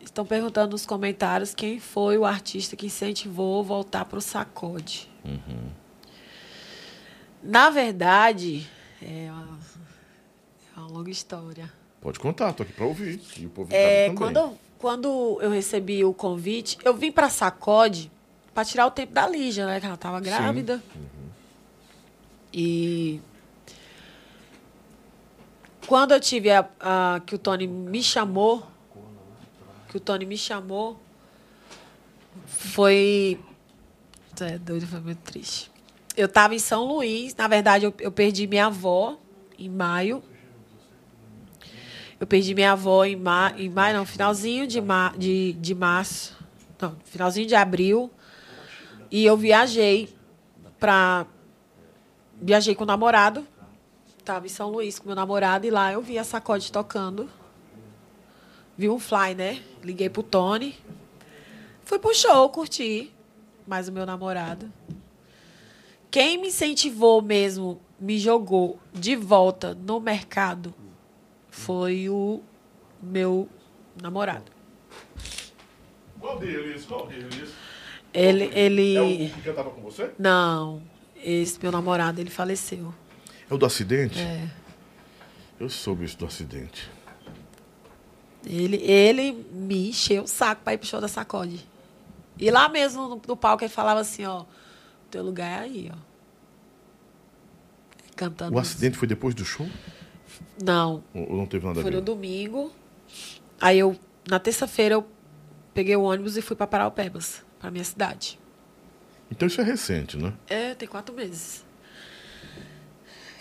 estão 0.00 0.24
perguntando 0.24 0.70
nos 0.70 0.86
comentários 0.86 1.54
quem 1.54 1.78
foi 1.78 2.16
o 2.16 2.24
artista 2.24 2.74
que 2.76 2.86
incentivou 2.86 3.62
voltar 3.62 4.04
pro 4.04 4.20
sacode. 4.20 5.10
Na 7.42 7.70
verdade, 7.70 8.66
é 9.04 9.30
uma, 9.30 9.58
é 10.76 10.80
uma 10.80 10.88
longa 10.88 11.10
história. 11.10 11.72
Pode 12.00 12.18
contar, 12.18 12.52
tô 12.52 12.62
aqui 12.62 12.72
pra 12.72 12.84
ouvir. 12.86 13.20
E 13.38 13.46
o 13.46 13.50
povo 13.50 13.72
É, 13.74 14.10
quando, 14.16 14.36
eu- 14.36 14.58
quando 14.78 15.38
eu 15.40 15.50
recebi 15.50 16.04
o 16.04 16.12
convite, 16.12 16.78
eu 16.84 16.94
vim 16.94 17.12
para 17.12 17.28
Sacode 17.30 18.10
para 18.52 18.64
tirar 18.64 18.86
o 18.86 18.90
tempo 18.90 19.12
da 19.12 19.26
Lígia, 19.28 19.66
né? 19.66 19.78
Que 19.80 19.86
ela 19.86 19.94
estava 19.94 20.20
grávida. 20.20 20.82
E 22.52 23.20
quando 25.86 26.12
eu 26.12 26.20
tive 26.20 26.50
a, 26.50 26.68
a- 26.80 27.20
que 27.24 27.34
o 27.34 27.38
Tony 27.38 27.66
me 27.66 28.02
chamou, 28.02 28.66
que 29.88 29.96
o 29.96 30.00
Tony 30.00 30.26
me 30.26 30.36
chamou, 30.36 31.00
foi 32.46 33.40
Você 34.34 34.44
é 34.44 34.58
doido, 34.58 34.86
foi 34.86 35.00
muito 35.00 35.18
triste. 35.20 35.70
Eu 36.16 36.26
estava 36.26 36.54
em 36.54 36.58
São 36.58 36.84
Luís, 36.84 37.34
na 37.34 37.48
verdade 37.48 37.86
eu, 37.86 37.94
eu 37.98 38.12
perdi 38.12 38.46
minha 38.46 38.66
avó 38.66 39.18
em 39.58 39.68
maio. 39.68 40.22
Eu 42.20 42.26
perdi 42.26 42.54
minha 42.54 42.72
avó 42.72 43.04
em, 43.04 43.16
ma 43.16 43.52
em 43.56 43.68
maio, 43.68 43.96
não, 43.96 44.06
finalzinho 44.06 44.66
de, 44.66 44.80
ma 44.80 45.12
de, 45.16 45.54
de 45.54 45.74
março. 45.74 46.36
Não, 46.80 46.96
finalzinho 47.04 47.46
de 47.46 47.54
abril. 47.54 48.10
E 49.10 49.24
eu 49.24 49.36
viajei 49.36 50.14
para. 50.78 51.26
Viajei 52.40 52.74
com 52.74 52.84
o 52.84 52.86
namorado. 52.86 53.46
Tava 54.24 54.46
em 54.46 54.48
São 54.48 54.70
Luís 54.70 54.98
com 54.98 55.06
meu 55.06 55.16
namorado 55.16 55.66
e 55.66 55.70
lá 55.70 55.92
eu 55.92 56.00
vi 56.00 56.18
a 56.18 56.24
sacode 56.24 56.70
tocando. 56.70 57.28
Vi 58.76 58.88
um 58.88 58.98
fly, 58.98 59.34
né? 59.34 59.62
Liguei 59.82 60.08
pro 60.08 60.22
Tony. 60.22 60.76
Fui 61.84 61.98
pro 61.98 62.14
show, 62.14 62.48
curti. 62.50 63.12
Mas 63.66 63.88
o 63.88 63.92
meu 63.92 64.06
namorado. 64.06 64.72
Quem 66.12 66.36
me 66.36 66.48
incentivou 66.48 67.22
mesmo, 67.22 67.80
me 67.98 68.18
jogou 68.18 68.78
de 68.92 69.16
volta 69.16 69.74
no 69.74 69.98
mercado 69.98 70.74
foi 71.50 72.10
o 72.10 72.42
meu 73.02 73.48
namorado. 74.00 74.52
Qual 76.20 76.38
deles? 76.38 76.84
Qual 76.84 77.06
deles? 77.06 77.54
Ele, 78.12 78.50
ele... 78.52 78.94
É 78.94 79.02
o 79.02 79.30
que 79.30 79.40
cantava 79.40 79.70
com 79.70 79.80
você? 79.80 80.10
Não, 80.18 80.82
esse 81.16 81.58
meu 81.62 81.72
namorado, 81.72 82.20
ele 82.20 82.28
faleceu. 82.28 82.92
É 83.50 83.54
o 83.54 83.56
do 83.56 83.64
acidente? 83.64 84.20
É. 84.20 84.50
Eu 85.58 85.70
soube 85.70 86.04
isso 86.04 86.18
do 86.18 86.26
acidente. 86.26 86.90
Ele, 88.44 88.76
ele 88.76 89.46
me 89.50 89.88
encheu 89.88 90.24
o 90.24 90.28
saco 90.28 90.60
para 90.62 90.74
ir 90.74 90.78
pro 90.78 90.86
show 90.86 91.00
da 91.00 91.08
Sacode. 91.08 91.66
E 92.38 92.50
lá 92.50 92.68
mesmo 92.68 93.08
no, 93.08 93.22
no 93.26 93.34
palco 93.34 93.64
ele 93.64 93.72
falava 93.72 94.00
assim, 94.00 94.26
ó, 94.26 94.44
teu 95.12 95.22
lugar 95.22 95.60
é 95.60 95.64
aí, 95.64 95.92
ó. 95.92 95.98
Cantando. 98.16 98.56
O 98.56 98.58
acidente 98.58 98.96
foi 98.96 99.06
depois 99.06 99.34
do 99.34 99.44
show? 99.44 99.68
Não, 100.62 101.04
Ou 101.14 101.36
não 101.36 101.46
teve 101.46 101.64
nada 101.66 101.80
foi 101.80 101.90
a 101.90 101.92
ver? 101.92 101.96
no 101.98 102.02
domingo. 102.02 102.72
Aí 103.60 103.78
eu, 103.78 103.96
na 104.28 104.38
terça-feira, 104.38 104.94
eu 104.94 105.06
peguei 105.74 105.94
o 105.94 106.02
ônibus 106.02 106.36
e 106.36 106.42
fui 106.42 106.56
para 106.56 106.66
Paraupebas, 106.66 107.44
para 107.60 107.70
minha 107.70 107.84
cidade. 107.84 108.38
Então 109.30 109.46
isso 109.46 109.60
é 109.60 109.64
recente, 109.64 110.16
né? 110.16 110.32
É, 110.46 110.74
tem 110.74 110.88
quatro 110.88 111.14
meses. 111.14 111.64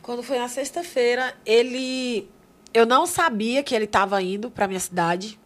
Quando 0.01 0.23
foi 0.23 0.37
na 0.39 0.47
sexta-feira, 0.47 1.33
ele. 1.45 2.29
Eu 2.73 2.85
não 2.85 3.05
sabia 3.05 3.63
que 3.63 3.75
ele 3.75 3.85
estava 3.85 4.21
indo 4.21 4.49
para 4.49 4.67
minha 4.67 4.79
cidade. 4.79 5.39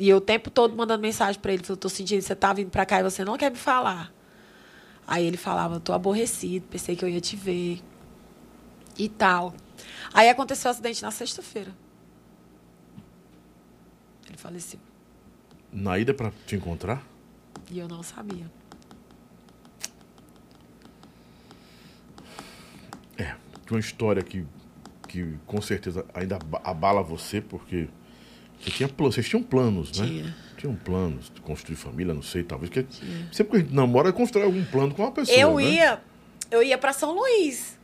E 0.00 0.08
eu 0.08 0.16
o 0.18 0.20
tempo 0.20 0.50
todo 0.50 0.74
mandando 0.76 1.02
mensagem 1.02 1.40
pra 1.40 1.52
ele. 1.52 1.62
Falei, 1.62 1.78
tô 1.78 1.88
sentindo 1.88 2.20
que 2.20 2.24
você 2.26 2.34
tá 2.34 2.52
vindo 2.52 2.70
pra 2.70 2.86
cá 2.86 3.00
e 3.00 3.02
você 3.02 3.24
não 3.24 3.36
quer 3.36 3.50
me 3.50 3.56
falar. 3.56 4.12
Aí 5.12 5.26
ele 5.26 5.36
falava, 5.36 5.78
tô 5.78 5.92
aborrecido, 5.92 6.64
pensei 6.70 6.96
que 6.96 7.04
eu 7.04 7.08
ia 7.10 7.20
te 7.20 7.36
ver. 7.36 7.82
E 8.98 9.10
tal. 9.10 9.54
Aí 10.14 10.30
aconteceu 10.30 10.70
o 10.70 10.72
acidente 10.72 11.02
na 11.02 11.10
sexta-feira. 11.10 11.70
Ele 14.26 14.38
faleceu. 14.38 14.80
Na 15.70 15.98
ida 15.98 16.14
pra 16.14 16.32
te 16.46 16.56
encontrar? 16.56 17.06
E 17.70 17.78
eu 17.78 17.86
não 17.88 18.02
sabia. 18.02 18.50
É, 23.18 23.34
uma 23.70 23.80
história 23.80 24.22
que, 24.22 24.46
que 25.06 25.36
com 25.46 25.60
certeza 25.60 26.06
ainda 26.14 26.36
aba- 26.36 26.62
abala 26.64 27.02
você, 27.02 27.42
porque 27.42 27.86
você 28.58 28.70
tinha, 28.70 28.88
vocês 28.96 29.28
tinham 29.28 29.42
planos, 29.42 29.98
né? 29.98 30.06
Tinha. 30.06 30.36
Tinham 30.62 30.76
planos 30.76 31.28
de 31.28 31.40
construir 31.40 31.74
família, 31.74 32.14
não 32.14 32.22
sei, 32.22 32.44
talvez. 32.44 32.70
Que, 32.70 32.86
sempre 33.32 33.50
que 33.50 33.56
a 33.56 33.60
gente 33.62 33.74
namora, 33.74 34.12
constrói 34.12 34.44
algum 34.44 34.64
plano 34.64 34.94
com 34.94 35.02
uma 35.02 35.10
pessoa. 35.10 35.36
Eu 35.36 35.56
né? 35.56 35.64
ia, 35.64 36.00
eu 36.52 36.62
ia 36.62 36.78
para 36.78 36.92
São 36.92 37.10
Luís. 37.10 37.76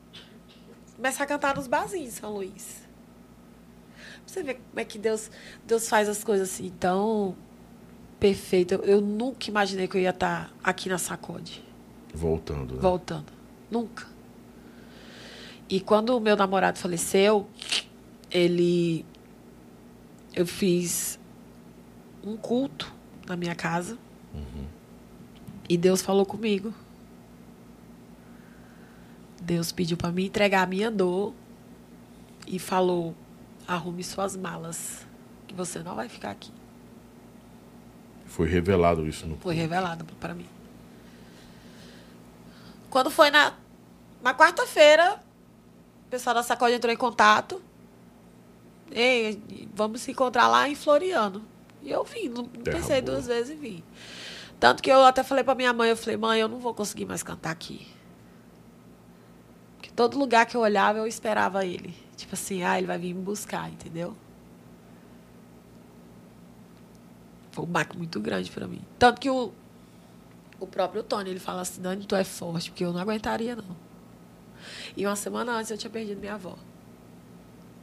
Começar 0.95 1.25
a 1.25 1.27
cantar 1.27 1.57
nos 1.57 1.67
barzinhos 1.67 2.07
em 2.07 2.21
São 2.21 2.33
Luís. 2.33 2.87
Pra 3.97 4.23
você 4.27 4.43
ver 4.45 4.55
como 4.55 4.79
é 4.79 4.85
que 4.85 4.97
Deus, 4.97 5.29
Deus 5.67 5.89
faz 5.89 6.09
as 6.09 6.23
coisas 6.23 6.53
assim 6.53 6.71
tão 6.79 7.35
perfeito. 8.21 8.75
Eu, 8.75 8.83
eu 8.85 9.01
nunca 9.01 9.51
imaginei 9.51 9.89
que 9.89 9.97
eu 9.97 10.01
ia 10.01 10.11
estar 10.11 10.53
aqui 10.63 10.89
na 10.89 10.99
Sacode, 10.99 11.65
Voltando, 12.15 12.75
né? 12.77 12.81
voltando. 12.81 13.33
Nunca. 13.69 14.07
E 15.69 15.81
quando 15.81 16.17
o 16.17 16.21
meu 16.21 16.37
namorado 16.37 16.79
faleceu, 16.79 17.49
ele 18.31 19.05
eu 20.33 20.47
fiz 20.47 21.18
um 22.29 22.37
culto 22.37 22.93
na 23.27 23.37
minha 23.37 23.55
casa. 23.55 23.99
E 25.69 25.77
Deus 25.77 26.01
falou 26.01 26.25
comigo. 26.25 26.73
Deus 29.41 29.71
pediu 29.71 29.97
para 29.97 30.11
mim 30.11 30.25
entregar 30.25 30.63
a 30.63 30.67
minha 30.67 30.91
dor 30.91 31.35
e 32.47 32.59
falou: 32.59 33.15
arrume 33.67 34.03
suas 34.03 34.37
malas, 34.37 35.07
que 35.47 35.55
você 35.55 35.81
não 35.81 35.95
vai 35.95 36.09
ficar 36.09 36.31
aqui. 36.31 36.51
Foi 38.27 38.49
revelado 38.49 39.07
isso 39.07 39.27
no 39.27 39.37
Foi 39.39 39.55
revelado 39.55 40.05
para 40.21 40.35
mim. 40.35 40.47
Quando 42.91 43.11
foi 43.11 43.31
na, 43.31 43.55
na 44.23 44.35
quarta-feira, 44.35 45.23
o 46.07 46.11
pessoal 46.11 46.35
da 46.35 46.43
Sacode 46.43 46.75
entrou 46.75 46.93
em 46.93 46.97
contato. 46.97 47.61
Ei, 48.91 49.43
vamos 49.75 50.01
se 50.01 50.13
encontrar 50.13 50.49
lá 50.49 50.69
em 50.69 50.75
Floriano. 50.75 51.43
E 51.83 51.91
eu 51.91 52.05
vim, 52.05 52.29
não 52.29 52.45
pensei 52.45 53.01
duas 53.01 53.27
vezes 53.27 53.51
e 53.51 53.55
vim. 53.55 53.83
Tanto 54.59 54.83
que 54.83 54.91
eu 54.91 55.05
até 55.05 55.23
falei 55.23 55.45
pra 55.45 55.55
minha 55.55 55.73
mãe, 55.73 55.91
eu 55.91 55.97
falei, 55.97 56.17
mãe, 56.17 56.41
eu 56.41 56.49
não 56.49 56.59
vou 56.59 56.75
conseguir 56.75 57.05
mais 57.05 57.23
cantar 57.23 57.51
aqui. 57.51 57.87
Porque 59.77 59.91
todo 59.91 60.19
lugar 60.19 60.47
que 60.47 60.57
eu 60.57 60.61
olhava, 60.61 60.99
eu 60.99 61.07
esperava 61.07 61.65
ele. 61.65 61.95
Tipo 62.17 62.35
assim, 62.35 62.65
ah, 62.65 62.77
ele 62.77 62.87
vai 62.87 62.99
vir 62.99 63.15
me 63.15 63.23
buscar, 63.23 63.71
entendeu? 63.71 64.17
Foi 67.53 67.65
um 67.65 67.69
baque 67.69 67.97
muito 67.97 68.19
grande 68.21 68.51
pra 68.51 68.67
mim. 68.67 68.83
Tanto 68.99 69.21
que 69.21 69.31
o, 69.31 69.53
o 70.59 70.67
próprio 70.67 71.03
Tony, 71.05 71.31
ele 71.31 71.39
fala 71.41 71.61
assim, 71.63 71.81
Dani, 71.81 72.05
tu 72.05 72.17
é 72.17 72.25
forte, 72.25 72.71
porque 72.71 72.85
eu 72.85 72.93
não 72.93 73.01
aguentaria, 73.01 73.55
não. 73.55 73.77
E 74.97 75.07
uma 75.07 75.17
semana 75.17 75.53
antes 75.53 75.71
eu 75.71 75.79
tinha 75.79 75.91
perdido 75.91 76.19
minha 76.21 76.35
avó. 76.35 76.57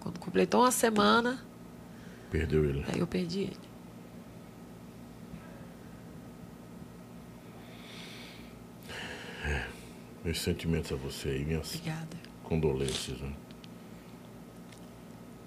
Quando 0.01 0.19
completou 0.19 0.61
uma 0.61 0.71
semana, 0.71 1.43
Perdeu 2.29 2.65
ele. 2.65 2.85
aí 2.91 2.99
eu 2.99 3.07
perdi 3.07 3.41
ele. 3.43 3.57
Meus 10.23 10.41
sentimentos 10.41 10.91
a 10.91 10.95
você 10.95 11.29
aí, 11.29 11.45
minhas 11.45 11.75
Obrigada. 11.75 12.17
condolências. 12.43 13.19
Né? 13.19 13.31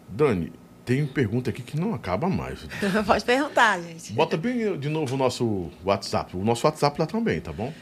Dani, 0.09 0.53
tem 0.85 1.05
pergunta 1.05 1.51
aqui 1.51 1.63
que 1.63 1.79
não 1.79 1.93
acaba 1.93 2.29
mais. 2.29 2.61
Pode 3.05 3.25
perguntar, 3.25 3.81
gente. 3.81 4.13
Bota 4.13 4.37
bem 4.37 4.79
de 4.79 4.89
novo 4.89 5.17
o 5.17 5.19
nosso 5.19 5.69
WhatsApp. 5.85 6.37
O 6.37 6.45
nosso 6.45 6.67
WhatsApp 6.67 6.99
lá 6.99 7.07
também, 7.07 7.41
tá 7.41 7.53
bom? 7.53 7.73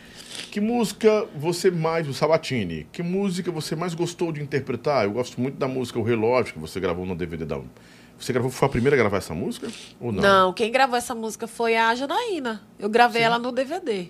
Que 0.50 0.60
música 0.60 1.26
você 1.36 1.70
mais, 1.70 2.08
o 2.08 2.14
Sabatini, 2.14 2.86
que 2.90 3.02
música 3.02 3.50
você 3.50 3.76
mais 3.76 3.94
gostou 3.94 4.32
de 4.32 4.42
interpretar? 4.42 5.04
Eu 5.04 5.12
gosto 5.12 5.40
muito 5.40 5.56
da 5.56 5.68
música 5.68 5.98
O 5.98 6.02
Relógio, 6.02 6.54
que 6.54 6.58
você 6.58 6.80
gravou 6.80 7.06
no 7.06 7.14
DVD 7.14 7.44
da. 7.44 7.60
Você 8.18 8.32
gravou, 8.32 8.50
foi 8.50 8.66
a 8.66 8.70
primeira 8.70 8.96
a 8.96 8.98
gravar 8.98 9.18
essa 9.18 9.34
música? 9.34 9.68
Ou 10.00 10.10
não? 10.10 10.22
Não, 10.22 10.52
quem 10.52 10.72
gravou 10.72 10.96
essa 10.96 11.14
música 11.14 11.46
foi 11.46 11.76
a 11.76 11.94
Janaína. 11.94 12.62
Eu 12.78 12.88
gravei 12.88 13.22
ela 13.22 13.38
no 13.38 13.52
DVD. 13.52 14.08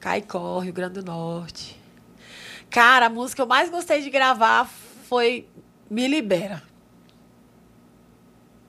Caicó, 0.00 0.58
Rio 0.60 0.72
Grande 0.72 0.94
do 1.00 1.04
Norte. 1.04 1.78
Cara, 2.70 3.06
a 3.06 3.10
música 3.10 3.36
que 3.36 3.42
eu 3.42 3.46
mais 3.46 3.68
gostei 3.70 4.00
de 4.02 4.10
gravar 4.10 4.64
foi 5.08 5.46
Me 5.90 6.08
Libera. 6.08 6.62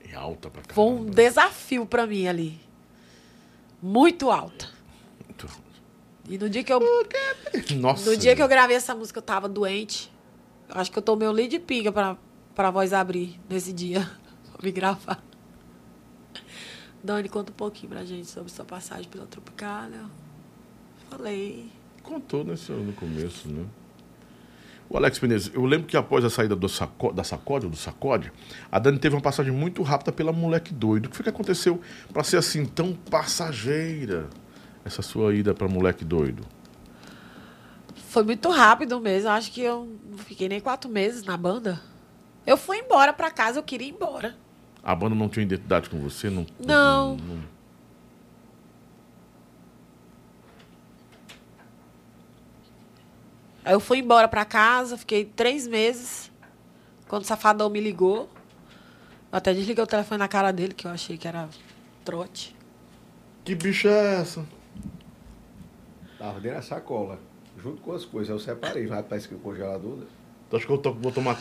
É 0.09 0.13
alta 0.15 0.49
pra 0.49 0.61
caramba. 0.61 0.73
Foi 0.73 0.85
um 0.85 1.05
desafio 1.05 1.85
pra 1.85 2.05
mim 2.05 2.27
ali. 2.27 2.59
Muito 3.81 4.29
alta. 4.29 4.69
Muito- 5.25 5.47
E 6.29 6.37
no 6.37 6.49
dia 6.49 6.63
que 6.63 6.73
eu, 6.73 6.79
Nossa. 7.77 8.09
no 8.09 8.17
dia 8.17 8.35
que 8.35 8.41
eu 8.43 8.47
gravei 8.47 8.75
essa 8.75 8.93
música, 8.93 9.19
eu 9.19 9.23
tava 9.23 9.47
doente. 9.47 10.11
Acho 10.69 10.91
que 10.91 10.97
eu 10.97 11.03
tomei 11.03 11.27
um 11.27 11.31
lead 11.31 11.49
de 11.49 11.59
pinga 11.59 11.91
pra, 11.91 12.17
pra 12.53 12.69
voz 12.71 12.91
abrir 12.93 13.39
nesse 13.49 13.71
dia. 13.73 14.09
Me 14.61 14.71
gravar. 14.71 15.21
Dani, 17.03 17.27
conta 17.29 17.51
um 17.51 17.55
pouquinho 17.55 17.89
pra 17.89 18.05
gente 18.05 18.27
sobre 18.29 18.51
sua 18.51 18.63
passagem 18.65 19.09
pela 19.09 19.25
Tropicália. 19.25 20.05
Falei. 21.11 21.69
Contou 22.01 22.43
nesse, 22.45 22.71
no 22.71 22.93
começo, 22.93 23.49
né? 23.49 23.65
O 24.89 24.97
Alex 24.97 25.19
Menezes, 25.19 25.51
eu 25.53 25.63
lembro 25.65 25.87
que 25.87 25.95
após 25.95 26.23
a 26.25 26.29
saída 26.29 26.55
do 26.55 26.67
saco, 26.67 27.13
da 27.13 27.23
Sacode, 27.23 27.65
ou 27.65 27.71
do 27.71 27.77
Sacode, 27.77 28.31
a 28.71 28.79
Dani 28.79 28.97
teve 28.97 29.15
uma 29.15 29.21
passagem 29.21 29.51
muito 29.51 29.81
rápida 29.83 30.11
pela 30.11 30.31
Moleque 30.33 30.73
Doido. 30.73 31.05
O 31.05 31.09
que 31.09 31.15
foi 31.15 31.23
que 31.23 31.29
aconteceu 31.29 31.79
pra 32.11 32.23
ser 32.23 32.37
assim 32.37 32.65
tão 32.65 32.93
passageira 32.93 34.29
essa 34.83 35.01
sua 35.01 35.33
ida 35.33 35.53
pra 35.53 35.67
Moleque 35.67 36.03
Doido? 36.03 36.43
Foi 38.09 38.23
muito 38.23 38.49
rápido 38.49 38.99
mesmo. 38.99 39.29
Acho 39.29 39.51
que 39.51 39.61
eu 39.61 39.97
não 40.09 40.17
fiquei 40.17 40.49
nem 40.49 40.59
quatro 40.59 40.89
meses 40.89 41.23
na 41.23 41.37
banda. 41.37 41.81
Eu 42.45 42.57
fui 42.57 42.77
embora 42.77 43.13
pra 43.13 43.31
casa, 43.31 43.59
eu 43.59 43.63
queria 43.63 43.87
ir 43.87 43.91
embora. 43.91 44.35
A 44.83 44.95
banda 44.95 45.15
não 45.15 45.29
tinha 45.29 45.43
identidade 45.43 45.89
com 45.89 45.99
você? 45.99 46.29
Não. 46.29 46.45
Não. 46.65 47.17
Aí 53.63 53.73
eu 53.73 53.79
fui 53.79 53.99
embora 53.99 54.27
pra 54.27 54.43
casa, 54.45 54.97
fiquei 54.97 55.25
três 55.25 55.67
meses. 55.67 56.31
Quando 57.07 57.23
o 57.23 57.25
safadão 57.27 57.69
me 57.69 57.79
ligou, 57.79 58.29
eu 59.31 59.37
até 59.37 59.53
desliguei 59.53 59.83
o 59.83 59.87
telefone 59.87 60.17
na 60.19 60.27
cara 60.27 60.51
dele, 60.51 60.73
que 60.73 60.87
eu 60.87 60.91
achei 60.91 61.17
que 61.17 61.27
era 61.27 61.47
trote. 62.03 62.55
Que 63.43 63.53
bicha 63.55 63.89
é 63.89 64.21
essa? 64.21 64.45
Tava 66.17 66.39
dentro 66.39 66.57
da 66.57 66.61
sacola, 66.63 67.19
junto 67.61 67.81
com 67.81 67.93
as 67.93 68.05
coisas. 68.05 68.29
Eu 68.29 68.39
separei, 68.39 68.85
vai 68.87 69.03
para 69.03 69.17
o 69.17 69.39
congelador. 69.39 69.97
né? 69.97 70.05
Tu 70.49 70.55
acha 70.57 70.65
que 70.65 70.71
eu 70.71 70.77
to- 70.77 70.93
vou 70.93 71.11
tomar 71.11 71.37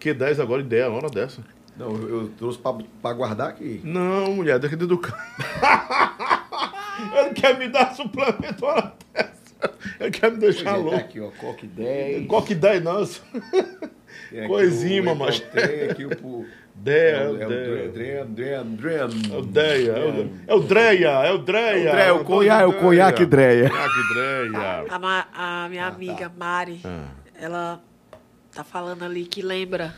Q10 0.00 0.40
agora, 0.40 0.60
ideia, 0.62 0.88
uma 0.88 0.98
hora 0.98 1.08
dessa? 1.10 1.42
Não, 1.76 1.92
eu, 1.96 2.22
eu 2.22 2.28
trouxe 2.30 2.58
para 2.58 3.12
guardar 3.14 3.48
aqui. 3.50 3.80
Não, 3.84 4.32
mulher, 4.34 4.58
daqui 4.58 4.74
dentro 4.76 4.96
do 4.96 4.98
carro. 4.98 5.22
Ele 7.14 7.30
quer 7.34 7.56
me 7.58 7.68
dar 7.68 7.94
suplemento 7.94 8.64
hora 8.64 8.92
dessa. 9.14 9.37
Ele 10.00 10.10
quer 10.10 10.30
me 10.32 10.38
deixar 10.38 10.62
Pois 10.64 10.66
é, 10.66 10.72
tá 10.72 10.76
louco. 10.76 10.96
aqui, 10.96 11.20
ó, 11.20 11.30
Coque 11.30 11.66
10. 11.66 12.26
Qual 12.26 12.42
que 12.42 12.54
dá, 12.54 12.78
nossa? 12.80 13.20
tem 14.30 14.38
aqui 14.40 14.48
coisinha, 14.48 15.02
mamãe. 15.02 15.40
Tem 15.52 15.90
aqui 15.90 16.04
o... 16.06 16.46
Deia, 16.74 17.16
é 17.16 17.28
o 17.28 17.36
Deia. 17.36 17.48
Dre- 17.48 17.88
Dre- 17.88 18.24
Dre- 18.24 18.64
Dre- 18.64 18.94
É 19.32 19.36
o 19.36 19.42
Deia, 19.42 19.92
é 19.92 20.54
o, 20.54 20.56
o 20.58 20.60
Dreia, 20.62 21.08
é 21.08 21.32
o 21.32 21.38
Dreia. 21.38 21.88
É 21.88 22.12
o 22.12 22.18
Dreia, 22.22 22.24
conha- 22.24 22.60
é 22.60 22.66
o 22.66 22.72
conhaque 22.74 23.26
Dreia. 23.26 23.68
Conhaque 23.68 24.14
Dreia. 24.14 24.86
A, 24.92 25.64
a 25.64 25.68
minha 25.68 25.86
Ah, 25.86 25.90
tá. 25.90 25.96
amiga 25.96 26.32
Mari, 26.38 26.80
Ah. 26.84 27.08
ela 27.34 27.82
tá 28.54 28.62
falando 28.62 29.02
ali 29.04 29.24
que 29.24 29.42
lembra 29.42 29.92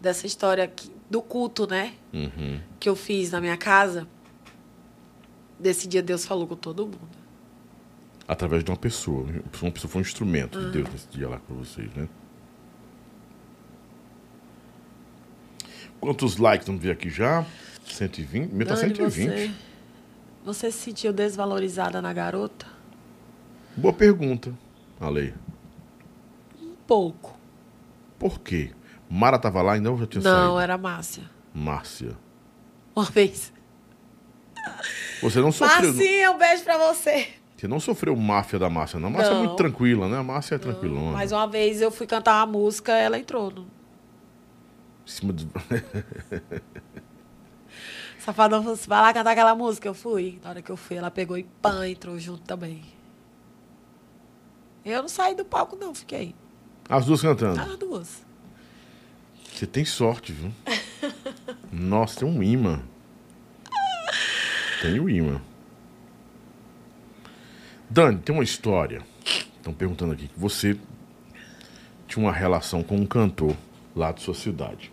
dessa 0.00 0.24
história 0.24 0.62
aqui, 0.62 0.88
do 1.10 1.20
culto, 1.20 1.66
né? 1.68 1.94
Uhum. 2.14 2.60
Que 2.78 2.88
eu 2.88 2.94
fiz 2.94 3.32
na 3.32 3.40
minha 3.40 3.56
casa. 3.56 4.06
Desse 5.58 5.88
dia 5.88 6.00
Deus 6.02 6.24
falou 6.24 6.46
com 6.46 6.54
todo 6.54 6.84
mundo. 6.86 7.17
Através 8.28 8.62
de 8.62 8.70
uma 8.70 8.76
pessoa. 8.76 9.26
Uma 9.62 9.70
pessoa 9.72 9.90
foi 9.90 10.00
um 10.00 10.04
instrumento 10.04 10.60
de 10.60 10.70
Deus 10.70 10.88
nesse 10.92 11.08
dia 11.08 11.28
lá 11.28 11.38
com 11.40 11.54
vocês, 11.54 11.90
né? 11.94 12.06
Quantos 15.98 16.36
likes 16.36 16.66
vamos 16.66 16.82
ver 16.82 16.90
aqui 16.92 17.08
já? 17.10 17.44
120? 17.86 18.52
Meu 18.52 18.66
tá 18.66 18.74
Dani, 18.74 18.94
120. 18.94 19.28
Você, 19.30 19.50
você 20.44 20.70
se 20.70 20.78
sentiu 20.78 21.12
desvalorizada 21.12 22.00
na 22.02 22.12
garota? 22.12 22.66
Boa 23.76 23.94
pergunta, 23.94 24.52
Ale. 25.00 25.34
Um 26.60 26.74
pouco. 26.86 27.36
Por 28.18 28.40
quê? 28.40 28.72
Mara 29.08 29.38
tava 29.38 29.62
lá 29.62 29.72
ainda 29.72 29.90
ou 29.90 29.98
já 29.98 30.06
tinha 30.06 30.22
Não, 30.22 30.30
saído? 30.48 30.60
era 30.60 30.76
Márcia. 30.78 31.24
Márcia. 31.54 32.16
uma 32.94 33.04
vez. 33.06 33.52
Você 35.22 35.40
não 35.40 35.50
sofreu. 35.50 35.92
Marcinha, 35.94 36.30
um 36.30 36.38
beijo 36.38 36.62
pra 36.62 36.76
você. 36.78 37.28
Você 37.58 37.66
não 37.66 37.80
sofreu 37.80 38.14
máfia 38.14 38.56
da 38.56 38.70
Márcia, 38.70 39.00
não. 39.00 39.08
A 39.08 39.10
Márcia 39.10 39.32
é 39.32 39.38
muito 39.38 39.56
tranquila, 39.56 40.08
né? 40.08 40.16
A 40.16 40.22
Márcia 40.22 40.54
é 40.54 40.58
tranquilona. 40.58 41.10
Mais 41.10 41.32
uma 41.32 41.44
vez 41.48 41.82
eu 41.82 41.90
fui 41.90 42.06
cantar 42.06 42.36
uma 42.36 42.46
música, 42.46 42.92
ela 42.92 43.18
entrou. 43.18 43.50
No... 43.50 43.62
Em 43.62 43.66
cima 45.04 45.32
do... 45.32 45.44
Safadão 48.20 48.60
falou 48.60 48.74
assim, 48.74 48.88
vai 48.88 49.00
lá 49.02 49.12
cantar 49.12 49.32
aquela 49.32 49.56
música. 49.56 49.88
Eu 49.88 49.94
fui. 49.94 50.38
Na 50.44 50.50
hora 50.50 50.62
que 50.62 50.70
eu 50.70 50.76
fui, 50.76 50.98
ela 50.98 51.10
pegou 51.10 51.36
e 51.36 51.42
pã, 51.60 51.88
entrou 51.88 52.16
junto 52.16 52.42
também. 52.42 52.80
Eu 54.84 55.02
não 55.02 55.08
saí 55.08 55.34
do 55.34 55.44
palco, 55.44 55.74
não, 55.74 55.92
fiquei. 55.92 56.36
As 56.88 57.06
duas 57.06 57.20
cantando. 57.20 57.60
As 57.60 57.76
duas. 57.76 58.24
Você 59.52 59.66
tem 59.66 59.84
sorte, 59.84 60.32
viu? 60.32 60.52
Nossa, 61.72 62.20
tem 62.20 62.28
um 62.28 62.40
imã. 62.40 62.80
Tem 64.80 65.00
um 65.00 65.08
imã. 65.08 65.42
Dani, 67.90 68.18
tem 68.18 68.34
uma 68.34 68.44
história. 68.44 69.02
Estão 69.56 69.72
perguntando 69.72 70.12
aqui 70.12 70.28
que 70.28 70.38
você 70.38 70.76
tinha 72.06 72.24
uma 72.24 72.32
relação 72.32 72.82
com 72.82 72.96
um 72.96 73.06
cantor 73.06 73.56
lá 73.94 74.12
de 74.12 74.22
sua 74.22 74.34
cidade. 74.34 74.92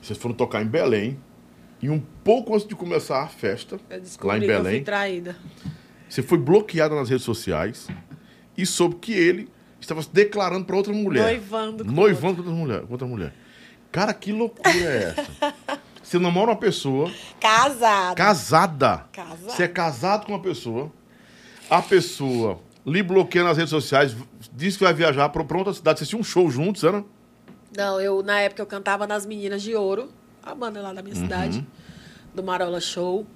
Vocês 0.00 0.18
foram 0.18 0.34
tocar 0.34 0.62
em 0.62 0.66
Belém. 0.66 1.18
E 1.80 1.90
um 1.90 2.00
pouco 2.22 2.54
antes 2.54 2.66
de 2.66 2.74
começar 2.74 3.22
a 3.22 3.26
festa, 3.26 3.78
lá 4.22 4.38
em 4.38 4.40
Belém, 4.40 4.82
traída. 4.82 5.36
você 6.08 6.22
foi 6.22 6.38
bloqueada 6.38 6.94
nas 6.94 7.10
redes 7.10 7.24
sociais 7.24 7.88
e 8.56 8.64
soube 8.64 8.94
que 8.96 9.12
ele 9.12 9.50
estava 9.78 10.00
se 10.00 10.08
declarando 10.10 10.64
para 10.64 10.76
outra 10.76 10.94
mulher. 10.94 11.24
Noivando 11.24 11.84
com 11.84 11.90
Noivando 11.90 12.42
com 12.42 12.48
outra 12.48 12.54
mulher, 12.54 12.80
com 12.82 12.92
outra 12.92 13.06
mulher. 13.06 13.34
Cara, 13.92 14.14
que 14.14 14.32
loucura 14.32 14.70
é 14.70 15.14
essa? 15.16 15.54
Você 16.02 16.18
namora 16.18 16.52
uma 16.52 16.56
pessoa 16.56 17.10
Casada. 17.40 18.14
casada. 18.14 19.08
Casada. 19.12 19.50
Você 19.50 19.62
é 19.64 19.68
casado 19.68 20.26
com 20.26 20.32
uma 20.32 20.40
pessoa. 20.40 20.90
A 21.70 21.80
pessoa 21.82 22.60
lhe 22.86 23.02
bloqueia 23.02 23.44
nas 23.44 23.56
redes 23.56 23.70
sociais, 23.70 24.14
diz 24.52 24.76
que 24.76 24.84
vai 24.84 24.92
viajar 24.92 25.28
para 25.30 25.42
outra 25.56 25.72
cidade. 25.72 25.98
Vocês 25.98 26.08
tinham 26.08 26.20
um 26.20 26.24
show 26.24 26.50
juntos, 26.50 26.84
era? 26.84 27.04
Não, 27.76 28.00
eu, 28.00 28.22
na 28.22 28.40
época, 28.40 28.62
eu 28.62 28.66
cantava 28.66 29.06
nas 29.06 29.26
Meninas 29.26 29.62
de 29.62 29.74
Ouro, 29.74 30.08
a 30.42 30.54
banda 30.54 30.80
lá 30.80 30.92
da 30.92 31.02
minha 31.02 31.16
cidade, 31.16 31.66
do 32.34 32.42
Marola 32.42 32.80
Show. 32.80 33.26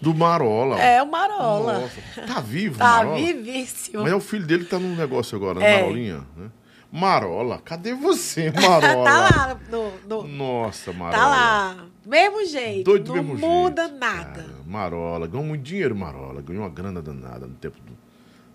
Do 0.00 0.12
Marola. 0.12 0.80
É, 0.80 1.02
o 1.02 1.06
Marola. 1.10 1.80
Nossa. 1.80 2.26
Tá 2.26 2.40
vivo, 2.40 2.76
Tá 2.78 2.84
Marola? 2.84 3.16
vivíssimo. 3.16 4.02
Mas 4.02 4.12
é 4.12 4.14
o 4.14 4.20
filho 4.20 4.46
dele 4.46 4.64
que 4.64 4.70
tá 4.70 4.78
no 4.78 4.94
negócio 4.96 5.36
agora, 5.36 5.60
né? 5.60 5.74
É. 5.78 5.80
Marolinha. 5.82 6.24
Né? 6.36 6.50
Marola, 6.96 7.58
cadê 7.58 7.92
você, 7.92 8.52
Marola? 8.54 9.04
tá 9.04 9.18
lá 9.20 9.60
no, 9.68 9.92
no- 10.06 10.28
Nossa, 10.28 10.92
Marola. 10.92 11.18
Tá 11.18 11.26
lá. 11.28 11.86
Mesmo 12.06 12.46
jeito. 12.46 12.84
Doido 12.84 13.04
do 13.06 13.16
não 13.16 13.24
mesmo 13.24 13.38
muda 13.48 13.82
jeito. 13.88 13.98
nada. 13.98 14.42
Cara, 14.44 14.54
Marola, 14.64 15.26
ganhou 15.26 15.44
muito 15.44 15.62
dinheiro, 15.62 15.96
Marola. 15.96 16.40
Ganhou 16.40 16.62
uma 16.62 16.68
grana 16.70 17.02
danada 17.02 17.46
no 17.48 17.54
tempo 17.54 17.76
do- 17.84 17.98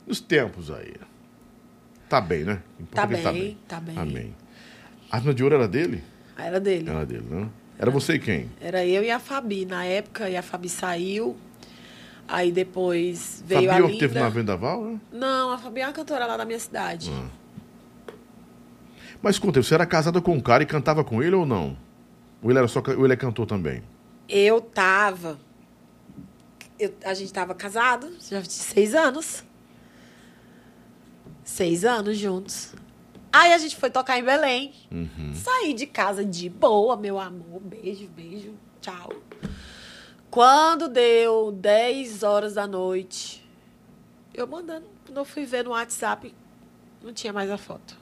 nos 0.08 0.22
tempos 0.22 0.72
aí. 0.72 0.94
Tá 2.08 2.22
bem, 2.22 2.46
né? 2.46 2.62
Tá 2.92 3.04
é 3.04 3.08
que 3.08 3.14
bem, 3.32 3.58
tá 3.68 3.80
bem. 3.80 3.98
Amém. 3.98 4.36
A 5.12 5.18
arma 5.18 5.34
de 5.34 5.44
ouro 5.44 5.56
era 5.56 5.68
dele? 5.68 6.02
Era 6.38 6.60
dele. 6.62 6.90
Era 6.90 7.06
dele, 7.06 7.26
né? 7.30 7.50
Era 7.78 7.92
você 7.92 8.14
e 8.14 8.20
quem? 8.20 8.50
Era 8.62 8.86
eu 8.86 9.04
e 9.04 9.12
a 9.12 9.20
Fabi 9.20 9.66
na 9.66 9.84
época, 9.84 10.30
e 10.30 10.38
a 10.38 10.42
Fabi 10.42 10.70
saiu. 10.70 11.36
Aí 12.28 12.52
depois 12.52 13.44
veio 13.46 13.62
Sabia 13.70 13.76
a 13.76 13.80
Linda. 13.80 13.94
que 13.94 14.00
teve 14.00 14.20
na 14.20 14.30
Vendaval, 14.30 14.84
né? 14.86 15.00
Não, 15.12 15.52
a 15.52 15.58
Fabi 15.58 15.82
é 15.82 15.88
uma 15.88 15.94
cantora 15.94 16.26
lá 16.26 16.38
da 16.38 16.46
minha 16.46 16.60
cidade. 16.60 17.12
Ah. 17.14 17.39
Mas 19.22 19.38
conta, 19.38 19.62
você 19.62 19.74
era 19.74 19.86
casada 19.86 20.22
com 20.22 20.34
um 20.34 20.40
cara 20.40 20.64
e 20.64 20.66
cantava 20.66 21.04
com 21.04 21.22
ele 21.22 21.36
ou 21.36 21.46
não? 21.46 21.78
Ou 22.42 22.50
ele, 22.50 22.60
era 22.60 22.68
só, 22.68 22.82
ou 22.98 23.04
ele 23.06 23.14
é 23.14 23.18
cantor 23.18 23.46
também? 23.46 23.84
Eu 24.28 24.62
tava. 24.62 25.38
eu- 26.80 26.94
a 27.04 27.14
gente 27.14 27.34
tava 27.34 27.54
casado, 27.54 28.10
já 28.22 28.42
tinha 28.42 28.46
seis 28.46 28.96
anos. 28.96 29.44
Seis 31.44 31.84
anos 31.84 32.18
juntos. 32.18 32.74
Aí 33.32 33.52
a 33.54 33.58
gente 33.58 33.76
foi 33.76 33.90
tocar 33.90 34.18
em 34.18 34.24
Belém. 34.24 34.74
Uhum. 34.92 35.34
Saí 35.34 35.74
de 35.74 35.86
casa 35.86 36.24
de 36.24 36.50
boa, 36.50 36.96
meu 36.96 37.20
amor. 37.20 37.60
Beijo, 37.62 38.08
beijo. 38.08 38.54
Tchau. 38.82 39.12
Quando 40.32 40.88
deu 40.88 41.52
10 41.52 42.24
horas 42.24 42.54
da 42.54 42.66
noite, 42.68 43.44
eu 44.34 44.48
mandando, 44.48 44.86
quando 45.06 45.18
eu 45.18 45.26
fui 45.26 45.44
ver 45.46 45.64
no 45.64 45.72
WhatsApp, 45.72 46.34
não 47.04 47.12
tinha 47.12 47.34
mais 47.34 47.50
a 47.52 47.58
foto. 47.58 47.98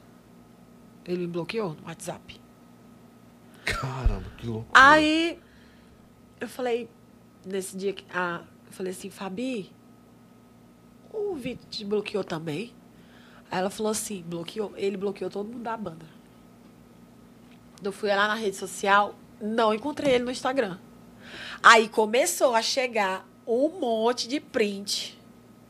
Ele 1.08 1.20
me 1.20 1.28
bloqueou 1.28 1.74
no 1.74 1.88
WhatsApp. 1.88 2.42
Caramba, 3.64 4.30
que 4.38 4.46
louco. 4.46 4.68
Aí 4.74 5.40
eu 6.40 6.48
falei, 6.48 6.90
nesse 7.46 7.78
dia 7.78 7.94
que. 7.94 8.06
Ah, 8.14 8.44
eu 8.66 8.72
falei 8.72 8.92
assim, 8.92 9.10
Fabi, 9.10 9.72
o 11.12 11.36
Vitor 11.36 11.66
te 11.70 11.86
bloqueou 11.86 12.24
também? 12.24 12.74
Aí 13.50 13.60
ela 13.60 13.70
falou 13.70 13.92
assim, 13.92 14.22
bloqueou, 14.24 14.74
ele 14.76 14.98
bloqueou 14.98 15.30
todo 15.30 15.48
mundo 15.48 15.64
da 15.64 15.78
banda. 15.78 16.06
Eu 17.82 17.92
fui 17.92 18.10
lá 18.10 18.28
na 18.28 18.36
rede 18.36 18.58
social, 18.58 19.16
não 19.40 19.74
encontrei 19.74 20.16
ele 20.16 20.26
no 20.26 20.32
Instagram. 20.32 20.78
Aí 21.64 21.88
começou 21.88 22.56
a 22.56 22.62
chegar 22.62 23.28
um 23.46 23.70
monte 23.80 24.28
de 24.28 24.40
print 24.40 25.18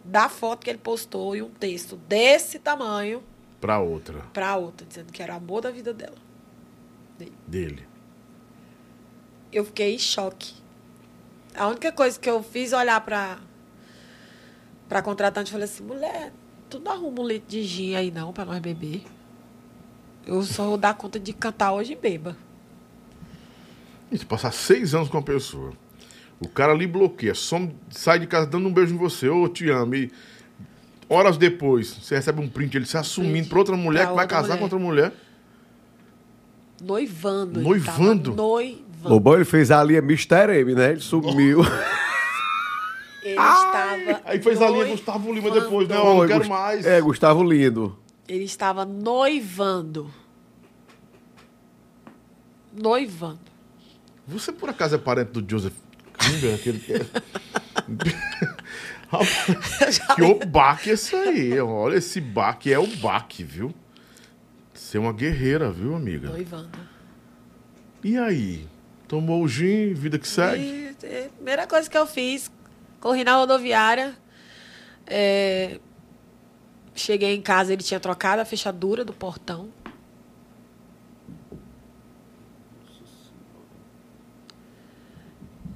da 0.03 0.29
foto 0.29 0.63
que 0.63 0.69
ele 0.69 0.79
postou 0.79 1.35
e 1.35 1.41
um 1.41 1.49
texto 1.49 1.95
desse 1.95 2.59
tamanho 2.59 3.21
Pra 3.59 3.79
outra, 3.79 4.19
pra 4.33 4.55
outra, 4.55 4.85
dizendo 4.85 5.11
que 5.11 5.21
era 5.21 5.33
o 5.33 5.37
amor 5.37 5.61
da 5.61 5.71
vida 5.71 5.93
dela. 5.93 6.17
dele. 7.47 7.87
eu 9.51 9.65
fiquei 9.65 9.95
em 9.95 9.99
choque. 9.99 10.53
A 11.55 11.67
única 11.67 11.91
coisa 11.91 12.19
que 12.19 12.29
eu 12.29 12.43
fiz 12.43 12.71
olhar 12.71 13.01
pra, 13.01 13.39
pra 14.87 15.01
contratante 15.01 15.49
e 15.49 15.51
falei 15.51 15.65
assim, 15.65 15.83
mulher, 15.83 16.31
tu 16.69 16.79
não 16.79 16.91
arruma 16.91 17.21
um 17.21 17.27
litro 17.27 17.47
de 17.47 17.63
gin 17.63 17.95
aí 17.95 18.11
não 18.11 18.31
pra 18.31 18.45
nós 18.45 18.59
beber. 18.59 19.03
Eu 20.25 20.43
só 20.43 20.65
vou 20.65 20.77
dar 20.77 20.93
conta 20.93 21.19
de 21.19 21.33
cantar 21.33 21.73
hoje 21.73 21.93
e 21.93 21.95
beba. 21.95 22.37
E 24.11 24.17
se 24.17 24.25
passar 24.25 24.53
seis 24.53 24.93
anos 24.93 25.09
com 25.09 25.17
uma 25.17 25.23
pessoa, 25.23 25.73
o 26.39 26.47
cara 26.47 26.73
lhe 26.73 26.85
bloqueia, 26.85 27.33
some, 27.33 27.75
sai 27.89 28.19
de 28.19 28.27
casa 28.27 28.45
dando 28.45 28.67
um 28.67 28.73
beijo 28.73 28.93
em 28.93 28.97
você, 28.97 29.27
ô, 29.27 29.49
te 29.49 29.69
amo, 29.69 29.95
e 29.95 30.11
horas 31.09 31.37
depois, 31.37 31.87
você 32.01 32.15
recebe 32.15 32.41
um 32.41 32.47
print, 32.47 32.75
ele 32.75 32.85
se 32.85 32.97
assumindo 32.97 33.47
pra 33.49 33.59
outra 33.59 33.75
mulher 33.77 34.01
pra 34.03 34.09
que 34.11 34.15
vai 34.15 34.27
casar 34.27 34.47
mulher. 34.47 34.57
com 34.57 34.63
outra 34.63 34.79
mulher. 34.79 35.13
Noivando. 36.81 37.59
Noivando? 37.61 38.35
Noivando. 38.35 38.87
Lobão, 39.09 39.33
ele 39.35 39.45
fez 39.45 39.71
ali 39.71 39.95
a 39.95 39.99
Mr. 39.99 40.49
M, 40.59 40.75
né? 40.75 40.91
Ele 40.91 40.99
sumiu. 40.99 41.61
Ele 43.23 43.33
estava. 43.35 44.21
Aí 44.25 44.41
fez 44.41 44.61
a 44.61 44.69
linha 44.69 44.85
Gustavo 44.85 45.33
Lima 45.33 45.51
depois, 45.51 45.87
né? 45.87 45.97
Eu 45.97 46.03
não 46.03 46.27
quero 46.27 46.39
Gust- 46.39 46.49
mais. 46.49 46.85
É, 46.85 47.01
Gustavo 47.01 47.43
Lindo. 47.43 47.97
Ele 48.27 48.43
estava 48.43 48.85
noivando. 48.85 50.09
Noivando. 52.73 53.39
Você 54.27 54.51
por 54.51 54.69
acaso 54.69 54.95
é 54.95 54.97
parente 54.97 55.31
do 55.31 55.49
Joseph 55.49 55.73
Klimber, 56.13 56.55
aquele 56.55 56.79
que 56.79 56.93
é... 56.93 56.99
que 60.15 60.21
o 60.21 60.45
baque 60.45 60.89
é 60.89 60.93
esse 60.93 61.15
aí. 61.15 61.59
Olha, 61.59 61.97
esse 61.97 62.19
baque 62.19 62.71
é 62.71 62.79
o 62.79 62.87
baque, 62.87 63.43
viu? 63.43 63.73
Você 64.73 64.97
é 64.97 64.99
uma 64.99 65.13
guerreira, 65.13 65.71
viu, 65.71 65.95
amiga? 65.95 66.29
Noivando. 66.29 66.77
E 68.03 68.17
aí? 68.17 68.67
Tomou 69.07 69.43
o 69.43 69.47
gin, 69.47 69.93
vida 69.93 70.19
que 70.19 70.27
segue? 70.27 70.61
E, 70.61 70.95
é, 71.03 71.29
primeira 71.35 71.65
coisa 71.65 71.89
que 71.89 71.97
eu 71.97 72.05
fiz, 72.05 72.51
corri 72.99 73.23
na 73.23 73.35
rodoviária. 73.35 74.15
é, 75.05 75.79
cheguei 76.93 77.35
em 77.35 77.41
casa, 77.41 77.71
ele 77.71 77.83
tinha 77.83 77.99
trocado 77.99 78.41
a 78.41 78.45
fechadura 78.45 79.05
do 79.05 79.13
portão. 79.13 79.69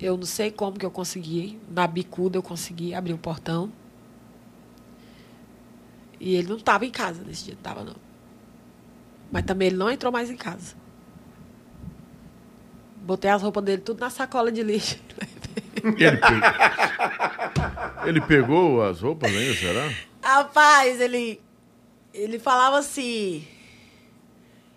Eu 0.02 0.18
não 0.18 0.26
sei 0.26 0.50
como 0.52 0.80
que 0.80 0.86
eu 0.86 0.92
consegui. 0.92 1.60
Na 1.70 1.86
bicuda 1.86 2.38
eu 2.38 2.44
consegui 2.44 2.94
abrir 2.94 3.14
o 3.14 3.18
portão. 3.18 3.72
E 6.20 6.36
ele 6.36 6.48
não 6.50 6.58
estava 6.58 6.86
em 6.86 6.90
casa 6.92 7.24
nesse 7.24 7.46
dia, 7.46 7.54
não 7.54 7.60
estava 7.60 7.84
não. 7.84 7.96
Mas 9.32 9.44
também 9.46 9.68
ele 9.68 9.78
não 9.78 9.90
entrou 9.90 10.12
mais 10.12 10.30
em 10.30 10.36
casa. 10.38 10.76
Botei 12.98 13.30
as 13.32 13.42
roupas 13.42 13.64
dele 13.64 13.82
tudo 13.82 14.00
na 14.00 14.10
sacola 14.10 14.52
de 14.52 14.62
lixo. 14.64 14.98
Ele, 15.84 16.18
pe- 16.18 18.08
Ele 18.08 18.22
pegou 18.22 18.84
as 18.84 19.02
roupas 19.02 19.32
ainda, 19.36 19.56
será? 19.56 19.92
Rapaz, 20.22 21.02
ele. 21.02 21.42
Ele 22.14 22.38
falava 22.38 22.78
assim. 22.78 23.44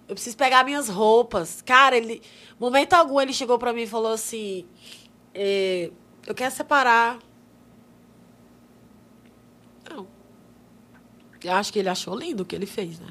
Eu 0.09 0.15
preciso 0.15 0.35
pegar 0.37 0.65
minhas 0.65 0.89
roupas. 0.89 1.61
Cara, 1.61 1.95
ele. 1.99 2.23
Momento 2.59 2.95
algum 2.95 3.21
ele 3.21 3.35
chegou 3.35 3.59
pra 3.59 3.75
mim 3.75 3.83
e 3.83 3.87
falou 3.87 4.13
assim. 4.13 4.65
Eh, 5.35 5.91
eu 6.27 6.35
quero 6.35 6.55
separar. 6.55 7.19
Não. 9.91 10.07
Eu 11.43 11.53
acho 11.53 11.73
que 11.73 11.79
ele 11.79 11.89
achou 11.89 12.17
lindo 12.19 12.43
o 12.43 12.47
que 12.47 12.55
ele 12.57 12.67
fez, 12.67 12.99
né? 13.01 13.09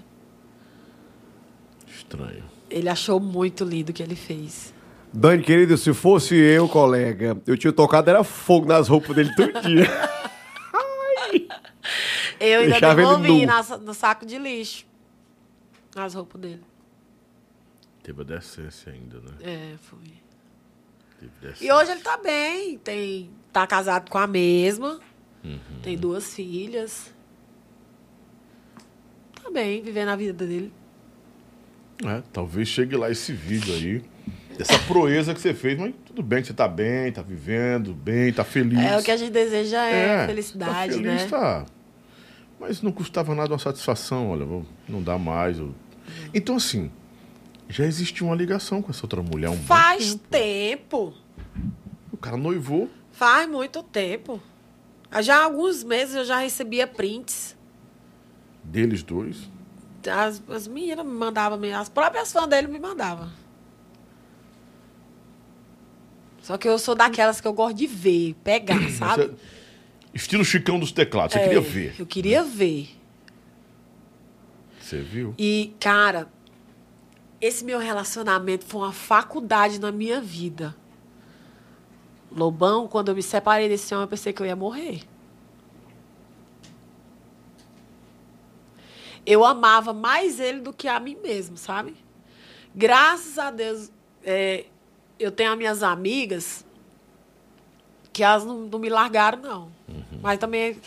Estranho. 1.87 2.43
Ele 2.69 2.89
achou 2.89 3.19
muito 3.19 3.63
lindo 3.63 3.91
o 3.91 3.93
que 3.93 4.01
ele 4.01 4.15
fez. 4.15 4.73
Dani, 5.13 5.43
querido, 5.43 5.77
se 5.77 5.93
fosse 5.93 6.33
eu, 6.35 6.67
colega, 6.67 7.39
eu 7.45 7.55
tinha 7.55 7.71
tocado 7.71 8.09
era 8.09 8.23
fogo 8.23 8.65
nas 8.65 8.87
roupas 8.87 9.15
dele 9.15 9.31
todo 9.35 9.61
dia. 9.61 9.85
Eu 12.39 12.59
ainda 12.59 12.71
Deixava 12.71 12.95
devolvi 12.95 13.45
na- 13.45 13.77
no 13.77 13.93
saco 13.93 14.25
de 14.25 14.37
lixo. 14.37 14.85
As 15.95 16.13
roupas 16.13 16.41
dele. 16.41 16.61
Teve 18.01 18.21
a 18.21 18.25
decência 18.25 18.91
ainda, 18.91 19.19
né? 19.21 19.31
É, 19.41 19.75
foi. 19.77 19.99
Decência. 21.41 21.65
E 21.65 21.71
hoje 21.71 21.91
ele 21.91 22.01
tá 22.01 22.17
bem. 22.17 22.77
Tem, 22.77 23.29
tá 23.51 23.65
casado 23.67 24.09
com 24.09 24.17
a 24.17 24.27
mesma. 24.27 24.99
Tem 25.81 25.97
duas 25.97 26.33
filhas. 26.33 27.13
Tá 29.41 29.49
bem, 29.51 29.81
vivendo 29.81 30.09
a 30.09 30.15
vida 30.15 30.45
dele. 30.45 30.71
É, 32.05 32.21
talvez 32.31 32.67
chegue 32.67 32.95
lá 32.95 33.09
esse 33.11 33.33
vídeo 33.33 33.73
aí. 33.73 34.03
Essa 34.59 34.77
proeza 34.79 35.33
que 35.33 35.41
você 35.41 35.53
fez, 35.53 35.77
mas 35.79 35.93
tudo 36.05 36.21
bem 36.21 36.41
que 36.41 36.47
você 36.47 36.53
tá 36.53 36.67
bem, 36.67 37.11
tá 37.11 37.21
vivendo 37.21 37.93
bem, 37.93 38.31
tá 38.31 38.43
feliz. 38.43 38.79
É, 38.79 38.97
o 38.97 39.03
que 39.03 39.09
a 39.11 39.17
gente 39.17 39.31
deseja 39.31 39.83
é, 39.85 40.19
tá 40.21 40.27
felicidade, 40.27 40.93
feliz, 40.93 41.23
né? 41.23 41.27
Tá. 41.27 41.65
Mas 42.59 42.81
não 42.81 42.91
custava 42.91 43.33
nada 43.35 43.51
uma 43.51 43.59
satisfação, 43.59 44.29
olha, 44.29 44.45
não 44.87 45.01
dá 45.01 45.17
mais. 45.17 45.57
eu- 45.57 45.73
Então, 46.33 46.55
assim, 46.55 46.91
já 47.73 47.85
existia 47.85 48.25
uma 48.25 48.35
ligação 48.35 48.81
com 48.81 48.91
essa 48.91 49.03
outra 49.05 49.21
mulher 49.21 49.49
um 49.49 49.57
Faz 49.63 50.15
tempo. 50.15 50.27
tempo. 50.29 51.13
O 52.11 52.17
cara 52.17 52.37
noivou. 52.37 52.89
Faz 53.11 53.49
muito 53.49 53.81
tempo. 53.83 54.41
Já 55.21 55.37
há 55.39 55.43
alguns 55.43 55.83
meses 55.83 56.15
eu 56.15 56.25
já 56.25 56.37
recebia 56.39 56.85
prints. 56.87 57.55
Deles 58.63 59.03
dois. 59.03 59.49
As, 60.09 60.41
as 60.49 60.67
meninas 60.67 61.05
me 61.05 61.11
mandavam, 61.13 61.59
as 61.79 61.89
próprias 61.89 62.31
fãs 62.31 62.47
dele 62.47 62.67
me 62.67 62.79
mandavam. 62.79 63.29
Só 66.41 66.57
que 66.57 66.67
eu 66.67 66.77
sou 66.77 66.93
daquelas 66.93 67.39
que 67.39 67.47
eu 67.47 67.53
gosto 67.53 67.75
de 67.77 67.87
ver, 67.87 68.35
pegar, 68.43 68.89
sabe? 68.91 69.25
Você- 69.27 69.33
Estilo 70.13 70.45
Chicão 70.45 70.77
dos 70.79 70.91
teclados. 70.91 71.33
Você 71.33 71.39
É, 71.39 71.43
queria 71.43 71.61
ver. 71.61 71.95
Eu 71.97 72.05
queria 72.05 72.43
ver. 72.43 72.89
Você 74.79 75.01
viu? 75.01 75.33
E, 75.39 75.73
cara, 75.79 76.27
esse 77.43 77.65
meu 77.65 77.77
relacionamento 77.77 78.63
foi 78.63 78.79
uma 78.79 78.93
faculdade 78.93 79.77
na 79.77 79.91
minha 79.91 80.21
vida. 80.21 80.73
Lobão, 82.31 82.87
quando 82.87 83.09
eu 83.09 83.15
me 83.15 83.21
separei 83.21 83.67
desse 83.67 83.93
homem, 83.93 84.05
eu 84.05 84.07
pensei 84.07 84.31
que 84.31 84.41
eu 84.41 84.45
ia 84.45 84.55
morrer. 84.55 85.01
Eu 89.25 89.43
amava 89.43 89.91
mais 89.91 90.39
ele 90.39 90.61
do 90.61 90.71
que 90.71 90.87
a 90.87 90.97
mim 91.01 91.17
mesmo, 91.21 91.57
sabe? 91.57 91.97
Graças 92.73 93.37
a 93.37 93.51
Deus, 93.51 93.91
é, 94.23 94.65
eu 95.19 95.29
tenho 95.29 95.51
as 95.51 95.57
minhas 95.57 95.83
amigas 95.83 96.65
que 98.13 98.23
elas 98.23 98.45
não, 98.45 98.59
não 98.59 98.79
me 98.79 98.87
largaram, 98.87 99.39
não. 99.41 99.71
Mas 100.21 100.39
também 100.39 100.79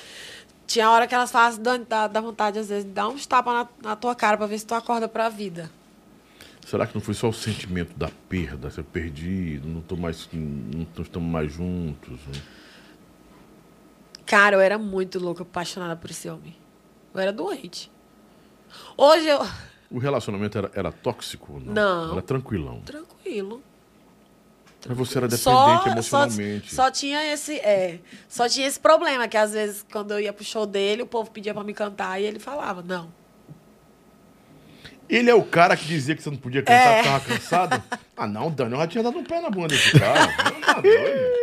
tinha 0.67 0.91
hora 0.91 1.07
que 1.07 1.15
elas 1.15 1.31
fazem, 1.31 1.63
dá, 1.63 1.77
dá, 1.77 2.09
dá 2.09 2.21
vontade, 2.23 2.59
às 2.59 2.71
vezes, 2.71 2.87
de 2.87 2.93
dar 2.93 3.09
uns 3.09 3.27
tapas 3.27 3.53
na, 3.53 3.69
na 3.91 3.95
tua 3.95 4.15
cara 4.15 4.39
pra 4.39 4.47
ver 4.47 4.59
se 4.59 4.67
tu 4.67 4.75
acorda 4.75 5.07
pra 5.07 5.29
vida. 5.29 5.71
Será 6.67 6.85
que 6.85 6.97
não 6.97 7.01
foi 7.01 7.15
só 7.15 7.29
o 7.29 7.33
sentimento 7.33 7.97
da 7.97 8.11
perda? 8.29 8.69
Eu 8.77 8.83
perdi, 8.83 9.61
não 9.65 9.81
tô 9.81 9.95
mais, 9.95 10.29
não 10.33 10.85
estamos 11.01 11.31
mais 11.31 11.53
juntos. 11.53 12.19
né? 12.27 12.43
Cara, 14.27 14.57
eu 14.57 14.61
era 14.61 14.77
muito 14.77 15.21
louca, 15.21 15.45
apaixonada 15.45 15.95
por 15.95 16.11
esse 16.11 16.29
homem. 16.29 16.57
Eu 17.15 17.21
era 17.21 17.33
doente. 17.33 17.89
Hoje 18.97 19.29
eu. 19.29 19.47
O 19.89 19.99
relacionamento 19.99 20.59
era, 20.59 20.71
era 20.75 20.91
tóxico? 20.91 21.53
ou 21.53 21.61
Não. 21.61 21.73
Não. 22.07 22.13
Era 22.15 22.23
tranquilão. 22.23 22.81
Tranquilo. 22.81 23.63
Mas 24.89 24.99
você 24.99 25.19
era 25.19 25.29
dependente 25.29 25.45
Só, 25.45 25.87
emocionalmente. 25.93 26.75
só, 26.75 26.83
só 26.87 26.91
tinha 26.91 27.33
esse. 27.33 27.61
É, 27.61 28.01
só 28.29 28.49
tinha 28.49 28.67
esse 28.67 28.81
problema, 28.81 29.29
que 29.29 29.37
às 29.37 29.53
vezes, 29.53 29.87
quando 29.93 30.11
eu 30.11 30.19
ia 30.19 30.33
pro 30.33 30.45
show 30.45 30.67
dele, 30.67 31.03
o 31.03 31.07
povo 31.07 31.31
pedia 31.31 31.55
pra 31.55 31.63
me 31.63 31.73
cantar 31.73 32.21
e 32.21 32.25
ele 32.25 32.41
falava, 32.41 32.83
não. 32.83 33.09
Ele 35.09 35.31
é 35.31 35.35
o 35.35 35.43
cara 35.43 35.77
que 35.77 35.85
dizia 35.87 36.15
que 36.17 36.23
você 36.23 36.31
não 36.31 36.37
podia 36.37 36.63
cantar 36.63 36.75
É. 36.75 36.95
porque 37.03 37.09
tava 37.09 37.25
cansado? 37.25 37.83
Ah, 38.19 38.27
não, 38.27 38.51
Dani, 38.51 38.73
eu 38.73 38.79
já 38.79 38.87
tinha 38.87 39.05
dado 39.05 39.19
um 39.19 39.23
pé 39.25 39.43
na 39.43 39.51
bunda 39.51 39.69
desse 39.69 39.99
cara. 39.99 40.21
Não, 40.21 40.61
tá 40.63 40.81
doido. 40.81 41.37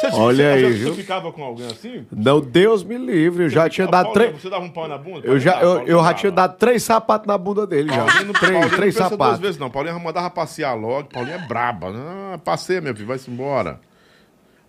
Você, 0.00 0.06
Olha 0.14 0.36
você, 0.58 0.64
aí, 0.66 0.72
você 0.72 0.78
viu? 0.78 0.94
ficava 0.96 1.30
com 1.32 1.44
alguém 1.44 1.66
assim? 1.66 2.06
Não, 2.10 2.40
Deus 2.40 2.82
me 2.82 2.98
livre, 2.98 3.44
eu 3.44 3.48
já 3.50 3.68
tinha 3.68 3.86
dado 3.86 4.12
três. 4.12 4.40
Você 4.40 4.50
dava 4.50 4.64
um 4.64 4.70
pau 4.70 4.88
na 4.88 4.98
bunda? 4.98 5.26
Eu 5.26 5.38
já, 5.38 5.60
eu, 5.62 5.86
eu 5.86 6.02
já 6.02 6.14
tinha 6.14 6.32
dado 6.32 6.56
três 6.56 6.82
sapatos 6.82 7.26
na 7.28 7.38
bunda 7.38 7.66
dele 7.68 7.88
já. 7.88 8.04
Paulinho, 8.04 8.24
não- 8.26 8.32
Três, 8.32 8.52
Paulinho 8.52 8.76
três 8.76 8.94
não 8.94 9.02
pensa 9.02 9.08
duas 9.08 9.10
sapatos. 9.10 9.40
vezes, 9.40 9.58
não. 9.60 9.70
Paulinho 9.70 10.00
mandava 10.00 10.28
passear 10.30 10.74
logo. 10.74 11.08
Paulinho 11.10 11.36
é 11.36 11.46
braba. 11.46 11.92
Ah, 11.94 12.38
passei, 12.38 12.80
meu 12.80 12.94
filho, 12.94 13.06
vai-se 13.06 13.30
embora. 13.30 13.78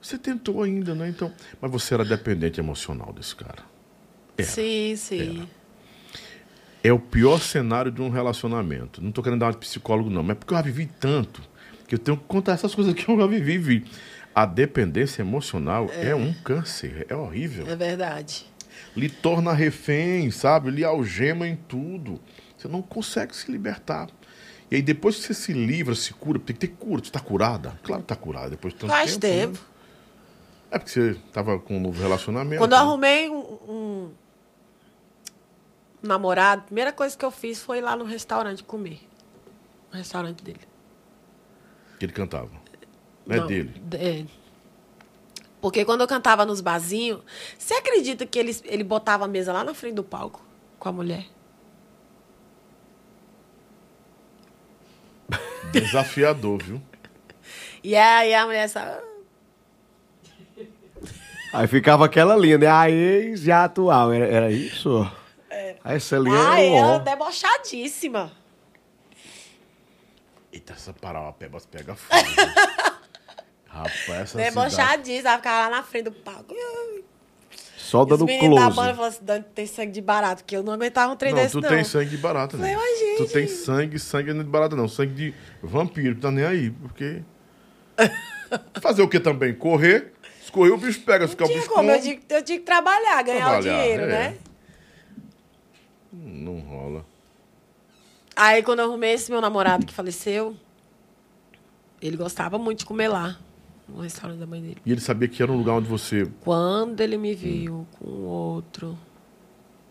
Você 0.02 0.18
tentou 0.20 0.62
ainda, 0.64 0.94
né? 0.94 1.08
Então, 1.10 1.32
mas 1.62 1.72
você 1.72 1.94
era 1.96 2.04
dependente 2.06 2.60
emocional 2.60 3.12
desse 3.14 3.36
cara. 3.36 3.64
Era. 4.38 4.48
Sim, 4.48 4.96
sim. 4.98 5.50
É 6.84 6.92
o 6.92 7.00
pior 7.00 7.40
cenário 7.40 7.92
de 7.92 8.02
um 8.02 8.10
relacionamento. 8.10 9.02
Não 9.02 9.12
tô 9.12 9.22
querendo 9.22 9.40
dar 9.40 9.48
uma 9.48 9.52
de 9.52 9.60
psicólogo, 9.60 10.10
não, 10.10 10.24
mas 10.24 10.32
é 10.32 10.36
porque 10.36 10.54
eu 10.54 10.58
já 10.58 10.64
vivi 10.64 10.90
tanto 11.00 11.42
que 11.88 11.96
eu 11.96 12.00
tenho 12.00 12.18
que 12.18 12.24
contar 12.24 12.54
essas 12.54 12.74
coisas 12.74 12.94
que 12.94 13.10
eu 13.10 13.18
já 13.18 13.28
vivi. 13.28 13.58
vi. 13.58 13.86
A 14.34 14.46
dependência 14.46 15.22
emocional 15.22 15.90
é. 15.94 16.16
um 16.16 16.34
câncer, 16.34 17.06
é 17.10 17.16
horrível. 17.16 17.68
É 17.68 17.76
verdade. 17.76 18.46
Lhe 18.96 19.10
torna 19.10 19.52
refém, 19.54 20.32
sabe? 20.32 20.72
Lhe 20.72 20.86
algema 20.86 21.48
em 21.48 21.56
tudo. 21.56 22.20
Você 22.58 22.68
não 22.68 22.82
consegue 22.82 23.36
se 23.36 23.52
libertar. 23.52 24.08
E 24.70 24.76
aí, 24.76 24.82
depois 24.82 25.18
que 25.18 25.24
você 25.24 25.34
se 25.34 25.52
livra, 25.52 25.94
se 25.94 26.14
cura, 26.14 26.40
tem 26.40 26.56
que 26.56 26.66
ter 26.66 26.74
cura. 26.74 27.04
Você 27.04 27.12
tá 27.12 27.20
curada? 27.20 27.78
Claro 27.84 28.04
que 28.04 28.08
tá 28.08 28.16
curada. 28.16 28.52
Depois 28.52 28.74
de 28.74 28.80
tanto 28.80 28.92
Faz 28.92 29.18
tempo. 29.18 29.36
né? 29.36 29.42
tempo. 29.42 29.66
É 30.72 30.80
porque 30.80 30.92
você 30.92 31.18
tava 31.34 31.60
com 31.60 31.76
um 31.76 31.80
novo 31.82 32.02
relacionamento. 32.02 32.60
Quando 32.60 32.72
eu 32.72 32.78
né? 32.78 32.84
arrumei 32.84 33.30
um, 33.30 33.40
um 33.68 34.12
namorado, 36.02 36.62
a 36.62 36.66
primeira 36.66 36.92
coisa 36.92 37.18
que 37.18 37.24
eu 37.24 37.32
fiz 37.32 37.62
foi 37.62 37.78
ir 37.78 37.82
lá 37.82 37.96
no 37.96 38.06
restaurante 38.06 38.64
comer. 38.64 39.00
No 39.92 39.98
restaurante 39.98 40.44
dele. 40.44 40.62
Que 42.00 42.06
ele 42.06 42.14
cantava. 42.14 42.50
Não 43.26 43.36
é 43.36 43.48
dele. 43.48 43.82
É. 43.94 44.26
Porque 45.62 45.86
quando 45.86 46.02
eu 46.02 46.08
cantava 46.08 46.46
nos 46.46 46.60
barzinhos, 46.60 47.22
você 47.58 47.76
acredita 47.76 48.26
que 48.26 48.40
ele, 48.40 48.56
ele 48.66 48.84
botava 48.84 49.26
a 49.26 49.28
mesa 49.28 49.54
lá 49.54 49.64
na 49.64 49.74
frente 49.74 49.94
do 49.94 50.04
palco 50.04 50.42
com 50.80 50.90
a 50.90 50.92
mulher? 50.92 51.26
Desafiador, 55.72 56.62
viu? 56.64 56.82
E 57.84 57.96
aí 57.96 58.32
a 58.32 58.46
mulher 58.46 58.68
sabe. 58.68 59.02
Aí 61.52 61.68
ficava 61.68 62.06
aquela 62.06 62.36
linha, 62.36 62.60
né? 62.60 62.68
A 62.68 62.92
ex 62.92 63.48
e 63.48 63.52
a 63.52 63.64
atual. 63.64 64.14
Era, 64.14 64.28
era 64.28 64.52
isso? 64.52 65.12
Aí 65.84 65.96
essa 65.98 66.18
linha 66.18 66.36
Ah, 66.38 66.56
o 66.56 66.60
ela 66.60 66.96
ó. 66.96 67.00
debochadíssima. 67.00 68.32
Eita, 70.54 70.74
essa 70.74 70.94
parauapebas 70.94 71.66
pega 71.66 71.96
fogo. 71.96 72.22
Rapaz, 73.68 74.10
essa 74.10 74.28
cidade... 74.38 74.50
Debochadíssima. 74.50 75.30
Ela 75.30 75.38
ficava 75.38 75.70
lá 75.70 75.78
na 75.78 75.84
frente 75.84 76.04
do 76.06 76.12
palco. 76.12 76.54
Só 77.78 78.04
Os 78.04 78.08
dando 78.08 78.26
meninos 78.26 78.56
da 78.58 78.64
close. 78.66 78.76
banda 78.76 78.94
falaram 78.94 79.04
assim, 79.16 79.26
Dani, 79.26 79.46
tem 79.56 79.66
sangue 79.66 79.92
de 79.92 80.02
barato, 80.02 80.44
porque 80.44 80.56
eu 80.56 80.64
não 80.64 80.74
aguentava 80.74 81.12
um 81.12 81.16
trem 81.16 81.34
Não, 81.34 81.40
desse, 81.42 81.52
tu 81.54 81.62
não. 81.62 81.70
tem 81.70 81.84
sangue 81.84 82.10
de 82.10 82.18
barata, 82.18 82.56
né? 82.58 82.74
Falei, 82.74 82.90
"Mas, 82.90 83.00
gente." 83.00 83.18
Tu 83.28 83.34
tem 83.34 83.48
sangue, 83.48 84.00
sangue 84.00 84.34
não 84.34 84.42
é 84.42 84.44
de 84.44 84.50
barata, 84.50 84.76
não. 84.76 84.88
Sangue 84.88 85.14
de 85.14 85.34
vampiro, 85.62 86.16
que 86.16 86.22
tá 86.22 86.32
nem 86.32 86.46
aí, 86.46 86.70
porque... 86.70 87.22
Fazer 88.82 89.02
o 89.02 89.08
que 89.10 89.20
também? 89.20 89.54
Correr. 89.54 90.14
Escorrer, 90.42 90.74
o 90.74 90.78
bicho 90.78 91.02
pega. 91.02 91.28
Ficar 91.28 91.46
o 91.46 91.48
Tinha 91.48 91.60
bicho 91.60 91.70
como, 91.72 91.90
eu 91.92 92.02
tinha, 92.02 92.20
eu 92.30 92.44
tinha 92.44 92.60
que 92.60 92.66
trabalhar, 92.66 93.22
ganhar 93.24 93.50
Trabalhar, 93.50 93.60
o 93.60 93.82
dinheiro, 93.82 94.04
é. 94.04 94.08
né? 94.08 94.38
Não 96.12 96.60
rola. 96.60 97.06
Aí 98.36 98.64
quando 98.64 98.80
eu 98.80 98.86
arrumei 98.86 99.14
esse 99.14 99.32
meu 99.32 99.42
namorado 99.42 99.86
que 99.86 99.94
faleceu, 99.94 100.56
ele 102.02 102.18
gostava 102.18 102.58
muito 102.58 102.80
de 102.80 102.86
comer 102.86 103.08
lá, 103.08 103.38
no 103.88 104.02
restaurante 104.02 104.40
da 104.40 104.48
mãe 104.48 104.62
dele. 104.62 104.78
E 104.86 104.92
ele 104.92 105.02
sabia 105.02 105.28
que 105.28 105.42
era 105.44 105.52
um 105.52 105.58
lugar 105.58 105.74
onde 105.74 105.88
você... 105.88 106.26
Quando 106.42 107.00
ele 107.02 107.18
me 107.18 107.34
viu 107.36 107.86
com 108.00 108.10
outro, 108.10 108.98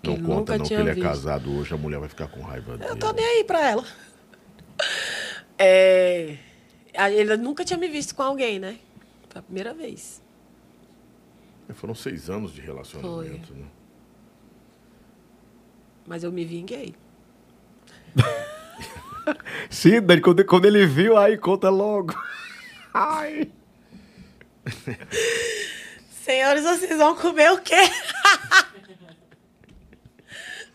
Não 0.03 0.17
conta 0.23 0.57
não 0.59 0.65
que 0.65 0.75
ele 0.75 0.91
é 0.91 0.95
visto. 0.95 1.07
casado 1.07 1.53
hoje, 1.57 1.73
a 1.75 1.77
mulher 1.77 2.01
vai 2.01 2.09
ficar 2.09 2.29
com 2.29 2.41
raiva 2.41 2.77
dele. 2.77 2.91
Eu 2.91 2.97
tô 2.97 3.13
nem 3.13 3.25
aí 3.25 3.45
pra 3.45 3.71
ela. 3.71 3.85
É, 5.63 6.39
ele 7.13 7.37
nunca 7.37 7.63
tinha 7.67 7.79
me 7.79 7.87
visto 7.87 8.15
com 8.15 8.23
alguém, 8.23 8.59
né? 8.59 8.79
Foi 9.29 9.41
a 9.41 9.43
primeira 9.43 9.75
vez. 9.75 10.23
Foram 11.75 11.95
seis 11.95 12.31
anos 12.31 12.55
de 12.55 12.63
relacionamento, 12.63 13.53
né? 13.53 13.67
Mas 16.07 16.25
eu 16.25 16.33
me 16.33 16.45
vinguei. 16.45 16.95
Sim, 19.71 20.01
quando, 20.23 20.45
quando 20.45 20.65
ele 20.65 20.87
viu, 20.87 21.17
aí 21.17 21.39
conta 21.39 21.71
logo. 21.71 22.15
Ai. 22.93 23.51
Senhores, 26.11 26.65
vocês 26.65 26.99
vão 26.99 27.15
comer 27.17 27.53
o 27.53 27.61
quê? 27.61 27.77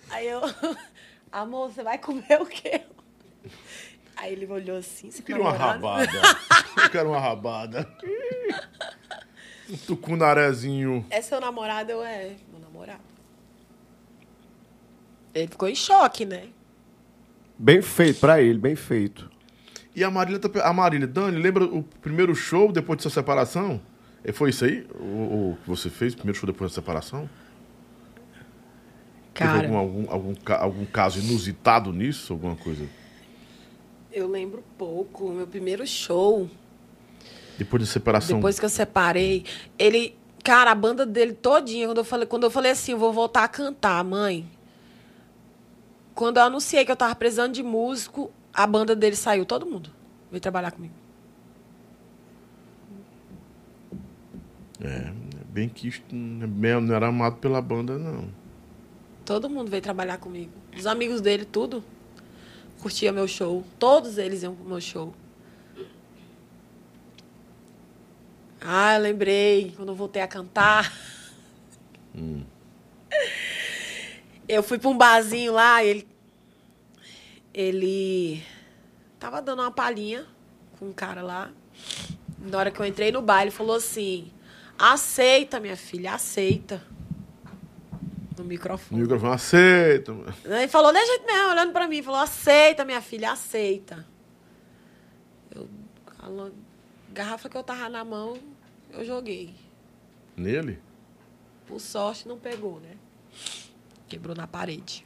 Aí 0.09 0.27
eu, 0.27 0.41
amor, 1.29 1.71
você 1.71 1.83
vai 1.83 1.97
comer 1.97 2.41
o 2.41 2.45
quê? 2.45 2.83
Aí 4.15 4.31
ele 4.31 4.45
olhou 4.45 4.77
assim, 4.77 5.11
você 5.11 5.19
Eu 5.19 5.25
queria 5.25 5.41
uma 5.41 5.51
rabada. 5.51 6.09
Eu 6.81 6.89
quero 6.89 7.09
uma 7.09 7.19
rabada. 7.19 7.85
Um 9.69 9.75
tucunarezinho. 9.77 11.05
É 11.09 11.21
seu 11.21 11.41
namorado? 11.41 11.91
Eu 11.91 12.01
é, 12.01 12.35
meu 12.49 12.61
namorado. 12.61 13.14
Ele 15.35 15.47
ficou 15.47 15.67
em 15.67 15.75
choque, 15.75 16.25
né? 16.25 16.45
Bem 17.59 17.81
feito 17.81 18.19
pra 18.21 18.41
ele, 18.41 18.57
bem 18.57 18.75
feito. 18.75 19.29
E 19.95 20.03
a 20.03 20.09
Marília, 20.09 20.39
tá 20.39 20.49
a 20.67 20.73
Marília, 20.73 21.05
Dani, 21.07 21.37
lembra 21.37 21.65
o 21.65 21.83
primeiro 21.83 22.33
show 22.33 22.71
depois 22.71 22.97
de 22.97 23.03
sua 23.03 23.11
separação? 23.11 23.79
É, 24.23 24.31
Foi 24.31 24.49
isso 24.49 24.65
aí? 24.65 24.87
O, 24.99 25.51
o 25.51 25.57
que 25.61 25.69
você 25.69 25.89
fez, 25.89 26.13
o 26.13 26.17
primeiro 26.17 26.37
show 26.39 26.47
depois 26.47 26.71
da 26.71 26.75
separação? 26.75 27.29
Teve 29.33 29.49
Cara, 29.51 29.67
algum, 29.67 29.77
algum, 29.77 30.11
algum, 30.11 30.35
ca- 30.35 30.61
algum 30.61 30.85
caso 30.85 31.19
inusitado 31.19 31.91
nisso? 31.91 32.33
Alguma 32.33 32.55
coisa? 32.55 32.85
eu 34.11 34.29
lembro 34.29 34.63
pouco. 34.77 35.29
Meu 35.29 35.45
primeiro 35.45 35.85
show, 35.85 36.49
Depois 37.57 37.83
da 37.83 37.87
separação. 37.87 38.37
depois 38.37 38.57
que 38.59 38.65
eu 38.65 38.69
separei, 38.69 39.43
ele. 39.77 40.15
Cara, 40.41 40.71
a 40.71 40.75
banda 40.75 41.05
dele 41.05 41.33
todinha, 41.33 41.87
quando 41.87 41.97
eu 41.97 42.03
falei, 42.05 42.25
quando 42.27 42.43
eu 42.43 42.51
falei 42.51 42.71
assim, 42.71 42.91
eu 42.93 42.97
vou 42.99 43.11
voltar 43.11 43.43
a 43.43 43.47
cantar, 43.47 44.01
mãe. 44.05 44.45
Quando 46.15 46.37
eu 46.37 46.43
anunciei 46.43 46.85
que 46.85 46.91
eu 46.91 46.95
tava 46.95 47.13
precisando 47.13 47.53
de 47.53 47.61
músico, 47.61 48.31
a 48.53 48.65
banda 48.65 48.95
dele 48.95 49.17
saiu, 49.17 49.45
todo 49.45 49.65
mundo. 49.65 49.91
Veio 50.31 50.39
trabalhar 50.39 50.71
comigo. 50.71 50.93
É, 54.81 55.11
bem 55.49 55.67
que 55.67 55.89
isto 55.89 56.15
não 56.15 56.81
não 56.81 56.95
era 56.95 57.07
amado 57.07 57.35
pela 57.37 57.61
banda, 57.61 57.97
não. 57.97 58.29
Todo 59.25 59.49
mundo 59.49 59.69
veio 59.69 59.83
trabalhar 59.83 60.17
comigo. 60.17 60.51
Os 60.75 60.87
amigos 60.87 61.19
dele, 61.19 61.43
tudo. 61.43 61.83
Curtia 62.81 63.11
meu 63.11 63.27
show. 63.27 63.65
Todos 63.77 64.17
eles 64.17 64.41
iam 64.41 64.55
pro 64.55 64.65
meu 64.65 64.79
show. 64.79 65.13
Ah, 68.61 68.95
eu 68.95 69.01
lembrei 69.01 69.73
quando 69.75 69.89
eu 69.89 69.95
voltei 69.95 70.21
a 70.21 70.27
cantar. 70.27 70.93
Eu 74.47 74.61
fui 74.61 74.77
pra 74.77 74.89
um 74.89 74.97
barzinho 74.97 75.53
lá, 75.53 75.83
ele. 75.83 76.07
Ele 77.53 78.43
tava 79.19 79.41
dando 79.41 79.61
uma 79.61 79.71
palhinha 79.71 80.25
com 80.77 80.87
um 80.87 80.93
cara 80.93 81.21
lá. 81.21 81.51
Na 82.39 82.57
hora 82.59 82.69
que 82.69 82.79
eu 82.79 82.85
entrei 82.85 83.11
no 83.11 83.21
bar, 83.21 83.41
ele 83.41 83.51
falou 83.51 83.75
assim: 83.75 84.31
aceita, 84.77 85.59
minha 85.59 85.77
filha, 85.77 86.13
aceita. 86.13 86.81
No 88.37 88.43
microfone. 88.43 89.01
microfone 89.01 89.33
aceita. 89.33 90.11
Ele 90.43 90.67
falou, 90.67 90.91
de 90.91 91.03
jeito 91.05 91.25
mesmo, 91.25 91.51
olhando 91.51 91.71
pra 91.71 91.87
mim, 91.87 92.03
falou, 92.03 92.19
aceita, 92.19 92.83
minha 92.83 93.01
filha, 93.01 93.31
aceita. 93.31 94.05
Eu, 95.55 95.69
a 96.19 96.51
garrafa 97.13 97.47
que 97.47 97.55
eu 97.55 97.63
tava 97.63 97.87
na 97.87 98.03
mão, 98.03 98.37
eu 98.91 99.05
joguei. 99.05 99.55
Nele? 100.35 100.79
Por 101.65 101.79
sorte, 101.79 102.27
não 102.27 102.37
pegou, 102.37 102.81
né? 102.81 102.97
Quebrou 104.07 104.35
na 104.35 104.47
parede. 104.47 105.03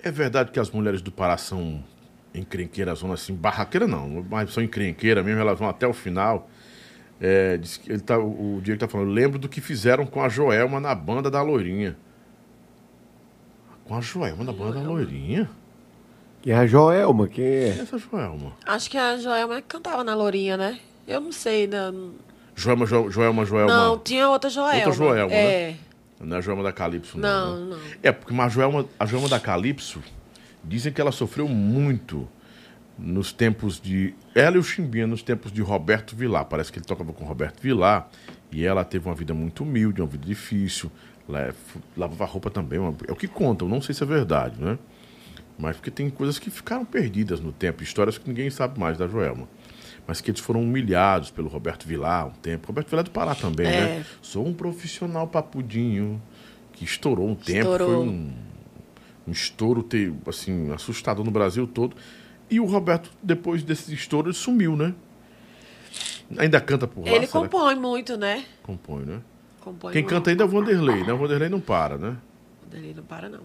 É 0.00 0.10
verdade 0.10 0.50
que 0.50 0.60
as 0.60 0.70
mulheres 0.70 1.02
do 1.02 1.10
Pará 1.10 1.36
são 1.36 1.82
encrenqueiras, 2.34 3.00
zona 3.00 3.14
assim, 3.14 3.34
barraqueira 3.34 3.86
não, 3.86 4.24
mas 4.30 4.52
são 4.52 4.62
encrenqueiras 4.62 5.24
mesmo, 5.24 5.40
elas 5.40 5.58
vão 5.58 5.68
até 5.68 5.86
o 5.86 5.92
final. 5.92 6.48
É, 7.20 7.56
diz 7.56 7.76
que 7.76 7.90
ele 7.90 8.00
tá, 8.00 8.16
o 8.16 8.60
Diego 8.62 8.78
tá 8.78 8.86
falando, 8.86 9.10
lembro 9.10 9.38
do 9.38 9.48
que 9.48 9.60
fizeram 9.60 10.06
com 10.06 10.22
a 10.22 10.28
Joelma 10.28 10.78
na 10.78 10.94
banda 10.94 11.30
da 11.30 11.42
Loirinha. 11.42 11.96
Com 13.84 13.96
a 13.96 14.00
Joelma 14.00 14.44
na 14.44 14.52
banda 14.52 14.80
da 14.80 14.88
Loirinha? 14.88 15.50
Quem 16.42 16.52
é 16.52 16.56
a 16.56 16.66
Joelma? 16.66 17.26
Quem 17.26 17.44
Quem 17.44 17.44
é 17.44 17.68
é? 17.68 17.80
essa 17.80 17.98
Joelma? 17.98 18.52
Acho 18.64 18.88
que 18.88 18.96
a 18.96 19.16
Joelma 19.16 19.60
cantava 19.62 20.04
na 20.04 20.14
Lourinha, 20.14 20.56
né? 20.56 20.78
Eu 21.06 21.20
não 21.20 21.32
sei. 21.32 21.66
Não, 21.66 22.12
Joelma, 22.58 22.86
Jo- 22.86 23.10
Joelma, 23.10 23.44
Joelma. 23.44 23.72
não 23.74 23.98
tinha 23.98 24.28
outra 24.28 24.50
Joelma. 24.50 24.76
Outra 24.76 24.92
Joelma, 24.92 25.30
né? 25.30 25.36
É. 25.70 25.76
Não 26.20 26.36
é 26.36 26.38
a 26.38 26.42
Joelma 26.42 26.62
da 26.64 26.72
Calypso, 26.72 27.16
não. 27.18 27.56
Não, 27.56 27.66
né? 27.66 27.76
não. 27.76 27.92
É, 28.02 28.10
porque 28.12 28.34
mas 28.34 28.46
a 28.46 28.48
Joelma, 28.50 28.86
a 28.98 29.06
Joelma 29.06 29.28
da 29.28 29.38
Calypso, 29.38 30.02
dizem 30.64 30.92
que 30.92 31.00
ela 31.00 31.12
sofreu 31.12 31.46
muito 31.48 32.28
nos 32.98 33.32
tempos 33.32 33.80
de. 33.80 34.12
Ela 34.34 34.56
e 34.56 34.58
o 34.58 34.62
Chimbinha, 34.62 35.06
nos 35.06 35.22
tempos 35.22 35.52
de 35.52 35.62
Roberto 35.62 36.16
Vilar. 36.16 36.44
Parece 36.46 36.72
que 36.72 36.78
ele 36.80 36.86
tocava 36.86 37.12
com 37.12 37.24
Roberto 37.24 37.60
Vilar. 37.62 38.08
E 38.50 38.64
ela 38.64 38.84
teve 38.84 39.06
uma 39.08 39.14
vida 39.14 39.32
muito 39.34 39.62
humilde, 39.62 40.00
uma 40.00 40.08
vida 40.08 40.26
difícil. 40.26 40.90
fu- 41.66 41.80
Lavava 41.96 42.24
roupa 42.24 42.50
também. 42.50 42.80
É 43.06 43.12
o 43.12 43.14
que 43.16 43.28
contam, 43.28 43.68
não 43.68 43.80
sei 43.80 43.94
se 43.94 44.02
é 44.02 44.06
verdade, 44.06 44.60
né? 44.60 44.76
Mas 45.58 45.76
porque 45.76 45.90
tem 45.90 46.08
coisas 46.08 46.38
que 46.38 46.50
ficaram 46.50 46.84
perdidas 46.84 47.40
no 47.40 47.52
tempo, 47.52 47.82
histórias 47.82 48.16
que 48.18 48.26
ninguém 48.28 48.48
sabe 48.50 48.78
mais 48.80 48.96
da 48.98 49.06
Joelma. 49.06 49.46
Mas 50.08 50.22
que 50.22 50.30
eles 50.30 50.40
foram 50.40 50.62
humilhados 50.62 51.30
pelo 51.30 51.48
Roberto 51.48 51.86
Vilar 51.86 52.28
um 52.28 52.30
tempo. 52.30 52.66
Roberto 52.68 52.88
Vilar 52.88 53.02
é 53.02 53.04
do 53.04 53.10
Pará 53.10 53.34
também, 53.34 53.66
É. 53.66 53.80
né? 53.98 54.06
Sou 54.22 54.46
um 54.46 54.54
profissional 54.54 55.28
papudinho 55.28 56.20
que 56.72 56.82
estourou 56.82 57.28
um 57.28 57.34
tempo. 57.34 57.58
Estourou. 57.72 57.88
Foi 57.88 57.96
um, 58.08 58.32
um 59.26 59.30
estouro 59.30 59.82
ter, 59.82 60.10
assim, 60.26 60.72
assustador 60.72 61.22
no 61.26 61.30
Brasil 61.30 61.66
todo. 61.66 61.94
E 62.50 62.58
o 62.58 62.64
Roberto, 62.64 63.10
depois 63.22 63.62
desse 63.62 63.92
estouro, 63.92 64.28
ele 64.28 64.34
sumiu, 64.34 64.74
né? 64.74 64.94
Ainda 66.38 66.58
canta 66.58 66.86
por 66.86 67.04
lá? 67.04 67.10
Ele 67.10 67.26
será 67.26 67.42
compõe 67.42 67.74
muito, 67.74 68.16
né? 68.16 68.46
compõe, 68.62 69.04
né? 69.04 69.20
Compõe 69.60 69.92
Quem 69.92 70.02
muito. 70.02 70.14
canta 70.14 70.30
ainda 70.30 70.42
é 70.42 70.46
o 70.46 70.48
Vanderlei, 70.48 71.04
né? 71.04 71.12
O 71.12 71.18
Vanderlei 71.18 71.50
não 71.50 71.60
para, 71.60 71.98
né? 71.98 72.16
Ele 72.72 72.94
não 72.94 73.02
para, 73.02 73.28
não. 73.28 73.40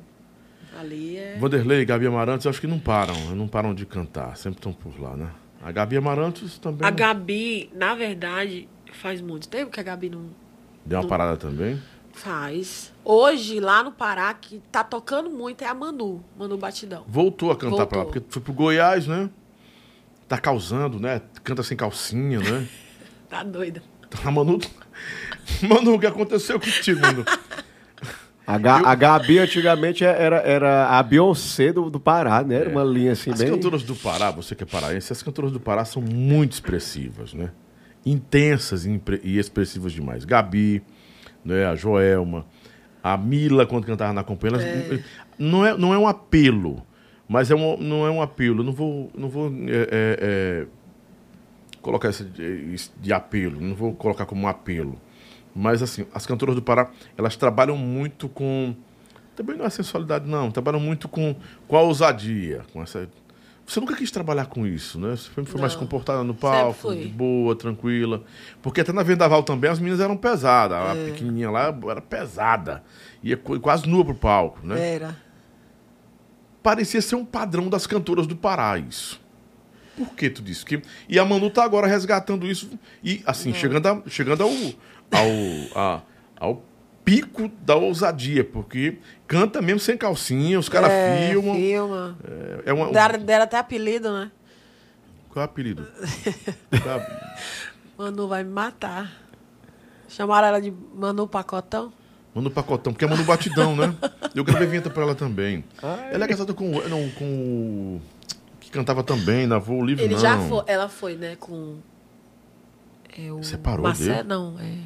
Ali 0.79 1.17
é. 1.17 1.37
Vanderlei 1.37 1.81
e 1.81 1.85
Gabi 1.85 2.07
Amarantos, 2.07 2.45
eu 2.45 2.49
acho 2.49 2.61
que 2.61 2.67
não 2.67 2.79
param, 2.79 3.35
não 3.35 3.49
param 3.49 3.73
de 3.75 3.85
cantar, 3.85 4.37
sempre 4.37 4.59
estão 4.59 4.71
por 4.71 4.97
lá, 4.99 5.17
né? 5.17 5.29
A 5.63 5.71
Gabi 5.71 5.95
Amarantos 5.97 6.57
também 6.57 6.85
A 6.87 6.91
Gabi, 6.91 7.69
na 7.73 7.95
verdade, 7.95 8.67
faz 8.91 9.21
muito 9.21 9.47
tempo 9.47 9.71
que 9.71 9.79
a 9.79 9.83
Gabi 9.83 10.09
não 10.09 10.25
deu 10.85 10.99
uma 10.99 11.07
parada 11.07 11.37
também. 11.37 11.81
faz. 12.11 12.91
Hoje, 13.03 13.59
lá 13.59 13.81
no 13.83 13.91
Pará, 13.91 14.33
que 14.33 14.61
tá 14.71 14.83
tocando 14.83 15.29
muito 15.29 15.63
é 15.63 15.67
a 15.67 15.73
Manu, 15.73 16.23
Manu 16.37 16.57
Batidão. 16.57 17.03
Voltou 17.07 17.51
a 17.51 17.55
cantar 17.55 17.85
pra 17.87 17.99
lá, 17.99 18.03
Voltou. 18.03 18.21
porque 18.21 18.33
foi 18.33 18.41
pro 18.41 18.53
Goiás, 18.53 19.07
né? 19.07 19.29
Tá 20.27 20.37
causando, 20.37 20.99
né? 20.99 21.21
Canta 21.43 21.63
sem 21.63 21.75
calcinha, 21.77 22.39
né? 22.39 22.67
Tá 23.29 23.41
doida. 23.41 23.81
A 24.23 24.29
Manu. 24.29 24.59
Manu, 25.67 25.95
o 25.95 25.99
que 25.99 26.05
aconteceu 26.05 26.59
contigo, 26.59 27.01
Manu? 27.01 27.25
A, 28.53 28.57
Ga- 28.59 28.81
a 28.85 28.95
Gabi 28.95 29.39
antigamente 29.39 30.03
era, 30.03 30.37
era 30.37 30.87
a 30.89 31.01
Beyoncé 31.03 31.71
do, 31.73 31.89
do 31.89 31.99
Pará, 31.99 32.43
né? 32.43 32.55
Era 32.55 32.69
uma 32.69 32.83
linha 32.83 33.13
assim 33.13 33.31
As 33.31 33.39
bem. 33.39 33.49
cantoras 33.49 33.83
do 33.83 33.95
Pará, 33.95 34.29
você 34.31 34.53
que 34.55 34.63
é 34.63 34.65
paraense, 34.65 35.11
as 35.11 35.23
cantoras 35.23 35.51
do 35.51 35.59
Pará 35.59 35.83
são 35.85 36.01
muito 36.01 36.51
expressivas, 36.53 37.33
né? 37.33 37.49
Intensas 38.05 38.85
e 38.85 39.01
e 39.23 39.39
expressivas 39.39 39.91
demais. 39.93 40.25
Gabi, 40.25 40.83
né? 41.43 41.65
a 41.65 41.75
Joelma, 41.75 42.45
a 43.03 43.17
Mila, 43.17 43.65
quando 43.65 43.85
cantava 43.85 44.13
na 44.13 44.23
companhia, 44.23 44.57
elas- 44.61 45.01
não, 45.39 45.65
é, 45.65 45.77
não 45.77 45.93
é 45.93 45.97
um 45.97 46.07
apelo, 46.07 46.85
mas 47.27 47.49
é 47.49 47.55
um, 47.55 47.77
não 47.77 48.05
é 48.05 48.11
um 48.11 48.21
apelo. 48.21 48.59
Eu 48.59 48.65
não 48.65 48.73
vou, 48.73 49.09
não 49.17 49.29
vou 49.29 49.47
é, 49.47 49.71
é, 49.71 50.17
é, 50.21 50.65
colocar 51.81 52.09
isso 52.09 52.23
de, 52.25 52.43
isso 52.73 52.91
de 53.01 53.11
apelo, 53.13 53.59
não 53.59 53.73
vou 53.75 53.93
colocar 53.93 54.25
como 54.25 54.43
um 54.43 54.47
apelo. 54.47 54.99
Mas, 55.55 55.81
assim, 55.83 56.05
as 56.13 56.25
cantoras 56.25 56.55
do 56.55 56.61
Pará, 56.61 56.89
elas 57.17 57.35
trabalham 57.35 57.77
muito 57.77 58.27
com. 58.27 58.75
Também 59.35 59.55
não 59.57 59.65
é 59.65 59.69
sensualidade, 59.69 60.27
não. 60.29 60.51
Trabalham 60.51 60.79
muito 60.79 61.07
com, 61.07 61.35
com 61.67 61.75
a 61.77 61.81
ousadia. 61.81 62.61
Com 62.71 62.81
essa... 62.83 63.09
Você 63.65 63.79
nunca 63.79 63.95
quis 63.95 64.11
trabalhar 64.11 64.47
com 64.47 64.67
isso, 64.67 64.99
né? 64.99 65.11
Você 65.15 65.29
sempre 65.33 65.45
foi 65.45 65.61
mais 65.61 65.73
Não. 65.73 65.79
comportada 65.79 66.21
no 66.23 66.33
palco, 66.35 66.93
de 66.93 67.07
boa, 67.07 67.55
tranquila. 67.55 68.23
Porque 68.61 68.81
até 68.81 68.91
na 68.91 69.01
Vendaval 69.03 69.41
também 69.41 69.69
as 69.71 69.79
meninas 69.79 69.99
eram 70.01 70.17
pesadas. 70.17 70.77
A 70.77 70.95
É. 70.95 71.05
pequenininha 71.05 71.49
lá 71.49 71.73
era 71.89 72.01
pesada. 72.01 72.83
Ia 73.23 73.37
qu- 73.37 73.59
quase 73.61 73.87
nua 73.87 74.03
pro 74.03 74.13
palco, 74.15 74.59
né? 74.65 74.95
Era. 74.95 75.15
Parecia 76.61 77.01
ser 77.01 77.15
um 77.15 77.25
padrão 77.25 77.69
das 77.69 77.85
cantoras 77.85 78.25
do 78.27 78.35
Pará, 78.35 78.77
isso. 78.77 79.21
Por 79.97 80.09
que 80.15 80.29
tu 80.29 80.41
disse? 80.41 80.65
Que... 80.65 80.81
E 81.07 81.19
a 81.19 81.25
Manu 81.25 81.49
tá 81.49 81.63
agora 81.63 81.85
resgatando 81.87 82.47
isso 82.47 82.69
e, 83.03 83.21
assim, 83.25 83.53
chegando, 83.53 83.85
a- 83.87 84.01
chegando 84.07 84.43
ao, 84.43 84.49
ao, 85.13 85.81
a- 85.81 86.01
ao 86.39 86.63
pico 87.05 87.49
da 87.61 87.75
ousadia, 87.75 88.43
porque 88.43 88.97
canta 89.27 89.61
mesmo 89.61 89.79
sem 89.79 89.97
calcinha, 89.97 90.57
os 90.59 90.69
caras 90.69 90.89
é, 90.91 91.29
filmam. 91.29 91.55
Filma. 91.55 92.17
É, 92.23 92.61
é 92.69 92.73
uma, 92.73 92.91
Deram, 92.91 93.19
deram 93.19 93.43
até 93.43 93.57
apelido, 93.57 94.11
né? 94.13 94.31
Qual 95.29 95.43
é 95.43 95.47
o 95.47 95.49
apelido? 95.49 95.87
Manu 97.97 98.27
vai 98.27 98.43
me 98.43 98.51
matar. 98.51 99.11
Chamaram 100.07 100.47
ela 100.47 100.61
de 100.61 100.71
Manu 100.95 101.27
Pacotão? 101.27 101.91
Manu 102.35 102.49
Pacotão, 102.51 102.93
porque 102.93 103.05
é 103.05 103.07
Manu 103.07 103.23
Batidão, 103.23 103.75
né? 103.75 103.93
Eu 104.35 104.43
gravei 104.43 104.67
vinheta 104.67 104.89
pra 104.89 105.03
ela 105.03 105.15
também. 105.15 105.63
Ela 106.11 106.25
é 106.25 106.27
casada 106.27 106.53
com, 106.53 106.71
o- 106.77 106.89
não, 106.89 107.09
com 107.11 107.25
o. 107.25 108.01
que 108.59 108.69
cantava 108.71 109.03
também, 109.03 109.45
na 109.45 109.59
Voo 109.59 109.83
Livre, 109.85 110.03
Ele 110.05 110.13
não. 110.15 110.21
já 110.21 110.37
foi, 110.39 110.63
ela 110.67 110.89
foi, 110.89 111.15
né, 111.15 111.35
com. 111.39 111.77
É, 113.17 113.31
o 113.31 113.43
Separou 113.43 113.83
Marcelo, 113.83 114.09
dele? 114.15 114.27
Não, 114.27 114.55
é. 114.59 114.77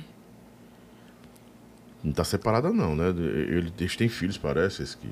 Não 2.03 2.11
tá 2.13 2.23
separada, 2.23 2.71
não, 2.71 2.95
né? 2.95 3.09
Ele- 3.09 3.73
Eles 3.79 3.95
têm 3.95 4.07
filhos, 4.07 4.37
parece. 4.37 4.83
Esse 4.83 4.95
que... 4.97 5.09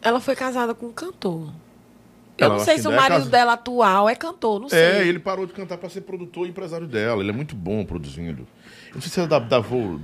Ela 0.00 0.20
foi 0.20 0.34
casada 0.36 0.74
com 0.74 0.86
um 0.86 0.92
cantor. 0.92 1.48
Eu 2.38 2.46
Ela 2.46 2.56
não 2.56 2.64
sei 2.64 2.78
se 2.78 2.88
o 2.88 2.92
é 2.92 2.96
marido 2.96 3.18
casa- 3.18 3.30
dela 3.30 3.52
atual 3.52 4.08
é 4.08 4.14
cantor, 4.14 4.60
não 4.60 4.68
sei. 4.68 4.78
É, 4.78 5.06
ele 5.06 5.18
parou 5.18 5.46
de 5.46 5.52
cantar 5.52 5.76
pra 5.78 5.88
ser 5.88 6.00
produtor 6.00 6.46
e 6.46 6.50
empresário 6.50 6.86
dela. 6.86 7.20
Ele 7.22 7.30
é 7.30 7.32
muito 7.32 7.54
bom 7.54 7.84
produzindo. 7.84 8.46
Eu 8.88 8.94
não 8.94 9.00
sei 9.00 9.10
se 9.10 9.20
era 9.20 9.28
da, 9.28 9.38
da 9.38 9.58
Vol, 9.60 10.00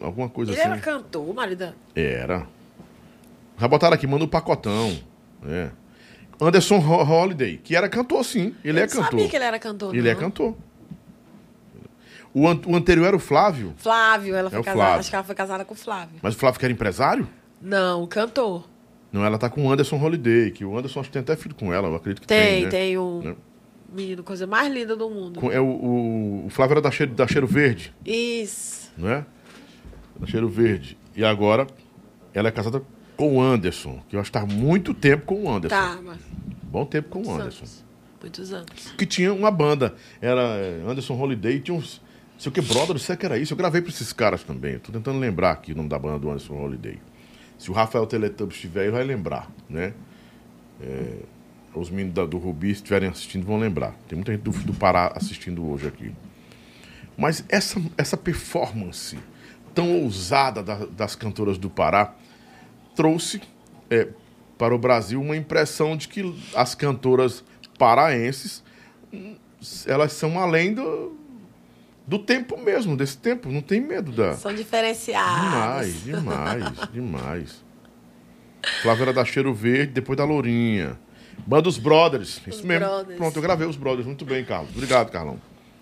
alguma 0.00 0.28
coisa 0.28 0.52
Ele 0.52 0.60
assim. 0.60 0.70
era 0.70 0.80
cantor, 0.80 1.28
o 1.28 1.34
marido. 1.34 1.72
Era. 1.94 2.46
Já 3.58 3.68
botaram 3.68 3.94
aqui, 3.94 4.06
manda 4.06 4.24
o 4.24 4.28
pacotão. 4.28 4.98
É. 5.46 5.70
Anderson 6.40 6.76
Ho- 6.78 7.02
Holiday, 7.04 7.56
que 7.58 7.74
era 7.76 7.88
cantor, 7.88 8.24
sim. 8.24 8.54
Ele 8.64 8.80
Eu 8.80 8.84
é 8.84 8.86
cantor. 8.88 9.04
sabia 9.04 9.28
que 9.28 9.36
ele 9.36 9.44
era 9.44 9.58
cantor, 9.58 9.94
Ele 9.94 10.08
é 10.08 10.12
não. 10.14 10.20
cantor. 10.20 10.56
O, 12.38 12.46
an- 12.46 12.60
o 12.66 12.76
anterior 12.76 13.06
era 13.06 13.16
o 13.16 13.18
Flávio, 13.18 13.72
Flávio, 13.78 14.34
ela 14.34 14.50
foi 14.50 14.58
É 14.58 14.60
o 14.60 14.64
casada. 14.64 14.82
Flávio. 14.84 15.00
Acho 15.00 15.08
que 15.10 15.16
ela 15.16 15.24
foi 15.24 15.34
casada 15.34 15.64
com 15.64 15.72
o 15.72 15.76
Flávio. 15.76 16.18
mas 16.20 16.34
o 16.34 16.38
Flávio 16.38 16.58
que 16.60 16.66
era 16.66 16.72
empresário? 16.72 17.26
Não, 17.62 18.02
o 18.02 18.06
cantor. 18.06 18.68
Não, 19.10 19.24
ela 19.24 19.38
tá 19.38 19.48
com 19.48 19.64
o 19.64 19.72
Anderson 19.72 19.96
Holiday, 19.96 20.50
que 20.50 20.62
o 20.64 20.76
Anderson 20.76 21.00
acho 21.00 21.08
que 21.08 21.14
tem 21.14 21.22
até 21.22 21.34
filho 21.36 21.54
com 21.54 21.72
ela, 21.72 21.88
eu 21.88 21.94
acredito 21.94 22.20
que 22.20 22.26
Tem, 22.26 22.54
tem. 22.54 22.62
né? 22.64 22.68
tem 22.70 22.98
um 22.98 23.22
Né? 23.22 23.36
menino, 23.90 24.22
coisa 24.22 24.46
mais 24.46 24.70
linda 24.70 24.94
do 24.94 25.08
mundo. 25.08 25.40
Com- 25.40 25.50
É 25.50 25.58
o, 25.58 25.64
o, 25.64 26.46
o 26.46 26.50
Flávio 26.50 26.74
era 26.74 26.80
da 26.82 26.90
cheiro, 26.90 27.14
da 27.14 27.26
cheiro 27.26 27.46
Verde, 27.46 27.94
Isso. 28.04 28.92
não 28.98 29.08
é? 29.08 29.24
Da 30.20 30.26
cheiro 30.26 30.48
Verde. 30.48 30.98
E 31.14 31.24
agora 31.24 31.66
ela 32.34 32.48
é 32.48 32.50
casada 32.50 32.82
com 33.16 33.36
o 33.38 33.40
Anderson, 33.40 34.02
que 34.10 34.16
eu 34.16 34.20
acho 34.20 34.30
que 34.30 34.38
tá 34.38 34.44
muito 34.44 34.92
tempo 34.92 35.24
com 35.24 35.44
o 35.44 35.50
Anderson. 35.50 35.74
Tá, 35.74 35.98
mas 36.04 36.18
Bom 36.64 36.84
tempo 36.84 37.08
com 37.08 37.20
o 37.20 37.24
muitos 37.24 37.40
Anderson. 37.40 37.58
anos. 37.64 37.84
Muitos 38.20 38.52
anos. 38.52 38.92
que 38.98 39.06
tinha 39.06 39.32
uma 39.32 39.50
banda. 39.50 39.94
Era 40.20 40.42
é, 40.42 40.82
Anderson 40.86 41.14
Holiday, 41.14 41.60
tinha 41.60 41.74
uns. 41.74 42.04
Sei 42.38 42.50
o 42.50 42.52
que, 42.52 42.60
brother, 42.60 42.98
sei 42.98 43.16
que 43.16 43.24
era 43.24 43.38
isso. 43.38 43.52
Eu 43.52 43.56
gravei 43.56 43.80
pra 43.80 43.90
esses 43.90 44.12
caras 44.12 44.42
também. 44.42 44.78
Tô 44.78 44.92
tentando 44.92 45.18
lembrar 45.18 45.52
aqui 45.52 45.72
o 45.72 45.76
nome 45.76 45.88
da 45.88 45.98
banda 45.98 46.18
do 46.18 46.28
Anderson 46.30 46.54
Holiday. 46.54 46.98
Se 47.58 47.70
o 47.70 47.74
Rafael 47.74 48.06
Teletubbies 48.06 48.56
estiver, 48.56 48.82
ele 48.82 48.90
vai 48.92 49.04
lembrar, 49.04 49.50
né? 49.68 49.94
É, 50.82 51.16
os 51.74 51.88
meninos 51.88 52.14
da- 52.14 52.26
do 52.26 52.36
Rubi, 52.36 52.68
se 52.68 52.74
estiverem 52.74 53.08
assistindo, 53.08 53.46
vão 53.46 53.58
lembrar. 53.58 53.94
Tem 54.06 54.16
muita 54.16 54.32
gente 54.32 54.42
do, 54.42 54.50
do 54.50 54.74
Pará 54.74 55.12
assistindo 55.14 55.66
hoje 55.66 55.86
aqui. 55.86 56.12
Mas 57.16 57.42
essa, 57.48 57.80
essa 57.96 58.16
performance 58.16 59.18
tão 59.74 60.02
ousada 60.02 60.62
da- 60.62 60.84
das 60.86 61.14
cantoras 61.16 61.56
do 61.56 61.70
Pará 61.70 62.14
trouxe 62.94 63.40
é, 63.90 64.08
para 64.58 64.74
o 64.74 64.78
Brasil 64.78 65.20
uma 65.20 65.36
impressão 65.36 65.96
de 65.96 66.08
que 66.08 66.34
as 66.54 66.74
cantoras 66.74 67.42
paraenses 67.78 68.62
hum, 69.12 69.36
elas 69.86 70.12
são 70.12 70.38
além 70.38 70.74
do, 70.74 71.16
do 72.06 72.18
tempo 72.18 72.56
mesmo, 72.56 72.96
desse 72.96 73.18
tempo. 73.18 73.50
Não 73.50 73.60
tem 73.60 73.80
medo 73.80 74.12
da. 74.12 74.34
São 74.36 74.54
diferenciados. 74.54 75.42
Demais, 75.42 76.04
demais, 76.04 76.64
demais. 76.92 77.64
Flávia 78.82 79.04
era 79.04 79.12
da 79.12 79.24
Cheiro 79.24 79.52
Verde, 79.54 79.92
depois 79.92 80.16
da 80.16 80.24
Lourinha. 80.24 80.98
Banda 81.46 81.68
Os 81.68 81.78
Brothers, 81.78 82.40
isso 82.46 82.60
Os 82.60 82.62
mesmo. 82.62 82.86
Brothers. 82.86 83.16
Pronto, 83.18 83.36
eu 83.36 83.42
gravei 83.42 83.66
Os 83.66 83.76
Brothers, 83.76 84.06
muito 84.06 84.24
bem, 84.24 84.44
Carlos. 84.44 84.70
Obrigado, 84.74 85.10
Carlão. 85.10 85.38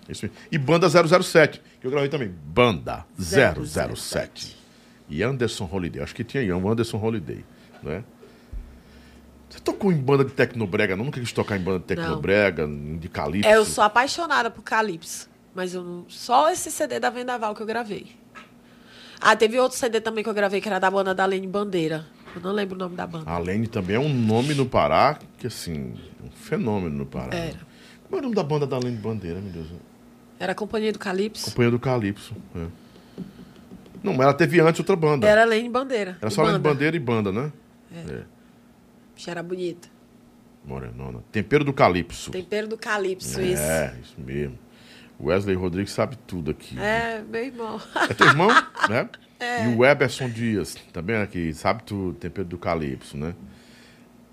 Isso 0.08 0.24
mesmo. 0.26 0.36
E 0.50 0.58
Banda 0.58 0.88
007, 0.88 1.62
que 1.80 1.86
eu 1.86 1.90
gravei 1.90 2.08
também. 2.08 2.28
Banda 2.28 3.06
007. 3.18 4.56
E 5.08 5.22
Anderson 5.22 5.68
Holiday, 5.70 6.02
acho 6.02 6.14
que 6.14 6.24
tinha 6.24 6.42
aí, 6.42 6.52
um 6.52 6.68
Anderson 6.68 6.98
Holiday, 6.98 7.44
né? 7.82 8.02
Você 9.48 9.60
tocou 9.60 9.92
em 9.92 9.96
banda 9.96 10.24
de 10.24 10.32
Tecnobrega, 10.32 10.96
não? 10.96 11.04
Nunca 11.04 11.20
quis 11.20 11.30
tocar 11.32 11.56
em 11.56 11.60
banda 11.62 11.78
de 11.78 11.84
Tecnobrega, 11.84 12.66
de 12.66 13.08
Calypso? 13.08 13.48
É, 13.48 13.54
eu 13.56 13.64
sou 13.64 13.84
apaixonada 13.84 14.50
por 14.50 14.62
Calypso. 14.62 15.30
Mas 15.54 15.74
eu 15.74 15.82
não... 15.82 16.04
só 16.08 16.50
esse 16.50 16.70
CD 16.70 16.98
da 16.98 17.10
Vendaval 17.10 17.54
que 17.54 17.62
eu 17.62 17.66
gravei. 17.66 18.08
Ah, 19.20 19.36
teve 19.36 19.58
outro 19.58 19.78
CD 19.78 20.00
também 20.00 20.24
que 20.24 20.28
eu 20.28 20.34
gravei, 20.34 20.60
que 20.60 20.68
era 20.68 20.78
da 20.78 20.90
banda 20.90 21.14
da 21.14 21.24
Lene 21.24 21.46
Bandeira. 21.46 22.04
Eu 22.34 22.42
não 22.42 22.52
lembro 22.52 22.74
o 22.74 22.78
nome 22.78 22.96
da 22.96 23.06
banda. 23.06 23.30
A 23.30 23.38
Lene 23.38 23.68
também 23.68 23.96
é 23.96 23.98
um 23.98 24.12
nome 24.12 24.54
no 24.54 24.66
Pará, 24.66 25.18
que 25.38 25.46
assim, 25.46 25.94
é 26.20 26.26
um 26.26 26.30
fenômeno 26.30 26.96
no 26.96 27.06
Pará. 27.06 27.34
Era. 27.34 27.60
Como 28.02 28.16
é 28.16 28.18
o 28.18 28.22
nome 28.22 28.34
da 28.34 28.42
banda 28.42 28.66
da 28.66 28.78
Lene 28.78 28.96
Bandeira, 28.96 29.40
meu 29.40 29.52
Deus? 29.52 29.68
Era 30.38 30.52
a 30.52 30.54
Companhia 30.54 30.92
do 30.92 30.98
Calypso. 30.98 31.44
Companhia 31.44 31.70
do 31.70 31.78
Calypso. 31.78 32.34
é. 32.56 32.66
Não, 34.02 34.12
mas 34.12 34.24
ela 34.24 34.34
teve 34.34 34.60
antes 34.60 34.80
outra 34.80 34.96
banda. 34.96 35.26
Era 35.26 35.44
Lene 35.44 35.70
Bandeira. 35.70 36.18
Era 36.20 36.30
só 36.30 36.42
Lene. 36.42 36.58
Bandeira 36.58 36.94
e 36.94 37.00
banda, 37.00 37.32
né? 37.32 37.50
Bicha 39.14 39.30
Era 39.30 39.42
bonita. 39.42 39.88
Morenona. 40.64 41.22
Tempero 41.30 41.64
do 41.64 41.72
Calypso. 41.72 42.30
Tempero 42.30 42.66
do 42.66 42.76
Calypso, 42.76 43.40
isso. 43.40 43.62
É, 43.62 43.94
isso 44.02 44.14
mesmo. 44.18 44.58
Wesley 45.20 45.54
Rodrigues 45.56 45.92
sabe 45.92 46.16
tudo 46.26 46.50
aqui. 46.50 46.78
É, 46.78 47.22
meu 47.28 47.44
irmão. 47.44 47.80
É 48.08 48.14
teu 48.14 48.26
irmão, 48.26 48.48
né? 48.88 49.08
E 49.64 49.68
o 49.76 49.84
Eberson 49.84 50.28
Dias, 50.28 50.76
também 50.92 51.16
aqui, 51.16 51.52
sabe 51.52 51.82
tudo, 51.84 52.14
Tempero 52.14 52.46
do 52.48 52.56
Calypso, 52.58 53.16
né? 53.16 53.34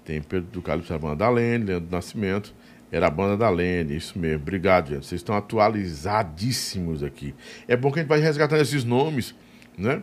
Tempero 0.05 0.43
do 0.43 0.61
Calypso 0.61 0.93
a 0.93 0.97
banda 0.97 1.17
da 1.17 1.29
Lene, 1.29 1.65
Leandro 1.65 1.87
do 1.89 1.91
Nascimento, 1.95 2.53
era 2.91 3.07
a 3.07 3.09
banda 3.09 3.37
da 3.37 3.49
Lene, 3.49 3.95
isso 3.95 4.17
mesmo. 4.17 4.41
Obrigado, 4.41 4.89
gente. 4.89 5.05
Vocês 5.05 5.19
estão 5.19 5.35
atualizadíssimos 5.35 7.03
aqui. 7.03 7.33
É 7.67 7.75
bom 7.75 7.91
que 7.91 7.99
a 7.99 8.01
gente 8.01 8.09
vai 8.09 8.19
resgatando 8.19 8.61
esses 8.61 8.83
nomes, 8.83 9.35
né? 9.77 10.01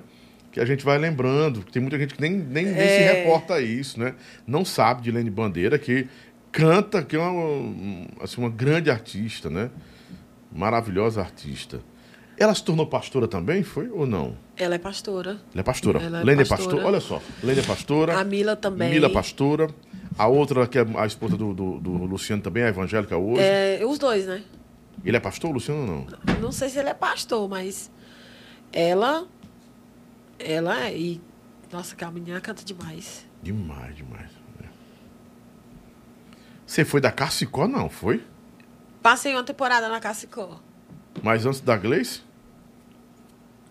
Que 0.52 0.60
a 0.60 0.64
gente 0.64 0.84
vai 0.84 0.96
lembrando. 0.98 1.62
Tem 1.64 1.80
muita 1.82 1.98
gente 1.98 2.14
que 2.14 2.20
nem, 2.20 2.32
nem, 2.32 2.64
nem 2.66 2.74
se 2.74 2.80
É. 2.80 3.12
reporta 3.12 3.54
a 3.54 3.60
isso, 3.60 3.98
né? 4.00 4.14
Não 4.46 4.64
sabe 4.64 5.02
de 5.02 5.10
Lene 5.10 5.30
Bandeira, 5.30 5.78
que 5.78 6.06
canta, 6.50 7.02
que 7.02 7.16
é 7.16 7.18
uma, 7.18 8.06
assim, 8.22 8.40
uma 8.40 8.48
grande 8.50 8.90
artista, 8.90 9.50
né? 9.50 9.70
Maravilhosa 10.52 11.20
artista. 11.20 11.80
Ela 12.36 12.54
se 12.54 12.62
tornou 12.62 12.86
pastora 12.86 13.26
também, 13.26 13.64
foi 13.64 13.88
ou 13.88 14.06
não? 14.06 14.36
Ela 14.56 14.76
é 14.76 14.78
pastora. 14.78 15.40
Ela 15.52 15.60
é 15.60 15.62
pastora. 15.62 16.00
Ela 16.00 16.20
é 16.20 16.24
Lene 16.24 16.42
é 16.42 16.44
pastora. 16.44 16.76
pastora. 16.76 16.86
Olha 16.86 17.00
só. 17.00 17.20
Lene 17.42 17.60
é 17.60 17.62
pastora. 17.64 18.18
A 18.18 18.24
Mila 18.24 18.54
também. 18.54 18.90
Mila 18.90 19.10
pastora. 19.10 19.68
A 20.16 20.26
outra, 20.28 20.66
que 20.66 20.78
é 20.78 20.86
a 20.96 21.06
esposa 21.06 21.36
do, 21.36 21.52
do, 21.52 21.78
do 21.78 21.90
Luciano, 22.04 22.42
também 22.42 22.62
é 22.62 22.68
evangélica 22.68 23.16
hoje. 23.16 23.42
É, 23.42 23.80
os 23.84 23.98
dois, 23.98 24.26
né? 24.26 24.42
Ele 25.04 25.16
é 25.16 25.20
pastor, 25.20 25.50
Luciano 25.52 25.86
não? 25.86 26.40
Não 26.40 26.52
sei 26.52 26.68
se 26.68 26.78
ele 26.78 26.88
é 26.88 26.94
pastor, 26.94 27.48
mas 27.48 27.90
ela. 28.72 29.26
Ela 30.38 30.86
é. 30.86 30.96
E, 30.96 31.20
nossa, 31.72 31.94
que 31.94 32.04
a 32.04 32.10
menina 32.10 32.40
canta 32.40 32.64
demais. 32.64 33.26
Demais, 33.42 33.96
demais. 33.96 34.30
É. 34.62 34.66
Você 36.66 36.84
foi 36.84 37.00
da 37.00 37.10
Cassicó, 37.10 37.66
não, 37.66 37.88
foi? 37.88 38.22
Passei 39.02 39.32
uma 39.34 39.44
temporada 39.44 39.88
na 39.88 40.00
Cassicó. 40.00 40.60
Mas 41.22 41.46
antes 41.46 41.60
da 41.60 41.76
Gleice? 41.76 42.22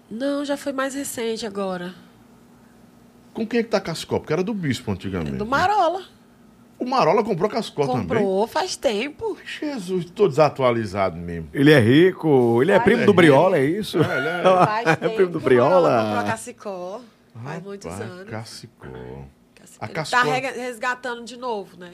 Não, 0.10 0.44
já 0.46 0.56
foi 0.56 0.72
mais 0.74 0.94
recente 0.96 1.46
agora. 1.46 1.94
Com 3.34 3.46
quem 3.46 3.60
é 3.60 3.64
que 3.64 3.70
tá 3.70 3.78
a 3.78 3.82
Cassicó? 3.82 4.20
Porque 4.20 4.34
era 4.34 4.44
do 4.44 4.54
Bispo 4.54 4.92
antigamente. 4.92 5.36
Do 5.38 5.46
Marola. 5.46 6.04
O 6.80 6.86
Marola 6.86 7.24
comprou 7.24 7.48
a 7.50 7.52
Cassicó 7.52 7.86
também. 7.88 8.02
Comprou 8.02 8.48
faz 8.48 8.76
tempo. 8.76 9.38
Jesus, 9.60 10.06
tô 10.12 10.28
desatualizado 10.28 11.18
mesmo. 11.18 11.50
Ele 11.54 11.72
é 11.72 11.80
rico, 11.80 12.62
ele 12.62 12.72
é 12.72 12.80
primo 12.80 13.06
do 13.06 13.14
Briola, 13.14 13.58
é 13.58 13.66
isso? 13.66 13.98
É, 14.02 14.18
ele 14.18 14.28
é- 14.28 14.44
Faz 14.66 14.88
É 14.88 14.96
primo 15.10 15.32
do 15.32 15.40
o 15.40 15.42
Marola 15.42 15.42
Briola. 15.42 16.04
Comprou 16.04 16.20
a 16.20 16.24
Cassicó. 16.24 17.02
Faz 17.44 17.64
muitos 17.64 17.92
Rapaz, 17.92 18.12
anos. 18.12 18.30
Cassicó. 18.30 18.88
Cassicó. 19.56 19.80
A 19.82 19.86
Ele 19.86 19.94
Cassicó- 19.94 20.22
Tá 20.24 20.52
resgatando 20.62 21.24
de 21.26 21.38
novo, 21.38 21.78
né? 21.78 21.92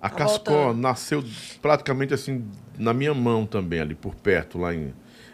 A 0.00 0.08
Tá 0.08 0.16
Cascó 0.16 0.52
voltando. 0.52 0.80
nasceu 0.80 1.24
praticamente 1.60 2.14
assim 2.14 2.44
na 2.78 2.94
minha 2.94 3.12
mão 3.14 3.44
também, 3.46 3.80
ali 3.80 3.94
por 3.94 4.14
perto, 4.14 4.58
lá 4.58 4.72
em, 4.74 4.92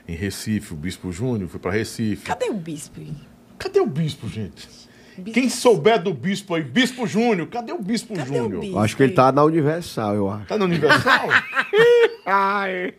em 0.09 0.15
Recife. 0.15 0.73
O 0.73 0.77
Bispo 0.77 1.13
Júnior 1.13 1.49
foi 1.51 1.61
para 1.61 1.71
Recife. 1.73 2.25
Cadê 2.27 2.47
o 2.49 2.55
bispo? 2.55 3.01
aí? 3.01 3.13
Cadê 3.59 3.81
o 3.81 3.87
Bispo, 3.87 4.29
gente? 4.29 4.67
Bispo- 5.17 5.33
Quem 5.33 5.49
souber 5.49 6.03
do 6.03 6.13
Bispo 6.13 6.55
aí, 6.55 6.63
Bispo 6.63 7.07
Júnior, 7.07 7.47
cadê 7.49 7.73
o 7.73 7.79
Bispo 7.81 8.15
Cadê 8.17 8.31
o 8.33 8.35
Júnior? 8.43 8.61
bispo? 8.63 8.77
Eu 8.77 8.81
acho 8.81 8.97
que 8.97 9.03
ele 9.05 9.13
tá 9.13 9.31
na 9.31 9.45
Universal, 9.45 10.15
eu 10.15 10.29
acho. 10.31 10.47
Tá 10.47 10.57
no 10.59 10.65
Universal? 10.65 11.29
Ai. 12.27 12.95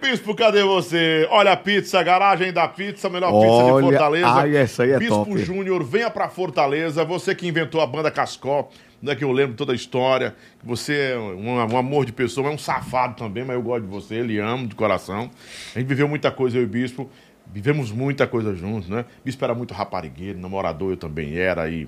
Bispo, 0.00 0.34
cadê 0.34 0.62
você? 0.62 1.26
Olha 1.30 1.52
a 1.52 1.56
pizza, 1.56 2.02
garagem 2.02 2.52
da 2.52 2.66
pizza, 2.68 3.08
melhor 3.08 3.32
pizza 3.32 3.64
de 3.64 3.70
Olha, 3.72 3.86
Fortaleza. 3.86 4.26
ai, 4.28 4.56
essa 4.56 4.84
aí 4.84 4.92
é 4.92 4.98
Bispo 4.98 5.16
top. 5.26 5.38
Júnior, 5.38 5.82
venha 5.84 6.08
pra 6.10 6.28
Fortaleza. 6.28 7.04
Você 7.04 7.34
que 7.34 7.46
inventou 7.46 7.80
a 7.80 7.86
banda 7.86 8.10
Cascó, 8.10 8.68
não 9.02 9.12
é 9.12 9.16
que 9.16 9.24
eu 9.24 9.32
lembro 9.32 9.56
toda 9.56 9.72
a 9.72 9.74
história. 9.74 10.34
que 10.60 10.66
Você 10.66 11.12
é 11.12 11.18
um, 11.18 11.56
um 11.56 11.76
amor 11.76 12.04
de 12.06 12.12
pessoa, 12.12 12.48
é 12.48 12.50
um 12.50 12.58
safado 12.58 13.16
também, 13.16 13.44
mas 13.44 13.56
eu 13.56 13.62
gosto 13.62 13.82
de 13.84 13.90
você, 13.90 14.14
ele 14.16 14.38
amo 14.38 14.66
de 14.68 14.74
coração. 14.74 15.30
A 15.74 15.78
gente 15.78 15.88
viveu 15.88 16.06
muita 16.08 16.30
coisa, 16.30 16.56
eu 16.58 16.62
e 16.62 16.64
o 16.64 16.68
Bispo. 16.68 17.10
Vivemos 17.52 17.90
muita 17.90 18.26
coisa 18.26 18.54
juntos, 18.54 18.88
né? 18.88 19.04
Bispo 19.24 19.44
era 19.44 19.54
muito 19.54 19.74
raparigueiro, 19.74 20.38
namorador 20.38 20.92
eu 20.92 20.96
também 20.96 21.36
era. 21.36 21.68
E 21.68 21.86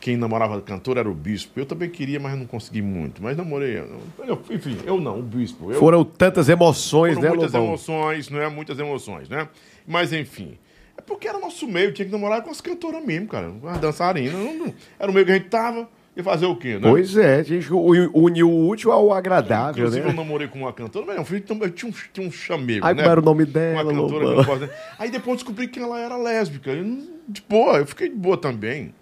quem 0.00 0.16
namorava 0.16 0.60
cantor 0.62 0.96
era 0.96 1.10
o 1.10 1.14
Bispo. 1.14 1.58
Eu 1.58 1.66
também 1.66 1.90
queria, 1.90 2.18
mas 2.20 2.38
não 2.38 2.46
consegui 2.46 2.80
muito. 2.80 3.22
Mas 3.22 3.36
namorei. 3.36 3.78
eu- 4.26 4.42
Enfim, 4.50 4.78
eu 4.86 5.00
não, 5.00 5.18
o 5.18 5.22
Bispo. 5.22 5.72
Eu, 5.72 5.78
Foram 5.80 6.04
tantas 6.04 6.48
emoções, 6.48 7.14
foram 7.14 7.28
né, 7.28 7.34
muitas 7.34 7.52
Lobão? 7.52 7.68
emoções, 7.68 8.30
não 8.30 8.40
é? 8.40 8.48
Muitas 8.48 8.78
emoções, 8.78 9.28
né? 9.28 9.48
Mas 9.86 10.12
enfim. 10.12 10.56
É 10.96 11.00
porque 11.02 11.26
era 11.26 11.38
nosso 11.40 11.66
meio, 11.66 11.92
tinha 11.92 12.06
que 12.06 12.12
namorar 12.12 12.40
com 12.42 12.50
as 12.50 12.60
cantoras 12.60 13.04
mesmo, 13.04 13.26
cara. 13.26 13.52
As 13.66 13.78
dançarinas. 13.80 14.32
não- 14.32 14.54
não- 14.66 14.74
era 14.98 15.10
o 15.10 15.12
meio 15.12 15.26
que 15.26 15.32
a 15.32 15.34
gente 15.34 15.48
tava. 15.48 15.88
Ia 16.16 16.22
fazer 16.22 16.46
o 16.46 16.54
quê, 16.54 16.74
né? 16.78 16.88
Pois 16.88 17.16
é, 17.16 17.40
a 17.40 17.42
gente 17.42 17.72
uniu 17.72 18.48
o 18.48 18.68
útil 18.68 18.92
ao 18.92 19.12
agradável, 19.12 19.82
Inclusive, 19.84 20.06
eu 20.06 20.10
né? 20.12 20.16
namorei 20.16 20.46
com 20.46 20.60
uma 20.60 20.72
cantora, 20.72 21.04
mas 21.06 21.16
eu 21.16 21.24
fui- 21.24 21.42
eu 21.60 21.70
tinha 21.70 21.90
um, 21.90 21.94
tinha 22.12 22.28
um 22.28 22.30
chamego, 22.30 22.86
Aí 22.86 22.94
né? 22.94 23.02
como 23.02 23.10
era 23.10 23.20
o 23.20 23.24
nome 23.24 23.42
Uma 23.42 23.52
dela, 23.52 23.84
cantora 23.92 24.24
que 24.24 24.30
eu 24.30 24.44
não 24.46 24.54
dizer. 24.58 24.70
Aí 24.96 25.10
depois 25.10 25.28
eu 25.30 25.34
descobri 25.36 25.66
que 25.66 25.80
ela 25.80 25.98
era 25.98 26.16
lésbica. 26.16 26.70
Eu 26.70 26.84
não- 26.84 27.08
de 27.28 27.42
boa, 27.48 27.78
eu 27.78 27.86
fiquei 27.86 28.08
de 28.08 28.14
boa 28.14 28.36
também. 28.36 28.94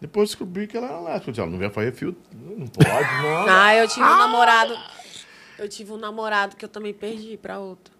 Depois 0.00 0.28
eu 0.30 0.34
descobri 0.36 0.68
que 0.68 0.76
ela 0.76 0.86
era 0.86 1.00
lésbica. 1.00 1.30
Eu 1.30 1.32
disse, 1.32 1.40
ela 1.40 1.50
não 1.50 1.58
vai 1.58 1.70
fazer 1.70 1.92
fio. 1.92 2.14
Não 2.56 2.66
pode, 2.68 2.88
não. 2.88 3.46
Ah, 3.48 3.74
eu 3.74 3.88
tive 3.88 4.02
um 4.06 4.18
namorado. 4.18 4.74
Eu 5.58 5.68
tive 5.68 5.90
um 5.92 5.96
namorado 5.98 6.54
que 6.54 6.64
eu 6.64 6.68
também 6.68 6.94
perdi 6.94 7.36
pra 7.36 7.58
outro. 7.58 7.92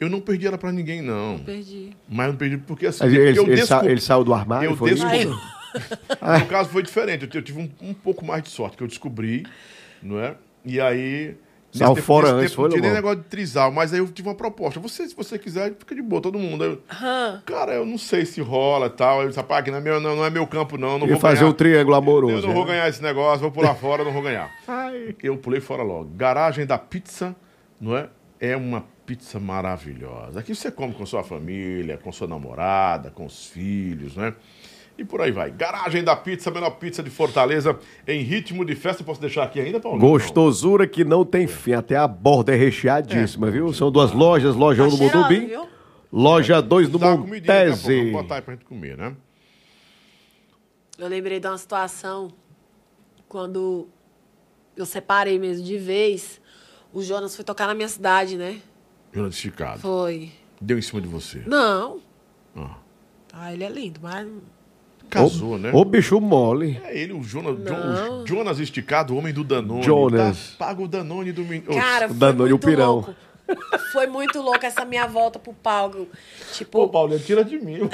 Eu 0.00 0.08
não 0.08 0.20
perdi 0.20 0.46
ela 0.46 0.58
pra 0.58 0.72
ninguém, 0.72 1.02
não. 1.02 1.38
Perdi. 1.38 1.90
Mas 2.08 2.26
eu 2.26 2.32
não 2.32 2.38
perdi 2.38 2.56
porque 2.56 2.86
assim. 2.86 3.04
Ele, 3.04 3.16
ele- 3.18 3.38
eu 3.38 3.42
ele 3.46 3.56
sa- 3.58 3.74
descobri- 3.76 3.92
ele 3.92 4.00
saiu 4.00 4.24
do 4.24 4.34
armário, 4.34 4.70
Eu 4.70 4.76
foi 4.76 4.90
isso? 4.92 5.04
descobri. 5.74 6.38
No 6.40 6.46
caso 6.46 6.68
foi 6.70 6.82
diferente. 6.82 7.28
Eu, 7.32 7.42
tive 7.42 7.60
um, 7.60 7.88
um 7.88 7.94
pouco 7.94 8.24
mais 8.24 8.42
de 8.42 8.48
sorte, 8.48 8.76
que 8.76 8.82
eu 8.82 8.88
descobri, 8.88 9.46
não 10.02 10.20
é? 10.20 10.34
E 10.64 10.80
aí. 10.80 11.36
Saiu 11.72 11.90
nesse 11.94 12.02
fora 12.02 12.32
antes, 12.32 12.52
foi, 12.52 12.68
Não 12.68 12.80
tinha 12.80 12.92
negócio 12.92 13.18
de 13.18 13.28
trisal, 13.28 13.70
mas 13.70 13.92
aí 13.92 14.00
eu 14.00 14.08
tive 14.08 14.28
uma 14.28 14.34
proposta. 14.34 14.80
Você, 14.80 15.08
se 15.08 15.14
você 15.14 15.38
quiser, 15.38 15.72
fica 15.78 15.94
de 15.94 16.02
boa, 16.02 16.20
todo 16.20 16.36
mundo. 16.36 16.64
Eu, 16.64 16.82
Hã? 17.00 17.40
cara, 17.46 17.74
eu 17.74 17.86
não 17.86 17.96
sei 17.96 18.26
se 18.26 18.40
rola 18.40 18.86
e 18.86 18.90
tal. 18.90 19.20
Aí 19.20 19.26
eu 19.26 19.28
disse, 19.28 19.40
não 19.70 19.76
é 19.76 19.80
meu, 19.80 20.00
não, 20.00 20.16
não 20.16 20.24
é 20.24 20.30
meu 20.30 20.44
campo, 20.48 20.76
não. 20.76 20.98
não 20.98 21.06
Ia 21.06 21.12
vou 21.12 21.20
fazer 21.20 21.40
ganhar. 21.40 21.50
um 21.50 21.52
triângulo 21.52 21.94
amoroso. 21.94 22.38
Eu 22.38 22.42
não 22.48 22.54
vou 22.54 22.64
né? 22.66 22.72
ganhar 22.72 22.88
esse 22.88 23.00
negócio, 23.00 23.40
vou 23.40 23.52
pular 23.52 23.76
fora, 23.76 24.02
não 24.02 24.12
vou 24.12 24.22
ganhar. 24.22 24.50
Eu 25.22 25.36
pulei 25.36 25.60
fora 25.60 25.84
logo. 25.84 26.10
Garagem 26.16 26.66
da 26.66 26.76
pizza, 26.76 27.36
não 27.80 27.96
é? 27.96 28.08
É 28.40 28.56
uma 28.56 28.84
pizza 29.06 29.38
maravilhosa. 29.38 30.40
Aqui 30.40 30.54
você 30.54 30.70
come 30.70 30.94
com 30.94 31.04
sua 31.06 31.22
família, 31.22 31.98
com 31.98 32.10
sua 32.10 32.26
namorada, 32.26 33.10
com 33.10 33.26
os 33.26 33.46
filhos, 33.46 34.16
né? 34.16 34.34
E 35.00 35.04
por 35.04 35.22
aí 35.22 35.32
vai. 35.32 35.50
Garagem 35.50 36.04
da 36.04 36.14
pizza, 36.14 36.50
a 36.50 36.52
melhor 36.52 36.72
pizza 36.72 37.02
de 37.02 37.08
Fortaleza, 37.08 37.78
em 38.06 38.20
ritmo 38.22 38.66
de 38.66 38.74
festa. 38.74 39.02
Posso 39.02 39.18
deixar 39.18 39.44
aqui 39.44 39.58
ainda, 39.58 39.80
Paulo? 39.80 39.98
Gostosura 39.98 40.86
que 40.86 41.04
não 41.04 41.24
tem 41.24 41.46
fim, 41.46 41.72
até 41.72 41.96
a 41.96 42.06
borda 42.06 42.52
é 42.52 42.56
recheadíssima, 42.56 43.50
viu? 43.50 43.72
São 43.72 43.90
duas 43.90 44.12
lojas, 44.12 44.54
loja 44.54 44.82
1 44.82 44.84
Tá 44.84 44.90
no 44.90 44.98
cheirosa, 44.98 45.18
Mundubim, 45.18 45.46
viu? 45.46 45.66
loja 46.12 46.60
2 46.60 46.90
no 46.90 46.98
Dá 46.98 47.06
uma 47.14 47.18
comidinha 47.18 47.46
daqui 47.46 47.70
a 47.70 47.76
pouco, 47.76 47.88
Montese. 47.88 47.96
Vamos 48.10 48.12
botar 48.22 48.34
aí 48.34 48.42
pra 48.42 48.54
gente 48.54 48.64
comer, 48.66 48.98
né? 48.98 49.16
Eu 50.98 51.08
lembrei 51.08 51.40
de 51.40 51.46
uma 51.46 51.56
situação 51.56 52.30
quando 53.26 53.88
eu 54.76 54.84
separei 54.84 55.38
mesmo 55.38 55.64
de 55.64 55.78
vez. 55.78 56.38
O 56.92 57.02
Jonas 57.02 57.34
foi 57.34 57.42
tocar 57.42 57.66
na 57.66 57.72
minha 57.74 57.88
cidade, 57.88 58.36
né? 58.36 58.60
Jonas 59.14 59.34
esticado. 59.34 59.80
Foi. 59.80 60.30
Deu 60.60 60.78
em 60.78 60.82
cima 60.82 61.00
de 61.00 61.08
você. 61.08 61.42
Não. 61.46 62.00
Ah. 62.54 62.76
Ah, 63.32 63.50
ele 63.54 63.64
é 63.64 63.68
lindo, 63.70 63.98
mas. 64.02 64.28
Casou, 65.10 65.58
né? 65.58 65.72
Ô 65.74 65.84
bicho 65.84 66.20
mole. 66.20 66.80
É 66.84 66.96
ele, 66.96 67.12
o 67.12 67.22
Jonas, 67.22 67.58
Não. 67.58 68.22
o 68.22 68.26
Jonas 68.26 68.60
esticado, 68.60 69.12
o 69.12 69.18
homem 69.18 69.34
do 69.34 69.42
Danone. 69.42 69.82
Jonas. 69.82 70.54
Tá? 70.56 70.66
Paga 70.66 70.82
o 70.82 70.88
Danone 70.88 71.32
do 71.32 71.42
menino. 71.42 71.74
Cara, 71.74 72.06
o 72.06 72.08
foi 72.10 72.18
Danone 72.18 72.50
e 72.50 72.52
o 72.52 72.58
pirão. 72.58 72.94
louco. 72.94 73.14
Foi 73.90 74.06
muito 74.06 74.40
louco 74.40 74.64
essa 74.64 74.84
minha 74.84 75.08
volta 75.08 75.38
pro 75.38 75.52
palco. 75.52 76.06
Tipo, 76.52 76.70
Pô, 76.70 76.88
Paulinho, 76.88 77.18
tira 77.18 77.44
de 77.44 77.58
mim. 77.58 77.80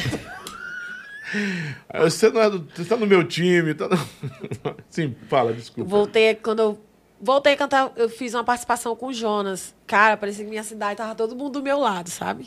Você 2.02 2.30
não 2.30 2.40
é 2.40 2.48
do, 2.50 2.68
você 2.72 2.84
tá 2.84 2.96
no 2.96 3.06
meu 3.06 3.24
time. 3.24 3.74
Tá 3.74 3.88
no... 3.88 3.96
Sim, 4.88 5.16
fala, 5.28 5.52
desculpa. 5.52 5.90
voltei 5.90 6.36
quando 6.36 6.60
eu 6.60 6.78
voltei 7.20 7.54
a 7.54 7.56
cantar, 7.56 7.90
eu 7.96 8.08
fiz 8.08 8.32
uma 8.32 8.44
participação 8.44 8.94
com 8.94 9.06
o 9.06 9.12
Jonas. 9.12 9.74
Cara, 9.88 10.16
parecia 10.16 10.44
que 10.44 10.50
minha 10.50 10.62
cidade 10.62 10.98
tava 10.98 11.16
todo 11.16 11.34
mundo 11.34 11.54
do 11.54 11.62
meu 11.64 11.80
lado, 11.80 12.10
sabe? 12.10 12.46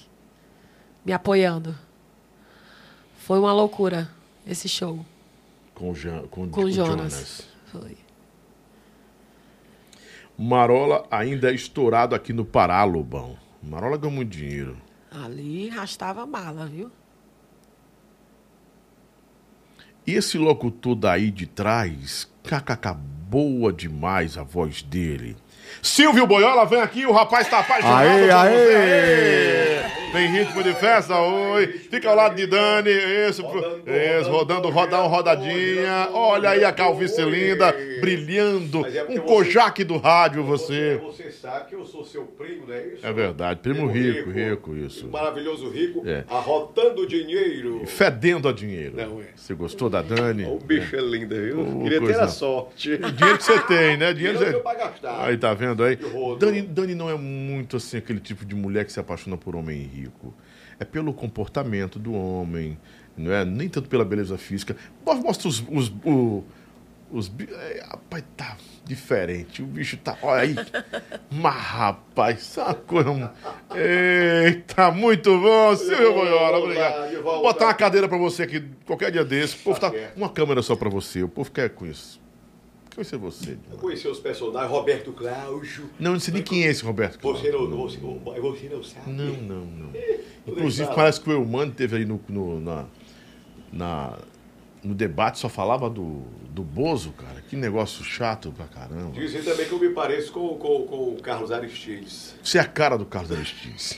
Me 1.04 1.12
apoiando. 1.12 1.76
Foi 3.18 3.38
uma 3.38 3.52
loucura 3.52 4.10
esse 4.52 4.68
show 4.68 5.06
Com 5.76 5.92
o, 5.92 5.96
Jan, 5.96 6.24
com, 6.28 6.50
com 6.50 6.64
o 6.64 6.72
Jonas. 6.72 7.48
Foi. 7.72 7.98
Marola 10.38 11.06
ainda 11.12 11.52
é 11.52 11.54
estourado 11.54 12.16
aqui 12.16 12.32
no 12.34 12.46
Pará, 12.46 12.84
Lobão. 12.84 13.38
Marola 13.62 13.98
ganhou 13.98 14.16
muito 14.16 14.30
dinheiro. 14.30 14.78
Ali 15.12 15.70
arrastava 15.70 16.24
a 16.24 16.26
mala, 16.26 16.66
viu? 16.66 16.92
E 20.08 20.14
esse 20.14 20.38
locutor 20.38 20.96
daí 20.96 21.30
de 21.30 21.46
trás, 21.46 22.28
kkk, 22.44 22.96
boa 23.30 23.72
demais 23.72 24.38
a 24.38 24.44
voz 24.44 24.82
dele. 24.82 25.36
Silvio 25.84 26.26
Boiola, 26.26 26.66
vem 26.66 26.82
aqui, 26.82 27.06
o 27.06 27.12
rapaz 27.12 27.48
tá 27.48 27.60
apaixonado 27.60 28.08
Aê, 28.08 28.32
aê! 28.32 28.50
você. 28.52 29.86
Aê! 29.96 29.99
Vem 30.12 30.28
ritmo 30.32 30.64
de 30.64 30.74
festa, 30.74 31.16
oi. 31.22 31.68
Fica 31.68 32.10
ao 32.10 32.16
lado 32.16 32.36
de 32.36 32.48
Dani, 32.48 32.90
isso, 33.30 33.44
pro- 33.44 33.62
isso, 34.20 34.32
rodando, 34.32 34.68
rodar 34.70 35.02
uma 35.02 35.08
rodadinha. 35.08 36.10
Olha 36.12 36.50
aí 36.50 36.64
a 36.66 36.72
calvície 36.72 37.24
linda, 37.24 37.72
brilhando. 38.02 38.84
É 38.88 39.04
Um 39.08 39.20
Kojak 39.20 39.84
do 39.84 39.98
rádio, 39.98 40.44
você. 40.44 41.00
Você 41.04 41.30
sabe 41.30 41.70
que 41.70 41.76
eu 41.76 41.86
sou 41.86 42.04
seu 42.04 42.24
primo, 42.24 42.66
não 42.68 42.74
é 42.74 42.88
isso? 42.88 43.06
É 43.06 43.14
verdade, 43.14 43.60
primo 43.60 43.86
rico, 43.86 44.32
rico, 44.32 44.76
isso. 44.76 45.08
Maravilhoso 45.10 45.70
rico, 45.70 46.02
É. 46.08 46.24
arrotando 46.28 47.06
dinheiro. 47.08 47.84
Fedendo 47.86 48.50
a 48.50 48.52
dinheiro. 48.52 48.96
Não 48.98 49.22
é. 49.22 49.26
Você 49.36 49.54
gostou 49.54 49.92
da 49.92 50.02
Dani? 50.02 50.44
O 50.46 50.58
bicho 50.58 50.96
é 50.96 51.02
lindo, 51.02 51.36
viu? 51.36 51.82
Queria 51.84 52.02
ter 52.02 52.20
a 52.20 52.28
sorte. 52.28 52.98
Dinheiro 52.98 53.38
que 53.38 53.44
você 53.44 53.60
tem, 53.60 53.96
né? 53.96 54.12
Dinheiro 54.20 54.40
Dinheiro 54.40 54.64
você... 54.64 54.76
gastar. 54.76 55.24
Aí 55.26 55.38
tá 55.38 55.54
vendo 55.54 55.84
aí? 55.84 56.00
Dani, 56.40 56.64
Dani 56.64 56.96
não 56.96 57.10
é 57.12 57.16
muito 57.16 57.78
assim 57.78 57.98
aquele 57.98 58.20
tipo 58.20 58.44
de 58.44 58.56
mulher 58.56 58.86
que 58.86 58.92
se 58.92 59.00
apaixona 59.00 59.38
por 59.38 59.56
homem 59.56 59.78
rico. 59.82 59.99
É 60.80 60.86
pelo 60.86 61.14
comportamento 61.14 62.00
do 62.00 62.14
homem, 62.14 62.78
não 63.18 63.32
é? 63.32 63.44
Nem 63.44 63.68
tanto 63.68 63.90
pela 63.90 64.06
beleza 64.06 64.38
física. 64.38 64.76
Mo- 65.06 65.16
Mostra 65.16 65.48
os. 65.50 65.64
os, 65.70 65.92
os 67.12 67.28
bi- 67.28 67.50
é, 67.52 67.84
rapaz, 67.90 68.24
tá 68.38 68.56
diferente. 68.86 69.62
O 69.62 69.66
bicho 69.66 69.98
tá. 69.98 70.18
Olha 70.22 70.42
aí. 70.42 70.56
Mas, 71.32 71.56
rapaz, 71.56 72.38
essa 72.38 72.74
coisa. 72.74 73.32
Eita, 73.76 74.92
muito 74.92 75.38
bom, 75.40 75.76
Silvio 75.76 76.14
Boiola. 76.14 76.58
Obrigado. 76.60 77.22
Vou 77.24 77.42
botar 77.42 77.66
uma 77.66 77.74
cadeira 77.74 78.08
pra 78.08 78.18
você 78.18 78.44
aqui 78.44 78.64
qualquer 78.86 79.12
dia 79.12 79.26
desse. 79.26 79.56
O 79.56 79.60
povo 79.64 79.80
tá. 79.80 79.90
certo. 79.92 80.18
Uma 80.18 80.30
câmera 80.30 80.62
só 80.62 80.76
pra 80.76 80.90
você. 80.90 81.24
O 81.24 81.30
povo 81.30 81.52
quer 81.52 81.70
com 81.70 81.86
isso. 81.86 82.20
Conhecer 83.00 83.18
você. 83.18 83.58
Eu 83.72 83.78
conheci 83.78 84.08
os 84.10 84.20
personagens, 84.20 84.70
Roberto 84.70 85.14
Cláudio. 85.14 85.90
Não, 85.98 86.12
não 86.14 86.20
sei 86.20 86.34
nem 86.34 86.44
quem 86.44 86.66
é 86.66 86.68
esse 86.68 86.84
Roberto. 86.84 87.14
Você 87.22 87.50
Cláudio. 87.50 87.70
não, 87.70 87.78
você, 87.78 87.98
não 88.68 88.84
sabe. 88.84 89.10
Não, 89.10 89.34
não, 89.36 89.66
não. 89.66 89.90
Inclusive, 90.46 90.94
parece 90.94 91.22
que 91.22 91.30
o 91.30 91.32
Eumano 91.32 91.72
teve 91.72 91.96
aí 91.96 92.06
no, 92.06 92.20
no, 92.28 92.60
na, 92.60 92.86
na- 93.72 94.18
no 94.84 94.94
debate, 94.94 95.40
só 95.40 95.48
falava 95.48 95.90
do, 95.90 96.24
do 96.50 96.62
Bozo, 96.62 97.12
cara. 97.14 97.42
Que 97.50 97.56
negócio 97.56 98.04
chato 98.04 98.52
pra 98.52 98.66
caramba. 98.66 99.12
Dizem 99.12 99.44
também 99.44 99.66
que 99.66 99.72
eu 99.72 99.80
me 99.80 99.92
pareço 99.92 100.34
com, 100.34 100.58
com, 100.58 100.86
com 100.86 101.10
o 101.14 101.22
Carlos 101.22 101.52
Aristides. 101.54 102.36
Você 102.44 102.58
é 102.58 102.62
a 102.62 102.66
cara 102.66 102.98
do 102.98 103.06
Carlos 103.06 103.32
Aristides. 103.32 103.98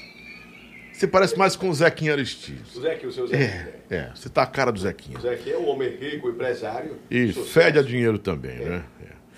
Você 0.94 1.08
parece 1.08 1.36
mais 1.36 1.56
com 1.56 1.70
o 1.72 1.74
Zequinha 1.74 2.12
Aristides. 2.12 2.76
O 2.76 2.82
Zequinha, 2.82 3.10
o 3.10 3.12
seu 3.12 3.26
Zequinha. 3.26 3.48
É, 3.50 3.81
é. 3.92 4.10
Você 4.16 4.30
tá 4.30 4.44
a 4.44 4.48
cara 4.48 4.72
do 4.72 4.80
Zequinha. 4.80 5.18
O 5.18 5.22
Zequinha 5.22 5.56
é 5.56 5.58
um 5.60 5.70
homem 5.70 5.90
rico, 5.90 6.30
empresário. 6.30 6.98
E 7.10 7.32
sucesso. 7.34 7.52
fede 7.54 7.80
a 7.80 7.82
dinheiro 7.84 8.18
também, 8.18 8.58
né? 8.60 8.84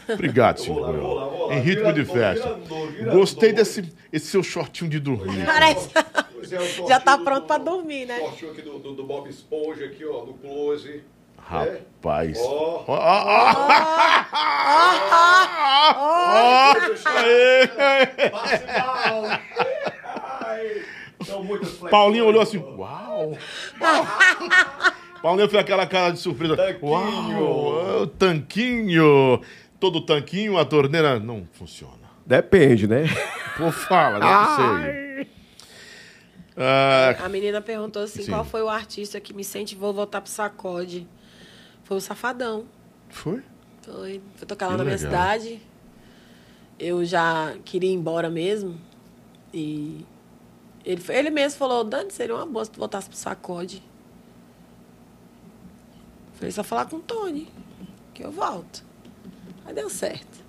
É. 0.07 0.13
Obrigado, 0.13 0.57
Vou 0.63 0.65
Silvio. 0.65 0.81
lá, 0.83 0.91
vou 0.91 1.13
lá, 1.13 1.25
vou 1.27 1.47
lá. 1.47 1.55
Em 1.55 1.59
ritmo 1.61 1.91
de 1.93 2.05
festa. 2.05 2.53
virador, 2.55 2.87
virador. 2.91 3.13
Gostei 3.19 3.51
desse 3.53 3.93
esse 4.11 4.27
seu 4.27 4.43
shortinho 4.43 4.89
de 4.89 4.99
dormir. 4.99 5.45
Parece. 5.45 5.89
É, 5.95 5.99
o 6.37 6.45
shortinho 6.45 6.87
Já 6.89 6.99
tá 6.99 7.17
pronto 7.17 7.47
pra 7.47 7.57
dormir, 7.57 8.05
né? 8.05 8.19
shortinho 8.19 8.51
aqui 8.51 8.61
do, 8.61 8.79
do, 8.79 8.93
do 8.93 9.03
Bob 9.05 9.29
Esponja, 9.29 9.85
aqui, 9.85 10.05
ó, 10.05 10.21
do 10.25 10.33
close. 10.35 11.03
Rapaz. 11.37 12.37
Ó. 12.39 12.85
Ó, 12.87 12.93
ó, 12.95 13.23
ó. 13.27 13.53
Aê. 17.05 17.67
Passe 18.29 18.63
mal. 18.65 19.23
Ai, 20.45 20.81
São 21.25 21.32
muitas 21.32 21.32
flexões. 21.32 21.32
Paulinho 21.89 22.25
olhou 22.25 22.41
assim, 22.41 22.57
uau! 22.57 23.37
Paulinho 25.21 25.47
fez 25.49 25.61
aquela 25.61 25.85
cara 25.87 26.11
de 26.11 26.19
surpresa. 26.19 26.55
Tanquinho. 26.57 26.89
Uau! 26.89 28.07
Tanquinho! 28.07 29.41
Todo 29.79 30.01
tanquinho, 30.01 30.57
a 30.57 30.65
torneira 30.65 31.19
não 31.19 31.47
funciona. 31.53 32.03
Depende, 32.25 32.87
né? 32.87 33.03
Pô, 33.57 33.71
fala, 33.71 34.19
não 34.19 34.55
sei. 34.55 35.27
Ah, 36.55 37.15
A 37.25 37.29
menina 37.29 37.59
perguntou 37.61 38.03
assim: 38.03 38.23
Sim. 38.23 38.31
qual 38.31 38.45
foi 38.45 38.61
o 38.61 38.69
artista 38.69 39.19
que 39.19 39.33
me 39.33 39.41
incentivou 39.41 39.89
a 39.89 39.91
voltar 39.93 40.21
pro 40.21 40.29
sacode? 40.29 41.07
Foi 41.83 41.97
o 41.97 42.01
Safadão. 42.01 42.65
foi? 43.09 43.41
Foi. 43.81 44.21
Foi 44.35 44.47
tocar 44.47 44.67
lá 44.67 44.73
Que 44.73 44.77
na 44.77 44.83
minha 44.85 44.95
legal. 44.95 45.11
cidade. 45.11 45.61
Eu 46.79 47.03
já 47.03 47.53
queria 47.65 47.89
ir 47.89 47.93
embora 47.93 48.29
mesmo. 48.29 48.77
E 49.53 50.05
ele, 50.83 51.03
ele 51.09 51.29
mesmo 51.29 51.57
falou, 51.57 51.83
Dani, 51.83 52.11
seria 52.11 52.35
uma 52.35 52.45
boa 52.45 52.65
se 52.65 52.71
tu 52.71 52.79
voltasse 52.79 53.07
pro 53.07 53.17
sacode. 53.17 53.81
Falei, 56.33 56.51
só 56.51 56.63
falar 56.63 56.85
com 56.85 56.97
o 56.97 56.99
Tony, 56.99 57.47
que 58.13 58.23
eu 58.23 58.31
volto. 58.31 58.83
Aí 59.65 59.73
deu 59.73 59.89
certo. 59.89 60.43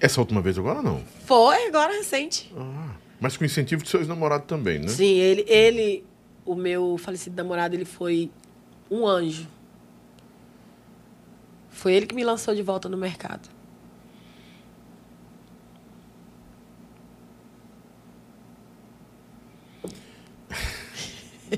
Essa 0.00 0.20
última 0.20 0.42
vez 0.42 0.58
agora 0.58 0.82
não. 0.82 1.02
Foi, 1.24 1.66
agora 1.66 1.92
recente. 1.92 2.52
Ah, 2.56 2.94
mas 3.20 3.36
com 3.36 3.44
incentivo 3.44 3.82
de 3.82 3.88
seus 3.88 4.06
namorados 4.06 4.46
também, 4.46 4.78
né? 4.78 4.88
Sim, 4.88 5.14
ele, 5.14 5.44
ele, 5.48 6.04
o 6.44 6.54
meu 6.54 6.98
falecido 6.98 7.36
namorado, 7.36 7.74
ele 7.74 7.84
foi 7.84 8.30
um 8.90 9.06
anjo. 9.06 9.46
Foi 11.70 11.94
ele 11.94 12.06
que 12.06 12.14
me 12.14 12.24
lançou 12.24 12.54
de 12.54 12.62
volta 12.62 12.88
no 12.88 12.96
mercado. 12.96 13.48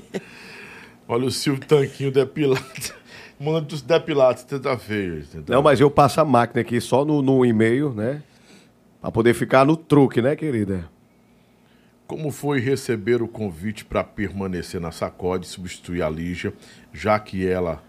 Olha 1.07 1.25
o 1.25 1.31
Silvio 1.31 1.65
Tanquinho 1.65 2.11
depilado. 2.11 2.63
Manda 3.39 3.61
dos 3.61 3.81
depilados, 3.81 4.45
você 4.47 4.59
tá 4.59 4.77
feio. 4.77 5.25
Não, 5.47 5.61
mas 5.61 5.81
eu 5.81 5.91
passo 5.91 6.21
a 6.21 6.25
máquina 6.25 6.61
aqui 6.61 6.79
só 6.79 7.03
no, 7.03 7.21
no 7.21 7.45
e-mail, 7.45 7.93
né? 7.93 8.23
Pra 9.01 9.11
poder 9.11 9.33
ficar 9.33 9.65
no 9.65 9.75
truque, 9.75 10.21
né, 10.21 10.35
querida? 10.35 10.89
Como 12.07 12.31
foi 12.31 12.59
receber 12.59 13.21
o 13.21 13.27
convite 13.27 13.83
para 13.83 14.03
permanecer 14.03 14.79
na 14.79 14.91
Sacode 14.91 15.45
e 15.45 15.49
substituir 15.49 16.01
a 16.01 16.09
Lígia, 16.09 16.53
já 16.93 17.19
que 17.19 17.45
ela 17.45 17.83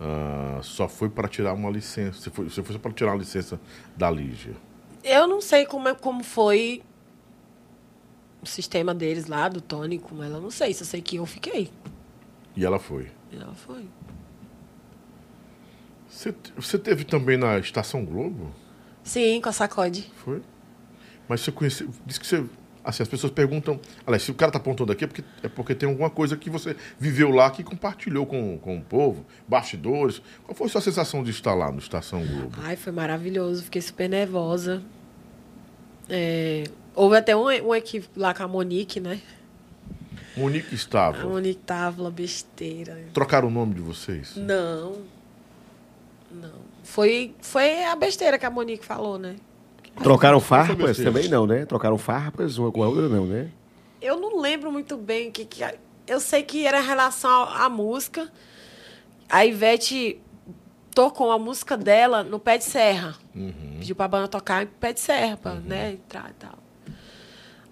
ah, 0.00 0.60
só 0.62 0.88
foi 0.88 1.08
para 1.08 1.28
tirar 1.28 1.52
uma 1.52 1.70
licença? 1.70 2.20
Você 2.20 2.30
foi, 2.30 2.48
você 2.48 2.62
foi 2.62 2.72
só 2.72 2.78
para 2.78 2.92
tirar 2.92 3.10
uma 3.12 3.18
licença 3.18 3.60
da 3.96 4.10
Lígia? 4.10 4.54
Eu 5.02 5.26
não 5.26 5.40
sei 5.40 5.66
como, 5.66 5.88
é, 5.88 5.94
como 5.94 6.24
foi 6.24 6.82
o 8.42 8.46
sistema 8.46 8.94
deles 8.94 9.26
lá, 9.26 9.48
do 9.48 9.60
Tony 9.60 9.98
com 9.98 10.22
ela. 10.22 10.40
Não 10.40 10.50
sei, 10.50 10.72
só 10.74 10.84
sei 10.84 11.00
que 11.00 11.16
eu 11.16 11.26
fiquei. 11.26 11.70
E 12.56 12.64
ela 12.64 12.78
foi. 12.78 13.10
E 13.32 13.36
ela 13.36 13.54
foi. 13.54 13.84
Você, 16.08 16.34
você 16.56 16.78
teve 16.78 17.04
também 17.04 17.36
na 17.36 17.58
Estação 17.58 18.04
Globo? 18.04 18.50
Sim, 19.02 19.40
com 19.40 19.48
a 19.48 19.52
sacode. 19.52 20.10
Foi? 20.16 20.40
Mas 21.28 21.42
você 21.42 21.52
conheceu. 21.52 21.90
Diz 22.04 22.18
que 22.18 22.26
você. 22.26 22.44
Assim, 22.82 23.02
as 23.02 23.08
pessoas 23.08 23.32
perguntam. 23.32 23.80
Aliás, 24.06 24.22
se 24.22 24.30
o 24.30 24.34
cara 24.34 24.50
tá 24.52 24.58
apontando 24.58 24.92
aqui 24.92 25.04
é 25.04 25.06
porque, 25.08 25.24
é 25.42 25.48
porque 25.48 25.74
tem 25.74 25.88
alguma 25.88 26.08
coisa 26.08 26.36
que 26.36 26.48
você 26.48 26.76
viveu 26.98 27.30
lá 27.30 27.50
que 27.50 27.64
compartilhou 27.64 28.24
com, 28.24 28.56
com 28.58 28.78
o 28.78 28.80
povo, 28.80 29.26
bastidores. 29.46 30.22
Qual 30.44 30.54
foi 30.54 30.68
a 30.68 30.70
sua 30.70 30.80
sensação 30.80 31.22
de 31.22 31.30
estar 31.30 31.52
lá 31.52 31.70
no 31.70 31.78
Estação 31.78 32.24
Globo? 32.24 32.56
Ai, 32.62 32.76
foi 32.76 32.92
maravilhoso. 32.92 33.64
Fiquei 33.64 33.82
super 33.82 34.08
nervosa. 34.08 34.82
É, 36.08 36.64
houve 36.96 37.16
até 37.16 37.36
um, 37.36 37.44
um 37.44 37.74
equívoco 37.74 38.18
lá 38.18 38.34
com 38.34 38.42
a 38.42 38.48
Monique, 38.48 38.98
né? 38.98 39.20
Monique 40.36 40.72
A 40.72 40.74
estava. 40.74 41.24
Monique 41.24 41.60
tava 41.64 41.96
falando 41.96 42.14
besteira. 42.14 42.98
Trocaram 43.12 43.48
o 43.48 43.50
nome 43.50 43.74
de 43.74 43.80
vocês? 43.80 44.34
Não. 44.36 44.96
Não. 46.30 46.66
Foi, 46.82 47.34
foi 47.40 47.84
a 47.84 47.94
besteira 47.94 48.38
que 48.38 48.46
a 48.46 48.50
Monique 48.50 48.84
falou, 48.84 49.18
né? 49.18 49.36
Trocaram 50.02 50.40
farpas 50.40 50.98
também 50.98 51.28
não, 51.28 51.46
né? 51.46 51.64
Trocaram 51.64 51.96
farpas 51.96 52.58
uma 52.58 52.70
com 52.70 52.82
a 52.82 52.88
outra 52.88 53.08
não, 53.08 53.26
né? 53.26 53.50
Eu 54.00 54.20
não 54.20 54.40
lembro 54.40 54.70
muito 54.70 54.96
bem 54.96 55.28
o 55.28 55.32
que, 55.32 55.44
que. 55.44 55.64
Eu 56.06 56.20
sei 56.20 56.42
que 56.42 56.66
era 56.66 56.80
em 56.80 56.86
relação 56.86 57.44
à 57.44 57.68
música. 57.68 58.30
A 59.28 59.44
Ivete 59.46 60.20
tocou 60.94 61.32
a 61.32 61.38
música 61.38 61.76
dela 61.76 62.22
no 62.22 62.38
pé 62.38 62.58
de 62.58 62.64
serra. 62.64 63.16
Pediu 63.78 63.96
pra 63.96 64.06
banda 64.06 64.28
tocar 64.28 64.62
em 64.62 64.66
pé 64.66 64.92
de 64.92 65.00
serra, 65.00 65.36
pra 65.38 65.54
né, 65.54 65.92
entrar 65.92 66.30
e 66.30 66.34
tal. 66.34 66.65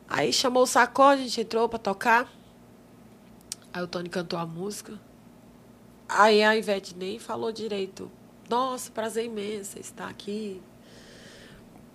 Aí 0.09 0.33
chamou 0.33 0.63
o 0.63 0.67
sacode, 0.67 1.23
a 1.23 1.25
gente 1.25 1.41
entrou 1.41 1.69
pra 1.69 1.79
tocar. 1.79 2.31
Aí 3.73 3.83
o 3.83 3.87
Tony 3.89 4.09
cantou 4.09 4.39
a 4.39 4.47
música. 4.47 4.99
Aí 6.09 6.43
a 6.43 6.55
Ivete 6.57 6.95
nem 6.97 7.19
falou 7.19 7.51
direito. 7.51 8.11
Nossa, 8.49 8.91
prazer 8.91 9.25
imenso 9.25 9.79
estar 9.79 10.09
aqui. 10.09 10.63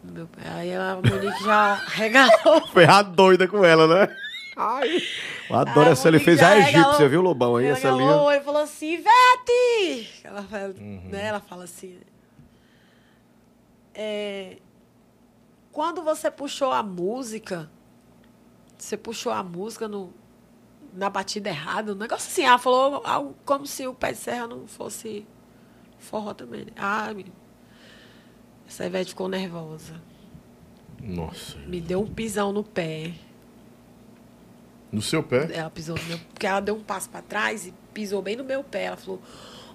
Meu. 0.03 0.27
Aí 0.55 0.73
a 0.73 0.95
Monique 0.95 1.43
já 1.43 1.75
regalou. 1.88 2.67
Foi 2.73 2.85
a 2.85 3.01
doida 3.01 3.47
com 3.47 3.63
ela, 3.63 3.88
né? 3.88 4.15
Ai, 4.57 5.01
eu 5.49 5.55
adoro 5.55 5.88
Aí 5.88 5.91
essa. 5.93 6.07
Ele 6.09 6.19
fez 6.19 6.41
a 6.41 6.57
egípcia, 6.57 7.07
viu, 7.07 7.21
Lobão? 7.21 7.55
Aí 7.55 7.67
essa 7.67 7.91
regalou 7.91 8.31
e 8.31 8.41
falou 8.41 8.61
assim, 8.63 8.93
Ivete! 8.95 10.21
Ela 10.23 10.41
fala, 10.43 10.67
né, 10.77 11.25
ela 11.27 11.39
fala 11.39 11.63
assim. 11.63 11.97
é, 13.93 14.57
quando 15.71 16.01
você 16.01 16.29
puxou 16.31 16.71
a 16.71 16.81
música, 16.83 17.69
você 18.80 18.98
puxou 18.98 19.32
a 19.32 19.43
música 19.43 19.88
no, 19.88 20.11
na 20.93 21.09
batida 21.09 21.49
errada, 21.49 21.91
um 21.91 21.95
negócio 21.95 22.30
assim. 22.30 22.43
Ela 22.43 22.58
falou 22.58 23.01
algo 23.06 23.35
como 23.45 23.67
se 23.67 23.85
o 23.85 23.93
pé 23.93 24.14
de 24.14 24.17
serra 24.17 24.48
não 24.48 24.67
fosse 24.67 25.25
forró 25.99 26.33
também. 26.33 26.61
né? 26.66 26.72
Ah, 26.77 27.14
menino. 27.14 27.35
Essa 28.67 28.85
Ivete 28.85 29.09
ficou 29.09 29.27
nervosa. 29.27 30.01
Nossa. 31.01 31.58
Me 31.59 31.82
deu 31.82 32.01
um 32.01 32.08
pisão 32.08 32.51
no 32.51 32.64
pé. 32.64 33.14
No 34.91 35.01
seu 35.01 35.22
pé? 35.22 35.49
Ela 35.53 35.69
pisou 35.69 35.95
no 35.98 36.03
meu. 36.03 36.19
Porque 36.33 36.48
ela 36.48 36.59
deu 36.59 36.75
um 36.75 36.83
passo 36.83 37.09
pra 37.09 37.22
trás 37.22 37.67
e 37.67 37.74
pisou 37.93 38.22
bem 38.22 38.35
no 38.35 38.43
meu 38.43 38.64
pé. 38.64 38.85
Ela 38.85 38.98
falou: 38.98 39.22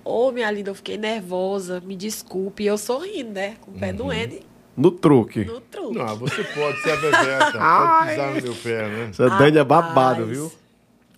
Ô, 0.05 0.31
minha 0.33 0.51
linda, 0.51 0.71
eu 0.71 0.75
fiquei 0.75 0.97
nervosa, 0.97 1.81
me 1.81 1.97
desculpe. 1.97 2.65
E 2.65 2.67
eu 2.67 2.77
sorrindo, 2.79 3.33
né? 3.33 3.57
Com 3.61 3.71
o 3.71 3.75
pé 3.79 3.93
doendo 3.93 4.35
e 4.35 4.54
No 4.77 4.91
truque. 4.91 5.45
no 5.45 5.61
truque. 5.61 5.97
Não, 5.99 6.17
você 6.17 6.43
pode 6.45 6.81
ser 6.83 6.91
a 6.93 6.97
Beveta. 6.97 7.53
pode 7.59 8.09
pisar 8.11 8.35
no 8.35 8.43
meu 8.43 8.55
pé, 8.57 8.89
né? 8.89 9.09
Essa 9.11 9.29
Dani 9.31 9.59
é 9.59 9.65
babado, 9.65 10.27
viu? 10.27 10.53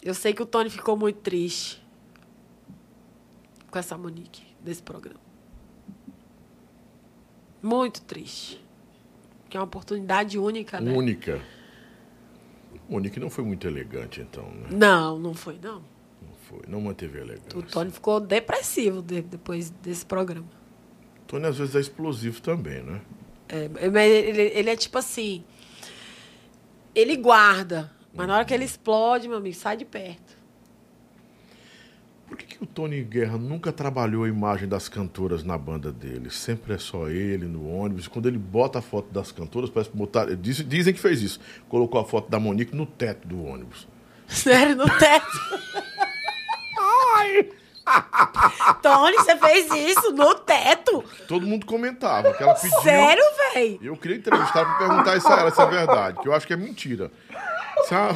Eu 0.02 0.14
sei 0.14 0.32
que 0.34 0.42
o 0.42 0.46
Tony 0.46 0.68
ficou 0.70 0.96
muito 0.96 1.18
triste 1.20 1.82
com 3.70 3.78
essa 3.78 3.96
Monique 3.96 4.42
desse 4.62 4.82
programa. 4.82 5.20
Muito 7.62 8.02
triste. 8.02 8.62
Que 9.48 9.56
é 9.56 9.60
uma 9.60 9.66
oportunidade 9.66 10.38
única, 10.38 10.80
né? 10.80 10.92
Única. 10.92 11.40
Monique 12.88 13.18
não 13.18 13.30
foi 13.30 13.44
muito 13.44 13.66
elegante, 13.66 14.20
então, 14.20 14.44
né? 14.50 14.68
Não, 14.70 15.18
não 15.18 15.34
foi, 15.34 15.58
não. 15.62 15.76
Não 16.22 16.34
foi. 16.48 16.60
Não 16.68 16.80
manteve 16.80 17.18
a 17.18 17.22
elegância. 17.22 17.58
O 17.58 17.62
Tony 17.62 17.90
ficou 17.90 18.20
depressivo 18.20 19.02
de- 19.02 19.22
depois 19.22 19.70
desse 19.70 20.04
programa. 20.06 20.46
Tony 21.26 21.46
às 21.46 21.58
vezes 21.58 21.74
é 21.74 21.80
explosivo 21.80 22.40
também, 22.40 22.82
né? 22.82 23.00
É, 23.49 23.68
mas 23.91 24.10
ele, 24.10 24.42
ele 24.42 24.70
é 24.70 24.76
tipo 24.76 24.99
assim. 24.99 25.44
Ele 26.94 27.16
guarda, 27.16 27.92
mas 28.15 28.26
na 28.26 28.34
hora 28.36 28.44
que 28.44 28.55
ele 28.55 28.65
explode, 28.65 29.28
meu 29.28 29.36
amigo, 29.39 29.55
sai 29.55 29.76
de 29.76 29.84
perto. 29.84 30.34
Por 32.26 32.36
que, 32.36 32.44
que 32.47 32.62
o 32.65 32.66
Tony 32.66 33.02
Guerra 33.05 33.39
nunca 33.39 33.70
trabalhou 33.70 34.25
a 34.25 34.28
imagem 34.28 34.66
das 34.68 34.89
cantoras 34.89 35.44
na 35.44 35.57
banda 35.57 35.92
dele? 35.92 36.28
Sempre 36.31 36.75
é 36.75 36.78
só 36.78 37.08
ele 37.08 37.47
no 37.47 37.68
ônibus. 37.68 38.08
Quando 38.08 38.26
ele 38.26 38.39
bota 38.39 38.81
a 38.81 38.83
foto 38.83 39.12
das 39.12 39.31
cantoras, 39.31 39.70
parece 39.70 39.91
botar. 39.94 40.34
diz- 40.34 40.66
Dizem 40.68 40.92
que 40.92 40.99
fez 40.99 41.23
isso. 41.23 41.39
Colocou 41.68 42.00
a 42.00 42.05
foto 42.05 42.28
da 42.28 42.41
Monique 42.41 42.75
no 42.75 42.84
teto 42.84 43.28
do 43.28 43.44
ônibus. 43.44 43.86
Sério, 44.26 44.75
no 44.75 44.86
teto. 44.99 45.26
Tony, 48.82 49.16
você 49.16 49.36
fez 49.36 49.70
isso 49.73 50.12
no 50.12 50.34
teto? 50.34 51.05
Todo 51.28 51.47
mundo 51.47 51.65
comentava 51.66 52.32
que 52.34 52.42
ela 52.42 52.55
pediu. 52.55 52.81
Sério, 52.81 53.23
véi? 53.55 53.78
Eu 53.82 53.97
queria 53.97 54.16
entrevistar 54.16 54.65
pra 54.65 54.86
perguntar 54.89 55.16
isso 55.16 55.28
a 55.28 55.36
ela 55.40 55.50
se 55.50 55.60
é 55.62 55.66
verdade, 55.66 56.18
que 56.20 56.28
eu 56.28 56.34
acho 56.34 56.47
que 56.47 56.52
é 56.52 56.56
mentira. 56.56 57.10
A- 57.90 58.15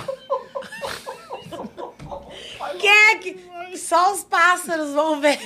Quem 2.79 2.91
é 2.91 3.17
que. 3.17 3.51
Só 3.77 4.13
os 4.13 4.25
pássaros 4.25 4.91
vão 4.93 5.21
ver. 5.21 5.39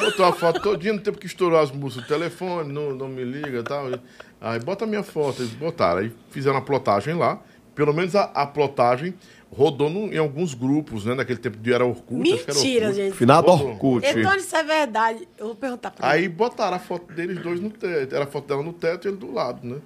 Botou 0.00 0.24
a 0.24 0.32
foto 0.32 0.58
todinha, 0.60 0.94
no 0.94 1.00
tempo 1.00 1.18
que 1.18 1.26
estourou 1.26 1.60
as 1.60 1.70
músicas, 1.70 2.04
o 2.06 2.08
telefone, 2.08 2.72
não, 2.72 2.92
não 2.92 3.08
me 3.08 3.22
liga 3.24 3.58
e 3.58 3.62
tal. 3.62 3.84
Aí 4.40 4.58
bota 4.60 4.84
a 4.84 4.88
minha 4.88 5.02
foto, 5.02 5.42
eles 5.42 5.52
botaram. 5.52 6.00
Aí 6.00 6.12
fizeram 6.30 6.56
a 6.56 6.62
plotagem 6.62 7.14
lá. 7.14 7.38
Pelo 7.74 7.92
menos 7.92 8.16
a, 8.16 8.22
a 8.34 8.46
plotagem 8.46 9.14
rodou 9.50 9.88
no- 9.88 10.12
em 10.12 10.18
alguns 10.18 10.54
grupos, 10.54 11.04
né? 11.04 11.14
Naquele 11.14 11.38
tempo 11.38 11.56
de 11.58 11.72
era 11.72 11.84
Orkut. 11.84 12.32
acho 12.32 12.44
que 12.44 12.50
era 12.50 12.58
Mentira, 12.58 12.86
Orkut. 12.86 13.02
gente. 13.04 13.16
Final 13.16 13.42
do 13.42 13.50
Rodou. 13.50 13.68
Orkut. 13.72 14.06
Então, 14.06 14.36
isso 14.36 14.56
é 14.56 14.62
verdade. 14.62 15.28
Eu 15.38 15.46
vou 15.46 15.54
perguntar 15.54 15.90
pra 15.90 16.08
Aí 16.10 16.20
ele. 16.24 16.28
botaram 16.28 16.76
a 16.76 16.80
foto 16.80 17.12
deles 17.12 17.38
dois 17.42 17.60
no 17.60 17.70
teto. 17.70 18.14
Era 18.14 18.24
a 18.24 18.26
foto 18.26 18.46
dela 18.48 18.62
no 18.62 18.72
teto 18.72 19.06
e 19.06 19.08
ele 19.10 19.16
do 19.16 19.32
lado, 19.32 19.66
né? 19.66 19.76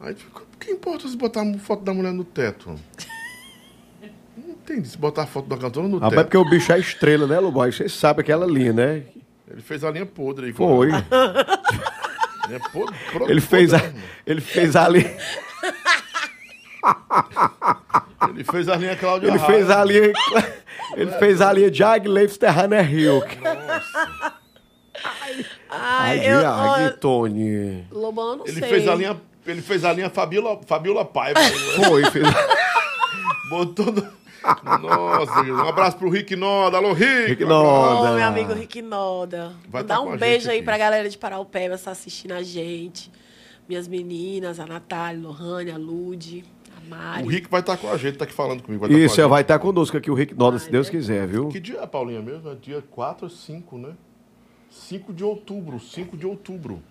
Aí 0.00 0.12
o 0.14 0.56
que 0.58 0.70
importa 0.72 1.06
se 1.08 1.16
botar 1.16 1.42
a 1.42 1.58
foto 1.58 1.82
da 1.84 1.92
mulher 1.94 2.12
no 2.12 2.24
teto? 2.24 2.74
Não 4.36 4.50
entendi 4.50 4.88
se 4.88 4.98
botar 4.98 5.22
a 5.22 5.26
foto 5.26 5.48
da 5.48 5.56
cantora 5.56 5.86
no 5.86 5.98
Rapaz, 5.98 6.12
é 6.12 6.16
teto. 6.16 6.24
porque 6.26 6.36
o 6.38 6.50
bicho 6.50 6.72
é 6.72 6.78
estrela, 6.80 7.26
né, 7.26 7.38
Lobão? 7.38 7.62
Aí 7.62 7.72
Você 7.72 7.88
sabe 7.88 8.20
aquela 8.22 8.46
linha, 8.46 8.72
né? 8.72 9.02
Ele 9.48 9.60
fez 9.62 9.84
a 9.84 9.90
linha 9.90 10.06
podre 10.06 10.46
aí. 10.46 10.52
Foi. 10.52 10.88
Linha 12.48 12.60
podre, 12.72 12.94
podre, 13.12 13.30
Ele 13.32 13.40
fez, 13.40 13.72
a, 13.72 13.78
podre, 13.78 13.94
ele 14.26 14.40
fez 14.42 14.76
ali. 14.76 15.04
Ele 18.30 18.44
fez 18.44 18.68
a 18.68 18.76
linha 18.76 18.96
Cláudia 18.96 19.28
Ele 19.28 19.36
Raia. 19.38 19.52
fez 19.52 19.70
a 19.70 19.84
linha. 19.84 20.12
Ele 20.96 21.10
fez 21.12 21.40
a 21.40 21.52
linha 21.52 21.70
de 21.70 21.82
Agleif 21.82 22.38
Terrana 22.38 22.80
Rio. 22.80 23.22
Ai, 25.70 26.18
Ag, 26.20 26.26
eu, 26.26 26.40
ó, 26.44 26.90
Tony. 26.90 27.84
Lobão, 27.90 28.30
eu 28.30 28.36
não 28.36 28.46
Ele 28.46 28.60
sei. 28.60 28.68
fez 28.68 28.88
a 28.88 28.94
linha, 28.94 29.20
ele 29.46 29.60
fez 29.60 29.84
a 29.84 29.92
linha 29.92 30.08
Fabiola, 30.08 30.60
Fabiola 30.66 31.04
Paiva. 31.04 31.40
Foi, 31.88 32.04
fez. 32.10 32.26
Botou 33.50 33.86
no... 33.86 34.06
Nossa, 34.80 35.40
um 35.40 35.68
abraço 35.68 35.96
pro 35.96 36.08
Rick 36.10 36.36
Noda. 36.36 36.76
Alô, 36.76 36.92
Rick. 36.92 37.28
Rick 37.30 37.44
um 37.44 37.48
Noda. 37.48 38.10
Ô, 38.12 38.14
meu 38.14 38.24
amigo 38.26 38.52
Rick 38.52 38.82
Noda. 38.82 39.52
Vai 39.68 39.82
Mandar 39.82 39.94
tá 39.96 40.00
um 40.02 40.16
beijo 40.16 40.50
aí 40.50 40.56
aqui. 40.58 40.64
pra 40.64 40.76
galera 40.76 41.08
de 41.08 41.16
Paraupeba 41.16 41.78
que 41.78 41.84
tá 41.84 41.90
assistindo 41.90 42.32
a 42.32 42.42
gente. 42.42 43.10
Minhas 43.66 43.88
meninas, 43.88 44.60
a 44.60 44.66
Natália, 44.66 45.18
a 45.18 45.22
Lohane, 45.26 45.70
a 45.70 45.78
Lude, 45.78 46.44
O 47.22 47.28
Rick 47.28 47.48
vai 47.50 47.60
estar 47.60 47.76
com 47.76 47.88
a 47.90 47.96
gente, 47.96 48.18
tá 48.18 48.24
aqui 48.24 48.32
falando 48.34 48.62
comigo. 48.62 48.80
Vai 48.82 48.90
tá 48.90 48.96
Isso, 48.98 49.16
com 49.16 49.22
a 49.22 49.26
vai 49.26 49.42
estar 49.42 49.58
conosco 49.58 49.96
aqui 49.96 50.10
o 50.10 50.14
Rick 50.14 50.34
Noda, 50.34 50.58
se 50.58 50.70
Deus 50.70 50.88
quiser, 50.90 51.26
viu? 51.26 51.48
Que 51.48 51.60
dia 51.60 51.80
é, 51.80 51.86
Paulinha, 51.86 52.20
mesmo? 52.20 52.50
É 52.50 52.54
dia 52.54 52.82
4 52.90 53.26
ou 53.26 53.30
5, 53.30 53.78
né? 53.78 53.92
5 54.70 55.12
de 55.12 55.22
outubro, 55.24 55.78
5 55.80 56.16
de 56.16 56.26
outubro. 56.26 56.82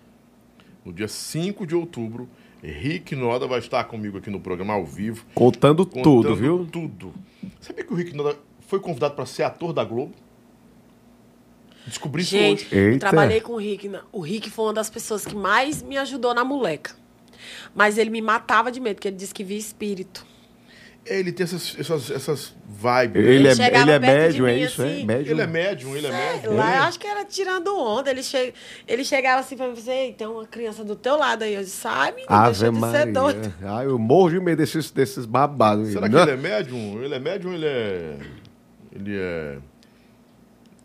No 0.84 0.92
dia 0.92 1.08
5 1.08 1.66
de 1.66 1.74
outubro, 1.74 2.28
Rick 2.62 3.14
Noda 3.14 3.46
vai 3.46 3.58
estar 3.58 3.84
comigo 3.84 4.18
aqui 4.18 4.30
no 4.30 4.40
programa 4.40 4.74
ao 4.74 4.84
vivo. 4.84 5.24
Contando, 5.34 5.84
contando 5.84 6.02
tudo, 6.02 6.34
viu? 6.36 6.66
Tudo. 6.70 7.14
Sabia 7.60 7.84
que 7.84 7.92
o 7.92 7.96
Rick 7.96 8.14
Noda 8.16 8.36
foi 8.60 8.80
convidado 8.80 9.14
para 9.14 9.26
ser 9.26 9.42
ator 9.42 9.72
da 9.72 9.84
Globo? 9.84 10.12
Descobri 11.86 12.22
isso 12.22 12.30
Gente, 12.30 12.64
hoje. 12.64 12.74
eu 12.74 12.92
Eita. 12.92 12.98
trabalhei 13.10 13.40
com 13.40 13.52
o 13.52 13.56
Rick. 13.58 13.88
na- 13.88 14.02
O 14.10 14.20
Rick 14.20 14.48
foi 14.48 14.64
uma 14.66 14.72
das 14.72 14.88
pessoas 14.88 15.24
que 15.26 15.34
mais 15.34 15.82
me 15.82 15.98
ajudou 15.98 16.32
na 16.34 16.42
moleca. 16.44 16.96
Mas 17.74 17.98
ele 17.98 18.10
me 18.10 18.22
matava 18.22 18.70
de 18.70 18.80
medo, 18.80 18.96
porque 18.96 19.08
ele 19.08 19.16
disse 19.16 19.34
que 19.34 19.44
via 19.44 19.58
espírito. 19.58 20.24
Ele 21.06 21.32
tem 21.32 21.44
essas, 21.44 21.76
essas, 21.78 22.10
essas 22.10 22.54
vibes. 22.66 23.22
Ele, 23.22 23.54
né? 23.54 23.64
é, 23.64 23.80
ele 23.80 23.90
é 23.90 24.00
perto 24.00 24.32
de 24.32 24.40
médium, 24.42 24.46
é 24.46 24.54
mim, 24.54 24.60
isso? 24.62 24.82
É 24.82 24.86
assim. 24.86 25.04
médium. 25.04 25.32
Ele 25.32 25.42
é 25.42 25.46
médium, 25.46 25.96
ele 25.96 26.06
é 26.06 26.10
médium. 26.10 26.56
Lá 26.56 26.76
eu 26.76 26.82
acho 26.84 26.98
que 26.98 27.06
era 27.06 27.24
tirando 27.26 27.76
onda. 27.78 28.10
Ele, 28.10 28.22
che... 28.22 28.54
ele 28.88 29.04
chegava 29.04 29.40
assim 29.40 29.54
pra 29.54 29.66
mim 29.66 29.72
e 29.72 29.76
disse, 29.76 29.90
Ei, 29.90 30.12
tem 30.14 30.26
uma 30.26 30.46
criança 30.46 30.82
do 30.82 30.96
teu 30.96 31.16
lado 31.18 31.42
aí. 31.44 31.54
Eu 31.54 31.60
disse, 31.62 31.76
sai, 31.76 32.12
menino, 32.12 32.26
Ave 32.30 32.58
deixa 32.58 32.72
de 32.72 32.80
ser 32.80 32.80
Maria. 32.80 33.12
doido. 33.12 33.54
Ah, 33.62 33.84
eu 33.84 33.98
morro 33.98 34.30
de 34.30 34.40
medo 34.40 34.56
desses, 34.56 34.90
desses 34.90 35.26
babados. 35.26 35.88
Será 35.88 36.08
que 36.08 36.14
Não- 36.14 36.22
ele 36.22 36.30
é 36.30 36.36
médium? 36.36 37.02
Ele 37.02 37.14
é 37.14 37.18
médium 37.18 37.50
ou 37.50 37.56
ele 37.56 37.66
é. 37.66 38.16
Ele 38.92 39.16
é. 39.18 39.58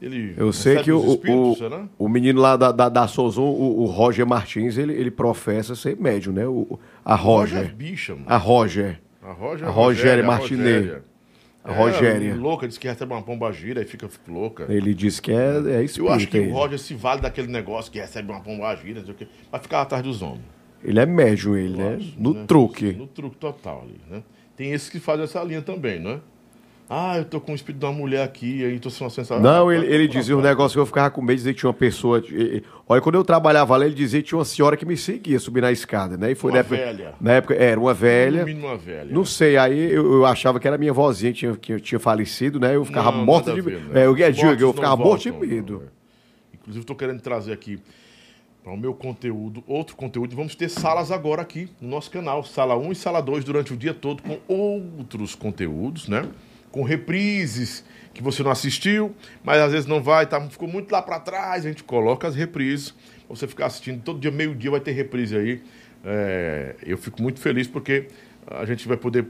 Ele 0.01 0.33
Eu 0.37 0.53
sei 0.53 0.81
que 0.81 0.91
o, 0.91 0.97
os 0.97 1.13
espíritos, 1.13 1.61
o, 1.61 2.05
o 2.05 2.09
menino 2.09 2.39
lá 2.39 2.55
da, 2.55 2.71
da, 2.71 2.87
da 2.87 3.07
Sozon, 3.07 3.49
o, 3.49 3.81
o 3.81 3.85
Roger 3.85 4.25
Martins, 4.25 4.77
ele, 4.77 4.93
ele 4.93 5.11
professa 5.11 5.75
ser 5.75 5.97
médium, 5.97 6.33
né? 6.33 6.47
O, 6.47 6.79
a 7.03 7.15
Roger 7.15 7.59
Roger. 7.59 7.75
bicha, 7.75 8.13
mano. 8.13 8.25
A 8.27 8.37
Roger. 8.37 9.01
A 9.21 9.31
Roger, 9.31 9.67
A 9.67 9.71
Rogéria 9.71 10.23
a 10.23 10.27
Martinez. 10.27 10.75
Rogéria. 10.85 11.03
A 11.63 11.73
Rogéria. 11.73 12.31
É, 12.31 12.33
louca, 12.33 12.67
diz 12.67 12.77
que 12.77 12.87
recebe 12.87 13.11
uma 13.11 13.21
pomba 13.21 13.51
gira 13.51 13.81
e 13.81 13.85
fica 13.85 14.09
louca. 14.27 14.65
Ele 14.69 14.93
disse 14.93 15.21
que 15.21 15.31
é, 15.31 15.35
é 15.35 15.83
espírito. 15.83 16.09
Eu 16.09 16.13
acho 16.13 16.27
que 16.27 16.37
ele. 16.37 16.51
o 16.51 16.53
Roger 16.53 16.79
se 16.79 16.93
vale 16.93 17.21
daquele 17.21 17.47
negócio 17.47 17.91
que 17.91 17.99
recebe 17.99 18.31
uma 18.31 18.39
pomba 18.39 18.73
gira, 18.75 18.99
não 18.99 19.05
sei 19.05 19.13
o 19.13 19.17
quê, 19.17 19.27
vai 19.51 19.59
ficar 19.59 19.81
atrás 19.81 20.01
dos 20.01 20.21
homens. 20.21 20.45
Ele 20.81 20.99
é 20.99 21.05
médium, 21.05 21.57
ele, 21.57 21.77
né? 21.77 21.99
No 22.17 22.33
né? 22.33 22.45
truque. 22.47 22.93
No 22.93 23.05
truque 23.05 23.35
total 23.35 23.83
ali, 23.83 23.99
né? 24.09 24.23
Tem 24.55 24.71
esses 24.71 24.89
que 24.89 24.99
fazem 24.99 25.25
essa 25.25 25.43
linha 25.43 25.61
também, 25.61 25.99
não 25.99 26.11
é? 26.11 26.19
Ah, 26.91 27.19
eu 27.19 27.25
tô 27.25 27.39
com 27.39 27.51
o 27.51 27.55
espírito 27.55 27.79
de 27.81 27.85
uma 27.85 27.93
mulher 27.93 28.23
aqui, 28.23 28.65
aí 28.65 28.79
tô 28.79 28.89
sem 28.89 29.05
uma 29.05 29.11
sensação. 29.11 29.39
Não, 29.39 29.71
ele, 29.71 29.85
ele 29.85 30.07
dizia 30.07 30.35
um 30.35 30.41
negócio 30.41 30.75
que 30.75 30.79
eu 30.79 30.85
ficava 30.87 31.11
com 31.11 31.21
medo, 31.21 31.35
dizia 31.35 31.53
que 31.53 31.59
tinha 31.59 31.69
uma 31.69 31.73
pessoa. 31.75 32.19
Olha, 32.87 32.99
quando 32.99 33.13
eu 33.13 33.23
trabalhava 33.23 33.77
lá, 33.77 33.85
ele 33.85 33.93
dizia 33.93 34.19
que 34.23 34.29
tinha 34.29 34.39
uma 34.39 34.43
senhora 34.45 34.75
que 34.75 34.87
me 34.87 34.97
seguia 34.97 35.37
subir 35.37 35.61
na 35.61 35.71
escada, 35.71 36.17
né? 36.17 36.31
E 36.31 36.35
foi 36.35 36.49
Uma 36.49 36.55
na 36.55 36.59
época, 36.61 36.75
velha. 36.75 37.13
Na 37.21 37.31
época, 37.33 37.53
era 37.53 37.79
uma 37.79 37.93
velha. 37.93 38.43
No 38.43 38.51
uma 38.67 38.75
velha. 38.75 39.13
Não 39.13 39.23
sei, 39.23 39.55
aí 39.55 39.91
eu, 39.93 40.13
eu 40.13 40.25
achava 40.25 40.59
que 40.59 40.67
era 40.67 40.79
minha 40.79 40.91
vozinha 40.91 41.31
que 41.31 41.37
tinha, 41.37 41.55
que 41.55 41.79
tinha 41.79 41.99
falecido, 41.99 42.59
né? 42.59 42.75
Eu 42.75 42.83
ficava 42.83 43.11
Não, 43.11 43.23
morta 43.23 43.51
nada 43.51 43.61
de 43.61 43.69
medo. 43.69 43.93
né? 43.93 44.01
É, 44.01 44.05
eu, 44.07 44.13
Os 44.13 44.19
eu, 44.19 44.31
digo, 44.31 44.61
eu 44.63 44.73
ficava 44.73 44.97
morto 44.97 45.21
de 45.21 45.31
medo. 45.31 45.83
é. 45.85 46.55
Inclusive, 46.55 46.81
estou 46.81 46.95
querendo 46.95 47.21
trazer 47.21 47.53
aqui 47.53 47.79
para 48.63 48.73
o 48.73 48.77
meu 48.77 48.95
conteúdo, 48.95 49.63
outro 49.67 49.95
conteúdo. 49.95 50.35
Vamos 50.35 50.55
ter 50.55 50.69
salas 50.69 51.11
agora 51.11 51.43
aqui 51.43 51.69
no 51.79 51.87
nosso 51.87 52.09
canal, 52.09 52.43
sala 52.43 52.75
1 52.75 52.91
e 52.91 52.95
sala 52.95 53.21
2, 53.21 53.43
durante 53.43 53.73
o 53.73 53.77
dia 53.77 53.93
todo, 53.93 54.23
com 54.23 54.39
outros 54.47 55.35
conteúdos, 55.35 56.07
né? 56.07 56.25
Com 56.71 56.83
reprises 56.83 57.83
que 58.13 58.21
você 58.21 58.43
não 58.43 58.51
assistiu, 58.51 59.15
mas 59.43 59.59
às 59.59 59.71
vezes 59.71 59.87
não 59.87 60.01
vai, 60.01 60.25
tá, 60.27 60.41
ficou 60.49 60.67
muito 60.67 60.91
lá 60.91 61.01
para 61.01 61.19
trás. 61.19 61.65
A 61.65 61.69
gente 61.69 61.83
coloca 61.83 62.27
as 62.27 62.35
reprises, 62.35 62.93
você 63.27 63.47
ficar 63.47 63.67
assistindo. 63.67 64.01
Todo 64.03 64.19
dia, 64.19 64.31
meio-dia, 64.31 64.71
vai 64.71 64.79
ter 64.79 64.91
reprise 64.91 65.35
aí. 65.35 65.61
É, 66.03 66.75
eu 66.83 66.97
fico 66.97 67.21
muito 67.21 67.39
feliz 67.39 67.67
porque 67.67 68.07
a 68.47 68.65
gente 68.65 68.87
vai 68.87 68.97
poder 68.97 69.27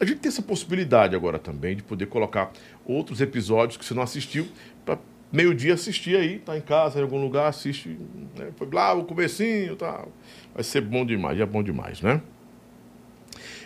a 0.00 0.04
gente 0.06 0.20
tem 0.20 0.30
essa 0.30 0.40
possibilidade 0.40 1.14
agora 1.14 1.38
também 1.38 1.76
de 1.76 1.82
poder 1.82 2.06
colocar 2.06 2.50
outros 2.86 3.20
episódios 3.20 3.76
que 3.76 3.84
você 3.84 3.92
não 3.92 4.02
assistiu 4.02 4.48
para 4.82 4.98
meio-dia 5.30 5.74
assistir 5.74 6.16
aí, 6.16 6.38
tá 6.38 6.56
em 6.56 6.60
casa, 6.62 6.98
em 6.98 7.02
algum 7.02 7.20
lugar, 7.20 7.48
assiste, 7.48 7.98
né? 8.36 8.48
Foi 8.56 8.66
lá 8.72 8.94
o 8.94 9.04
comecinho, 9.04 9.76
tá. 9.76 10.06
Vai 10.54 10.64
ser 10.64 10.80
bom 10.80 11.04
demais, 11.04 11.38
é 11.38 11.44
bom 11.44 11.62
demais, 11.62 12.00
né? 12.00 12.22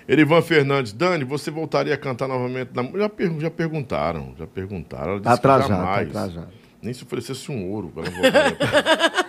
Erivan 0.09 0.43
Fernandes, 0.43 0.93
Dani, 0.93 1.25
você 1.25 1.51
voltaria 1.51 1.95
a 1.95 1.97
cantar 1.97 2.29
novamente? 2.29 2.71
Na... 2.75 2.83
Já, 2.99 3.09
per- 3.09 3.41
já 3.41 3.51
perguntaram, 3.51 4.35
já 4.39 4.47
perguntaram. 4.47 5.13
Ela 5.13 5.21
disse 5.21 5.25
Tá 5.25 5.31
que 5.33 5.39
atrasado, 5.39 5.69
tá 5.69 5.75
jamais. 5.77 6.09
atrasado. 6.09 6.49
Nem 6.83 6.93
se 6.93 7.03
oferecesse 7.05 7.51
um 7.51 7.71
ouro, 7.71 7.93
ela 7.97 8.11
voltaria. 8.11 8.59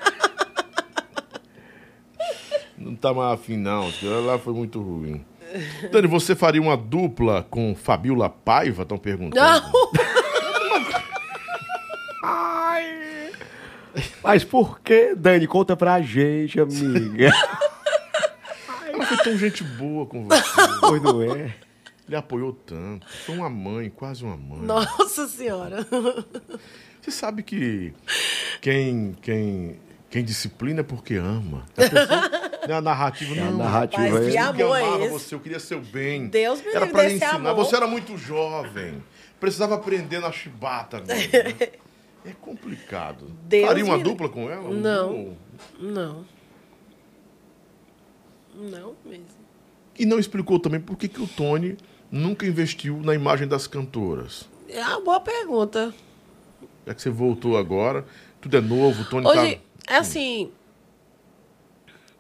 não 2.78 2.96
tá 2.96 3.14
mais 3.14 3.34
afim, 3.40 3.56
não. 3.58 3.90
Lá 4.26 4.38
foi 4.38 4.54
muito 4.54 4.82
ruim. 4.82 5.24
Dani, 5.92 6.08
você 6.08 6.36
faria 6.36 6.62
uma 6.62 6.76
dupla 6.76 7.46
com 7.50 7.74
Fabiola 7.74 8.30
Paiva? 8.30 8.84
Estão 8.84 8.98
perguntando. 8.98 9.42
Não, 9.42 9.92
Mas 14.22 14.44
por 14.44 14.82
que, 14.82 15.16
Dani? 15.16 15.48
Conta 15.48 15.78
pra 15.78 16.02
gente, 16.02 16.60
amiga. 16.60 17.32
Foi 19.06 19.18
tão 19.18 19.38
gente 19.38 19.64
boa 19.64 20.06
com 20.06 20.26
você. 20.26 20.42
pois 20.82 21.02
não 21.02 21.22
é? 21.22 21.56
Ele 22.08 22.16
apoiou 22.16 22.54
tanto. 22.54 23.08
Foi 23.26 23.36
uma 23.36 23.50
mãe, 23.50 23.90
quase 23.90 24.24
uma 24.24 24.38
mãe. 24.38 24.62
nossa 24.62 25.28
senhora. 25.28 25.86
Você 27.02 27.12
sabe 27.12 27.44
que 27.44 27.94
quem, 28.62 29.16
quem, 29.22 29.80
quem 30.10 30.24
disciplina 30.24 30.82
é 30.82 30.84
porque 30.84 31.16
ama. 31.16 31.66
A 31.78 31.82
pessoa, 31.90 32.30
não 32.68 32.76
é 32.76 32.78
a 32.78 32.82
narrativa, 32.82 33.36
É 33.36 33.40
a 33.42 33.46
não. 33.46 33.58
narrativa 33.58 34.10
Mas 34.10 34.28
é. 34.28 34.32
que 34.32 34.38
Eu 34.38 34.44
amor 34.74 34.78
é 34.78 34.82
amava 34.84 35.04
esse? 35.04 35.10
você, 35.14 35.36
eu 35.36 35.40
queria 35.40 35.60
seu 35.60 35.80
bem. 35.82 36.28
Deus 36.28 36.62
me 36.62 36.70
Era 36.70 36.86
desse 36.86 37.16
ensinar. 37.16 37.36
amor. 37.36 37.56
Você 37.56 37.76
era 37.76 37.88
muito 37.88 38.18
jovem. 38.18 39.04
Precisava 39.40 39.76
aprender 39.76 40.20
na 40.20 40.32
chibata 40.32 41.02
mesmo. 41.02 41.32
né? 41.34 41.70
É 42.28 42.32
complicado. 42.42 43.28
Deus 43.44 43.68
Faria 43.68 43.86
uma 43.86 43.98
me 43.98 44.04
dupla 44.04 44.28
com 44.28 44.50
ela? 44.50 44.68
Não. 44.74 45.10
duo? 45.14 45.38
Não. 45.80 46.26
Não 48.56 48.96
mesmo. 49.06 49.26
E 49.98 50.06
não 50.06 50.20
explicou 50.20 50.60
também 50.60 50.80
por 50.80 50.98
que, 50.98 51.08
que 51.08 51.22
o 51.22 51.28
Tony 51.28 51.78
nunca 52.12 52.46
investiu 52.46 52.98
na 53.02 53.14
imagem 53.14 53.48
das 53.48 53.68
cantoras. 53.68 54.48
É 54.70 54.82
uma 54.82 55.02
boa 55.02 55.20
pergunta. 55.20 55.94
Já 56.86 56.94
que 56.94 57.02
você 57.02 57.10
voltou 57.10 57.58
agora, 57.58 58.06
tudo 58.42 58.58
é 58.58 58.62
novo, 58.62 59.02
o 59.02 59.06
Tony 59.06 59.28
Hoje, 59.28 59.56
tá. 59.86 59.94
é 59.94 59.98
assim. 59.98 60.52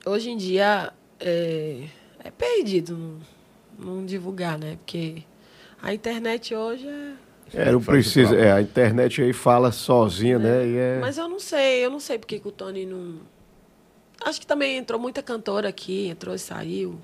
Hoje 0.05 0.29
em 0.29 0.37
dia 0.37 0.93
é, 1.19 1.87
é 2.23 2.31
perdido 2.31 2.97
não, 3.77 3.95
não 3.95 4.05
divulgar, 4.05 4.57
né? 4.57 4.77
Porque 4.77 5.23
a 5.81 5.93
internet 5.93 6.53
hoje 6.53 6.87
é. 6.87 7.13
É, 7.53 7.71
não 7.71 7.81
precisa. 7.81 8.35
É, 8.35 8.51
a 8.51 8.61
internet 8.61 9.21
aí 9.21 9.33
fala 9.33 9.71
sozinha, 9.71 10.39
né? 10.39 10.67
E 10.67 10.77
é... 10.77 10.97
Mas 10.99 11.17
eu 11.17 11.27
não 11.29 11.39
sei, 11.39 11.85
eu 11.85 11.91
não 11.91 11.99
sei 11.99 12.17
porque 12.17 12.39
que 12.39 12.47
o 12.47 12.51
Tony 12.51 12.85
não. 12.85 13.19
Acho 14.25 14.39
que 14.41 14.47
também 14.47 14.77
entrou 14.77 14.99
muita 14.99 15.21
cantora 15.21 15.69
aqui, 15.69 16.07
entrou 16.07 16.33
e 16.33 16.39
saiu. 16.39 16.99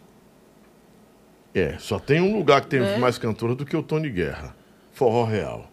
É, 1.54 1.78
só 1.78 2.00
tem 2.00 2.20
um 2.20 2.36
lugar 2.36 2.62
que 2.62 2.68
tem 2.68 2.80
Né? 2.80 2.98
mais 2.98 3.18
cantora 3.18 3.54
do 3.54 3.66
que 3.66 3.78
o 3.78 3.84
Tony 3.84 4.10
Guerra. 4.10 4.56
Forró 4.92 5.24
Real. 5.26 5.70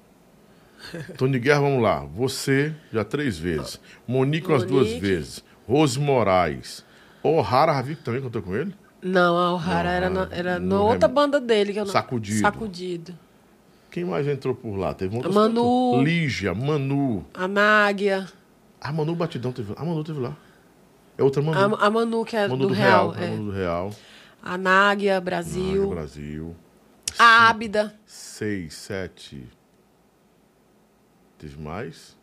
Tony 1.16 1.38
Guerra, 1.38 1.60
vamos 1.60 1.82
lá. 1.82 2.04
Você, 2.14 2.74
já 2.92 3.02
três 3.02 3.38
vezes. 3.38 3.80
Monique, 4.06 4.48
umas 4.48 4.64
duas 4.64 4.92
vezes. 4.92 5.42
Rose 5.66 5.98
Moraes. 5.98 6.84
O'Hara 7.22 7.72
Ravic 7.72 8.02
também 8.02 8.20
cantou 8.22 8.42
com 8.42 8.54
ele? 8.54 8.74
Não, 9.02 9.36
a 9.36 9.54
O'Hara 9.54 9.90
era, 9.90 10.10
na, 10.10 10.28
era 10.30 10.58
no 10.58 10.66
na 10.76 10.82
outra 10.82 11.08
banda 11.08 11.40
dele 11.40 11.72
que 11.72 11.80
eu 11.80 11.84
não. 11.84 11.92
Sacudido. 11.92 12.40
Sacudido. 12.40 13.18
Quem 13.90 14.04
mais 14.04 14.26
entrou 14.28 14.54
por 14.54 14.76
lá? 14.76 14.92
Teve 14.92 15.16
uma 15.16 15.28
Manu. 15.28 16.02
Lígia, 16.02 16.54
Manu. 16.54 17.24
A 17.32 17.48
Náguia. 17.48 18.26
A 18.80 18.92
Manu 18.92 19.14
Batidão 19.14 19.50
teve 19.52 19.72
lá. 19.72 19.76
A 19.80 19.84
Manu 19.84 20.04
teve 20.04 20.20
lá. 20.20 20.36
É 21.18 21.22
outra 21.22 21.42
Manu. 21.42 21.74
A, 21.76 21.86
a 21.86 21.90
Manu, 21.90 22.24
que 22.24 22.36
é 22.36 22.46
Manu 22.46 22.62
do, 22.62 22.68
do, 22.68 22.74
Real. 22.74 23.10
Real. 23.10 23.24
é. 23.24 23.30
Manu 23.30 23.44
do 23.46 23.50
Real. 23.50 23.90
A 24.40 24.56
Náguia, 24.56 25.20
Brasil. 25.20 25.90
Brasil. 25.90 26.56
a 27.18 27.48
Ábida. 27.48 27.92
Seis, 28.06 28.72
sete. 28.74 29.44
Teve 31.36 31.60
mais? 31.60 32.16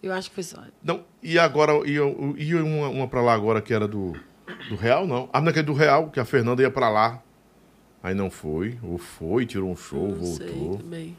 Eu 0.00 0.12
acho 0.12 0.28
que 0.30 0.34
foi 0.34 0.44
só. 0.44 0.62
Não, 0.82 1.04
e 1.22 1.38
agora, 1.38 1.72
ia, 1.88 2.02
ia 2.36 2.64
uma, 2.64 2.88
uma 2.88 3.08
pra 3.08 3.20
lá 3.20 3.34
agora 3.34 3.60
que 3.60 3.72
era 3.74 3.86
do, 3.86 4.12
do 4.68 4.76
Real, 4.76 5.06
não. 5.06 5.28
Ah, 5.32 5.40
não, 5.40 5.52
que 5.52 5.60
é 5.60 5.62
do 5.62 5.72
Real, 5.72 6.10
que 6.10 6.18
a 6.18 6.24
Fernanda 6.24 6.62
ia 6.62 6.70
pra 6.70 6.88
lá. 6.88 7.22
Aí 8.02 8.14
não 8.14 8.28
foi, 8.28 8.78
ou 8.82 8.98
foi, 8.98 9.46
tirou 9.46 9.70
um 9.70 9.76
show, 9.76 10.08
não 10.08 10.24
sei 10.24 10.48
voltou. 10.48 10.78
também. 10.78 11.16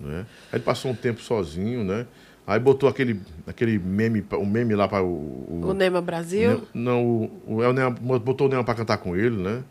Né? 0.00 0.26
Aí 0.50 0.56
ele 0.58 0.64
passou 0.64 0.90
um 0.90 0.94
tempo 0.94 1.20
sozinho, 1.20 1.84
né? 1.84 2.06
Aí 2.46 2.58
botou 2.60 2.88
aquele, 2.88 3.20
aquele 3.46 3.78
meme, 3.78 4.24
o 4.32 4.44
meme 4.44 4.74
lá 4.74 4.86
para 4.86 5.02
o. 5.02 5.06
o- 5.06 5.60
O 5.68 5.72
Nema 5.74 6.00
Brasil. 6.02 6.58
Ne- 6.74 6.82
Não, 6.82 7.04
o, 7.04 7.42
o, 7.46 7.62
é 7.62 7.68
o 7.68 7.72
Nema- 7.72 7.90
botou 8.18 8.46
o 8.46 8.50
Nema 8.50 8.62
pra 8.64 8.74
cantar 8.74 8.98
com 8.98 9.16
ele, 9.16 9.36
né? 9.36 9.62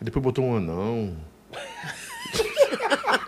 Aí 0.00 0.04
depois 0.04 0.22
botou 0.22 0.44
um 0.44 0.56
anão. 0.56 1.14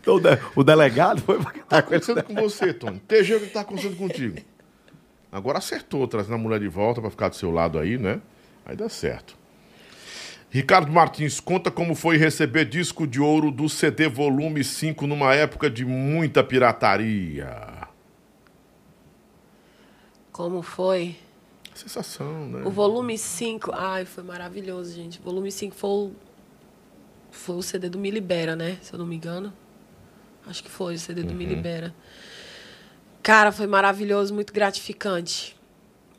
Então, 0.00 0.14
o 0.16 0.20
de- 0.20 0.38
o 0.56 0.64
delegado 0.64 1.20
foi 1.20 1.36
pra 1.38 1.50
Tá 1.50 1.52
cantar 1.52 1.82
com 1.82 1.94
ele. 1.94 2.02
acontecendo 2.02 2.22
com 2.22 2.34
você, 2.34 2.72
Tony? 2.72 2.98
TG, 3.06 3.34
o 3.34 3.40
que 3.40 3.46
tá 3.48 3.60
acontecendo 3.60 3.96
contigo? 3.96 4.38
Agora 5.30 5.58
acertou, 5.58 6.06
trazendo 6.08 6.34
a 6.36 6.38
mulher 6.38 6.60
de 6.60 6.68
volta 6.68 7.00
pra 7.00 7.10
ficar 7.10 7.28
do 7.28 7.36
seu 7.36 7.50
lado 7.50 7.78
aí, 7.78 7.98
né? 7.98 8.20
Aí 8.64 8.74
dá 8.74 8.88
certo. 8.88 9.36
Ricardo 10.50 10.90
Martins, 10.90 11.40
conta 11.40 11.70
como 11.70 11.94
foi 11.94 12.16
receber 12.16 12.64
disco 12.64 13.06
de 13.06 13.20
ouro 13.20 13.50
do 13.50 13.68
CD 13.68 14.08
Volume 14.08 14.64
5 14.64 15.06
numa 15.06 15.34
época 15.34 15.68
de 15.68 15.84
muita 15.84 16.42
pirataria. 16.42 17.54
Como 20.38 20.62
foi? 20.62 21.16
Sensação, 21.74 22.46
né? 22.46 22.62
O 22.64 22.70
volume 22.70 23.18
5. 23.18 23.72
Ai, 23.74 24.04
foi 24.04 24.22
maravilhoso, 24.22 24.94
gente. 24.94 25.18
O 25.18 25.22
volume 25.24 25.50
5 25.50 25.74
foi 25.74 25.90
o, 25.90 26.12
foi 27.28 27.56
o 27.56 27.62
CD 27.62 27.88
do 27.88 27.98
Me 27.98 28.08
Libera, 28.08 28.54
né? 28.54 28.78
Se 28.80 28.92
eu 28.92 29.00
não 29.00 29.04
me 29.06 29.16
engano. 29.16 29.52
Acho 30.46 30.62
que 30.62 30.70
foi 30.70 30.94
o 30.94 30.98
CD 30.98 31.24
do 31.24 31.34
Me 31.34 31.42
Uhum. 31.44 31.50
Libera. 31.50 31.92
Cara, 33.20 33.50
foi 33.50 33.66
maravilhoso, 33.66 34.32
muito 34.32 34.52
gratificante. 34.52 35.56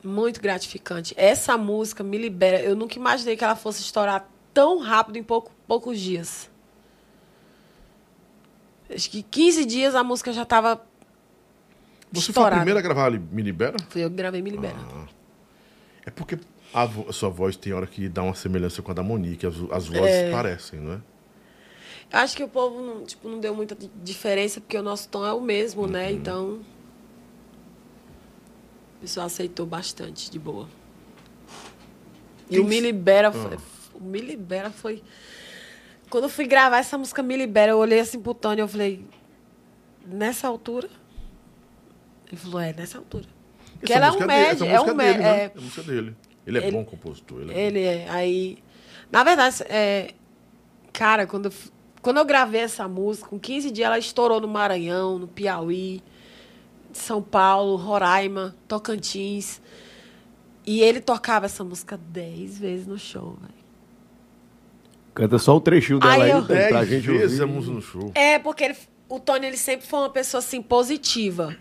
Muito 0.04 0.42
gratificante. 0.42 1.14
Essa 1.16 1.58
música, 1.58 2.04
Me 2.04 2.18
Libera, 2.18 2.60
eu 2.62 2.76
nunca 2.76 2.98
imaginei 3.00 3.38
que 3.38 3.44
ela 3.46 3.56
fosse 3.56 3.80
estourar 3.82 4.30
tão 4.54 4.80
rápido 4.80 5.16
em 5.16 5.24
pouco- 5.24 5.54
poucos 5.66 5.98
dias. 5.98 6.52
Acho 8.94 9.10
que 9.10 9.24
15 9.24 9.64
dias 9.64 9.96
a 9.96 10.04
música 10.04 10.34
já 10.34 10.44
estava 10.44 10.86
Você 12.12 12.34
foi 12.34 12.44
a 12.44 12.52
primeira 12.52 12.80
a 12.80 12.84
gravar 12.84 13.12
Me 13.12 13.42
Libera? 13.42 13.78
Fui 13.90 14.04
eu 14.04 14.10
que 14.10 14.16
gravei 14.16 14.42
Me 14.42 14.50
Libera. 14.50 14.78
É 16.06 16.10
porque 16.10 16.40
a, 16.74 16.86
vo- 16.86 17.06
a 17.10 17.14
sua 17.14 17.30
voz 17.30 17.56
tem 17.56 17.72
hora 17.74 17.86
que 17.86 18.10
dá 18.10 18.24
uma 18.24 18.34
semelhança 18.34 18.82
com 18.82 18.92
a 18.92 18.94
da 18.94 19.04
Monique. 19.04 19.46
As, 19.46 19.54
as 19.72 19.88
vozes 19.88 20.06
É. 20.16 20.32
parecem, 20.32 20.80
não 20.80 20.94
é? 20.94 21.00
Acho 22.12 22.36
que 22.36 22.44
o 22.44 22.48
povo 22.48 22.82
não, 22.82 23.04
tipo, 23.06 23.30
não 23.30 23.40
deu 23.40 23.54
muita 23.54 23.76
di- 23.76 23.92
diferença, 24.04 24.60
porque 24.60 24.76
o 24.78 24.82
nosso 24.82 25.08
tom 25.10 25.24
é 25.26 25.32
o 25.34 25.40
mesmo, 25.42 25.86
né? 25.86 26.12
Então. 26.12 26.60
O 28.98 29.02
pessoal 29.02 29.28
aceitou 29.28 29.66
bastante, 29.66 30.30
de 30.32 30.40
boa. 30.40 30.68
E 32.50 32.56
Quem 32.56 32.60
o 32.60 32.66
Me 32.66 32.80
Libera 32.80 33.32
foi. 33.32 33.58
O 33.94 34.04
Me 34.04 34.20
Libera 34.20 34.72
foi. 34.72 35.04
Quando 36.10 36.24
eu 36.24 36.30
fui 36.30 36.48
gravar 36.48 36.80
essa 36.80 36.98
música 36.98 37.22
Me 37.22 37.38
Libera, 37.38 37.74
eu 37.74 37.78
olhei 37.78 38.00
assim 38.00 38.20
pro 38.20 38.34
Tony 38.34 38.62
e 38.62 38.68
falei. 38.68 39.06
Nessa 40.06 40.48
altura? 40.48 40.90
Ele 42.30 42.38
falou, 42.40 42.60
é, 42.60 42.74
nessa 42.74 42.98
altura. 42.98 43.26
Porque 43.80 43.92
Essa 43.94 44.00
ela 44.06 44.08
é 44.08 44.12
um 44.12 44.14
essa 44.32 44.66
é 44.66 44.80
um 44.82 44.86
dele, 44.86 44.94
médio. 44.98 45.22
né? 45.24 45.30
É, 45.40 45.44
É 45.46 45.52
a 45.58 45.62
música 45.62 45.84
dele. 45.84 46.16
Ele 46.46 46.58
é 46.58 46.62
Ele- 46.64 46.72
bom 46.72 46.86
compositor. 46.86 47.42
Ele 47.42 47.54
é 47.54 47.60
ele 47.60 47.84
é. 47.84 48.10
Aí. 48.10 48.58
Na 49.12 49.24
verdade, 49.24 49.64
é, 49.70 50.12
cara, 50.94 51.26
quando 51.26 51.46
eu, 51.48 51.52
quando 52.02 52.18
eu 52.18 52.26
gravei 52.26 52.62
essa 52.62 52.88
música, 52.88 53.28
com 53.30 53.40
15 53.40 53.72
dias 53.72 53.86
ela 53.88 53.98
estourou 53.98 54.40
no 54.42 54.48
Maranhão, 54.48 55.18
no 55.20 55.28
Piauí, 55.28 56.02
São 56.94 57.22
Paulo, 57.22 57.76
Roraima, 57.76 58.56
Tocantins. 58.68 59.62
E 60.66 60.82
ele 60.82 61.00
tocava 61.02 61.46
essa 61.48 61.64
música 61.64 61.98
10 61.98 62.60
vezes 62.60 62.86
no 62.88 62.98
show, 63.00 63.38
velho. 63.42 63.60
Canta 65.14 65.38
só 65.40 65.58
um 65.58 65.60
trechinho 65.60 66.00
dela 66.00 66.14
Aí 66.14 66.22
aí, 66.24 66.30
eu- 66.32 66.46
pra 66.46 66.56
Dez 66.56 66.90
gente 66.90 67.08
vezes 67.08 67.40
ouvir. 67.40 67.52
a 67.52 67.56
música 67.56 67.74
no 67.76 67.82
show. 67.82 68.12
É, 68.16 68.40
porque 68.40 68.64
ele- 68.66 68.78
o 69.10 69.20
Tony 69.20 69.48
ele 69.48 69.58
sempre 69.58 69.88
foi 69.88 70.00
uma 70.00 70.10
pessoa 70.10 70.40
assim 70.40 70.62
positiva 70.62 71.56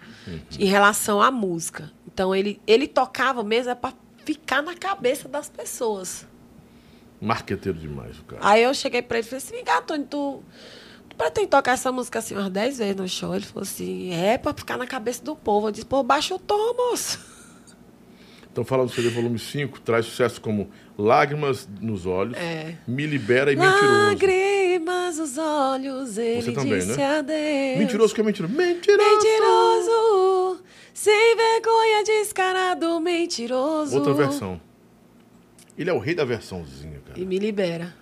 em 0.58 0.66
relação 0.66 1.20
à 1.20 1.30
música. 1.30 1.90
Então 2.06 2.34
ele, 2.34 2.60
ele 2.66 2.86
tocava 2.86 3.42
mesmo 3.42 3.72
é 3.72 3.74
para 3.74 3.94
ficar 4.24 4.62
na 4.62 4.74
cabeça 4.74 5.28
das 5.28 5.48
pessoas. 5.48 6.26
Marqueteiro 7.20 7.78
demais, 7.78 8.18
o 8.18 8.24
cara. 8.24 8.42
Aí 8.44 8.62
eu 8.62 8.72
cheguei 8.74 9.02
pra 9.02 9.18
ele 9.18 9.26
e 9.26 9.30
falei 9.30 9.42
assim, 9.42 9.54
vem 9.54 9.64
cá, 9.64 9.80
Tony, 9.82 10.04
tu, 10.04 10.42
pretende 11.16 11.48
tocar 11.48 11.72
essa 11.72 11.90
música 11.90 12.20
assim 12.20 12.34
umas 12.34 12.50
10 12.50 12.78
vezes 12.78 12.96
no 12.96 13.08
show? 13.08 13.34
Ele 13.34 13.44
falou 13.44 13.62
assim, 13.62 14.12
é 14.14 14.38
pra 14.38 14.54
ficar 14.54 14.76
na 14.76 14.86
cabeça 14.86 15.24
do 15.24 15.34
povo. 15.34 15.68
Eu 15.68 15.72
disse, 15.72 15.86
pô, 15.86 16.02
baixa 16.02 16.34
o 16.34 16.38
tom, 16.38 16.74
moço. 16.74 17.18
Então 18.50 18.64
fala 18.64 18.84
do 18.84 18.90
CD 18.90 19.08
volume 19.08 19.38
5, 19.38 19.80
traz 19.80 20.06
sucesso 20.06 20.40
como 20.40 20.70
Lágrimas 20.96 21.68
nos 21.80 22.06
Olhos, 22.06 22.36
É. 22.36 22.76
Me 22.86 23.06
Libera 23.06 23.52
e 23.52 23.56
Mentiroso. 23.56 24.10
Lágrimas 25.08 25.18
nos 25.18 25.38
olhos, 25.38 26.18
ele 26.18 26.52
também, 26.52 26.78
disse 26.78 26.96
né? 26.96 27.18
adeus. 27.18 27.78
Mentiroso 27.78 28.14
que 28.14 28.20
é 28.20 28.24
mentiroso. 28.24 28.54
Mentiroso! 28.54 29.04
Mentiroso, 29.08 30.62
sem 30.92 31.36
vergonha, 31.36 32.04
descarado, 32.04 33.00
mentiroso. 33.00 33.96
Outra 33.96 34.12
versão. 34.12 34.60
Ele 35.76 35.88
é 35.88 35.92
o 35.92 35.98
rei 35.98 36.14
da 36.14 36.24
versãozinha, 36.24 37.00
cara. 37.06 37.18
E 37.18 37.24
me 37.24 37.38
libera. 37.38 37.94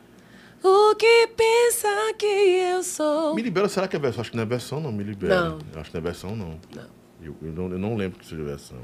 O 0.62 0.94
que 0.96 1.28
pensa 1.28 1.88
que 2.18 2.26
eu 2.26 2.82
sou? 2.82 3.34
Me 3.34 3.42
Libera, 3.42 3.68
será 3.68 3.86
que 3.86 3.94
é 3.94 3.98
versão? 3.98 4.22
Acho 4.22 4.30
que 4.30 4.36
não 4.36 4.42
é 4.42 4.46
versão, 4.46 4.80
não. 4.80 4.90
Me 4.90 5.04
Libera. 5.04 5.50
Não. 5.50 5.58
Acho 5.76 5.90
que 5.90 5.96
não 5.96 6.00
é 6.00 6.00
versão, 6.00 6.34
não. 6.34 6.58
Não. 6.74 6.88
Eu, 7.22 7.36
eu 7.42 7.52
não, 7.52 7.70
eu 7.70 7.78
não 7.78 7.94
lembro 7.94 8.18
que 8.18 8.26
seja 8.26 8.42
versão. 8.42 8.78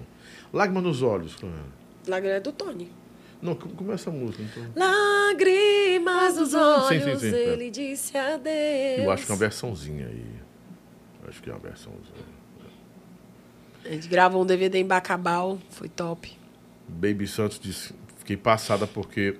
Lágrimas 0.52 0.83
nos 0.84 1.02
Olhos. 1.02 1.34
qual? 1.34 1.51
Lágrimas 2.07 2.36
é 2.36 2.41
do 2.41 2.52
Tony. 2.52 2.92
Não, 3.43 3.57
como 3.57 3.91
é 3.91 3.95
essa 3.95 4.11
música? 4.11 4.45
Então, 4.45 4.65
Lágrimas 4.77 6.37
nos 6.37 6.55
olhos, 6.55 6.89
sim, 6.89 7.01
sim, 7.01 7.19
sim. 7.19 7.37
ele 7.37 7.71
disse 7.71 8.17
adeus. 8.17 9.05
eu 9.05 9.11
acho 9.11 9.27
que 9.27 9.33
é 9.33 9.35
uma 9.35 9.39
versãozinha 9.41 10.07
aí. 10.07 10.27
Eu 11.23 11.29
Acho 11.29 11.43
que 11.43 11.51
é 11.51 11.53
uma 11.53 11.59
versãozinha. 11.59 12.43
A 13.85 13.89
gente 13.89 14.07
gravou 14.07 14.43
um 14.43 14.47
DVD 14.47 14.79
em 14.79 14.87
Bacabal, 14.87 15.59
foi 15.71 15.89
top. 15.89 16.39
Baby 16.87 17.27
Santos 17.27 17.59
disse: 17.59 17.93
fiquei 18.19 18.37
passada 18.37 18.87
porque 18.87 19.37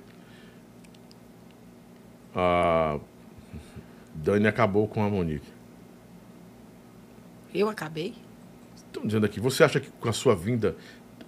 a 2.35 2.99
Dani 4.13 4.49
acabou 4.49 4.89
com 4.89 5.05
a 5.05 5.09
Monique. 5.09 5.47
Eu 7.55 7.69
acabei? 7.69 8.15
Estão 8.75 9.07
dizendo 9.07 9.27
aqui, 9.27 9.39
você 9.39 9.63
acha 9.63 9.79
que 9.79 9.91
com 9.91 10.09
a 10.09 10.13
sua 10.13 10.35
vinda 10.35 10.77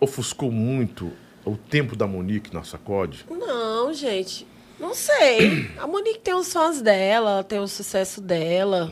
ofuscou 0.00 0.50
muito 0.50 1.12
o 1.44 1.56
tempo 1.56 1.94
da 1.94 2.06
Monique 2.06 2.52
na 2.52 2.64
sacode? 2.64 3.26
Não, 3.30 3.92
gente. 3.92 4.46
Não 4.78 4.94
sei. 4.94 5.70
A 5.78 5.86
Monique 5.86 6.20
tem 6.20 6.34
os 6.34 6.52
fãs 6.52 6.80
dela, 6.80 7.30
ela 7.30 7.44
tem 7.44 7.58
o 7.58 7.68
sucesso 7.68 8.20
dela. 8.20 8.90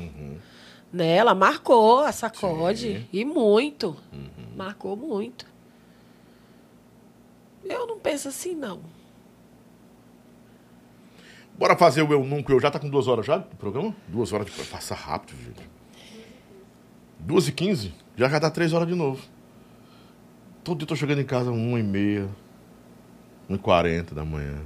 Né? 0.93 1.17
Ela 1.17 1.35
marcou 1.35 2.01
a 2.01 2.13
sacode. 2.13 2.99
Sim. 2.99 3.09
E 3.13 3.25
muito. 3.25 3.97
Marcou 4.55 4.97
muito. 4.97 5.47
Eu 7.65 7.87
não 7.87 7.99
penso 7.99 8.29
assim, 8.29 8.55
não. 8.55 8.81
Bora 11.57 11.77
fazer 11.77 12.03
o 12.03 12.13
Eu 12.13 12.25
Nunca 12.25 12.53
Eu 12.53 12.61
Já. 12.61 12.71
Tá 12.71 12.79
com 12.79 12.89
duas 12.89 13.07
horas 13.07 13.25
já 13.25 13.39
do 13.39 13.57
programa? 13.57 13.95
Duas 14.09 14.33
horas 14.33 14.47
de... 14.47 14.53
Passa 14.65 14.95
rápido, 14.95 15.37
gente. 15.43 15.69
Duas 17.19 17.47
e 17.49 17.53
quinze? 17.53 17.95
Já 18.17 18.29
já 18.29 18.39
dá 18.39 18.51
três 18.51 18.73
horas 18.73 18.89
de 18.89 18.95
novo. 18.95 19.23
Todo 20.65 20.79
dia 20.79 20.85
eu 20.85 20.89
tô 20.89 20.97
chegando 20.97 21.21
em 21.21 21.25
casa 21.25 21.51
uma 21.51 21.79
e 21.79 21.83
meia, 21.83 22.29
uma 23.49 23.57
e 23.57 23.59
quarenta 23.59 24.15
da 24.15 24.25
manhã. 24.25 24.59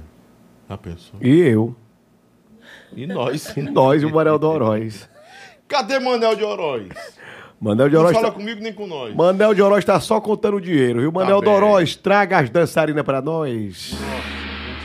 Já 0.69 0.77
pensou? 0.77 1.19
E 1.21 1.39
eu. 1.39 1.75
E 2.95 3.05
nós? 3.07 3.55
E 3.55 3.61
nós 3.69 4.01
e 4.01 4.05
o 4.05 4.13
Manel 4.13 4.37
de 4.39 4.45
Oroz. 4.45 5.09
Cadê 5.67 5.99
Manel 5.99 6.35
de 6.35 6.43
Oroz? 6.43 6.89
Manel 7.59 7.89
de 7.89 7.95
Não 7.95 8.01
Oroz. 8.01 8.15
fala 8.15 8.27
Tá... 8.27 8.33
comigo 8.33 8.61
nem 8.61 8.71
com 8.73 8.85
nós. 8.87 9.15
Manel 9.15 9.53
de 9.53 9.61
Oroz 9.61 9.83
tá 9.83 9.99
só 9.99 10.21
contando 10.21 10.61
dinheiro, 10.61 11.01
viu? 11.01 11.11
Manel 11.11 11.39
de 11.39 11.45
bem. 11.47 11.55
Oroz, 11.55 11.95
traga 11.95 12.39
as 12.39 12.49
dançarinas 12.49 13.03
pra 13.03 13.21
nós. 13.21 13.91
Nossa, 13.93 14.03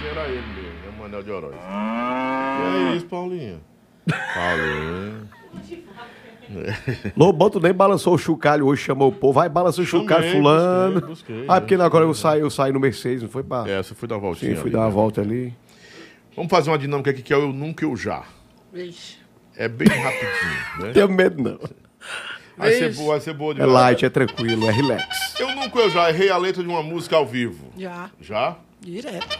não 0.01 0.09
era 0.11 0.29
ele 0.29 0.41
mesmo, 0.55 0.87
é 0.87 0.89
o 0.89 1.03
Manel 1.03 1.23
de 1.23 1.31
Oroz. 1.31 1.55
E 1.57 2.93
é 2.93 2.97
isso, 2.97 3.07
Paulinha? 3.07 3.61
Paulinha. 4.35 5.29
Lobão, 7.16 7.50
tu 7.50 7.60
nem 7.60 7.72
balançou 7.72 8.14
o 8.14 8.18
chocalho 8.18 8.66
hoje, 8.66 8.82
chamou 8.82 9.08
o 9.08 9.12
povo. 9.12 9.34
Vai, 9.34 9.48
balança 9.48 9.81
o 9.81 9.84
chocalho, 9.84 10.22
Chamei, 10.22 10.36
fulano. 10.36 11.00
busquei, 11.00 11.36
busquei, 11.36 11.44
ah, 11.48 11.60
porque 11.60 11.74
agora 11.74 12.05
eu 12.05 12.14
saí, 12.14 12.40
eu 12.40 12.50
saí 12.50 12.72
no 12.72 12.81
Mercedes, 12.81 13.22
não 13.22 13.28
foi 13.28 13.42
pá? 13.42 13.64
É, 13.68 13.82
você 13.82 13.94
foi 13.94 14.08
dar 14.08 14.16
uma 14.16 14.20
voltinha. 14.22 14.50
Sim, 14.50 14.56
fui 14.56 14.68
ali, 14.68 14.72
dar 14.72 14.81
uma 14.81 14.89
né? 14.89 14.92
volta 14.94 15.20
ali. 15.20 15.55
Vamos 16.34 16.50
fazer 16.50 16.70
uma 16.70 16.78
dinâmica 16.78 17.10
aqui 17.10 17.22
que 17.22 17.32
é 17.32 17.36
o 17.36 17.42
Eu 17.42 17.52
Nunca 17.52 17.84
Eu 17.84 17.97
Já. 17.97 18.22
Vixe. 18.72 19.18
É 19.56 19.68
bem 19.68 19.86
rapidinho, 19.89 20.86
né? 20.86 20.92
Tenho 20.94 21.08
medo, 21.08 21.42
não. 21.42 21.58
Vai 22.56 22.72
ser 22.72 22.94
boa, 22.94 23.12
vai 23.12 23.20
ser 23.20 23.34
boa 23.34 23.55
de 23.55 23.60
É 23.60 23.66
light, 23.66 24.05
é 24.05 24.10
tranquilo, 24.10 24.68
é 24.68 24.72
relax. 24.72 25.34
Eu 25.39 25.55
nunca 25.55 25.78
eu 25.78 25.90
já 25.90 26.08
errei 26.08 26.31
a 26.31 26.36
letra 26.36 26.62
de 26.62 26.68
uma 26.68 26.82
música 26.82 27.16
ao 27.16 27.26
vivo. 27.26 27.66
Já. 27.76 28.10
Já? 28.20 28.56
Direto. 28.81 29.39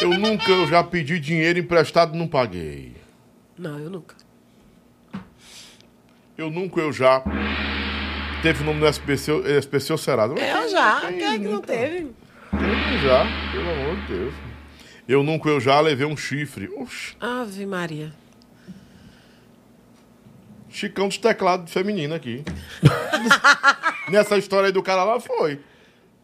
Eu 0.00 0.10
nunca 0.18 0.50
eu 0.50 0.66
já 0.66 0.82
pedi 0.82 1.20
dinheiro 1.20 1.58
emprestado 1.58 2.14
e 2.14 2.18
não 2.18 2.26
paguei. 2.26 2.94
Não, 3.56 3.78
eu 3.78 3.90
nunca. 3.90 4.16
Eu 6.42 6.50
nunca 6.50 6.80
eu 6.80 6.92
já 6.92 7.22
teve 8.42 8.64
o 8.64 8.66
nome 8.66 8.80
no 8.80 8.86
SPC, 8.88 9.30
SPC 9.60 9.92
ou 9.92 9.96
Serasa. 9.98 10.34
Mas 10.34 10.42
Eu 10.42 10.70
já. 10.70 11.00
quem 11.02 11.24
é 11.24 11.32
que 11.34 11.38
não 11.38 11.52
nunca? 11.52 11.68
teve? 11.68 12.10
Eu 12.52 12.98
já, 13.00 13.24
pelo 13.52 13.70
amor 13.70 13.96
de 14.00 14.06
Deus. 14.08 14.34
Eu 15.06 15.22
nunca 15.22 15.48
eu 15.48 15.60
já 15.60 15.78
levei 15.78 16.04
um 16.04 16.16
chifre. 16.16 16.68
Oxi, 16.76 17.14
Ave 17.20 17.64
Maria. 17.64 18.12
Chicão 20.68 21.06
dos 21.06 21.16
teclados 21.18 21.72
feminino 21.72 22.12
aqui. 22.12 22.42
Nessa 24.10 24.36
história 24.36 24.66
aí 24.66 24.72
do 24.72 24.82
cara 24.82 25.04
lá 25.04 25.20
foi. 25.20 25.60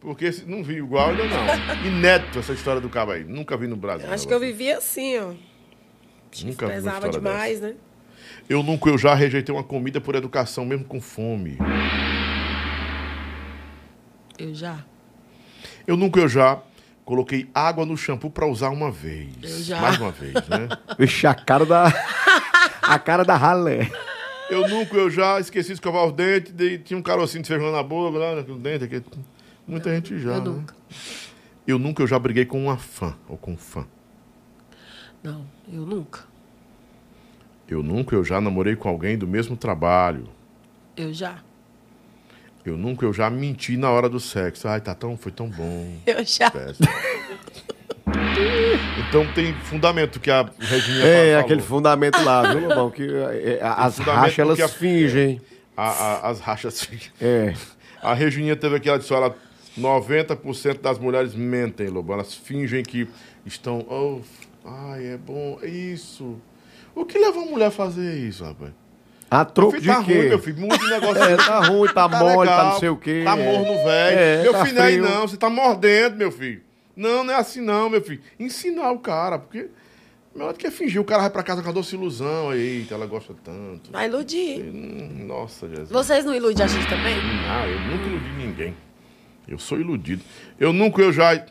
Porque 0.01 0.29
não 0.45 0.65
vi 0.65 0.79
igual 0.79 1.11
ainda 1.11 1.23
não. 1.23 1.85
Inédito 1.87 2.39
essa 2.39 2.51
história 2.51 2.81
do 2.81 2.89
cabo 2.89 3.13
aí. 3.13 3.23
Nunca 3.23 3.55
vi 3.55 3.67
no 3.67 3.77
Brasil. 3.77 4.11
Acho 4.11 4.27
que 4.27 4.33
eu 4.33 4.39
vivia 4.39 4.79
assim, 4.79 5.17
ó. 5.17 5.27
Nunca 6.43 6.67
vi 6.67 6.73
uma 6.73 6.75
Pesava 6.75 7.07
demais, 7.09 7.61
né? 7.61 7.75
Eu 8.49 8.63
nunca 8.63 8.89
eu 8.89 8.97
já 8.97 9.13
rejeitei 9.13 9.53
uma 9.53 9.63
comida 9.63 10.01
por 10.01 10.15
educação, 10.15 10.65
mesmo 10.65 10.83
com 10.83 10.99
fome. 10.99 11.55
Eu 14.39 14.55
já. 14.55 14.83
Eu 15.85 15.95
nunca 15.95 16.19
eu 16.19 16.27
já 16.27 16.59
coloquei 17.05 17.47
água 17.53 17.85
no 17.85 17.95
shampoo 17.95 18.31
pra 18.31 18.47
usar 18.47 18.69
uma 18.69 18.89
vez. 18.89 19.29
Eu 19.43 19.63
já. 19.63 19.79
Mais 19.79 19.99
uma 19.99 20.11
vez, 20.11 20.33
né? 20.33 20.67
Vixe, 20.97 21.27
a 21.27 21.35
cara 21.35 21.63
da. 21.63 21.93
a 22.81 22.97
cara 22.97 23.23
da 23.23 23.37
ralé. 23.37 23.91
Eu 24.49 24.67
nunca 24.67 24.95
eu 24.95 25.11
já 25.11 25.39
esqueci 25.39 25.67
de 25.67 25.73
escovar 25.75 26.05
os 26.05 26.13
dentes, 26.13 26.51
daí 26.51 26.79
tinha 26.79 26.97
um 26.97 27.03
carocinho 27.03 27.43
de 27.43 27.47
feijão 27.47 27.71
na 27.71 27.83
boca, 27.83 28.17
lá 28.17 28.33
no 28.41 28.57
dente. 28.57 28.83
Aqui. 28.83 29.03
Muita 29.67 29.93
gente 29.93 30.17
já. 30.17 30.31
Eu 30.31 30.41
né? 30.41 30.49
nunca. 30.49 30.75
Eu 31.67 31.77
nunca 31.77 32.01
eu 32.01 32.07
já 32.07 32.17
briguei 32.17 32.45
com 32.45 32.63
uma 32.63 32.77
fã, 32.77 33.15
ou 33.27 33.37
com 33.37 33.51
um 33.51 33.57
fã. 33.57 33.85
Não, 35.21 35.45
eu 35.71 35.85
nunca. 35.85 36.28
Eu 37.69 37.83
nunca, 37.83 38.15
eu 38.15 38.23
já 38.23 38.41
namorei 38.41 38.75
com 38.75 38.89
alguém 38.89 39.17
do 39.17 39.27
mesmo 39.27 39.55
trabalho. 39.55 40.27
Eu 40.97 41.13
já. 41.13 41.37
Eu 42.65 42.75
nunca, 42.77 43.05
eu 43.05 43.13
já 43.13 43.29
menti 43.29 43.77
na 43.77 43.89
hora 43.89 44.09
do 44.09 44.19
sexo. 44.19 44.67
Ai, 44.67 44.81
tá 44.81 44.93
tão, 44.95 45.15
foi 45.17 45.31
tão 45.31 45.47
bom. 45.49 45.93
Eu 46.05 46.23
já. 46.25 46.51
Então 49.07 49.25
tem 49.33 49.53
fundamento 49.53 50.19
que 50.19 50.29
a 50.31 50.49
Regininha 50.59 51.05
É, 51.05 51.27
falou. 51.31 51.45
aquele 51.45 51.61
fundamento 51.61 52.23
lá, 52.23 52.53
viu, 52.53 52.61
Lobão? 52.67 52.89
Que 52.91 53.03
é, 53.03 53.59
as 53.61 53.95
fundamento 53.97 54.21
rachas, 54.21 54.39
elas 54.39 54.55
que 54.57 54.61
a- 54.63 54.67
fingem. 54.67 55.41
A- 55.77 55.89
a- 55.89 56.29
as 56.29 56.39
rachas. 56.39 56.89
É. 57.21 57.53
A 58.01 58.13
Regininha 58.13 58.55
teve 58.55 58.75
aqui, 58.75 58.89
ela 58.89 58.97
disse, 58.99 59.13
olha, 59.13 59.33
90% 59.77 60.81
das 60.81 60.97
mulheres 60.99 61.33
mentem, 61.35 61.87
Lobo. 61.87 62.11
Elas 62.13 62.33
fingem 62.33 62.83
que 62.83 63.07
estão. 63.45 63.85
Oh, 63.89 64.21
ai, 64.65 65.05
é 65.13 65.17
bom. 65.17 65.59
é 65.61 65.67
Isso. 65.67 66.37
O 66.99 67.05
que 67.05 67.17
leva 67.17 67.37
uma 67.39 67.49
mulher 67.51 67.67
a 67.67 67.71
fazer 67.71 68.13
isso, 68.17 68.43
rapaz? 68.43 68.71
A 69.31 69.45
troco 69.45 69.73
Meu 69.73 69.81
de 69.81 69.87
filho, 69.87 69.97
tá 69.99 70.03
quê? 70.03 70.13
ruim, 70.13 70.27
meu 70.29 70.39
filho. 70.39 70.57
Muito 70.57 70.87
negócio. 70.87 71.23
É, 71.23 71.37
tá 71.37 71.59
ruim, 71.59 71.93
tá 71.93 72.07
mole, 72.07 72.49
tá 72.49 72.63
não 72.65 72.79
sei 72.79 72.89
o 72.89 72.97
quê. 72.97 73.21
Tá 73.23 73.35
morno, 73.35 73.73
velho. 73.85 74.19
É, 74.19 74.43
meu 74.43 74.51
tá 74.51 74.65
filho, 74.65 74.75
não 74.75 74.83
é 74.83 74.87
aí 74.87 74.99
frio. 74.99 75.09
não. 75.09 75.27
Você 75.27 75.37
tá 75.37 75.49
mordendo, 75.49 76.15
meu 76.17 76.31
filho. 76.31 76.61
Não, 76.95 77.23
não 77.23 77.33
é 77.33 77.37
assim 77.37 77.61
não, 77.61 77.89
meu 77.89 78.01
filho. 78.01 78.21
Ensinar 78.39 78.91
o 78.91 78.99
cara, 78.99 79.39
porque... 79.39 79.67
Melhor 80.35 80.53
do 80.53 80.59
que 80.59 80.69
fingir. 80.69 80.99
O 81.01 81.05
cara 81.05 81.21
vai 81.21 81.29
pra 81.31 81.43
casa 81.43 81.61
com 81.63 81.69
a 81.69 81.71
doce 81.71 81.95
ilusão. 81.95 82.53
Eita, 82.53 82.93
ela 82.95 83.05
gosta 83.05 83.33
tanto. 83.43 83.91
Vai 83.91 84.07
iludir. 84.07 84.61
Hum, 84.61 85.25
Nossa, 85.25 85.67
Jesus. 85.67 85.89
Vocês 85.89 86.25
não 86.25 86.35
iludem 86.35 86.63
a 86.63 86.67
gente 86.67 86.87
também? 86.87 87.15
Não, 87.15 87.65
eu 87.65 87.79
nunca 87.81 88.05
iludi 88.07 88.29
ninguém. 88.37 88.75
Eu 89.47 89.57
sou 89.57 89.79
iludido. 89.79 90.21
Eu 90.59 90.71
nunca, 90.73 91.01
eu 91.01 91.11
já... 91.13 91.43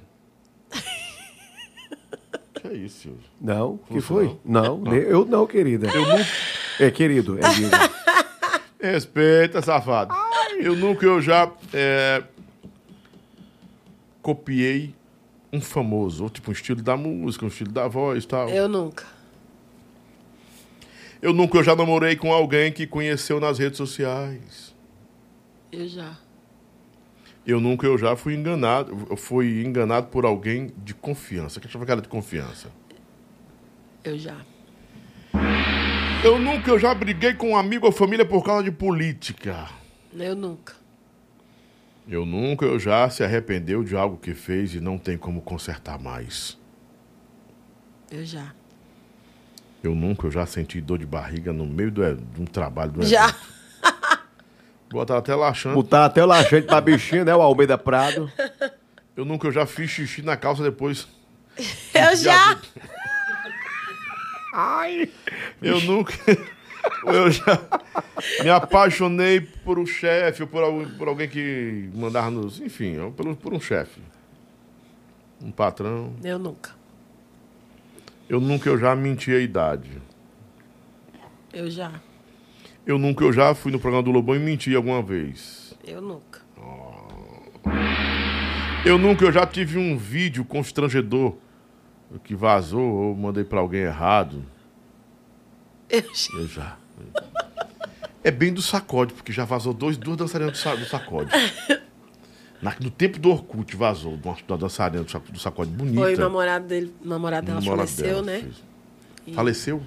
que 2.61 2.69
é 2.69 2.73
isso, 2.75 3.01
Silvio? 3.03 3.21
Não, 3.41 3.79
que 3.89 4.01
foi? 4.01 4.37
Não, 4.45 4.79
ne- 4.79 5.05
eu 5.05 5.25
não, 5.25 5.47
querida. 5.47 5.89
Eu 5.89 6.07
nunca... 6.07 6.27
É, 6.81 6.91
querido, 6.91 7.39
é. 7.39 7.43
Respeita, 8.93 9.61
safado. 9.61 10.15
Eu 10.57 10.77
nunca, 10.77 11.05
eu 11.05 11.21
já 11.21 11.51
é, 11.73 12.23
copiei 14.23 14.95
um 15.53 15.61
famoso, 15.61 16.25
ou 16.25 16.31
tipo 16.31 16.51
um 16.51 16.53
estilo 16.53 16.83
da 16.83 16.97
música, 16.97 17.45
um 17.45 17.49
estilo 17.49 17.73
da 17.73 17.89
voz 17.89 18.25
e 18.25 18.29
tal. 18.29 18.49
Eu 18.49 18.69
nunca. 18.69 19.05
Eu 21.21 21.33
nunca, 21.33 21.59
eu 21.59 21.65
já 21.65 21.75
namorei 21.75 22.15
com 22.15 22.33
alguém 22.33 22.71
que 22.73 22.87
conheceu 22.87 23.41
nas 23.41 23.59
redes 23.59 23.77
sociais. 23.77 24.75
Eu 25.73 25.89
já. 25.89 26.17
Eu 27.49 27.63
nunca, 27.63 27.87
eu 27.87 27.97
já 27.97 28.15
fui 28.15 28.35
enganado, 28.35 29.07
eu 29.09 29.17
fui 29.17 29.65
enganado 29.65 30.09
por 30.09 30.27
alguém 30.27 30.71
de 30.85 30.93
confiança. 30.93 31.59
Que 31.59 31.67
achava 31.67 31.87
que 31.87 31.91
era 31.91 32.03
de 32.03 32.09
confiança. 32.09 32.71
Eu 34.05 34.19
já. 34.19 34.37
Eu 36.23 36.39
nunca, 36.39 36.71
eu 36.71 36.79
já 36.79 36.95
briguei 36.95 37.33
com 37.33 37.53
um 37.53 37.57
amigo 37.57 37.87
ou 37.87 37.93
família 37.93 38.27
por 38.27 38.45
causa 38.45 38.63
de 38.63 38.71
política. 38.71 39.67
Eu 40.13 40.37
nunca. 40.37 40.75
Eu 42.07 42.27
nunca, 42.27 42.67
eu 42.67 42.79
já 42.79 43.09
se 43.09 43.25
arrependeu 43.25 43.83
de 43.83 43.97
algo 43.97 44.19
que 44.19 44.35
fez 44.35 44.75
e 44.75 44.81
não 44.81 44.99
tem 44.99 45.17
como 45.17 45.41
consertar 45.41 45.99
mais. 45.99 46.59
Eu 48.11 48.27
já. 48.27 48.53
Eu 49.83 49.95
nunca, 49.95 50.27
eu 50.27 50.31
já 50.31 50.45
senti 50.45 50.83
dor 50.83 50.99
de 50.99 51.07
barriga 51.07 51.51
no 51.51 51.67
meio 51.67 51.91
do, 51.91 52.15
de 52.15 52.43
um 52.43 52.45
trabalho 52.45 52.93
do 52.93 53.07
Já. 53.07 53.31
evento. 53.31 53.58
Botaram 54.91 55.19
até 55.21 55.35
laxante. 55.35 55.75
Botaram 55.75 56.05
até 56.07 56.23
o 56.23 56.27
laxante 56.27 56.67
pra 56.67 56.81
bichinho, 56.81 57.25
né? 57.25 57.35
O 57.35 57.43
Almeida 57.43 57.77
Prado. 57.77 58.31
Eu 59.17 59.25
nunca, 59.25 59.47
eu 59.49 59.53
já 59.53 59.67
fiz 59.67 59.91
xixi 59.91 60.23
na 60.23 60.37
calça 60.37 60.63
depois. 60.63 61.07
Eu 61.95 62.17
já. 62.17 62.59
Eu 65.61 65.81
nunca. 65.83 66.15
Eu 67.05 67.31
já 67.31 67.59
me 68.43 68.49
apaixonei 68.51 69.41
por 69.41 69.79
um 69.79 69.85
chefe, 69.87 70.43
ou 70.43 70.49
por, 70.49 70.63
algum- 70.63 70.89
por 70.97 71.09
alguém 71.09 71.29
que 71.29 71.91
mandava 71.95 72.31
nos. 72.31 72.61
Enfim, 72.61 72.97
por, 73.17 73.27
um- 73.27 73.35
por 73.35 73.53
um 73.53 73.61
chefe. 73.61 74.01
Um 75.43 75.51
patrão. 75.51 76.15
Eu 76.25 76.39
nunca. 76.39 76.71
Eu 78.29 78.41
nunca, 78.41 78.69
eu 78.69 78.79
já 78.79 78.95
menti 78.97 79.33
a 79.33 79.39
idade. 79.39 79.91
Eu 81.53 81.71
já. 81.71 81.93
Eu 82.89 82.99
nunca, 82.99 83.23
eu 83.23 83.33
já 83.35 83.55
fui 83.55 83.71
no 83.71 83.79
programa 83.79 84.03
do 84.03 84.11
Lobão 84.11 84.35
e 84.35 84.39
menti 84.39 84.75
alguma 84.75 85.03
vez. 85.03 85.75
Eu 85.87 86.01
nunca. 86.01 86.41
Eu 88.85 88.97
nunca, 88.97 89.27
eu 89.27 89.31
já 89.31 89.47
tive 89.47 89.77
um 89.79 89.97
vídeo 89.99 90.43
constrangedor 90.43 91.37
que 92.25 92.35
vazou 92.35 92.81
ou 92.83 93.15
mandei 93.15 93.45
pra 93.45 93.61
alguém 93.61 93.83
errado. 93.83 94.43
Eu 95.91 96.03
já. 96.15 96.39
Eu 96.39 96.49
já. 96.49 96.77
É 98.25 98.31
bem 98.31 98.53
do 98.53 98.63
sacode, 98.63 99.13
porque 99.13 99.33
já 99.33 99.45
vazou 99.45 99.75
dois, 99.75 99.97
duas 99.99 100.17
dançarinas 100.17 100.53
do, 100.55 100.59
sa- 100.59 100.75
do 100.75 100.85
sacode. 100.87 101.31
Na- 102.63 102.75
no 102.81 102.91
tempo 102.91 103.19
do 103.19 103.31
Orkut 103.31 103.77
vazou 103.77 104.15
uma, 104.15 104.37
uma 104.49 104.59
dançarina 104.59 105.05
do, 105.05 105.11
sa- 105.11 105.19
do 105.21 105.39
sacode 105.39 105.71
bonita. 105.71 106.01
Foi 106.01 106.15
o 106.15 106.19
namorado 106.19 106.67
dele. 106.67 106.95
Namorado 107.05 107.47
dela 107.47 107.61
Namorado 107.61 107.89
faleceu, 107.89 108.07
dela 108.07 108.23
né? 108.23 108.51
E 109.27 109.35
Faleceu? 109.35 109.83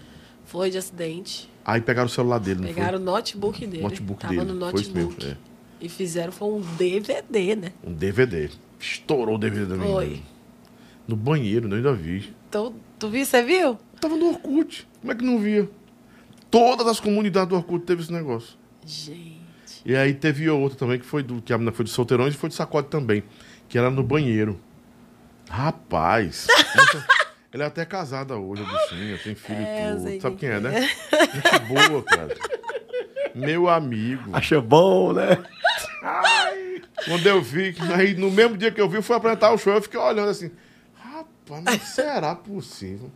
Foi 0.45 0.69
de 0.69 0.77
acidente. 0.77 1.49
Aí 1.63 1.81
pegaram 1.81 2.07
o 2.07 2.09
celular 2.09 2.39
dele, 2.39 2.61
não 2.61 2.67
Pegaram 2.67 2.97
o 2.97 3.01
notebook 3.01 3.65
dele. 3.67 3.83
Notebook 3.83 4.21
Tava 4.21 4.33
dele, 4.33 4.51
no 4.51 4.71
foi 4.71 4.81
isso 4.81 4.93
notebook. 4.93 5.25
mesmo, 5.25 5.37
é. 5.39 5.51
E 5.79 5.89
fizeram, 5.89 6.31
foi 6.31 6.47
um 6.47 6.61
DVD, 6.61 7.55
né? 7.55 7.71
Um 7.83 7.93
DVD. 7.93 8.49
Estourou 8.79 9.35
o 9.35 9.37
DVD 9.37 9.65
da 9.65 9.75
menina. 9.75 9.93
Foi. 9.93 10.21
No 11.07 11.15
banheiro, 11.15 11.67
eu 11.69 11.75
ainda 11.75 11.93
vi. 11.93 12.33
Então, 12.49 12.73
tu 12.99 13.09
viu, 13.09 13.25
você 13.25 13.43
viu? 13.43 13.77
Tava 13.99 14.15
no 14.15 14.29
Orkut. 14.29 14.87
Como 14.99 15.11
é 15.11 15.15
que 15.15 15.23
não 15.23 15.39
via? 15.39 15.69
Todas 16.49 16.87
as 16.87 16.99
comunidades 16.99 17.49
do 17.49 17.55
Orkut 17.55 17.85
teve 17.85 18.01
esse 18.01 18.11
negócio. 18.11 18.57
Gente. 18.85 19.41
E 19.85 19.95
aí 19.95 20.13
teve 20.13 20.49
outra 20.49 20.77
também, 20.77 20.99
que 20.99 21.05
foi 21.05 21.23
do. 21.23 21.41
Que 21.41 21.53
a 21.53 21.57
menina 21.57 21.71
foi 21.71 21.85
de 21.85 21.91
solteirões 21.91 22.33
e 22.33 22.37
foi 22.37 22.49
de 22.49 22.55
sacode 22.55 22.87
também. 22.87 23.23
Que 23.67 23.77
era 23.77 23.89
no 23.89 24.03
banheiro. 24.03 24.59
Rapaz. 25.49 26.47
Ela 27.53 27.65
é 27.65 27.67
até 27.67 27.83
casada 27.83 28.37
hoje, 28.37 28.63
a 28.63 28.65
bichinha, 28.65 29.17
tem 29.17 29.35
filho 29.35 29.59
É, 29.59 29.93
e 29.93 29.99
sei 29.99 30.11
tudo. 30.13 30.21
Sabe 30.21 30.35
quem 30.37 30.49
quem 30.49 30.57
é, 30.57 30.59
né? 30.61 30.81
Gente 30.81 31.59
boa, 31.67 32.03
cara. 32.03 32.37
Meu 33.35 33.67
amigo. 33.67 34.29
Acha 34.33 34.61
bom, 34.61 35.11
né? 35.11 35.37
Quando 37.05 37.27
eu 37.27 37.41
vi, 37.41 37.73
que 37.73 37.81
aí 37.93 38.15
no 38.15 38.31
mesmo 38.31 38.55
dia 38.55 38.71
que 38.71 38.79
eu 38.79 38.87
vi, 38.87 38.97
eu 38.97 39.03
fui 39.03 39.15
apresentar 39.15 39.51
o 39.51 39.57
show, 39.57 39.73
eu 39.73 39.81
fiquei 39.81 39.99
olhando 39.99 40.29
assim. 40.29 40.49
Rapaz, 40.95 41.63
mas 41.63 41.81
será 41.89 42.35
possível? 42.35 43.11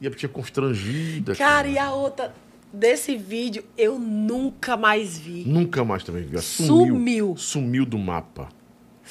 E 0.00 0.06
a 0.06 0.10
bichinha 0.10 0.30
constrangida. 0.30 1.36
Cara, 1.36 1.68
e 1.68 1.78
a 1.78 1.92
outra 1.92 2.34
desse 2.72 3.16
vídeo 3.16 3.64
eu 3.76 3.98
nunca 4.00 4.76
mais 4.76 5.16
vi. 5.16 5.44
Nunca 5.46 5.84
mais 5.84 6.02
também 6.02 6.24
vi. 6.24 6.40
Sumiu. 6.40 6.86
Sumiu. 6.86 7.36
Sumiu 7.36 7.86
do 7.86 7.98
mapa. 7.98 8.48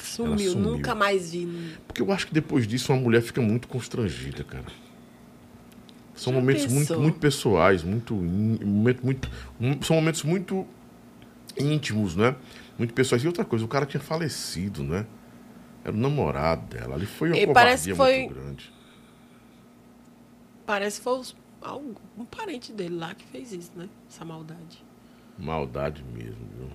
Sumiu, 0.02 0.52
sumiu. 0.52 0.70
nunca 0.72 0.94
mais 0.94 1.32
vi. 1.32 1.76
Porque 1.86 2.00
eu 2.02 2.12
acho 2.12 2.26
que 2.26 2.34
depois 2.34 2.66
disso 2.66 2.92
uma 2.92 3.00
mulher 3.00 3.22
fica 3.22 3.40
muito 3.40 3.68
constrangida, 3.68 4.44
cara. 4.44 4.64
São 6.14 6.32
Já 6.32 6.40
momentos 6.40 6.66
muito, 6.66 6.88
pensou? 6.88 7.02
muito 7.02 7.18
pessoais, 7.18 7.84
muito, 7.84 8.14
momento, 8.14 9.04
muito. 9.04 9.30
São 9.84 9.96
momentos 9.96 10.22
muito 10.24 10.66
íntimos, 11.56 12.16
né? 12.16 12.34
Muito 12.76 12.92
pessoais. 12.94 13.22
E 13.22 13.26
outra 13.26 13.44
coisa, 13.44 13.64
o 13.64 13.68
cara 13.68 13.86
tinha 13.86 14.00
falecido, 14.00 14.82
né? 14.82 15.06
Era 15.84 15.94
o 15.94 15.98
namorado 15.98 16.66
dela. 16.74 16.96
Ali 16.96 17.06
foi 17.06 17.28
uma 17.30 17.36
E 17.36 17.46
covardia 17.46 17.54
parece 17.54 17.88
que 17.88 17.94
foi- 17.94 18.18
muito 18.22 18.34
grande. 18.34 18.72
Parece 20.66 20.98
que 20.98 21.04
foi 21.04 21.20
um 22.16 22.24
parente 22.24 22.72
dele 22.72 22.96
lá 22.96 23.14
que 23.14 23.24
fez 23.26 23.52
isso, 23.52 23.72
né? 23.76 23.88
Essa 24.08 24.24
maldade. 24.24 24.84
Maldade 25.38 26.02
mesmo, 26.12 26.46
viu? 26.56 26.68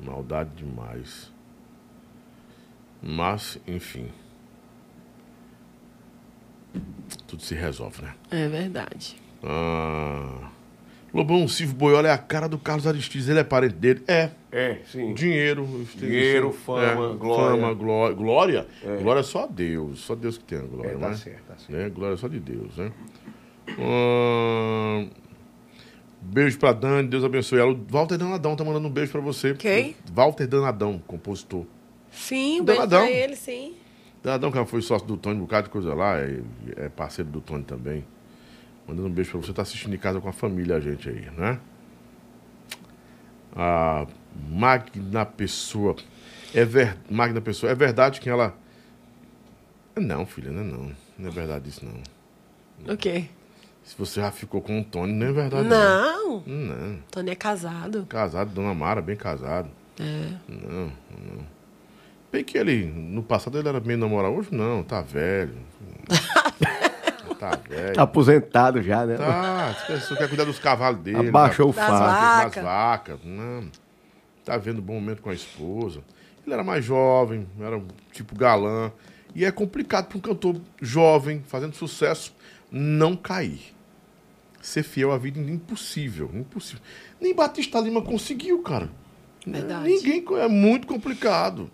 Maldade 0.00 0.50
demais. 0.56 1.30
Mas, 3.02 3.58
enfim. 3.66 4.08
Tudo 7.26 7.42
se 7.42 7.54
resolve, 7.54 8.02
né? 8.02 8.14
É 8.30 8.48
verdade. 8.48 9.16
Ah. 9.42 10.50
Lobão, 11.12 11.48
Silvio 11.48 11.74
Boiola 11.74 12.06
é 12.08 12.12
a 12.12 12.18
cara 12.18 12.48
do 12.48 12.56
Carlos 12.58 12.86
Aristides. 12.86 13.28
Ele 13.28 13.40
é 13.40 13.44
parente 13.44 13.74
dele? 13.74 14.02
É. 14.06 14.30
É, 14.52 14.78
sim. 14.84 15.12
Dinheiro. 15.14 15.66
Dinheiro, 15.96 16.52
fama, 16.52 17.14
glória. 17.14 17.60
Fama, 17.60 17.74
glória. 17.74 18.14
Glória? 18.16 18.66
Glória 19.02 19.20
é 19.20 19.24
só 19.24 19.44
a 19.44 19.46
Deus. 19.46 20.00
Só 20.00 20.14
Deus 20.14 20.38
que 20.38 20.44
tem 20.44 20.58
a 20.58 20.62
glória, 20.62 20.90
É, 20.90 20.96
tá 20.98 21.08
né? 21.08 21.14
certo, 21.16 21.42
tá 21.48 21.56
certo. 21.56 21.72
Né? 21.72 21.88
Glória 21.88 22.14
é 22.14 22.16
só 22.16 22.28
de 22.28 22.38
Deus, 22.38 22.76
né? 22.76 22.92
Ah, 23.78 25.06
Beijo 26.22 26.58
pra 26.58 26.72
Dani, 26.72 27.08
Deus 27.08 27.24
abençoe 27.24 27.58
ela. 27.58 27.72
O 27.72 27.86
Walter 27.88 28.18
Danadão 28.18 28.54
tá 28.54 28.62
mandando 28.62 28.86
um 28.86 28.90
beijo 28.90 29.10
pra 29.10 29.20
você. 29.20 29.54
Quem? 29.54 29.96
Walter 30.12 30.46
Danadão, 30.46 31.00
compositor. 31.06 31.64
Sim, 32.10 32.60
um 32.60 32.64
beijo 32.64 32.88
pra 32.88 33.10
ele, 33.10 33.36
sim. 33.36 33.76
Danadão, 34.22 34.52
que 34.52 34.64
foi 34.66 34.82
sócio 34.82 35.06
do 35.06 35.16
Tony, 35.16 35.38
um 35.38 35.42
bocado 35.42 35.68
de 35.68 35.70
coisa 35.70 35.94
lá, 35.94 36.18
é, 36.18 36.40
é 36.76 36.88
parceiro 36.88 37.30
do 37.30 37.40
Tony 37.40 37.64
também. 37.64 38.04
Mandando 38.86 39.08
um 39.08 39.10
beijo 39.10 39.30
pra 39.30 39.40
você, 39.40 39.52
tá 39.52 39.62
assistindo 39.62 39.94
em 39.94 39.98
casa 39.98 40.20
com 40.20 40.28
a 40.28 40.32
família, 40.32 40.76
a 40.76 40.80
gente 40.80 41.08
aí, 41.08 41.30
né? 41.36 41.58
A 43.54 44.06
Magna 44.48 45.24
Pessoa. 45.24 45.96
É 46.54 46.64
ver... 46.64 46.98
Magna 47.08 47.40
Pessoa, 47.40 47.72
é 47.72 47.74
verdade 47.74 48.20
que 48.20 48.28
ela. 48.28 48.54
Não, 49.96 50.26
filha, 50.26 50.50
não 50.50 50.60
é 50.60 50.64
não. 50.64 50.96
Não 51.18 51.28
é 51.28 51.32
verdade 51.32 51.68
isso, 51.68 51.84
não. 51.84 52.94
O 52.94 52.96
quê? 52.96 53.26
Se 53.84 53.96
você 53.96 54.20
já 54.20 54.30
ficou 54.30 54.60
com 54.60 54.80
o 54.80 54.84
Tony, 54.84 55.12
não 55.12 55.26
é 55.28 55.32
verdade. 55.32 55.68
Não. 55.68 56.42
Não. 56.46 56.98
Tony 57.10 57.30
é 57.30 57.34
casado. 57.34 58.06
Casado, 58.06 58.50
Dona 58.50 58.74
Mara, 58.74 59.00
bem 59.00 59.16
casado. 59.16 59.70
É. 59.98 60.32
Não, 60.48 60.92
não. 61.10 61.59
Bem 62.32 62.44
que 62.44 62.56
ele, 62.56 62.84
no 62.86 63.22
passado 63.22 63.58
ele 63.58 63.68
era 63.68 63.80
meio 63.80 63.98
namorado, 63.98 64.34
hoje 64.34 64.48
não, 64.52 64.82
tá 64.84 65.00
velho. 65.02 65.54
tá 67.38 67.58
velho. 67.68 67.94
Tá 67.94 68.02
aposentado 68.02 68.82
já, 68.82 69.04
né? 69.04 69.16
Tá, 69.16 69.74
você 69.88 70.14
quer- 70.16 70.28
cuidar 70.28 70.44
dos 70.44 70.58
cavalos 70.58 71.00
dele. 71.00 71.28
Abaixou 71.28 71.70
o 71.70 71.72
Das 71.72 71.86
fardo. 71.86 72.04
vacas. 72.06 72.54
Das 72.54 72.64
vacas. 72.64 73.18
Não. 73.24 73.68
Tá 74.44 74.56
vendo 74.56 74.78
um 74.78 74.82
bom 74.84 74.94
momento 74.94 75.22
com 75.22 75.30
a 75.30 75.34
esposa. 75.34 76.02
Ele 76.44 76.54
era 76.54 76.64
mais 76.64 76.84
jovem, 76.84 77.46
era 77.60 77.76
um 77.76 77.86
tipo 78.12 78.34
galã. 78.36 78.92
E 79.34 79.44
é 79.44 79.50
complicado 79.52 80.06
para 80.08 80.18
um 80.18 80.20
cantor 80.20 80.56
jovem, 80.80 81.42
fazendo 81.46 81.74
sucesso, 81.74 82.34
não 82.70 83.14
cair. 83.16 83.74
Ser 84.60 84.82
fiel 84.82 85.12
à 85.12 85.18
vida 85.18 85.40
é 85.40 85.42
impossível, 85.44 86.30
impossível. 86.34 86.82
Nem 87.20 87.34
Batista 87.34 87.78
Lima 87.80 88.02
conseguiu, 88.02 88.60
cara. 88.62 88.90
Verdade. 89.46 89.84
Ninguém 89.88 90.24
é 90.38 90.48
muito 90.48 90.86
complicado. 90.86 91.70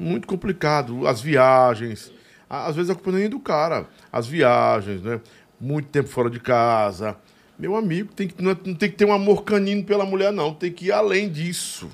Muito 0.00 0.26
complicado. 0.26 1.06
As 1.06 1.20
viagens. 1.20 2.10
Às 2.48 2.74
vezes 2.74 2.90
a 2.90 2.94
culpa 2.94 3.12
nem 3.12 3.24
é 3.24 3.28
do 3.28 3.38
cara. 3.38 3.86
As 4.10 4.26
viagens, 4.26 5.02
né? 5.02 5.20
Muito 5.60 5.88
tempo 5.88 6.08
fora 6.08 6.30
de 6.30 6.40
casa. 6.40 7.16
Meu 7.58 7.76
amigo, 7.76 8.10
tem 8.14 8.26
que, 8.26 8.42
não, 8.42 8.52
é- 8.52 8.56
não 8.64 8.74
tem 8.74 8.90
que 8.90 8.96
ter 8.96 9.04
um 9.04 9.12
amor 9.12 9.44
canino 9.44 9.84
pela 9.84 10.06
mulher, 10.06 10.32
não. 10.32 10.54
Tem 10.54 10.72
que 10.72 10.86
ir 10.86 10.92
além 10.92 11.28
disso. 11.28 11.90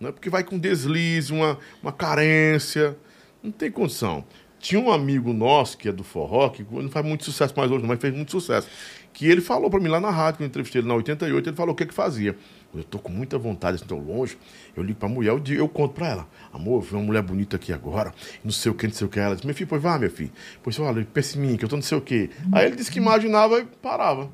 Não 0.00 0.08
é 0.08 0.12
porque 0.12 0.28
vai 0.28 0.42
com 0.42 0.58
deslize, 0.58 1.32
uma, 1.32 1.56
uma 1.80 1.92
carência. 1.92 2.96
Não 3.42 3.52
tem 3.52 3.70
condição. 3.70 4.24
Tinha 4.58 4.80
um 4.80 4.90
amigo 4.90 5.32
nosso, 5.32 5.78
que 5.78 5.88
é 5.88 5.92
do 5.92 6.02
forró, 6.02 6.48
que 6.48 6.66
não 6.68 6.90
faz 6.90 7.06
muito 7.06 7.24
sucesso 7.24 7.54
mais 7.56 7.70
hoje, 7.70 7.86
mas 7.86 8.00
fez 8.00 8.12
muito 8.12 8.32
sucesso. 8.32 8.68
Que 9.12 9.26
ele 9.26 9.40
falou 9.40 9.70
pra 9.70 9.78
mim 9.78 9.88
lá 9.88 10.00
na 10.00 10.10
rádio, 10.10 10.38
quando 10.38 10.42
eu 10.42 10.48
entrevistei 10.48 10.80
ele 10.80 10.88
na 10.88 10.94
88, 10.94 11.48
ele 11.50 11.56
falou 11.56 11.72
o 11.72 11.76
que 11.76 11.86
que 11.86 11.94
fazia. 11.94 12.36
Eu 12.74 12.84
tô 12.84 12.98
com 12.98 13.10
muita 13.10 13.38
vontade, 13.38 13.76
assim, 13.76 13.86
tão 13.86 13.98
longe. 13.98 14.36
Eu 14.76 14.82
ligo 14.82 14.98
pra 14.98 15.08
mulher, 15.08 15.30
eu, 15.30 15.40
digo- 15.40 15.60
eu 15.60 15.68
conto 15.68 15.94
pra 15.94 16.08
ela. 16.08 16.28
Amor, 16.52 16.82
vi 16.82 16.94
uma 16.94 17.02
mulher 17.02 17.22
bonita 17.22 17.56
aqui 17.56 17.72
agora, 17.72 18.12
não 18.44 18.50
sei 18.52 18.70
o 18.70 18.74
que, 18.74 18.86
não 18.86 18.94
sei 18.94 19.06
o 19.06 19.10
que. 19.10 19.18
Ela 19.18 19.34
disse, 19.34 19.46
meu 19.46 19.54
filho, 19.54 19.68
pois 19.68 19.82
vá, 19.82 19.98
meu 19.98 20.10
filho. 20.10 20.30
Pois 20.62 20.78
olha, 20.78 21.06
pensa 21.12 21.38
em 21.38 21.40
mim, 21.40 21.56
que 21.56 21.64
eu 21.64 21.68
tô 21.68 21.76
não 21.76 21.82
sei 21.82 21.96
o 21.96 22.00
que. 22.00 22.30
Aí 22.52 22.66
ele 22.66 22.76
disse 22.76 22.90
que 22.90 22.98
imaginava 22.98 23.58
e 23.58 23.64
parava. 23.64 24.30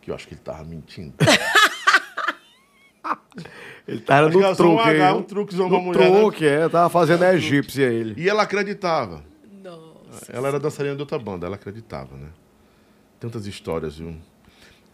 Que 0.00 0.10
eu 0.10 0.14
acho 0.14 0.26
que 0.28 0.34
ele 0.34 0.40
tava 0.40 0.64
mentindo. 0.64 1.12
Ele 3.88 4.00
tava 4.00 4.28
no 4.28 4.38
um 4.46 4.54
truque. 4.54 4.80
aí, 4.82 5.00
H, 5.00 5.14
um 5.16 5.22
truquezão 5.22 5.68
no 5.68 5.76
pra 5.76 5.84
mulher, 5.84 6.10
né? 6.10 6.20
truque, 6.20 6.46
é. 6.46 6.68
Tava 6.68 6.88
fazendo 6.90 7.22
a 7.24 7.34
egípcia 7.34 7.84
ele. 7.86 8.14
E 8.22 8.28
ela 8.28 8.42
acreditava. 8.42 9.24
Nossa. 9.64 10.30
Ela 10.32 10.48
era 10.48 10.60
dançarina 10.60 10.94
de 10.94 11.00
outra 11.00 11.18
banda, 11.18 11.46
ela 11.46 11.56
acreditava, 11.56 12.14
né? 12.16 12.28
Tantas 13.18 13.46
histórias, 13.46 13.96
viu? 13.96 14.14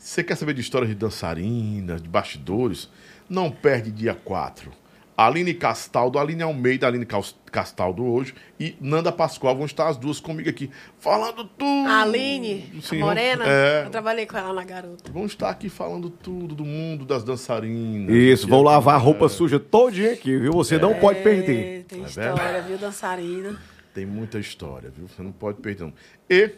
Você 0.06 0.22
quer 0.22 0.36
saber 0.36 0.54
de 0.54 0.60
histórias 0.60 0.88
de 0.88 0.94
dançarinas, 0.94 2.00
de 2.00 2.08
bastidores? 2.08 2.88
Não 3.28 3.50
perde 3.50 3.90
dia 3.90 4.14
4. 4.14 4.70
Aline 5.16 5.52
Castaldo, 5.52 6.16
Aline 6.16 6.44
Almeida, 6.44 6.86
Aline 6.86 7.04
Cas- 7.04 7.34
Castaldo 7.50 8.04
hoje 8.04 8.32
e 8.60 8.76
Nanda 8.80 9.10
Pascoal 9.10 9.56
vão 9.56 9.66
estar 9.66 9.88
as 9.88 9.96
duas 9.96 10.20
comigo 10.20 10.48
aqui, 10.48 10.70
falando 11.00 11.42
tudo. 11.44 11.88
A 11.88 12.02
Aline, 12.02 12.72
a 12.78 12.82
Sim, 12.82 12.98
morena, 13.00 13.44
é. 13.48 13.82
eu 13.86 13.90
trabalhei 13.90 14.26
com 14.26 14.36
ela 14.38 14.52
na 14.52 14.62
garota. 14.62 15.10
Vão 15.10 15.26
estar 15.26 15.50
aqui 15.50 15.68
falando 15.68 16.08
tudo 16.08 16.54
do 16.54 16.64
mundo 16.64 17.04
das 17.04 17.24
dançarinas. 17.24 18.14
Isso, 18.14 18.46
vão 18.46 18.60
é- 18.60 18.64
lavar 18.64 18.94
a 18.94 18.98
roupa 18.98 19.28
suja 19.28 19.58
todinha 19.58 20.12
aqui, 20.12 20.38
viu? 20.38 20.52
Você 20.52 20.78
não 20.78 20.94
pode 21.00 21.20
perder. 21.24 21.80
É, 21.80 21.82
tem 21.82 22.02
Tá 22.02 22.06
história, 22.06 22.62
viu, 22.62 22.78
dançarina. 22.78 23.58
Tem 23.92 24.06
muita 24.06 24.38
história, 24.38 24.88
viu? 24.96 25.08
Você 25.08 25.20
não 25.20 25.32
pode 25.32 25.58
perder. 25.60 25.82
Não. 25.82 25.92
E 26.30 26.52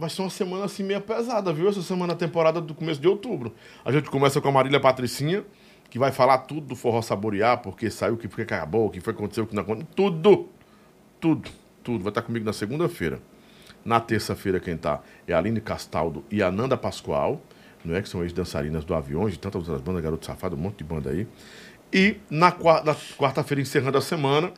vai 0.00 0.08
ser 0.08 0.22
uma 0.22 0.30
semana 0.30 0.64
assim 0.64 0.82
meio 0.82 1.00
pesada, 1.02 1.52
viu? 1.52 1.68
Essa 1.68 1.82
semana, 1.82 2.16
temporada 2.16 2.58
do 2.58 2.74
começo 2.74 2.98
de 2.98 3.06
outubro. 3.06 3.54
A 3.84 3.92
gente 3.92 4.08
começa 4.08 4.40
com 4.40 4.48
a 4.48 4.52
Marília 4.52 4.80
Patricinha, 4.80 5.44
que 5.90 5.98
vai 5.98 6.10
falar 6.10 6.38
tudo 6.38 6.68
do 6.68 6.74
forró 6.74 7.02
saborear, 7.02 7.58
porque 7.58 7.90
saiu, 7.90 8.14
o 8.14 8.16
que 8.16 8.26
foi 8.26 8.46
que 8.46 8.54
acabou, 8.54 8.86
o 8.86 8.90
que 8.90 8.98
foi 8.98 9.12
aconteceu, 9.12 9.44
o 9.44 9.46
que 9.46 9.54
não 9.54 9.62
aconteceu. 9.62 9.92
Tudo, 9.94 10.48
tudo, 11.20 11.50
tudo. 11.84 12.02
Vai 12.02 12.10
estar 12.10 12.22
comigo 12.22 12.46
na 12.46 12.52
segunda-feira. 12.54 13.20
Na 13.84 14.00
terça-feira, 14.00 14.58
quem 14.58 14.76
tá 14.76 15.02
é 15.28 15.34
a 15.34 15.38
Aline 15.38 15.60
Castaldo 15.60 16.24
e 16.30 16.42
a 16.42 16.50
Nanda 16.50 16.78
Pascoal, 16.78 17.40
não 17.84 17.94
é? 17.94 18.00
Que 18.00 18.08
são 18.08 18.22
ex-dançarinas 18.22 18.84
do 18.84 18.94
Aviões, 18.94 19.34
de 19.34 19.38
tantas 19.38 19.68
outras 19.68 19.82
bandas, 19.82 20.02
Garoto 20.02 20.24
Safado, 20.24 20.56
um 20.56 20.58
monte 20.58 20.78
de 20.78 20.84
banda 20.84 21.10
aí. 21.10 21.26
E 21.92 22.16
na 22.30 22.52
quarta-feira, 22.52 23.60
encerrando 23.60 23.98
a 23.98 24.00
semana, 24.00 24.50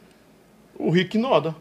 o 0.79 0.91
Rick 0.91 1.19
Noda. 1.19 1.57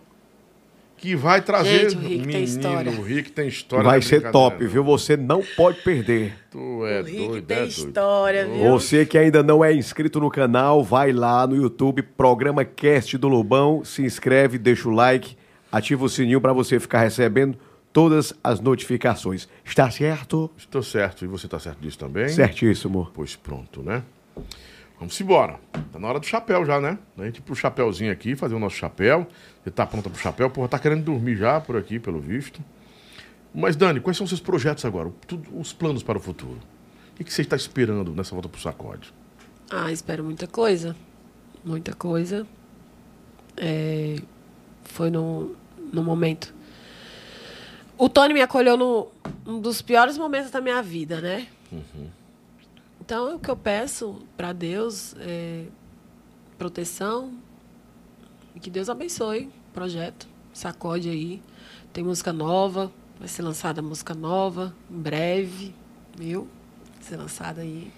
Que 1.01 1.15
vai 1.15 1.41
trazer. 1.41 1.89
Gente, 1.89 1.97
o 1.97 1.99
Rick 1.99 2.09
tem 2.09 2.27
Menino, 2.27 2.43
história. 2.43 2.91
O 2.91 3.01
Rick 3.01 3.31
tem 3.31 3.47
história. 3.47 3.83
Vai 3.83 4.03
ser 4.03 4.31
top, 4.31 4.63
não. 4.63 4.69
viu? 4.69 4.83
Você 4.83 5.17
não 5.17 5.41
pode 5.57 5.81
perder. 5.81 6.33
Tu 6.51 6.85
é 6.85 7.01
o 7.01 7.03
Rick 7.03 7.17
doido, 7.17 7.45
tem 7.47 7.57
é 7.57 7.59
doido. 7.61 7.69
história, 7.71 8.45
viu? 8.45 8.69
Você 8.69 9.03
que 9.03 9.17
ainda 9.17 9.41
não 9.41 9.65
é 9.65 9.73
inscrito 9.73 10.19
no 10.19 10.30
canal, 10.30 10.83
vai 10.83 11.11
lá 11.11 11.47
no 11.47 11.55
YouTube, 11.55 12.03
Programa 12.03 12.63
Cast 12.63 13.17
do 13.17 13.27
Lobão, 13.27 13.83
se 13.83 14.03
inscreve, 14.03 14.59
deixa 14.59 14.88
o 14.88 14.91
like, 14.91 15.35
ativa 15.71 16.05
o 16.05 16.09
sininho 16.09 16.39
para 16.39 16.53
você 16.53 16.80
ficar 16.80 17.01
recebendo 17.01 17.57
todas 17.91 18.31
as 18.43 18.59
notificações. 18.59 19.47
Está 19.65 19.89
certo? 19.89 20.51
Estou 20.55 20.83
certo. 20.83 21.25
E 21.25 21.27
você 21.27 21.47
tá 21.47 21.59
certo 21.59 21.80
disso 21.80 21.97
também? 21.97 22.30
Certíssimo. 22.30 23.09
Pois 23.11 23.35
pronto, 23.35 23.81
né? 23.81 24.03
Vamos 24.99 25.19
embora. 25.19 25.59
Tá 25.91 25.97
na 25.97 26.07
hora 26.07 26.19
do 26.19 26.27
chapéu 26.27 26.63
já, 26.63 26.80
né? 26.80 26.99
A 27.17 27.25
gente 27.25 27.38
ir 27.38 27.41
pro 27.41 27.55
chapéuzinho 27.55 28.11
aqui, 28.11 28.35
fazer 28.35 28.53
o 28.53 28.59
nosso 28.59 28.75
chapéu. 28.75 29.25
Você 29.64 29.72
tá 29.72 29.85
pronta 29.85 30.09
pro 30.09 30.19
chapéu? 30.19 30.49
Porra, 30.49 30.67
tá 30.67 30.80
querendo 30.80 31.03
dormir 31.03 31.35
já 31.35 31.59
por 31.61 31.77
aqui, 31.77 31.99
pelo 31.99 32.19
visto. 32.19 32.59
Mas, 33.53 33.75
Dani, 33.75 33.99
quais 33.99 34.17
são 34.17 34.23
os 34.23 34.30
seus 34.30 34.41
projetos 34.41 34.83
agora? 34.85 35.11
Tudo- 35.27 35.49
os 35.59 35.72
planos 35.73 36.01
para 36.03 36.17
o 36.17 36.22
futuro? 36.22 36.59
O 37.19 37.23
que 37.23 37.31
você 37.31 37.41
está 37.43 37.56
esperando 37.56 38.11
nessa 38.15 38.31
volta 38.33 38.49
pro 38.49 38.59
sacode? 38.59 39.14
Ah, 39.69 39.91
espero 39.91 40.23
muita 40.23 40.48
coisa. 40.48 40.95
Muita 41.64 41.93
coisa. 41.93 42.48
É, 43.56 44.15
foi 44.83 45.09
no, 45.11 45.56
no 45.93 46.01
momento. 46.03 46.53
O 47.98 48.09
Tony 48.09 48.33
me 48.33 48.41
acolheu 48.41 48.75
no 48.75 49.09
um 49.45 49.59
dos 49.59 49.81
piores 49.81 50.17
momentos 50.17 50.49
da 50.49 50.59
minha 50.61 50.81
vida, 50.81 51.22
né? 51.22 51.48
Então, 52.99 53.35
o 53.35 53.40
que 53.40 53.49
eu 53.49 53.56
peço 53.56 54.22
para 54.35 54.53
Deus 54.53 55.15
é 55.19 55.65
proteção 56.57 57.33
que 58.61 58.69
Deus 58.69 58.90
abençoe 58.90 59.45
o 59.69 59.73
projeto. 59.73 60.27
Sacode 60.53 61.09
aí. 61.09 61.41
Tem 61.93 62.03
música 62.03 62.31
nova, 62.31 62.91
vai 63.19 63.27
ser 63.27 63.41
lançada 63.41 63.81
música 63.81 64.14
nova 64.14 64.73
em 64.90 64.98
breve, 64.99 65.73
viu? 66.17 66.48
Vai 66.95 67.03
ser 67.03 67.17
lançada 67.17 67.61
aí. 67.61 67.91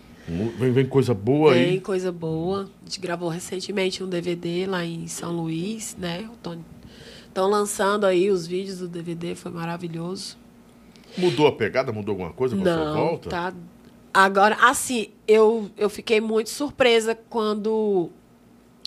Vem, 0.57 0.71
vem 0.71 0.85
coisa 0.85 1.13
boa 1.13 1.53
Tem 1.53 1.63
aí. 1.71 1.81
coisa 1.81 2.11
boa. 2.11 2.69
A 2.81 2.85
gente 2.85 2.99
gravou 2.99 3.27
recentemente 3.29 4.01
um 4.03 4.07
DVD 4.07 4.65
lá 4.65 4.85
em 4.85 5.05
São 5.07 5.33
Luís, 5.35 5.97
né? 5.99 6.29
Estão 7.27 7.49
lançando 7.49 8.05
aí 8.05 8.29
os 8.29 8.47
vídeos 8.47 8.79
do 8.79 8.87
DVD, 8.87 9.35
foi 9.35 9.51
maravilhoso. 9.51 10.37
Mudou 11.17 11.45
a 11.47 11.51
pegada? 11.51 11.91
Mudou 11.91 12.13
alguma 12.13 12.31
coisa 12.31 12.55
com 12.55 12.61
a 12.61 12.65
sua 12.65 12.85
Não, 12.85 12.93
volta? 12.95 13.29
tá. 13.29 13.53
Agora, 14.13 14.55
assim, 14.61 15.07
eu, 15.27 15.69
eu 15.75 15.89
fiquei 15.89 16.21
muito 16.21 16.49
surpresa 16.49 17.15
quando 17.29 18.09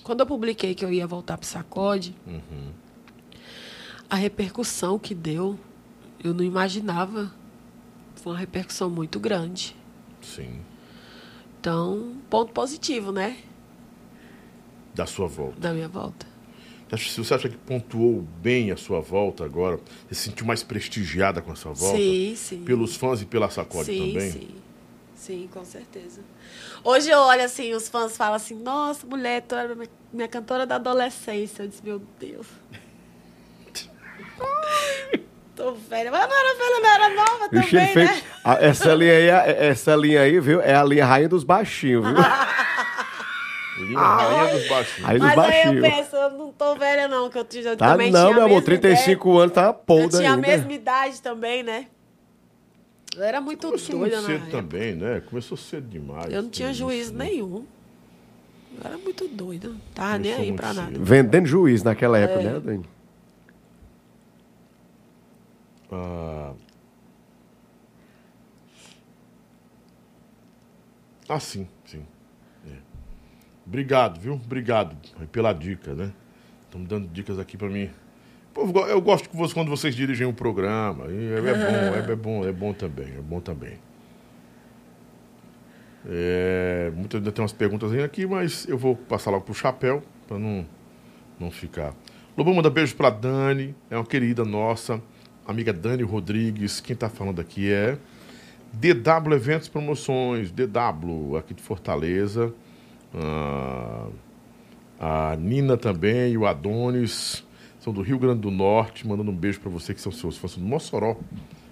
quando 0.07 0.21
eu 0.21 0.27
publiquei 0.27 0.73
que 0.73 0.85
eu 0.85 0.93
ia 0.93 1.05
voltar 1.05 1.37
pro 1.37 1.45
Sacode. 1.45 2.15
Uhum. 2.25 2.71
A 4.09 4.15
repercussão 4.15 5.01
que 5.01 5.13
deu, 5.13 5.59
eu 6.23 6.33
não 6.33 6.45
imaginava. 6.45 7.35
Foi 8.15 8.33
uma 8.35 8.39
repercussão 8.39 8.89
muito 8.89 9.19
grande. 9.19 9.75
Sim. 10.23 10.61
Então, 11.59 12.15
ponto 12.31 12.53
positivo, 12.53 13.11
né? 13.11 13.37
Da 14.95 15.07
sua 15.07 15.27
volta. 15.27 15.59
Da 15.59 15.73
minha 15.73 15.89
volta. 15.89 16.25
Você 16.89 16.95
acha- 16.95 17.25
Você 17.25 17.35
acha 17.35 17.49
que 17.49 17.57
pontuou 17.57 18.23
bem 18.41 18.71
a 18.71 18.77
sua 18.77 19.01
volta 19.01 19.45
agora? 19.45 19.81
Você 20.09 20.15
se 20.15 20.21
sentiu 20.29 20.47
mais 20.47 20.63
prestigiada 20.63 21.43
com 21.43 21.51
essa 21.51 21.73
volta? 21.73 21.99
Sim, 21.99 22.35
sim. 22.37 22.65
Pelos 22.65 22.95
fãs 22.95 23.23
e 23.23 23.27
pela 23.27 23.51
sacode 23.51 23.87
sim, 23.87 24.13
também? 24.13 24.31
Sim, 24.31 24.49
sim, 25.17 25.49
com 25.53 25.65
certeza. 25.65 26.21
Hoje 26.87 27.11
eu 27.11 27.19
olho 27.19 27.43
assim, 27.43 27.75
os 27.75 27.89
fãs 27.89 28.17
falam 28.17 28.35
assim, 28.37 28.55
nossa, 28.55 29.05
mulher, 29.05 29.43
tu 29.43 29.57
era 29.57 29.75
minha, 29.75 29.89
minha 30.13 30.29
cantora 30.29 30.65
da 30.65 30.77
adolescência. 30.77 31.65
Eu 31.65 31.69
disse, 31.69 31.83
meu 31.85 32.01
Deus. 32.21 32.47
Tô 35.57 35.73
velha. 35.73 36.11
Mas 36.13 36.29
não 36.29 36.39
era 36.39 36.55
velha, 36.57 36.81
não 36.81 36.91
era 36.95 37.09
nova 37.09 37.49
Vixe, 37.51 37.77
ele 37.77 37.87
também, 37.89 38.07
fez. 38.09 38.23
né? 38.23 38.29
Ah, 38.45 38.59
essa 38.61 38.95
linha 38.95 39.13
aí, 39.13 39.29
é- 39.29 39.67
essa 39.69 39.97
linha 39.97 40.21
aí, 40.21 40.39
viu? 40.39 40.61
É 40.61 40.75
a 40.77 40.85
linha 40.85 41.05
rainha 41.05 41.29
dos 41.29 41.43
baixinhos, 41.43 42.05
viu? 42.07 42.15
Linha 43.79 43.99
rainha 44.01 44.53
dos 44.55 44.69
baixinhos. 44.69 45.11
Dos 45.11 45.21
Mas 45.21 45.39
aí 45.39 45.67
eu 45.67 45.83
penso, 45.83 46.17
eu 46.17 46.31
não 46.31 46.53
tô 46.53 46.77
velha 46.77 47.09
não, 47.09 47.29
que 47.29 47.37
eu, 47.39 47.47
eu 47.65 47.77
Tá 47.77 47.91
também 47.93 48.11
não, 48.13 48.21
tinha 48.27 48.33
meu 48.35 48.43
a 48.43 48.45
amor, 48.47 48.55
mesma 48.63 48.65
35 48.65 49.39
anos 49.39 49.53
tá 49.55 49.63
ideia. 49.63 49.73
Eu 50.05 50.09
tinha 50.09 50.31
a 50.31 50.35
ainda. 50.35 50.47
mesma 50.47 50.73
idade 50.73 51.21
também, 51.21 51.63
né? 51.63 51.87
Era 53.19 53.41
muito 53.41 53.67
Começou 53.67 53.99
doida, 53.99 54.17
muito 54.17 54.27
cedo 54.27 54.43
época. 54.43 54.51
também, 54.51 54.95
né? 54.95 55.21
Começou 55.21 55.57
cedo 55.57 55.89
demais. 55.89 56.33
Eu 56.33 56.43
não 56.43 56.51
tinha 56.51 56.73
juízo 56.73 57.15
né? 57.15 57.27
nenhum. 57.27 57.65
Eu 58.79 58.85
era 58.85 58.99
muito 58.99 59.27
doida. 59.29 59.75
Tava 59.95 60.19
nem 60.19 60.33
aí 60.33 60.53
pra 60.53 60.73
nada. 60.73 60.99
Vendendo 60.99 61.47
juiz 61.47 61.83
naquela 61.83 62.19
época, 62.19 62.43
né, 62.43 62.51
é. 62.51 62.53
né, 62.53 62.61
Dani? 62.61 62.85
Ah. 65.91 66.53
Ah, 71.29 71.41
sim, 71.41 71.67
sim. 71.85 72.05
É. 72.69 72.77
Obrigado, 73.67 74.21
viu? 74.21 74.35
Obrigado 74.35 74.97
pela 75.33 75.53
dica, 75.53 75.95
né? 75.95 76.13
Estão 76.65 76.83
dando 76.85 77.09
dicas 77.09 77.39
aqui 77.39 77.57
para 77.57 77.69
mim 77.69 77.91
eu 78.57 78.67
go- 78.73 78.87
eu 78.87 79.01
gosto 79.01 79.29
que 79.29 79.37
você- 79.37 79.53
quando 79.55 79.69
vocês 79.69 79.95
dirigem 79.95 80.27
um 80.27 80.33
programa. 80.33 81.05
É, 81.09 81.39
é 81.39 81.41
bom, 81.41 81.97
é, 82.09 82.13
é 82.13 82.17
bom, 82.17 82.45
é 82.49 82.53
bom 82.53 82.73
também, 82.73 83.09
é 83.17 83.21
bom 83.21 83.41
também. 83.41 83.79
É, 86.09 86.93
ainda 87.15 87.33
tem 87.33 87.43
umas 87.43 87.53
perguntas 87.53 87.93
aqui, 87.93 88.27
mas 88.27 88.67
eu 88.69 88.79
vou 88.79 88.95
passar 88.95 89.31
logo 89.31 89.45
pro 89.45 89.55
chapéu 89.55 90.03
para 90.29 90.39
não 90.39 90.65
não 91.39 91.51
ficar. 91.51 91.95
Lobão 92.37 92.55
manda 92.55 92.71
beijo 92.71 92.95
pra 92.97 93.11
Dani, 93.11 93.75
é 93.91 93.97
uma 93.97 94.07
querida 94.07 94.43
nossa, 94.45 95.03
amiga 95.47 95.71
Dani 95.73 96.03
Rodrigues. 96.03 96.81
Quem 96.81 96.97
tá 96.97 97.09
falando 97.11 97.41
aqui 97.41 97.71
é 97.71 97.99
DW 98.73 99.35
Eventos 99.35 99.69
Promoções, 99.69 100.51
DW, 100.51 101.37
aqui 101.37 101.53
de 101.55 101.63
Fortaleza. 101.63 102.55
Ah, 103.15 104.07
a 104.99 105.37
Nina 105.37 105.77
também 105.77 106.33
e 106.33 106.39
o 106.39 106.47
Adonis 106.47 107.45
são 107.87 107.93
do 107.93 108.03
Rio 108.03 108.19
Grande 108.19 108.41
do 108.41 108.51
Norte, 108.51 109.07
mandando 109.07 109.31
um 109.31 109.37
beijo 109.37 109.61
pra 109.61 109.71
você 109.71 109.95
que 109.95 110.01
são 110.01 110.11
seus 110.11 110.37
fãs 110.37 110.57
do 110.57 110.61
Mossoró. 110.65 111.17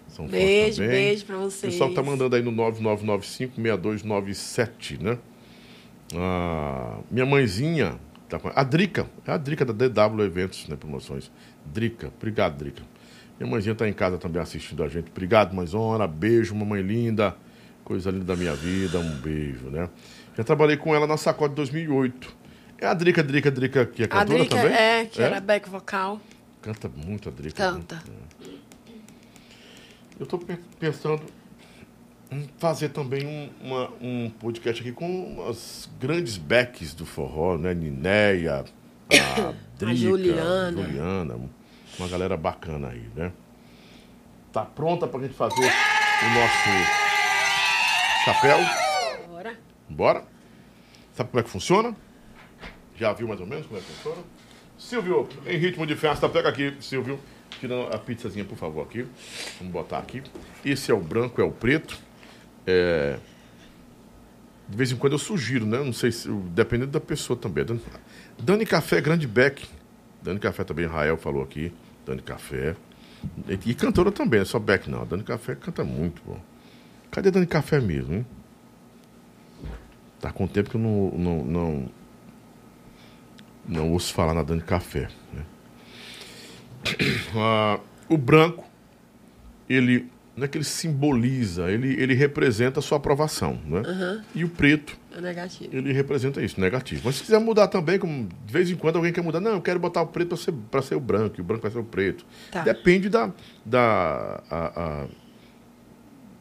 São 0.07 0.27
fãs 0.29 0.31
Beijo, 0.31 0.77
também. 0.77 0.91
beijo 0.93 1.25
pra 1.27 1.39
O 1.39 1.51
vocês. 1.51 1.73
pessoal 1.73 1.93
tá 1.93 2.05
mandando 2.05 2.37
aí 2.37 2.43
no 2.43 2.53
9995-6297, 2.53 5.03
né? 5.03 5.19
Ah, 6.15 6.99
minha 7.11 7.27
mãezinha, 7.27 7.99
tá 8.29 8.39
com- 8.39 8.53
a 8.55 8.63
Drica, 8.63 9.09
é 9.27 9.33
a 9.33 9.37
Drica 9.37 9.65
da 9.65 9.73
DW 9.73 10.23
Eventos, 10.25 10.69
né? 10.69 10.77
Promoções. 10.77 11.33
Drica, 11.67 12.13
obrigado, 12.17 12.59
Drica. 12.59 12.85
Minha 13.41 13.51
mãezinha 13.51 13.75
tá 13.75 13.89
em 13.89 13.93
casa 13.93 14.17
também 14.17 14.41
assistindo 14.41 14.85
a 14.85 14.89
gente. 14.89 15.11
Obrigado, 15.11 15.53
mãezona. 15.53 16.07
Beijo, 16.07 16.55
mamãe 16.55 16.81
linda. 16.81 17.35
Coisa 17.83 18.13
linda 18.13 18.25
da 18.25 18.37
minha 18.37 18.55
vida. 18.55 19.01
Um 19.01 19.17
beijo, 19.21 19.67
né? 19.69 19.89
Já 20.37 20.45
trabalhei 20.45 20.77
com 20.77 20.95
ela 20.95 21.09
na 21.09 21.17
Sacode 21.17 21.57
2008. 21.57 22.44
É 22.79 22.87
a 22.87 22.95
Drica, 22.95 23.23
Drica, 23.23 23.51
Drica, 23.51 23.87
que 23.87 24.03
é 24.03 24.05
A 24.07 24.09
cantora 24.09 24.39
Drica 24.41 24.57
também? 24.57 24.75
é, 24.77 25.05
que 25.07 25.23
era 25.23 25.41
back 25.41 25.69
vocal. 25.69 26.21
Canta 26.61 26.89
muito 26.89 27.29
a 27.29 27.33
Drica. 27.33 27.57
Canta. 27.73 28.03
Eu 30.19 30.27
tô 30.27 30.39
pe- 30.39 30.59
pensando 30.79 31.23
em 32.31 32.49
fazer 32.59 32.89
também 32.91 33.27
um, 33.27 33.51
uma- 33.61 33.91
um 34.01 34.31
podcast 34.31 34.81
aqui 34.83 34.93
com 34.93 35.45
as 35.49 35.89
grandes 36.01 36.37
backs 36.37 36.95
do 36.95 37.05
forró, 37.07 37.57
né? 37.59 37.75
Ninéia, 37.75 38.65
a 39.11 39.53
Drica, 39.79 39.95
Juliana. 39.97 40.83
Juliana, 40.83 41.41
uma 41.99 42.09
galera 42.09 42.37
bacana 42.37 42.89
aí, 42.89 43.09
né? 43.15 43.33
Tá 44.53 44.65
pronta 44.65 45.07
pra 45.09 45.21
gente 45.21 45.35
fazer 45.35 45.55
o 45.61 46.29
nosso 46.35 46.69
chapéu? 48.25 48.59
Bora. 49.29 49.59
Bora? 49.89 50.25
Sabe 51.15 51.31
como 51.31 51.41
é 51.41 51.43
que 51.43 51.51
funciona? 51.51 51.95
Já 52.97 53.13
viu 53.13 53.29
mais 53.29 53.41
ou 53.41 53.47
menos 53.47 53.67
como 53.67 53.79
é 53.79 53.83
que 53.83 53.89
funciona? 53.93 54.23
Silvio, 54.79 55.29
em 55.47 55.57
ritmo 55.57 55.87
de 55.87 55.95
festa, 55.95 56.29
pega 56.29 56.49
aqui, 56.49 56.75
Silvio. 56.81 57.19
Tirando 57.61 57.95
a 57.95 57.99
pizzazinha, 57.99 58.45
por 58.45 58.59
favor, 58.59 58.83
aqui. 58.83 59.07
Vamos 59.59 59.73
botar 59.73 59.99
aqui. 59.99 60.23
Esse 60.65 60.91
é 60.91 60.95
o 60.95 61.01
branco, 61.01 61.41
é 61.41 61.45
o 61.45 61.53
preto. 61.53 61.97
É... 62.67 63.17
De 64.69 64.77
vez 64.77 64.91
em 64.91 64.97
quando 64.97 65.13
eu 65.13 65.19
sugiro, 65.19 65.65
né? 65.65 65.79
Não 65.79 65.93
sei 65.93 66.11
se. 66.11 66.29
Dependendo 66.29 66.91
da 66.91 67.01
pessoa 67.01 67.39
também. 67.39 67.65
Dani, 67.65 67.81
Dani 68.39 68.67
Café, 68.67 69.01
grande 69.01 69.27
Beck. 69.27 69.67
Dani 70.23 70.41
Café 70.41 70.65
também, 70.65 70.87
Rael 70.87 71.17
falou 71.17 71.43
aqui. 71.43 71.73
Dani 72.05 72.23
Café. 72.23 72.75
E, 73.49 73.71
e 73.71 73.75
cantora 73.75 74.11
também, 74.11 74.39
não 74.39 74.43
é 74.43 74.45
só 74.45 74.59
Beck 74.59 74.89
não. 74.89 75.07
Dani 75.07 75.23
Café 75.23 75.55
canta 75.55 75.85
muito, 75.85 76.23
bom. 76.25 76.41
Cadê 77.11 77.31
Dani 77.31 77.47
Café 77.47 77.81
mesmo, 77.81 78.15
hein? 78.15 78.27
Tá 80.21 80.33
com 80.33 80.47
tempo 80.47 80.71
que 80.71 80.77
eu 80.77 80.81
não, 80.81 81.11
não, 81.11 81.45
não, 81.45 81.89
não 83.69 83.91
ouço 83.93 84.13
falar 84.13 84.35
na 84.35 84.43
Dani 84.43 84.63
Café. 84.63 85.09
Né? 85.33 85.43
Ah, 87.35 87.81
o 88.09 88.17
branco, 88.17 88.65
ele 89.69 90.09
não 90.37 90.45
é 90.45 90.49
que 90.49 90.59
ele 90.59 90.65
simboliza, 90.65 91.71
ele, 91.71 91.95
ele 92.01 92.13
representa 92.13 92.81
a 92.81 92.83
sua 92.83 92.99
aprovação. 92.99 93.59
Né? 93.65 94.23
E 94.35 94.45
o 94.45 94.49
preto, 94.49 94.97
É 95.17 95.21
negativo. 95.21 95.71
ele 95.75 95.93
representa 95.93 96.43
isso, 96.43 96.61
negativo. 96.61 97.03
Mas 97.05 97.17
se 97.17 97.23
quiser 97.23 97.39
mudar 97.39 97.69
também, 97.69 97.99
como 97.99 98.29
de 98.45 98.53
vez 98.53 98.69
em 98.71 98.75
quando 98.75 98.97
alguém 98.97 99.13
quer 99.13 99.23
mudar, 99.23 99.41
não, 99.41 99.53
eu 99.53 99.63
quero 99.63 99.79
botar 99.79 100.03
o 100.03 100.07
preto 100.09 100.29
para 100.31 100.37
ser, 100.37 100.53
pra 100.71 100.83
ser 100.83 100.95
o 100.97 101.01
branco, 101.01 101.37
e 101.39 101.41
o 101.41 101.45
branco 101.45 101.63
vai 101.63 101.71
ser 101.71 101.79
o 101.79 101.85
preto. 101.85 102.27
Tá. 102.51 102.63
Depende 102.63 103.09
da, 103.09 103.31
da, 103.65 104.43
a- 104.51 104.73
a- 105.05 105.07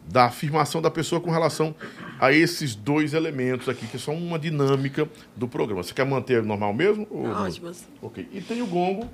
da 0.08 0.26
afirmação 0.26 0.82
da 0.82 0.92
pessoa 0.92 1.20
com 1.22 1.32
relação 1.32 1.74
a 2.20 2.32
esses 2.32 2.76
dois 2.76 3.14
elementos 3.14 3.68
aqui, 3.70 3.88
que 3.88 3.98
são 3.98 4.16
uma 4.16 4.38
dinâmica 4.38 5.08
do 5.36 5.48
programa. 5.48 5.84
Você 5.84 5.94
quer 5.94 6.06
manter 6.06 6.44
normal 6.44 6.74
mesmo? 6.74 7.08
ou? 7.10 7.28
Ótimo. 7.28 7.70
assim. 7.70 7.86
Ok. 8.02 8.28
E 8.32 8.42
tem 8.42 8.62
o 8.62 8.68
gongo 8.68 9.10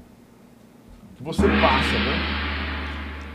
que 1.17 1.23
você 1.23 1.43
passa, 1.43 1.93
né? 1.93 2.49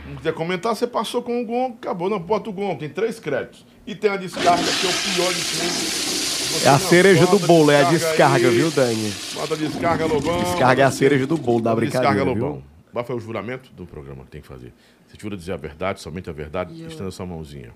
Não 0.07 0.15
quiser 0.15 0.33
comentar, 0.33 0.75
você 0.75 0.85
passou 0.85 1.21
com 1.23 1.41
o 1.41 1.45
gongo, 1.45 1.77
acabou. 1.81 2.09
Não, 2.09 2.19
bota 2.19 2.49
o 2.49 2.53
gongo, 2.53 2.79
tem 2.79 2.89
três 2.89 3.19
créditos. 3.19 3.65
E 3.87 3.95
tem 3.95 4.11
a 4.11 4.17
descarga, 4.17 4.63
que 4.63 4.87
é 4.87 4.89
o 4.89 4.93
pior 4.93 5.33
de 5.33 5.41
tudo. 5.43 6.65
É 6.65 6.69
a 6.69 6.79
cereja 6.79 7.25
do 7.25 7.39
bolo, 7.39 7.71
é 7.71 7.81
a 7.81 7.89
descarga, 7.89 8.47
aí, 8.47 8.55
viu, 8.55 8.71
Dani? 8.71 9.13
Bota 9.33 9.55
a 9.55 9.57
descarga, 9.57 10.05
Lobão. 10.05 10.43
Descarga 10.43 10.83
é 10.83 10.85
a 10.85 10.91
cereja 10.91 11.27
do 11.27 11.37
bolo 11.37 11.67
a 11.67 11.75
brincadeira, 11.75 12.15
Descarga, 12.15 12.33
viu? 12.33 12.63
Qual 12.95 13.03
foi 13.03 13.17
o 13.17 13.19
juramento 13.19 13.73
do 13.73 13.85
programa 13.85 14.23
que 14.23 14.31
tem 14.31 14.39
que 14.39 14.47
fazer? 14.47 14.71
Você 15.05 15.17
jura 15.19 15.35
dizer 15.35 15.51
a 15.51 15.57
verdade, 15.57 15.99
somente 15.99 16.29
a 16.29 16.33
verdade, 16.33 16.73
Juro. 16.73 16.89
estenda 16.89 17.11
sua 17.11 17.25
mãozinha. 17.25 17.73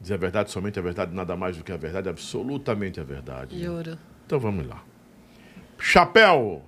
Dizer 0.00 0.14
a 0.14 0.16
verdade, 0.16 0.50
somente 0.50 0.80
a 0.80 0.82
verdade, 0.82 1.14
nada 1.14 1.36
mais 1.36 1.56
do 1.56 1.62
que 1.62 1.70
a 1.70 1.76
verdade, 1.76 2.08
absolutamente 2.08 2.98
a 2.98 3.04
verdade. 3.04 3.56
Juro. 3.62 3.96
Então 4.26 4.40
vamos 4.40 4.66
lá. 4.66 4.82
Chapéu, 5.78 6.60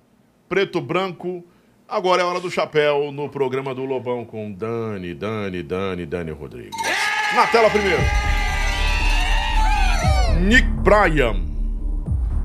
preto, 0.49 0.81
branco. 0.81 1.45
Agora 1.89 2.23
é 2.23 2.25
hora 2.25 2.39
do 2.39 2.49
chapéu 2.49 3.11
no 3.11 3.29
programa 3.29 3.75
do 3.75 3.85
Lobão 3.85 4.25
com 4.25 4.53
Dani, 4.53 5.13
Dani, 5.13 5.61
Dani, 5.61 6.07
Dani 6.07 6.31
Rodrigues. 6.31 6.81
Na 7.35 7.45
tela 7.49 7.69
primeiro. 7.71 8.03
Nick 10.43 10.69
Bryan. 10.85 11.43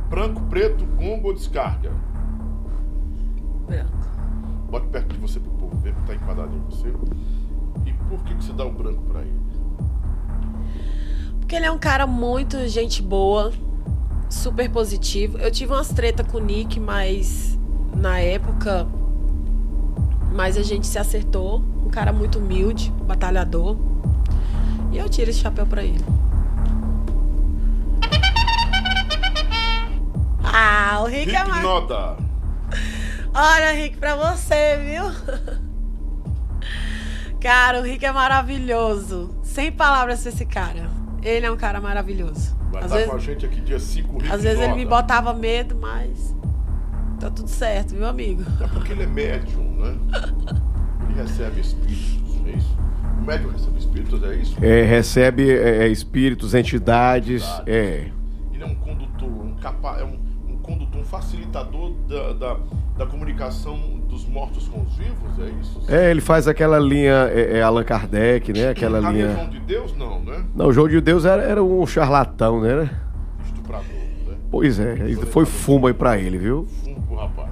Branco, 0.10 0.42
preto, 0.50 0.84
combo 0.98 1.32
descarga? 1.34 1.92
Branco. 3.68 4.03
Bote 4.74 4.88
perto 4.88 5.14
de 5.14 5.20
você 5.20 5.40
pro 5.40 5.52
povo 5.52 5.78
ver 5.78 5.94
que 5.94 6.02
tá 6.02 6.16
enquadrado 6.16 6.52
em 6.56 6.60
você. 6.62 6.92
E 7.86 7.94
por 8.10 8.24
que, 8.24 8.34
que 8.34 8.44
você 8.44 8.54
dá 8.54 8.66
o 8.66 8.72
branco 8.72 9.04
pra 9.04 9.22
ele? 9.22 9.40
Porque 11.38 11.56
ele 11.56 11.68
é 11.68 11.72
um 11.72 11.78
cara 11.78 12.08
muito 12.08 12.68
gente 12.68 13.00
boa, 13.00 13.54
super 14.28 14.68
positivo. 14.72 15.38
Eu 15.38 15.52
tive 15.52 15.72
umas 15.72 15.90
treta 15.90 16.24
com 16.24 16.40
o 16.40 16.42
Nick, 16.42 16.80
mas 16.80 17.56
na 17.96 18.18
época. 18.18 18.88
Mas 20.34 20.58
a 20.58 20.64
gente 20.64 20.88
se 20.88 20.98
acertou. 20.98 21.62
Um 21.86 21.90
cara 21.92 22.12
muito 22.12 22.40
humilde, 22.40 22.92
batalhador. 23.06 23.78
E 24.92 24.98
eu 24.98 25.08
tiro 25.08 25.30
esse 25.30 25.38
chapéu 25.38 25.68
pra 25.68 25.84
ele. 25.84 26.04
Ah, 30.44 31.00
o 31.04 31.06
Rick, 31.06 31.30
é 31.30 31.44
Rick 31.44 31.64
uma... 31.64 32.18
Olha, 33.36 33.72
Rick, 33.72 33.98
pra 33.98 34.16
você, 34.16 34.78
viu? 34.78 35.04
Cara, 37.42 37.80
o 37.80 37.84
Rick 37.84 38.06
é 38.06 38.12
maravilhoso. 38.12 39.36
Sem 39.42 39.72
palavras 39.72 40.22
pra 40.22 40.30
esse 40.30 40.46
cara. 40.46 40.88
Ele 41.22 41.46
é 41.46 41.52
um 41.52 41.58
cara 41.58 41.82
maravilhoso. 41.82 42.56
Vai 42.72 42.84
Às 42.84 42.86
estar 42.86 42.96
vezes, 42.96 43.10
com 43.10 43.16
a 43.16 43.20
gente 43.20 43.46
aqui 43.46 43.62
dia 43.62 43.80
5, 43.80 44.18
Rick 44.20 44.32
às 44.32 44.44
vezes 44.44 44.60
ele 44.60 44.74
me 44.76 44.86
botava 44.86 45.34
medo, 45.34 45.76
mas 45.76 46.36
tá 47.20 47.30
tudo 47.30 47.48
certo, 47.50 47.96
viu, 47.96 48.08
amigo? 48.08 48.44
É 48.62 48.68
porque 48.68 48.92
ele 48.92 49.04
é 49.04 49.08
médium, 49.08 49.78
né? 49.78 49.98
Ele 51.10 51.22
recebe 51.22 51.62
espíritos, 51.62 52.36
é 52.46 52.52
isso? 52.52 52.78
O 53.20 53.26
médium 53.26 53.52
recebe 53.52 53.78
espíritos, 53.80 54.24
é 54.24 54.36
isso? 54.36 54.58
É, 54.64 54.82
recebe 54.84 55.52
é, 55.52 55.86
é, 55.86 55.88
espíritos, 55.88 56.54
entidades, 56.54 57.44
é. 57.66 58.12
Ele 58.52 58.64
é 58.64 58.66
um 58.66 58.76
condutor, 58.76 59.30
um, 59.30 59.56
capa, 59.56 59.98
é 60.00 60.04
um 60.04 60.18
facilitador 61.14 61.92
da, 62.10 62.34
da, 62.34 62.58
da 62.98 63.06
comunicação 63.06 63.78
dos 64.10 64.26
mortos 64.26 64.68
com 64.68 64.82
os 64.82 64.96
vivos, 64.96 65.38
é 65.38 65.50
isso? 65.62 65.82
É, 65.88 66.10
ele 66.10 66.22
faz 66.22 66.48
aquela 66.48 66.80
linha 66.80 67.30
é, 67.32 67.60
é, 67.60 67.62
Allan 67.62 67.84
Kardec, 67.84 68.52
né? 68.52 68.70
Aquela 68.70 68.98
A 68.98 69.12
linha. 69.12 69.28
religião 69.28 69.50
de 69.50 69.60
Deus, 69.60 69.96
não, 69.96 70.20
né? 70.22 70.44
Não, 70.56 70.68
o 70.70 70.74
João 70.74 70.88
de 70.88 71.00
Deus 71.00 71.24
era, 71.24 71.44
era 71.44 71.64
um 71.64 71.86
charlatão, 71.86 72.62
né? 72.62 72.90
Estuprador, 73.46 73.86
né? 73.86 74.38
Pois 74.50 74.80
é, 74.80 75.08
isso 75.08 75.28
foi 75.28 75.46
fumo 75.46 75.86
aí 75.86 75.94
pra 75.94 76.18
ele, 76.18 76.40
viu? 76.40 76.66
Fumo 76.84 77.00
pro 77.04 77.16
rapaz. 77.18 77.52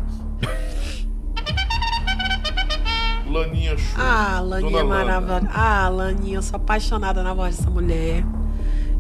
Laninha 3.30 3.78
Show. 3.78 4.02
Ah, 4.04 4.42
Laninha 4.44 4.84
maravilhosa. 4.84 5.50
Ah, 5.54 5.88
Laninha, 5.88 6.38
eu 6.40 6.42
sou 6.42 6.58
apaixonada 6.58 7.22
na 7.22 7.34
voz 7.36 7.58
dessa 7.58 7.70
mulher. 7.70 8.24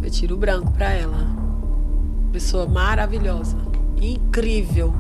Eu 0.03 0.11
tiro 0.11 0.35
o 0.35 0.37
branco 0.37 0.71
pra 0.71 0.91
ela. 0.91 1.27
Pessoa 2.31 2.67
maravilhosa. 2.67 3.57
Incrível. 4.01 4.93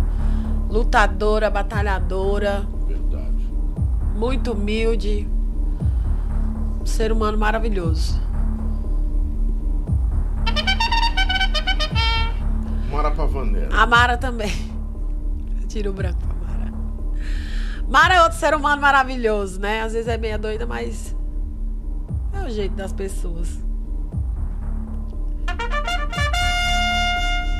Lutadora, 0.69 1.49
batalhadora, 1.49 2.65
Verdade. 2.87 3.49
muito 4.15 4.53
humilde. 4.53 5.27
Um 6.79 6.85
ser 6.85 7.11
humano 7.11 7.37
maravilhoso. 7.37 8.21
A 13.71 13.85
Mara 13.87 14.17
também. 14.17 14.51
Eu 15.61 15.67
tiro 15.67 15.89
o 15.89 15.93
branco 15.93 16.19
pra 16.19 16.47
Mara. 16.47 16.71
Mara 17.89 18.13
é 18.15 18.21
outro 18.23 18.37
ser 18.37 18.53
humano 18.53 18.81
maravilhoso, 18.81 19.59
né? 19.59 19.81
Às 19.81 19.93
vezes 19.93 20.07
é 20.07 20.17
meia 20.17 20.37
doida, 20.37 20.65
mas 20.65 21.15
é 22.33 22.45
o 22.45 22.49
jeito 22.49 22.75
das 22.75 22.93
pessoas. 22.93 23.59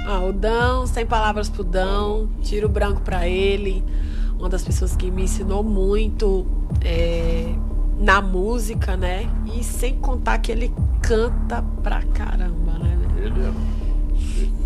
Ah, 0.07 0.19
o 0.19 0.33
Dão, 0.33 0.87
sem 0.87 1.05
palavras 1.05 1.47
pro 1.49 1.63
Dão, 1.63 2.27
tiro 2.41 2.67
branco 2.67 3.01
pra 3.01 3.27
ele. 3.27 3.83
Uma 4.37 4.49
das 4.49 4.63
pessoas 4.63 4.95
que 4.95 5.11
me 5.11 5.23
ensinou 5.23 5.63
muito 5.63 6.45
é, 6.83 7.53
na 7.99 8.21
música, 8.21 8.97
né? 8.97 9.29
E 9.55 9.63
sem 9.63 9.95
contar 9.99 10.39
que 10.39 10.51
ele 10.51 10.73
canta 11.01 11.63
pra 11.83 12.01
caramba, 12.01 12.79
né? 12.79 12.97
Ele 13.17 13.39
é. 13.45 14.61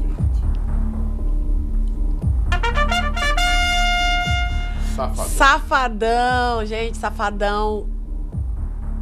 Safado. 4.96 5.30
Safadão, 5.30 6.66
gente, 6.66 6.98
safadão. 6.98 7.88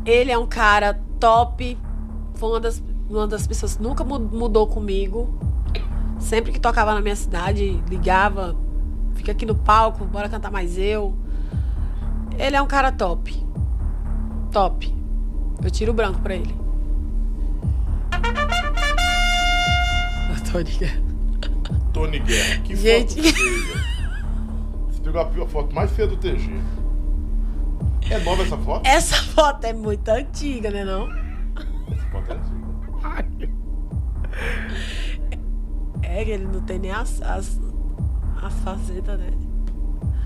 Ele 0.05 0.31
é 0.31 0.37
um 0.37 0.47
cara 0.47 0.99
top. 1.19 1.77
Foi 2.35 2.49
uma 2.49 2.59
das, 2.59 2.83
uma 3.09 3.27
das 3.27 3.45
pessoas 3.45 3.75
que 3.75 3.83
nunca 3.83 4.03
mu- 4.03 4.19
mudou 4.19 4.65
comigo. 4.67 5.29
Sempre 6.23 6.53
que 6.53 6.59
tocava 6.59 6.93
na 6.93 7.01
minha 7.01 7.15
cidade, 7.15 7.83
ligava, 7.89 8.55
fica 9.13 9.33
aqui 9.33 9.45
no 9.45 9.55
palco, 9.55 10.05
bora 10.05 10.29
cantar 10.29 10.49
mais 10.49 10.77
eu. 10.77 11.13
Ele 12.39 12.55
é 12.55 12.61
um 12.61 12.65
cara 12.67 12.91
top. 12.91 13.45
Top. 14.51 14.95
Eu 15.61 15.69
tiro 15.69 15.91
o 15.91 15.93
branco 15.93 16.21
pra 16.21 16.35
ele. 16.35 16.55
Tô 20.51 20.59
ligado. 20.59 21.03
Tony 21.91 22.19
Guerra. 22.19 22.61
Que 22.61 22.75
Gente. 22.75 23.21
foto 23.21 23.33
feia. 23.33 23.83
Você 24.87 25.01
pegou 25.01 25.21
a 25.21 25.25
pior 25.25 25.47
foto 25.47 25.75
mais 25.75 25.91
feia 25.91 26.07
do 26.07 26.15
TG. 26.15 26.51
É 28.09 28.19
nova 28.19 28.43
essa 28.43 28.57
foto? 28.57 28.85
Essa 28.85 29.15
foto 29.15 29.65
é 29.65 29.73
muito 29.73 30.07
antiga, 30.09 30.71
né 30.71 30.85
não? 30.85 31.09
Essa 31.91 32.05
foto 32.11 32.31
é 32.31 32.35
antiga. 32.35 32.63
É 33.49 35.02
que 36.25 36.31
ele 36.31 36.45
não 36.45 36.61
tem 36.61 36.79
nem 36.79 36.91
as, 36.91 37.21
as, 37.21 37.59
as 38.41 38.53
facetas, 38.59 39.19
né? 39.19 39.31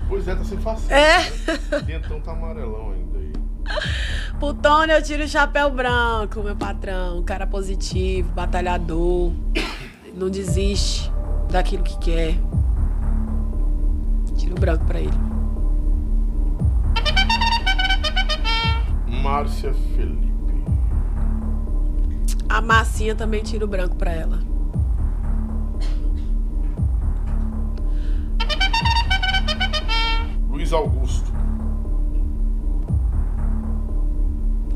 Pois 0.08 0.26
é, 0.26 0.34
tá 0.34 0.44
sem 0.44 0.58
faceta. 0.58 0.94
É. 0.94 1.80
Dentão 1.84 2.20
tá 2.20 2.32
amarelão 2.32 2.92
ainda 2.92 3.18
aí. 3.18 3.32
Pro 4.40 4.54
Tony 4.54 4.92
eu 4.92 5.02
tiro 5.02 5.24
o 5.24 5.28
chapéu 5.28 5.70
branco, 5.70 6.42
meu 6.42 6.56
patrão. 6.56 7.18
Um 7.18 7.22
cara 7.22 7.46
positivo, 7.46 8.32
batalhador. 8.32 9.32
Não 10.14 10.30
desiste 10.30 11.12
daquilo 11.50 11.82
que 11.82 11.98
quer. 11.98 12.34
Tiro 14.36 14.56
o 14.56 14.60
branco 14.60 14.84
pra 14.84 15.00
ele. 15.00 15.28
Márcia 19.22 19.74
Felipe. 19.94 20.28
A 22.48 22.62
massinha 22.62 23.14
também 23.14 23.42
tira 23.42 23.64
o 23.64 23.68
branco 23.68 23.94
pra 23.96 24.12
ela. 24.12 24.47
Luiz 30.68 30.72
Augusto. 30.74 31.32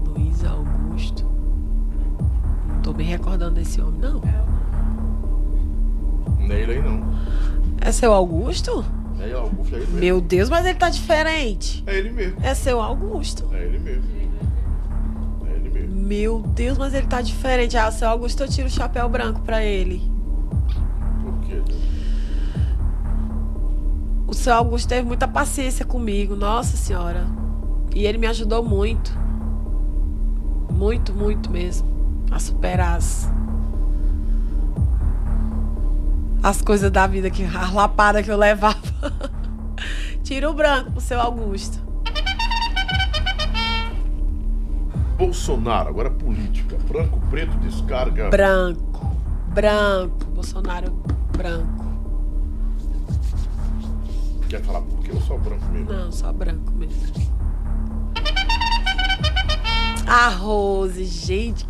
Luiz 0.07 0.43
Augusto. 0.43 1.27
Não 2.67 2.81
tô 2.81 2.95
me 2.95 3.05
recordando 3.05 3.57
desse 3.57 3.79
homem, 3.79 4.01
não. 4.01 4.23
Não 6.41 6.51
é 6.51 6.63
ele 6.63 6.73
aí 6.73 6.83
não. 6.83 7.03
É 7.79 7.93
seu 7.93 8.11
Augusto? 8.15 8.83
É 9.21 9.25
ele, 9.25 9.35
Augusto, 9.35 9.75
é 9.75 9.77
ele 9.77 9.87
mesmo. 9.87 10.01
Meu 10.01 10.21
Deus, 10.23 10.49
mas 10.49 10.65
ele 10.65 10.79
tá 10.79 10.89
diferente. 10.89 11.85
É 11.87 11.99
ele 11.99 12.11
mesmo. 12.11 12.39
É 12.43 12.55
seu 12.55 12.81
Augusto. 12.81 13.51
É 13.53 13.63
ele 13.63 13.79
mesmo. 13.79 14.05
É 15.47 15.55
ele 15.55 15.69
mesmo. 15.69 15.95
Meu 15.95 16.41
Deus, 16.41 16.79
mas 16.79 16.95
ele 16.95 17.07
tá 17.07 17.21
diferente. 17.21 17.77
Ah, 17.77 17.91
seu 17.91 18.09
Augusto, 18.09 18.43
eu 18.43 18.49
tiro 18.49 18.67
o 18.67 18.71
chapéu 18.71 19.11
branco 19.11 19.41
pra 19.41 19.63
ele. 19.63 20.11
Por 21.23 21.39
quê? 21.41 21.61
Deus? 21.67 22.02
O 24.43 24.45
seu 24.45 24.55
Augusto 24.55 24.89
teve 24.89 25.07
muita 25.07 25.29
paciência 25.29 25.85
comigo, 25.85 26.35
nossa 26.35 26.77
senhora. 26.77 27.29
E 27.95 28.05
ele 28.05 28.19
me 28.19 28.27
ajudou 28.27 28.61
muito. 28.61 29.17
Muito, 30.69 31.15
muito 31.15 31.49
mesmo. 31.49 31.87
A 32.29 32.41
superar 32.41 32.97
as. 32.97 33.31
As 36.43 36.61
coisas 36.61 36.91
da 36.91 37.07
vida, 37.07 37.31
que, 37.31 37.45
a 37.45 37.71
lapada 37.71 38.21
que 38.21 38.33
eu 38.33 38.37
levava. 38.37 38.77
Tira 40.25 40.51
o 40.51 40.55
branco 40.55 40.91
pro 40.91 41.01
seu 41.01 41.21
Augusto. 41.21 41.79
Bolsonaro, 45.17 45.89
agora 45.89 46.11
política. 46.11 46.77
Branco, 46.89 47.21
preto, 47.31 47.57
descarga. 47.59 48.29
Branco. 48.29 49.17
Branco. 49.55 50.25
Bolsonaro 50.35 50.91
branco. 51.37 51.82
Quer 54.53 54.61
falar 54.65 54.83
por 54.83 54.99
quê 54.99 55.11
ou 55.15 55.21
só 55.23 55.39
branco 55.39 55.65
mesmo? 55.73 55.91
Não, 55.91 56.13
só 56.13 56.31
branco 56.31 56.71
mesmo. 56.73 57.33
A 60.07 60.29
Rose, 60.29 61.07
gente. 61.07 61.67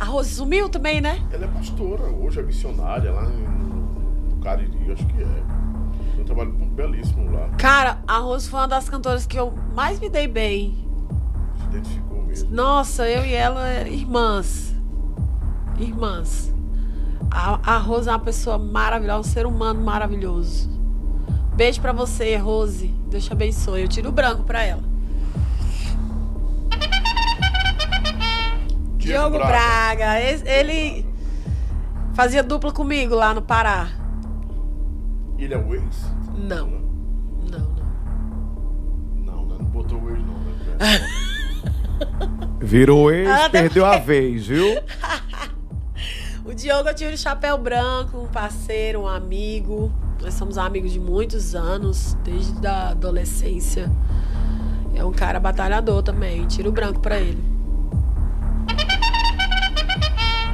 A 0.00 0.04
Rose 0.04 0.30
sumiu 0.30 0.68
também, 0.68 1.00
né? 1.00 1.24
Ela 1.30 1.44
é 1.44 1.46
pastora, 1.46 2.02
hoje 2.06 2.40
é 2.40 2.42
missionária 2.42 3.12
lá 3.12 3.22
no, 3.22 4.34
no 4.34 4.42
Cariri, 4.42 4.90
acho 4.90 5.06
que 5.06 5.22
é. 5.22 5.42
Tem 6.14 6.22
um 6.22 6.24
trabalho 6.24 6.50
belíssimo 6.50 7.30
lá. 7.30 7.50
Cara, 7.50 8.02
a 8.04 8.18
Rose 8.18 8.50
foi 8.50 8.58
uma 8.58 8.66
das 8.66 8.88
cantoras 8.88 9.24
que 9.24 9.38
eu 9.38 9.52
mais 9.72 10.00
me 10.00 10.08
dei 10.08 10.26
bem. 10.26 10.76
Se 11.56 11.66
identificou 11.66 12.24
mesmo. 12.24 12.50
Nossa, 12.50 13.08
eu 13.08 13.24
e 13.24 13.32
ela, 13.32 13.86
irmãs. 13.86 14.74
Irmãs. 15.78 16.52
A, 17.30 17.76
a 17.76 17.78
Rose 17.78 18.08
é 18.08 18.12
uma 18.12 18.18
pessoa 18.18 18.58
maravilhosa, 18.58 19.20
um 19.20 19.32
ser 19.32 19.46
humano 19.46 19.80
maravilhoso. 19.80 20.77
Beijo 21.58 21.80
pra 21.80 21.90
você, 21.92 22.36
Rose. 22.36 22.86
Deus 23.10 23.24
te 23.24 23.32
abençoe. 23.32 23.82
Eu 23.82 23.88
tiro 23.88 24.10
o 24.10 24.12
branco 24.12 24.44
pra 24.44 24.62
ela. 24.62 24.82
Diogo 28.96 29.38
Braga. 29.38 30.20
esse- 30.20 30.46
Ele 30.48 31.04
fazia 32.14 32.44
dupla 32.44 32.70
comigo 32.70 33.16
lá 33.16 33.34
no 33.34 33.42
Pará. 33.42 33.88
Ele 35.36 35.52
é 35.52 35.58
o 35.58 35.74
ex? 35.74 35.82
Não. 36.36 36.68
Não, 37.50 37.58
não. 37.58 39.24
Não, 39.24 39.46
né? 39.46 39.56
Não 39.58 39.64
botou 39.66 40.00
o 40.00 40.10
ex 40.10 40.20
não, 40.20 40.34
né? 40.38 41.08
Virou 42.62 43.10
ex, 43.10 43.28
Ah, 43.28 43.50
perdeu 43.50 43.84
a 43.84 43.98
também. 43.98 44.06
vez, 44.06 44.46
viu? 44.46 44.64
O 46.44 46.54
Diogo 46.54 46.88
eu 46.88 46.94
tiro 46.94 47.12
o 47.14 47.18
chapéu 47.18 47.58
branco, 47.58 48.20
um 48.22 48.26
parceiro, 48.28 49.00
um 49.02 49.06
amigo. 49.08 49.92
Nós 50.20 50.34
somos 50.34 50.58
amigos 50.58 50.92
de 50.92 50.98
muitos 50.98 51.54
anos, 51.54 52.16
desde 52.24 52.66
a 52.66 52.90
adolescência. 52.90 53.90
É 54.94 55.04
um 55.04 55.12
cara 55.12 55.38
batalhador 55.38 56.02
também. 56.02 56.44
Tiro 56.46 56.70
o 56.70 56.72
branco 56.72 57.00
pra 57.00 57.20
ele. 57.20 57.42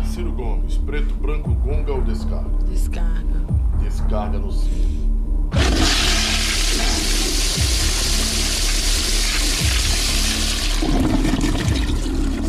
Ciro 0.04 0.32
Gomes, 0.32 0.76
preto, 0.76 1.14
branco, 1.14 1.52
gonga 1.54 1.92
ou 1.92 2.02
descarga? 2.02 2.50
Descarga. 2.68 3.40
Descarga 3.80 4.38
no 4.38 4.52
Ciro. 4.52 4.94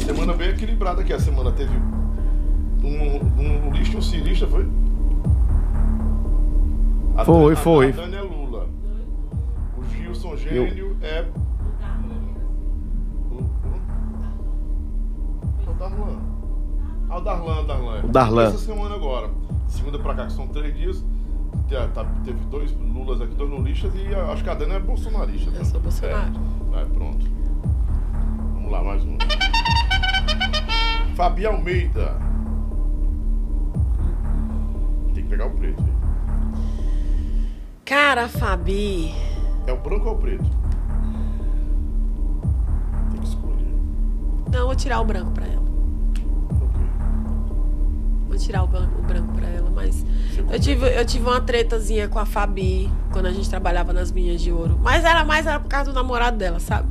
Semana 0.06 0.34
bem 0.34 0.50
equilibrada 0.50 1.02
aqui. 1.02 1.14
A 1.14 1.20
semana 1.20 1.52
teve 1.52 1.76
um, 2.84 3.42
um 3.42 3.66
lulista 3.66 3.96
e 3.96 3.98
um 3.98 4.02
cirista, 4.02 4.46
foi? 4.46 4.68
A 7.16 7.24
Foi, 7.26 7.56
foi. 7.56 7.90
A 7.90 7.96
Dani 7.96 8.16
é 8.16 8.22
Lula. 8.22 8.68
O 9.78 9.84
Gilson 9.86 10.36
Gênio 10.36 10.98
é. 11.02 11.26
O, 15.68 15.74
Darlan. 15.78 16.20
Ah, 17.10 17.18
o 17.18 17.22
Darlan, 17.22 17.60
o 17.62 17.64
Darlan. 17.66 18.02
O 18.04 18.08
Darlan. 18.08 18.44
Essa 18.48 18.58
semana 18.58 18.96
agora. 18.96 19.30
Segunda 19.68 20.00
pra 20.00 20.14
cá, 20.14 20.26
que 20.26 20.34
são 20.34 20.48
três 20.48 20.76
dias. 20.76 21.04
te- 21.68 21.88
tá- 21.94 22.06
Teve 22.24 22.40
dois 22.52 22.72
Lulas 22.78 23.22
aqui, 23.22 23.34
dois 23.36 23.50
lulistas 23.50 23.92
e 23.96 24.14
a- 24.14 24.32
acho 24.32 24.44
que 24.44 24.50
a 24.50 24.54
Dani 24.54 24.74
é 24.74 24.80
bolsonarista. 24.80 25.50
Eu 25.56 25.66
sou 25.66 25.80
Bolsonaro. 25.80 26.34
É, 26.74 26.82
é, 26.82 26.86
pronto. 26.86 27.26
Vamos 28.54 28.72
lá, 28.72 28.84
mais 28.84 29.04
um. 29.06 29.18
Fabi 31.16 31.46
Almeida. 31.46 32.18
Tem 35.14 35.24
que 35.24 35.30
pegar 35.30 35.46
o 35.48 35.52
preto. 35.52 35.82
hein? 35.82 35.94
Cara, 37.86 38.28
Fabi. 38.28 39.14
É 39.68 39.72
o 39.74 39.78
branco 39.78 40.08
ou 40.10 40.16
o 40.16 40.18
preto? 40.18 40.44
Tem 43.12 43.20
que 43.22 43.28
escolher. 43.28 43.74
Não, 44.52 44.66
vou 44.66 44.76
tirar 44.76 45.00
o 45.02 45.06
branco 45.06 45.32
pra 45.32 45.46
ela. 45.46 45.62
Ok. 46.52 46.82
Vou 48.28 48.38
tirar 48.38 48.64
o, 48.64 48.68
ban- 48.68 48.90
o 48.98 49.02
branco 49.04 49.34
pra 49.34 49.48
ela, 49.48 49.70
mas. 49.70 50.04
Eu 50.52 50.60
tive, 50.60 50.88
eu 51.00 51.06
tive 51.06 51.26
uma 51.28 51.42
tretazinha 51.42 52.08
com 52.08 52.18
a 52.20 52.26
Fabi 52.26 52.90
quando 53.12 53.28
a 53.28 53.32
gente 53.32 53.50
trabalhava 53.50 53.94
nas 53.94 54.12
minhas 54.12 54.42
de 54.42 54.52
ouro. 54.52 54.80
Mas 54.82 55.06
era 55.06 55.24
mais 55.24 55.46
era 55.46 55.60
por 55.60 55.70
causa 55.70 55.92
do 55.92 55.96
namorado 55.96 56.38
dela, 56.38 56.60
sabe? 56.60 56.88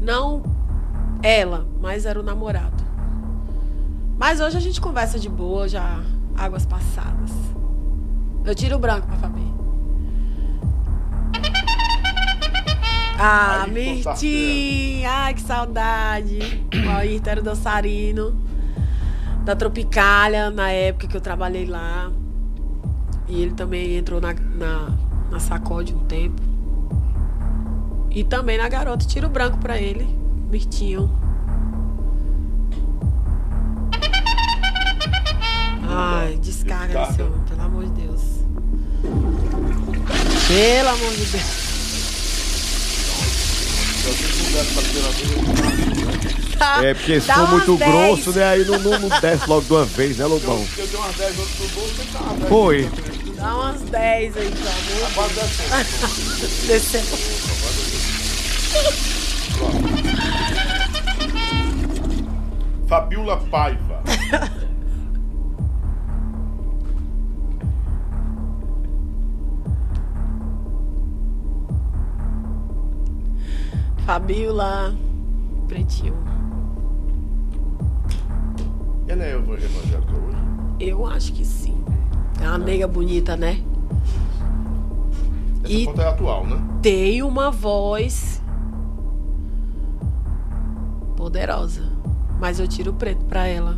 Não 0.00 0.42
ela, 1.22 1.66
mas 1.80 2.06
era 2.06 2.18
o 2.18 2.22
namorado. 2.22 2.84
Mas 4.16 4.40
hoje 4.40 4.56
a 4.56 4.60
gente 4.60 4.80
conversa 4.80 5.18
de 5.18 5.28
boa, 5.28 5.68
já 5.68 6.00
águas 6.36 6.64
passadas. 6.64 7.30
Eu 8.48 8.54
tiro 8.54 8.76
o 8.76 8.78
branco 8.78 9.06
pra 9.06 9.16
Fabi. 9.18 9.42
Ah, 13.20 13.64
Aí, 13.64 13.70
Mirtinha! 13.70 15.10
Ai, 15.10 15.34
que 15.34 15.42
saudade! 15.42 16.38
O 16.72 16.88
Ayrton 16.96 17.30
era 17.30 17.40
o 17.40 17.44
dançarino 17.44 18.40
da 19.44 19.54
Tropicália, 19.54 20.48
na 20.50 20.70
época 20.70 21.08
que 21.08 21.14
eu 21.16 21.20
trabalhei 21.20 21.66
lá. 21.66 22.10
E 23.28 23.42
ele 23.42 23.52
também 23.52 23.96
entrou 23.98 24.18
na, 24.18 24.32
na, 24.32 24.92
na 25.30 25.38
sacode 25.40 25.92
um 25.94 26.06
tempo. 26.06 26.40
E 28.10 28.24
também 28.24 28.56
na 28.56 28.66
garota. 28.70 29.04
Tiro 29.04 29.28
branco 29.28 29.58
pra 29.58 29.78
ele. 29.78 30.06
Mirtinho. 30.50 31.10
Ai, 35.90 36.36
descarga 36.40 36.98
Descarga. 37.06 37.24
homem, 37.24 37.40
pelo 37.46 37.62
amor 37.62 37.84
de 37.84 37.90
Deus. 38.02 38.07
Pelo 40.48 40.88
amor 40.88 41.12
de 41.12 41.24
Deus. 41.26 41.68
Tá- 46.58 46.84
É, 46.84 46.94
porque 46.94 47.20
se 47.20 47.32
for 47.32 47.48
muito 47.50 47.76
10. 47.76 47.90
grosso, 47.92 48.32
né? 48.32 48.44
Aí 48.48 48.64
não, 48.64 48.78
não, 48.80 48.98
não 48.98 49.20
desce 49.20 49.46
logo 49.48 49.62
de 49.64 49.72
uma 49.72 49.84
vez, 49.84 50.16
né, 50.16 50.26
Lobão? 50.26 50.66
Eu 50.76 50.86
tenho 50.88 51.02
umas 51.02 51.14
10 51.16 51.38
outras 51.38 51.58
no 51.60 51.68
bolso, 51.68 51.94
você 51.94 52.04
tá 52.12 52.18
umas 52.20 52.38
10 52.38 52.48
Foi. 52.48 52.90
Dá 53.36 53.54
umas 53.54 53.80
10 53.82 54.36
aí, 54.36 54.50
pelo 54.50 54.68
amor. 54.68 55.12
Quase 55.14 55.34
10 55.34 56.66
Desceu. 56.66 57.02
Fabiola 62.88 63.36
Paiva. 63.50 64.02
Fabiola. 74.12 74.96
Pretinho. 75.68 76.14
Ela 79.06 79.22
é 79.22 79.32
ev- 79.34 79.50
evangélica 79.50 80.12
hoje? 80.14 80.38
Eu 80.80 81.06
acho 81.06 81.30
que 81.34 81.44
sim. 81.44 81.76
É 82.42 82.48
uma 82.48 82.56
nega 82.56 82.88
bonita, 82.88 83.36
né? 83.36 83.62
Essa 85.62 85.72
E- 85.74 85.84
foto 85.84 86.00
é 86.00 86.08
atual, 86.08 86.46
né? 86.46 86.56
Tem 86.80 87.22
uma 87.22 87.50
voz 87.50 88.40
poderosa. 91.14 91.82
Mas 92.40 92.58
eu 92.58 92.66
tiro 92.66 92.92
o 92.92 92.94
preto 92.94 93.26
pra 93.26 93.46
ela. 93.46 93.76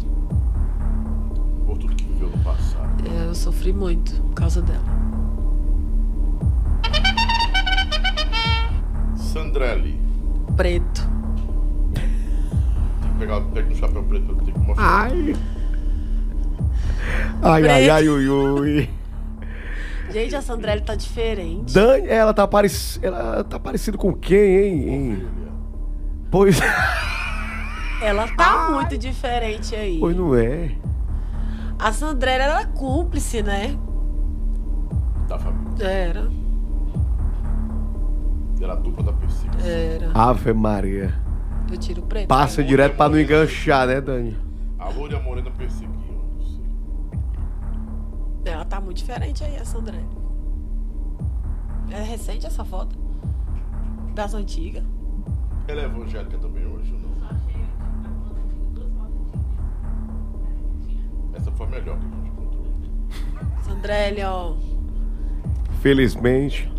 Por 1.67 1.77
tudo 1.77 1.93
que 1.97 2.05
viveu 2.05 2.29
no 2.31 2.39
passado. 2.45 3.03
É, 3.05 3.27
Eu 3.27 3.35
sofri 3.35 3.73
muito 3.73 4.15
por 4.29 4.35
causa 4.35 4.63
dela. 4.63 4.85
Sandrelli. 9.17 10.10
Preto. 10.61 11.09
Tem 11.95 13.13
que 13.13 13.19
pegar 13.19 13.41
pega 13.41 13.73
um 13.73 13.75
chapéu 13.75 14.03
preto 14.03 14.35
ter 14.45 14.53
que 14.53 14.59
mostrar. 14.59 15.11
Ai. 15.11 15.35
Ai, 17.41 17.67
ai, 17.67 17.89
ai, 17.89 18.09
ui, 18.11 18.29
ui. 18.29 18.91
Gente, 20.11 20.37
a 20.37 20.43
Sandrelli 20.43 20.83
tá 20.83 20.95
diferente. 20.95 21.73
Dani, 21.73 22.07
ela 22.07 22.35
tá, 22.35 22.47
parec... 22.47 22.75
ela 23.01 23.43
tá 23.43 23.59
parecida 23.59 23.97
com 23.97 24.13
quem, 24.13 24.57
hein? 24.59 24.89
hein? 24.91 25.29
Pois... 26.31 26.61
Ela 28.03 28.29
tá 28.29 28.71
muito 28.71 28.99
diferente 28.99 29.75
aí. 29.75 29.99
pois 29.99 30.17
não 30.17 30.35
é. 30.35 30.73
A 31.79 31.91
Sandrelli 31.91 32.43
era 32.43 32.67
cúmplice, 32.67 33.43
né? 33.43 33.79
Da 35.27 35.39
família. 35.39 35.87
Era. 35.87 36.50
Era 38.61 38.73
a 38.75 38.77
dupla 38.77 39.03
da 39.05 39.13
perseguição. 39.13 39.67
Era. 39.69 40.11
Ave 40.15 40.53
Maria. 40.53 41.15
Eu 41.71 41.79
tiro 41.79 42.03
o 42.03 42.07
preto. 42.07 42.29
Passa 42.29 42.63
direto 42.63 42.97
pra 42.97 43.09
não 43.09 43.19
enganchar, 43.19 43.87
né, 43.87 44.01
Dani? 44.01 44.37
A 44.79 44.89
loura 44.91 45.15
e 45.15 45.17
a 45.17 45.21
morena 45.23 45.51
perseguiam. 45.51 45.93
não 45.93 46.45
sei. 46.45 46.61
Ela 48.53 48.65
tá 48.65 48.81
muito 48.81 48.99
diferente 48.99 49.43
aí, 49.45 49.57
a 49.57 49.65
Sandrelli. 49.65 50.07
É 51.91 52.03
recente 52.03 52.47
essa 52.47 52.65
foto? 52.65 52.97
Das 54.15 54.35
antigas. 54.35 54.85
Ela 55.69 55.83
é 55.83 55.85
evangélica 55.85 56.37
também 56.39 56.67
hoje 56.67 56.93
ou 56.93 56.99
não? 57.01 57.11
Essa 61.35 61.51
foi 61.53 61.67
a 61.67 61.71
melhor 61.71 61.99
que 61.99 62.05
a 62.07 62.09
gente 62.11 62.29
encontrou. 62.29 62.67
Sandrelli, 63.63 64.23
ó. 64.23 64.55
Felizmente. 65.81 66.71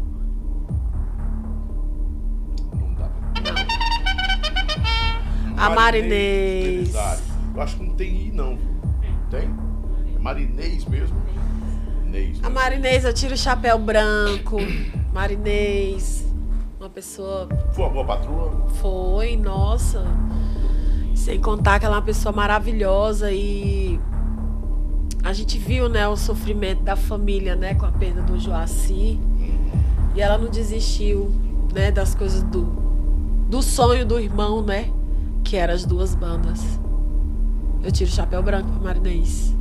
A 5.61 5.69
Marinês. 5.69 6.75
Belisário. 6.89 7.23
Eu 7.53 7.61
acho 7.61 7.77
que 7.77 7.83
não 7.83 7.93
tem 7.93 8.27
I, 8.27 8.31
não. 8.31 8.57
Tem? 9.29 9.49
É 10.15 10.19
Marinês 10.19 10.85
mesmo? 10.85 11.15
Inês. 12.05 12.39
A 12.41 12.49
né? 12.49 12.55
Marinês, 12.55 13.05
eu 13.05 13.13
tiro 13.13 13.35
o 13.35 13.37
chapéu 13.37 13.77
branco. 13.77 14.57
Marinês. 15.13 16.25
Uma 16.79 16.89
pessoa 16.89 17.47
Foi 17.73 17.83
uma 17.85 17.93
boa 17.93 18.05
patroa? 18.05 18.67
foi, 18.81 19.37
nossa. 19.37 20.03
Sem 21.13 21.39
contar 21.39 21.79
que 21.79 21.85
ela 21.85 21.95
é 21.95 21.99
uma 21.99 22.05
pessoa 22.05 22.33
maravilhosa 22.33 23.31
e 23.31 23.99
a 25.23 25.31
gente 25.33 25.59
viu, 25.59 25.87
né, 25.87 26.07
o 26.07 26.17
sofrimento 26.17 26.81
da 26.81 26.95
família, 26.95 27.55
né, 27.55 27.75
com 27.75 27.85
a 27.85 27.91
perda 27.91 28.23
do 28.23 28.39
Joaci. 28.39 29.19
E 30.15 30.21
ela 30.21 30.39
não 30.39 30.49
desistiu, 30.49 31.31
né, 31.71 31.91
das 31.91 32.15
coisas 32.15 32.41
do 32.41 32.81
do 33.47 33.61
sonho 33.61 34.05
do 34.05 34.17
irmão, 34.17 34.61
né, 34.63 34.89
que 35.51 35.57
eram 35.57 35.73
as 35.73 35.83
duas 35.83 36.15
bandas. 36.15 36.61
Eu 37.83 37.91
tiro 37.91 38.09
o 38.09 38.13
chapéu 38.13 38.41
branco 38.41 38.69
pra 38.69 38.79
Marinês. 38.79 39.53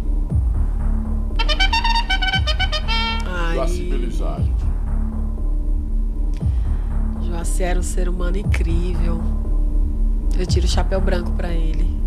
Joaci 3.54 3.82
Ai, 3.82 3.90
Belisário. 3.90 4.54
Joaci 7.22 7.64
era 7.64 7.80
um 7.80 7.82
ser 7.82 8.08
humano 8.08 8.36
incrível. 8.36 9.20
Eu 10.38 10.46
tiro 10.46 10.64
o 10.64 10.68
chapéu 10.68 11.00
branco 11.00 11.32
pra 11.32 11.48
ele. 11.48 11.98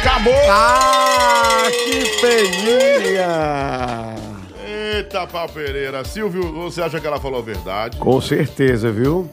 Acabou! 0.00 0.32
Ah, 0.48 1.64
que 1.72 2.04
feninha! 2.20 4.07
Eita, 5.08 5.26
pau 5.26 5.48
Pereira. 5.48 6.04
Silvio, 6.04 6.52
você 6.52 6.82
acha 6.82 7.00
que 7.00 7.06
ela 7.06 7.18
falou 7.18 7.38
a 7.38 7.42
verdade? 7.42 7.96
Com 7.96 8.20
certeza, 8.20 8.92
viu? 8.92 9.26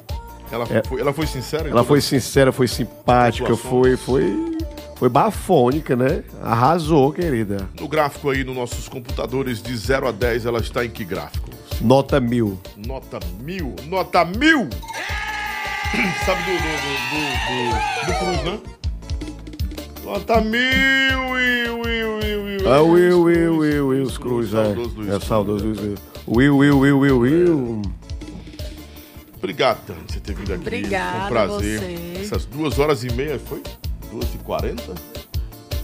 Ela, 0.49 0.65
É. 0.69 0.81
foi, 0.87 1.01
ela 1.01 1.11
foi 1.11 1.27
sincera? 1.27 1.67
Ela 1.69 1.83
foi 1.83 1.99
sincera, 1.99 2.53
foi 2.53 2.65
simpática, 2.65 3.57
foi, 3.57 3.97
foi, 3.97 4.57
foi 4.95 5.09
bafônica, 5.09 5.93
né? 5.93 6.23
Arrasou, 6.41 7.11
querida. 7.11 7.67
No 7.77 7.89
gráfico 7.89 8.29
aí, 8.29 8.45
nos 8.45 8.55
nossos 8.55 8.87
computadores, 8.87 9.61
de 9.61 9.75
0 9.75 10.07
a 10.07 10.11
10, 10.13 10.45
ela 10.45 10.59
está 10.59 10.85
em 10.85 10.89
que 10.89 11.03
gráfico? 11.03 11.49
Nota 11.81 12.21
mil. 12.21 12.57
Nota 12.77 13.19
mil. 13.41 13.75
Nota 13.89 14.23
mil! 14.23 14.69
Sabe 16.25 16.41
do, 16.43 16.51
do, 16.53 16.69
do, 16.79 17.11
do, 17.11 18.05
do, 18.05 18.13
do 18.13 18.19
Cruz, 18.19 18.43
né? 18.45 18.59
Nota 20.05 20.39
mil, 20.39 21.31
Will, 21.31 21.79
Will, 21.81 22.17
Will. 22.19 22.44
Ah, 22.67 22.81
Will, 22.81 23.21
Will, 23.23 23.57
Will, 23.57 23.87
Will, 23.89 24.03
os 24.03 24.17
Cruz, 24.17 24.47
é. 24.53 24.63
Saudoso 24.65 24.95
Luiz 24.95 25.07
É 25.07 25.11
Cruz. 25.11 25.23
saudoso 25.25 25.65
Luiz 25.65 25.79
Cruz. 25.79 25.99
Will, 26.27 26.57
Will, 26.57 26.79
Will, 26.79 26.99
Will, 26.99 27.19
Will. 27.19 27.81
Obrigado, 29.37 29.85
Tânia, 29.85 30.01
por 30.01 30.11
você 30.13 30.19
ter 30.19 30.33
vindo 30.33 30.51
aqui. 30.53 30.61
Obrigada 30.61 31.11
Foi 31.19 31.25
um 31.25 31.29
prazer. 31.29 31.79
você. 31.79 32.21
Essas 32.23 32.45
duas 32.45 32.79
horas 32.79 33.03
e 33.03 33.11
meia, 33.13 33.37
foi? 33.37 33.61
Duas 34.11 34.33
e 34.33 34.37
quarenta? 34.39 34.95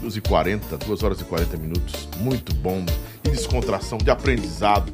Duas 0.01 0.15
e 0.17 0.21
quarenta, 0.21 0.77
duas 0.79 1.03
horas 1.03 1.21
e 1.21 1.23
quarenta 1.23 1.55
minutos. 1.57 2.09
Muito 2.17 2.53
bom. 2.55 2.83
De 3.23 3.29
descontração, 3.29 3.99
de 3.99 4.09
aprendizado. 4.09 4.91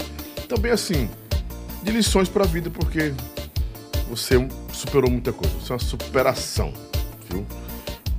Também, 0.50 0.72
assim, 0.74 1.10
de 1.84 1.92
lições 1.94 2.28
pra 2.28 2.44
vida, 2.44 2.70
porque 2.70 3.14
você 4.10 4.36
superou 4.74 5.10
muita 5.10 5.32
coisa. 5.32 5.54
Você 5.62 5.72
é 5.72 5.76
uma 5.76 5.80
superação, 5.80 6.74
viu? 7.30 7.46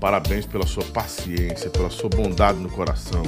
Parabéns 0.01 0.47
pela 0.47 0.67
sua 0.67 0.85
paciência, 0.85 1.70
pela 1.70 1.91
sua 1.91 2.09
bondade 2.09 2.59
no 2.59 2.70
coração. 2.70 3.23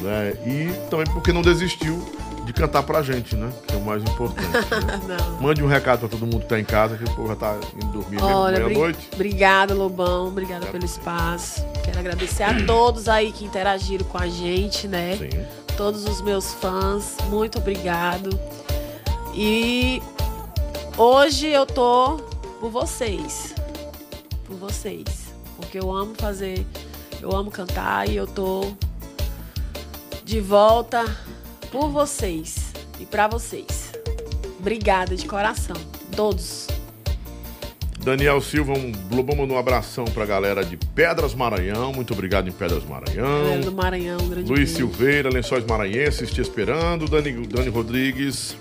Né? 0.00 0.32
E 0.46 0.88
também 0.88 1.06
porque 1.12 1.32
não 1.32 1.42
desistiu 1.42 2.02
de 2.44 2.52
cantar 2.52 2.82
pra 2.82 3.02
gente, 3.02 3.36
né? 3.36 3.52
Que 3.68 3.74
é 3.74 3.76
o 3.76 3.80
mais 3.80 4.02
importante. 4.02 4.48
né? 5.06 5.16
Mande 5.40 5.62
um 5.62 5.66
recado 5.66 6.00
pra 6.00 6.08
todo 6.08 6.26
mundo 6.26 6.40
que 6.40 6.48
tá 6.48 6.58
em 6.58 6.64
casa, 6.64 6.96
que 6.96 7.04
o 7.04 7.14
povo 7.14 7.28
já 7.28 7.36
tá 7.36 7.56
indo 7.76 7.86
dormir 7.92 8.20
Olha, 8.22 8.64
meia-noite. 8.64 9.10
obrigada, 9.12 9.74
Lobão. 9.74 10.28
Obrigada 10.28 10.66
pelo 10.66 10.84
espaço. 10.84 11.64
Quero 11.84 11.98
agradecer 12.00 12.42
a 12.42 12.64
todos 12.66 13.08
aí 13.08 13.30
que 13.30 13.44
interagiram 13.44 14.04
com 14.06 14.18
a 14.18 14.26
gente, 14.28 14.88
né? 14.88 15.16
Sim. 15.16 15.44
Todos 15.76 16.04
os 16.04 16.20
meus 16.20 16.52
fãs, 16.54 17.16
muito 17.28 17.58
obrigado. 17.58 18.28
E 19.34 20.02
hoje 20.96 21.46
eu 21.48 21.64
tô 21.64 22.16
por 22.60 22.70
vocês. 22.70 23.54
Por 24.44 24.56
vocês. 24.56 25.21
Porque 25.72 25.86
eu 25.86 25.90
amo 25.90 26.14
fazer, 26.14 26.66
eu 27.22 27.34
amo 27.34 27.50
cantar 27.50 28.06
e 28.06 28.14
eu 28.14 28.26
tô 28.26 28.74
de 30.22 30.38
volta 30.38 31.02
por 31.70 31.88
vocês 31.88 32.74
e 33.00 33.06
pra 33.06 33.26
vocês. 33.26 33.90
Obrigada 34.60 35.16
de 35.16 35.26
coração, 35.26 35.74
todos. 36.14 36.68
Daniel 38.00 38.42
Silva, 38.42 38.74
um 38.74 38.92
Globão 39.08 39.34
mandou 39.34 39.56
um 39.56 39.58
abração 39.58 40.04
pra 40.04 40.26
galera 40.26 40.62
de 40.62 40.76
Pedras 40.76 41.34
Maranhão. 41.34 41.90
Muito 41.90 42.12
obrigado 42.12 42.50
em 42.50 42.52
Pedras 42.52 42.84
Maranhão. 42.84 43.44
Galera 43.44 43.62
do 43.62 43.72
Maranhão, 43.72 44.18
grande 44.28 44.50
Luiz 44.50 44.72
beijo. 44.72 44.76
Silveira, 44.76 45.30
Lençóis 45.30 45.64
Maranhenses, 45.64 46.30
te 46.30 46.42
esperando. 46.42 47.08
Dani, 47.08 47.46
Dani 47.46 47.70
Rodrigues. 47.70 48.58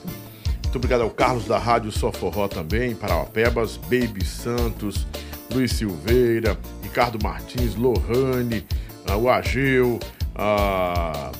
Muito 0.63 0.77
obrigado 0.77 1.01
ao 1.01 1.09
Carlos 1.09 1.43
da 1.43 1.57
Rádio 1.57 1.91
Só 1.91 2.09
Forró 2.09 2.47
também, 2.47 2.95
Parauapebas, 2.95 3.75
Baby 3.75 4.23
Santos, 4.23 5.05
Luiz 5.53 5.73
Silveira, 5.73 6.57
Ricardo 6.91 7.17
Martins, 7.23 7.75
Lohane, 7.75 8.67
ah, 9.07 9.15
o 9.15 9.29
Ageu, 9.29 9.97
ah, 10.35 11.31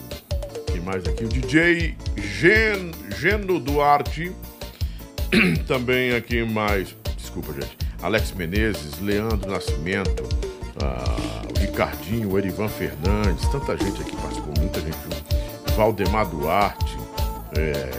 quem 0.68 0.80
mais 0.80 1.06
aqui? 1.06 1.26
O 1.26 1.28
DJ 1.28 1.98
Gen, 2.16 2.92
Geno 3.20 3.60
Duarte, 3.60 4.32
também 5.68 6.16
aqui 6.16 6.42
mais, 6.46 6.96
desculpa 7.18 7.52
gente, 7.52 7.78
Alex 8.02 8.32
Menezes, 8.32 8.98
Leandro 9.02 9.52
Nascimento, 9.52 10.24
ah, 10.82 11.42
o 11.54 11.60
Ricardinho, 11.60 12.32
o 12.32 12.38
Erivan 12.40 12.70
Fernandes, 12.70 13.46
tanta 13.50 13.76
gente 13.76 14.02
aqui 14.02 14.16
participou, 14.16 14.54
muita 14.58 14.80
gente, 14.80 14.96
viu? 15.00 15.76
Valdemar 15.76 16.30
Duarte, 16.30 16.98
é, 17.58 17.92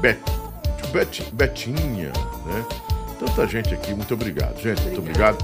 Bet, 0.00 0.22
Bet, 0.90 1.22
Betinha, 1.34 2.12
né? 2.46 2.89
Tanta 3.20 3.46
gente 3.46 3.74
aqui, 3.74 3.92
muito 3.92 4.14
obrigado, 4.14 4.58
gente, 4.62 4.80
muito 4.80 4.98
obrigado. 5.00 5.36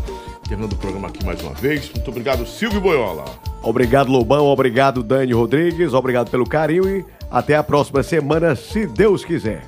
Terminando 0.48 0.72
o 0.72 0.76
programa 0.76 1.08
aqui 1.08 1.22
mais 1.22 1.42
uma 1.42 1.52
vez, 1.52 1.90
muito 1.92 2.08
obrigado, 2.08 2.46
Silvio 2.46 2.80
Boiola. 2.80 3.26
Obrigado, 3.62 4.10
Lobão. 4.10 4.46
Obrigado, 4.46 5.02
Dani 5.02 5.34
Rodrigues. 5.34 5.92
Obrigado 5.92 6.30
pelo 6.30 6.48
carinho 6.48 6.88
e 6.88 7.04
até 7.30 7.54
a 7.54 7.62
próxima 7.62 8.02
semana, 8.02 8.56
se 8.56 8.86
Deus 8.86 9.26
quiser. 9.26 9.66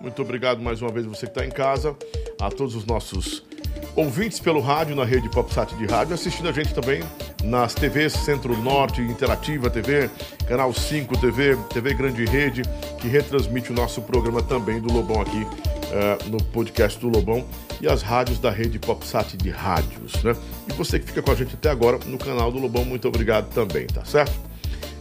Muito 0.00 0.22
obrigado 0.22 0.62
mais 0.62 0.80
uma 0.80 0.90
vez 0.90 1.04
você 1.04 1.26
que 1.26 1.32
está 1.32 1.44
em 1.44 1.50
casa, 1.50 1.94
a 2.40 2.48
todos 2.48 2.74
os 2.74 2.86
nossos 2.86 3.42
ouvintes 3.94 4.40
pelo 4.40 4.60
rádio, 4.60 4.96
na 4.96 5.04
rede 5.04 5.28
PopSat 5.28 5.74
de 5.74 5.84
rádio, 5.84 6.14
assistindo 6.14 6.48
a 6.48 6.52
gente 6.52 6.72
também 6.72 7.02
nas 7.44 7.74
TVs 7.74 8.14
Centro 8.14 8.56
Norte, 8.56 9.02
Interativa 9.02 9.68
TV, 9.68 10.08
Canal 10.48 10.72
5 10.72 11.18
TV, 11.18 11.58
TV 11.74 11.92
Grande 11.92 12.24
Rede, 12.24 12.62
que 12.98 13.08
retransmite 13.08 13.70
o 13.70 13.74
nosso 13.74 14.00
programa 14.00 14.42
também 14.42 14.80
do 14.80 14.90
Lobão 14.90 15.20
aqui 15.20 15.46
eh, 15.90 16.18
no 16.26 16.40
podcast 16.44 17.00
do 17.00 17.08
Lobão 17.08 17.44
e 17.80 17.88
as 17.88 18.02
rádios 18.02 18.38
da 18.38 18.50
rede 18.50 18.78
PopSat 18.78 19.36
de 19.36 19.50
rádios, 19.50 20.22
né? 20.22 20.36
E 20.68 20.72
você 20.72 21.00
que 21.00 21.06
fica 21.06 21.20
com 21.20 21.32
a 21.32 21.34
gente 21.34 21.54
até 21.54 21.68
agora 21.68 21.98
no 22.06 22.16
canal 22.16 22.52
do 22.52 22.58
Lobão, 22.58 22.84
muito 22.84 23.08
obrigado 23.08 23.52
também, 23.52 23.86
tá 23.86 24.04
certo? 24.04 24.32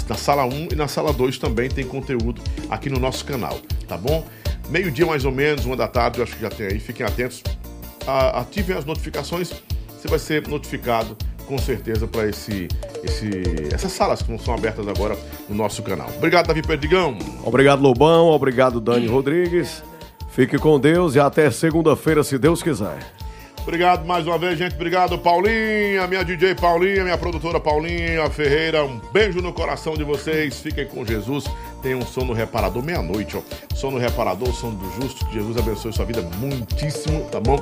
na 0.08 0.16
sala 0.16 0.46
1 0.46 0.70
e 0.72 0.76
na 0.76 0.88
sala 0.88 1.12
2 1.12 1.38
também 1.38 1.70
tem 1.70 1.86
conteúdo 1.86 2.42
aqui 2.70 2.90
no 2.90 3.00
nosso 3.00 3.26
canal, 3.26 3.60
tá 3.88 3.98
bom? 3.98 4.24
Meio-dia 4.70 5.06
mais 5.06 5.26
ou 5.26 5.32
menos, 5.32 5.66
uma 5.66 5.76
da 5.76 5.88
tarde, 5.88 6.20
eu 6.20 6.24
acho 6.24 6.36
que 6.36 6.42
já 6.42 6.50
tem 6.50 6.68
aí, 6.68 6.80
fiquem 6.80 7.06
atentos. 7.06 7.44
Ativem 8.34 8.76
as 8.76 8.86
notificações, 8.86 9.52
você 9.90 10.08
vai 10.08 10.20
ser 10.20 10.48
notificado 10.48 11.18
com 11.46 11.58
certeza 11.58 12.08
para 12.08 12.30
esse, 12.30 12.68
esse, 13.04 13.30
essas 13.74 13.92
salas 13.92 14.22
que 14.22 14.38
são 14.40 14.54
abertas 14.54 14.88
agora 14.88 15.18
no 15.50 15.56
nosso 15.56 15.84
canal. 15.84 16.10
Obrigado, 16.16 16.48
Davi 16.48 16.62
Perdigão. 16.62 17.18
Obrigado, 17.44 17.82
Lobão. 17.82 18.28
Obrigado, 18.28 18.80
Dani 18.80 19.08
Rodrigues. 19.08 19.84
Fique 20.32 20.58
com 20.58 20.80
Deus 20.80 21.16
e 21.16 21.20
até 21.20 21.52
segunda-feira, 21.52 22.24
se 22.24 22.38
Deus 22.38 22.64
quiser. 22.64 23.00
Obrigado 23.62 24.06
mais 24.08 24.26
uma 24.26 24.38
vez, 24.38 24.58
gente. 24.58 24.74
Obrigado, 24.74 25.18
Paulinha, 25.20 26.08
minha 26.08 26.24
DJ 26.24 26.56
Paulinha, 26.56 27.04
minha 27.04 27.18
produtora 27.18 27.60
Paulinha 27.60 28.28
Ferreira. 28.30 28.84
Um 28.84 29.00
beijo 29.14 29.40
no 29.40 29.54
coração 29.54 29.94
de 29.94 30.04
vocês. 30.04 30.60
Fiquem 30.60 30.88
com 30.88 31.06
Jesus. 31.06 31.46
Tenham 31.82 32.00
um 32.00 32.06
sono 32.06 32.34
reparador 32.34 32.84
meia-noite, 32.84 33.38
ó. 33.38 33.42
Sono 33.76 33.98
reparador, 33.98 34.54
sono 34.54 34.78
do 34.78 34.92
justo. 34.92 35.26
Que 35.26 35.34
Jesus 35.34 35.58
abençoe 35.58 35.92
sua 35.92 36.06
vida 36.06 36.22
muitíssimo, 36.38 37.24
tá 37.32 37.40
bom? 37.40 37.58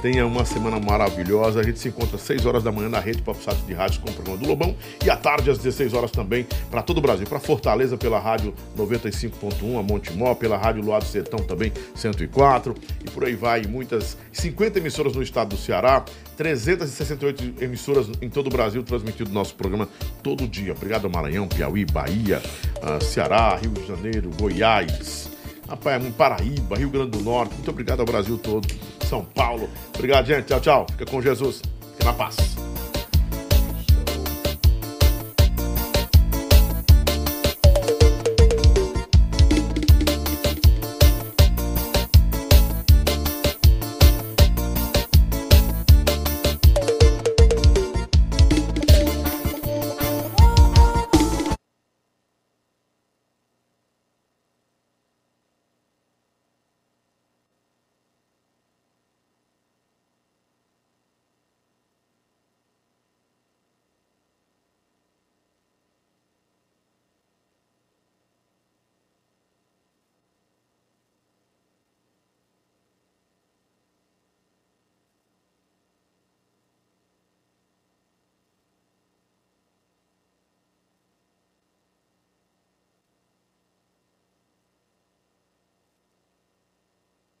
Tenha 0.00 0.26
uma 0.26 0.44
semana 0.44 0.78
maravilhosa. 0.78 1.60
A 1.60 1.62
gente 1.62 1.78
se 1.78 1.88
encontra 1.88 2.16
às 2.16 2.22
6 2.22 2.46
horas 2.46 2.62
da 2.62 2.70
manhã 2.70 2.88
na 2.88 3.00
rede 3.00 3.22
PopSat 3.22 3.56
de 3.62 3.72
rádio 3.72 4.00
com 4.00 4.10
o 4.10 4.12
programa 4.12 4.38
do 4.38 4.46
Lobão. 4.46 4.76
E 5.04 5.10
à 5.10 5.16
tarde, 5.16 5.50
às 5.50 5.58
16 5.58 5.94
horas 5.94 6.10
também, 6.10 6.46
para 6.70 6.82
todo 6.82 6.98
o 6.98 7.00
Brasil. 7.00 7.26
Para 7.26 7.40
Fortaleza, 7.40 7.96
pela 7.96 8.18
rádio 8.18 8.54
95.1, 8.78 9.78
a 9.78 9.82
Montemó, 9.82 10.34
pela 10.34 10.56
rádio 10.56 10.82
Luar 10.82 11.00
do 11.00 11.06
Sertão 11.06 11.40
também, 11.40 11.72
104. 11.94 12.74
E 13.04 13.10
por 13.10 13.24
aí 13.24 13.34
vai, 13.34 13.62
muitas 13.62 14.16
50 14.32 14.78
emissoras 14.78 15.14
no 15.14 15.22
estado 15.22 15.48
do 15.50 15.56
Ceará, 15.56 16.04
368 16.36 17.62
emissoras 17.62 18.08
em 18.20 18.28
todo 18.28 18.48
o 18.48 18.50
Brasil 18.50 18.82
transmitindo 18.82 19.30
nosso 19.30 19.54
programa 19.54 19.88
todo 20.22 20.46
dia. 20.46 20.72
Obrigado, 20.72 21.08
Maranhão, 21.08 21.48
Piauí, 21.48 21.84
Bahia, 21.84 22.42
ah, 22.82 23.00
Ceará, 23.00 23.56
Rio 23.56 23.70
de 23.70 23.86
Janeiro, 23.86 24.30
Goiás, 24.38 25.30
rapaz, 25.68 26.02
Paraíba, 26.16 26.76
Rio 26.76 26.90
Grande 26.90 27.18
do 27.18 27.20
Norte. 27.20 27.54
Muito 27.54 27.70
obrigado 27.70 28.00
ao 28.00 28.06
Brasil 28.06 28.38
todo, 28.38 28.66
São 29.08 29.24
Paulo. 29.24 29.68
Obrigado, 29.94 30.26
gente. 30.26 30.46
Tchau, 30.46 30.60
tchau. 30.60 30.86
Fica 30.90 31.06
com 31.06 31.22
Jesus. 31.22 31.62
Fica 31.96 32.04
na 32.04 32.12
paz. 32.12 32.73